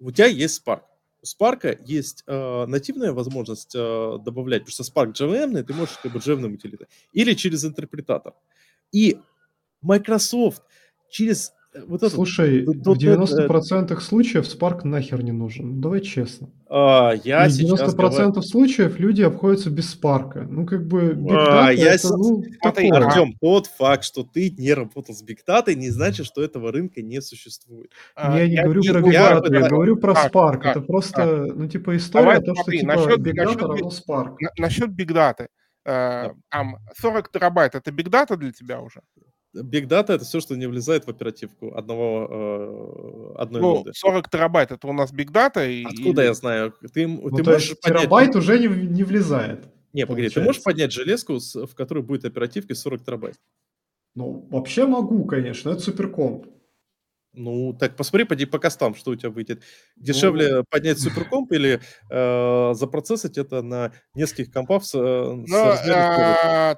У 0.00 0.10
тебя 0.10 0.26
есть 0.26 0.60
Spark. 0.66 0.80
Spark 1.24 1.78
есть 1.84 2.24
э, 2.26 2.66
нативная 2.66 3.12
возможность 3.12 3.74
э, 3.74 4.18
добавлять, 4.24 4.64
потому 4.64 4.72
что 4.72 4.82
Spark 4.82 5.12
JVM, 5.12 5.62
ты 5.62 5.72
можешь 5.72 5.98
как 5.98 6.12
бы 6.12 6.18
JVM 6.18 6.54
утилиты, 6.54 6.88
или 7.12 7.34
через 7.34 7.64
интерпретатор. 7.64 8.34
И 8.90 9.18
Microsoft 9.82 10.62
через 11.10 11.52
вот 11.74 12.02
это, 12.02 12.14
Слушай, 12.14 12.66
вот, 12.66 12.76
в 12.76 12.98
90% 12.98 13.84
это... 13.84 14.00
случаев 14.00 14.44
Spark 14.44 14.80
нахер 14.84 15.22
не 15.22 15.32
нужен. 15.32 15.80
Давай 15.80 16.00
честно. 16.00 16.50
А, 16.68 17.12
я 17.24 17.46
И 17.46 17.50
в 17.50 17.74
90% 17.74 17.94
говорю... 17.94 18.42
случаев 18.42 18.98
люди 18.98 19.22
обходятся 19.22 19.70
без 19.70 19.96
Spark. 19.96 20.46
Ну, 20.48 20.66
как 20.66 20.86
бы, 20.86 21.12
Big 21.12 21.30
Data 21.30 21.66
а, 21.66 21.72
я... 21.72 21.94
это, 21.94 22.14
ну, 22.14 22.44
такое. 22.60 22.90
Артем, 22.90 23.34
тот 23.40 23.68
факт, 23.68 24.04
что 24.04 24.22
ты 24.22 24.50
не 24.50 24.74
работал 24.74 25.14
с 25.14 25.24
Big 25.24 25.38
Data, 25.48 25.74
не 25.74 25.88
значит, 25.88 26.26
что 26.26 26.42
этого 26.42 26.72
рынка 26.72 27.00
не 27.00 27.22
существует. 27.22 27.90
А, 28.14 28.36
я, 28.36 28.44
я 28.44 28.48
не 28.48 28.62
говорю 28.64 28.82
про 28.82 29.00
Big 29.00 29.12
Data, 29.12 29.52
я, 29.52 29.60
я 29.60 29.68
говорю 29.68 29.96
про 29.96 30.14
так, 30.14 30.32
Spark. 30.32 30.62
Так, 30.62 30.76
это 30.76 30.80
просто, 30.82 31.46
так. 31.46 31.56
ну, 31.56 31.68
типа, 31.68 31.96
история, 31.96 32.24
Давай, 32.24 32.42
то, 32.42 32.54
что, 32.54 32.70
типа, 32.70 32.86
насчет, 32.86 33.18
Big 33.20 33.32
Data 33.32 33.44
насчет, 33.44 33.62
равно 33.62 33.88
Spark. 33.88 34.36
На, 34.40 34.50
насчет 34.58 34.90
Big 34.90 35.08
Data. 35.08 35.46
Э, 35.86 36.30
там 36.50 36.76
40 37.00 37.30
терабайт, 37.32 37.74
это 37.74 37.90
Big 37.90 38.10
Data 38.10 38.36
для 38.36 38.52
тебя 38.52 38.80
уже? 38.80 39.00
Big 39.54 39.86
Data 39.86 40.14
это 40.14 40.24
все, 40.24 40.40
что 40.40 40.56
не 40.56 40.66
влезает 40.66 41.06
в 41.06 41.08
оперативку 41.08 41.74
одного, 41.74 43.34
э, 43.36 43.40
одной 43.40 43.60
ну, 43.60 43.74
ноды. 43.76 43.92
40 43.94 44.30
терабайт 44.30 44.72
это 44.72 44.86
у 44.86 44.92
нас 44.92 45.12
Big 45.12 45.30
Data. 45.30 45.70
И, 45.70 45.84
Откуда 45.84 46.22
и... 46.22 46.26
я 46.26 46.34
знаю? 46.34 46.72
Ты, 46.92 47.06
ну, 47.06 47.30
ты 47.30 47.44
можешь 47.44 47.78
поднять... 47.80 48.00
терабайт 48.00 48.36
уже 48.36 48.58
не, 48.58 48.68
не 48.68 49.04
влезает. 49.04 49.64
Не, 49.92 50.06
погоди, 50.06 50.30
ты 50.30 50.40
можешь 50.40 50.62
поднять 50.62 50.92
железку, 50.92 51.38
в 51.38 51.74
которой 51.74 52.02
будет 52.02 52.24
оперативки 52.24 52.72
40 52.72 53.04
терабайт? 53.04 53.36
Ну, 54.14 54.46
вообще 54.50 54.86
могу, 54.86 55.24
конечно, 55.24 55.70
это 55.70 55.80
суперкомп. 55.80 56.46
Ну, 57.34 57.72
так 57.72 57.96
посмотри, 57.96 58.26
поди 58.26 58.44
по 58.44 58.58
костам, 58.58 58.94
что 58.94 59.12
у 59.12 59.16
тебя 59.16 59.30
выйдет. 59.30 59.62
Дешевле 59.96 60.56
ну... 60.56 60.64
поднять 60.68 61.00
суперкомп 61.00 61.52
или 61.52 61.80
э, 62.10 62.74
запроцессить 62.74 63.38
это 63.38 63.62
на 63.62 63.92
нескольких 64.14 64.52
компах 64.52 64.84
с, 64.84 64.94
э, 64.94 65.44
с 65.46 66.76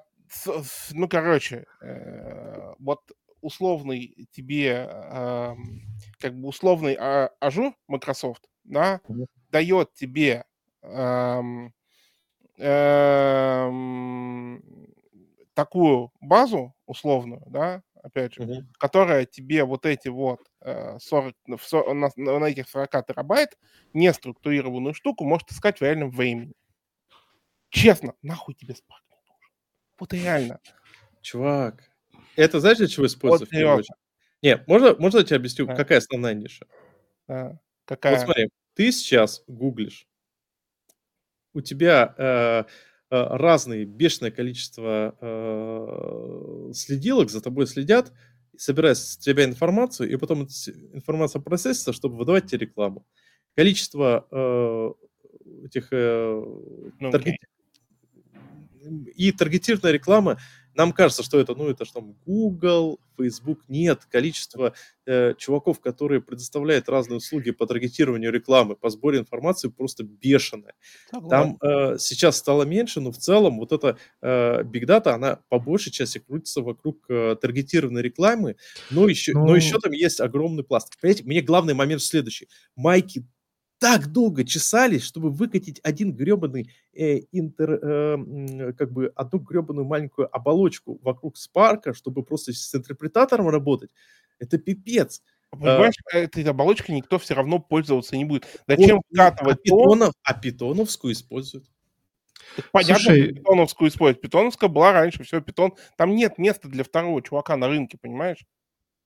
ну, 0.93 1.09
короче, 1.09 1.67
э, 1.83 2.75
вот 2.79 3.01
условный 3.41 4.29
тебе, 4.33 4.89
э, 4.89 5.55
как 6.19 6.35
бы 6.35 6.49
условный 6.49 6.97
а, 6.99 7.31
Azure 7.41 7.75
Microsoft, 7.89 8.49
да, 8.65 9.01
дает 9.51 9.93
тебе 9.93 10.45
эм, 10.83 11.73
эм, 12.59 14.63
такую 15.55 16.13
базу 16.21 16.75
условную, 16.87 17.43
да, 17.47 17.83
опять 18.03 18.35
же, 18.35 18.43
mm-hmm. 18.43 18.65
которая 18.79 19.27
тебе 19.27 19.65
вот 19.65 19.87
эти 19.87 20.09
вот 20.09 20.41
э, 20.61 20.99
40, 20.99 21.35
на, 21.47 22.11
на 22.17 22.45
этих 22.45 22.69
40 22.69 23.07
терабайт 23.07 23.59
неструктурированную 23.93 24.95
штуку 24.95 25.25
может 25.25 25.51
искать 25.51 25.79
в 25.79 25.83
реальном 25.83 26.11
времени. 26.11 26.53
Честно, 27.71 28.15
нахуй 28.23 28.55
тебе 28.55 28.75
Spark? 28.75 29.04
Вот 29.99 30.13
реально. 30.13 30.61
Чувак, 31.23 31.83
это 32.37 32.61
знаешь, 32.61 32.79
для 32.79 32.87
чего 32.89 33.07
используется 33.07 33.55
вот, 33.67 33.85
Не, 34.43 34.63
можно, 34.67 34.95
можно 34.99 35.19
я 35.19 35.25
тебе 35.25 35.37
объясню, 35.37 35.69
а. 35.69 35.75
какая 35.75 35.99
основная 35.99 36.35
ниша? 36.35 36.67
А, 37.29 37.53
какая? 37.85 38.17
Вот 38.17 38.25
смотри, 38.25 38.51
ты 38.75 38.93
сейчас 38.93 39.43
гуглишь 39.47 40.07
у 41.55 41.61
тебя 41.61 42.15
э, 42.19 42.65
э, 42.65 42.65
разные 43.11 43.85
бешеное 43.85 44.31
количество 44.31 45.17
э, 45.21 46.73
следилок 46.75 47.31
за 47.31 47.41
тобой 47.41 47.67
следят, 47.67 48.13
собирают 48.57 48.99
с 48.99 49.17
тебя 49.17 49.45
информацию, 49.45 50.11
и 50.11 50.17
потом 50.17 50.43
информация 50.93 51.41
процессится, 51.41 51.93
чтобы 51.93 52.17
выдавать 52.17 52.47
тебе 52.47 52.67
рекламу. 52.67 53.07
Количество 53.55 54.27
э, 54.31 54.93
этих 55.67 55.89
э, 55.93 56.43
Ну, 56.99 57.11
таргет- 57.11 57.37
и 59.15 59.33
таргетированная 59.33 59.93
реклама, 59.93 60.39
нам 60.75 60.93
кажется, 60.93 61.23
что 61.23 61.39
это, 61.39 61.55
ну, 61.55 61.69
это 61.69 61.85
что 61.85 62.01
там 62.01 62.17
Google, 62.27 62.99
Facebook, 63.17 63.61
нет, 63.69 64.05
количество 64.11 64.75
э, 65.07 65.35
чуваков, 65.39 65.79
которые 65.81 66.21
предоставляют 66.21 66.89
разные 66.89 67.19
услуги 67.19 67.53
по 67.53 67.65
таргетированию 67.67 68.33
рекламы, 68.33 68.75
по 68.75 68.91
сбору 68.91 69.17
информации 69.19 69.69
просто 69.69 70.03
бешеное. 70.03 70.75
Там 71.31 71.59
э, 71.63 71.97
сейчас 71.99 72.37
стало 72.39 72.65
меньше, 72.65 73.01
но 73.01 73.13
в 73.13 73.19
целом 73.19 73.59
вот 73.59 73.71
эта 73.71 73.97
э, 74.21 74.63
Big 74.63 74.85
Data, 74.85 75.11
она 75.11 75.39
по 75.49 75.61
большей 75.61 75.93
части 75.93 76.19
крутится 76.19 76.61
вокруг 76.61 77.05
э, 77.09 77.37
таргетированной 77.41 78.03
рекламы, 78.03 78.57
но 78.91 79.07
еще, 79.09 79.33
но 79.33 79.47
Ну- 79.47 79.55
еще 79.55 79.79
там 79.79 79.93
есть 79.93 80.21
огромный 80.21 80.65
пласт. 80.65 80.93
Понимаете, 81.01 81.23
мне 81.25 81.41
главный 81.41 81.75
момент 81.75 82.03
следующий. 82.03 82.49
Майки 82.75 83.25
так 83.85 84.07
долго 84.07 84.45
чесались, 84.45 85.03
чтобы 85.03 85.29
выкатить 85.29 85.79
один 85.83 86.15
гребаный 86.15 86.71
э, 86.95 87.19
интер, 87.33 87.73
э, 87.83 88.73
как 88.73 88.91
бы 88.91 89.13
одну 89.15 89.41
гребаную 89.41 89.85
маленькую 89.85 90.35
оболочку 90.35 90.99
вокруг 91.03 91.37
Спарка, 91.37 91.93
чтобы 91.93 92.23
просто 92.23 92.55
с 92.55 92.75
интерпретатором 92.75 93.51
работать. 93.51 93.91
Это 94.39 94.57
пипец. 94.57 95.23
Понимаешь, 95.51 95.97
этой 96.11 96.45
оболочкой 96.45 96.95
никто 96.95 97.19
все 97.19 97.35
равно 97.35 97.59
пользоваться 97.59 98.17
не 98.17 98.25
будет. 98.25 98.47
Зачем 98.67 99.01
а, 99.01 99.03
вкатывать 99.13 99.63
то, 99.65 99.77
питонов, 99.77 100.15
а 100.23 100.33
питоновскую 100.33 101.13
используют. 101.13 101.67
Понятно, 102.73 103.05
Слушай- 103.05 103.25
что 103.27 103.35
питоновскую 103.35 103.91
использовать. 103.91 104.23
Питоновская 104.23 104.71
была 104.71 104.93
раньше, 104.93 105.25
все, 105.25 105.43
питон. 105.43 105.75
Там 105.99 106.15
нет 106.15 106.39
места 106.39 106.69
для 106.69 106.85
второго 106.85 107.21
чувака 107.21 107.59
на 107.59 107.69
рынке, 107.69 107.99
понимаешь? 108.01 108.47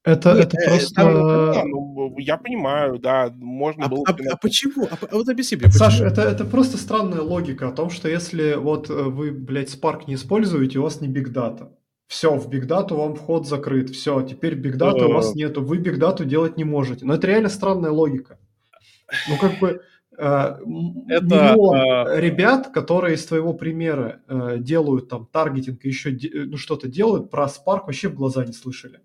Это, 0.04 0.34
Нет, 0.34 0.46
это 0.46 0.56
э, 0.58 0.68
просто... 0.68 0.94
там, 0.94 1.14
Да, 1.14 1.64
ну, 1.64 2.14
я 2.18 2.36
понимаю, 2.38 2.98
да, 2.98 3.30
можно 3.36 3.86
А, 3.86 3.88
было... 3.88 4.04
а- 4.06 4.16
а 4.32 4.36
почему? 4.36 4.84
А, 4.90 4.96
а 5.10 5.14
вот 5.16 5.28
объясни 5.28 5.56
мне, 5.58 5.70
Саш, 5.70 5.94
почему? 5.94 6.08
это, 6.08 6.22
это 6.22 6.44
просто 6.44 6.78
странная 6.78 7.20
логика 7.20 7.68
о 7.68 7.72
том, 7.72 7.90
что 7.90 8.08
если 8.08 8.54
вот 8.54 8.88
э, 8.88 8.94
вы, 8.94 9.32
блядь, 9.32 9.74
Spark 9.74 10.02
не 10.06 10.14
используете, 10.14 10.78
у 10.78 10.82
вас 10.84 11.00
не 11.00 11.08
Big 11.08 11.32
Data. 11.32 11.70
Все, 12.06 12.34
в 12.36 12.48
Big 12.48 12.66
Data 12.66 12.94
вам 12.94 13.16
вход 13.16 13.46
закрыт. 13.46 13.90
Все, 13.90 14.22
теперь 14.22 14.54
Big 14.54 14.76
Data 14.78 15.04
у 15.04 15.12
вас 15.12 15.32
Э. 15.34 15.38
нету. 15.38 15.62
Вы 15.62 15.76
Big 15.78 15.98
Data 15.98 16.24
делать 16.24 16.56
не 16.56 16.64
можете. 16.64 17.04
Но 17.04 17.14
это 17.14 17.26
реально 17.26 17.48
странная 17.50 17.90
логика. 17.90 18.38
Ну, 19.28 19.36
как 19.38 19.58
бы... 19.58 19.82
Это, 20.16 20.58
миллион 20.66 22.18
ребят, 22.18 22.68
которые 22.72 23.14
из 23.14 23.24
твоего 23.26 23.52
примера 23.52 24.20
э, 24.26 24.56
делают 24.58 25.08
там 25.08 25.28
таргетинг 25.30 25.84
и 25.84 25.88
еще 25.88 26.10
де- 26.10 26.30
ну, 26.46 26.56
что-то 26.56 26.88
делают, 26.88 27.30
про 27.30 27.44
Spark 27.44 27.82
вообще 27.86 28.08
в 28.08 28.14
глаза 28.14 28.44
не 28.44 28.52
слышали. 28.52 28.98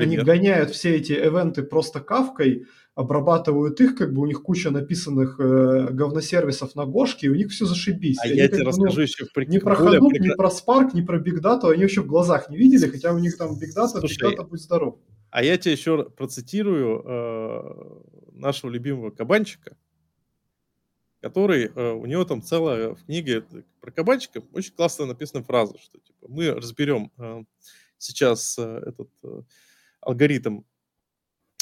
Они 0.00 0.16
Пример. 0.16 0.24
гоняют 0.24 0.70
все 0.70 0.96
эти 0.96 1.12
ивенты 1.12 1.62
просто 1.62 2.00
кавкой, 2.00 2.66
обрабатывают 2.94 3.80
их, 3.80 3.96
как 3.96 4.12
бы 4.12 4.22
у 4.22 4.26
них 4.26 4.42
куча 4.42 4.70
написанных 4.70 5.38
э, 5.38 5.88
говносервисов 5.90 6.74
на 6.74 6.84
Гошке, 6.84 7.26
и 7.28 7.30
у 7.30 7.34
них 7.34 7.50
все 7.50 7.64
зашибись. 7.64 8.18
А 8.18 8.24
они 8.24 8.36
я 8.36 8.48
тебе 8.48 8.58
ну, 8.58 8.64
расскажу 8.66 9.00
еще 9.02 9.24
в 9.24 9.36
ни 9.48 9.58
про 9.58 9.74
Hadoop, 9.74 10.00
прекра- 10.00 10.18
ни 10.18 10.34
про 10.34 10.48
Spark, 10.48 10.90
ни 10.94 11.02
про 11.02 11.18
Big 11.18 11.40
Data 11.40 11.70
они 11.70 11.82
вообще 11.82 12.02
в 12.02 12.06
глазах 12.06 12.50
не 12.50 12.56
видели, 12.56 12.88
хотя 12.88 13.12
у 13.12 13.18
них 13.18 13.36
там 13.36 13.52
Big 13.52 13.76
Data, 13.76 13.96
Big 13.96 14.00
Слушай, 14.00 14.34
Data, 14.34 14.46
будь 14.46 14.60
здоров. 14.60 14.98
А 15.30 15.44
я 15.44 15.56
тебе 15.56 15.72
еще 15.72 16.10
процитирую 16.10 17.02
э, 17.04 18.32
нашего 18.32 18.70
любимого 18.70 19.10
кабанчика, 19.10 19.76
который, 21.20 21.70
э, 21.74 21.92
у 21.92 22.06
него 22.06 22.24
там 22.24 22.42
целая 22.42 22.94
в 22.94 23.04
книге 23.04 23.44
про 23.80 23.92
кабанчика 23.92 24.42
очень 24.52 24.74
классно 24.74 25.06
написана 25.06 25.44
фраза, 25.44 25.78
что 25.78 25.98
типа, 25.98 26.26
мы 26.28 26.50
разберем 26.50 27.12
э, 27.18 27.44
сейчас 27.98 28.58
э, 28.58 28.82
этот 28.86 29.10
э, 29.22 29.42
алгоритм 30.00 30.60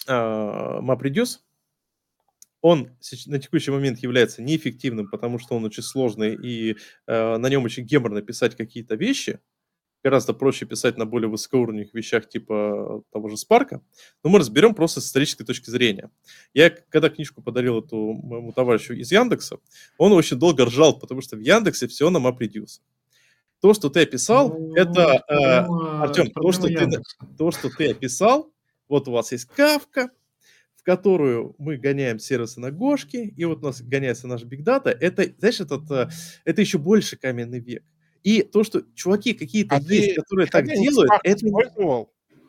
э, 0.07 0.13
MapReduce, 0.13 1.39
он 2.61 2.91
на 3.27 3.39
текущий 3.39 3.71
момент 3.71 4.01
является 4.01 4.43
неэффективным, 4.43 5.09
потому 5.09 5.39
что 5.39 5.55
он 5.55 5.65
очень 5.65 5.83
сложный, 5.83 6.35
и 6.35 6.77
э, 7.07 7.37
на 7.37 7.49
нем 7.49 7.65
очень 7.65 7.85
геморно 7.85 8.23
писать 8.23 8.57
какие-то 8.57 8.97
вещи. 8.97 9.41
Гораздо 10.05 10.33
проще 10.33 10.65
писать 10.65 10.97
на 10.97 11.07
более 11.07 11.29
высокоуровневых 11.29 11.93
вещах 11.93 12.29
типа 12.29 13.03
того 13.13 13.29
же 13.29 13.37
Спарка. 13.37 13.83
Но 14.23 14.31
мы 14.31 14.39
разберем 14.39 14.75
просто 14.75 15.01
с 15.01 15.07
исторической 15.07 15.45
точки 15.45 15.71
зрения. 15.71 16.11
Я, 16.55 16.71
когда 16.71 17.09
книжку 17.09 17.43
подарил 17.43 17.81
эту 17.81 18.13
моему 18.13 18.53
товарищу 18.53 18.95
из 18.95 19.11
Яндекса, 19.11 19.59
он 19.99 20.13
очень 20.13 20.39
долго 20.39 20.65
ржал, 20.65 20.99
потому 20.99 21.21
что 21.21 21.37
в 21.37 21.41
Яндексе 21.41 21.89
все 21.89 22.11
на 22.11 22.19
MapReduce. 22.19 22.81
То, 23.61 23.75
что 23.75 23.89
ты 23.91 24.03
описал, 24.03 24.51
Ну, 24.51 24.75
это, 24.75 25.25
э, 25.29 26.03
Артем, 26.03 26.31
то, 26.31 26.53
что 26.53 26.69
ты, 26.69 26.89
то, 27.37 27.51
что 27.51 27.69
ты 27.71 27.91
описал, 27.91 28.53
вот 28.89 29.09
у 29.09 29.13
вас 29.13 29.33
есть 29.33 29.47
кавка, 29.47 30.11
в 30.77 30.83
которую 30.85 31.55
мы 31.59 31.77
гоняем 31.77 32.19
сервисы 32.19 32.61
на 32.61 32.71
Гошке, 32.71 33.25
и 33.25 33.45
вот 33.45 33.59
у 33.59 33.67
нас 33.67 33.83
гоняется 33.83 34.29
наш 34.29 34.45
Big 34.45 34.63
Data, 34.65 34.91
это, 34.91 35.25
знаешь, 35.39 35.61
этот, 35.61 35.91
э, 35.91 36.09
это 36.45 36.61
еще 36.61 36.79
больше 36.79 37.17
каменный 37.17 37.61
век. 37.61 37.83
И 38.23 38.43
то, 38.43 38.63
что 38.63 38.83
чуваки 38.95 39.35
какие-то 39.35 39.77
А 39.77 39.81
есть, 39.81 40.15
ты 40.15 40.15
которые 40.15 40.47
так 40.47 40.65
делают, 40.67 41.11
это... 41.25 41.47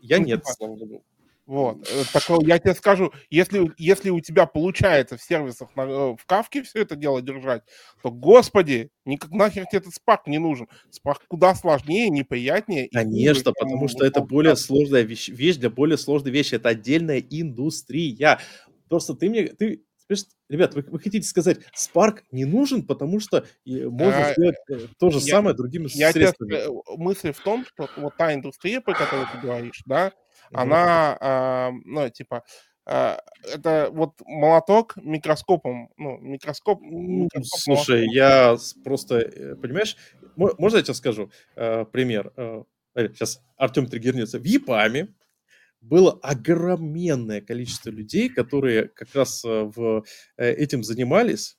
Я 0.01 0.19
Ну, 0.19 0.25
нет, 0.25 0.43
типа, 0.43 0.53
слава 0.53 0.75
богу. 0.75 1.03
Вот. 1.49 1.77
э, 1.89 2.03
Так 2.13 2.21
я 2.43 2.59
тебе 2.59 2.75
скажу, 2.75 3.11
если, 3.31 3.71
если 3.79 4.11
у 4.11 4.19
тебя 4.19 4.45
получается 4.45 5.17
в 5.17 5.23
сервисах 5.23 5.75
на- 5.75 5.81
э, 5.81 6.15
в 6.15 6.23
кавке 6.27 6.61
все 6.61 6.83
это 6.83 6.95
дело 6.95 7.23
держать, 7.23 7.63
то, 8.03 8.11
господи, 8.11 8.91
никак 9.03 9.31
нахер 9.31 9.65
тебе 9.65 9.79
этот 9.79 9.95
спарк 9.95 10.27
не 10.27 10.37
нужен. 10.37 10.67
Спарк 10.91 11.23
куда 11.27 11.55
сложнее, 11.55 12.09
неприятнее. 12.11 12.85
и 12.85 12.93
Конечно, 12.93 13.45
чем 13.45 13.53
потому 13.59 13.87
что 13.87 14.05
это 14.05 14.21
более 14.21 14.55
сложная 14.55 15.01
вещь, 15.01 15.27
вещь 15.29 15.55
для 15.55 15.71
более 15.71 15.97
сложной 15.97 16.31
вещи. 16.31 16.53
Это 16.53 16.69
отдельная 16.69 17.17
индустрия. 17.19 18.39
Просто 18.87 19.15
ты 19.15 19.27
мне, 19.31 19.45
ты, 19.47 19.81
ребят, 20.49 20.75
вы, 20.75 20.83
вы 20.87 20.99
хотите 20.99 21.27
сказать, 21.27 21.61
Spark 21.75 22.19
не 22.31 22.45
нужен, 22.45 22.85
потому 22.85 23.19
что 23.19 23.43
можно 23.65 24.27
А, 24.27 24.33
сделать 24.33 24.55
э, 24.69 24.81
то 24.99 25.09
же 25.09 25.17
я- 25.17 25.33
самое 25.37 25.55
другими 25.55 25.87
Я 25.93 26.11
средствами. 26.11 26.53
э, 26.53 26.67
мысль 26.95 27.31
в 27.31 27.39
том, 27.39 27.65
что 27.65 27.89
вот 27.97 28.15
та 28.17 28.35
индустрия, 28.35 28.81
про 28.81 28.93
которую 28.93 29.27
ты 29.33 29.39
говоришь, 29.47 29.81
да. 29.87 30.11
Она, 30.53 31.17
а, 31.19 31.71
ну, 31.85 32.09
типа, 32.09 32.43
а, 32.85 33.21
это 33.43 33.89
вот 33.91 34.15
молоток 34.25 34.97
микроскопом, 34.97 35.89
ну, 35.97 36.17
микроскоп, 36.17 36.81
микроскоп 36.81 37.59
Слушай, 37.59 38.07
молотком. 38.07 38.15
я 38.15 38.57
просто, 38.83 39.15
э, 39.19 39.55
понимаешь, 39.55 39.95
мо- 40.35 40.55
можно 40.57 40.77
я 40.77 40.83
тебе 40.83 40.95
скажу 40.95 41.31
э, 41.55 41.85
пример? 41.85 42.31
Сейчас 42.95 43.41
Артем 43.57 43.85
триггернется. 43.85 44.39
В 44.39 44.43
ЕПАМе 44.43 45.09
было 45.81 46.19
огроменное 46.21 47.41
количество 47.41 47.89
людей, 47.89 48.29
которые 48.29 48.87
как 48.87 49.13
раз 49.13 49.45
э, 49.45 49.63
в, 49.63 50.03
э, 50.37 50.51
этим 50.51 50.83
занимались. 50.83 51.58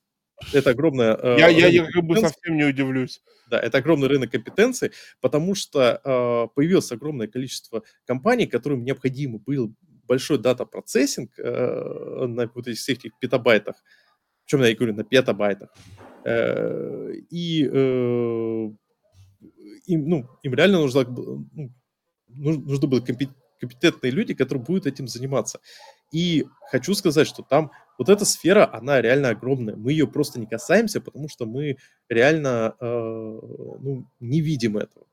Это 0.52 0.70
огромное... 0.70 1.16
э, 1.16 1.36
Я, 1.38 1.48
я, 1.48 1.66
я 1.68 1.84
как 1.86 2.04
бы 2.04 2.14
совсем 2.28 2.56
не 2.56 2.64
удивлюсь. 2.64 3.22
Да, 3.50 3.58
это 3.60 3.78
огромный 3.78 4.08
рынок 4.08 4.30
компетенций, 4.30 4.90
потому 5.20 5.54
что 5.54 6.00
э, 6.04 6.48
появилось 6.54 6.92
огромное 6.92 7.26
количество 7.26 7.82
компаний, 8.06 8.46
которым 8.46 8.84
необходимо 8.84 9.38
был 9.38 9.74
большой 10.08 10.38
дата-процессинг 10.38 11.38
э, 11.38 12.26
на 12.26 12.50
вот 12.54 12.68
этих 12.68 12.78
всех 12.80 12.98
этих 12.98 13.18
петабайтах. 13.20 13.76
Причем 14.44 14.62
я 14.64 14.74
говорю, 14.74 14.94
на 14.94 15.04
петабайтах. 15.04 15.70
Э, 16.24 17.12
и 17.30 17.64
э, 17.72 18.70
им, 19.86 20.08
ну, 20.08 20.28
им 20.42 20.54
реально 20.54 20.78
нужно, 20.80 21.04
было- 21.04 21.44
ну, 21.52 21.70
нуж- 22.28 22.58
нужно 22.58 22.86
было 22.88 23.00
компе- 23.00 23.34
компетентные 23.60 24.10
люди, 24.10 24.34
которые 24.34 24.64
будут 24.64 24.86
этим 24.86 25.06
заниматься. 25.08 25.60
И 26.12 26.46
хочу 26.70 26.94
сказать, 26.94 27.26
что 27.26 27.42
там 27.42 27.70
вот 27.98 28.08
эта 28.08 28.24
сфера, 28.24 28.68
она 28.72 29.00
реально 29.00 29.28
огромная. 29.30 29.76
Мы 29.76 29.92
ее 29.92 30.06
просто 30.06 30.40
не 30.40 30.46
касаемся, 30.46 31.00
потому 31.00 31.28
что 31.28 31.46
мы 31.46 31.76
реально 32.08 32.74
э, 32.80 32.84
ну, 32.86 34.06
не 34.20 34.40
видим 34.40 34.76
этого. 34.78 35.06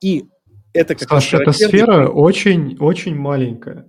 И 0.00 0.26
это 0.72 0.94
как 0.94 1.08
Саша, 1.08 1.38
эта 1.38 1.52
сфера 1.52 1.86
пример. 1.86 2.10
очень, 2.14 2.76
очень 2.78 3.14
маленькая. 3.16 3.88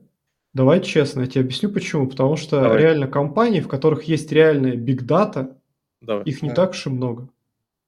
Давай 0.53 0.81
честно, 0.81 1.21
я 1.21 1.27
тебе 1.27 1.41
объясню 1.41 1.69
почему. 1.69 2.07
Потому 2.07 2.37
что 2.37 2.61
Давай. 2.61 2.77
реально 2.81 3.07
компании, 3.07 3.59
в 3.59 3.67
которых 3.67 4.03
есть 4.03 4.31
реальная 4.31 4.75
big 4.75 5.05
data, 5.05 5.57
Давай. 6.01 6.23
их 6.23 6.41
не 6.41 6.49
Да. 6.49 6.55
так 6.55 6.71
уж 6.71 6.85
и 6.87 6.89
много. 6.89 7.29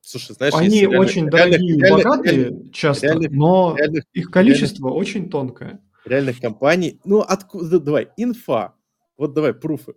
Слушай, 0.01 0.33
знаешь, 0.35 0.53
Они 0.55 0.81
реально- 0.81 0.99
очень 0.99 1.29
реальных- 1.29 1.31
дорогие 1.31 1.75
и 1.75 1.79
реальных- 1.79 2.03
богатые 2.05 2.35
реальных- 2.37 2.71
часто, 2.73 3.07
реальных- 3.07 3.31
но 3.31 3.75
реальных- 3.77 4.03
их 4.13 4.31
количество 4.31 4.89
очень 4.89 5.29
тонкое. 5.29 5.79
Реальных 6.07 6.39
компаний. 6.39 6.99
Ну, 7.03 7.21
откуда, 7.21 7.79
давай, 7.79 8.09
инфа. 8.17 8.75
Вот 9.17 9.33
давай, 9.33 9.53
пруфы. 9.53 9.95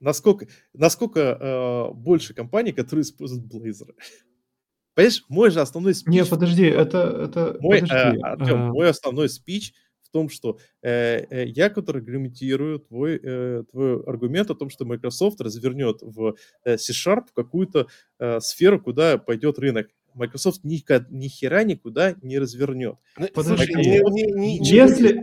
Насколько, 0.00 0.46
насколько 0.72 1.20
э, 1.20 1.92
больше 1.94 2.34
компаний, 2.34 2.72
которые 2.72 3.02
используют 3.02 3.52
Blazor? 3.52 3.94
Понимаешь, 4.94 5.24
мой 5.28 5.50
же 5.50 5.60
основной 5.60 5.94
спич... 5.94 6.14
Не, 6.14 6.24
подожди, 6.24 6.64
это... 6.64 6.98
это 6.98 7.56
Мой, 7.60 7.78
э, 7.78 7.80
подожди, 7.82 8.20
Артем, 8.20 8.62
э, 8.62 8.68
мой 8.68 8.90
основной 8.90 9.28
спич 9.28 9.74
в 10.02 10.10
том, 10.10 10.28
что 10.28 10.58
э, 10.82 11.24
э, 11.30 11.46
я, 11.46 11.68
который 11.68 12.02
аргументирую 12.02 12.80
твой, 12.80 13.20
э, 13.22 13.64
твой 13.70 14.02
аргумент 14.04 14.50
о 14.50 14.54
том, 14.54 14.70
что 14.70 14.84
Microsoft 14.84 15.40
развернет 15.40 15.98
в 16.00 16.36
э, 16.64 16.78
C-Sharp 16.78 17.26
какую-то 17.34 17.88
э, 18.18 18.40
сферу, 18.40 18.80
куда 18.80 19.18
пойдет 19.18 19.58
рынок. 19.58 19.88
Microsoft 20.18 20.64
ни, 20.64 20.82
ни 21.10 21.28
хера 21.28 21.64
никуда 21.64 22.14
не 22.22 22.38
развернет. 22.38 22.96
Ну, 23.18 23.28
Подожди, 23.34 23.74
не, 23.74 24.00
не, 24.10 24.58
не, 24.58 24.58
если 24.58 25.20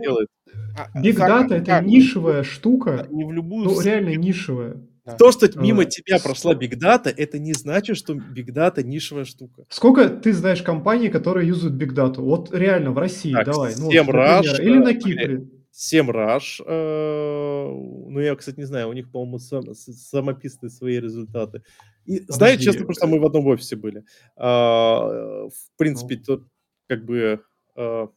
Big 0.94 1.16
Data 1.16 1.54
это 1.54 1.64
как? 1.64 1.86
нишевая 1.86 2.42
штука, 2.42 3.06
не 3.10 3.24
в 3.24 3.32
любую 3.32 3.66
ну 3.66 3.80
реально 3.80 4.14
нишевая. 4.16 4.82
Да. 5.04 5.12
То, 5.12 5.30
что 5.30 5.48
мимо 5.60 5.82
а, 5.82 5.84
тебя 5.84 6.18
прошла 6.18 6.54
Big 6.54 6.74
Data, 6.74 7.14
это 7.16 7.38
не 7.38 7.52
значит, 7.52 7.96
что 7.96 8.14
Big 8.14 8.48
Data 8.48 8.82
нишевая 8.82 9.24
штука. 9.24 9.64
Сколько 9.68 10.08
ты 10.08 10.32
знаешь 10.32 10.62
компаний, 10.62 11.10
которые 11.10 11.46
юзают 11.46 11.80
Big 11.80 11.94
Data? 11.94 12.20
Вот 12.20 12.52
реально 12.52 12.90
в 12.90 12.98
России, 12.98 13.32
так, 13.32 13.46
давай. 13.46 13.74
Ну, 13.78 13.90
Rush, 13.90 14.60
или 14.60 14.78
на 14.78 14.94
Кипре. 14.94 15.46
Semrush, 15.72 16.62
э, 16.66 17.68
ну 17.70 18.18
я, 18.18 18.34
кстати, 18.34 18.58
не 18.58 18.64
знаю, 18.64 18.88
у 18.88 18.94
них, 18.94 19.10
по-моему, 19.10 19.38
сам, 19.38 19.74
самописные 19.74 20.70
свои 20.70 20.98
результаты. 20.98 21.62
И 22.06 22.20
Подожди. 22.20 22.32
знаете, 22.32 22.64
честно, 22.64 22.80
потому 22.80 22.94
что 22.94 23.06
мы 23.06 23.20
в 23.20 23.26
одном 23.26 23.46
офисе 23.46 23.76
были. 23.76 24.04
А, 24.36 25.48
в 25.48 25.76
принципе, 25.76 26.16
ну. 26.16 26.22
тут 26.24 26.48
как 26.88 27.04
бы 27.04 27.42
а, 27.76 28.08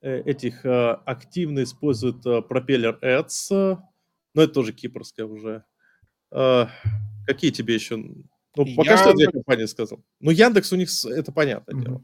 этих 0.00 0.64
а, 0.64 0.94
активно 1.06 1.62
используют 1.62 2.24
а, 2.26 2.40
Propeller 2.40 2.98
Ads, 3.00 3.78
но 4.34 4.42
это 4.42 4.52
тоже 4.52 4.72
кипрская 4.72 5.26
уже. 5.26 5.64
А, 6.30 6.68
какие 7.26 7.50
тебе 7.50 7.74
еще? 7.74 7.96
Ну, 7.96 8.24
пока 8.76 8.92
Яндекс. 8.92 9.00
что 9.00 9.12
две 9.14 9.26
компании 9.30 9.64
сказал. 9.66 10.04
Ну, 10.20 10.30
Яндекс 10.30 10.72
у 10.72 10.76
них, 10.76 10.88
это 11.06 11.32
понятное 11.32 11.74
mm-hmm. 11.74 11.84
дело. 11.84 12.02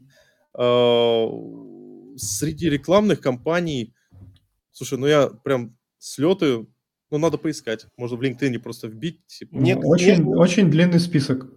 А, 0.53 2.17
среди 2.17 2.69
рекламных 2.69 3.21
компаний, 3.21 3.93
слушай, 4.71 4.97
ну 4.97 5.07
я 5.07 5.27
прям 5.27 5.77
слетаю, 5.99 6.71
ну, 7.11 7.17
надо 7.17 7.37
поискать. 7.37 7.87
Можно 7.97 8.17
в 8.17 8.21
LinkedIn 8.21 8.59
просто 8.59 8.87
вбить. 8.87 9.25
Типа. 9.27 9.55
Нет, 9.55 9.79
очень, 9.83 10.25
нет. 10.25 10.37
очень 10.37 10.69
длинный 10.69 10.99
список. 10.99 11.47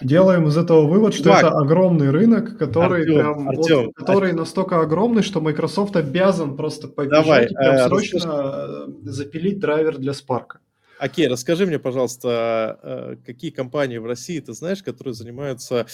Делаем 0.00 0.48
из 0.48 0.56
этого 0.56 0.86
вывод, 0.86 1.12
что 1.12 1.24
Чувак. 1.24 1.44
это 1.44 1.58
огромный 1.58 2.10
рынок, 2.10 2.56
который, 2.56 3.02
Артем, 3.02 3.14
прям, 3.14 3.48
Артем, 3.48 3.84
вот, 3.86 3.94
который 3.94 4.30
Артем. 4.30 4.38
настолько 4.38 4.80
огромный, 4.80 5.22
что 5.22 5.40
Microsoft 5.40 5.96
обязан 5.96 6.56
просто 6.56 6.88
побежать 6.88 7.24
Давай, 7.24 7.44
и 7.46 7.54
прям 7.54 7.74
э, 7.74 7.86
срочно 7.88 8.18
расскажи. 8.18 8.92
запилить 9.02 9.58
драйвер 9.58 9.98
для 9.98 10.12
Spark. 10.12 10.58
Окей, 10.98 11.28
расскажи 11.28 11.66
мне, 11.66 11.78
пожалуйста, 11.78 12.78
э, 12.82 13.16
какие 13.26 13.50
компании 13.50 13.98
в 13.98 14.06
России 14.06 14.40
ты 14.40 14.54
знаешь, 14.54 14.82
которые 14.82 15.14
занимаются, 15.14 15.86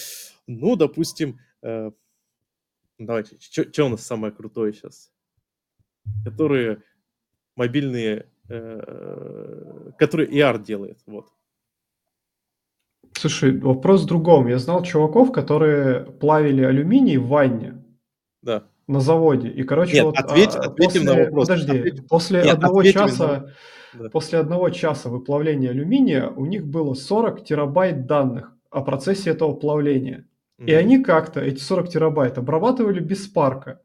ну, 0.47 0.75
допустим, 0.75 1.39
э, 1.61 1.91
давайте, 2.99 3.37
что 3.39 3.85
у 3.85 3.89
нас 3.89 4.05
самое 4.05 4.31
крутое 4.31 4.71
сейчас? 4.71 5.11
Которые 6.23 6.83
мобильные, 7.55 8.27
э, 8.49 9.91
которые 9.97 10.29
ER 10.29 10.61
делает, 10.61 10.99
вот. 11.05 11.27
Слушай, 13.13 13.57
вопрос 13.57 14.03
в 14.03 14.05
другом. 14.05 14.47
Я 14.47 14.59
знал 14.59 14.83
чуваков, 14.83 15.31
которые 15.31 16.05
плавили 16.05 16.63
алюминий 16.63 17.17
в 17.17 17.27
ванне. 17.27 17.83
Да. 18.41 18.63
На 18.87 19.01
заводе. 19.01 19.49
И, 19.49 19.63
короче, 19.63 19.93
Нет, 19.93 20.05
вот, 20.05 20.17
ответь, 20.17 20.55
а, 20.55 20.69
после, 20.69 21.01
на 21.01 21.15
вопрос. 21.15 21.47
Подожди, 21.47 21.77
ответь. 21.77 22.07
после 22.07 22.41
Нет, 22.43 22.53
одного 22.53 22.83
часа, 22.83 23.53
на... 23.93 24.09
после 24.09 24.39
одного 24.39 24.69
часа 24.69 25.09
выплавления 25.09 25.71
алюминия 25.71 26.29
у 26.29 26.45
них 26.45 26.65
было 26.65 26.93
40 26.93 27.43
терабайт 27.43 28.05
данных 28.05 28.55
о 28.69 28.81
процессе 28.81 29.31
этого 29.31 29.53
плавления. 29.53 30.25
Mm-hmm. 30.59 30.65
И 30.65 30.73
они 30.73 31.03
как-то 31.03 31.41
эти 31.41 31.59
40 31.59 31.89
терабайт 31.89 32.37
обрабатывали 32.37 32.99
без 32.99 33.25
спарка. 33.25 33.81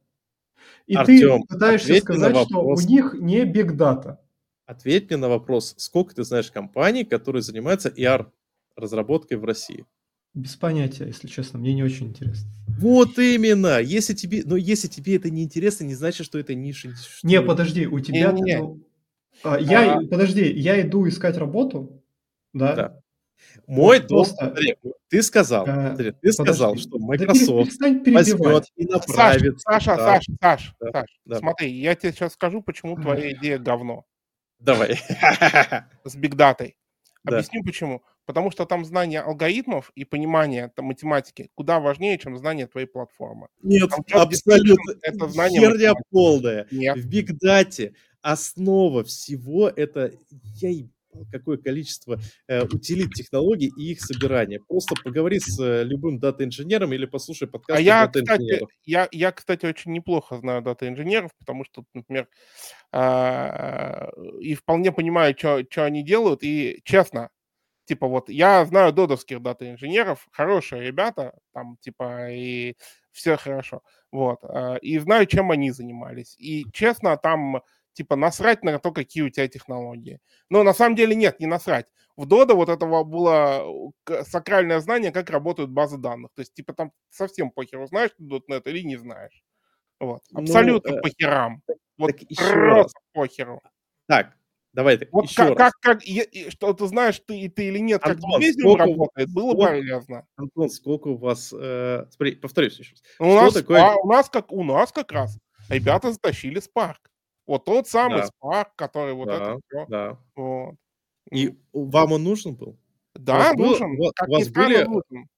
И 0.86 0.94
Артем, 0.94 1.42
ты 1.42 1.54
пытаешься 1.54 1.96
сказать, 1.96 2.36
что 2.46 2.62
у 2.62 2.78
них 2.80 3.14
не 3.18 3.44
биг 3.44 3.76
дата. 3.76 4.20
Ответь 4.66 5.10
мне 5.10 5.18
на 5.18 5.28
вопрос, 5.28 5.74
сколько 5.76 6.14
ты 6.14 6.24
знаешь 6.24 6.50
компаний, 6.50 7.04
которые 7.04 7.42
занимаются 7.42 7.90
ER 7.90 8.30
разработкой 8.76 9.36
в 9.36 9.44
России? 9.44 9.84
Без 10.32 10.56
понятия, 10.56 11.06
если 11.06 11.28
честно, 11.28 11.58
мне 11.58 11.74
не 11.74 11.84
очень 11.84 12.08
интересно. 12.08 12.50
Вот 12.78 13.18
именно. 13.18 13.80
Если 13.80 14.14
тебе, 14.14 14.42
но 14.44 14.56
если 14.56 14.88
тебе 14.88 15.16
это 15.16 15.30
не 15.30 15.44
интересно, 15.44 15.84
не 15.84 15.94
значит, 15.94 16.26
что 16.26 16.38
это 16.38 16.54
ниша. 16.54 16.92
Что... 16.96 17.26
Не, 17.26 17.40
подожди, 17.40 17.86
у 17.86 18.00
тебя. 18.00 18.32
Не, 18.32 18.40
не, 18.40 18.58
Ну, 18.58 18.80
а, 19.44 19.60
я, 19.60 19.94
а... 19.94 20.00
подожди, 20.06 20.50
я 20.52 20.80
иду 20.80 21.06
искать 21.06 21.36
работу, 21.36 22.02
да? 22.52 22.74
Да. 22.74 23.00
Мой 23.66 24.00
вот 24.00 24.08
дом, 24.08 24.18
просто... 24.24 24.46
смотри, 24.46 24.76
ты 25.08 25.22
сказал, 25.22 25.64
а, 25.68 25.88
смотри, 25.88 26.12
ты 26.12 26.16
подожди. 26.20 26.42
сказал, 26.42 26.76
что 26.76 26.98
Microsoft 26.98 27.78
да 27.78 28.12
возьмет 28.12 28.64
и 28.76 28.86
направит. 28.86 29.60
Саша, 29.60 29.96
да. 29.96 30.04
Саша, 30.04 30.32
Саша, 30.40 30.74
да, 30.80 30.90
Саша, 30.92 31.14
да. 31.26 31.38
смотри, 31.38 31.70
я 31.70 31.94
тебе 31.94 32.12
сейчас 32.12 32.32
скажу, 32.32 32.62
почему 32.62 32.96
твоя 32.96 33.32
идея 33.32 33.58
говно. 33.58 34.04
Давай. 34.64 34.98
С 36.04 36.16
бигдатой. 36.16 36.76
Объясню 37.24 37.62
почему. 37.64 38.02
Потому 38.26 38.50
что 38.50 38.64
там 38.64 38.84
знание 38.84 39.20
алгоритмов 39.20 39.92
и 39.94 40.04
понимание 40.04 40.72
там, 40.74 40.86
математики 40.86 41.50
куда 41.54 41.78
важнее, 41.78 42.18
чем 42.18 42.38
знание 42.38 42.66
твоей 42.66 42.86
платформы. 42.86 43.48
Нет, 43.62 43.90
абсолютно. 44.12 44.94
Это 45.02 45.28
знание 45.28 45.60
херня 45.60 45.90
математики. 45.90 46.08
полная. 46.10 46.66
Нет. 46.70 46.96
В 46.96 47.06
бигдате 47.06 47.94
основа 48.22 49.04
всего 49.04 49.68
это, 49.68 50.12
я 50.56 50.70
какое 51.30 51.58
количество 51.58 52.18
э, 52.48 52.64
утилит 52.64 53.12
технологий 53.12 53.72
и 53.76 53.92
их 53.92 54.00
собирания. 54.00 54.60
Просто 54.68 54.94
поговори 55.02 55.38
с 55.40 55.58
э, 55.60 55.84
любым 55.84 56.18
дата-инженером 56.18 56.92
или 56.92 57.06
послушай 57.06 57.48
подкаст 57.48 57.78
а 57.78 57.82
я, 57.82 58.06
кстати, 58.06 58.66
я, 58.84 59.08
я, 59.12 59.32
кстати, 59.32 59.66
очень 59.66 59.92
неплохо 59.92 60.38
знаю 60.38 60.62
дата-инженеров, 60.62 61.30
потому 61.38 61.64
что, 61.64 61.84
например, 61.94 62.28
э, 62.92 64.10
и 64.40 64.54
вполне 64.54 64.92
понимаю, 64.92 65.34
что 65.36 65.84
они 65.84 66.02
делают, 66.04 66.42
и 66.42 66.80
честно, 66.84 67.30
типа 67.84 68.06
вот 68.06 68.28
я 68.28 68.64
знаю 68.64 68.92
додовских 68.92 69.42
дата-инженеров, 69.42 70.26
хорошие 70.32 70.82
ребята, 70.82 71.34
там 71.52 71.76
типа 71.80 72.30
и 72.30 72.74
все 73.12 73.36
хорошо, 73.36 73.82
вот, 74.10 74.40
э, 74.42 74.78
и 74.80 74.98
знаю, 74.98 75.26
чем 75.26 75.50
они 75.50 75.70
занимались. 75.70 76.34
И 76.38 76.64
честно, 76.72 77.16
там 77.16 77.62
типа 77.94 78.16
насрать 78.16 78.62
на 78.62 78.78
то, 78.78 78.92
какие 78.92 79.22
у 79.22 79.30
тебя 79.30 79.48
технологии. 79.48 80.20
Но 80.50 80.62
на 80.62 80.74
самом 80.74 80.96
деле 80.96 81.14
нет, 81.14 81.40
не 81.40 81.46
насрать. 81.46 81.86
В 82.16 82.26
Dodo 82.26 82.54
вот 82.54 82.68
этого 82.68 83.02
было 83.02 83.64
сакральное 84.24 84.80
знание, 84.80 85.10
как 85.10 85.30
работают 85.30 85.70
базы 85.70 85.96
данных. 85.96 86.30
То 86.34 86.40
есть, 86.40 86.54
типа, 86.54 86.72
там 86.72 86.92
совсем 87.10 87.50
похеру, 87.50 87.86
знаешь 87.86 88.10
ты 88.16 88.24
.NET 88.24 88.62
или 88.66 88.82
не 88.82 88.96
знаешь. 88.96 89.42
Вот. 89.98 90.22
Ну, 90.30 90.40
Абсолютно 90.42 90.96
ну, 90.96 91.02
похерам. 91.02 91.62
Вот 91.98 92.12
просто 92.18 92.54
раз. 92.54 92.92
похеру. 93.12 93.62
Так, 94.06 94.36
давай 94.72 94.98
так, 94.98 95.08
вот 95.12 95.24
еще 95.24 95.36
как, 95.36 95.58
раз. 95.58 95.72
Как, 95.80 96.00
как, 96.00 96.02
что 96.50 96.72
ты 96.72 96.86
знаешь, 96.86 97.20
ты, 97.26 97.48
ты 97.48 97.68
или 97.68 97.78
нет, 97.78 98.04
Антон, 98.04 98.30
как 98.32 98.42
Medium 98.42 98.76
работает, 98.76 99.32
было 99.32 99.52
сколько, 99.52 99.66
полезно. 99.66 100.26
Антон, 100.36 100.70
сколько 100.70 101.08
у 101.08 101.16
вас... 101.16 101.54
Э, 101.56 102.06
смотри, 102.10 102.36
повторюсь 102.36 102.78
еще 102.78 102.92
раз. 102.92 103.02
У 103.18 103.34
нас, 103.34 103.54
такое... 103.54 103.80
а, 103.80 103.96
у, 103.96 104.08
нас 104.08 104.28
как, 104.28 104.52
у 104.52 104.62
нас 104.62 104.92
как 104.92 105.12
раз 105.12 105.38
ребята 105.68 106.12
затащили 106.12 106.60
Spark. 106.60 106.98
Вот 107.46 107.64
тот 107.64 107.88
самый 107.88 108.22
да. 108.22 108.28
Spark, 108.42 108.68
который 108.76 109.14
вот 109.14 109.26
да, 109.26 109.34
это 109.34 109.58
все. 109.66 109.86
Да. 109.88 110.18
Вот. 110.34 110.74
И 111.30 111.58
вам 111.72 112.12
он 112.12 112.24
нужен 112.24 112.54
был? 112.54 112.78
Да, 113.14 113.52
у 113.54 113.58
нужен. 113.58 113.96
Был, 113.96 114.12
как 114.14 114.28
у 114.28 114.32
вас 114.32 114.48
были... 114.48 114.84
Нужен. 114.84 115.28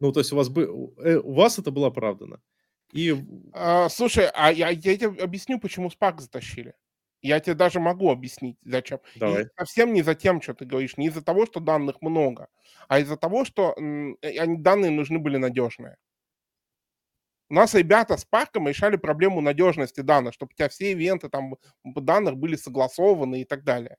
Ну, 0.00 0.12
то 0.12 0.20
есть 0.20 0.32
у 0.32 0.36
вас, 0.36 0.48
бы, 0.48 0.62
э, 0.98 1.16
у 1.18 1.34
вас 1.34 1.58
это 1.58 1.70
было 1.70 1.88
оправдано. 1.88 2.40
И... 2.92 3.14
А, 3.52 3.88
слушай, 3.88 4.28
а 4.34 4.50
я, 4.50 4.70
я 4.70 4.96
тебе 4.96 5.22
объясню, 5.22 5.60
почему 5.60 5.88
Spark 5.88 6.20
затащили. 6.20 6.74
Я 7.22 7.38
тебе 7.38 7.54
даже 7.54 7.80
могу 7.80 8.10
объяснить, 8.10 8.56
зачем. 8.64 9.00
Давай. 9.16 9.44
И 9.44 9.46
совсем 9.58 9.92
не 9.92 10.02
за 10.02 10.14
тем, 10.14 10.40
что 10.40 10.54
ты 10.54 10.64
говоришь, 10.64 10.96
не 10.96 11.08
из-за 11.08 11.22
того, 11.22 11.44
что 11.44 11.60
данных 11.60 12.00
много, 12.00 12.48
а 12.88 12.98
из-за 12.98 13.18
того, 13.18 13.44
что 13.44 13.74
м, 13.76 14.16
они, 14.22 14.56
данные 14.56 14.90
нужны 14.90 15.18
были 15.18 15.36
надежные. 15.36 15.96
У 17.50 17.54
нас 17.54 17.74
ребята 17.74 18.16
с 18.16 18.24
парком 18.24 18.68
решали 18.68 18.96
проблему 18.96 19.40
надежности 19.40 20.02
данных, 20.02 20.34
чтобы 20.34 20.52
у 20.52 20.56
тебя 20.56 20.68
все 20.68 20.92
ивенты 20.92 21.28
там 21.28 21.56
данных 21.84 22.36
были 22.36 22.54
согласованы 22.54 23.42
и 23.42 23.44
так 23.44 23.64
далее. 23.64 23.96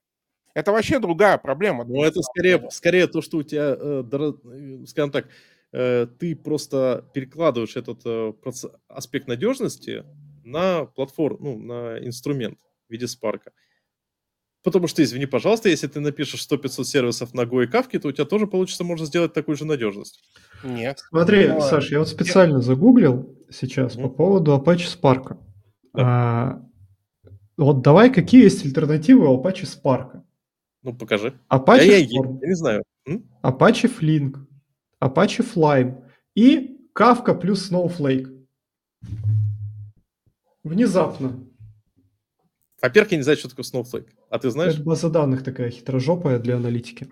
Это 0.53 0.71
вообще 0.71 0.99
другая 0.99 1.37
проблема. 1.37 1.83
Ну, 1.83 2.01
это 2.03 2.21
скорее, 2.21 2.69
скорее 2.71 3.07
то, 3.07 3.21
что 3.21 3.37
у 3.37 3.43
тебя, 3.43 3.75
э, 3.77 4.03
э, 4.11 4.85
скажем 4.85 5.11
так, 5.11 5.27
э, 5.73 6.07
ты 6.17 6.35
просто 6.35 7.05
перекладываешь 7.13 7.75
этот 7.75 8.05
аспект 8.87 9.27
надежности 9.27 10.05
на 10.45 10.85
платформу, 10.85 11.37
ну, 11.41 11.59
на 11.59 11.99
инструмент 11.99 12.57
в 12.87 12.91
виде 12.91 13.07
спарка. 13.07 13.51
Потому 14.63 14.87
что, 14.87 15.01
извини, 15.01 15.25
пожалуйста, 15.25 15.69
если 15.69 15.87
ты 15.87 15.99
напишешь 15.99 16.45
100-500 16.49 16.83
сервисов 16.83 17.33
на 17.33 17.41
Go 17.41 17.63
и 17.63 17.67
Kafka, 17.67 17.99
то 17.99 18.09
у 18.09 18.11
тебя 18.11 18.25
тоже 18.25 18.45
получится, 18.45 18.83
можно 18.83 19.05
сделать 19.05 19.33
такую 19.33 19.57
же 19.57 19.65
надежность. 19.65 20.23
Нет. 20.63 20.99
Смотри, 21.09 21.47
ну, 21.47 21.61
Саш, 21.61 21.91
я 21.91 21.99
вот 21.99 22.09
специально 22.09 22.57
Нет. 22.57 22.65
загуглил 22.65 23.35
сейчас 23.49 23.95
mm 23.95 24.03
по 24.03 24.09
поводу 24.09 24.55
Apache 24.55 24.87
Spark. 24.87 25.37
Да. 25.93 26.03
А, 26.03 26.61
вот 27.57 27.81
давай, 27.81 28.13
какие 28.13 28.43
есть 28.43 28.63
альтернативы 28.63 29.27
у 29.27 29.41
Apache 29.41 29.65
Spark? 29.65 30.21
Ну, 30.83 30.93
покажи. 30.93 31.33
Apache 31.49 31.85
я, 31.85 31.97
я, 31.97 31.97
я, 31.97 32.21
я 32.41 32.47
не 32.47 32.55
знаю. 32.55 32.83
М? 33.07 33.25
Apache 33.41 33.91
Flink, 33.99 34.37
Apache 34.99 35.43
Flame 35.43 36.03
и 36.35 36.77
Kafka 36.95 37.33
плюс 37.33 37.71
Snowflake. 37.71 38.45
Внезапно. 40.63 41.50
Во-первых, 42.81 43.11
я 43.11 43.17
не 43.17 43.23
знаю, 43.23 43.37
что 43.37 43.49
такое 43.49 43.63
Snowflake. 43.63 44.09
А 44.29 44.39
ты 44.39 44.49
знаешь? 44.49 44.73
Это 44.73 44.83
база 44.83 45.09
данных 45.09 45.43
такая 45.43 45.69
хитрожопая 45.69 46.39
для 46.39 46.55
аналитики. 46.55 47.11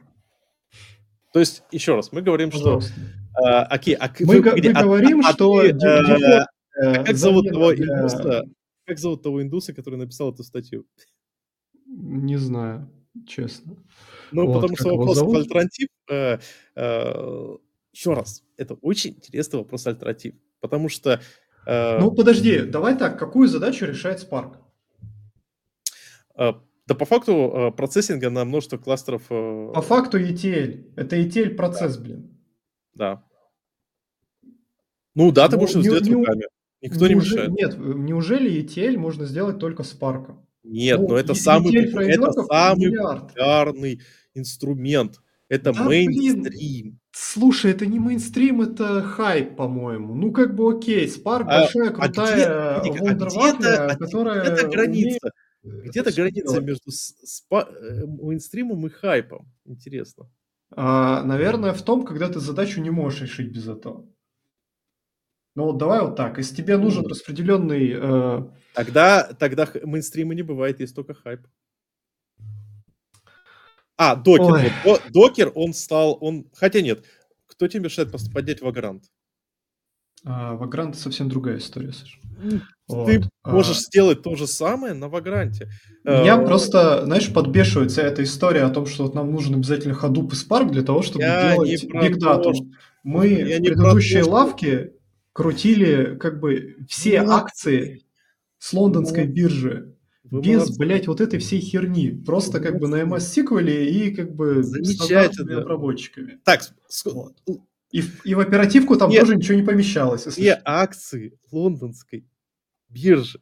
То 1.31 1.39
есть, 1.39 1.63
еще 1.71 1.95
раз, 1.95 2.11
мы 2.11 2.21
говорим, 2.23 2.49
Пожалуйста. 2.49 2.91
что... 2.91 3.01
А, 3.45 3.63
окей, 3.65 3.93
а, 3.95 4.09
Мы, 4.21 4.41
вы- 4.41 4.51
мы 4.51 4.71
а- 4.71 4.83
говорим, 4.83 5.19
а 5.25 5.31
что 5.31 5.61
ты, 5.61 5.67
э, 5.69 5.75
э, 5.75 6.45
а 6.81 7.03
как 7.03 7.15
зовут 7.15 7.47
того 7.49 7.73
для- 7.73 7.85
индуса? 7.99 8.43
Как 8.85 8.97
зовут 8.97 9.21
того 9.21 9.41
индуса, 9.43 9.73
который 9.73 9.97
написал 9.99 10.33
эту 10.33 10.43
статью? 10.43 10.85
Не 11.85 12.37
знаю, 12.37 12.89
честно. 13.27 13.77
Ну, 14.31 14.47
Вот, 14.47 14.55
потому 14.55 14.75
что 14.75 14.95
вопрос 14.97 15.17
зовут? 15.17 15.37
альтернатив... 15.37 15.87
э, 16.09 16.39
э, 16.75 17.55
еще 17.93 18.13
раз, 18.13 18.43
это 18.57 18.73
очень 18.81 19.11
интересный 19.11 19.59
вопрос 19.59 19.85
альтернатив. 19.85 20.33
Потому 20.61 20.89
что... 20.89 21.21
э, 21.67 21.99
Ну, 21.99 22.11
подожди, 22.11 22.61
давай 22.61 22.97
так, 22.97 23.19
какую 23.19 23.47
задачу 23.47 23.85
решает 23.85 24.27
Spark? 24.27 24.55
Э, 26.39 26.53
да 26.87 26.95
по 26.95 27.05
факту 27.05 27.31
э, 27.53 27.71
процессинга 27.71 28.29
на 28.31 28.45
множество 28.45 28.77
кластеров... 28.77 29.23
э, 29.29 29.71
По 29.75 29.81
факту 29.81 30.19
ETL. 30.19 30.93
Это 30.95 31.15
ETL 31.17 31.55
процесс, 31.55 31.97
блин. 31.97 32.35
Да. 32.95 33.23
Ну 35.15 35.31
да, 35.31 35.47
ты 35.47 35.55
Ну, 35.55 35.61
будешь 35.61 35.75
не- 35.75 35.81
сделать 35.83 36.03
не- 36.05 36.13
руками. 36.13 36.43
Никто 36.81 37.07
не 37.07 37.13
Неужели- 37.15 37.49
мешает. 37.49 37.51
Нет, 37.51 37.77
неужели 37.97 38.61
ETL 38.63 38.97
можно 38.97 39.25
сделать 39.25 39.59
только 39.59 39.83
Spark? 39.83 40.37
Нет, 40.63 40.99
Ну, 40.99 41.09
но 41.09 41.17
это 41.17 41.33
и- 41.33 41.35
самый, 41.35 41.75
это 41.75 42.31
самый 42.43 42.87
миллиард. 42.87 43.27
популярный 43.27 44.01
инструмент. 44.33 45.19
Это 45.49 45.73
Да, 45.73 45.83
блин. 45.85 46.11
мейнстрим. 46.11 46.99
Слушай, 47.11 47.71
это 47.71 47.85
не 47.87 47.99
мейнстрим, 47.99 48.61
это 48.61 49.01
хайп, 49.01 49.55
по-моему. 49.55 50.13
Ну, 50.15 50.31
как 50.31 50.55
бы 50.55 50.71
окей, 50.71 51.07
Spark 51.07 51.45
А- 51.47 51.61
большая, 51.61 51.89
а 51.89 51.93
крутая 51.93 52.79
где- 52.81 52.91
погоди, 52.93 53.09
а 53.09 53.53
где-то- 53.57 53.85
а 53.87 53.95
которая 53.97 54.41
Где-то 54.41 54.53
умеет 54.67 54.71
граница. 54.71 55.17
это 55.23 55.31
Где-то 55.83 56.11
всё 56.11 56.23
граница 56.23 56.61
между 56.61 56.89
спа- 56.91 57.73
э, 57.73 58.05
мейнстримом 58.05 58.85
и 58.87 58.89
хайпом. 58.89 59.51
Интересно. 59.65 60.29
А, 60.71 61.23
наверное, 61.23 61.73
в 61.73 61.81
том, 61.81 62.05
когда 62.05 62.27
ты 62.29 62.39
задачу 62.39 62.81
не 62.81 62.89
можешь 62.91 63.21
решить 63.21 63.51
без 63.51 63.67
этого. 63.67 64.07
Ну 65.55 65.63
вот 65.65 65.77
давай 65.77 66.01
вот 66.01 66.15
так. 66.15 66.37
Если 66.37 66.55
тебе 66.55 66.77
нужен 66.77 67.05
распределенный... 67.05 67.93
э, 67.95 68.41
Тогда, 68.75 69.23
тогда 69.33 69.67
мейнстрима 69.83 70.35
не 70.35 70.43
бывает, 70.43 70.79
есть 70.79 70.95
только 70.95 71.13
хайп. 71.13 71.47
А, 73.97 74.15
докер. 74.15 74.45
Ой. 74.53 74.71
вот. 74.85 75.01
До- 75.09 75.27
Докер, 75.27 75.51
он 75.55 75.73
стал, 75.73 76.17
он... 76.21 76.49
Хотя 76.53 76.81
нет, 76.81 77.03
кто 77.47 77.67
тебе 77.67 77.83
мешает 77.83 78.09
просто 78.11 78.31
поднять 78.31 78.61
Vagrant? 78.61 79.01
а, 80.23 80.55
Vagrant 80.55 80.93
совсем 80.93 81.27
другая 81.29 81.57
история, 81.57 81.91
Саша. 81.91 82.17
Ты 82.89 83.19
Вот. 83.19 83.29
А, 83.43 83.51
можешь 83.51 83.79
сделать 83.81 84.23
то 84.23 84.35
же 84.35 84.47
самое 84.47 84.93
на 84.93 85.09
Вагранте. 85.09 85.69
Меня 86.03 86.41
Э, 86.41 86.45
просто, 86.45 87.03
знаешь, 87.05 87.31
подбешивает 87.31 87.91
вся 87.91 88.01
эта 88.01 88.23
история 88.23 88.63
о 88.63 88.69
том, 88.69 88.85
что 88.87 89.03
вот 89.03 89.13
нам 89.15 89.31
нужен 89.31 89.55
обязательно 89.55 89.93
Hadoop 89.93 90.29
и 90.31 90.35
Spark 90.35 90.71
для 90.71 90.81
того, 90.81 91.01
чтобы 91.03 91.23
Я 91.23 91.53
делать 91.53 91.87
про 91.89 92.05
Big 92.07 92.15
Data. 92.17 92.53
Мы 93.03 93.27
я 93.27 93.57
в 93.59 93.63
про 93.63 93.65
предыдущей 93.75 94.21
что- 94.21 94.29
лавке 94.31 94.91
крутили 95.33 96.17
как 96.19 96.39
бы 96.39 96.75
все 96.87 97.21
Ну, 97.21 97.31
акции 97.31 98.01
с 98.57 98.73
лондонской 98.73 99.25
ну, 99.25 99.31
биржи 99.33 99.95
вы 100.31 100.41
без, 100.41 100.57
молодцы. 100.59 100.77
блядь, 100.79 101.07
вот 101.07 101.21
этой 101.21 101.39
всей 101.39 101.59
херни. 101.61 102.11
Просто 102.11 102.59
как 102.59 102.77
бы 102.79 102.87
на 102.87 103.01
MS 103.01 103.19
SQL 103.19 103.85
и 103.85 104.11
как 104.15 104.35
бы 104.35 104.61
Замечательно. 104.63 105.61
обработчиками. 105.61 106.39
Так, 106.43 106.61
Вот. 107.05 107.33
И 107.91 108.01
в, 108.01 108.23
и 108.25 108.35
в 108.35 108.39
оперативку 108.39 108.95
там 108.97 109.09
Нет. 109.09 109.21
тоже 109.21 109.35
ничего 109.35 109.57
не 109.57 109.65
помещалось. 109.65 110.25
все 110.25 110.61
акции 110.65 111.33
лондонской 111.51 112.25
биржи, 112.89 113.41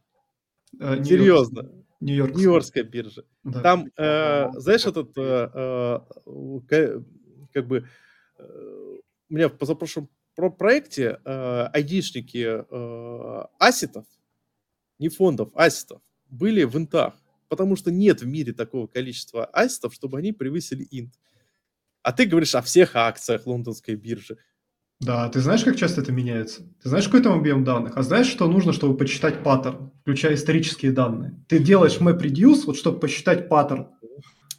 Э, 0.79 1.03
серьезно, 1.03 1.63
Нью-Йорк. 2.01 2.35
Нью-Йоркская 2.35 2.83
биржа. 2.83 3.23
Да. 3.43 3.61
Там, 3.61 3.87
э, 3.97 4.49
знаешь, 4.59 4.85
этот, 4.85 5.17
э, 5.17 5.49
э, 5.53 5.99
ка- 6.67 7.03
как 7.53 7.67
бы, 7.67 7.87
э, 8.37 8.97
у 9.29 9.33
меня 9.33 9.47
в 9.49 9.57
позапрошлом 9.57 10.09
про 10.35 10.51
проекте 10.51 11.19
э, 11.25 11.69
айдишники 11.73 12.63
э, 12.69 13.43
ассетов, 13.59 14.05
не 14.99 15.09
фондов, 15.09 15.49
ассетов, 15.55 16.01
были 16.29 16.63
в 16.63 16.75
интах, 16.77 17.15
потому 17.47 17.75
что 17.75 17.89
нет 17.91 18.21
в 18.21 18.27
мире 18.27 18.53
такого 18.53 18.85
количества 18.87 19.45
ассетов, 19.45 19.93
чтобы 19.95 20.19
они 20.19 20.33
превысили 20.33 20.87
инт. 20.91 21.13
А 22.03 22.13
ты 22.13 22.25
говоришь 22.25 22.53
о 22.55 22.61
всех 22.61 22.95
акциях 22.95 23.47
лондонской 23.47 23.95
биржи. 23.95 24.37
Да, 24.99 25.29
ты 25.29 25.41
знаешь, 25.41 25.63
как 25.63 25.75
часто 25.75 26.01
это 26.01 26.11
меняется? 26.11 26.63
Ты 26.81 26.89
знаешь, 26.89 27.05
какой 27.05 27.21
там 27.21 27.37
объем 27.37 27.63
данных? 27.63 27.93
А 27.97 28.01
знаешь, 28.01 28.27
что 28.27 28.47
нужно, 28.47 28.73
чтобы 28.73 28.97
посчитать 28.97 29.43
паттерн, 29.43 29.91
включая 30.01 30.33
исторические 30.33 30.91
данные? 30.91 31.35
Ты 31.47 31.59
делаешь 31.59 31.97
MapReduce, 31.99 32.63
вот 32.65 32.77
чтобы 32.77 32.99
посчитать 32.99 33.47
паттерн. 33.47 33.89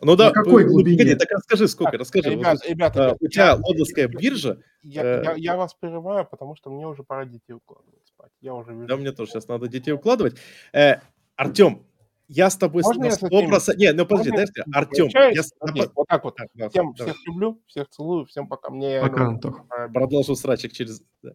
Ну 0.01 0.15
да, 0.15 0.27
На 0.27 0.33
какой 0.33 0.65
ну, 0.65 0.71
глубине? 0.71 0.97
погоди, 0.97 1.17
так 1.17 1.29
расскажи, 1.33 1.67
сколько, 1.67 1.91
Так, 1.91 2.01
расскажи. 2.03 2.29
Вот 2.31 2.39
Ребят, 2.39 2.53
есть, 2.53 2.69
ребята, 2.71 2.99
ребят, 3.07 3.17
у 3.21 3.27
тебя 3.27 3.47
я- 3.47 3.55
лондонская 3.57 4.09
я- 4.09 4.19
биржа, 4.21 4.59
Я, 4.85 5.03
Э, 5.03 5.23
я- 5.25 5.35
я 5.35 5.57
вас 5.57 5.75
прерываю, 5.75 6.25
потому 6.25 6.55
что 6.55 6.71
мне 6.71 6.87
уже 6.87 7.03
пора 7.03 7.25
детей 7.25 7.55
укладывать 7.55 8.07
спать. 8.07 8.31
Я 8.41 8.55
уже 8.55 8.73
вижу. 8.75 8.87
Да, 8.87 8.97
мне 8.97 9.11
тоже 9.11 9.33
сейчас 9.33 9.49
надо 9.49 9.67
детей 9.67 9.91
укладывать. 9.91 10.37
Э, 10.73 10.99
Артем, 11.35 11.83
я 12.29 12.51
с 12.51 12.57
тобой 12.57 12.83
Можно 12.83 13.01
на 13.03 13.07
я 13.07 13.11
с 13.13 13.23
этим- 13.23 13.49
100%... 13.55 13.77
Не, 13.77 13.93
ну 13.93 14.07
подожди, 14.07 14.31
Можно 14.31 14.43
этим 14.45 14.65
Артем, 14.73 15.09
я 15.35 15.43
с- 15.43 15.53
Окей, 15.61 15.85
вот 15.95 16.07
так 16.09 16.25
вот. 16.25 16.35
Да, 16.39 16.45
да, 16.55 16.69
Всем, 16.69 16.93
давай. 16.95 17.13
всех 17.15 17.27
люблю, 17.27 17.63
всех 17.67 17.89
целую, 17.89 18.27
всем 18.27 18.47
пока. 18.49 18.71
Мне 18.71 19.01
Пока, 19.01 19.25
ну, 19.25 19.31
Антох. 19.31 19.67
пора 19.69 19.89
продолжу 19.89 20.37
срачек 20.37 20.73
через... 20.73 21.03
да. 21.23 21.33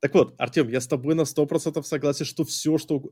Так 0.00 0.14
вот, 0.14 0.34
Артем, 0.38 0.68
я 0.68 0.80
с 0.80 0.88
тобой 0.88 1.14
на 1.14 1.20
100% 1.22 1.80
согласен, 1.84 2.24
что 2.24 2.44
все, 2.44 2.76
что 2.78 3.02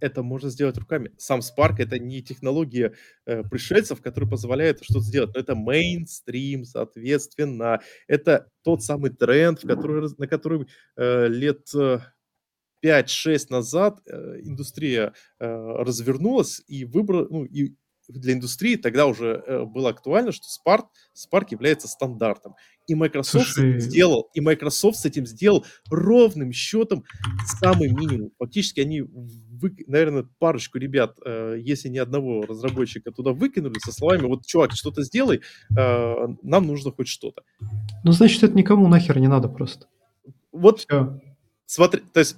это 0.00 0.22
можно 0.22 0.48
сделать 0.48 0.78
руками. 0.78 1.10
Сам 1.18 1.40
Spark— 1.40 1.74
это 1.78 1.98
не 1.98 2.22
технология 2.22 2.94
э, 3.26 3.42
пришельцев, 3.42 4.00
которая 4.00 4.30
позволяет 4.30 4.82
что-то 4.82 5.00
сделать, 5.00 5.34
но 5.34 5.40
это 5.40 5.54
мейнстрим, 5.56 6.64
соответственно. 6.64 7.80
Это 8.06 8.48
тот 8.62 8.82
самый 8.82 9.10
тренд, 9.10 9.62
в 9.62 9.66
который, 9.66 10.08
на 10.16 10.26
который 10.28 10.66
э, 10.96 11.26
лет 11.28 11.66
э, 11.74 11.98
5-6 12.84 13.46
назад 13.50 14.00
э, 14.06 14.40
индустрия 14.42 15.12
э, 15.38 15.46
развернулась 15.46 16.62
и 16.66 16.84
выбрала, 16.84 17.26
ну, 17.30 17.44
и 17.44 17.74
для 18.08 18.32
индустрии 18.32 18.76
тогда 18.76 19.06
уже 19.06 19.42
э, 19.46 19.64
было 19.64 19.90
актуально, 19.90 20.32
что 20.32 20.46
Spark, 20.46 20.86
Spark 21.14 21.48
является 21.50 21.88
стандартом. 21.88 22.54
И 22.86 22.94
Microsoft, 22.94 23.48
с 23.48 23.58
этим 23.58 23.72
Слушай. 23.72 23.80
сделал, 23.80 24.30
и 24.32 24.40
Microsoft 24.40 24.98
с 24.98 25.04
этим 25.04 25.26
сделал 25.26 25.66
ровным 25.90 26.52
счетом 26.52 27.04
самый 27.60 27.90
минимум. 27.92 28.30
Фактически 28.38 28.80
они, 28.80 29.02
вы, 29.02 29.76
наверное, 29.86 30.26
парочку 30.38 30.78
ребят, 30.78 31.18
э, 31.24 31.58
если 31.60 31.90
не 31.90 31.98
одного 31.98 32.46
разработчика 32.46 33.12
туда 33.12 33.32
выкинули 33.32 33.78
со 33.78 33.92
словами, 33.92 34.26
вот, 34.26 34.46
чувак, 34.46 34.72
что-то 34.72 35.02
сделай, 35.02 35.42
э, 35.76 36.14
нам 36.42 36.66
нужно 36.66 36.90
хоть 36.92 37.08
что-то. 37.08 37.42
Ну, 38.04 38.12
значит, 38.12 38.42
это 38.42 38.56
никому 38.56 38.88
нахер 38.88 39.18
не 39.18 39.28
надо 39.28 39.48
просто. 39.48 39.86
Вот 40.50 40.80
Все. 40.80 41.20
смотри, 41.66 42.02
то 42.12 42.20
есть 42.20 42.36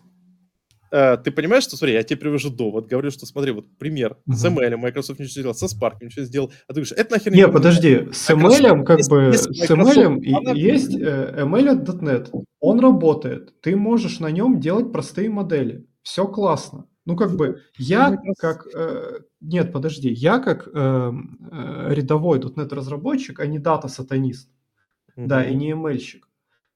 э, 0.90 1.16
ты 1.18 1.30
понимаешь, 1.30 1.64
что, 1.64 1.76
смотри, 1.76 1.94
я 1.94 2.02
тебе 2.02 2.18
привожу 2.20 2.50
довод, 2.50 2.86
говорю, 2.86 3.10
что 3.10 3.26
смотри, 3.26 3.52
вот 3.52 3.66
пример, 3.78 4.16
с 4.26 4.44
Мгм. 4.44 4.58
ML 4.58 4.76
Microsoft 4.76 5.20
ничего 5.20 5.24
не 5.24 5.30
сделал, 5.42 5.54
со 5.54 5.66
Spark 5.66 5.94
ничего 6.00 6.22
не 6.22 6.26
сделал, 6.28 6.52
а 6.66 6.72
ты 6.72 6.80
говоришь, 6.80 6.92
это 6.96 7.12
нахер 7.14 7.32
Не, 7.32 7.42
надо». 7.42 7.52
подожди, 7.52 8.08
с 8.12 8.30
ML, 8.30 8.84
как 8.84 8.98
если- 8.98 9.10
бы, 9.10 9.32
с 9.32 9.70
ML 9.70 10.54
есть 10.56 10.94
э, 10.96 11.34
ML.NET, 11.44 12.30
он 12.60 12.80
работает, 12.80 13.60
ты 13.60 13.76
можешь 13.76 14.20
на 14.20 14.30
нем 14.30 14.60
делать 14.60 14.92
простые 14.92 15.30
модели, 15.30 15.86
все 16.02 16.26
классно. 16.26 16.86
Ну, 17.06 17.16
как 17.16 17.34
бы, 17.36 17.60
я 17.78 18.10
Microsoft- 18.10 18.34
как... 18.38 18.66
э, 18.74 19.20
нет, 19.40 19.72
подожди, 19.72 20.10
я 20.12 20.38
как 20.38 20.68
э, 20.72 21.12
э, 21.50 21.94
рядовой 21.94 22.38
.NET 22.40 22.74
разработчик, 22.74 23.40
а 23.40 23.46
не 23.46 23.58
дата-сатанист, 23.58 24.50
да, 25.16 25.44
и 25.44 25.54
не 25.54 25.72
ML-щик, 25.72 26.20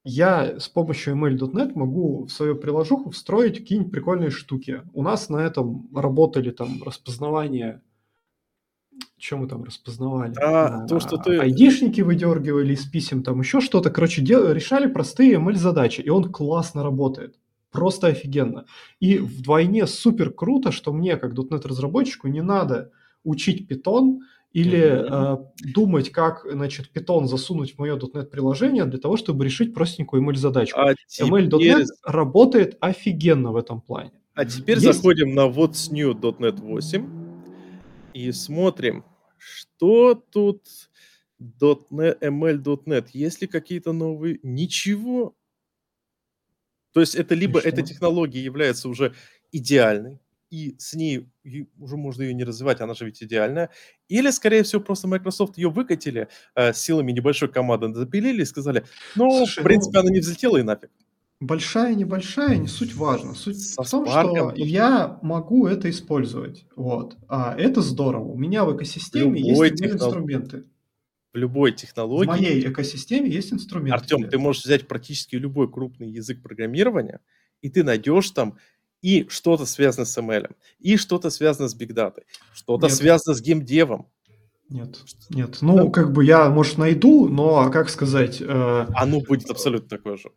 я 0.04 0.60
с 0.60 0.68
помощью 0.68 1.14
ML.NET 1.14 1.72
могу 1.74 2.26
в 2.26 2.30
свою 2.30 2.56
приложуху 2.56 3.10
встроить 3.10 3.58
какие-нибудь 3.58 3.90
прикольные 3.90 4.30
штуки. 4.30 4.82
У 4.92 5.02
нас 5.02 5.30
на 5.30 5.38
этом 5.38 5.88
работали 5.94 6.50
там 6.50 6.82
распознавание... 6.84 7.80
Чем 9.16 9.40
мы 9.40 9.48
там 9.48 9.64
распознавали? 9.64 10.34
Да, 10.34 10.86
то, 10.86 11.00
что 11.00 11.16
ты- 11.16 11.38
Айдишники 11.38 12.02
выдергивали 12.02 12.74
из 12.74 12.84
писем, 12.84 13.22
там 13.22 13.40
еще 13.40 13.60
что-то. 13.60 13.90
Короче, 13.90 14.20
дел- 14.22 14.52
решали 14.52 14.86
простые 14.86 15.36
ML-задачи, 15.38 16.02
и 16.02 16.10
он 16.10 16.30
классно 16.30 16.82
работает. 16.82 17.36
Просто 17.72 18.08
офигенно. 18.08 18.66
И 19.00 19.18
вдвойне 19.18 19.86
супер 19.86 20.30
круто, 20.30 20.70
что 20.70 20.92
мне, 20.92 21.16
как 21.16 21.32
.NET-разработчику, 21.32 22.28
не 22.28 22.42
надо 22.42 22.92
учить 23.24 23.68
Python 23.68 24.18
или 24.54 24.80
э, 24.80 25.36
думать, 25.74 26.10
как, 26.10 26.46
значит, 26.48 26.90
Python 26.94 27.26
засунуть 27.26 27.74
в 27.74 27.78
мое 27.80 27.98
.NET-приложение 27.98 28.84
для 28.84 29.00
того, 29.00 29.16
чтобы 29.16 29.44
решить 29.44 29.74
простенькую 29.74 30.22
ML-задачку. 30.22 30.78
А 30.80 30.94
теперь, 31.08 31.48
ML.NET 31.48 31.86
работает 32.04 32.78
офигенно 32.80 33.50
в 33.52 33.56
этом 33.56 33.80
плане. 33.80 34.12
а 34.34 34.44
теперь 34.44 34.78
Есть- 34.78 34.96
заходим 34.96 35.34
на 35.34 35.48
What's 35.48 35.90
New.NET 35.90 36.60
8 36.60 37.06
и 38.14 38.30
смотрим, 38.32 39.04
что 39.38 40.14
тут 40.14 40.62
.NET, 41.40 42.18
ML.NET. 42.20 43.08
Есть 43.12 43.42
ли 43.42 43.48
какие-то 43.48 43.92
новые? 43.92 44.38
Ничего. 44.44 45.34
То 46.92 47.00
есть 47.00 47.16
это 47.16 47.34
либо 47.34 47.58
эта 47.58 47.82
технология 47.82 48.40
является 48.42 48.88
уже 48.88 49.14
идеальной, 49.50 50.20
и 50.54 50.76
с 50.78 50.94
ней 50.94 51.28
уже 51.78 51.96
можно 51.96 52.22
ее 52.22 52.32
не 52.32 52.44
развивать, 52.44 52.80
она 52.80 52.94
же 52.94 53.06
ведь 53.06 53.20
идеальная. 53.20 53.70
Или, 54.08 54.30
скорее 54.30 54.62
всего, 54.62 54.80
просто 54.80 55.08
Microsoft 55.08 55.58
ее 55.58 55.68
выкатили 55.68 56.28
э, 56.54 56.72
силами 56.72 57.10
небольшой 57.10 57.48
команды, 57.48 57.92
запилили 57.92 58.42
и 58.42 58.44
сказали, 58.44 58.84
ну, 59.16 59.38
Слушай, 59.38 59.60
в 59.60 59.64
принципе, 59.64 59.98
ну... 59.98 60.00
она 60.02 60.10
не 60.10 60.20
взлетела 60.20 60.58
и 60.58 60.62
нафиг. 60.62 60.90
Большая, 61.40 61.96
небольшая, 61.96 62.56
не 62.58 62.68
суть 62.68 62.94
важно. 62.94 63.34
Суть 63.34 63.60
Со 63.60 63.82
в 63.82 63.90
том, 63.90 64.06
что 64.06 64.52
я 64.54 65.18
могу 65.22 65.66
это 65.66 65.90
использовать. 65.90 66.66
Вот. 66.76 67.16
А 67.28 67.56
это 67.58 67.82
здорово. 67.82 68.28
У 68.28 68.38
меня 68.38 68.64
в 68.64 68.76
экосистеме 68.76 69.40
Любой 69.40 69.70
есть 69.70 69.82
технолог... 69.82 70.06
инструменты. 70.06 70.64
В 71.32 71.36
любой 71.36 71.72
технологии. 71.72 72.26
В 72.26 72.28
моей 72.28 72.68
экосистеме 72.68 73.28
есть 73.28 73.52
инструменты. 73.52 73.94
Артем, 73.94 74.28
ты 74.28 74.38
можешь 74.38 74.62
взять 74.62 74.86
практически 74.86 75.34
любой 75.34 75.68
крупный 75.68 76.08
язык 76.08 76.40
программирования, 76.40 77.18
и 77.60 77.68
ты 77.68 77.82
найдешь 77.82 78.30
там 78.30 78.56
и 79.04 79.28
что-то 79.28 79.66
связано 79.66 80.06
с 80.06 80.16
ML, 80.16 80.50
и 80.78 80.96
что-то 80.96 81.28
связано 81.28 81.68
с 81.68 81.74
бигдатой, 81.74 82.24
что-то 82.54 82.88
связано 82.88 83.34
с 83.36 83.42
геймдевом. 83.42 84.06
Нет, 84.70 84.98
нет. 85.28 85.58
Ну, 85.60 85.76
да. 85.76 85.90
как 85.90 86.12
бы 86.12 86.24
я, 86.24 86.48
может, 86.48 86.78
найду, 86.78 87.28
но, 87.28 87.70
как 87.70 87.90
сказать... 87.90 88.40
Э... 88.40 88.86
Оно 88.94 89.20
будет 89.20 89.50
абсолютно 89.50 89.90
такое 89.90 90.16
же. 90.16 90.30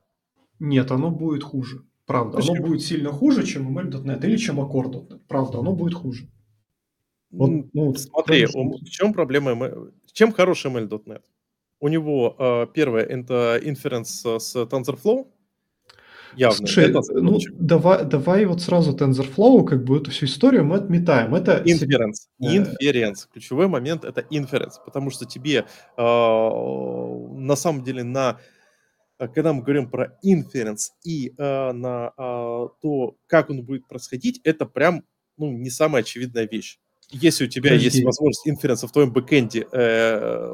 Нет, 0.59 0.91
оно 0.91 1.11
будет 1.11 1.43
хуже. 1.43 1.85
Правда, 2.05 2.37
Почему? 2.37 2.55
оно 2.55 2.67
будет 2.67 2.81
сильно 2.81 3.11
хуже, 3.13 3.45
чем 3.45 3.77
ML.NET 3.77 4.25
или 4.25 4.35
чем 4.35 4.59
Accord.NET. 4.59 5.21
Правда, 5.29 5.59
оно 5.59 5.73
будет 5.73 5.93
хуже. 5.93 6.27
Вот, 7.31 7.49
ну, 7.73 7.95
Смотри, 7.95 8.47
в 8.47 8.89
чем 8.89 9.13
проблема 9.13 9.51
ML? 9.51 9.93
Чем 10.11 10.33
хороший 10.33 10.71
ML.NET? 10.71 11.21
У 11.79 11.87
него 11.87 12.35
э, 12.37 12.67
первое 12.73 13.03
это 13.03 13.61
inference 13.63 14.39
с 14.39 14.55
TensorFlow, 14.55 15.27
явно. 16.37 16.57
Слушай, 16.57 16.89
это 16.89 17.01
ну 17.13 17.39
давай, 17.53 18.05
давай 18.05 18.45
вот 18.45 18.61
сразу 18.61 18.95
TensorFlow, 18.95 19.65
как 19.65 19.83
бы 19.83 19.97
эту 19.97 20.11
всю 20.11 20.25
историю 20.25 20.65
мы 20.65 20.77
отметаем. 20.77 21.35
Это 21.35 21.61
inference. 21.65 22.29
Inference. 22.41 23.27
Ключевой 23.31 23.67
момент 23.67 24.05
это 24.05 24.21
inference, 24.31 24.75
потому 24.85 25.09
что 25.09 25.25
тебе 25.25 25.65
э, 25.97 26.01
на 26.01 27.55
самом 27.55 27.83
деле 27.83 28.03
на 28.03 28.39
а, 29.17 29.27
когда 29.27 29.53
мы 29.53 29.63
говорим 29.63 29.89
про 29.89 30.17
inference 30.23 30.91
и 31.03 31.33
э, 31.37 31.71
на 31.71 32.13
э, 32.17 32.67
то, 32.81 33.15
как 33.27 33.49
он 33.49 33.63
будет 33.63 33.87
происходить, 33.87 34.39
это 34.43 34.65
прям 34.65 35.03
ну, 35.37 35.51
не 35.51 35.69
самая 35.69 36.03
очевидная 36.03 36.47
вещь. 36.47 36.79
Если 37.09 37.45
у 37.45 37.47
тебя 37.47 37.69
Подожди. 37.69 37.85
есть 37.85 38.03
возможность 38.03 38.47
инференса 38.47 38.87
в 38.87 38.91
твоем 38.91 39.13
бэкэнде 39.13 39.67
э, 39.71 40.51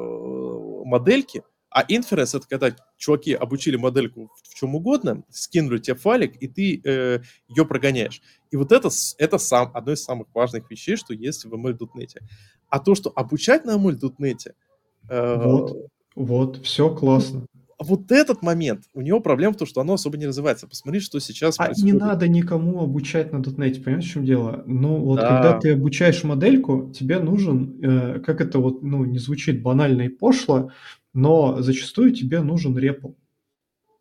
модельки, 0.84 1.42
а 1.74 1.82
inference 1.82 2.36
это 2.36 2.46
когда 2.48 2.76
чуваки 2.96 3.34
обучили 3.34 3.74
модельку 3.74 4.30
в 4.44 4.54
чем 4.54 4.76
угодно, 4.76 5.24
скинули 5.28 5.78
тебе 5.78 5.96
файлик, 5.96 6.36
и 6.40 6.46
ты 6.46 6.80
э, 6.84 7.18
ее 7.48 7.66
прогоняешь. 7.66 8.22
И 8.52 8.56
вот 8.56 8.70
это, 8.70 8.90
это 9.18 9.38
сам, 9.38 9.72
одно 9.74 9.92
из 9.92 10.04
самых 10.04 10.28
важных 10.32 10.70
вещей, 10.70 10.94
что 10.94 11.12
есть 11.12 11.44
в 11.44 11.52
ML.NET. 11.52 12.20
А 12.68 12.78
то, 12.78 12.94
что 12.94 13.12
обучать 13.14 13.64
на 13.64 13.76
ML.NET... 13.76 14.54
Э, 15.08 15.42
вот, 15.44 15.90
вот, 16.14 16.64
все 16.64 16.94
классно 16.94 17.46
вот 17.80 18.12
этот 18.12 18.40
момент, 18.40 18.84
у 18.94 19.00
него 19.00 19.20
проблема 19.20 19.52
в 19.52 19.56
том, 19.56 19.66
что 19.66 19.80
оно 19.80 19.94
особо 19.94 20.16
не 20.16 20.26
развивается. 20.26 20.66
Посмотри, 20.66 21.00
что 21.00 21.18
сейчас 21.18 21.56
а 21.58 21.66
происходит. 21.66 21.92
не 21.92 21.98
надо 21.98 22.28
никому 22.28 22.82
обучать 22.82 23.32
на 23.32 23.38
.NET, 23.38 23.82
понимаешь, 23.82 24.04
в 24.04 24.12
чем 24.12 24.24
дело? 24.24 24.62
Ну, 24.66 24.96
вот 24.98 25.16
да. 25.16 25.28
когда 25.28 25.58
ты 25.58 25.72
обучаешь 25.72 26.22
модельку, 26.24 26.92
тебе 26.96 27.18
нужен, 27.18 27.80
э, 27.82 28.20
как 28.20 28.40
это 28.40 28.58
вот, 28.58 28.82
ну, 28.82 29.04
не 29.04 29.18
звучит 29.18 29.62
банально 29.62 30.02
и 30.02 30.08
пошло, 30.08 30.70
но 31.14 31.62
зачастую 31.62 32.12
тебе 32.12 32.42
нужен 32.42 32.76
REPL. 32.76 33.12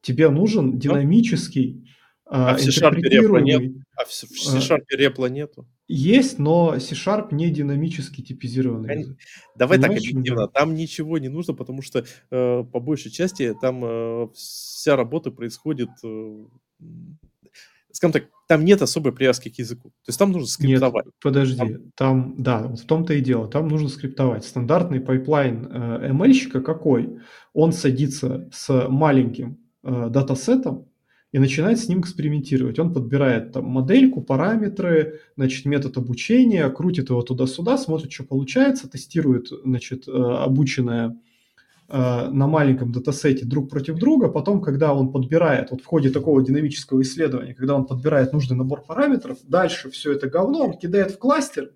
Тебе 0.02 0.30
нужен 0.30 0.78
динамический, 0.78 1.88
а, 2.26 2.52
а 2.52 2.56
в 2.56 2.62
C-Sharp 2.62 2.96
REPL 2.96 3.29
а 3.29 3.38
нет? 3.38 3.72
А 3.96 4.06
в 4.06 4.12
C-Sharp 4.12 4.86
REPL 4.90 5.20
а 5.20 5.28
нету? 5.28 5.68
Есть, 5.88 6.40
но 6.40 6.80
C-Sharp 6.80 7.28
не 7.32 7.52
динамически 7.52 8.22
типизированный. 8.22 9.16
Давай 9.56 9.78
Понимаешь, 9.78 10.02
так 10.02 10.12
объективно. 10.12 10.48
Там 10.48 10.74
ничего 10.74 11.20
не 11.20 11.30
нужно, 11.30 11.54
потому 11.54 11.82
что 11.82 12.00
э, 12.00 12.64
по 12.64 12.80
большей 12.80 13.12
части 13.12 13.56
там 13.62 13.86
э, 13.86 14.28
вся 14.34 14.96
работа 14.96 15.30
происходит, 15.30 15.90
э, 16.04 16.46
скажем 17.92 18.14
так, 18.14 18.24
там 18.54 18.66
нет 18.66 18.84
особой 18.84 19.14
привязки 19.14 19.50
к 19.50 19.58
языку. 19.58 19.90
То 19.90 20.10
есть 20.10 20.20
там 20.20 20.32
нужно 20.32 20.48
скриптовать. 20.48 21.06
Нет, 21.06 21.14
подожди, 21.20 21.58
там, 21.58 21.92
там 21.96 22.36
да, 22.38 22.62
вот 22.62 22.80
в 22.82 22.86
том-то 22.86 23.16
и 23.16 23.22
дело, 23.22 23.48
там 23.48 23.68
нужно 23.68 23.90
скриптовать. 23.90 24.46
Стандартный 24.46 25.02
pipeline 25.02 25.68
э, 25.72 26.12
ML-щика 26.12 26.62
какой? 26.62 27.18
Он 27.54 27.74
садится 27.74 28.48
с 28.54 28.88
маленьким 28.90 29.58
э, 29.84 30.10
датасетом, 30.12 30.88
и 31.32 31.40
начинает 31.40 31.80
с 31.80 31.90
ним 31.90 32.02
экспериментировать. 32.02 32.78
Он 32.78 32.94
подбирает 32.94 33.54
там 33.54 33.66
модельку, 33.66 34.22
параметры, 34.22 35.20
значит, 35.36 35.66
метод 35.66 35.98
обучения, 35.98 36.70
крутит 36.70 37.10
его 37.10 37.24
туда-сюда, 37.24 37.80
смотрит, 37.80 38.12
что 38.12 38.24
получается, 38.24 38.88
тестирует, 38.88 39.48
значит, 39.48 40.08
э, 40.08 40.12
обученное 40.12 41.20
на 41.90 42.48
маленьком 42.48 42.92
датасете 42.92 43.46
друг 43.46 43.70
против 43.70 43.96
друга. 43.96 44.30
Потом, 44.30 44.62
когда 44.62 44.94
он 44.94 45.12
подбирает, 45.12 45.72
вот 45.72 45.82
в 45.82 45.86
ходе 45.86 46.10
такого 46.10 46.44
динамического 46.44 47.02
исследования, 47.02 47.54
когда 47.54 47.76
он 47.76 47.86
подбирает 47.86 48.34
нужный 48.34 48.58
набор 48.58 48.84
параметров, 48.86 49.38
дальше 49.44 49.92
все 49.92 50.14
это 50.14 50.30
говно 50.30 50.66
он 50.66 50.78
кидает 50.78 51.12
в 51.12 51.18
кластер, 51.20 51.72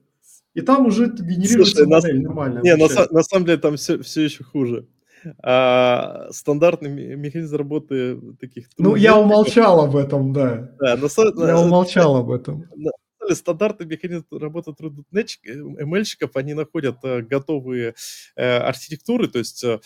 и 0.54 0.62
там 0.62 0.88
уже 0.88 1.08
генерируется 1.08 1.84
Слушай, 1.84 1.88
модель 1.88 2.22
на, 2.22 2.30
нормально. 2.30 2.60
Не, 2.64 2.76
на, 2.76 2.88
на 3.12 3.24
самом 3.24 3.46
деле 3.46 3.58
там 3.58 3.76
все, 3.76 4.02
все 4.02 4.24
еще 4.24 4.44
хуже 4.44 4.88
а, 5.44 6.28
стандартный 6.32 7.16
механизм 7.16 7.56
работы 7.56 8.20
таких... 8.40 8.68
Ну, 8.78 8.96
я 8.96 9.18
умолчал 9.18 9.82
об 9.82 9.96
этом, 9.96 10.34
да. 10.34 10.70
да 10.80 10.96
на, 10.96 11.48
я 11.48 11.60
умолчал 11.60 12.18
об 12.18 12.32
этом. 12.32 12.66
На, 12.76 12.92
стандартный 13.36 13.86
механизм 13.86 14.26
работы 14.32 14.72
ML-щиков, 14.72 16.32
они 16.36 16.54
находят 16.54 16.98
э, 17.04 17.22
готовые 17.22 17.96
э, 18.36 18.58
архитектуры, 18.58 19.28
то 19.28 19.40
есть 19.40 19.64
э, 19.64 19.80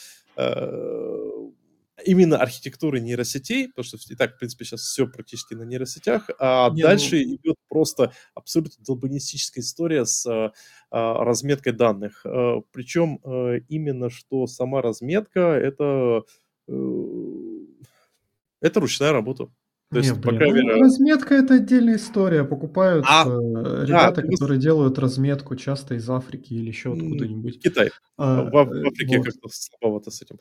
именно 2.05 2.37
архитектуры 2.37 2.99
нейросетей, 2.99 3.67
потому 3.69 3.83
что 3.83 3.97
и 4.09 4.15
так, 4.15 4.35
в 4.35 4.39
принципе, 4.39 4.65
сейчас 4.65 4.81
все 4.81 5.07
практически 5.07 5.53
на 5.53 5.63
нейросетях, 5.63 6.29
а 6.39 6.69
Не, 6.71 6.81
дальше 6.81 7.15
ну... 7.17 7.35
идет 7.35 7.55
просто 7.69 8.13
абсолютно 8.33 8.83
долбанистическая 8.83 9.63
история 9.63 10.05
с 10.05 10.25
а, 10.25 11.23
разметкой 11.23 11.73
данных. 11.73 12.25
А, 12.25 12.61
причем 12.71 13.19
а, 13.23 13.55
именно 13.69 14.09
что 14.09 14.47
сама 14.47 14.81
разметка 14.81 15.39
это, 15.39 16.23
э, 16.67 16.73
это 18.61 18.79
ручная 18.79 19.11
работа. 19.11 19.49
То 19.91 19.97
есть, 19.97 20.15
Не, 20.15 20.21
по 20.21 20.29
крайней 20.29 20.61
ну, 20.61 20.79
разметка 20.79 21.35
это 21.35 21.55
отдельная 21.55 21.97
история. 21.97 22.45
Покупают 22.45 23.05
а, 23.09 23.25
э, 23.27 23.85
ребята, 23.85 24.21
да, 24.21 24.27
которые 24.29 24.57
ты... 24.57 24.63
делают 24.63 24.97
разметку 24.97 25.57
часто 25.57 25.95
из 25.95 26.09
Африки 26.09 26.53
или 26.53 26.67
еще 26.69 26.93
откуда-нибудь. 26.93 27.61
Китай. 27.61 27.89
А, 28.17 28.43
в, 28.43 28.51
в 28.51 28.55
э, 28.55 28.87
Африке 28.87 29.17
вот. 29.17 29.25
как-то 29.25 29.49
слабовато 29.51 30.09
с 30.09 30.21
этим. 30.21 30.39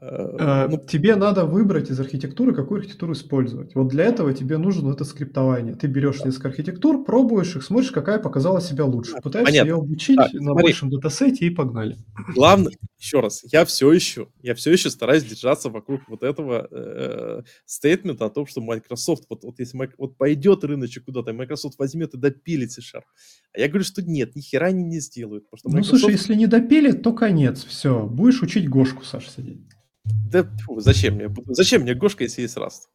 А, 0.00 0.68
ну... 0.68 0.78
Тебе 0.86 1.16
надо 1.16 1.46
выбрать 1.46 1.90
из 1.90 1.98
архитектуры, 1.98 2.54
какую 2.54 2.78
архитектуру 2.78 3.14
использовать. 3.14 3.74
Вот 3.74 3.88
для 3.88 4.04
этого 4.04 4.32
тебе 4.34 4.56
нужно 4.56 4.92
это 4.92 5.02
скриптование. 5.02 5.74
Ты 5.74 5.88
берешь 5.88 6.20
да. 6.20 6.26
несколько 6.26 6.48
архитектур, 6.48 7.04
пробуешь 7.04 7.56
их, 7.56 7.64
смотришь, 7.64 7.90
какая 7.90 8.20
показала 8.20 8.60
себя 8.60 8.84
лучше. 8.84 9.14
Пытаешься 9.20 9.50
Понятно. 9.50 9.68
ее 9.68 9.74
обучить 9.78 10.16
так, 10.16 10.32
на 10.32 10.42
смотри. 10.42 10.62
большем 10.62 10.90
датасете 10.90 11.46
и 11.46 11.50
погнали. 11.50 11.96
Главное, 12.36 12.72
еще 13.00 13.18
раз, 13.18 13.42
я 13.50 13.64
все 13.64 13.90
еще, 13.92 14.28
я 14.42 14.54
все 14.54 14.70
еще 14.70 14.88
стараюсь 14.88 15.24
держаться 15.24 15.70
вокруг 15.70 16.02
вот 16.08 16.22
этого 16.22 16.68
э, 16.70 17.42
стейтмента 17.64 18.26
о 18.26 18.30
том, 18.30 18.46
что 18.46 18.60
Microsoft, 18.92 19.24
вот, 19.28 19.44
вот 19.44 19.58
если 19.58 19.78
вот 19.98 20.16
пойдет 20.16 20.64
рыночек 20.64 21.04
куда-то, 21.04 21.32
Microsoft 21.32 21.78
возьмет 21.78 22.14
и 22.14 22.18
допилит 22.18 22.72
C-Sharp. 22.72 23.02
А 23.54 23.60
я 23.60 23.68
говорю, 23.68 23.84
что 23.84 24.02
нет, 24.02 24.36
ни 24.36 24.40
хера 24.40 24.68
они 24.68 24.84
не 24.84 25.00
сделают. 25.00 25.44
Потому 25.50 25.58
что 25.58 25.68
Microsoft... 25.70 25.92
Ну, 25.92 25.98
слушай, 25.98 26.12
если 26.12 26.34
не 26.34 26.46
допилит, 26.46 27.02
то 27.02 27.12
конец, 27.12 27.64
все. 27.64 28.06
Будешь 28.06 28.42
учить 28.42 28.68
Гошку, 28.68 29.04
Саша, 29.04 29.30
сидеть. 29.30 29.62
Да 30.30 30.44
фу, 30.64 30.80
зачем 30.80 31.14
мне? 31.14 31.28
Зачем 31.46 31.82
мне 31.82 31.94
Гошка, 31.94 32.24
если 32.24 32.42
есть 32.42 32.56
Rust? 32.56 32.88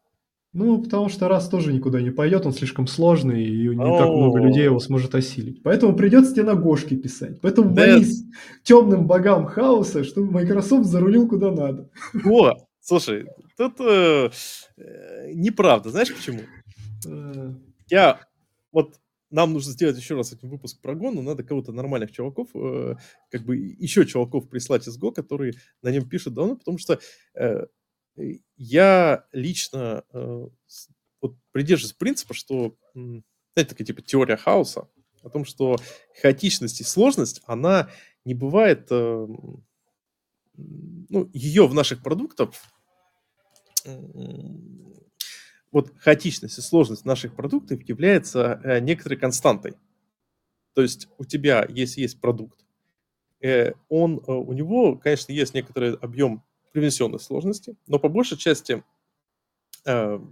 Ну, 0.53 0.82
потому 0.82 1.09
что 1.09 1.27
раз 1.27 1.50
тоже 1.50 1.74
никуда 1.74 2.01
не 2.01 2.09
пойдет, 2.09 2.45
он 2.45 2.53
слишком 2.53 2.88
сложный, 2.88 3.45
и 3.45 3.67
не 3.67 3.76
так 3.76 4.08
много 4.08 4.40
людей 4.40 4.64
его 4.64 4.80
сможет 4.80 5.14
осилить. 5.14 5.61
Поэтому 5.61 5.95
придется 5.95 6.34
тебе 6.34 6.43
на 6.43 6.56
Гошке 6.56 6.95
писать. 6.95 7.42
Поэтому 7.42 7.69
молись 7.69 8.24
темным 8.64 9.06
богам 9.08 9.45
хаоса, 9.45 10.03
чтобы 10.03 10.32
Microsoft 10.32 10.88
зарулил 10.88 11.27
куда 11.27 11.51
надо. 11.51 11.90
О, 12.26 12.53
слушай, 12.88 13.27
тут 13.57 13.80
э, 13.82 14.30
э, 14.77 15.32
неправда. 15.33 15.90
Знаешь 15.90 16.14
почему? 16.14 16.41
Э. 17.06 17.53
Я 17.90 18.22
вот 18.72 18.95
нам 19.30 19.51
нужно 19.51 19.74
сделать 19.74 19.98
еще 19.98 20.16
раз 20.16 20.32
один 20.32 20.49
выпуск 20.49 20.80
про 20.82 20.93
Go, 20.93 21.11
но 21.11 21.22
надо 21.22 21.43
кого-то 21.43 21.74
нормальных 21.74 22.11
чуваков, 22.14 22.48
э, 22.56 22.95
как 23.30 23.43
бы 23.43 23.57
еще 23.57 24.06
чуваков 24.06 24.49
прислать 24.49 24.88
из 24.88 24.98
Go, 24.98 25.11
которые 25.11 25.56
на 25.82 25.91
нем 25.91 26.07
пишут 26.07 26.33
давно, 26.33 26.56
потому 26.56 26.77
что 26.77 26.99
э, 27.35 27.66
я 28.56 29.25
лично 29.33 30.03
э, 30.14 30.48
вот 31.22 31.35
придерживаюсь 31.51 31.93
принципа, 31.93 32.33
что, 32.33 32.77
знаете, 32.93 33.69
такая 33.69 33.85
типа 33.85 34.01
теория 34.01 34.38
хаоса, 34.38 34.88
о 35.24 35.30
том, 35.30 35.43
что 35.43 35.75
хаотичность 36.22 36.80
и 36.80 36.85
сложность, 36.85 37.41
она 37.48 37.90
не 38.24 38.33
бывает, 38.33 38.88
э, 38.91 39.27
ну, 40.56 41.30
ее 41.33 41.67
в 41.67 41.74
наших 41.74 42.01
продуктах, 42.01 42.51
вот 45.72 45.93
хаотичность 45.99 46.57
и 46.57 46.61
сложность 46.61 47.06
наших 47.06 47.35
продуктов 47.35 47.88
является 47.88 48.59
э, 48.64 48.80
некоторой 48.80 49.17
константой. 49.17 49.75
То 50.74 50.82
есть 50.82 51.07
у 51.17 51.25
тебя, 51.25 51.66
если 51.69 52.01
есть 52.01 52.22
продукт, 52.22 52.66
э, 53.41 53.74
он, 53.90 54.22
э, 54.27 54.32
у 54.32 54.53
него, 54.53 54.98
конечно, 54.98 55.32
есть 55.32 55.53
некоторый 55.53 55.95
объем 55.95 56.43
привнесенной 56.72 57.19
сложности, 57.19 57.75
но 57.88 57.99
по 57.99 58.09
большей 58.09 58.38
части 58.38 58.83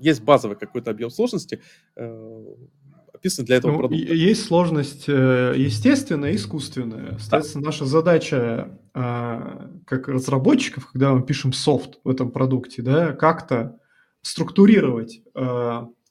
есть 0.01 0.21
базовый 0.21 0.57
какой-то 0.57 0.91
объем 0.91 1.09
сложности, 1.09 1.61
описан 1.95 3.45
для 3.45 3.55
этого 3.55 3.71
ну, 3.71 3.77
продукта. 3.79 4.13
Есть 4.13 4.43
сложность 4.43 5.07
естественная 5.07 6.31
и 6.31 6.35
искусственная. 6.35 7.17
Соответственно, 7.19 7.63
да. 7.63 7.67
наша 7.67 7.85
задача 7.85 8.77
как 8.95 10.07
разработчиков, 10.07 10.89
когда 10.89 11.13
мы 11.13 11.25
пишем 11.25 11.51
софт 11.51 11.99
в 12.05 12.09
этом 12.09 12.31
продукте, 12.31 12.81
да, 12.81 13.11
как-то 13.11 13.77
структурировать 14.21 15.21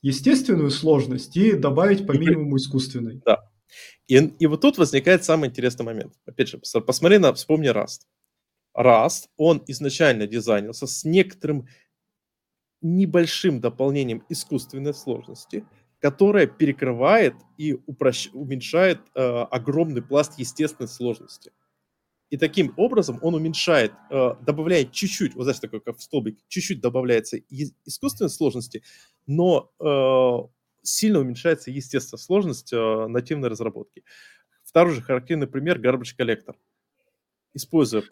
естественную 0.02 0.70
сложность 0.70 1.34
и 1.34 1.52
добавить 1.54 2.06
по 2.06 2.12
минимуму 2.12 2.58
искусственной. 2.58 3.22
Да. 3.24 3.50
И, 4.06 4.16
и 4.16 4.46
вот 4.46 4.60
тут 4.60 4.76
возникает 4.76 5.24
самый 5.24 5.48
интересный 5.48 5.86
момент. 5.86 6.12
Опять 6.26 6.48
же, 6.48 6.58
посмотри 6.58 7.16
на, 7.16 7.32
вспомни 7.32 7.70
Rust. 7.70 8.02
Rust, 8.76 9.28
он 9.38 9.62
изначально 9.66 10.26
дизайнился 10.26 10.86
с 10.86 11.04
некоторым 11.04 11.66
небольшим 12.82 13.60
дополнением 13.60 14.24
искусственной 14.28 14.92
сложности, 14.92 15.64
которая 16.00 16.46
перекрывает 16.46 17.34
и 17.56 17.78
упрощ... 17.86 18.28
уменьшает 18.34 19.00
э, 19.14 19.20
огромный 19.22 20.02
пласт 20.02 20.38
естественной 20.38 20.88
сложности. 20.88 21.50
И 22.34 22.36
таким 22.36 22.74
образом 22.76 23.20
он 23.22 23.36
уменьшает, 23.36 23.92
э, 24.10 24.30
добавляет 24.40 24.90
чуть-чуть, 24.90 25.36
вот 25.36 25.44
знаешь, 25.44 25.60
такой 25.60 25.80
как 25.80 25.98
в 25.98 26.02
столбик, 26.02 26.36
чуть-чуть 26.48 26.80
добавляется 26.80 27.38
искусственной 27.86 28.28
сложности, 28.28 28.82
но 29.28 29.70
э, 29.78 30.48
сильно 30.82 31.20
уменьшается, 31.20 31.70
естественно, 31.70 32.18
сложность 32.18 32.72
э, 32.72 33.06
нативной 33.06 33.50
разработки. 33.50 34.02
Второй 34.64 34.94
же 34.94 35.00
характерный 35.00 35.46
пример– 35.46 35.80
garbage 35.80 36.16
collector. 36.18 36.56
Используя 37.52 38.02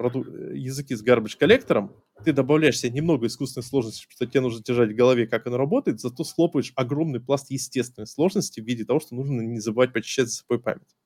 языки 0.55 0.95
с 0.95 1.05
garbage 1.05 1.37
коллектором, 1.37 1.93
ты 2.25 2.33
добавляешь 2.33 2.79
себе 2.79 2.93
немного 2.93 3.27
искусственной 3.27 3.65
сложности, 3.65 4.07
что 4.09 4.25
тебе 4.25 4.43
нужно 4.43 4.63
держать 4.63 4.93
в 4.93 4.95
голове, 4.95 5.27
как 5.27 5.49
оно 5.49 5.57
работает, 5.57 5.99
зато 5.99 6.23
схлопываешь 6.23 6.73
огромный 6.77 7.19
пласт 7.19 7.51
естественной 7.51 8.07
сложности 8.07 8.61
в 8.61 8.65
виде 8.65 8.85
того, 8.85 9.01
что 9.01 9.17
нужно 9.17 9.41
не 9.41 9.59
забывать 9.59 9.93
почищать 9.93 10.29
за 10.29 10.37
собой 10.37 10.61
память. 10.61 10.97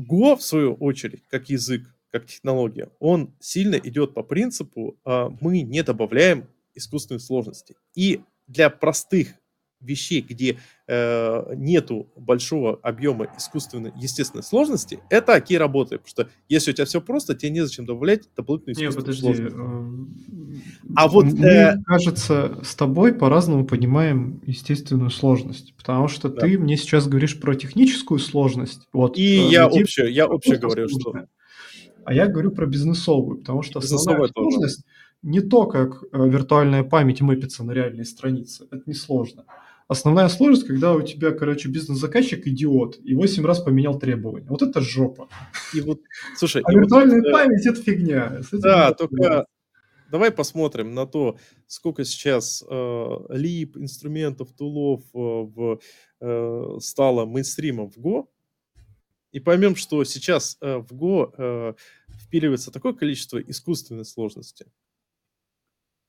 Go, 0.00 0.36
в 0.36 0.42
свою 0.42 0.74
очередь, 0.74 1.22
как 1.28 1.50
язык, 1.50 1.82
как 2.10 2.26
технология, 2.26 2.90
он 2.98 3.34
сильно 3.40 3.76
идет 3.76 4.14
по 4.14 4.22
принципу, 4.22 4.98
а, 5.04 5.30
мы 5.40 5.62
не 5.62 5.82
добавляем 5.82 6.48
искусственной 6.74 7.20
сложности. 7.20 7.76
И 7.94 8.22
для 8.46 8.70
простых 8.70 9.34
вещей, 9.80 10.20
где 10.20 10.58
э, 10.86 11.54
нету 11.56 12.08
большого 12.16 12.78
объема 12.82 13.28
искусственной, 13.36 13.92
естественной 13.96 14.42
сложности, 14.42 15.00
это 15.08 15.34
окей 15.34 15.58
работает. 15.58 16.02
Потому 16.02 16.28
что 16.28 16.34
если 16.48 16.70
у 16.70 16.74
тебя 16.74 16.84
все 16.84 17.00
просто, 17.00 17.34
тебе 17.34 17.50
незачем 17.50 17.86
добавлять 17.86 18.28
дополнительную 18.36 18.90
искусственную 18.90 19.34
Не, 19.34 19.48
подожди. 19.48 19.50
Сложность. 19.50 20.64
Э, 20.66 20.92
а 20.96 21.08
вот... 21.08 21.24
Мне 21.26 21.48
э... 21.48 21.82
кажется, 21.84 22.58
с 22.62 22.74
тобой 22.74 23.14
по-разному 23.14 23.64
понимаем 23.64 24.40
естественную 24.46 25.10
сложность. 25.10 25.74
Потому 25.76 26.08
что 26.08 26.28
да. 26.28 26.40
ты 26.42 26.58
мне 26.58 26.76
сейчас 26.76 27.08
говоришь 27.08 27.40
про 27.40 27.54
техническую 27.54 28.18
сложность. 28.18 28.88
Вот, 28.92 29.16
И 29.16 29.46
э, 29.46 29.48
я 29.50 29.64
общую, 29.64 30.12
я 30.12 30.24
общую 30.24 30.60
говорю, 30.60 30.88
что... 30.88 31.14
А 32.04 32.14
я 32.14 32.26
говорю 32.26 32.50
про 32.50 32.66
бизнесовую, 32.66 33.38
потому 33.38 33.62
что 33.62 33.78
основная 33.78 34.28
сложность... 34.28 34.84
Тоже 34.84 35.00
не 35.22 35.40
то, 35.40 35.66
как 35.66 36.02
э, 36.12 36.28
виртуальная 36.28 36.82
память 36.82 37.20
мэпится 37.20 37.64
на 37.64 37.72
реальные 37.72 38.04
страницы. 38.04 38.66
Это 38.70 38.82
не 38.86 38.94
сложно. 38.94 39.44
Основная 39.90 40.28
сложность, 40.28 40.68
когда 40.68 40.92
у 40.94 41.02
тебя, 41.02 41.32
короче, 41.32 41.68
бизнес-заказчик 41.68 42.46
идиот 42.46 43.00
и 43.02 43.12
8 43.16 43.44
раз 43.44 43.58
поменял 43.58 43.98
требования. 43.98 44.46
Вот 44.48 44.62
это 44.62 44.80
жопа. 44.80 45.28
И 45.74 45.80
вот, 45.80 45.98
слушай, 46.36 46.62
а 46.64 46.72
виртуальная 46.72 47.20
вот, 47.20 47.32
память 47.32 47.66
это 47.66 47.82
фигня. 47.82 48.40
Да, 48.52 48.94
только 48.94 49.46
давай 50.08 50.30
посмотрим 50.30 50.94
на 50.94 51.06
то, 51.06 51.38
сколько 51.66 52.04
сейчас 52.04 52.62
э, 52.70 53.16
лип, 53.30 53.76
инструментов, 53.78 54.52
тулов 54.52 55.02
э, 55.12 55.18
в, 55.18 55.80
э, 56.20 56.78
стало 56.78 57.26
мейнстримом 57.26 57.90
в 57.90 57.98
Go, 57.98 58.28
и 59.32 59.40
поймем, 59.40 59.74
что 59.74 60.04
сейчас 60.04 60.56
э, 60.60 60.76
в 60.76 60.92
Go 60.92 61.34
э, 61.36 61.74
впиливается 62.26 62.70
такое 62.70 62.92
количество 62.92 63.38
искусственной 63.38 64.04
сложности, 64.04 64.66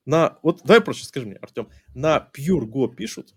на, 0.04 0.38
вот 0.44 0.60
давай 0.62 0.80
проще 0.82 1.04
скажи 1.04 1.26
мне, 1.26 1.36
Артем, 1.36 1.68
на 1.94 2.30
Pure 2.32 2.66
Go 2.66 2.94
пишут? 2.94 3.34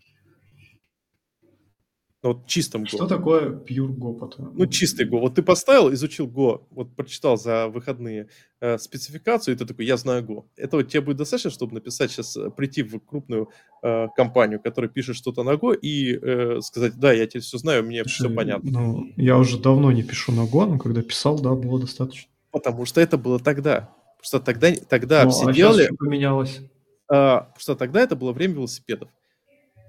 Вот 2.26 2.48
чистом 2.48 2.84
Go. 2.84 2.88
Что 2.88 3.08
такое 3.08 3.50
Pure 3.50 3.96
Go 3.96 4.18
потом? 4.18 4.52
Ну, 4.56 4.66
чистый 4.66 5.08
Go. 5.08 5.20
Вот 5.20 5.36
ты 5.36 5.44
поставил, 5.44 5.94
изучил 5.94 6.28
Go, 6.28 6.64
вот 6.72 6.96
прочитал 6.96 7.38
за 7.38 7.68
выходные 7.68 8.30
э, 8.62 8.78
спецификацию, 8.78 9.56
и 9.56 9.58
ты 9.58 9.66
такой, 9.66 9.86
я 9.86 9.96
знаю 9.98 10.24
Go. 10.24 10.46
Этого 10.58 10.84
тебе 10.84 11.02
будет 11.02 11.18
достаточно, 11.18 11.52
чтобы 11.52 11.76
написать 11.76 12.12
сейчас, 12.12 12.36
э, 12.36 12.50
прийти 12.50 12.84
в 12.84 13.00
крупную 13.00 13.50
э, 13.84 14.08
компанию, 14.16 14.60
которая 14.60 14.90
пишет 14.90 15.16
что-то 15.16 15.44
на 15.44 15.52
Go, 15.52 15.78
и 15.78 16.18
э, 16.18 16.62
сказать, 16.62 17.00
да, 17.00 17.14
я 17.14 17.28
теперь 17.28 17.44
все 17.44 17.58
знаю, 17.58 17.84
мне 17.84 18.04
Слушай, 18.04 18.28
все 18.28 18.36
понятно. 18.36 18.72
Ну, 18.72 19.10
я 19.18 19.38
уже 19.38 19.60
давно 19.60 19.92
не 19.92 20.04
пишу 20.04 20.32
на 20.32 20.42
Go, 20.42 20.66
но 20.66 20.80
когда 20.80 21.02
писал, 21.02 21.40
да, 21.40 21.54
было 21.54 21.80
достаточно. 21.80 22.30
Потому 22.52 22.86
что 22.86 23.02
это 23.02 23.18
было 23.18 23.40
тогда 23.40 23.90
что 24.26 24.40
тогда, 24.40 24.72
тогда 24.90 25.26
ну, 25.26 25.30
все 25.30 25.46
а 25.46 25.54
делали... 25.54 25.88
поменялось? 26.00 26.62
А, 27.08 27.42
потому 27.42 27.60
что 27.60 27.76
тогда 27.76 28.02
это 28.02 28.16
было 28.16 28.32
время 28.32 28.56
велосипедов. 28.56 29.10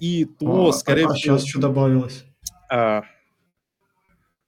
И 0.01 0.25
то, 0.25 0.69
а, 0.69 0.73
скорее 0.73 1.07
а, 1.07 1.15
всего... 1.15 1.39
Сейчас 1.39 1.49
что 1.49 1.61
добавилось? 1.61 2.25
А, 2.71 3.03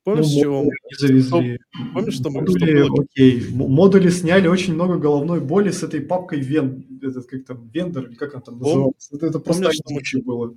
помнишь, 0.04 0.26
ну, 0.34 0.40
чего... 0.40 0.64
Не 0.64 0.96
завезли. 0.98 1.58
Помнишь, 1.94 2.14
что 2.14 2.30
мы... 2.30 2.40
Модули, 2.40 2.82
что 2.82 2.88
было... 2.88 3.04
окей. 3.04 3.48
Модули 3.50 4.08
сняли 4.10 4.48
очень 4.48 4.74
много 4.74 4.98
головной 4.98 5.40
боли 5.40 5.70
с 5.70 5.82
этой 5.82 6.00
папкой 6.00 6.40
вен... 6.40 6.84
Этот, 7.02 7.26
как 7.26 7.44
там, 7.44 7.68
вендор, 7.68 8.06
или 8.06 8.14
как 8.14 8.34
он 8.34 8.42
там 8.42 8.58
назывался. 8.58 9.16
Это, 9.16 9.26
это 9.26 9.38
просто 9.38 9.70
помнишь, 9.84 10.06
что 10.06 10.18
мы... 10.18 10.22
было. 10.24 10.54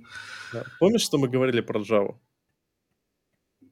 Да. 0.52 0.64
Помнишь, 0.78 1.02
что 1.02 1.18
мы 1.18 1.28
говорили 1.28 1.60
про 1.60 1.80
Java? 1.80 2.16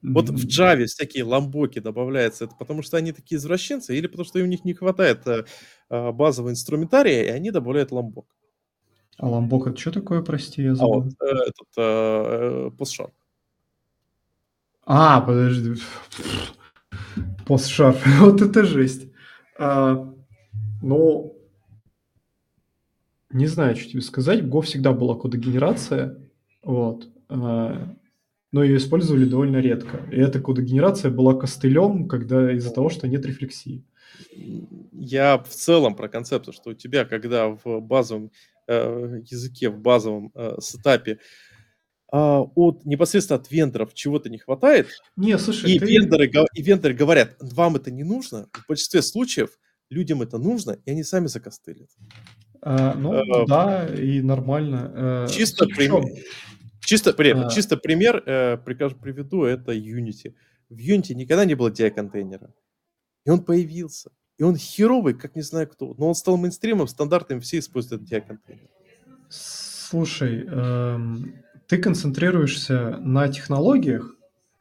Вот 0.01 0.29
в 0.29 0.47
Java 0.47 0.85
всякие 0.85 1.23
ламбоки 1.23 1.79
добавляются, 1.79 2.45
это 2.45 2.55
потому 2.57 2.81
что 2.81 2.97
они 2.97 3.11
такие 3.11 3.37
извращенцы 3.37 3.95
или 3.95 4.07
потому 4.07 4.25
что 4.25 4.39
у 4.39 4.45
них 4.45 4.65
не 4.65 4.73
хватает 4.73 5.27
э, 5.27 5.45
а, 5.89 6.11
базового 6.11 6.49
инструментария, 6.49 7.23
и 7.23 7.27
они 7.27 7.51
добавляют 7.51 7.91
ламбок? 7.91 8.25
А 9.21 9.29
ламбок 9.29 9.67
это 9.67 9.77
что 9.77 9.91
такое, 9.91 10.23
прости, 10.23 10.63
я 10.63 10.73
забыл? 10.73 10.93
А 10.93 10.97
вот 10.97 11.13
э, 11.21 11.25
этот 11.25 11.67
э, 11.77 12.69
PostSharp. 12.75 13.11
А, 14.83 15.21
подожди. 15.21 15.79
PostSharp, 17.45 17.99
вот 18.19 18.41
это 18.41 18.63
жесть. 18.63 19.11
А, 19.59 20.11
ну, 20.81 21.37
не 23.29 23.45
знаю, 23.45 23.75
что 23.75 23.91
тебе 23.91 24.01
сказать. 24.01 24.41
В 24.41 24.49
Go 24.49 24.63
всегда 24.63 24.91
была 24.91 25.13
кодогенерация. 25.13 26.17
Вот. 26.63 27.07
А, 27.29 27.95
но 28.51 28.63
ее 28.63 28.77
использовали 28.77 29.25
довольно 29.25 29.57
редко. 29.57 29.99
И 30.11 30.15
эта 30.15 30.39
кодогенерация 30.39 31.11
была 31.11 31.35
костылем, 31.35 32.07
когда 32.07 32.51
из-за 32.53 32.73
того, 32.73 32.89
что 32.89 33.07
нет 33.07 33.23
рефлексии. 33.23 33.85
Я 34.91 35.37
в 35.37 35.49
целом 35.49 35.95
про 35.95 36.09
концепцию, 36.09 36.55
что 36.55 36.71
у 36.71 36.73
тебя, 36.73 37.05
когда 37.05 37.49
в 37.49 37.81
базовом 37.81 38.25
э, 38.25 38.31
языке, 38.71 39.69
в 39.69 39.79
базовом 39.79 40.31
э, 40.35 40.55
сетапе 40.61 41.19
э, 42.11 42.17
от 42.17 42.85
непосредственно 42.85 43.39
от 43.39 43.51
вендоров 43.51 43.93
чего-то 43.93 44.29
не 44.29 44.37
хватает, 44.37 44.87
не, 45.15 45.37
слушай, 45.37 45.71
и, 45.71 45.79
ты... 45.79 45.85
вендоры, 45.85 46.31
и 46.53 46.61
вендоры 46.61 46.93
говорят, 46.93 47.35
вам 47.39 47.75
это 47.75 47.91
не 47.91 48.03
нужно, 48.03 48.47
в 48.53 48.67
большинстве 48.67 49.01
случаев 49.01 49.57
людям 49.89 50.21
это 50.21 50.37
нужно, 50.37 50.77
и 50.85 50.91
они 50.91 51.03
сами 51.03 51.27
закостылят. 51.27 51.89
А, 52.61 52.93
ну, 52.93 53.13
а, 53.13 53.45
да, 53.47 53.87
и 53.87 54.21
нормально. 54.21 55.27
Чисто, 55.29 55.65
прям, 55.65 56.03
Чисто, 56.83 57.13
при, 57.13 57.31
а... 57.31 57.49
чисто 57.49 57.77
пример, 57.77 58.23
э, 58.25 58.57
прикажу, 58.57 58.95
приведу, 58.95 59.43
это 59.43 59.71
Unity. 59.71 60.33
В 60.69 60.77
Unity 60.77 61.13
никогда 61.13 61.45
не 61.45 61.55
было 61.55 61.69
DI-контейнера. 61.69 62.53
И 63.25 63.29
он 63.29 63.43
появился. 63.43 64.11
И 64.41 64.43
он 64.43 64.55
херовый, 64.55 65.13
как 65.13 65.35
не 65.35 65.43
знаю 65.43 65.67
кто. 65.67 65.93
Но 65.99 66.07
он 66.07 66.15
стал 66.15 66.35
мейнстримом, 66.35 66.87
стандартным, 66.87 67.41
все 67.41 67.59
используют 67.59 68.11
DI-контейнер. 68.11 68.69
Слушай, 69.29 70.47
эм, 70.47 71.35
ты 71.67 71.77
концентрируешься 71.77 72.97
на 73.01 73.27
технологиях, 73.27 74.15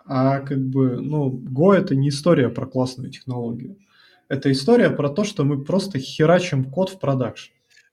а 0.04 0.40
как 0.40 0.58
бы, 0.58 1.00
ну, 1.00 1.30
Go 1.30 1.72
это 1.72 1.96
не 1.96 2.10
история 2.10 2.50
про 2.50 2.66
классную 2.66 3.10
технологию. 3.10 3.78
Это 4.28 4.52
история 4.52 4.90
про 4.90 5.08
то, 5.08 5.24
что 5.24 5.44
мы 5.44 5.64
просто 5.64 5.98
херачим 5.98 6.64
код 6.70 6.90
в 6.90 7.00
продакшн. 7.00 7.50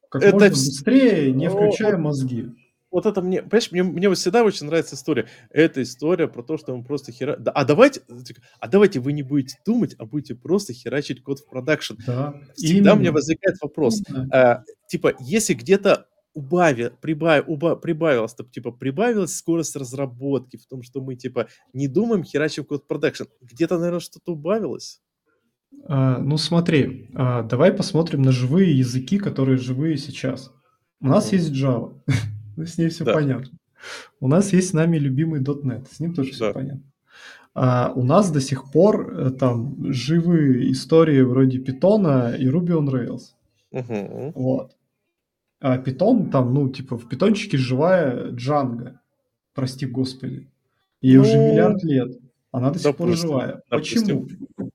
Как 0.09 0.23
это... 0.23 0.33
можно 0.33 0.49
быстрее, 0.49 1.31
не 1.31 1.49
включая 1.49 1.95
мозги 1.95 2.49
вот 2.91 3.05
это 3.05 3.21
мне, 3.21 3.41
понимаешь, 3.41 3.71
мне, 3.71 3.83
мне 3.83 4.09
вот 4.09 4.17
всегда 4.17 4.43
очень 4.43 4.67
нравится 4.67 4.95
история. 4.95 5.27
Это 5.49 5.81
история 5.81 6.27
про 6.27 6.43
то, 6.43 6.57
что 6.57 6.75
мы 6.75 6.83
просто 6.83 7.11
хера... 7.11 7.35
Да, 7.37 7.51
а 7.51 7.65
давайте, 7.65 8.01
а 8.59 8.67
давайте 8.67 8.99
вы 8.99 9.13
не 9.13 9.23
будете 9.23 9.57
думать, 9.65 9.95
а 9.97 10.05
будете 10.05 10.35
просто 10.35 10.73
херачить 10.73 11.23
код 11.23 11.39
в 11.39 11.49
production. 11.49 11.95
Да, 12.05 12.35
Всегда 12.55 12.77
именно. 12.77 12.93
у 12.93 12.99
меня 12.99 13.11
возникает 13.11 13.57
вопрос. 13.61 14.01
А, 14.31 14.63
типа, 14.87 15.15
если 15.19 15.53
где-то 15.53 16.07
убавил, 16.33 16.91
прибавил, 17.01 17.43
уба, 17.47 17.75
прибавилось, 17.75 18.35
типа, 18.51 18.71
прибавилась 18.71 19.35
скорость 19.35 19.75
разработки 19.75 20.57
в 20.57 20.67
том, 20.67 20.83
что 20.83 21.01
мы, 21.01 21.15
типа, 21.15 21.47
не 21.73 21.87
думаем, 21.87 22.23
херачим 22.23 22.63
код 22.63 22.87
production. 22.87 23.23
Где-то, 23.41 23.77
наверное, 23.77 23.99
что-то 23.99 24.33
убавилось. 24.33 25.01
А, 25.87 26.19
ну 26.19 26.37
смотри, 26.37 27.09
а, 27.15 27.43
давай 27.43 27.73
посмотрим 27.73 28.21
на 28.21 28.31
живые 28.31 28.77
языки, 28.77 29.17
которые 29.17 29.57
живые 29.57 29.97
сейчас. 29.97 30.51
У 30.99 31.07
нас 31.07 31.31
есть 31.31 31.51
Java, 31.51 32.01
с 32.65 32.77
ней 32.77 32.89
все 32.89 33.03
да. 33.03 33.13
понятно. 33.13 33.57
У 34.19 34.27
нас 34.27 34.53
есть 34.53 34.69
с 34.69 34.73
нами 34.73 34.97
любимый 34.97 35.41
.NET, 35.41 35.87
с 35.91 35.99
ним 35.99 36.13
тоже 36.13 36.31
все 36.31 36.47
да. 36.47 36.53
понятно. 36.53 36.83
А 37.53 37.91
у 37.95 38.03
нас 38.03 38.31
до 38.31 38.39
сих 38.39 38.71
пор 38.71 39.11
э, 39.11 39.29
там 39.31 39.91
живые 39.91 40.71
истории 40.71 41.21
вроде 41.21 41.57
Python 41.57 42.37
и 42.37 42.47
Ruby 42.47 42.77
on 42.77 42.87
Rails. 42.87 43.33
Угу. 43.71 44.33
Вот. 44.35 44.75
А 45.59 45.77
Python 45.79 46.29
там, 46.29 46.53
ну, 46.53 46.69
типа, 46.69 46.97
в 46.97 47.09
питончике 47.09 47.57
живая 47.57 48.31
Django. 48.31 48.97
Прости 49.55 49.87
господи. 49.87 50.47
Ей 51.01 51.15
ну, 51.17 51.23
уже 51.23 51.37
миллиард 51.37 51.83
лет. 51.83 52.17
Она 52.51 52.69
до 52.69 52.77
сих 52.77 52.91
допустим, 52.91 53.07
пор 53.07 53.17
живая. 53.17 53.61
Допустим. 53.69 54.27
Почему? 54.27 54.71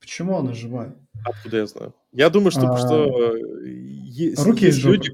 Почему 0.00 0.36
она 0.38 0.52
живая? 0.52 0.96
Откуда 1.24 1.58
я 1.58 1.66
знаю? 1.66 1.94
Я 2.12 2.30
думаю, 2.30 2.50
что, 2.50 2.72
а... 2.72 2.76
что 2.76 3.36
э, 3.36 3.68
есть, 3.68 4.44
Руки 4.44 4.66
есть 4.66 4.82
люди, 4.82 5.10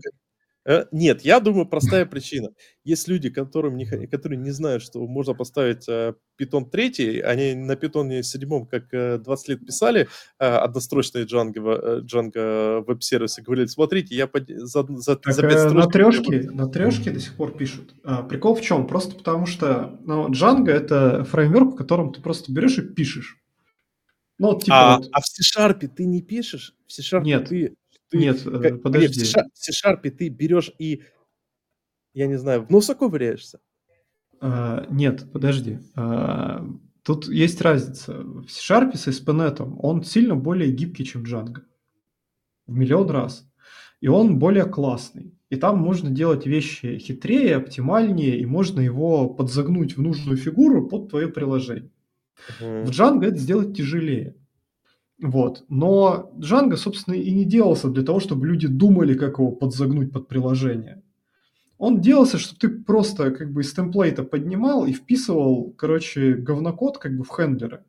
нет, 0.92 1.22
я 1.22 1.40
думаю, 1.40 1.66
простая 1.66 2.06
причина. 2.06 2.50
Есть 2.84 3.08
люди, 3.08 3.30
которым 3.30 3.76
не, 3.76 3.84
которые 4.06 4.38
не 4.38 4.50
знают, 4.50 4.82
что 4.82 5.04
можно 5.06 5.34
поставить 5.34 5.88
э, 5.88 6.14
Python 6.40 6.70
3, 6.70 7.20
они 7.20 7.54
на 7.54 7.72
Python 7.72 8.22
7, 8.22 8.66
как 8.66 9.22
20 9.22 9.48
э, 9.48 9.52
лет 9.52 9.66
писали 9.66 10.08
однострочные 10.38 11.24
Django, 11.24 12.02
Django 12.02 12.84
веб-сервисы, 12.86 13.42
говорили, 13.42 13.66
смотрите, 13.66 14.14
я 14.14 14.26
под, 14.26 14.48
за, 14.48 14.84
за, 14.88 15.16
так, 15.16 15.34
за 15.34 15.42
5 15.42 15.60
строчек... 15.60 15.74
На 15.74 15.86
трешке, 15.88 16.50
на 16.50 16.68
трешке 16.68 17.10
до 17.10 17.20
сих 17.20 17.34
пор 17.36 17.56
пишут. 17.56 17.94
А, 18.04 18.22
прикол 18.22 18.54
в 18.54 18.60
чем? 18.60 18.86
Просто 18.86 19.16
потому 19.16 19.46
что 19.46 19.98
ну, 20.04 20.28
Django— 20.28 20.70
это 20.70 21.24
фреймворк, 21.24 21.74
в 21.74 21.76
котором 21.76 22.12
ты 22.12 22.20
просто 22.20 22.52
берешь 22.52 22.78
и 22.78 22.82
пишешь. 22.82 23.38
Ну, 24.38 24.58
типа 24.58 24.94
а, 24.94 24.96
вот... 24.98 25.08
а 25.12 25.20
в 25.20 25.26
C-Sharp 25.26 25.88
ты 25.88 26.04
не 26.04 26.22
пишешь? 26.22 26.74
В 26.86 26.92
C-Sharp 26.92 27.22
Нет. 27.22 27.48
ты 27.48 27.76
ты, 28.12 28.18
Нет, 28.18 28.46
э, 28.46 28.60
как, 28.60 28.82
подожди. 28.82 29.24
В 29.24 29.26
C-Sharp 29.54 30.08
ты 30.10 30.28
берешь 30.28 30.70
и, 30.78 31.02
я 32.12 32.26
не 32.26 32.36
знаю, 32.36 32.66
в 32.66 32.70
носу 32.70 32.94
ковыряешься? 32.94 33.58
А, 34.38 34.86
нет, 34.90 35.32
подожди. 35.32 35.78
А, 35.96 36.62
тут 37.02 37.26
есть 37.28 37.60
разница. 37.62 38.18
В 38.22 38.48
C-Sharp 38.48 38.94
с 38.96 39.08
ASP.NET 39.08 39.62
он 39.78 40.04
сильно 40.04 40.36
более 40.36 40.70
гибкий, 40.70 41.06
чем 41.06 41.22
Django. 41.24 41.62
В 42.66 42.76
миллион 42.76 43.08
раз. 43.08 43.50
И 44.02 44.08
он 44.08 44.38
более 44.38 44.66
классный. 44.66 45.34
И 45.48 45.56
там 45.56 45.78
можно 45.78 46.10
делать 46.10 46.44
вещи 46.44 46.98
хитрее, 46.98 47.56
оптимальнее, 47.56 48.38
и 48.38 48.44
можно 48.44 48.80
его 48.80 49.30
подзагнуть 49.30 49.96
в 49.96 50.02
нужную 50.02 50.36
фигуру 50.36 50.86
под 50.86 51.08
твое 51.08 51.28
приложение. 51.28 51.90
Uh-huh. 52.60 52.84
В 52.84 52.90
Django 52.90 53.24
это 53.24 53.36
сделать 53.36 53.74
тяжелее. 53.74 54.36
Вот. 55.20 55.64
Но 55.68 56.32
Django, 56.36 56.76
собственно, 56.76 57.14
и 57.14 57.30
не 57.30 57.44
делался 57.44 57.88
для 57.88 58.02
того, 58.02 58.20
чтобы 58.20 58.46
люди 58.46 58.66
думали, 58.66 59.14
как 59.14 59.38
его 59.38 59.52
подзагнуть 59.52 60.12
под 60.12 60.28
приложение. 60.28 61.02
Он 61.78 62.00
делался, 62.00 62.38
чтобы 62.38 62.58
ты 62.60 62.68
просто 62.68 63.32
как 63.32 63.52
бы 63.52 63.62
из 63.62 63.72
темплейта 63.72 64.22
поднимал 64.22 64.86
и 64.86 64.92
вписывал, 64.92 65.72
короче, 65.72 66.34
говнокод 66.34 66.98
как 66.98 67.16
бы 67.16 67.24
в 67.24 67.28
хендлеры. 67.28 67.84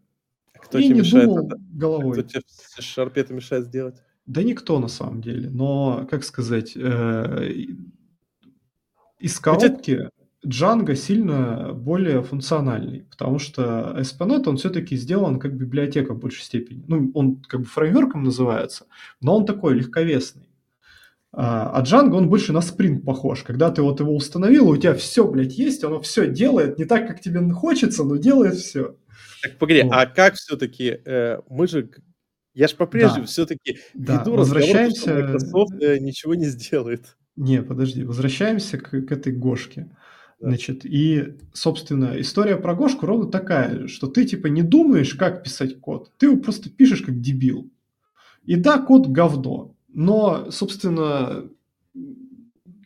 А 0.54 0.60
кто 0.60 0.80
и 0.80 0.84
тебе 0.84 0.96
не 0.96 1.00
мешает 1.02 1.26
думал 1.26 1.46
это? 1.48 1.58
головой. 1.72 2.20
А 2.20 2.24
кто 2.24 2.24
тебе 2.24 2.42
шарпе 2.80 3.22
это 3.22 3.34
мешает 3.34 3.66
сделать? 3.66 4.02
Да 4.26 4.42
никто 4.42 4.80
на 4.80 4.88
самом 4.88 5.22
деле. 5.22 5.50
Но, 5.50 6.08
как 6.10 6.24
сказать, 6.24 6.74
э, 6.76 7.52
из 9.20 9.40
коробки... 9.40 10.10
Django 10.46 10.96
сильно 10.96 11.74
более 11.74 12.22
функциональный, 12.22 13.06
потому 13.10 13.40
что 13.40 13.96
ASP.NET, 13.98 14.48
он 14.48 14.58
все-таки 14.58 14.98
сделан 14.98 15.40
как 15.40 15.56
библиотека 15.56 16.14
в 16.14 16.20
большей 16.20 16.44
степени. 16.44 16.84
Ну, 16.88 17.12
он 17.14 17.42
как 17.42 17.62
бы 17.62 17.66
фреймворком 17.66 18.24
называется, 18.24 18.86
но 19.22 19.38
он 19.38 19.46
такой 19.46 19.76
легковесный. 19.76 20.50
А, 21.32 21.72
а 21.72 21.84
Django, 21.84 22.16
он 22.16 22.30
больше 22.30 22.54
на 22.54 22.62
спринт 22.62 23.04
похож. 23.06 23.44
Когда 23.44 23.72
ты 23.72 23.82
вот 23.82 24.00
его 24.00 24.16
установил, 24.16 24.70
у 24.70 24.78
тебя 24.78 24.94
все, 24.94 25.28
блядь, 25.28 25.58
есть, 25.58 25.84
оно 25.84 26.00
все 26.02 26.28
делает, 26.28 26.78
не 26.78 26.86
так, 26.86 27.08
как 27.08 27.22
тебе 27.22 27.42
хочется, 27.52 28.04
но 28.04 28.18
делает 28.18 28.56
все. 28.56 28.96
Так, 29.42 29.58
погоди, 29.58 29.82
вот. 29.84 29.94
а 29.94 30.06
как 30.06 30.36
все-таки, 30.36 31.00
э, 31.06 31.40
мы 31.50 31.68
же, 31.68 31.90
я 32.54 32.68
же 32.68 32.76
по-прежнему 32.76 33.22
да. 33.22 33.28
все-таки 33.28 33.80
да. 33.94 34.20
веду 34.20 34.36
Возвращаемся... 34.36 35.16
разговор, 35.16 35.40
что 35.40 35.76
Microsoft 35.76 35.82
э, 35.82 36.00
ничего 36.00 36.36
не 36.36 36.46
сделает. 36.46 37.18
Не, 37.36 37.64
подожди, 37.64 38.04
возвращаемся 38.04 38.78
к, 38.78 38.90
к 38.90 39.12
этой 39.12 39.34
Гошке. 39.34 39.90
Значит, 40.44 40.86
и, 40.86 41.38
собственно, 41.54 42.20
история 42.20 42.58
про 42.58 42.76
Гошку 42.76 43.06
ровно 43.06 43.32
такая, 43.32 43.88
что 43.88 44.08
ты 44.08 44.26
типа 44.26 44.48
не 44.48 44.62
думаешь, 44.62 45.14
как 45.16 45.42
писать 45.42 45.80
код, 45.80 46.12
ты 46.18 46.26
его 46.26 46.36
просто 46.36 46.70
пишешь 46.70 47.02
как 47.02 47.22
дебил. 47.22 47.72
И 48.44 48.58
да, 48.58 48.78
код 48.80 49.08
говно, 49.08 49.74
но, 49.88 50.52
собственно, 50.52 51.50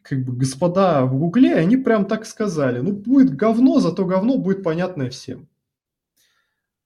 как 0.04 0.24
бы 0.24 0.34
господа 0.34 1.04
в 1.08 1.18
Гугле, 1.18 1.56
они 1.56 1.78
прям 1.78 2.06
так 2.06 2.28
сказали, 2.28 2.80
ну 2.80 2.92
будет 2.92 3.36
говно, 3.36 3.80
зато 3.80 4.06
говно 4.06 4.38
будет 4.38 4.62
понятное 4.62 5.10
всем. 5.10 5.50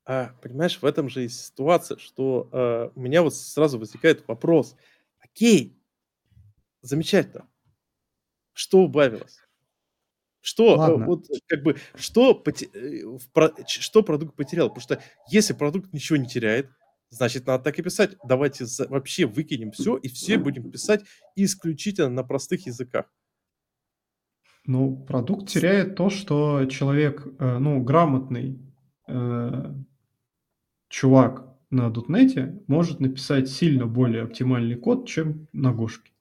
А, 0.05 0.31
понимаешь, 0.41 0.81
в 0.81 0.85
этом 0.85 1.09
же 1.09 1.25
и 1.25 1.27
ситуация, 1.27 1.97
что 1.97 2.47
э, 2.49 2.91
у 2.95 3.01
меня 3.01 3.23
вот 3.23 3.35
сразу 3.35 3.77
возникает 3.77 4.25
вопрос. 4.25 4.77
Окей, 5.19 5.77
замечательно. 6.81 7.45
Что 8.53 8.79
убавилось? 8.79 9.41
Что, 10.41 10.73
э, 10.73 10.77
Ладно. 10.77 11.05
вот, 11.05 11.27
как 11.47 11.63
бы, 11.63 11.77
что, 11.95 12.43
э, 12.45 13.51
что 13.67 14.03
продукт 14.03 14.35
потерял? 14.35 14.69
Потому 14.69 14.81
что 14.81 15.01
если 15.29 15.53
продукт 15.53 15.93
ничего 15.93 16.17
не 16.17 16.27
теряет, 16.27 16.69
значит, 17.11 17.45
надо 17.45 17.63
так 17.63 17.77
и 17.77 17.83
писать. 17.83 18.15
Давайте 18.27 18.65
вообще 18.89 19.25
выкинем 19.25 19.71
все 19.71 19.97
и 19.97 20.07
все 20.07 20.37
будем 20.37 20.71
писать 20.71 21.03
исключительно 21.35 22.09
на 22.09 22.23
простых 22.23 22.65
языках. 22.65 23.05
Ну, 24.65 24.95
продукт 24.95 25.49
теряет 25.49 25.95
то, 25.95 26.09
что 26.09 26.65
человек, 26.65 27.27
э, 27.39 27.57
ну, 27.57 27.81
грамотный 27.83 28.59
э, 29.07 29.73
чувак 30.87 31.47
на 31.69 31.89
дотнете 31.89 32.61
может 32.67 32.99
написать 32.99 33.49
сильно 33.49 33.87
более 33.87 34.23
оптимальный 34.23 34.75
код, 34.75 35.07
чем 35.07 35.47
на 35.53 35.71
Гошке. 35.71 36.11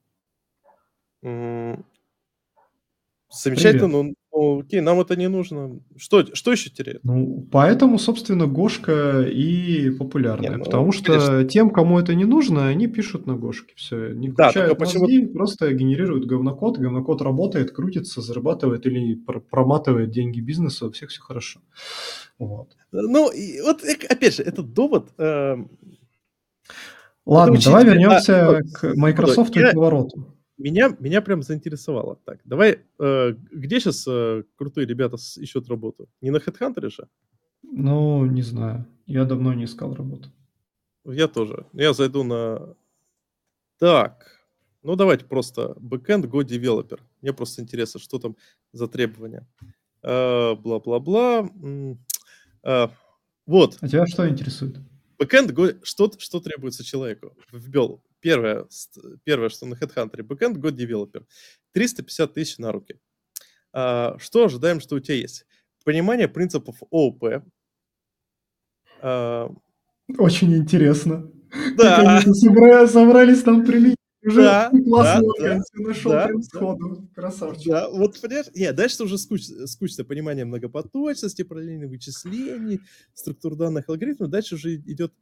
Замечательно, 3.30 3.88
но 3.88 4.12
ну, 4.32 4.60
окей, 4.60 4.80
нам 4.80 5.00
это 5.00 5.16
не 5.16 5.28
нужно. 5.28 5.80
Что, 5.96 6.24
что 6.34 6.52
еще 6.52 6.70
теряет? 6.70 7.04
Ну, 7.04 7.46
поэтому, 7.52 7.98
собственно, 7.98 8.46
Гошка 8.46 9.22
и 9.22 9.90
популярная. 9.90 10.50
Не, 10.50 10.56
ну, 10.56 10.64
потому 10.64 10.92
что 10.92 11.12
конечно. 11.12 11.44
тем, 11.44 11.70
кому 11.70 11.98
это 11.98 12.14
не 12.14 12.24
нужно, 12.24 12.66
они 12.66 12.86
пишут 12.86 13.26
на 13.26 13.34
Гошке. 13.34 13.74
Все, 13.76 14.12
не 14.14 14.30
включают 14.30 14.78
да, 14.78 14.84
мозги, 14.84 14.98
почему... 14.98 15.32
просто 15.32 15.72
генерируют 15.72 16.26
говнокод. 16.26 16.78
Говнокод 16.78 17.22
работает, 17.22 17.72
крутится, 17.72 18.20
зарабатывает 18.20 18.86
или 18.86 19.14
проматывает 19.50 20.10
деньги 20.10 20.40
бизнеса, 20.40 20.86
у 20.86 20.90
всех 20.90 21.10
все 21.10 21.20
хорошо. 21.20 21.60
Вот. 22.38 22.76
Ну, 22.92 23.30
и 23.30 23.60
вот 23.60 23.82
опять 24.08 24.36
же, 24.36 24.42
этот 24.42 24.72
довод... 24.72 25.10
Э... 25.18 25.56
Ладно, 27.26 27.58
давай 27.62 27.84
вернемся 27.84 28.48
а, 28.48 28.62
к 28.62 28.94
Microsoft 28.94 29.54
я... 29.54 29.70
и 29.70 29.74
повороту 29.74 30.39
меня, 30.60 30.96
меня 31.00 31.22
прям 31.22 31.42
заинтересовало. 31.42 32.16
Так, 32.24 32.40
давай, 32.44 32.80
э, 32.98 33.34
где 33.50 33.80
сейчас 33.80 34.06
э, 34.06 34.44
крутые 34.56 34.86
ребята 34.86 35.16
ищут 35.36 35.68
работу? 35.68 36.08
Не 36.20 36.30
на 36.30 36.36
HeadHunter 36.36 36.90
же? 36.90 37.08
Ну, 37.62 38.26
не 38.26 38.42
знаю. 38.42 38.86
Я 39.06 39.24
давно 39.24 39.54
не 39.54 39.64
искал 39.64 39.94
работу. 39.94 40.28
Я 41.04 41.28
тоже. 41.28 41.66
Я 41.72 41.92
зайду 41.92 42.24
на... 42.24 42.76
Так, 43.78 44.44
ну 44.82 44.96
давайте 44.96 45.24
просто 45.24 45.74
backend 45.80 46.24
Go 46.24 46.44
Developer. 46.44 47.00
Мне 47.22 47.32
просто 47.32 47.62
интересно, 47.62 47.98
что 47.98 48.18
там 48.18 48.36
за 48.72 48.86
требования. 48.86 49.46
Э, 50.02 50.54
бла-бла-бла. 50.56 51.48
Э, 52.62 52.88
вот. 53.46 53.78
А 53.80 53.88
тебя 53.88 54.06
что 54.06 54.28
интересует? 54.28 54.76
Backend 55.18 55.52
Go... 55.52 55.78
Что, 55.82 56.12
что 56.18 56.40
требуется 56.40 56.84
человеку? 56.84 57.34
Вбил 57.50 58.02
Первое, 58.20 58.66
первое, 59.24 59.48
что 59.48 59.66
на 59.66 59.74
HeadHunter, 59.74 60.20
backend 60.20 60.56
God 60.56 60.76
Developer. 60.76 61.24
350 61.72 62.34
тысяч 62.34 62.58
на 62.58 62.72
руки. 62.72 62.98
А, 63.72 64.16
что 64.18 64.44
ожидаем, 64.44 64.80
что 64.80 64.96
у 64.96 65.00
тебя 65.00 65.16
есть? 65.16 65.46
Понимание 65.84 66.28
принципов 66.28 66.82
ООП. 66.90 67.42
А, 69.00 69.50
Очень 70.18 70.56
интересно. 70.56 71.30
Да. 71.76 72.18
Они 72.24 72.34
собрали, 72.34 72.86
собрались 72.86 73.42
там 73.42 73.64
применить. 73.64 73.96
Уже 74.22 74.42
да, 74.42 74.70
классную 74.70 75.32
да, 75.38 75.48
да, 75.48 75.82
нашел 75.88 76.12
да, 76.12 76.26
прям 76.26 76.42
сходу. 76.42 77.08
Красавчик. 77.14 77.72
Да, 77.72 77.88
вот 77.88 78.20
понимаешь, 78.20 78.46
нет, 78.54 78.76
дальше 78.76 79.02
уже 79.02 79.16
скуч, 79.16 79.44
скучное 79.64 80.04
понимание 80.04 80.44
многопоточности, 80.44 81.42
параллельных 81.42 81.88
вычислений, 81.88 82.82
структур 83.14 83.56
данных, 83.56 83.88
алгоритмов. 83.88 84.28
Дальше 84.28 84.56
уже 84.56 84.76
идет 84.76 85.14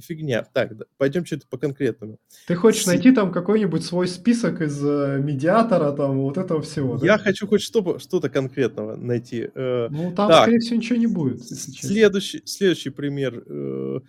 фигня. 0.00 0.46
Так, 0.52 0.76
да, 0.76 0.84
пойдем 0.96 1.24
что-то 1.24 1.46
по 1.48 1.58
конкретному. 1.58 2.18
Ты 2.46 2.54
хочешь 2.54 2.84
С... 2.84 2.86
найти 2.86 3.12
там 3.12 3.32
какой-нибудь 3.32 3.84
свой 3.84 4.06
список 4.08 4.60
из 4.60 4.82
э, 4.84 5.18
медиатора, 5.22 5.92
там, 5.92 6.18
вот 6.18 6.38
этого 6.38 6.62
всего, 6.62 6.96
Я 7.02 7.16
да? 7.16 7.24
хочу 7.24 7.46
хоть 7.46 7.62
что- 7.62 7.98
что-то 7.98 8.28
конкретного 8.28 8.96
найти. 8.96 9.50
Э, 9.54 9.88
ну, 9.90 10.14
там, 10.14 10.28
так, 10.28 10.42
скорее 10.42 10.58
всего, 10.60 10.76
ничего 10.76 10.98
не 10.98 11.06
будет. 11.06 11.42
Следующий, 11.44 12.42
следующий 12.44 12.90
пример. 12.90 13.42
Э, 13.46 14.00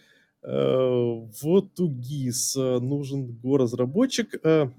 э, 0.44 1.28
вот 1.42 1.80
у 1.80 1.88
ГИС 1.88 2.56
э, 2.58 2.80
нужен 2.80 3.26
го-разработчик. 3.42 4.36
Э, 4.44 4.70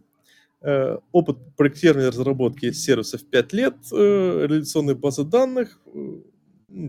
э, 0.62 0.98
опыт 1.12 1.38
проектирования 1.56 2.08
разработки 2.08 2.70
сервисов 2.72 3.24
5 3.24 3.52
лет, 3.52 3.74
э, 3.92 4.46
реляционные 4.48 4.94
базы 4.96 5.24
данных. 5.24 5.80
Э, 5.94 6.20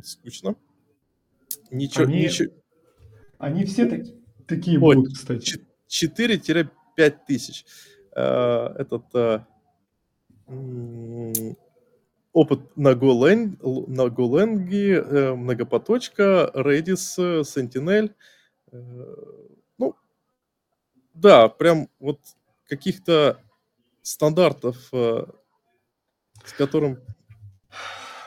скучно. 0.03 0.55
Ничего, 1.71 2.03
Они... 2.03 2.23
ничего, 2.23 2.51
они 3.41 3.65
все 3.65 3.87
так, 3.87 4.01
такие 4.47 4.79
Ой, 4.79 4.95
будут, 4.95 5.15
кстати. 5.15 5.65
4-5 5.89 6.69
тысяч. 7.27 7.65
Э, 8.15 8.67
этот 8.77 9.03
э, 9.15 9.39
опыт 12.31 12.77
на 12.77 12.93
GoLang, 12.93 13.57
на 13.87 14.05
GoLang, 14.07 14.69
э, 14.71 15.33
многопоточка, 15.33 16.51
Redis, 16.53 17.41
Sentinel. 17.41 18.13
Ну, 19.77 19.95
да, 21.15 21.49
прям 21.49 21.89
вот 21.99 22.19
каких-то 22.67 23.41
стандартов, 24.03 24.77
с 24.91 26.53
которым... 26.57 26.99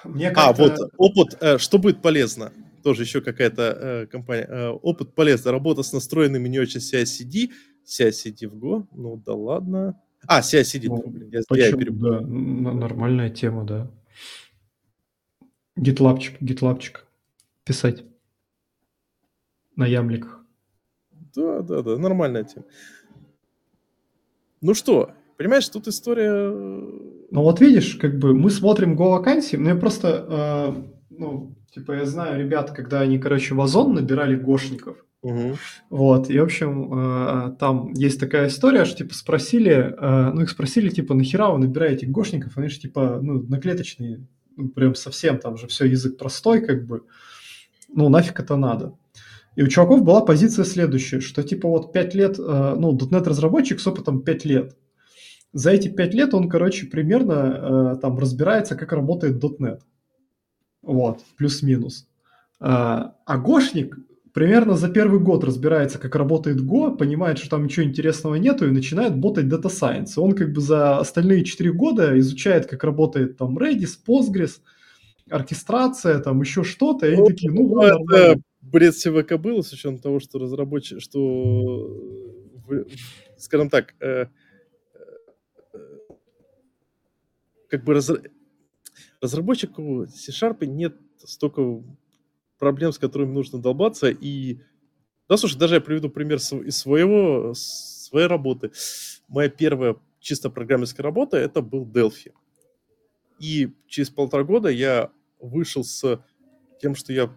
Мне 0.02 0.31
а, 0.36 0.52
вот 0.52 0.76
опыт, 0.99 1.60
что 1.60 1.78
будет 1.78 2.02
полезно 2.02 2.52
тоже 2.85 3.03
еще 3.03 3.21
какая-то 3.21 3.63
э, 3.63 4.07
компания. 4.07 4.47
Э, 4.49 4.69
опыт 4.69 5.15
полезный. 5.15 5.51
Работа 5.51 5.83
с 5.83 5.93
настроенными 5.93 6.49
не 6.49 6.61
очень 6.61 6.81
CI-CD. 6.81 7.51
CI-CD 7.85 8.47
в 8.47 8.57
Go? 8.57 8.87
Ну 8.93 9.17
да 9.17 9.33
ладно. 9.33 10.01
А, 10.27 10.41
CI-CD. 10.41 10.87
Ну, 10.89 11.03
блин, 11.09 11.31
я, 11.33 11.41
почему? 11.49 11.81
я 11.81 11.91
да, 11.91 12.21
нормальная 12.21 13.31
тема, 13.31 13.65
да. 13.65 13.91
Гитлапчик, 15.77 16.41
гитлапчик. 16.41 17.07
Писать. 17.65 18.05
На 19.77 19.87
ямликах. 19.87 20.45
Да, 21.35 21.63
да, 21.63 21.83
да, 21.83 21.97
нормальная 21.97 22.45
тема. 22.45 22.67
Ну 24.61 24.75
что, 24.75 25.11
понимаешь, 25.37 25.69
тут 25.69 25.89
история... 25.89 26.31
Э, 26.31 26.81
ну 27.31 27.43
вот 27.43 27.61
видишь, 27.61 27.97
как 27.97 28.19
бы 28.19 28.35
мы 28.35 28.51
смотрим 28.51 28.95
Go 28.95 29.11
вакансии, 29.11 29.57
но 29.57 29.71
я 29.71 29.77
просто, 29.77 30.27
э, 30.29 30.83
ну, 31.11 31.57
Типа 31.75 31.93
я 31.93 32.05
знаю 32.05 32.39
ребят, 32.39 32.70
когда 32.70 33.01
они, 33.01 33.19
короче, 33.19 33.55
в 33.55 33.61
Озон 33.61 33.94
набирали 33.94 34.36
гошников. 34.36 34.97
Угу. 35.23 35.57
Вот, 35.91 36.31
и, 36.31 36.39
в 36.39 36.44
общем, 36.44 36.93
э, 36.93 37.57
там 37.59 37.93
есть 37.94 38.20
такая 38.20 38.47
история, 38.49 38.85
что, 38.85 38.99
типа, 38.99 39.15
спросили, 39.15 39.73
э, 39.73 40.33
ну, 40.33 40.43
их 40.43 40.51
спросили, 40.51 40.91
типа, 40.91 41.15
нахера 41.15 41.49
вы 41.49 41.59
набираете 41.59 42.07
гошников? 42.07 42.57
Они 42.57 42.69
же, 42.69 42.78
типа, 42.78 43.19
ну, 43.20 43.43
наклеточные, 43.43 44.25
ну, 44.57 44.69
прям 44.69 44.94
совсем, 44.94 45.39
там 45.39 45.57
же 45.57 45.67
все 45.67 45.86
язык 45.86 46.17
простой, 46.19 46.61
как 46.65 46.86
бы, 46.86 47.05
ну, 47.89 48.09
нафиг 48.09 48.39
это 48.39 48.57
надо. 48.57 48.97
И 49.57 49.62
у 49.62 49.67
чуваков 49.67 50.05
была 50.05 50.20
позиция 50.20 50.65
следующая, 50.65 51.20
что, 51.20 51.43
типа, 51.43 51.69
вот 51.69 51.93
5 51.93 52.15
лет, 52.15 52.39
э, 52.39 52.75
ну, 52.78 52.97
.NET-разработчик 52.97 53.81
с 53.81 53.86
опытом 53.86 54.23
5 54.23 54.44
лет. 54.44 54.77
За 55.53 55.70
эти 55.70 55.89
5 55.89 56.15
лет 56.15 56.35
он, 56.35 56.49
короче, 56.49 56.86
примерно 56.86 57.97
там 58.03 58.19
разбирается, 58.19 58.77
как 58.77 58.93
работает 58.93 59.43
.NET. 59.43 59.81
Вот, 60.85 61.21
плюс-минус. 61.37 62.07
А, 62.61 63.15
Гошник 63.27 63.97
примерно 64.33 64.77
за 64.77 64.89
первый 64.89 65.21
год 65.21 65.45
разбирается, 65.45 65.99
как 65.99 66.17
работает 66.17 66.61
Go, 66.61 66.97
понимает, 66.97 67.39
что 67.39 67.51
там 67.51 67.65
ничего 67.65 67.87
интересного 67.87 68.35
нету 68.35 68.67
и 68.67 68.73
начинает 68.73 69.17
ботать 69.17 69.47
Data 69.47 69.71
Science. 69.71 70.13
Он 70.17 70.33
как 70.33 70.53
бы 70.53 70.61
за 70.61 70.99
остальные 70.99 71.45
4 71.45 71.73
года 71.73 72.19
изучает, 72.19 72.67
как 72.67 72.85
работает 72.85 73.37
там 73.39 73.57
Redis, 73.57 73.97
Postgres, 74.07 74.61
оркестрация, 75.31 76.19
там 76.19 76.41
еще 76.41 76.65
что-то, 76.65 77.07
и 77.07 77.17
ну, 77.17 77.27
такие, 77.27 77.51
ну, 77.53 77.67
вот, 77.67 77.85
это 77.85 78.41
бред 78.61 78.97
СВК 78.97 79.37
было, 79.37 79.63
с 79.63 79.73
учетом 79.73 79.99
того, 79.99 80.21
что 80.21 80.39
разработчик, 80.39 81.01
что, 81.01 81.89
скажем 83.39 83.71
так, 83.71 83.95
э, 84.01 84.27
э, 84.93 85.79
как 87.69 87.85
бы 87.85 87.95
раз, 87.95 88.11
разработчику 89.25 90.07
C-Sharp 90.07 90.67
нет 90.67 90.97
столько 91.19 91.83
проблем, 92.59 92.93
с 92.93 92.99
которыми 92.99 93.33
нужно 93.33 93.59
долбаться, 93.59 94.09
и... 94.09 94.61
Да, 95.28 95.39
слушай, 95.39 95.59
даже 95.59 95.77
я 95.77 95.81
приведу 95.81 96.11
пример 96.11 96.36
из 96.36 96.78
своего, 96.78 97.55
своей 97.55 98.27
работы. 98.27 98.73
Моя 99.27 99.49
первая 99.49 99.97
чисто 100.20 100.51
программистская 100.51 101.03
работа— 101.03 101.36
это 101.39 101.62
был 101.62 101.86
Delphi. 101.86 102.33
И 103.41 103.73
через 103.86 104.11
полтора 104.11 104.44
года 104.44 104.69
я 104.69 105.11
вышел 105.41 105.83
с 105.83 106.23
тем, 106.81 106.94
что 106.94 107.15
я 107.15 107.35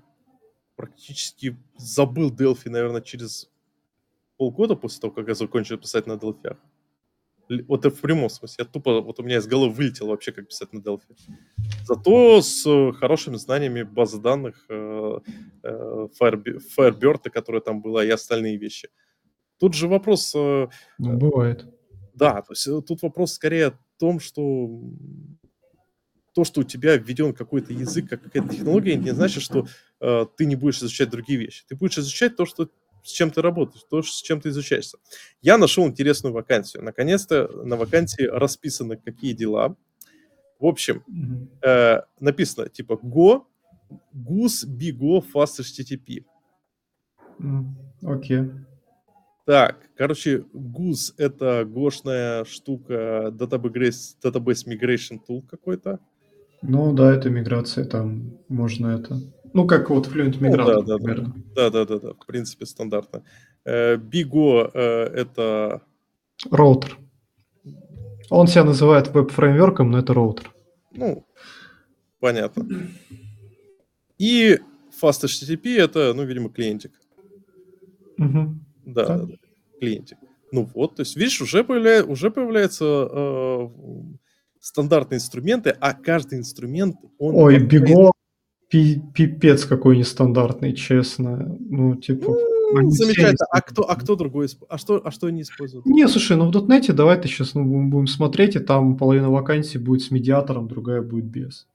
практически 0.76 1.58
забыл 1.78 2.30
Delphi, 2.30 2.70
наверное, 2.70 3.02
через 3.02 3.50
полгода 4.36 4.76
после 4.76 5.00
того, 5.00 5.14
как 5.14 5.30
я 5.30 5.36
закончил 5.36 5.78
писать 5.78 6.08
на 6.08 6.14
Delphi. 6.14 6.58
Вот 7.68 7.86
в 7.86 8.02
прямом 8.02 8.30
смысле. 8.30 8.66
Я 8.66 8.72
тупо, 8.72 9.02
вот 9.02 9.20
у 9.20 9.24
меня 9.24 9.38
из 9.38 9.48
головы 9.48 9.74
вылетело 9.74 10.10
вообще, 10.10 10.32
как 10.32 10.48
писать 10.48 10.74
на 10.74 10.80
Delphi. 10.80 11.16
Зато 11.86 12.42
с 12.42 12.66
э, 12.66 12.92
хорошими 12.94 13.36
знаниями 13.36 13.84
базы 13.84 14.20
данных 14.20 14.66
э, 14.70 15.20
э, 15.64 16.08
Firebird, 16.20 17.30
которая 17.30 17.62
там 17.62 17.82
была, 17.82 18.04
и 18.04 18.10
остальные 18.10 18.58
вещи. 18.58 18.90
Тут 19.60 19.74
же 19.74 19.88
вопрос... 19.88 20.34
Ну, 20.34 20.70
бывает. 20.98 21.66
Да, 22.14 22.42
то 22.42 22.54
есть 22.54 22.68
тут 22.88 23.02
вопрос 23.02 23.34
скорее 23.34 23.68
о 23.68 23.80
том, 24.00 24.20
что 24.20 24.70
то, 26.38 26.44
что 26.44 26.62
у 26.62 26.64
тебя 26.64 26.98
введен 26.98 27.34
какой-то 27.34 27.74
язык, 27.74 28.10
какая-то 28.10 28.50
технология, 28.50 28.96
не 28.96 29.10
значит, 29.10 29.42
что 29.42 29.66
э, 30.00 30.26
ты 30.38 30.46
не 30.46 30.56
будешь 30.56 30.78
изучать 30.78 31.10
другие 31.10 31.40
вещи. 31.40 31.64
Ты 31.68 31.76
будешь 31.76 31.98
изучать 31.98 32.36
то, 32.36 32.46
что 32.46 32.70
с 33.08 33.12
чем 33.12 33.32
ты 33.32 33.42
работаешь, 33.42 33.84
то, 33.90 34.02
с 34.02 34.22
чем 34.22 34.42
ты 34.42 34.50
изучаешься. 34.50 34.98
Я 35.42 35.58
нашел 35.58 35.88
интересную 35.88 36.34
вакансию. 36.34 36.84
Наконец-то 36.84 37.48
на 37.64 37.76
вакансии 37.76 38.24
расписаны, 38.24 38.98
какие 38.98 39.34
дела. 39.34 39.76
В 40.60 40.66
общем, 40.66 41.04
э, 41.62 42.02
написано 42.20 42.70
типа 42.70 43.00
Go, 43.02 43.44
GUS, 44.14 44.66
BGO, 44.68 45.24
Fast 45.34 45.60
HTTP. 45.62 46.26
Окей. 48.02 48.38
Okay. 48.40 48.68
Так, 49.46 49.78
короче, 49.96 50.44
GUS 50.54 51.14
это 51.18 51.64
гошная 51.64 52.44
штука, 52.44 53.32
database, 53.32 54.18
database 54.22 54.68
migration 54.68 55.20
tool 55.26 55.42
какой-то. 55.48 56.00
Ну 56.62 56.94
да, 56.94 57.14
это 57.16 57.30
миграция, 57.30 57.86
там 57.86 58.40
можно 58.50 58.88
это 58.88 59.22
ну, 59.54 59.68
как 59.68 59.90
вот 59.90 60.08
Fluent 60.08 60.40
Migrator, 60.40 60.82
ну, 60.82 60.82
да, 60.84 60.98
да, 60.98 60.98
да, 60.98 61.70
да, 61.70 61.86
да, 61.86 62.00
да, 62.00 62.14
в 62.14 62.26
принципе, 62.26 62.66
стандартно. 62.66 63.24
Bigo 63.66 64.72
э, 64.74 65.10
э, 65.14 65.22
это... 65.22 65.82
Роутер. 66.52 66.98
Он 68.30 68.48
себя 68.48 68.64
называет 68.64 69.14
веб-фреймворком, 69.14 69.92
но 69.92 70.00
это 70.00 70.14
роутер. 70.14 70.54
Ну, 70.92 71.26
понятно. 72.20 72.68
И 74.18 74.60
Fast 75.02 75.26
HTTP 75.26 75.78
это, 75.78 76.14
ну, 76.14 76.24
видимо, 76.24 76.50
клиентик. 76.50 76.92
Угу. 78.18 78.56
Да, 78.86 79.06
да, 79.06 79.18
да, 79.24 79.34
клиентик. 79.80 80.18
Ну 80.52 80.70
вот, 80.74 80.96
то 80.96 81.02
есть, 81.02 81.16
видишь, 81.16 81.42
уже, 81.42 81.64
появля... 81.64 82.04
уже 82.04 82.32
появляются 82.32 82.86
э, 82.86 83.70
стандартные 84.60 85.18
инструменты, 85.18 85.72
а 85.72 85.94
каждый 85.94 86.40
инструмент... 86.40 86.96
Он 87.18 87.36
Ой, 87.36 87.60
Bigo 88.74 89.02
пипец 89.14 89.66
какой 89.66 89.98
нестандартный, 89.98 90.74
честно. 90.74 91.58
Ну, 91.60 91.96
типа... 91.96 92.36
Ну, 92.74 92.90
замечательно. 92.90 93.46
А 93.50 93.62
кто, 93.62 93.90
а 93.90 93.96
кто 93.96 94.16
другой? 94.16 94.48
А 94.68 94.78
что, 94.78 95.02
а 95.04 95.12
что 95.12 95.28
они 95.28 95.42
используют? 95.42 95.86
Не, 95.86 96.08
слушай, 96.08 96.36
ну 96.36 96.52
в 96.52 96.56
.NET 96.56 96.92
давай 96.92 97.20
ты 97.20 97.28
сейчас 97.30 97.54
ну, 97.54 97.64
будем 97.64 98.08
смотреть, 98.08 98.56
и 98.58 98.60
там 98.60 98.98
половина 98.98 99.30
вакансий 99.30 99.78
будет 99.78 100.02
с 100.02 100.12
медиатором, 100.12 100.68
другая 100.68 101.02
будет 101.02 101.26
без. 101.26 101.68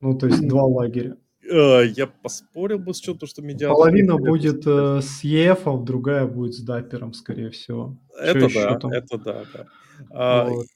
Ну, 0.00 0.16
то 0.16 0.26
есть 0.26 0.46
два 0.46 0.64
лагеря. 0.64 1.16
Э, 1.50 1.84
я 1.86 2.06
поспорил 2.06 2.78
бы 2.78 2.94
с 2.94 3.00
чем-то, 3.00 3.26
что 3.26 3.42
медиатор... 3.42 3.76
Половина 3.76 4.16
будет 4.16 4.64
э, 4.66 5.00
с 5.02 5.24
EF, 5.24 5.84
другая 5.84 6.26
будет 6.26 6.54
с 6.54 6.60
даппером, 6.60 7.14
скорее 7.14 7.50
всего. 7.50 7.96
Это 8.16 8.48
да, 8.48 8.78
это 8.92 9.18
да, 9.18 9.42
да. 9.52 9.66
А, 10.10 10.48
вот. 10.48 10.66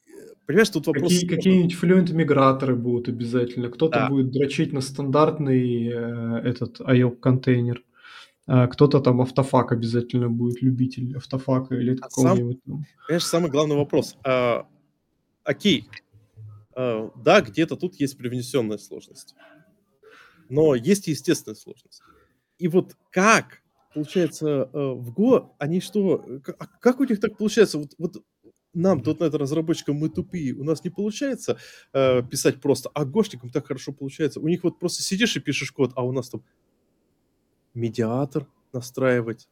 Понимаешь, 0.46 0.70
тут 0.70 0.86
вопрос... 0.86 1.12
Какие, 1.12 1.28
какие-нибудь 1.28 1.74
флюент-миграторы 1.74 2.76
будут 2.76 3.08
обязательно. 3.08 3.68
Кто-то 3.68 3.98
да. 3.98 4.08
будет 4.08 4.30
дрочить 4.30 4.72
на 4.72 4.80
стандартный 4.80 5.88
э, 5.88 6.40
этот 6.44 6.80
IOP-контейнер. 6.80 7.82
А 8.46 8.68
кто-то 8.68 9.00
там 9.00 9.20
автофак 9.20 9.72
обязательно 9.72 10.30
будет, 10.30 10.62
любитель 10.62 11.16
автофака 11.16 11.74
или 11.74 11.96
а 11.96 12.02
какого-нибудь. 12.02 12.60
Сам, 12.64 12.86
понимаешь, 13.06 13.24
самый 13.24 13.50
главный 13.50 13.74
вопрос. 13.74 14.16
А, 14.24 14.68
окей, 15.42 15.88
а, 16.76 17.10
да, 17.16 17.40
где-то 17.40 17.74
тут 17.74 17.96
есть 17.96 18.16
привнесенная 18.16 18.78
сложность. 18.78 19.34
Но 20.48 20.76
есть 20.76 21.08
и 21.08 21.10
естественная 21.10 21.56
сложность. 21.56 22.02
И 22.58 22.68
вот 22.68 22.94
как 23.10 23.62
получается, 23.96 24.68
э, 24.70 24.78
в 24.78 25.10
Go, 25.10 25.48
они 25.58 25.80
что, 25.80 26.22
а 26.58 26.66
как 26.66 27.00
у 27.00 27.04
них 27.04 27.18
так 27.18 27.38
получается? 27.38 27.78
Вот, 27.78 27.94
вот 27.96 28.22
нам, 28.76 29.00
тут 29.00 29.20
.NET 29.20 29.36
разработчикам, 29.36 29.96
мы 29.96 30.08
тупые, 30.08 30.52
у 30.54 30.64
нас 30.64 30.84
не 30.84 30.90
получается 30.90 31.56
э, 31.92 32.22
писать 32.22 32.60
просто, 32.60 32.90
а 32.94 33.04
гошникам 33.04 33.50
так 33.50 33.66
хорошо 33.66 33.92
получается. 33.92 34.40
У 34.40 34.48
них 34.48 34.64
вот 34.64 34.78
просто 34.78 35.02
сидишь 35.02 35.36
и 35.36 35.40
пишешь 35.40 35.72
код, 35.72 35.92
а 35.96 36.04
у 36.04 36.12
нас 36.12 36.28
там 36.28 36.42
медиатор 37.74 38.46
настраивать, 38.72 39.48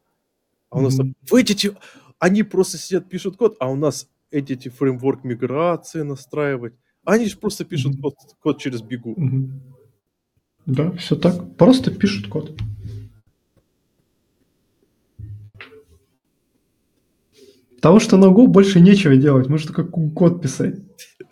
а 0.71 0.79
у 0.79 0.83
нас 0.83 0.97
там 0.97 1.15
в 1.23 1.35
эти, 1.35 1.73
они 2.19 2.43
просто 2.43 2.79
сидят, 2.79 3.09
пишут 3.09 3.37
код, 3.37 3.57
а 3.61 3.71
у 3.71 3.77
нас 3.77 4.09
эти 4.31 4.69
фреймворк 4.69 5.25
миграции 5.25 6.03
настраивать. 6.03 6.75
Они 7.05 7.27
же 7.27 7.37
просто 7.37 7.65
пишут 7.65 8.01
код, 8.01 8.15
код 8.41 8.59
через 8.59 8.83
бегу. 8.83 9.17
Да, 10.67 10.91
все 10.93 11.17
так. 11.17 11.57
Просто 11.57 11.91
пишут 11.91 12.29
код. 12.29 12.59
Потому 17.85 18.01
что 18.01 18.17
на 18.17 18.31
Go 18.33 18.47
больше 18.47 18.81
нечего 18.81 19.15
делать, 19.15 19.51
можно 19.51 19.71
только 19.71 19.85
код 19.85 20.41
писать. 20.41 20.77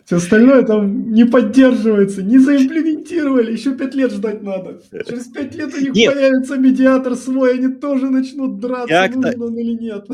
Все 0.05 0.17
остальное 0.17 0.61
там 0.61 1.11
не 1.11 1.25
поддерживается, 1.25 2.21
не 2.21 2.37
заимплементировали, 2.37 3.53
еще 3.53 3.75
пять 3.75 3.95
лет 3.95 4.11
ждать 4.11 4.43
надо. 4.43 4.79
Через 4.91 5.29
пять 5.29 5.55
лет 5.55 5.73
у 5.73 5.79
них 5.79 5.95
нет. 5.95 6.13
появится 6.13 6.57
медиатор 6.57 7.15
свой, 7.15 7.55
они 7.55 7.73
тоже 7.73 8.07
начнут 8.11 8.59
драться, 8.59 8.93
я 8.93 9.09
нужно 9.09 9.45
он 9.45 9.57
или 9.57 9.73
нет. 9.73 10.05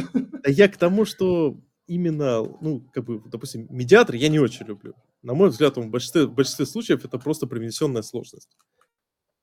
Я 0.47 0.69
к 0.69 0.77
тому, 0.77 1.03
что 1.03 1.59
именно, 1.87 2.41
ну, 2.61 2.87
как 2.93 3.03
бы, 3.03 3.21
допустим, 3.29 3.67
медиатор 3.69 4.15
я 4.15 4.29
не 4.29 4.39
очень 4.39 4.65
люблю. 4.65 4.93
На 5.21 5.33
мой 5.33 5.49
взгляд, 5.49 5.75
в 5.75 5.89
большинстве, 5.89 6.25
в 6.25 6.33
большинстве 6.33 6.65
случаев 6.65 7.03
это 7.03 7.17
просто 7.17 7.47
привнесенная 7.47 8.01
сложность. 8.01 8.55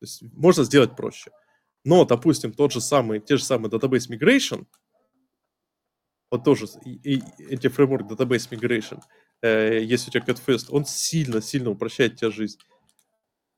То 0.01 0.07
есть 0.07 0.23
можно 0.33 0.65
сделать 0.65 0.97
проще. 0.97 1.31
Но, 1.85 2.07
допустим, 2.07 2.55
тот 2.55 2.73
же 2.73 2.81
самый, 2.81 3.21
те 3.21 3.37
же 3.37 3.45
самые 3.45 3.71
database 3.71 4.09
migration, 4.09 4.65
вот 6.31 6.45
тоже 6.45 6.67
и, 6.85 7.17
и 7.17 7.23
эти 7.39 7.69
фреймворк 7.69 8.11
Database 8.11 8.51
Migration, 8.51 9.01
э, 9.43 9.83
если 9.83 10.11
у 10.11 10.13
тебя 10.13 10.25
CatFest, 10.25 10.67
он 10.71 10.85
сильно-сильно 10.85 11.71
упрощает 11.71 12.17
тебе 12.17 12.31
жизнь. 12.31 12.59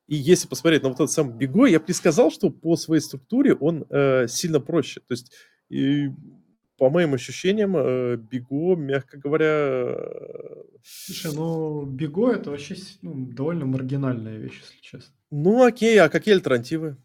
И 0.08 0.16
если 0.16 0.48
посмотреть 0.48 0.82
на 0.82 0.88
вот 0.88 0.96
этот 0.96 1.10
самый 1.10 1.34
Биго, 1.36 1.66
я 1.66 1.78
бы 1.78 1.84
не 1.88 1.94
сказал, 1.94 2.30
что 2.30 2.50
по 2.50 2.76
своей 2.76 3.02
структуре 3.02 3.54
он 3.54 3.84
э, 3.90 4.26
сильно 4.26 4.58
проще. 4.58 5.00
То 5.00 5.12
есть, 5.12 5.32
и, 5.68 6.08
по 6.78 6.88
моим 6.88 7.12
ощущениям, 7.12 7.76
э, 7.76 8.16
Биго, 8.16 8.74
мягко 8.74 9.18
говоря... 9.18 9.46
Э, 9.46 10.62
Слушай, 10.82 11.34
ну, 11.34 11.84
Биго 11.84 12.32
это 12.32 12.50
вообще 12.50 12.76
ну, 13.02 13.26
довольно 13.26 13.66
маргинальная 13.66 14.38
вещь, 14.38 14.60
если 14.62 14.80
честно. 14.80 15.14
Ну, 15.30 15.62
окей, 15.62 16.00
а 16.00 16.08
какие 16.08 16.34
альтернативы? 16.34 16.96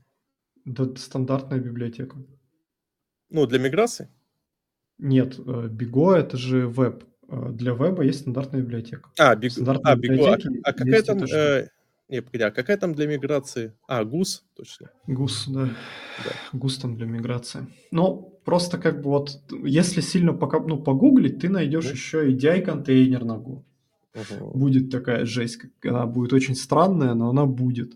Да, 0.64 0.96
стандартная 0.96 1.60
библиотека. 1.60 2.16
Ну, 3.30 3.46
для 3.46 3.60
миграции? 3.60 4.08
Нет, 5.04 5.38
Биго 5.38 6.16
э, 6.16 6.20
это 6.22 6.38
же 6.38 6.68
веб. 6.68 7.04
Э, 7.28 7.50
для 7.52 7.74
веба 7.74 8.04
есть 8.04 8.22
стандартная 8.22 8.62
библиотека. 8.62 9.10
А, 9.20 9.36
Биго, 9.36 9.80
а, 9.84 9.96
Биго. 9.98 10.34
А, 10.34 10.38
а 10.64 10.74
какая 10.74 11.04
там... 11.04 11.24
Э, 11.24 11.68
не, 12.08 12.22
погоди, 12.22 12.44
а 12.44 12.52
какая 12.52 12.78
там 12.78 12.94
для 12.94 13.08
миграции? 13.08 13.74
А, 13.86 14.06
ГУС, 14.06 14.46
точно. 14.56 14.92
ГУС, 15.08 15.48
да. 15.48 15.66
да. 16.24 16.58
ГУС 16.58 16.78
там 16.78 16.96
для 16.96 17.06
миграции. 17.06 17.68
Ну, 17.92 18.40
просто 18.46 18.78
как 18.78 19.02
бы 19.02 19.10
вот, 19.10 19.42
если 19.64 20.00
сильно 20.00 20.32
пока, 20.32 20.60
ну, 20.60 20.82
погуглить, 20.82 21.40
ты 21.40 21.50
найдешь 21.50 21.90
mm. 21.90 21.92
еще 21.92 22.32
и 22.32 22.36
DI-контейнер 22.36 23.26
на 23.26 23.34
Go. 23.34 23.64
Uh-huh. 24.14 24.58
Будет 24.58 24.90
такая 24.90 25.26
жесть, 25.26 25.60
она 25.84 26.06
будет 26.06 26.34
очень 26.34 26.56
странная, 26.56 27.14
но 27.14 27.30
она 27.30 27.46
будет. 27.46 27.94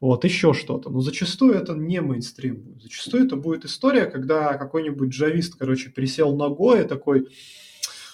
Вот, 0.00 0.24
еще 0.24 0.52
что-то. 0.54 0.90
Но 0.90 1.00
зачастую 1.00 1.54
это 1.54 1.74
не 1.74 2.00
мейнстрим 2.00 2.56
будет. 2.56 2.82
Зачастую 2.82 3.26
это 3.26 3.36
будет 3.36 3.64
история, 3.64 4.06
когда 4.06 4.54
какой-нибудь 4.54 5.10
джавист, 5.10 5.56
короче, 5.56 5.90
присел 5.90 6.36
ногой 6.36 6.82
и 6.82 6.88
такой, 6.88 7.28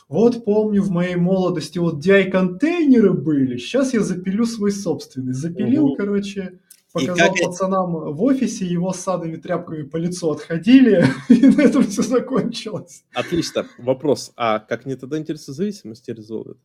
вот 0.09 0.45
помню, 0.45 0.83
в 0.83 0.91
моей 0.91 1.17
молодости 1.17 1.79
вот 1.79 2.05
DI-контейнеры 2.05 3.13
были, 3.13 3.59
сейчас 3.59 3.95
я 3.95 4.01
запилю 4.01 4.47
свой 4.47 4.73
собственный. 4.73 5.33
Запилил, 5.33 5.87
угу. 5.87 5.97
короче, 5.97 6.61
показал 6.93 7.35
как... 7.35 7.45
пацанам 7.45 8.15
в 8.15 8.23
офисе, 8.23 8.65
его 8.65 8.93
с 8.93 9.01
садами 9.01 9.37
тряпками 9.37 9.83
по 9.83 9.97
лицу 9.97 10.31
отходили, 10.31 11.05
и 11.29 11.47
на 11.47 11.63
этом 11.63 11.83
все 11.85 12.03
закончилось. 12.03 13.05
Отлично. 13.15 13.67
Вопрос, 13.79 14.33
а 14.37 14.59
как 14.59 14.87
не 14.87 14.97
тогда 14.97 15.19
интересы 15.19 15.53
зависимости 15.53 16.11
резолвят? 16.11 16.59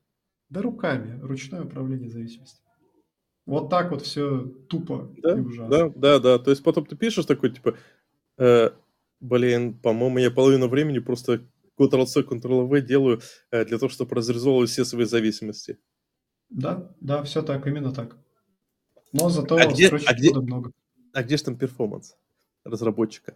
Да 0.49 0.61
руками, 0.61 1.19
ручное 1.21 1.63
управление 1.63 2.09
зависимости. 2.09 2.61
Вот 3.49 3.67
так 3.71 3.89
вот 3.89 4.03
все 4.03 4.41
тупо 4.69 5.09
да, 5.23 5.35
и 5.35 5.41
ужасно. 5.41 5.69
Да, 5.69 5.89
да, 5.95 6.19
да. 6.19 6.37
То 6.37 6.51
есть 6.51 6.61
потом 6.61 6.85
ты 6.85 6.95
пишешь 6.95 7.25
такой, 7.25 7.49
типа, 7.49 7.75
э, 8.37 8.69
блин, 9.19 9.73
по-моему, 9.73 10.19
я 10.19 10.29
половину 10.29 10.67
времени 10.67 10.99
просто 10.99 11.41
Ctrl-C, 11.79 12.21
Ctrl-V 12.21 12.81
делаю 12.81 13.21
э, 13.49 13.65
для 13.65 13.79
того, 13.79 13.89
чтобы 13.89 14.15
разрезовывать 14.15 14.69
все 14.69 14.85
свои 14.85 15.05
зависимости. 15.05 15.79
Да, 16.51 16.91
да, 17.01 17.23
все 17.23 17.41
так, 17.41 17.65
именно 17.65 17.91
так. 17.91 18.17
Но 19.13 19.29
зато 19.29 19.55
а 19.55 19.65
где, 19.65 19.87
а 19.87 20.13
где, 20.13 20.31
много. 20.31 20.71
А 21.13 21.23
где 21.23 21.35
же 21.35 21.45
там 21.45 21.57
перформанс 21.57 22.17
разработчика? 22.63 23.35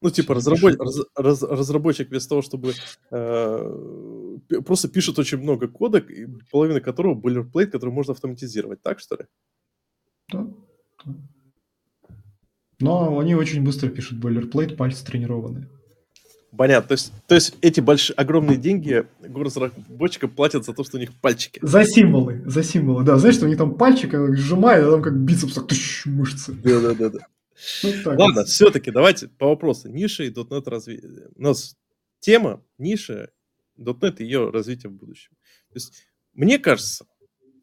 Ну, 0.00 0.10
типа, 0.10 0.34
разработ... 0.34 0.78
раз... 0.78 1.00
Раз... 1.16 1.42
разработчик 1.42 2.10
вместо 2.10 2.28
того, 2.28 2.42
чтобы 2.42 2.74
э... 3.10 3.74
просто 4.64 4.88
пишет 4.88 5.18
очень 5.18 5.38
много 5.38 5.68
кода, 5.68 6.04
половина 6.50 6.80
которого 6.80 7.14
boilerplate, 7.14 7.66
который 7.66 7.90
можно 7.90 8.12
автоматизировать, 8.12 8.82
так 8.82 9.00
что 9.00 9.16
ли? 9.16 9.24
Да. 10.32 10.46
Но 12.80 13.18
они 13.18 13.34
очень 13.34 13.64
быстро 13.64 13.88
пишут 13.88 14.22
boilerplate, 14.24 14.76
пальцы 14.76 15.04
тренированные. 15.04 15.68
Понятно. 16.56 16.88
То 16.88 16.94
есть, 16.94 17.12
то 17.26 17.34
есть 17.34 17.54
эти 17.60 17.80
большие, 17.80 18.14
огромные 18.16 18.56
деньги 18.56 19.04
разработчикам 19.20 20.30
платят 20.30 20.64
за 20.64 20.72
то, 20.72 20.82
что 20.82 20.96
у 20.96 21.00
них 21.00 21.12
пальчики. 21.20 21.60
За 21.62 21.84
символы, 21.84 22.42
за 22.46 22.62
символы, 22.62 23.04
да. 23.04 23.18
Знаешь, 23.18 23.36
что 23.36 23.44
у 23.44 23.48
них 23.48 23.58
там 23.58 23.74
пальчик 23.74 24.14
сжимает, 24.34 24.84
а 24.84 24.90
там 24.92 25.02
как 25.02 25.18
бицепс, 25.18 25.54
так, 25.54 25.66
тыщ, 25.66 26.06
мышцы. 26.06 26.52
Да-да-да. 26.52 27.26
Ну, 27.82 27.90
Ладно, 28.04 28.42
вот. 28.42 28.48
все-таки 28.48 28.90
давайте 28.90 29.28
по 29.28 29.48
вопросу. 29.48 29.88
Ниша 29.88 30.24
и 30.24 30.30
.NET 30.30 30.68
развитие. 30.68 31.28
У 31.34 31.42
нас 31.42 31.76
тема 32.20 32.62
ниша, 32.78 33.30
.NET 33.78 34.16
и 34.18 34.24
ее 34.24 34.50
развитие 34.50 34.90
в 34.90 34.94
будущем. 34.94 35.32
То 35.68 35.74
есть, 35.74 36.04
мне 36.32 36.58
кажется, 36.58 37.06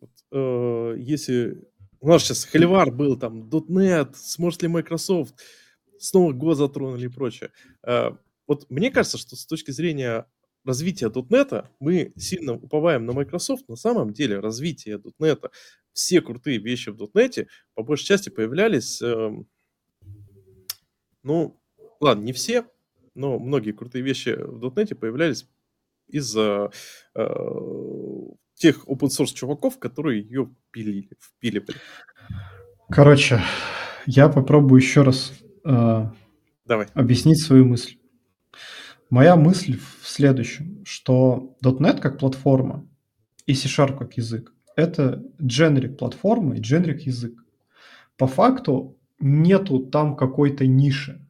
вот, 0.01 0.11
э, 0.31 0.95
если 0.99 1.63
у 1.99 2.07
нас 2.07 2.23
сейчас 2.23 2.45
холивар 2.45 2.91
был, 2.91 3.17
там, 3.17 3.49
.NET, 3.49 4.15
сможет 4.15 4.61
ли 4.61 4.67
Microsoft, 4.67 5.35
снова 5.99 6.33
Go 6.33 6.55
затронули 6.55 7.05
и 7.05 7.09
прочее. 7.09 7.51
Э, 7.83 8.11
вот 8.47 8.69
мне 8.69 8.91
кажется, 8.91 9.17
что 9.17 9.35
с 9.35 9.45
точки 9.45 9.71
зрения 9.71 10.27
развития 10.63 11.07
.NET 11.07 11.67
мы 11.79 12.13
сильно 12.15 12.53
уповаем 12.53 13.05
на 13.05 13.13
Microsoft. 13.13 13.67
На 13.69 13.75
самом 13.75 14.13
деле 14.13 14.39
развитие 14.39 15.01
.NET, 15.19 15.49
все 15.93 16.21
крутые 16.21 16.57
вещи 16.57 16.89
в 16.89 17.01
.NET 17.01 17.47
по 17.73 17.83
большей 17.83 18.05
части 18.05 18.29
появлялись 18.29 19.01
э, 19.01 19.31
ну, 21.25 21.59
ладно, 21.99 22.23
не 22.23 22.33
все, 22.33 22.67
но 23.15 23.39
многие 23.39 23.71
крутые 23.71 24.03
вещи 24.03 24.29
в 24.29 24.63
.NET 24.67 24.93
появлялись 24.93 25.47
из-за 26.07 26.71
э, 27.15 27.25
тех 28.55 28.85
open 28.87 29.09
source 29.09 29.33
чуваков, 29.33 29.79
которые 29.79 30.21
ее 30.21 30.49
пилили, 30.71 31.09
впиливали. 31.19 31.77
Короче, 32.89 33.41
я 34.05 34.29
попробую 34.29 34.81
еще 34.81 35.01
раз 35.01 35.33
э, 35.63 36.05
Давай. 36.65 36.87
объяснить 36.93 37.41
свою 37.41 37.65
мысль. 37.65 37.97
Моя 39.09 39.35
мысль 39.35 39.77
в 40.01 40.07
следующем, 40.07 40.83
что 40.85 41.55
.NET 41.63 41.99
как 41.99 42.17
платформа 42.17 42.87
и 43.45 43.53
C-Sharp 43.53 43.97
как 43.97 44.17
язык– 44.17 44.53
это 44.75 45.23
generic 45.39 45.95
платформа 45.95 46.55
и 46.55 46.61
generic 46.61 46.99
язык. 46.99 47.33
По 48.17 48.27
факту 48.27 48.97
нету 49.19 49.79
там 49.79 50.15
какой-то 50.15 50.65
ниши. 50.65 51.25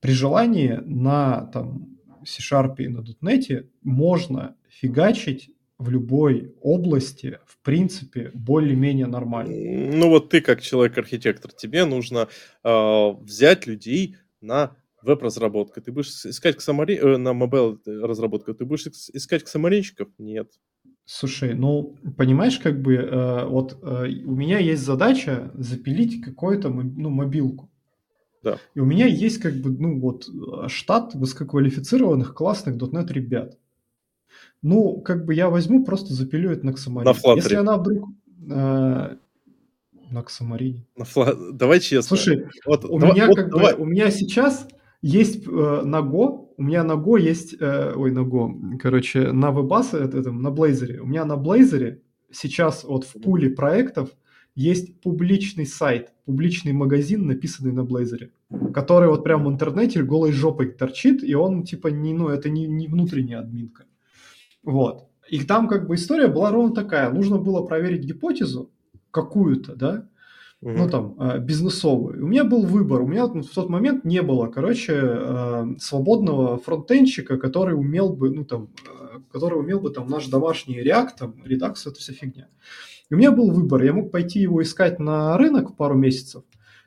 При 0.00 0.12
желании 0.12 0.80
на 0.84 1.46
там, 1.46 1.95
C-Sharp 2.26 2.76
и 2.78 2.88
на 2.88 2.98
.NET 3.00 3.68
можно 3.82 4.56
фигачить 4.68 5.50
в 5.78 5.90
любой 5.90 6.54
области, 6.60 7.38
в 7.46 7.58
принципе, 7.62 8.30
более-менее 8.34 9.06
нормально. 9.06 9.52
Ну 9.94 10.08
вот 10.08 10.30
ты 10.30 10.40
как 10.40 10.62
человек-архитектор, 10.62 11.52
тебе 11.52 11.84
нужно 11.84 12.28
э, 12.64 13.10
взять 13.20 13.66
людей 13.66 14.16
на 14.40 14.74
веб-разработку. 15.02 15.80
Ты 15.80 15.92
будешь 15.92 16.08
искать 16.24 16.56
Xamari... 16.56 16.96
э, 16.96 17.16
на 17.18 17.32
mobile 17.32 17.80
разработку, 17.86 18.54
ты 18.54 18.64
будешь 18.64 18.86
искать 18.86 19.44
Xamarin 19.44 19.72
щиков? 19.72 20.08
Нет. 20.18 20.50
Слушай, 21.04 21.54
ну, 21.54 21.96
понимаешь, 22.16 22.58
как 22.58 22.82
бы, 22.82 22.94
э, 22.94 23.44
вот 23.46 23.78
э, 23.82 24.08
у 24.24 24.34
меня 24.34 24.58
есть 24.58 24.82
задача 24.82 25.52
запилить 25.54 26.20
какую-то 26.20 26.68
ну, 26.68 27.10
мобилку. 27.10 27.70
Да. 28.46 28.58
И 28.76 28.80
у 28.80 28.84
меня 28.84 29.06
есть, 29.06 29.38
как 29.38 29.54
бы, 29.54 29.70
ну, 29.70 29.98
вот, 29.98 30.28
штат 30.68 31.14
высококвалифицированных 31.14 32.32
классных 32.32 32.76
.NET 32.76 33.12
ребят. 33.12 33.58
Ну, 34.62 35.00
как 35.00 35.24
бы 35.24 35.34
я 35.34 35.50
возьму, 35.50 35.84
просто 35.84 36.14
запилю 36.14 36.52
это 36.52 36.64
на 36.64 36.70
Xamarin. 36.70 37.04
На 37.04 37.34
Если 37.34 37.56
она 37.56 37.76
вдруг... 37.76 38.08
Э, 38.48 39.16
на 40.10 40.18
Xamarin. 40.20 40.76
На 40.96 41.04
фла... 41.04 41.34
Давай 41.52 41.80
честно. 41.80 42.16
Слушай, 42.16 42.46
вот, 42.64 42.84
у, 42.84 43.00
давай, 43.00 43.16
меня, 43.16 43.26
вот, 43.26 43.36
как 43.36 43.50
давай. 43.50 43.74
бы, 43.74 43.82
у 43.82 43.84
меня 43.84 44.12
сейчас 44.12 44.68
есть 45.02 45.44
э, 45.44 45.82
на 45.84 45.98
Go, 45.98 46.50
у 46.56 46.62
меня 46.62 46.84
на 46.84 46.92
Go 46.92 47.20
есть, 47.20 47.56
э, 47.58 47.94
ой, 47.96 48.12
на 48.12 48.20
Go, 48.20 48.78
короче, 48.78 49.32
на 49.32 49.50
WebAss, 49.50 49.98
это, 49.98 50.18
это, 50.18 50.30
на 50.30 50.48
Blazor, 50.48 50.98
у 50.98 51.06
меня 51.06 51.24
на 51.24 51.34
Blazor 51.34 51.98
сейчас 52.30 52.84
вот 52.84 53.04
в 53.04 53.20
пуле 53.20 53.50
проектов 53.50 54.10
есть 54.56 55.00
публичный 55.02 55.66
сайт, 55.66 56.12
публичный 56.24 56.72
магазин, 56.72 57.26
написанный 57.26 57.72
на 57.72 57.80
Blazor, 57.80 58.30
который 58.72 59.08
вот 59.08 59.22
прям 59.22 59.44
в 59.44 59.48
интернете 59.48 60.02
голой 60.02 60.32
жопой 60.32 60.72
торчит, 60.72 61.22
и 61.22 61.34
он 61.34 61.62
типа 61.62 61.88
не, 61.88 62.14
ну, 62.14 62.28
это 62.28 62.48
не, 62.48 62.66
не 62.66 62.88
внутренняя 62.88 63.40
админка. 63.40 63.84
Вот. 64.64 65.08
И 65.28 65.44
там 65.44 65.68
как 65.68 65.86
бы 65.86 65.94
история 65.94 66.28
была 66.28 66.50
ровно 66.50 66.74
такая. 66.74 67.10
Нужно 67.10 67.38
было 67.38 67.62
проверить 67.62 68.04
гипотезу 68.04 68.70
какую-то, 69.10 69.76
да, 69.76 70.08
угу. 70.62 70.72
ну 70.72 70.88
там, 70.88 71.16
э, 71.20 71.38
бизнесовую. 71.38 72.24
У 72.24 72.28
меня 72.28 72.44
был 72.44 72.64
выбор. 72.64 73.02
У 73.02 73.06
меня 73.06 73.26
в 73.26 73.44
тот 73.54 73.68
момент 73.68 74.04
не 74.04 74.22
было, 74.22 74.46
короче, 74.46 74.94
э, 74.94 75.66
свободного 75.78 76.58
фронтенщика, 76.58 77.36
который 77.36 77.74
умел 77.74 78.10
бы, 78.10 78.30
ну 78.30 78.44
там, 78.44 78.70
э, 78.88 79.18
который 79.30 79.58
умел 79.58 79.80
бы 79.80 79.90
там 79.90 80.08
наш 80.08 80.28
домашний 80.28 80.80
React, 80.82 81.10
там, 81.18 81.34
Redux, 81.44 81.74
это 81.84 81.96
вся 81.96 82.12
фигня. 82.14 82.48
И 83.10 83.14
у 83.14 83.16
меня 83.16 83.30
был 83.30 83.50
выбор. 83.50 83.82
Я 83.82 83.92
мог 83.92 84.10
пойти 84.10 84.40
его 84.40 84.62
искать 84.62 84.98
на 84.98 85.36
рынок 85.38 85.76
пару 85.76 85.94
месяцев, 85.94 86.42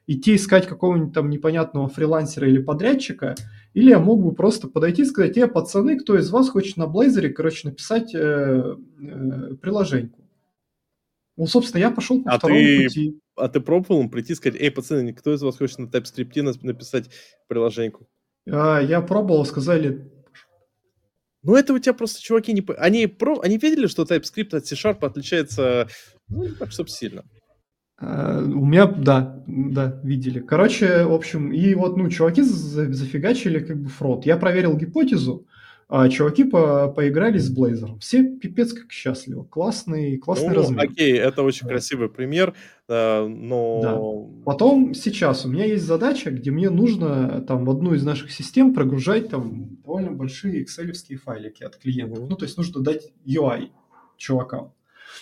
идти 0.07 0.35
искать 0.35 0.67
какого-нибудь 0.67 1.13
там 1.13 1.29
непонятного 1.29 1.87
фрилансера 1.87 2.47
или 2.47 2.61
подрядчика, 2.61 3.35
или 3.73 3.89
я 3.89 3.99
мог 3.99 4.23
бы 4.23 4.33
просто 4.33 4.67
подойти 4.67 5.03
и 5.03 5.05
сказать, 5.05 5.37
э, 5.37 5.47
пацаны, 5.47 5.97
кто 5.97 6.17
из 6.17 6.29
вас 6.29 6.49
хочет 6.49 6.77
на 6.77 6.83
Blazor, 6.83 7.29
короче, 7.29 7.69
написать 7.69 8.13
э, 8.13 8.17
э, 8.19 9.55
приложеньку. 9.61 10.19
Ну, 11.37 11.47
собственно, 11.47 11.79
я 11.79 11.91
пошел 11.91 12.21
по 12.21 12.31
а 12.31 12.37
второму 12.37 12.59
ты, 12.59 12.83
пути. 12.83 13.19
А 13.37 13.47
ты 13.47 13.61
пробовал 13.61 14.09
прийти 14.09 14.33
и 14.33 14.35
сказать, 14.35 14.59
эй, 14.59 14.71
пацаны, 14.71 15.13
кто 15.13 15.33
из 15.33 15.41
вас 15.41 15.57
хочет 15.57 15.79
на 15.79 15.85
TypeScript 15.85 16.57
написать 16.63 17.09
приложеньку? 17.47 18.09
А, 18.49 18.81
я 18.81 18.99
пробовал, 18.99 19.45
сказали, 19.45 20.11
ну, 21.43 21.55
это 21.55 21.73
у 21.73 21.79
тебя 21.79 21.93
просто 21.93 22.21
чуваки 22.21 22.53
не... 22.53 22.63
Они, 22.77 23.07
про... 23.07 23.39
они 23.39 23.57
видели, 23.57 23.87
что 23.87 24.03
TypeScript 24.03 24.55
от 24.55 24.65
C-Sharp 24.65 25.05
отличается, 25.05 25.87
ну, 26.27 26.43
не 26.43 26.51
так, 26.51 26.71
чтобы 26.71 26.89
сильно. 26.89 27.23
Uh, 28.01 28.43
у 28.43 28.65
меня, 28.65 28.85
да, 28.85 29.43
да, 29.45 29.99
видели. 30.03 30.39
Короче, 30.39 31.03
в 31.03 31.13
общем, 31.13 31.51
и 31.51 31.73
вот, 31.73 31.97
ну, 31.97 32.09
чуваки 32.09 32.41
зафигачили 32.41 33.59
как 33.59 33.77
бы 33.81 33.89
фронт. 33.89 34.25
Я 34.25 34.37
проверил 34.37 34.77
гипотезу, 34.77 35.47
а 35.91 36.07
чуваки 36.07 36.43
по 36.43 36.87
поиграли 36.87 37.39
с 37.39 37.51
Blazor. 37.51 37.97
Все 37.99 38.23
пипец 38.23 38.73
как 38.73 38.91
счастливы. 38.91 39.43
Классный, 39.45 40.17
классный 40.17 40.49
ну, 40.49 40.53
размер. 40.53 40.81
Окей, 40.81 41.17
это 41.17 41.41
очень 41.41 41.63
да. 41.63 41.69
красивый 41.69 42.09
пример, 42.09 42.53
но... 42.87 43.79
Да. 43.81 44.43
Потом 44.45 44.93
сейчас 44.93 45.45
у 45.45 45.49
меня 45.49 45.65
есть 45.65 45.83
задача, 45.83 46.29
где 46.29 46.51
мне 46.51 46.69
нужно 46.69 47.41
там 47.41 47.65
в 47.65 47.71
одну 47.71 47.95
из 47.95 48.03
наших 48.03 48.31
систем 48.31 48.75
прогружать 48.75 49.29
там 49.29 49.77
довольно 49.83 50.11
большие 50.11 50.63
excel 50.63 50.93
файлики 51.15 51.63
от 51.63 51.77
клиентов. 51.77 52.19
Mm-hmm. 52.19 52.27
Ну, 52.29 52.35
то 52.35 52.45
есть 52.45 52.55
нужно 52.57 52.81
дать 52.81 53.11
UI 53.25 53.69
чувакам. 54.15 54.73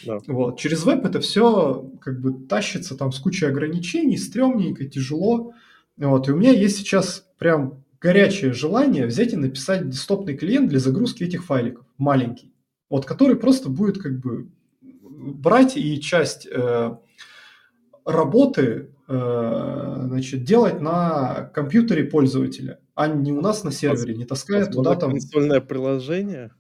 Да. 0.06 0.20
Вот. 0.28 0.60
Через 0.60 0.84
веб 0.84 1.06
это 1.06 1.22
все 1.22 1.90
как 2.02 2.20
бы 2.20 2.34
тащится 2.46 2.98
там 2.98 3.14
с 3.14 3.20
кучей 3.20 3.46
ограничений, 3.46 4.18
стрёмненько, 4.18 4.84
тяжело. 4.86 5.54
Вот. 5.96 6.28
И 6.28 6.32
у 6.32 6.36
меня 6.36 6.52
есть 6.52 6.76
сейчас 6.76 7.26
прям 7.38 7.86
горячее 8.00 8.54
желание 8.54 9.06
взять 9.06 9.34
и 9.34 9.38
написать 9.38 9.90
десктопный 9.90 10.38
клиент 10.38 10.70
для 10.70 10.80
загрузки 10.80 11.24
этих 11.24 11.46
файликов, 11.46 11.86
маленький, 11.98 12.54
вот 12.90 13.06
который 13.06 13.36
просто 13.36 13.70
будет 13.70 14.02
как 14.02 14.20
бы 14.20 14.50
брать 15.00 15.78
и 15.78 16.00
часть 16.00 16.48
э, 16.48 16.96
работы 18.06 18.92
э, 19.08 20.02
значит, 20.06 20.44
делать 20.44 20.80
на 20.80 21.52
компьютере 21.54 22.06
пользователя, 22.06 22.80
а 22.96 23.08
не 23.08 23.32
у 23.32 23.42
нас 23.42 23.64
на 23.64 23.72
сервере, 23.72 24.16
не 24.16 24.26
таская 24.26 24.66
туда 24.66 24.96
там... 24.96 25.12
Консольное 25.12 25.62
приложение? 25.62 26.52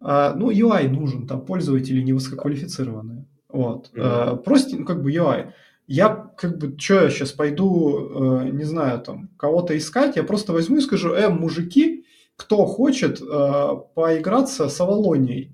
А, 0.00 0.34
ну, 0.34 0.50
UI 0.50 0.88
нужен, 0.88 1.26
там 1.26 1.44
пользователи 1.44 2.00
невысококвалифицированные. 2.00 3.26
Вот. 3.48 3.90
Mm-hmm. 3.92 4.00
А, 4.02 4.36
просто, 4.36 4.76
ну, 4.76 4.84
как 4.84 5.02
бы 5.02 5.12
UI 5.12 5.52
я 5.90 6.30
как 6.36 6.56
бы, 6.58 6.76
что 6.78 7.02
я 7.02 7.10
сейчас 7.10 7.32
пойду, 7.32 8.44
э, 8.44 8.50
не 8.50 8.62
знаю, 8.62 9.00
там, 9.00 9.28
кого-то 9.36 9.76
искать, 9.76 10.14
я 10.14 10.22
просто 10.22 10.52
возьму 10.52 10.76
и 10.76 10.80
скажу, 10.80 11.12
э, 11.12 11.28
мужики, 11.28 12.06
кто 12.36 12.64
хочет 12.64 13.20
э, 13.20 13.68
поиграться 13.96 14.68
с 14.68 14.80
Авалонией, 14.80 15.52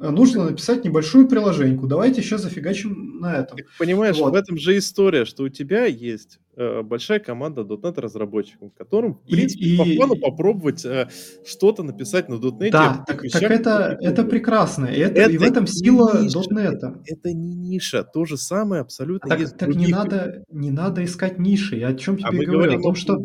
нужно 0.00 0.44
написать 0.44 0.84
небольшую 0.84 1.28
приложеньку. 1.28 1.86
Давайте 1.86 2.22
сейчас 2.22 2.42
зафигачим 2.42 3.20
на 3.20 3.36
этом. 3.36 3.58
Ты 3.58 3.66
понимаешь, 3.78 4.16
вот. 4.16 4.32
в 4.32 4.34
этом 4.34 4.56
же 4.56 4.78
история, 4.78 5.26
что 5.26 5.42
у 5.42 5.50
тебя 5.50 5.84
есть 5.84 6.38
э, 6.56 6.80
большая 6.82 7.20
команда 7.20 7.62
.NET 7.62 8.00
разработчиков, 8.00 8.72
которым, 8.76 9.14
в 9.14 9.22
принципе, 9.28 9.62
и, 9.62 9.76
по 9.76 9.84
плану 9.84 10.16
попробовать 10.16 10.86
э, 10.86 11.10
что-то 11.44 11.82
написать 11.82 12.30
на 12.30 12.34
.NET. 12.34 12.70
Да, 12.70 13.04
так, 13.06 13.22
вещах, 13.22 13.42
так 13.42 13.50
это, 13.50 13.98
это 14.00 14.24
прекрасно. 14.24 14.86
И, 14.86 15.00
это, 15.00 15.20
это 15.20 15.30
и 15.32 15.36
в 15.36 15.42
этом 15.42 15.66
сила 15.66 16.22
ниша, 16.22 16.38
.NET. 16.50 16.72
Это, 16.76 17.02
это 17.04 17.32
не 17.34 17.54
ниша, 17.54 18.02
то 18.02 18.24
же 18.24 18.38
самое 18.38 18.80
абсолютно 18.80 19.28
так, 19.28 19.38
есть 19.38 19.58
Так 19.58 19.68
не 19.68 19.88
надо, 19.88 20.44
не 20.50 20.70
надо 20.70 21.04
искать 21.04 21.38
ниши. 21.38 21.76
Я 21.76 21.88
о 21.88 21.94
чем 21.94 22.16
тебе 22.16 22.46
а 22.46 22.50
говорю? 22.50 22.78
О 22.78 22.82
том, 22.82 22.94
что... 22.94 23.20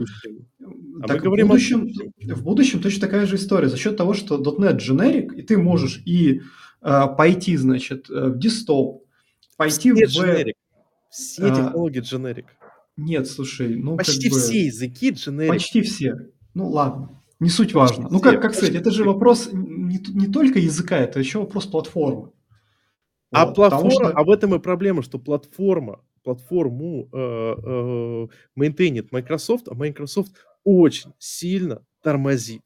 А 1.01 1.07
так 1.07 1.17
мы 1.17 1.23
говорим 1.23 1.47
в 1.47 1.49
будущем, 1.51 1.89
о 2.29 2.35
в 2.35 2.43
будущем 2.43 2.81
точно 2.81 3.01
такая 3.01 3.25
же 3.25 3.35
история. 3.35 3.69
За 3.69 3.77
счет 3.77 3.95
того, 3.95 4.13
что 4.13 4.37
.NET 4.37 4.77
generic, 4.77 5.35
и 5.35 5.41
ты 5.41 5.57
можешь 5.57 6.01
и 6.05 6.41
пойти, 6.85 7.57
значит, 7.57 8.09
э, 8.11 8.29
в 8.29 8.37
дистол, 8.37 9.07
пойти 9.57 9.91
все 9.91 10.05
в... 10.05 10.09
Дженерик. 10.09 10.55
Все 11.09 11.45
а, 11.45 11.49
технологии 11.49 12.01
дженерик. 12.01 12.45
Нет, 12.95 13.27
слушай, 13.27 13.75
ну 13.75 13.97
Почти 13.97 14.29
как 14.29 14.37
бы... 14.37 14.39
все 14.39 14.65
языки 14.65 15.09
дженерик. 15.09 15.51
Почти 15.51 15.81
все. 15.81 16.15
Ну 16.53 16.69
ладно, 16.69 17.21
не 17.39 17.49
суть 17.49 17.73
важно. 17.73 18.03
Почти 18.03 18.13
ну 18.13 18.21
как, 18.21 18.41
как 18.41 18.53
сказать, 18.53 18.75
это 18.75 18.91
же 18.91 19.03
вопрос 19.03 19.49
не, 19.51 19.97
не 20.13 20.27
только 20.27 20.59
языка, 20.59 20.97
это 20.97 21.19
еще 21.19 21.39
вопрос 21.39 21.65
платформы. 21.65 22.31
А 23.31 23.47
вот, 23.47 23.55
платформа, 23.55 23.91
что... 23.91 24.09
а 24.09 24.23
в 24.23 24.29
этом 24.29 24.53
и 24.53 24.59
проблема, 24.59 25.01
что 25.01 25.17
платформа, 25.17 26.01
платформу 26.23 27.09
э, 27.11 27.17
э, 27.17 28.27
мейнтейнит 28.55 29.11
Microsoft, 29.11 29.67
а 29.69 29.73
Microsoft 29.73 30.33
очень 30.63 31.13
сильно 31.17 31.83
тормозит. 32.03 32.61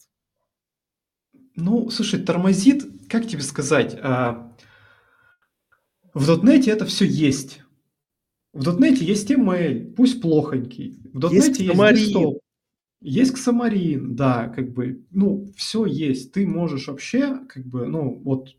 Ну, 1.60 1.90
слушай, 1.90 2.22
тормозит, 2.22 2.86
как 3.10 3.28
тебе 3.28 3.42
сказать, 3.42 3.98
а, 4.02 4.56
в 6.14 6.30
.NET 6.44 6.70
это 6.70 6.86
все 6.86 7.06
есть. 7.06 7.62
В 8.54 8.68
.NET 8.80 8.96
есть 8.96 9.30
email, 9.30 9.94
пусть 9.94 10.22
плохонький. 10.22 11.00
В 11.14 11.20
.NET 11.20 11.34
есть, 11.34 11.60
есть. 11.60 12.16
Есть 13.02 13.36
Xamarin, 13.36 14.08
да, 14.10 14.50
как 14.50 14.74
бы, 14.74 15.06
ну, 15.12 15.52
все 15.56 15.86
есть. 15.86 16.34
Ты 16.34 16.48
можешь 16.48 16.88
вообще, 16.88 17.40
как 17.48 17.66
бы, 17.66 17.88
ну, 17.88 18.22
вот 18.24 18.56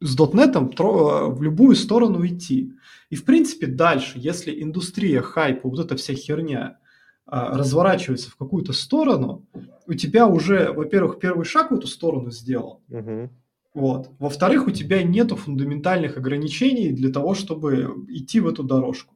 с 0.00 0.16
.NET 0.16 1.32
в 1.34 1.42
любую 1.42 1.76
сторону 1.76 2.26
идти. 2.26 2.72
И, 3.10 3.16
в 3.16 3.24
принципе, 3.24 3.66
дальше, 3.66 4.14
если 4.16 4.62
индустрия 4.62 5.20
хайпа, 5.22 5.68
вот 5.68 5.78
эта 5.78 5.96
вся 5.96 6.14
херня, 6.14 6.78
а, 6.78 6.83
разворачивается 7.26 8.30
в 8.30 8.36
какую-то 8.36 8.72
сторону, 8.72 9.46
у 9.86 9.94
тебя 9.94 10.26
уже, 10.26 10.72
во-первых, 10.72 11.18
первый 11.18 11.44
шаг 11.44 11.70
в 11.70 11.74
эту 11.74 11.86
сторону 11.86 12.30
сделан. 12.30 12.78
Угу. 12.88 13.30
Вот. 13.74 14.10
Во-вторых, 14.18 14.68
у 14.68 14.70
тебя 14.70 15.02
нету 15.02 15.34
фундаментальных 15.34 16.16
ограничений 16.16 16.90
для 16.90 17.10
того, 17.10 17.34
чтобы 17.34 18.04
идти 18.08 18.40
в 18.40 18.46
эту 18.46 18.62
дорожку. 18.62 19.14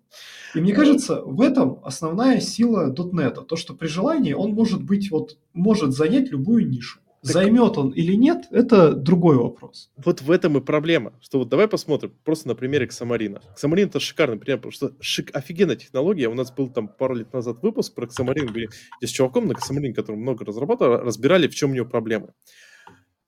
И 0.55 0.61
мне 0.61 0.73
кажется, 0.73 1.23
в 1.23 1.41
этом 1.41 1.79
основная 1.85 2.41
сила 2.41 2.93
.NET. 2.93 3.45
То, 3.45 3.57
что 3.57 3.75
при 3.75 3.87
желании 3.87 4.33
он 4.33 4.53
может 4.55 4.83
быть, 4.83 5.11
вот, 5.11 5.39
может 5.53 5.95
занять 5.95 6.31
любую 6.31 6.69
нишу. 6.69 6.99
Займет 7.23 7.77
он 7.79 7.91
или 7.91 8.15
нет, 8.15 8.47
это 8.51 8.95
другой 8.95 9.37
вопрос. 9.37 9.91
Вот 9.97 10.23
в 10.23 10.31
этом 10.31 10.57
и 10.57 10.61
проблема. 10.61 11.15
Что 11.21 11.41
вот 11.41 11.49
давай 11.49 11.67
посмотрим 11.67 12.15
просто 12.25 12.49
на 12.49 12.55
примере 12.55 12.87
Xamarin. 12.87 13.41
Xamarin 13.61 13.87
это 13.87 14.01
шикарный 14.01 14.39
пример, 14.39 14.59
потому 14.59 14.73
что 14.73 14.93
шик, 15.01 15.35
офигенная 15.35 15.77
технология. 15.77 16.29
У 16.29 16.35
нас 16.35 16.53
был 16.53 16.69
там 16.71 16.89
пару 16.89 17.17
лет 17.17 17.33
назад 17.33 17.63
выпуск 17.63 17.95
про 17.95 18.07
Xamarin, 18.07 18.53
где 18.53 18.69
с 19.07 19.11
чуваком 19.11 19.49
на 19.49 19.53
Xamarin, 19.53 19.95
который 19.95 20.17
много 20.17 20.45
разрабатывал, 20.45 20.99
разбирали, 20.99 21.49
в 21.49 21.55
чем 21.55 21.73
у 21.73 21.75
него 21.75 21.87
проблемы. 21.87 22.33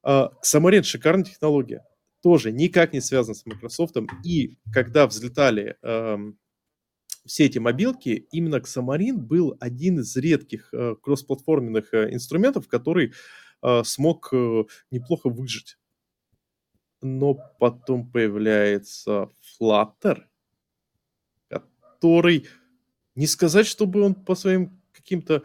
Uh, 0.06 0.30
Xamarin 0.44 0.82
шикарная 0.84 1.24
технология. 1.24 1.84
Тоже 2.22 2.52
никак 2.52 2.92
не 2.92 3.00
связана 3.00 3.34
с 3.34 3.44
Microsoft. 3.44 3.96
И 4.24 4.58
когда 4.72 5.06
взлетали 5.06 5.76
uh, 5.82 6.32
все 7.26 7.46
эти 7.46 7.58
мобилки, 7.58 8.26
именно 8.30 8.56
Xamarin 8.56 9.16
был 9.16 9.56
один 9.58 10.00
из 10.00 10.16
редких 10.16 10.72
uh, 10.72 10.96
кроссплатформенных 11.02 11.92
uh, 11.92 12.12
инструментов, 12.12 12.68
который 12.68 13.12
э, 13.62 13.82
смог 13.84 14.28
э, 14.32 14.64
неплохо 14.90 15.28
выжить. 15.28 15.78
Но 17.02 17.34
потом 17.58 18.10
появляется 18.10 19.30
Flutter, 19.60 20.24
который, 21.48 22.46
не 23.14 23.26
сказать, 23.26 23.66
чтобы 23.66 24.02
он 24.02 24.14
по 24.14 24.34
своим 24.34 24.80
каким-то 24.92 25.42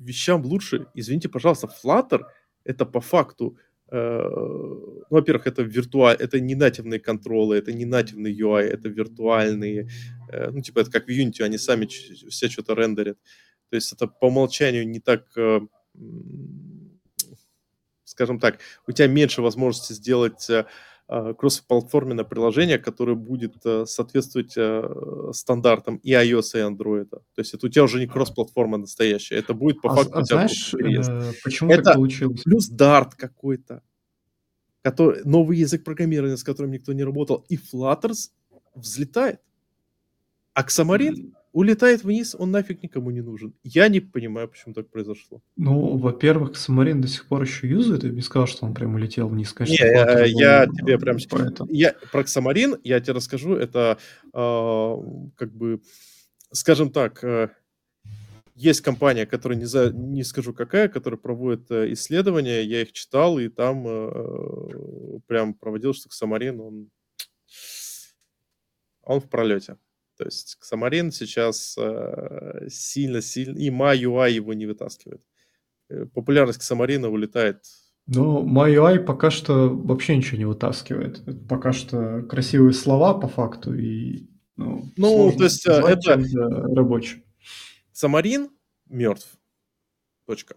вещам 0.00 0.44
лучше. 0.44 0.86
Извините, 0.94 1.28
пожалуйста, 1.28 1.68
Flutter 1.82 2.24
это 2.64 2.84
по 2.84 3.00
факту 3.00 3.56
Uh, 3.92 5.02
ну, 5.10 5.16
во-первых, 5.16 5.48
это 5.48 5.62
виртуаль, 5.62 6.14
это 6.16 6.38
не 6.38 6.54
нативные 6.54 7.00
контролы, 7.00 7.56
это 7.56 7.72
не 7.72 7.84
нативный 7.84 8.32
UI, 8.32 8.62
это 8.62 8.88
виртуальные, 8.88 9.88
uh, 10.32 10.50
ну, 10.52 10.60
типа, 10.60 10.78
это 10.80 10.92
как 10.92 11.06
в 11.06 11.10
Unity, 11.10 11.42
они 11.42 11.58
сами 11.58 11.86
все 11.86 12.48
что-то 12.48 12.74
рендерят. 12.74 13.18
То 13.70 13.76
есть 13.76 13.92
это 13.92 14.08
по 14.08 14.26
умолчанию 14.26 14.86
не 14.88 14.98
так, 14.98 15.26
э, 15.36 15.60
скажем 18.04 18.40
так, 18.40 18.58
у 18.88 18.92
тебя 18.92 19.06
меньше 19.06 19.42
возможности 19.42 19.92
сделать 19.92 20.50
э, 20.50 20.66
э, 21.08 21.34
кроссплатформенное 21.38 22.24
приложение, 22.24 22.78
которое 22.78 23.14
будет 23.14 23.54
соответствовать 23.84 24.56
стандартам 25.36 25.96
и 25.98 26.12
iOS, 26.12 26.54
и 26.54 26.58
Android. 26.58 27.08
То 27.10 27.22
есть 27.36 27.54
это 27.54 27.66
у 27.66 27.70
тебя 27.70 27.84
уже 27.84 28.00
не 28.00 28.08
кроссплатформа 28.08 28.76
настоящая, 28.76 29.36
это 29.36 29.54
будет 29.54 29.80
по 29.80 29.92
А, 29.92 29.96
факту 29.96 30.18
а 30.18 30.24
знаешь, 30.24 30.72
переезд. 30.72 31.10
почему 31.44 31.70
это 31.70 31.82
так 31.84 31.94
получилось? 31.94 32.42
плюс 32.42 32.70
Dart 32.72 33.12
какой-то, 33.16 33.82
который, 34.82 35.22
новый 35.24 35.58
язык 35.58 35.84
программирования, 35.84 36.36
с 36.36 36.42
которым 36.44 36.72
никто 36.72 36.92
не 36.92 37.04
работал, 37.04 37.44
и 37.48 37.56
Flutter 37.56 38.12
взлетает. 38.74 39.40
А 40.54 40.62
Xamarin 40.64 41.32
улетает 41.52 42.04
вниз, 42.04 42.36
он 42.38 42.50
нафиг 42.50 42.82
никому 42.82 43.10
не 43.10 43.20
нужен. 43.20 43.54
Я 43.64 43.88
не 43.88 44.00
понимаю, 44.00 44.48
почему 44.48 44.74
так 44.74 44.88
произошло. 44.88 45.42
Ну, 45.56 45.96
во-первых, 45.96 46.56
Самарин 46.56 47.00
до 47.00 47.08
сих 47.08 47.26
пор 47.26 47.42
еще 47.42 47.68
юзает, 47.68 48.04
я 48.04 48.10
бы 48.10 48.16
не 48.16 48.22
сказал, 48.22 48.46
что 48.46 48.66
он 48.66 48.74
прям 48.74 48.94
улетел 48.94 49.28
вниз. 49.28 49.52
Конечно, 49.52 49.84
не, 49.84 49.90
Flutter 49.90 50.26
я 50.28 50.66
был, 50.66 50.76
тебе 50.76 50.98
прям... 50.98 51.16
поэтому. 51.28 51.70
Я, 51.72 51.94
про 52.12 52.22
Xamarin 52.22 52.80
я 52.84 53.00
тебе 53.00 53.14
расскажу, 53.14 53.54
это 53.54 53.98
э, 54.32 54.96
как 55.36 55.52
бы, 55.52 55.80
скажем 56.52 56.90
так, 56.90 57.24
э, 57.24 57.48
есть 58.54 58.82
компания, 58.82 59.26
которая 59.26 59.58
не, 59.58 59.64
за, 59.64 59.90
не 59.90 60.22
скажу 60.22 60.52
какая, 60.52 60.88
которая 60.88 61.18
проводит 61.18 61.70
э, 61.70 61.92
исследования, 61.92 62.62
я 62.62 62.82
их 62.82 62.92
читал, 62.92 63.38
и 63.38 63.48
там 63.48 63.86
э, 63.88 65.20
прям 65.26 65.54
проводил, 65.54 65.94
что 65.94 66.08
Xamarin, 66.08 66.60
он, 66.60 66.90
он 69.02 69.20
в 69.20 69.28
пролете. 69.28 69.76
То 70.20 70.26
есть 70.26 70.58
Xamarin 70.60 71.12
сейчас 71.12 71.78
сильно-сильно, 72.68 73.56
э, 73.56 73.62
и 73.62 73.70
MyUI 73.70 74.32
его 74.32 74.52
не 74.52 74.66
вытаскивает. 74.66 75.22
Э, 75.88 76.04
популярность 76.04 76.60
Xamarin 76.60 77.06
улетает. 77.06 77.62
Ну, 78.06 78.46
MyUI 78.46 78.98
пока 78.98 79.30
что 79.30 79.70
вообще 79.70 80.18
ничего 80.18 80.36
не 80.36 80.44
вытаскивает. 80.44 81.26
Это 81.26 81.38
пока 81.48 81.72
что 81.72 82.20
красивые 82.28 82.74
слова 82.74 83.14
по 83.14 83.28
факту 83.28 83.74
и 83.74 84.28
ну, 84.56 84.84
ну 84.98 85.32
то 85.34 85.44
есть 85.44 85.66
э, 85.66 85.72
это 85.72 86.22
рабочий. 86.74 87.24
Xamarin 87.94 88.50
мертв. 88.90 89.38
Точка. 90.26 90.56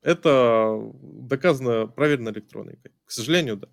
Это 0.00 0.92
доказано 1.02 1.88
проверено 1.88 2.28
электроникой. 2.28 2.92
К 3.04 3.10
сожалению, 3.10 3.56
да. 3.56 3.68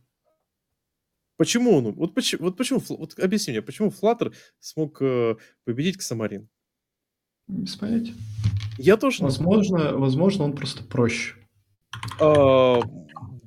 Почему 1.37 1.77
он? 1.77 1.93
Вот 1.93 2.13
почему, 2.13 2.45
вот 2.45 2.57
почему, 2.57 2.81
вот 2.89 3.17
объясни 3.19 3.53
мне, 3.53 3.61
почему 3.61 3.89
Flutter 3.89 4.33
смог 4.59 5.01
э, 5.01 5.35
победить 5.65 5.97
Ксамарин? 5.97 6.47
Без 7.47 7.75
понятия. 7.75 8.13
Я 8.77 8.97
тоже. 8.97 9.23
Возможно, 9.23 9.97
возможно, 9.97 10.45
он 10.45 10.55
просто 10.55 10.83
проще. 10.83 11.35
А, 12.19 12.79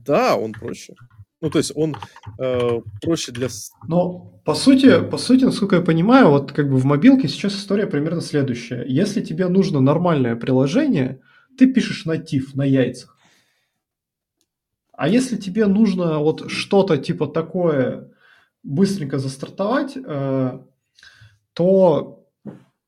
да, 0.05 0.37
он 0.37 0.53
проще. 0.53 0.95
Ну, 1.41 1.51
то 1.51 1.59
есть 1.59 1.73
он 1.75 1.95
э, 2.39 2.81
проще 3.03 3.33
для... 3.33 3.49
Но, 3.87 4.41
по 4.45 4.55
сути, 4.55 5.03
по 5.09 5.19
сути, 5.19 5.45
насколько 5.45 5.77
я 5.77 5.83
понимаю, 5.83 6.31
вот 6.31 6.53
как 6.53 6.71
бы 6.71 6.79
в 6.79 6.85
мобилке 6.85 7.29
сейчас 7.29 7.55
история 7.55 7.87
примерно 7.87 8.23
следующая. 8.23 8.85
Если 8.89 9.21
тебе 9.21 9.49
нужно 9.49 9.81
нормальное 9.81 10.37
приложение, 10.37 11.21
ты 11.59 11.71
пишешь 11.73 12.07
натив 12.07 12.55
на 12.55 12.65
яйцах. 12.65 13.14
А 14.97 15.09
если 15.09 15.37
тебе 15.37 15.67
нужно 15.67 16.19
вот 16.19 16.51
что-то 16.51 16.97
типа 16.97 17.27
такое 17.27 18.11
быстренько 18.63 19.19
застартовать, 19.19 19.97
э, 19.97 20.59
то 21.53 22.27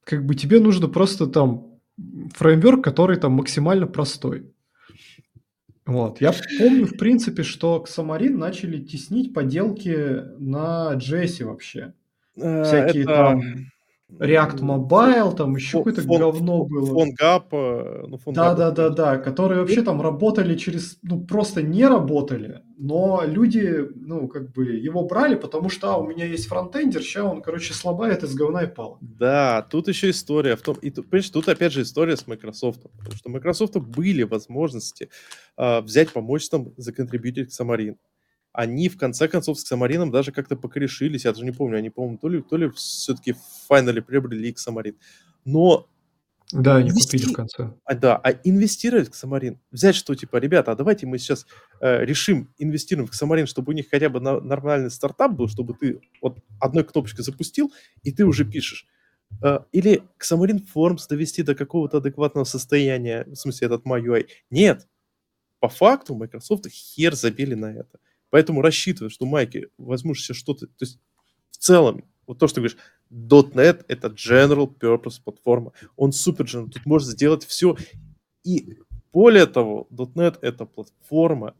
как 0.04 0.24
бы 0.24 0.34
тебе 0.34 0.60
нужно 0.60 0.88
просто 0.88 1.26
там 1.26 1.80
фреймворк, 2.34 2.82
который 2.84 3.16
там 3.16 3.32
максимально 3.32 3.86
простой. 3.86 4.52
Вот. 5.84 6.20
Я 6.20 6.32
помню, 6.58 6.86
в 6.86 6.96
принципе, 6.96 7.44
что 7.44 7.84
Xamarin 7.86 8.36
начали 8.36 8.82
теснить 8.82 9.32
поделки 9.32 10.22
на 10.38 10.94
JS 10.94 11.44
вообще. 11.44 11.94
Э, 12.36 12.64
Всякие 12.64 13.04
это... 13.04 13.14
там 13.14 13.42
React 14.08 14.60
Mobile, 14.60 15.34
там 15.34 15.56
еще 15.56 15.78
какое-то 15.78 16.02
говно 16.02 16.64
было. 16.64 16.86
Фонгап. 16.86 17.52
Ну, 17.52 18.18
да, 18.26 18.54
да, 18.54 18.70
да, 18.70 18.88
да, 18.88 19.16
которые 19.18 19.60
вообще 19.60 19.82
там 19.82 20.00
работали 20.00 20.56
через, 20.56 20.98
ну, 21.02 21.24
просто 21.24 21.62
не 21.62 21.86
работали, 21.86 22.62
но 22.78 23.22
люди, 23.26 23.88
ну, 23.94 24.28
как 24.28 24.52
бы 24.52 24.64
его 24.64 25.04
брали, 25.04 25.34
потому 25.34 25.70
что, 25.70 25.94
а, 25.94 25.96
у 25.96 26.06
меня 26.06 26.24
есть 26.24 26.46
фронтендер, 26.46 27.02
сейчас 27.02 27.24
он, 27.24 27.42
короче, 27.42 27.74
слабает 27.74 28.22
из 28.22 28.34
говна 28.34 28.62
и 28.62 28.66
пал. 28.68 28.98
Да, 29.00 29.66
тут 29.70 29.88
еще 29.88 30.10
история 30.10 30.54
в 30.54 30.62
том, 30.62 30.76
и 30.80 30.90
тут, 30.90 31.10
понимаешь, 31.10 31.30
тут 31.30 31.48
опять 31.48 31.72
же 31.72 31.82
история 31.82 32.16
с 32.16 32.26
Microsoft, 32.28 32.82
потому 32.96 33.16
что 33.16 33.28
у 33.28 33.32
Microsoft 33.32 33.76
были 33.76 34.22
возможности 34.22 35.10
э, 35.56 35.80
взять, 35.80 36.12
помочь 36.12 36.48
там 36.48 36.72
законтрибьютить 36.76 37.48
к 37.48 37.60
Xamarin 37.60 37.96
они 38.56 38.88
в 38.88 38.96
конце 38.96 39.28
концов 39.28 39.60
с 39.60 39.64
Самарином 39.64 40.10
даже 40.10 40.32
как-то 40.32 40.56
покорешились, 40.56 41.26
я 41.26 41.32
даже 41.32 41.44
не 41.44 41.52
помню, 41.52 41.76
они, 41.76 41.90
по-моему, 41.90 42.16
то 42.16 42.28
ли, 42.28 42.40
то 42.40 42.56
ли 42.56 42.70
все-таки 42.70 43.32
в 43.32 43.38
финале 43.68 44.00
приобрели 44.00 44.50
к 44.52 44.58
Самарин. 44.58 44.96
Но 45.44 45.88
да, 46.52 46.76
они 46.76 46.88
инвести... 46.88 47.18
купили 47.18 47.32
в 47.32 47.36
конце. 47.36 47.72
А, 47.84 47.94
да, 47.94 48.16
а 48.16 48.30
инвестировать 48.44 49.10
к 49.10 49.14
Самарин, 49.14 49.60
взять, 49.70 49.94
что 49.94 50.14
типа, 50.14 50.38
ребята, 50.38 50.72
а 50.72 50.74
давайте 50.74 51.06
мы 51.06 51.18
сейчас 51.18 51.46
э, 51.80 52.04
решим 52.04 52.50
инвестировать 52.56 53.12
в 53.12 53.14
Самарин, 53.14 53.46
чтобы 53.46 53.72
у 53.72 53.74
них 53.74 53.90
хотя 53.90 54.08
бы 54.08 54.20
на, 54.20 54.40
нормальный 54.40 54.90
стартап 54.90 55.32
был, 55.32 55.48
чтобы 55.48 55.74
ты 55.74 56.00
вот 56.22 56.38
одной 56.58 56.84
кнопочкой 56.84 57.24
запустил, 57.24 57.72
и 58.04 58.10
ты 58.10 58.24
уже 58.24 58.46
пишешь. 58.46 58.86
Э, 59.42 59.58
или 59.72 60.02
к 60.16 60.24
Самарин 60.24 60.66
Forms 60.74 61.02
довести 61.10 61.42
до 61.42 61.54
какого-то 61.54 61.98
адекватного 61.98 62.44
состояния, 62.44 63.24
в 63.26 63.34
смысле 63.34 63.66
этот 63.66 63.84
MyUI. 63.84 64.26
Нет, 64.48 64.86
по 65.60 65.68
факту 65.68 66.14
Microsoft 66.14 66.68
хер 66.70 67.14
забили 67.14 67.54
на 67.54 67.66
это. 67.66 67.98
Поэтому 68.30 68.62
рассчитывай, 68.62 69.10
что 69.10 69.26
майки 69.26 69.68
возьмут 69.78 70.18
себе 70.18 70.34
что-то, 70.34 70.66
то 70.66 70.72
есть 70.80 70.98
в 71.50 71.56
целом, 71.58 72.04
вот 72.26 72.38
то, 72.38 72.48
что 72.48 72.56
ты 72.56 72.60
говоришь, 72.62 72.78
.NET— 73.10 73.84
это 73.88 74.08
general 74.08 74.72
purpose 74.78 75.20
платформа. 75.22 75.72
Он 75.96 76.12
супер 76.12 76.44
general, 76.44 76.70
тут 76.70 76.86
можно 76.86 77.10
сделать 77.10 77.44
все. 77.44 77.76
И 78.44 78.78
более 79.12 79.46
того, 79.46 79.86
.NET— 79.90 80.38
это 80.42 80.66
платформа 80.66 81.54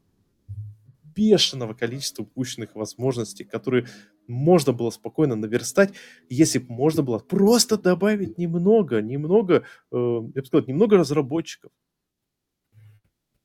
бешеного 1.17 1.73
количества 1.73 2.25
упущенных 2.25 2.75
возможностей, 2.75 3.45
которые 3.45 3.87
можно 4.29 4.73
было 4.73 4.91
спокойно 4.91 5.35
наверстать, 5.35 5.95
если 6.29 6.59
бы 6.59 6.73
можно 6.73 7.03
было 7.03 7.19
просто 7.19 7.79
добавить 7.79 8.39
немного, 8.39 9.01
немного, 9.01 9.65
э, 9.93 10.21
я 10.35 10.43
бы 10.43 10.45
сказал, 10.45 10.67
немного 10.67 10.99
разработчиков, 10.99 11.73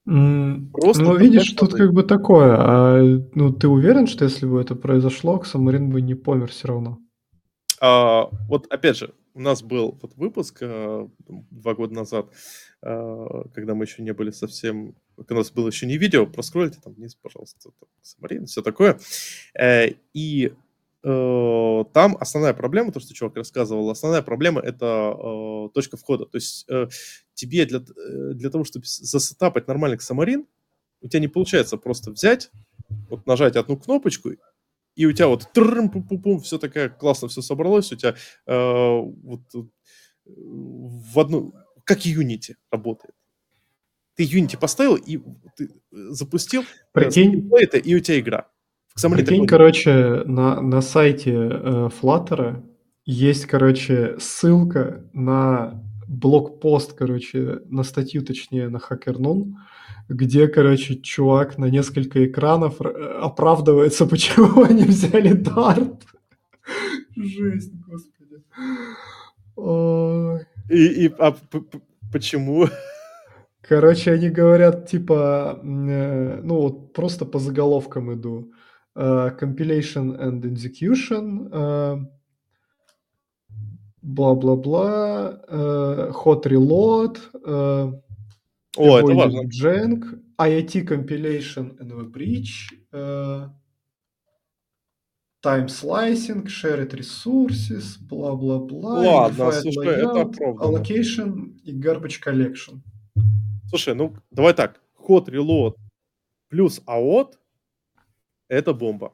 Просто 0.05 1.03
ну, 1.03 1.15
видишь, 1.15 1.51
тут 1.51 1.73
как 1.73 1.93
бы 1.93 2.03
такое. 2.03 2.55
А, 2.57 3.01
ну, 3.35 3.53
ты 3.53 3.67
уверен, 3.67 4.07
что 4.07 4.25
если 4.25 4.45
бы 4.47 4.59
это 4.59 4.75
произошло, 4.75 5.37
Ксамарин 5.37 5.91
бы 5.91 6.01
не 6.01 6.15
помер 6.15 6.49
все 6.49 6.69
равно? 6.69 6.99
А, 7.79 8.29
вот 8.47 8.65
опять 8.71 8.97
же, 8.97 9.13
у 9.33 9.41
нас 9.41 9.61
был 9.61 9.97
вот 10.01 10.15
выпуск 10.15 10.59
а, 10.61 11.07
два 11.27 11.75
года 11.75 11.93
назад, 11.93 12.27
а, 12.81 13.43
когда 13.53 13.75
мы 13.75 13.85
еще 13.85 14.01
не 14.01 14.13
были 14.13 14.31
совсем... 14.31 14.95
У 15.17 15.33
нас 15.33 15.51
было 15.51 15.67
еще 15.67 15.85
не 15.85 15.97
видео, 15.97 16.25
проскрольте 16.25 16.79
там 16.83 16.93
вниз, 16.93 17.15
пожалуйста, 17.15 17.69
Ксамарин, 18.01 18.47
все 18.47 18.63
такое. 18.63 18.99
Э, 19.53 19.89
и 20.13 20.51
э, 21.03 21.83
там 21.93 22.17
основная 22.19 22.53
проблема, 22.53 22.91
то, 22.91 22.99
что 22.99 23.13
чувак 23.13 23.37
рассказывал, 23.37 23.89
основная 23.91 24.23
проблема 24.23 24.61
это 24.61 25.15
э, 25.15 25.69
точка 25.75 25.97
входа. 25.97 26.25
То 26.25 26.37
есть 26.37 26.65
э, 26.69 26.87
тебе 27.41 27.65
для, 27.65 27.79
э, 27.79 28.33
для 28.33 28.49
того, 28.49 28.63
чтобы 28.63 28.85
засетапать 28.85 29.67
нормальный 29.67 29.97
Xamarin, 29.97 30.45
у 31.01 31.07
тебя 31.07 31.19
не 31.19 31.27
получается 31.27 31.77
просто 31.77 32.11
взять, 32.11 32.51
вот 33.09 33.25
нажать 33.25 33.55
одну 33.55 33.77
кнопочку, 33.77 34.31
и 34.95 35.05
у 35.05 35.11
тебя 35.11 35.27
вот 35.27 35.51
трм 35.53 35.89
пум 35.89 36.03
пум 36.03 36.21
пум 36.21 36.39
все 36.39 36.57
такая 36.59 36.89
классно 36.89 37.27
все 37.27 37.41
собралось, 37.41 37.91
у 37.91 37.95
тебя 37.95 38.15
э, 38.45 38.99
вот 39.23 39.41
в 40.25 41.19
одну, 41.19 41.53
как 41.83 42.05
Unity 42.05 42.55
работает. 42.71 43.15
Ты 44.15 44.25
Unity 44.25 44.59
поставил 44.59 44.95
и 44.95 45.19
ты 45.57 45.69
запустил, 45.91 46.63
Прикинь, 46.91 47.49
это, 47.57 47.77
и 47.77 47.95
у 47.95 47.99
тебя 47.99 48.19
игра. 48.19 48.47
Прикинь, 49.01 49.47
короче, 49.47 50.23
на, 50.25 50.61
на 50.61 50.81
сайте 50.81 51.31
э, 51.31 51.89
Flutter 52.01 52.61
есть, 53.05 53.45
короче, 53.45 54.17
ссылка 54.19 55.09
на 55.13 55.81
блокпост, 56.11 56.93
короче, 56.93 57.61
на 57.69 57.83
статью, 57.83 58.21
точнее, 58.21 58.69
на 58.69 58.77
HackerNoon, 58.77 59.53
где, 60.09 60.47
короче, 60.47 60.95
чувак 60.95 61.57
на 61.57 61.65
несколько 61.65 62.25
экранов 62.25 62.81
оправдывается, 62.81 64.05
почему 64.09 64.63
они 64.63 64.83
взяли 64.83 65.31
Dart. 65.31 66.01
Жесть, 67.15 67.73
господи. 67.87 68.43
И, 70.69 71.05
и 71.05 71.13
а 71.17 71.35
почему? 72.11 72.67
Короче, 73.61 74.11
они 74.11 74.29
говорят, 74.29 74.89
типа, 74.89 75.59
э, 75.63 76.41
ну 76.43 76.55
вот 76.61 76.93
просто 76.93 77.25
по 77.25 77.39
заголовкам 77.39 78.13
иду. 78.13 78.51
Uh, 78.93 79.39
compilation 79.39 80.19
and 80.19 80.41
execution. 80.43 81.49
Uh, 81.49 82.05
бла-бла-бла, 84.01 85.41
э, 85.47 86.11
hot 86.13 86.43
reload, 86.45 87.17
э, 87.45 87.93
О, 88.77 88.97
это 88.99 89.13
важно. 89.13 89.41
jank, 89.47 90.19
IIT 90.37 90.87
compilation 90.87 91.77
and 91.79 92.11
bridge, 92.11 92.71
э, 92.91 93.47
time 95.43 95.67
slicing, 95.67 96.45
shared 96.45 96.93
resources, 96.93 97.97
бла-бла-бла, 97.99 99.01
Ладно, 99.01 99.51
слушай, 99.51 99.87
это 99.87 100.05
layout, 100.05 100.21
оправдано. 100.21 100.77
allocation 100.77 101.57
и 101.63 101.79
garbage 101.79 102.19
collection. 102.23 102.81
Слушай, 103.69 103.95
ну 103.95 104.13
давай 104.31 104.53
так. 104.53 104.81
Hot 105.07 105.27
reload 105.27 105.75
плюс 106.49 106.81
AOT 106.85 107.33
это 108.49 108.73
бомба. 108.73 109.13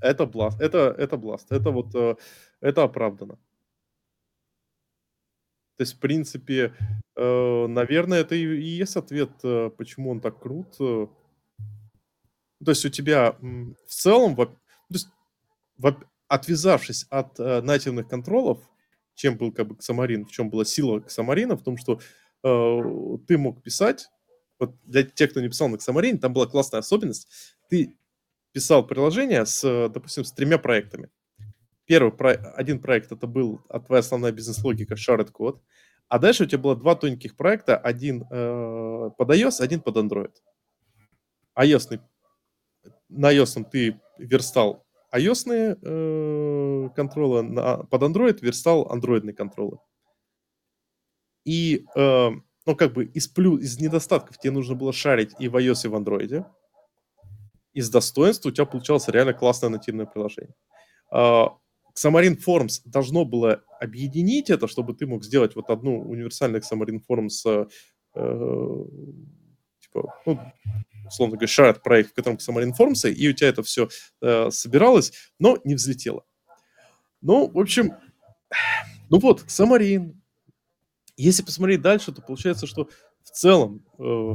Это 0.00 0.24
бласт. 0.26 0.60
Это, 0.60 0.94
это 0.98 1.18
бласт. 1.18 1.52
Это 1.52 1.70
вот 1.70 1.94
э, 1.94 2.16
это 2.60 2.82
оправдано. 2.82 3.38
То 5.82 5.84
есть, 5.84 5.96
в 5.96 5.98
принципе, 5.98 6.72
э, 7.16 7.66
наверное, 7.66 8.20
это 8.20 8.36
и, 8.36 8.44
есть 8.62 8.94
ответ, 8.94 9.30
э, 9.42 9.68
почему 9.76 10.10
он 10.10 10.20
так 10.20 10.38
крут. 10.38 10.76
э. 10.78 11.08
То 12.64 12.70
есть 12.70 12.84
у 12.84 12.88
тебя 12.88 13.36
в 13.40 13.88
целом, 13.88 14.36
то 14.36 14.56
есть, 14.90 15.08
отвязавшись 16.28 17.06
от 17.10 17.36
нативных 17.36 18.06
контролов, 18.06 18.60
чем 19.16 19.36
был 19.36 19.50
как 19.50 19.66
бы 19.66 19.74
Xamarin, 19.74 20.24
в 20.24 20.30
чем 20.30 20.50
была 20.50 20.64
сила 20.64 21.00
Xamarin, 21.00 21.56
в 21.56 21.64
том, 21.64 21.76
что 21.76 21.98
ты 22.42 23.38
мог 23.38 23.60
писать, 23.60 24.08
вот 24.60 24.76
для 24.84 25.02
тех, 25.02 25.32
кто 25.32 25.40
не 25.40 25.48
писал 25.48 25.68
на 25.68 25.76
Xamarin, 25.76 26.18
там 26.18 26.32
была 26.32 26.46
классная 26.46 26.78
особенность, 26.78 27.26
ты 27.68 27.96
писал 28.52 28.86
приложение 28.86 29.44
с, 29.44 29.88
допустим, 29.88 30.22
с 30.24 30.30
тремя 30.30 30.58
проектами. 30.58 31.10
Первый 31.86 32.12
про... 32.12 32.30
один 32.30 32.80
проект 32.80 33.12
это 33.12 33.26
был 33.26 33.60
а, 33.68 33.80
твоя 33.80 34.00
основная 34.00 34.32
бизнес-логика 34.32 34.94
Shared 34.94 35.32
Code, 35.32 35.60
а 36.08 36.18
дальше 36.18 36.44
у 36.44 36.46
тебя 36.46 36.58
было 36.58 36.76
два 36.76 36.94
тоненьких 36.94 37.36
проекта, 37.36 37.76
один 37.76 38.24
э, 38.30 39.10
под 39.16 39.30
iOS, 39.30 39.60
один 39.60 39.80
под 39.80 39.96
Android. 39.96 40.32
iOS 41.58 42.00
на 43.08 43.32
iOS 43.32 43.64
ты 43.70 44.00
верстал 44.18 44.84
iOS 45.14 45.78
э, 45.82 46.88
контролы, 46.94 47.42
на, 47.42 47.84
под 47.84 48.02
Android 48.02 48.38
верстал 48.40 48.90
андроидные 48.90 49.34
контролы. 49.34 49.78
И, 51.44 51.84
э, 51.94 52.30
ну, 52.66 52.76
как 52.76 52.92
бы 52.94 53.04
из, 53.04 53.28
плюс, 53.28 53.60
из 53.62 53.78
недостатков 53.80 54.38
тебе 54.38 54.52
нужно 54.52 54.74
было 54.74 54.92
шарить 54.92 55.34
и 55.38 55.48
в 55.48 55.56
iOS, 55.56 55.84
и 55.84 55.88
в 55.88 55.94
Android. 55.94 56.44
Из 57.74 57.90
достоинств 57.90 58.46
у 58.46 58.50
тебя 58.50 58.66
получалось 58.66 59.08
реально 59.08 59.34
классное 59.34 59.70
нативное 59.70 60.06
приложение. 60.06 60.54
Э, 61.12 61.46
Xamarin 61.94 62.38
Forms 62.38 62.80
должно 62.84 63.24
было 63.24 63.62
объединить 63.80 64.50
это, 64.50 64.66
чтобы 64.68 64.94
ты 64.94 65.06
мог 65.06 65.24
сделать 65.24 65.54
вот 65.54 65.70
одну 65.70 66.00
универсальную 66.00 66.62
Xamarin 66.62 67.00
Forms 67.08 67.68
э, 68.14 68.84
типа, 69.80 70.14
ну, 70.26 70.40
условно 71.06 71.36
говоря, 71.36 71.46
shared 71.46 71.80
проект, 71.82 72.10
в 72.10 72.14
котором 72.14 72.36
Xamarin 72.36 72.72
Forms, 72.78 73.10
и 73.10 73.28
у 73.28 73.32
тебя 73.32 73.48
это 73.48 73.62
все 73.62 73.88
э, 74.20 74.50
собиралось, 74.50 75.12
но 75.38 75.58
не 75.64 75.74
взлетело. 75.74 76.24
Ну, 77.20 77.48
в 77.48 77.58
общем, 77.58 77.92
ну 79.10 79.18
вот, 79.18 79.42
Xamarin. 79.42 80.14
Если 81.16 81.42
посмотреть 81.42 81.82
дальше, 81.82 82.10
то 82.12 82.22
получается, 82.22 82.66
что 82.66 82.88
в 83.22 83.30
целом, 83.30 83.84
э, 83.98 84.32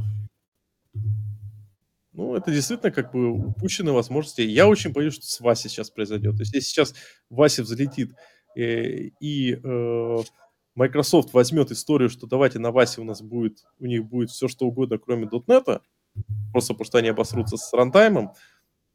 ну, 2.17 2.35
это 2.35 2.51
действительно 2.51 2.91
как 2.91 3.11
бы 3.11 3.29
упущенные 3.29 3.93
возможности. 3.93 4.41
Я 4.41 4.67
очень 4.67 4.91
боюсь, 4.91 5.13
что 5.13 5.27
с 5.27 5.39
Васей 5.39 5.69
сейчас 5.69 5.91
произойдет. 5.91 6.35
То 6.35 6.41
есть, 6.41 6.53
если 6.55 6.67
сейчас 6.67 6.95
Вася 7.29 7.61
взлетит 7.61 8.11
э, 8.55 9.11
и 9.19 9.53
э, 9.53 10.17
Microsoft 10.73 11.33
возьмет 11.33 11.71
историю, 11.71 12.09
что 12.09 12.25
давайте 12.25 12.57
на 12.57 12.71
Васе 12.71 13.01
у 13.01 13.03
нас 13.03 13.21
будет, 13.21 13.59
у 13.79 13.85
них 13.85 14.03
будет 14.03 14.31
все 14.31 14.47
что 14.47 14.65
угодно, 14.65 14.97
кроме 14.97 15.27
.NET, 15.27 15.81
просто 16.51 16.73
потому 16.73 16.85
что 16.85 16.97
они 16.97 17.09
обосрутся 17.09 17.55
с 17.55 17.71
рантаймом, 17.71 18.31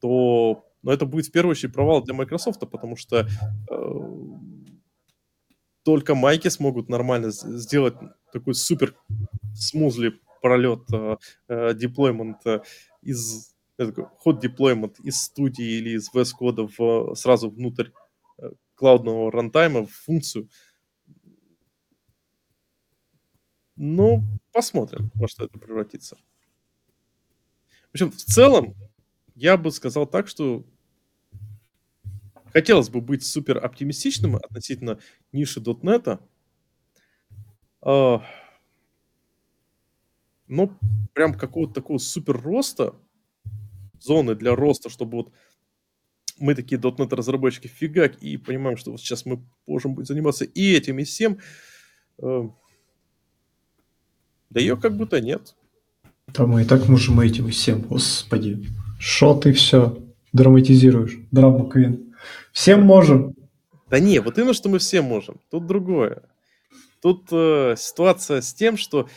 то 0.00 0.64
ну, 0.82 0.90
это 0.90 1.06
будет 1.06 1.26
в 1.26 1.30
первую 1.30 1.52
очередь 1.52 1.74
провал 1.74 2.02
для 2.02 2.14
Microsoft, 2.14 2.58
потому 2.68 2.96
что 2.96 3.28
э, 3.70 4.00
только 5.84 6.16
майки 6.16 6.48
смогут 6.48 6.88
нормально 6.88 7.30
сделать 7.30 7.94
такой 8.32 8.56
супер 8.56 8.96
смузли 9.54 10.14
пролет 10.40 10.82
э, 10.92 11.18
э, 11.46 11.74
деплоймент 11.74 12.38
из 13.02 13.52
ход 14.18 14.40
деплоймент 14.40 15.00
из 15.00 15.22
студии 15.22 15.64
или 15.64 15.96
из 15.96 16.10
VS 16.14 16.32
кода 16.32 16.68
в, 16.68 17.14
сразу 17.14 17.50
внутрь 17.50 17.90
э, 18.38 18.50
клаудного 18.74 19.32
рантайма 19.32 19.86
в 19.86 19.90
функцию. 19.90 20.48
Ну, 23.76 24.22
посмотрим, 24.52 25.10
во 25.14 25.26
что 25.26 25.44
это 25.44 25.58
превратится. 25.58 26.16
В 27.88 27.94
общем, 27.94 28.10
в 28.10 28.16
целом, 28.16 28.74
я 29.34 29.56
бы 29.56 29.70
сказал 29.70 30.06
так, 30.06 30.28
что 30.28 30.64
хотелось 32.52 32.90
бы 32.90 33.00
быть 33.00 33.24
супер 33.24 33.64
оптимистичным 33.64 34.36
относительно 34.36 34.98
ниши 35.32 35.60
.NET. 35.60 36.20
Но 40.48 40.78
прям 41.14 41.34
какого-то 41.34 41.74
такого 41.74 41.98
супер 41.98 42.40
роста, 42.40 42.94
зоны 44.00 44.34
для 44.34 44.54
роста, 44.54 44.90
чтобы 44.90 45.18
вот 45.18 45.32
мы 46.38 46.54
такие 46.54 46.80
.NET 46.80 47.14
разработчики 47.14 47.68
фигак 47.68 48.16
и 48.22 48.36
понимаем, 48.36 48.76
что 48.76 48.90
вот 48.90 49.00
сейчас 49.00 49.24
мы 49.24 49.42
можем 49.66 49.94
быть 49.94 50.06
заниматься 50.06 50.44
и 50.44 50.72
этим, 50.72 50.98
и 50.98 51.04
всем. 51.04 51.38
Э, 52.18 52.48
да 54.50 54.60
ее 54.60 54.76
как 54.76 54.96
будто 54.96 55.20
нет. 55.20 55.54
Да 56.28 56.46
мы 56.46 56.62
и 56.62 56.64
так 56.64 56.88
можем 56.88 57.20
этим 57.20 57.48
и 57.48 57.50
всем, 57.50 57.82
господи. 57.82 58.66
Шо 58.98 59.34
ты 59.34 59.52
все 59.52 59.98
драматизируешь, 60.32 61.18
драма 61.30 61.68
Квин. 61.68 62.14
Всем 62.52 62.82
можем. 62.82 63.34
Да 63.88 63.98
не, 63.98 64.20
вот 64.20 64.38
именно, 64.38 64.54
что 64.54 64.68
мы 64.68 64.78
все 64.78 65.02
можем. 65.02 65.40
Тут 65.50 65.66
другое. 65.66 66.22
Тут 67.00 67.28
э, 67.30 67.74
ситуация 67.76 68.40
с 68.40 68.54
тем, 68.54 68.76
что 68.76 69.08
хочется 69.08 69.12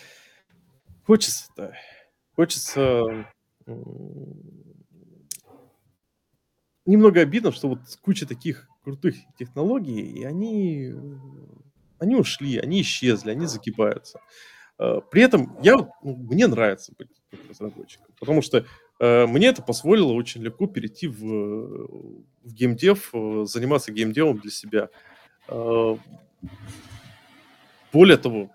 хочется 2.35 2.73
э, 2.85 3.71
немного 6.85 7.21
обидно, 7.21 7.51
что 7.51 7.69
вот 7.69 7.79
куча 8.01 8.27
таких 8.27 8.67
крутых 8.83 9.15
технологий, 9.37 10.01
и 10.01 10.23
они, 10.23 10.93
они 11.99 12.15
ушли, 12.15 12.57
они 12.57 12.81
исчезли, 12.81 13.31
они 13.31 13.45
закипаются. 13.45 14.19
Э, 14.77 14.99
при 15.11 15.23
этом 15.23 15.57
я, 15.61 15.75
ну, 15.75 16.15
мне 16.15 16.47
нравится 16.47 16.93
быть 16.97 17.09
разработчиком, 17.49 18.07
потому 18.19 18.41
что 18.41 18.65
э, 18.99 19.25
мне 19.27 19.47
это 19.47 19.61
позволило 19.61 20.13
очень 20.13 20.41
легко 20.41 20.67
перейти 20.67 21.07
в, 21.07 21.19
в 22.43 22.53
геймдев, 22.53 23.09
э, 23.13 23.45
заниматься 23.45 23.91
геймдевом 23.91 24.39
для 24.39 24.51
себя. 24.51 24.89
Э, 25.47 25.95
более 27.91 28.17
того, 28.17 28.51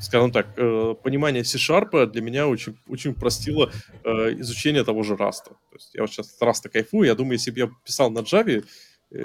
скажем 0.00 0.30
так, 0.30 0.46
э, 0.56 0.94
понимание 1.02 1.44
C-Sharp 1.44 2.06
для 2.06 2.22
меня 2.22 2.46
очень, 2.48 2.78
очень 2.88 3.14
простило 3.14 3.70
э, 4.04 4.40
изучение 4.40 4.84
того 4.84 5.02
же 5.02 5.14
Rust. 5.14 5.44
То 5.44 5.74
есть 5.74 5.94
я 5.94 6.02
вот 6.02 6.10
сейчас 6.10 6.36
Rust 6.40 6.68
кайфую, 6.68 7.06
я 7.06 7.14
думаю, 7.14 7.34
если 7.34 7.50
бы 7.50 7.58
я 7.58 7.70
писал 7.84 8.10
на 8.10 8.20
Java, 8.20 8.64
э, 9.10 9.24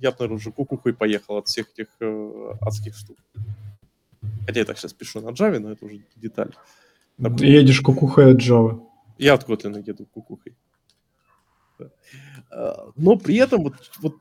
я 0.00 0.10
бы, 0.10 0.16
наверное, 0.18 0.36
уже 0.36 0.52
кукухой 0.52 0.94
поехал 0.94 1.38
от 1.38 1.48
всех 1.48 1.66
этих 1.72 1.88
адских 2.60 2.96
штук. 2.96 3.16
Хотя 4.46 4.60
я 4.60 4.64
так 4.64 4.78
сейчас 4.78 4.92
пишу 4.92 5.20
на 5.20 5.30
Java, 5.30 5.58
но 5.58 5.72
это 5.72 5.84
уже 5.84 6.00
деталь. 6.14 6.52
Такой... 7.20 7.48
Едешь 7.48 7.80
кукухой 7.80 8.32
от 8.32 8.40
Java. 8.40 8.80
Я 9.18 9.34
от 9.34 9.48
Kotlin 9.48 9.82
еду 9.84 10.06
кукухой. 10.06 10.56
Но 12.96 13.16
при 13.16 13.36
этом 13.36 13.64
вот, 13.64 13.74
вот 13.98 14.14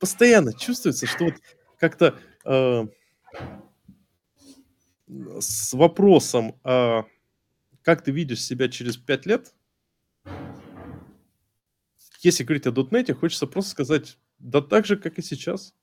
постоянно 0.00 0.52
чувствуется, 0.52 1.06
что 1.06 1.24
вот 1.24 1.34
как-то 1.78 2.14
э, 2.44 2.86
с 5.06 5.72
вопросом, 5.72 6.58
э, 6.64 7.02
как 7.82 8.02
ты 8.02 8.10
видишь 8.10 8.42
себя 8.42 8.68
через 8.68 8.96
пять 8.96 9.26
лет, 9.26 9.54
если 12.20 12.44
говорить 12.44 12.66
о 12.66 12.70
.NET, 12.70 13.12
хочется 13.12 13.46
просто 13.46 13.70
сказать, 13.70 14.18
да 14.38 14.62
так 14.62 14.86
же, 14.86 14.96
как 14.96 15.18
и 15.18 15.22
сейчас. 15.22 15.74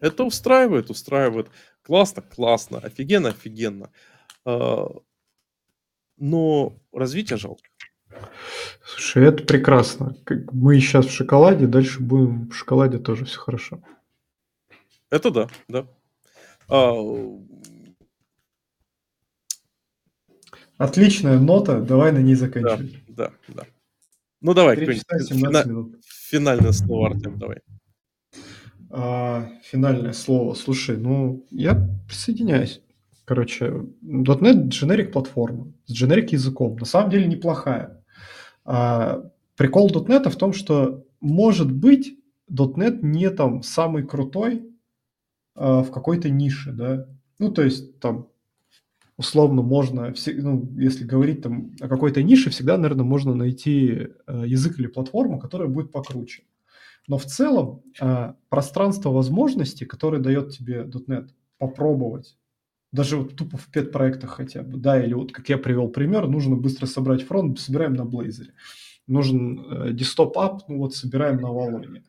Это 0.00 0.24
устраивает, 0.24 0.90
устраивает. 0.90 1.50
Классно, 1.82 2.22
классно, 2.22 2.78
офигенно, 2.78 3.30
офигенно. 3.30 3.90
Но 6.16 6.78
развитие 6.92 7.36
жалко. 7.36 7.68
Слушай, 8.84 9.26
это 9.26 9.44
прекрасно. 9.44 10.16
Мы 10.52 10.80
сейчас 10.80 11.06
в 11.06 11.10
шоколаде, 11.10 11.66
дальше 11.66 12.00
будем 12.00 12.48
в 12.48 12.54
шоколаде 12.54 12.98
тоже 12.98 13.24
все 13.26 13.38
хорошо. 13.38 13.82
Это 15.10 15.30
да, 15.30 15.48
да. 15.68 15.86
Отличная 20.78 21.38
нота, 21.38 21.80
давай 21.80 22.12
на 22.12 22.18
ней 22.18 22.34
заканчивать. 22.34 23.04
Да, 23.08 23.30
да, 23.48 23.54
да. 23.54 23.62
Ну 24.40 24.52
давай, 24.52 24.76
фина... 24.76 25.90
финальное 26.04 26.72
слово, 26.72 27.10
Артем, 27.10 27.38
давай. 27.38 27.58
А, 28.90 29.48
финальное 29.62 30.12
слово. 30.12 30.54
Слушай, 30.54 30.96
ну, 30.98 31.46
я 31.50 31.88
присоединяюсь. 32.06 32.82
Короче, 33.24 33.86
.NET 34.02 34.68
generic 34.68 35.12
платформа 35.12 35.72
с 35.86 35.92
generic 36.00 36.28
языком. 36.30 36.76
На 36.76 36.84
самом 36.84 37.10
деле 37.10 37.26
неплохая. 37.26 38.04
А, 38.64 39.22
прикол 39.56 39.90
.NET 39.90 40.28
в 40.28 40.36
том, 40.36 40.52
что 40.52 41.04
может 41.20 41.72
быть 41.72 42.18
.NET 42.50 42.98
не 43.02 43.30
там 43.30 43.62
самый 43.62 44.06
крутой 44.06 44.70
в 45.56 45.90
какой-то 45.90 46.30
нише, 46.30 46.72
да. 46.72 47.06
Ну, 47.38 47.50
то 47.50 47.62
есть 47.62 47.98
там 48.00 48.28
условно 49.16 49.62
можно, 49.62 50.14
ну, 50.26 50.70
если 50.76 51.04
говорить 51.04 51.42
там 51.42 51.74
о 51.80 51.88
какой-то 51.88 52.22
нише, 52.22 52.50
всегда, 52.50 52.76
наверное, 52.76 53.04
можно 53.04 53.34
найти 53.34 54.08
э, 54.26 54.42
язык 54.46 54.78
или 54.78 54.86
платформу, 54.86 55.38
которая 55.38 55.68
будет 55.68 55.90
покруче. 55.90 56.42
Но 57.08 57.18
в 57.18 57.24
целом 57.24 57.82
э, 58.00 58.34
пространство 58.48 59.10
возможностей, 59.10 59.86
которое 59.86 60.18
дает 60.18 60.50
тебе 60.50 60.82
.NET 60.82 61.30
попробовать, 61.58 62.36
даже 62.92 63.16
вот 63.18 63.36
тупо 63.36 63.56
в 63.56 63.66
пет-проектах 63.68 64.30
хотя 64.30 64.62
бы, 64.62 64.78
да, 64.78 65.02
или 65.02 65.14
вот 65.14 65.32
как 65.32 65.48
я 65.48 65.58
привел 65.58 65.88
пример, 65.88 66.28
нужно 66.28 66.56
быстро 66.56 66.86
собрать 66.86 67.22
фронт, 67.22 67.58
собираем 67.58 67.94
на 67.94 68.02
Blazor. 68.02 68.48
Нужен 69.06 69.60
э, 69.60 69.92
десктоп 69.92 70.36
ап, 70.38 70.62
ну 70.68 70.78
вот 70.78 70.94
собираем 70.94 71.40
на 71.40 71.52
Валоне. 71.52 72.02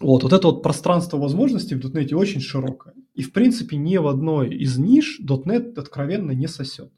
Вот, 0.00 0.22
вот 0.22 0.32
это 0.32 0.46
вот 0.46 0.62
пространство 0.62 1.18
возможностей 1.18 1.74
в 1.74 1.84
.NET 1.84 2.14
очень 2.14 2.40
широкое. 2.40 2.94
И, 3.14 3.22
в 3.22 3.32
принципе, 3.32 3.76
ни 3.76 3.98
в 3.98 4.06
одной 4.06 4.54
из 4.56 4.78
ниш 4.78 5.20
.NET 5.20 5.78
откровенно 5.78 6.30
не 6.32 6.48
сосет. 6.48 6.90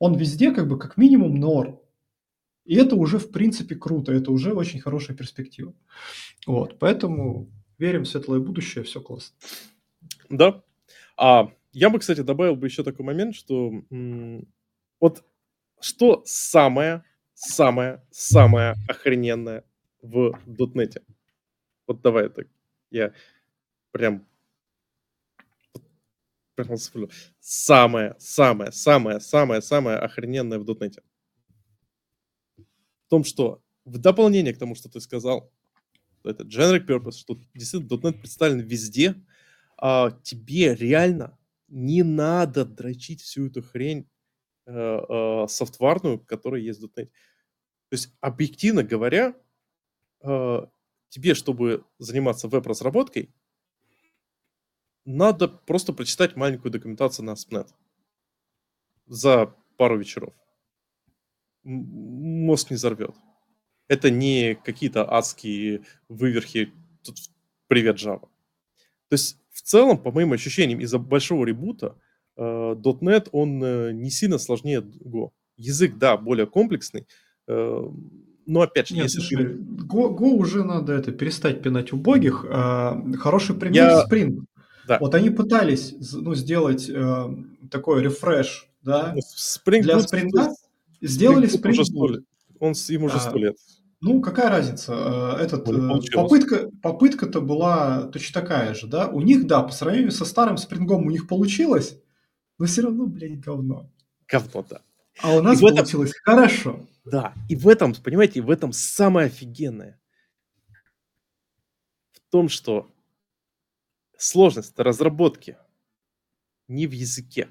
Он 0.00 0.16
везде 0.16 0.50
как 0.50 0.66
бы 0.66 0.76
как 0.76 0.96
минимум 0.96 1.36
норм. 1.36 1.80
И 2.64 2.74
это 2.74 2.96
уже, 2.96 3.18
в 3.18 3.30
принципе, 3.30 3.76
круто. 3.76 4.12
Это 4.12 4.32
уже 4.32 4.52
очень 4.52 4.80
хорошая 4.80 5.16
перспектива. 5.16 5.74
Вот, 6.46 6.78
поэтому 6.80 7.48
верим 7.78 8.02
в 8.02 8.08
светлое 8.08 8.40
будущее, 8.40 8.82
все 8.82 9.00
классно. 9.00 9.36
Да. 10.28 10.62
А 11.16 11.52
я 11.72 11.88
бы, 11.88 12.00
кстати, 12.00 12.22
добавил 12.22 12.56
бы 12.56 12.66
еще 12.66 12.82
такой 12.82 13.04
момент, 13.04 13.36
что 13.36 13.72
вот 15.00 15.24
что 15.80 16.22
самое, 16.24 17.04
самое, 17.34 18.02
самое 18.10 18.74
охрененное 18.88 19.62
в 20.02 20.36
.NET? 20.46 21.02
Вот 21.86 22.00
давай 22.02 22.28
так. 22.28 22.46
Я 22.90 23.12
прям 23.92 24.26
прям 26.54 26.76
сплю. 26.76 27.10
Самое, 27.40 28.14
самое, 28.18 28.72
самое, 28.72 29.20
самое, 29.20 29.62
самое 29.62 29.98
охрененное 29.98 30.58
в 30.58 30.64
дотнете. 30.64 31.02
В 32.56 33.08
том, 33.08 33.24
что 33.24 33.62
в 33.84 33.98
дополнение 33.98 34.54
к 34.54 34.58
тому, 34.58 34.74
что 34.74 34.88
ты 34.88 35.00
сказал, 35.00 35.52
это 36.24 36.44
generic 36.44 36.86
purpose, 36.86 37.12
что 37.18 37.38
действительно 37.54 37.98
.NET 38.00 38.18
представлен 38.20 38.60
везде, 38.60 39.14
а 39.76 40.10
тебе 40.22 40.74
реально 40.74 41.38
не 41.68 42.02
надо 42.02 42.64
дрочить 42.64 43.20
всю 43.20 43.48
эту 43.48 43.62
хрень 43.62 44.08
э, 44.66 44.72
э, 44.72 45.46
софтварную, 45.48 46.20
которая 46.20 46.62
есть 46.62 46.80
в 46.80 46.84
.NET. 46.84 47.06
То 47.06 47.10
есть, 47.92 48.14
объективно 48.20 48.82
говоря, 48.82 49.34
э, 50.22 50.66
тебе, 51.14 51.34
чтобы 51.34 51.84
заниматься 51.98 52.48
веб-разработкой, 52.48 53.30
надо 55.04 55.46
просто 55.46 55.92
прочитать 55.92 56.34
маленькую 56.34 56.72
документацию 56.72 57.24
на 57.24 57.32
ASP.NET 57.32 57.68
за 59.06 59.54
пару 59.76 59.96
вечеров. 59.96 60.34
Мозг 61.62 62.70
не 62.70 62.76
взорвет. 62.76 63.14
Это 63.86 64.10
не 64.10 64.56
какие-то 64.56 65.08
адские 65.08 65.84
выверхи 66.08 66.72
тут 67.04 67.16
«Привет, 67.68 67.96
Java». 67.96 68.28
То 69.08 69.12
есть, 69.12 69.38
в 69.50 69.62
целом, 69.62 69.98
по 69.98 70.10
моим 70.10 70.32
ощущениям, 70.32 70.80
из-за 70.80 70.98
большого 70.98 71.44
ребута 71.44 71.96
э, 72.36 72.42
.NET, 72.42 73.28
он 73.30 73.62
э, 73.62 73.92
не 73.92 74.10
сильно 74.10 74.38
сложнее 74.38 74.80
Go. 74.80 75.30
Язык, 75.56 75.96
да, 75.96 76.16
более 76.16 76.46
комплексный, 76.48 77.06
э, 77.46 77.88
но 78.46 78.62
опять 78.62 78.88
же, 78.88 78.94
Нет, 78.94 79.04
если 79.04 79.20
слушай, 79.20 79.36
ты... 79.46 79.52
Go, 79.84 80.16
Go 80.16 80.30
уже 80.34 80.64
надо 80.64 80.92
это 80.92 81.12
перестать 81.12 81.62
пинать 81.62 81.92
убогих. 81.92 82.44
А, 82.48 83.00
хороший 83.18 83.54
пример 83.54 83.84
Я- 83.88 84.04
Spring. 84.08 84.44
Да. 84.86 84.98
Вот 85.00 85.14
они 85.14 85.30
пытались 85.30 85.94
ну, 86.12 86.34
сделать 86.34 86.90
э, 86.90 87.34
такой 87.70 88.02
рефреш, 88.02 88.68
да, 88.82 89.14
Ну, 89.14 89.20
Spring 89.20 89.80
для 89.80 89.94
Boot- 89.96 90.06
Spring, 90.12 90.30
сделали 91.00 91.48
Spring 91.48 91.70
уже 91.70 91.84
100 91.86 92.06
Boot. 92.06 92.22
Он 92.60 92.72
им 92.88 93.04
уже 93.04 93.16
А, 93.16 93.20
сто 93.20 93.38
лет. 93.38 93.56
Ну, 94.02 94.20
какая 94.20 94.50
разница? 94.50 95.36
Э, 95.38 95.42
Этот, 95.42 95.66
Ну, 95.66 95.96
э, 95.96 96.00
попытка, 96.12 96.68
попытка-то 96.82 97.40
была 97.40 98.02
точно 98.12 98.42
такая 98.42 98.74
же, 98.74 98.86
да? 98.86 99.08
У 99.08 99.22
них, 99.22 99.46
да, 99.46 99.62
по 99.62 99.72
сравнению 99.72 100.10
со 100.12 100.26
старым 100.26 100.58
спрингом 100.58 101.06
у 101.06 101.10
них 101.10 101.26
получилось, 101.28 101.98
но 102.58 102.66
все 102.66 102.82
равно, 102.82 103.06
блядь, 103.06 103.40
говно. 103.40 103.88
Говно, 104.28 104.64
да. 104.68 104.80
А 105.22 105.34
у 105.34 105.40
нас 105.40 105.62
этом- 105.62 105.76
получилось 105.76 106.12
хорошо. 106.24 106.80
Да, 107.04 107.34
и 107.48 107.56
в 107.56 107.68
этом, 107.68 107.94
понимаете, 107.94 108.40
в 108.40 108.50
этом 108.50 108.72
самое 108.72 109.26
офигенное. 109.26 110.00
В 112.12 112.20
том, 112.30 112.48
что 112.48 112.90
сложность 114.16 114.78
разработки 114.78 115.58
не 116.66 116.86
в 116.86 116.92
языке. 116.92 117.48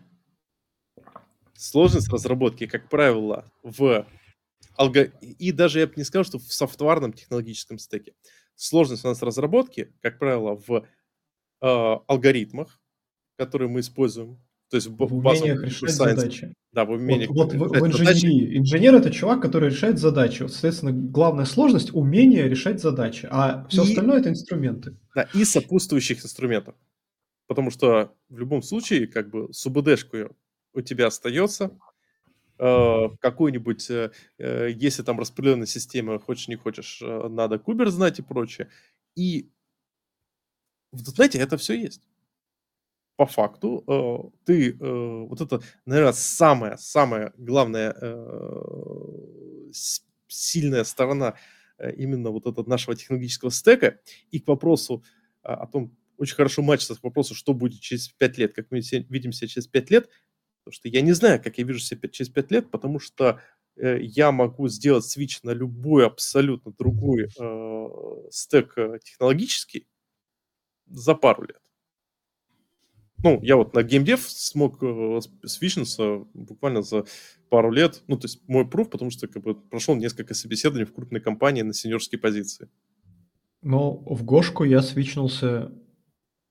Сложность 1.53 2.09
разработки, 2.09 2.65
как 2.65 2.89
правило, 2.89 3.51
в 3.61 4.07
алго... 4.75 5.03
и 5.21 5.51
даже 5.51 5.79
я 5.79 5.87
бы 5.87 5.93
не 5.95 6.03
сказал, 6.03 6.25
что 6.25 6.39
в 6.39 6.51
софтварном 6.51 7.13
технологическом 7.13 7.77
стеке. 7.77 8.15
Сложность 8.55 9.05
у 9.05 9.07
нас 9.07 9.21
разработки, 9.21 9.93
как 10.01 10.19
правило, 10.19 10.55
в 10.55 10.77
э, 10.77 10.85
алгоритмах, 11.61 12.81
которые 13.37 13.69
мы 13.69 13.81
используем. 13.81 14.43
То 14.73 14.77
есть 14.77 14.87
в, 14.87 14.95
В 14.95 15.13
умениях 15.17 15.61
решать 15.61 15.91
science. 15.91 16.15
задачи. 16.15 16.53
Да, 16.71 16.83
в 16.85 16.89
умениях 16.89 17.29
Вот, 17.29 17.53
вот 17.53 17.69
в, 17.69 17.73
в 17.75 17.93
задачи. 17.95 18.25
инженерии. 18.25 18.57
Инженер 18.57 18.95
это 18.95 19.11
чувак, 19.11 19.39
который 19.39 19.69
решает 19.69 19.99
задачи. 19.99 20.41
Вот, 20.41 20.51
соответственно, 20.51 20.91
главная 20.91 21.45
сложность 21.45 21.93
умение 21.93 22.49
решать 22.49 22.81
задачи, 22.81 23.27
а 23.29 23.67
все 23.69 23.83
И- 23.83 23.89
остальное 23.89 24.19
это 24.21 24.29
инструменты. 24.29 24.97
Да, 25.13 25.29
и 25.35 25.45
сопутствующих 25.45 26.25
инструментов. 26.25 26.73
Потому 27.45 27.69
что 27.69 28.15
в 28.29 28.39
любом 28.39 28.63
случае, 28.63 29.05
как 29.05 29.29
бы 29.29 29.53
СУБДшку 29.53 30.35
у 30.73 30.81
тебя 30.81 31.05
остается, 31.05 31.77
э, 32.57 33.09
какой-нибудь, 33.19 33.87
э, 33.91 34.09
э, 34.39 34.69
если 34.75 35.03
там 35.03 35.19
распределенная 35.19 35.67
система, 35.67 36.17
хочешь 36.17 36.47
не 36.47 36.55
хочешь, 36.55 36.99
надо 36.99 37.59
кубер 37.59 37.91
знать 37.91 38.17
и 38.17 38.23
прочее. 38.23 38.69
И, 39.15 39.51
знаете, 40.93 41.37
это 41.37 41.57
все 41.57 41.75
есть. 41.79 42.01
По 43.15 43.27
факту, 43.27 43.83
э, 43.87 44.29
ты, 44.45 44.71
э, 44.71 44.75
вот 45.27 45.39
это, 45.39 45.61
наверное, 45.85 46.13
самая-самая 46.13 47.31
главная 47.37 47.95
э, 48.01 49.71
сильная 50.27 50.83
сторона 50.83 51.35
именно 51.97 52.29
вот 52.31 52.45
этого 52.47 52.67
нашего 52.69 52.95
технологического 52.95 53.49
стека. 53.51 53.99
И 54.31 54.39
к 54.39 54.47
вопросу 54.47 55.03
о 55.41 55.67
том, 55.67 55.95
очень 56.17 56.35
хорошо 56.35 56.61
мачится 56.61 56.95
к 56.95 57.03
вопросу, 57.03 57.35
что 57.35 57.53
будет 57.53 57.81
через 57.81 58.07
5 58.09 58.37
лет, 58.37 58.53
как 58.53 58.67
мы 58.71 58.81
се- 58.81 59.05
видим 59.09 59.31
себя 59.31 59.47
через 59.47 59.67
5 59.67 59.89
лет, 59.89 60.09
потому 60.63 60.73
что 60.73 60.87
я 60.89 61.01
не 61.01 61.11
знаю, 61.13 61.41
как 61.43 61.57
я 61.57 61.65
вижу 61.65 61.79
себя 61.79 62.07
через 62.09 62.29
5 62.29 62.51
лет, 62.51 62.71
потому 62.71 62.99
что 62.99 63.39
я 63.75 64.31
могу 64.31 64.67
сделать 64.69 65.05
свич 65.05 65.41
на 65.43 65.51
любой 65.51 66.05
абсолютно 66.05 66.71
другой 66.77 67.27
э, 67.39 67.87
стек 68.31 68.75
технологический 69.03 69.87
за 70.87 71.15
пару 71.15 71.43
лет. 71.43 71.59
Ну, 73.23 73.39
я 73.41 73.55
вот 73.55 73.73
на 73.73 73.83
геймдев 73.83 74.21
смог 74.29 74.83
э, 74.83 75.19
свичнуться 75.45 76.25
буквально 76.33 76.81
за 76.81 77.05
пару 77.49 77.71
лет. 77.71 78.03
Ну, 78.07 78.17
то 78.17 78.25
есть 78.25 78.41
мой 78.47 78.67
пруф, 78.67 78.89
потому 78.89 79.11
что 79.11 79.27
как 79.27 79.43
бы 79.43 79.55
прошел 79.55 79.95
несколько 79.95 80.33
собеседований 80.33 80.85
в 80.85 80.93
крупной 80.93 81.21
компании 81.21 81.61
на 81.61 81.73
сеньорские 81.73 82.19
позиции. 82.19 82.69
Но 83.61 83.93
в 83.93 84.23
Гошку 84.25 84.65
я 84.65 84.81
свичнулся 84.81 85.71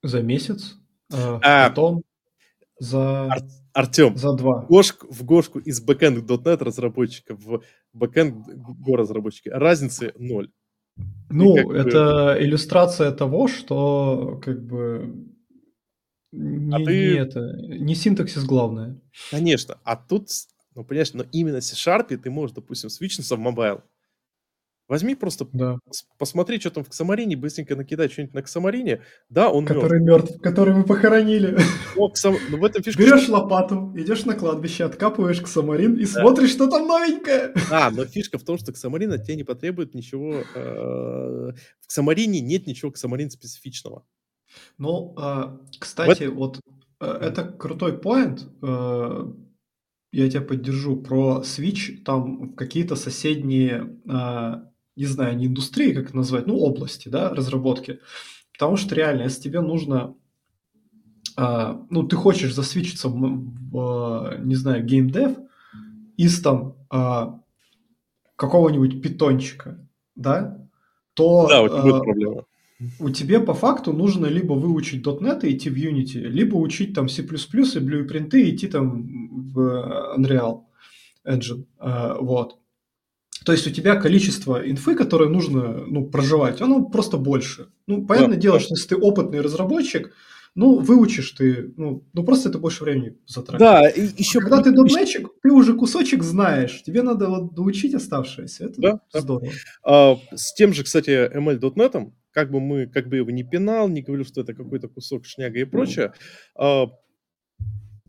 за 0.01 0.21
месяц, 0.23 0.75
а 1.11 1.39
А. 1.43 1.69
Python 1.69 2.01
за, 2.79 3.25
Ар- 3.27 3.41
Артем, 3.73 4.17
за 4.17 4.33
два. 4.33 4.65
Гошку, 4.67 5.07
в 5.13 5.23
Гошку 5.23 5.59
из 5.59 5.79
бэкэнд 5.79 6.27
.NET 6.29 6.63
разработчика 6.63 7.35
в 7.35 7.61
бэкэнд 7.93 8.47
Go 8.47 8.95
разработчика 8.95 9.51
разницы 9.51 10.13
ноль. 10.17 10.49
Ну, 11.29 11.55
как 11.55 11.67
бы- 11.67 11.77
это 11.77 12.35
иллюстрация 12.39 13.11
того, 13.11 13.47
что 13.47 14.39
как 14.43 14.65
бы 14.65 15.32
не, 16.33 16.75
А 16.75 16.77
ты- 16.79 16.83
не 16.85 17.17
это, 17.19 17.55
не 17.67 17.95
синтаксис 17.95 18.43
главное. 18.43 18.99
Конечно, 19.31 19.77
а 19.83 19.95
тут, 19.95 20.29
ну, 20.75 20.83
понимаешь, 20.83 21.13
но 21.13 21.25
именно 21.31 21.61
C-Sharp 21.61 22.17
ты 22.17 22.29
можешь, 22.29 22.55
допустим, 22.55 22.89
свичнуться 22.89 23.35
в 23.35 23.39
mobile. 23.39 23.81
Возьми 24.89 25.15
просто, 25.15 25.47
Да. 25.53 25.75
пос- 25.87 26.03
посмотри, 26.19 26.59
что 26.59 26.69
там 26.69 26.83
в 26.83 26.89
Xamarin 26.89 27.26
е, 27.26 27.37
быстренько 27.37 27.75
накидай 27.75 28.09
что-нибудь 28.09 28.33
на 28.35 28.41
Xamarin 28.41 28.88
е. 28.88 29.01
Да, 29.29 29.49
он 29.49 29.63
мертв. 29.63 29.75
Который 29.81 30.01
мертв, 30.01 30.41
который 30.41 30.73
мы 30.75 30.83
похоронили. 30.83 31.55
Но, 31.95 32.09
Xam- 32.09 32.37
но 32.49 32.57
в 32.57 32.65
этом 32.65 32.83
фишка, 32.83 33.01
Берешь 33.01 33.29
лопату, 33.29 33.93
идешь 33.95 34.25
на 34.25 34.33
кладбище, 34.35 34.83
откапываешь 34.83 35.39
Xamarin 35.41 35.95
и 35.95 36.05
смотришь, 36.05 36.51
что 36.51 36.67
там 36.69 36.85
новенькое. 36.87 37.53
А, 37.71 37.91
но 37.91 38.03
фишка 38.05 38.37
в 38.37 38.43
том, 38.43 38.57
что 38.57 38.73
Ксамарин 38.73 39.13
от 39.13 39.23
тебя 39.23 39.35
не 39.35 39.43
потребует 39.43 39.93
ничего... 39.95 40.43
э, 40.53 41.53
В 41.79 41.87
Ксамарине 41.87 42.41
нет 42.41 42.67
ничего 42.67 42.91
Ксамарин 42.91 43.29
специфичного. 43.31 44.05
Ну, 44.77 45.13
а, 45.17 45.57
кстати, 45.79 46.23
вот 46.25 46.59
э, 46.99 47.05
это 47.05 47.43
крутой 47.45 47.97
поинт. 47.97 48.47
э, 48.61 49.31
Я 50.11 50.29
тебя 50.29 50.41
поддержу. 50.41 50.97
Про 50.97 51.41
Switch 51.43 52.03
там 52.03 52.53
какие-то 52.53 52.95
соседние, 52.95 53.97
а, 54.07 54.63
не 54.95 55.05
знаю, 55.05 55.35
не 55.37 55.47
индустрии, 55.47 55.93
как 55.93 56.05
это 56.09 56.15
назвать, 56.17 56.45
ну, 56.47 56.57
области, 56.57 57.09
да, 57.09 57.29
разработки. 57.29 57.99
Потому 58.51 58.77
что 58.77 58.93
реально, 58.95 59.23
если 59.23 59.41
тебе 59.41 59.61
нужно, 59.61 60.15
а, 61.35 61.81
ну, 61.89 62.03
ты 62.03 62.15
хочешь 62.15 62.53
засвечиться 62.53 63.09
в, 63.09 64.37
не 64.43 64.55
знаю, 64.55 64.85
геймдев 64.85 65.37
из 66.17 66.41
там 66.41 66.75
а, 66.91 67.39
какого-нибудь 68.35 69.01
питончика, 69.01 69.79
да, 70.15 70.59
то 71.15 71.47
Да, 71.47 71.63
у 71.63 71.67
тебя 71.67 71.77
а, 71.79 71.83
будет 71.83 72.03
проблема. 72.03 72.45
У 72.99 73.09
тебя 73.09 73.39
по 73.39 73.53
факту 73.53 73.93
нужно 73.93 74.27
либо 74.27 74.53
выучить 74.53 75.05
.NET 75.05 75.45
и 75.45 75.55
идти 75.55 75.69
в 75.69 75.75
Unity, 75.75 76.19
либо 76.19 76.55
учить 76.55 76.93
там 76.93 77.09
C++ 77.09 77.21
и 77.21 77.25
Blueprint 77.25 78.29
и 78.31 78.55
идти 78.55 78.67
там 78.67 79.07
в 79.53 79.59
э, 79.59 80.17
Unreal 80.17 80.61
Engine. 81.25 81.65
А, 81.77 82.17
Вот. 82.19 82.57
То 83.45 83.51
есть 83.51 83.67
у 83.67 83.71
тебя 83.71 83.95
количество 83.95 84.57
инфы, 84.69 84.95
которое 84.95 85.29
нужно 85.29 85.85
ну, 85.85 86.05
проживать, 86.05 86.61
оно 86.61 86.85
просто 86.85 87.17
больше. 87.17 87.67
Ну, 87.87 88.05
понятное 88.05 88.35
Да, 88.35 88.41
дело, 88.41 88.57
да. 88.57 88.63
что 88.63 88.73
если 88.73 88.87
ты 88.89 88.95
опытный 88.95 89.41
разработчик, 89.41 90.13
ну, 90.55 90.79
выучишь 90.79 91.31
ты, 91.31 91.73
ну, 91.77 92.05
ну 92.13 92.23
просто 92.23 92.49
это 92.49 92.59
больше 92.59 92.83
времени 92.83 93.17
затратит. 93.25 93.59
Да, 93.59 93.89
и 93.89 94.07
еще... 94.17 94.39
А 94.39 94.41
когда 94.43 94.61
ты 94.61 94.71
дотнетчик, 94.71 95.29
ты 95.41 95.51
уже 95.51 95.73
кусочек 95.73 96.23
знаешь, 96.23 96.83
тебе 96.83 97.01
надо 97.01 97.27
вот 97.27 97.55
доучить 97.55 97.95
оставшееся. 97.95 98.65
Это 98.65 98.81
Да, 98.81 98.99
да. 99.11 99.19
здорово. 99.19 99.51
А, 99.83 100.17
с 100.33 100.53
тем 100.53 100.73
же, 100.73 100.83
кстати, 100.83 101.09
ML.NET, 101.09 102.11
как 102.33 102.51
бы 102.51 102.59
мы, 102.59 102.87
как 102.87 103.07
бы 103.07 103.17
его 103.17 103.31
не 103.31 103.43
пинал, 103.43 103.87
не 103.87 104.01
говорил, 104.01 104.25
что 104.25 104.41
это 104.41 104.53
какой-то 104.53 104.89
кусок 104.89 105.25
шняга 105.25 105.59
и 105.59 105.65
прочее, 105.65 106.13
а, 106.55 106.87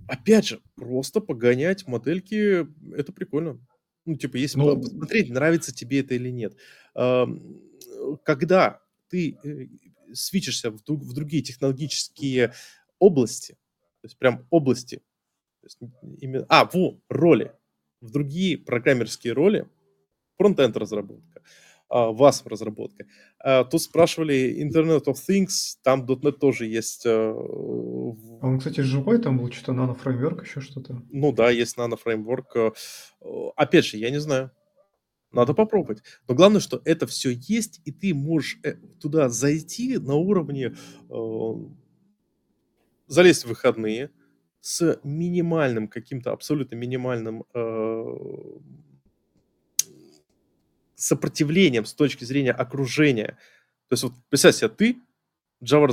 опять 0.09 0.47
же, 0.47 0.61
просто 0.77 1.21
погонять 1.21 1.87
модельки, 1.87 2.67
это 2.95 3.13
прикольно. 3.13 3.61
Ну, 4.07 4.17
типа, 4.17 4.37
если 4.37 4.59
Ну, 4.59 4.75
по- 4.77 4.81
посмотреть, 4.83 5.31
нравится 5.31 5.75
тебе 5.75 6.01
это 6.01 6.15
или 6.15 6.31
нет. 6.31 6.57
Ам, 6.95 7.41
Когда 8.25 8.81
ты 9.09 9.39
э, 9.43 9.67
свичишься 10.13 10.71
в, 10.71 10.83
друг- 10.85 11.03
в 11.03 11.15
другие 11.15 11.43
технологические 11.43 12.53
области, 12.99 13.53
то 14.03 14.07
есть 14.07 14.19
прям 14.19 14.47
области, 14.51 15.01
есть 15.63 15.79
именно, 16.21 16.45
а, 16.49 16.67
во, 16.67 17.01
роли, 17.09 17.53
в 18.03 18.11
другие 18.11 18.59
программерские 18.59 19.33
роли, 19.33 19.67
фронтенд 20.37 20.77
разработка, 20.77 21.43
а, 21.89 22.13
WASM 22.13 22.49
разработка. 22.49 23.07
А, 23.39 23.65
Тут 23.65 23.83
спрашивали 23.83 24.63
Internet 24.65 25.05
of 25.05 25.17
Things, 25.29 25.77
там 25.83 26.05
.NET 26.07 26.33
тоже 26.33 26.67
есть. 26.67 27.07
э, 27.07 27.33
в- 27.33 28.45
Он, 28.45 28.59
кстати, 28.59 28.81
живой, 28.81 29.19
там 29.19 29.39
был 29.39 29.51
что-то 29.53 29.73
нано-фреймворк, 29.73 30.43
еще 30.45 30.61
что-то. 30.61 31.03
Ну 31.11 31.33
да, 31.33 31.51
есть 31.51 31.77
Framework. 31.77 32.45
э, 32.57 33.51
Опять 33.57 33.85
же, 33.87 33.97
я 33.99 34.11
не 34.11 34.21
знаю. 34.21 34.51
Надо 35.33 35.53
попробовать. 35.55 36.03
Но 36.29 36.35
главное, 36.35 36.61
что 36.61 36.81
это 36.85 37.07
все 37.07 37.31
есть, 37.31 37.81
и 37.85 37.93
ты 37.93 38.15
можешь 38.15 38.59
э, 38.63 38.75
туда 39.01 39.29
зайти 39.29 39.99
на 39.99 40.15
уровне 40.15 40.75
залезть 43.07 43.45
в 43.45 43.49
выходные 43.49 44.11
с 44.61 44.99
минимальным 45.05 45.89
каким-то 45.89 46.33
абсолютно 46.33 46.77
минимальным 46.77 47.45
сопротивлением 50.97 51.85
с 51.85 51.95
точки 51.95 52.25
зрения 52.25 52.53
окружения. 52.53 53.39
То 53.89 53.93
есть 53.93 54.03
вот 54.05 54.13
представь 54.29 54.55
себе, 54.57 54.69
ты 54.69 54.97
Java, 55.63 55.89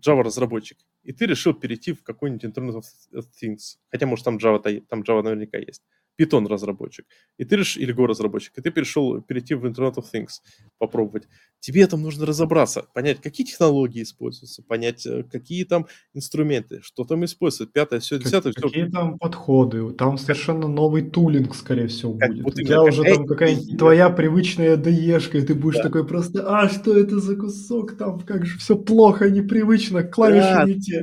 Java 0.00 0.22
разработчик, 0.22 0.78
и 1.02 1.12
ты 1.12 1.26
решил 1.26 1.54
перейти 1.54 1.92
в 1.92 2.02
какой-нибудь 2.02 2.44
Internet 2.44 2.82
of 3.14 3.24
Things. 3.42 3.78
Хотя, 3.90 4.06
может, 4.06 4.24
там 4.24 4.38
Java, 4.38 4.60
та- 4.60 4.80
там 4.88 5.02
Java 5.02 5.22
наверняка 5.22 5.58
есть. 5.58 5.82
Python 6.18 6.46
разработчик. 6.48 7.06
И 7.38 7.44
ты 7.44 7.56
решил, 7.56 7.82
или 7.82 7.94
Go 7.94 8.06
разработчик, 8.06 8.52
и 8.58 8.60
ты 8.62 8.70
перешел 8.70 9.20
перейти 9.22 9.54
в 9.54 9.64
Internet 9.66 9.94
of 9.94 10.04
Things, 10.12 10.40
попробовать. 10.78 11.28
Тебе 11.60 11.86
там 11.86 12.02
нужно 12.02 12.26
разобраться, 12.26 12.84
понять, 12.94 13.20
какие 13.20 13.46
технологии 13.46 14.02
используются, 14.02 14.62
понять, 14.62 15.06
э, 15.06 15.24
какие 15.30 15.64
там 15.64 15.86
инструменты, 16.14 16.80
что 16.82 17.04
там 17.04 17.24
используют, 17.24 17.72
пятое, 17.72 18.00
все, 18.00 18.16
Как- 18.16 18.24
десятое, 18.26 18.52
все. 18.52 18.62
какие 18.62 18.84
там 18.88 19.18
подходы? 19.18 19.90
Там 19.92 20.18
совершенно 20.18 20.68
новый 20.68 21.02
тулинг, 21.02 21.54
скорее 21.54 21.86
всего, 21.88 22.16
Как 22.18 22.30
будет. 22.30 22.44
вот 22.44 22.54
У 22.54 22.56
тебя 22.56 22.82
уже 22.82 23.02
какая 23.02 23.14
там 23.16 23.26
какая-нибудь 23.26 23.64
идея. 23.66 23.78
твоя 23.78 24.10
привычная 24.10 24.76
ДЕшка, 24.76 25.38
и 25.38 25.42
ты 25.42 25.54
будешь 25.54 25.76
Да. 25.76 25.82
такой 25.84 26.06
просто, 26.06 26.44
а 26.48 26.68
что 26.68 26.96
это 26.98 27.20
за 27.20 27.36
кусок 27.36 27.96
там, 27.96 28.20
как 28.20 28.44
же 28.46 28.58
все 28.58 28.76
плохо, 28.76 29.30
непривычно, 29.30 30.02
клавиши 30.02 30.40
Да. 30.54 30.64
не 30.64 30.80
те. 30.80 31.02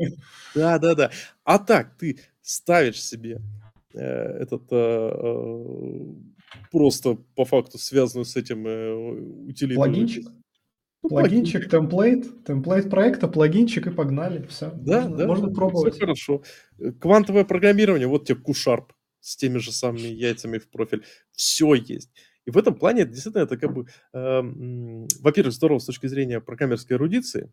Да, 0.55 0.79
да, 0.79 0.95
да. 0.95 1.11
А 1.43 1.59
так 1.59 1.95
ты 1.97 2.19
ставишь 2.41 3.01
себе 3.03 3.35
э, 3.35 3.39
этот 3.97 4.63
э, 4.71 4.75
э, 4.75 5.65
просто 6.71 7.15
по 7.35 7.45
факту 7.45 7.77
связанную 7.77 8.25
с 8.25 8.35
этим 8.35 8.67
э, 8.67 8.93
утилиту. 9.47 9.81
Плагинчик? 9.81 10.27
Ну, 11.03 11.09
Плагинчик, 11.09 11.69
темплейт, 11.69 12.45
темплейт 12.45 12.89
проекта, 12.89 13.27
плагинчик 13.27 13.87
и 13.87 13.91
погнали, 13.91 14.45
все. 14.47 14.71
Да, 14.75 15.01
можно, 15.01 15.17
да, 15.17 15.27
можно 15.27 15.53
пробовать. 15.53 15.93
Все 15.93 16.01
хорошо. 16.01 16.43
Э, 16.79 16.91
Квантовое 16.91 17.45
программирование, 17.45 18.07
вот 18.07 18.27
тебе 18.27 18.39
Q-Sharp 18.39 18.89
с 19.19 19.37
теми 19.37 19.59
же 19.59 19.71
самыми 19.71 20.07
яйцами 20.07 20.57
в 20.57 20.69
профиль. 20.69 21.03
Все 21.31 21.73
есть. 21.75 22.11
И 22.45 22.51
в 22.51 22.57
этом 22.57 22.75
плане 22.75 23.05
действительно 23.05 23.43
это 23.43 23.57
как 23.57 23.73
бы, 23.73 23.87
э, 24.13 24.41
во-первых, 25.19 25.53
здорово 25.53 25.79
с 25.79 25.85
точки 25.85 26.07
зрения 26.07 26.41
программерской 26.41 26.97
эрудиции. 26.97 27.51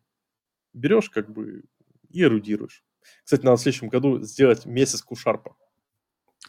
Берешь 0.73 1.11
как 1.11 1.31
бы 1.31 1.65
и 2.11 2.23
эрудируешь. 2.23 2.85
Кстати, 3.25 3.45
надо 3.45 3.57
в 3.57 3.61
следующем 3.61 3.89
году 3.89 4.21
сделать 4.21 4.67
месяц 4.67 5.03
Q-Sharp. 5.03 5.53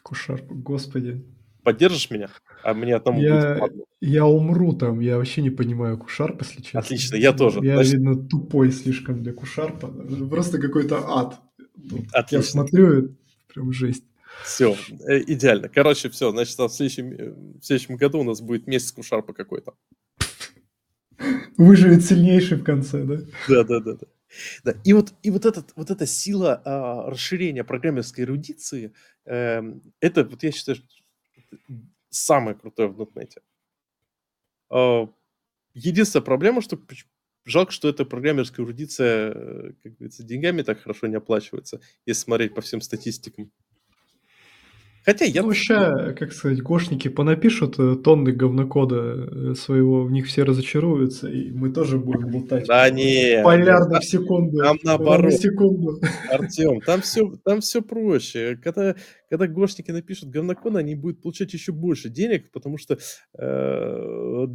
Кушарп, 0.02 0.46
господи. 0.52 1.24
Поддержишь 1.64 2.10
меня? 2.12 2.30
А 2.64 2.74
мне 2.74 2.96
одному 2.96 3.20
будет 3.20 3.30
Я, 3.30 3.56
впадло. 3.56 3.86
я 4.02 4.26
умру 4.26 4.74
там, 4.74 5.00
я 5.00 5.18
вообще 5.18 5.42
не 5.42 5.50
понимаю 5.50 5.98
кушарп, 5.98 6.42
если 6.42 6.62
честно. 6.62 6.80
Отлично, 6.82 7.16
я 7.16 7.32
тоже. 7.32 7.60
Я, 7.62 7.76
Значит- 7.76 7.94
видно, 7.94 8.16
тупой 8.28 8.72
слишком 8.72 9.24
для 9.24 9.32
кушарпа. 9.34 9.88
Просто 10.30 10.60
какой-то 10.60 10.98
ад. 11.08 11.40
Тут 11.90 12.02
Я 12.02 12.20
Отлично. 12.20 12.44
смотрю, 12.44 13.16
прям 13.54 13.72
жесть. 13.72 14.04
Все, 14.44 14.76
идеально. 15.28 15.70
Короче, 15.70 16.10
все, 16.10 16.32
значит, 16.32 16.58
в 16.58 16.68
следующем, 16.70 17.12
э, 17.14 17.32
в 17.60 17.64
следующем 17.64 17.96
году 17.98 18.20
у 18.20 18.24
нас 18.24 18.42
будет 18.42 18.68
месяц 18.68 18.92
Q-Sharp 18.92 19.32
какой-то. 19.34 19.74
Выживет 21.58 22.04
сильнейший 22.04 22.58
в 22.58 22.64
конце, 22.64 23.04
да? 23.04 23.18
Да, 23.48 23.64
да, 23.64 23.80
да, 23.80 23.94
да. 23.94 24.08
Да, 24.64 24.74
и 24.84 24.94
вот, 24.94 25.14
и 25.22 25.30
вот, 25.30 25.46
этот, 25.46 25.72
вот 25.76 25.92
эта 25.92 26.08
сила 26.08 26.60
а, 26.66 27.08
расширения 27.12 27.64
программерской 27.64 28.24
эрудиции, 28.24 28.92
это, 29.26 30.24
вот 30.24 30.44
я 30.44 30.52
считаю, 30.52 30.78
самое 32.10 32.56
крутое 32.56 32.90
в 32.90 33.02
.NET. 33.02 33.38
А, 34.70 35.08
единственная 35.74 36.24
проблема, 36.24 36.62
что 36.62 36.80
жалко, 37.46 37.72
что 37.72 37.90
эта 37.90 38.06
программерская 38.06 38.66
эрудиция, 38.66 39.32
э, 39.32 39.74
как 39.84 39.98
говорится, 39.98 40.24
деньгами 40.24 40.62
так 40.62 40.82
хорошо 40.82 41.08
не 41.08 41.16
оплачивается, 41.16 41.82
если 42.06 42.24
смотреть 42.24 42.56
по 42.56 42.62
всем 42.62 42.82
статистикам. 42.82 43.52
Хотя 45.06 45.26
я... 45.26 45.42
Ну, 45.44 45.54
ща, 45.54 46.14
как 46.14 46.32
сказать, 46.32 46.62
гошники 46.62 47.10
понапишут 47.10 47.78
э, 47.78 47.96
тонны 47.98 48.32
говнокода 48.32 48.96
э, 48.96 49.56
своего, 49.56 50.04
в 50.06 50.12
них 50.12 50.28
все 50.28 50.44
разочаруются, 50.44 51.30
и 51.30 51.52
мы 51.52 51.72
тоже 51.72 51.98
будем 51.98 52.34
лутать. 52.34 52.68
Да 52.68 52.90
не, 52.90 53.42
Полярно 53.44 54.00
в 54.00 54.06
секунду. 54.06 54.64
там 54.64 54.78
наоборот. 54.84 55.34
секунду. 55.34 56.00
Артем, 56.32 56.80
там 56.80 57.02
все, 57.02 57.30
там 57.44 57.60
все 57.60 57.82
проще. 57.82 58.58
Когда, 58.64 58.96
когда 59.30 59.48
гошники 59.48 59.92
напишут 59.92 60.30
говнокод, 60.30 60.78
они 60.78 60.96
будут 60.96 61.22
получать 61.22 61.54
еще 61.54 61.74
больше 61.74 62.08
денег, 62.10 62.52
потому 62.52 62.78
что 62.78 62.98
э, 63.38 64.48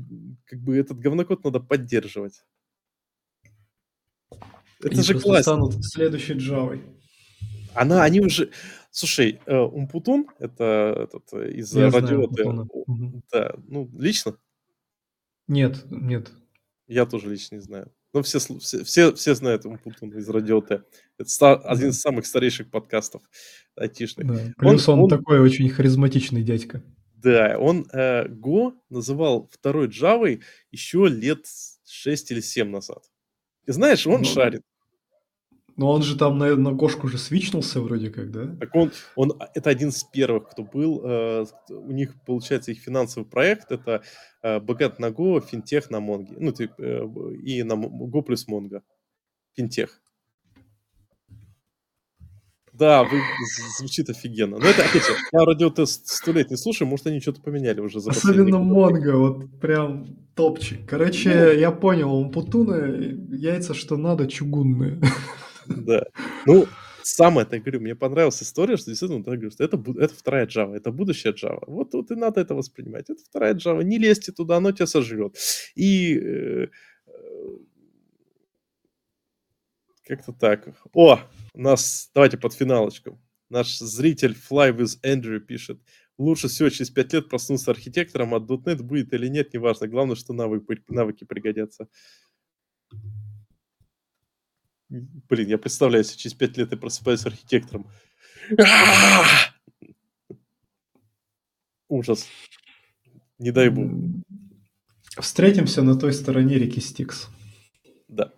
как 0.46 0.60
бы 0.60 0.76
этот 0.78 0.98
говнокод 0.98 1.44
надо 1.44 1.60
поддерживать. 1.60 2.42
Это 4.80 4.94
Они 4.94 5.02
же 5.02 5.18
классно. 5.18 5.42
станут 5.42 5.74
следующей 5.84 6.34
Джавой. 6.34 6.80
Она, 7.74 8.02
они 8.02 8.20
уже... 8.20 8.50
Слушай, 8.90 9.40
э, 9.46 9.56
Умпутун, 9.56 10.26
это 10.38 10.94
этот, 11.08 11.32
э, 11.32 11.52
из 11.52 11.72
Я 11.74 11.90
знаю 11.90 12.04
радиоты. 12.04 12.44
Мгм. 12.86 13.22
Да, 13.30 13.54
ну, 13.66 13.90
лично? 13.98 14.36
Нет, 15.46 15.84
нет. 15.90 16.30
Я 16.86 17.06
тоже 17.06 17.30
лично 17.30 17.56
не 17.56 17.60
знаю. 17.60 17.92
Но 18.14 18.22
все, 18.22 18.38
слу- 18.38 18.58
все, 18.60 18.82
все, 18.84 19.14
все 19.14 19.34
знают 19.34 19.66
Умпутун 19.66 20.10
из 20.16 20.28
радиоты. 20.28 20.82
Это 21.18 21.28
ста- 21.28 21.56
один 21.56 21.90
из 21.90 22.00
самых 22.00 22.26
старейших 22.26 22.70
подкастов 22.70 23.22
айтишных. 23.76 24.26
Да. 24.26 24.52
Плюс 24.56 24.88
он, 24.88 25.00
он- 25.00 25.08
такой 25.10 25.40
очень 25.40 25.68
харизматичный 25.68 26.42
дядька. 26.42 26.82
Да, 27.16 27.58
он 27.58 27.86
э, 27.92 28.26
Go 28.28 28.74
называл 28.88 29.50
второй 29.52 29.88
Java 29.88 30.40
еще 30.70 31.08
лет 31.08 31.44
6 31.84 32.30
или 32.30 32.40
7 32.40 32.70
назад. 32.70 33.04
И 33.66 33.72
знаешь, 33.72 34.06
он 34.06 34.20
Ну, 34.20 34.24
шарит. 34.24 34.62
Но 35.78 35.92
он 35.92 36.02
же 36.02 36.18
там 36.18 36.38
на, 36.38 36.56
на 36.56 36.76
кошку 36.76 37.06
уже 37.06 37.18
свичнулся 37.18 37.80
вроде 37.80 38.10
как, 38.10 38.32
да? 38.32 38.56
Так 38.58 38.74
он, 38.74 38.90
он, 39.14 39.32
это 39.54 39.70
один 39.70 39.90
из 39.90 40.02
первых, 40.02 40.50
кто 40.50 40.64
был. 40.64 41.00
э, 41.04 41.46
у 41.70 41.92
них, 41.92 42.16
получается, 42.26 42.72
их 42.72 42.80
финансовый 42.80 43.24
проект. 43.24 43.70
Это 43.70 44.02
э, 44.42 44.58
богат 44.58 44.98
на 44.98 45.06
Go, 45.06 45.40
финтех 45.40 45.88
на 45.90 46.00
Монге. 46.00 46.34
Ну, 46.36 46.50
типа, 46.50 46.74
э, 46.78 47.06
и 47.44 47.62
на 47.62 47.74
Go 47.74 48.22
плюс 48.22 48.48
Монго. 48.48 48.82
Финтех. 49.54 50.00
Да, 52.72 53.04
вы, 53.04 53.20
звучит 53.78 54.10
офигенно. 54.10 54.58
Но 54.58 54.66
это, 54.66 54.82
опять 54.82 55.06
же, 55.06 55.12
я 55.32 55.44
радиотест 55.44 56.08
сто 56.08 56.32
лет 56.32 56.50
не 56.50 56.56
слушаю, 56.56 56.88
может, 56.88 57.06
они 57.06 57.20
что-то 57.20 57.40
поменяли 57.40 57.80
уже 57.80 58.00
за 58.00 58.10
Особенно. 58.10 58.58
Монго, 58.58 59.16
вот 59.16 59.60
прям 59.60 60.06
топчик. 60.34 60.88
Короче, 60.88 61.30
Ну, 61.30 61.60
я 61.60 61.70
понял, 61.70 62.12
у 62.12 62.30
Путуна 62.30 62.76
яйца 63.30 63.74
что 63.74 63.96
надо, 63.96 64.26
чугунные. 64.26 65.00
Да. 65.68 66.06
Ну, 66.46 66.66
самое, 67.02 67.46
так 67.46 67.62
говорю, 67.62 67.80
мне 67.80 67.94
понравилась 67.94 68.42
история, 68.42 68.76
что 68.76 68.90
действительно, 68.90 69.22
говорю, 69.22 69.50
что 69.50 69.64
это, 69.64 69.82
это 69.98 70.14
вторая 70.14 70.46
Java, 70.46 70.74
это 70.74 70.90
будущее 70.90 71.32
Java. 71.32 71.64
Вот, 71.66 71.94
вот 71.94 72.10
и 72.10 72.14
надо 72.14 72.40
это 72.40 72.54
воспринимать. 72.54 73.10
Это 73.10 73.22
вторая 73.22 73.54
Java. 73.54 73.82
Не 73.82 73.98
лезьте 73.98 74.32
туда, 74.32 74.56
оно 74.56 74.72
тебя 74.72 74.86
сожрет. 74.86 75.36
И 75.74 76.18
э, 76.18 76.68
э, 77.06 77.10
как-то 80.04 80.32
так. 80.32 80.68
О, 80.92 81.20
у 81.54 81.60
нас, 81.60 82.10
давайте 82.14 82.38
под 82.38 82.54
финалочку. 82.54 83.20
Наш 83.50 83.78
зритель 83.78 84.36
Fly 84.50 84.76
with 84.76 85.00
Andrew 85.02 85.40
пишет. 85.40 85.80
Лучше 86.18 86.48
всего 86.48 86.68
через 86.68 86.90
5 86.90 87.12
лет 87.12 87.28
проснуться 87.28 87.70
архитектором, 87.70 88.34
а 88.34 88.38
.NET 88.38 88.82
будет 88.82 89.12
или 89.12 89.28
нет, 89.28 89.54
неважно. 89.54 89.86
Главное, 89.86 90.16
что 90.16 90.34
навык- 90.34 90.82
навыки 90.88 91.24
пригодятся. 91.24 91.88
Блин, 94.88 95.48
я 95.48 95.58
представляю, 95.58 96.04
если 96.04 96.18
через 96.18 96.34
5 96.34 96.56
лет 96.56 96.70
я 96.72 96.78
просыпаюсь 96.78 97.26
архитектором. 97.26 97.90
Ужас. 101.88 102.26
Не 103.38 103.50
дай 103.50 103.68
бог. 103.68 103.90
Встретимся 105.18 105.82
на 105.82 105.98
той 105.98 106.12
стороне 106.12 106.58
реки 106.58 106.80
Стикс. 106.80 107.28
Да. 108.08 108.32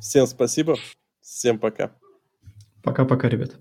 Всем 0.00 0.26
спасибо. 0.26 0.76
Всем 1.20 1.58
пока. 1.58 1.96
Пока-пока, 2.82 3.28
ребят. 3.28 3.60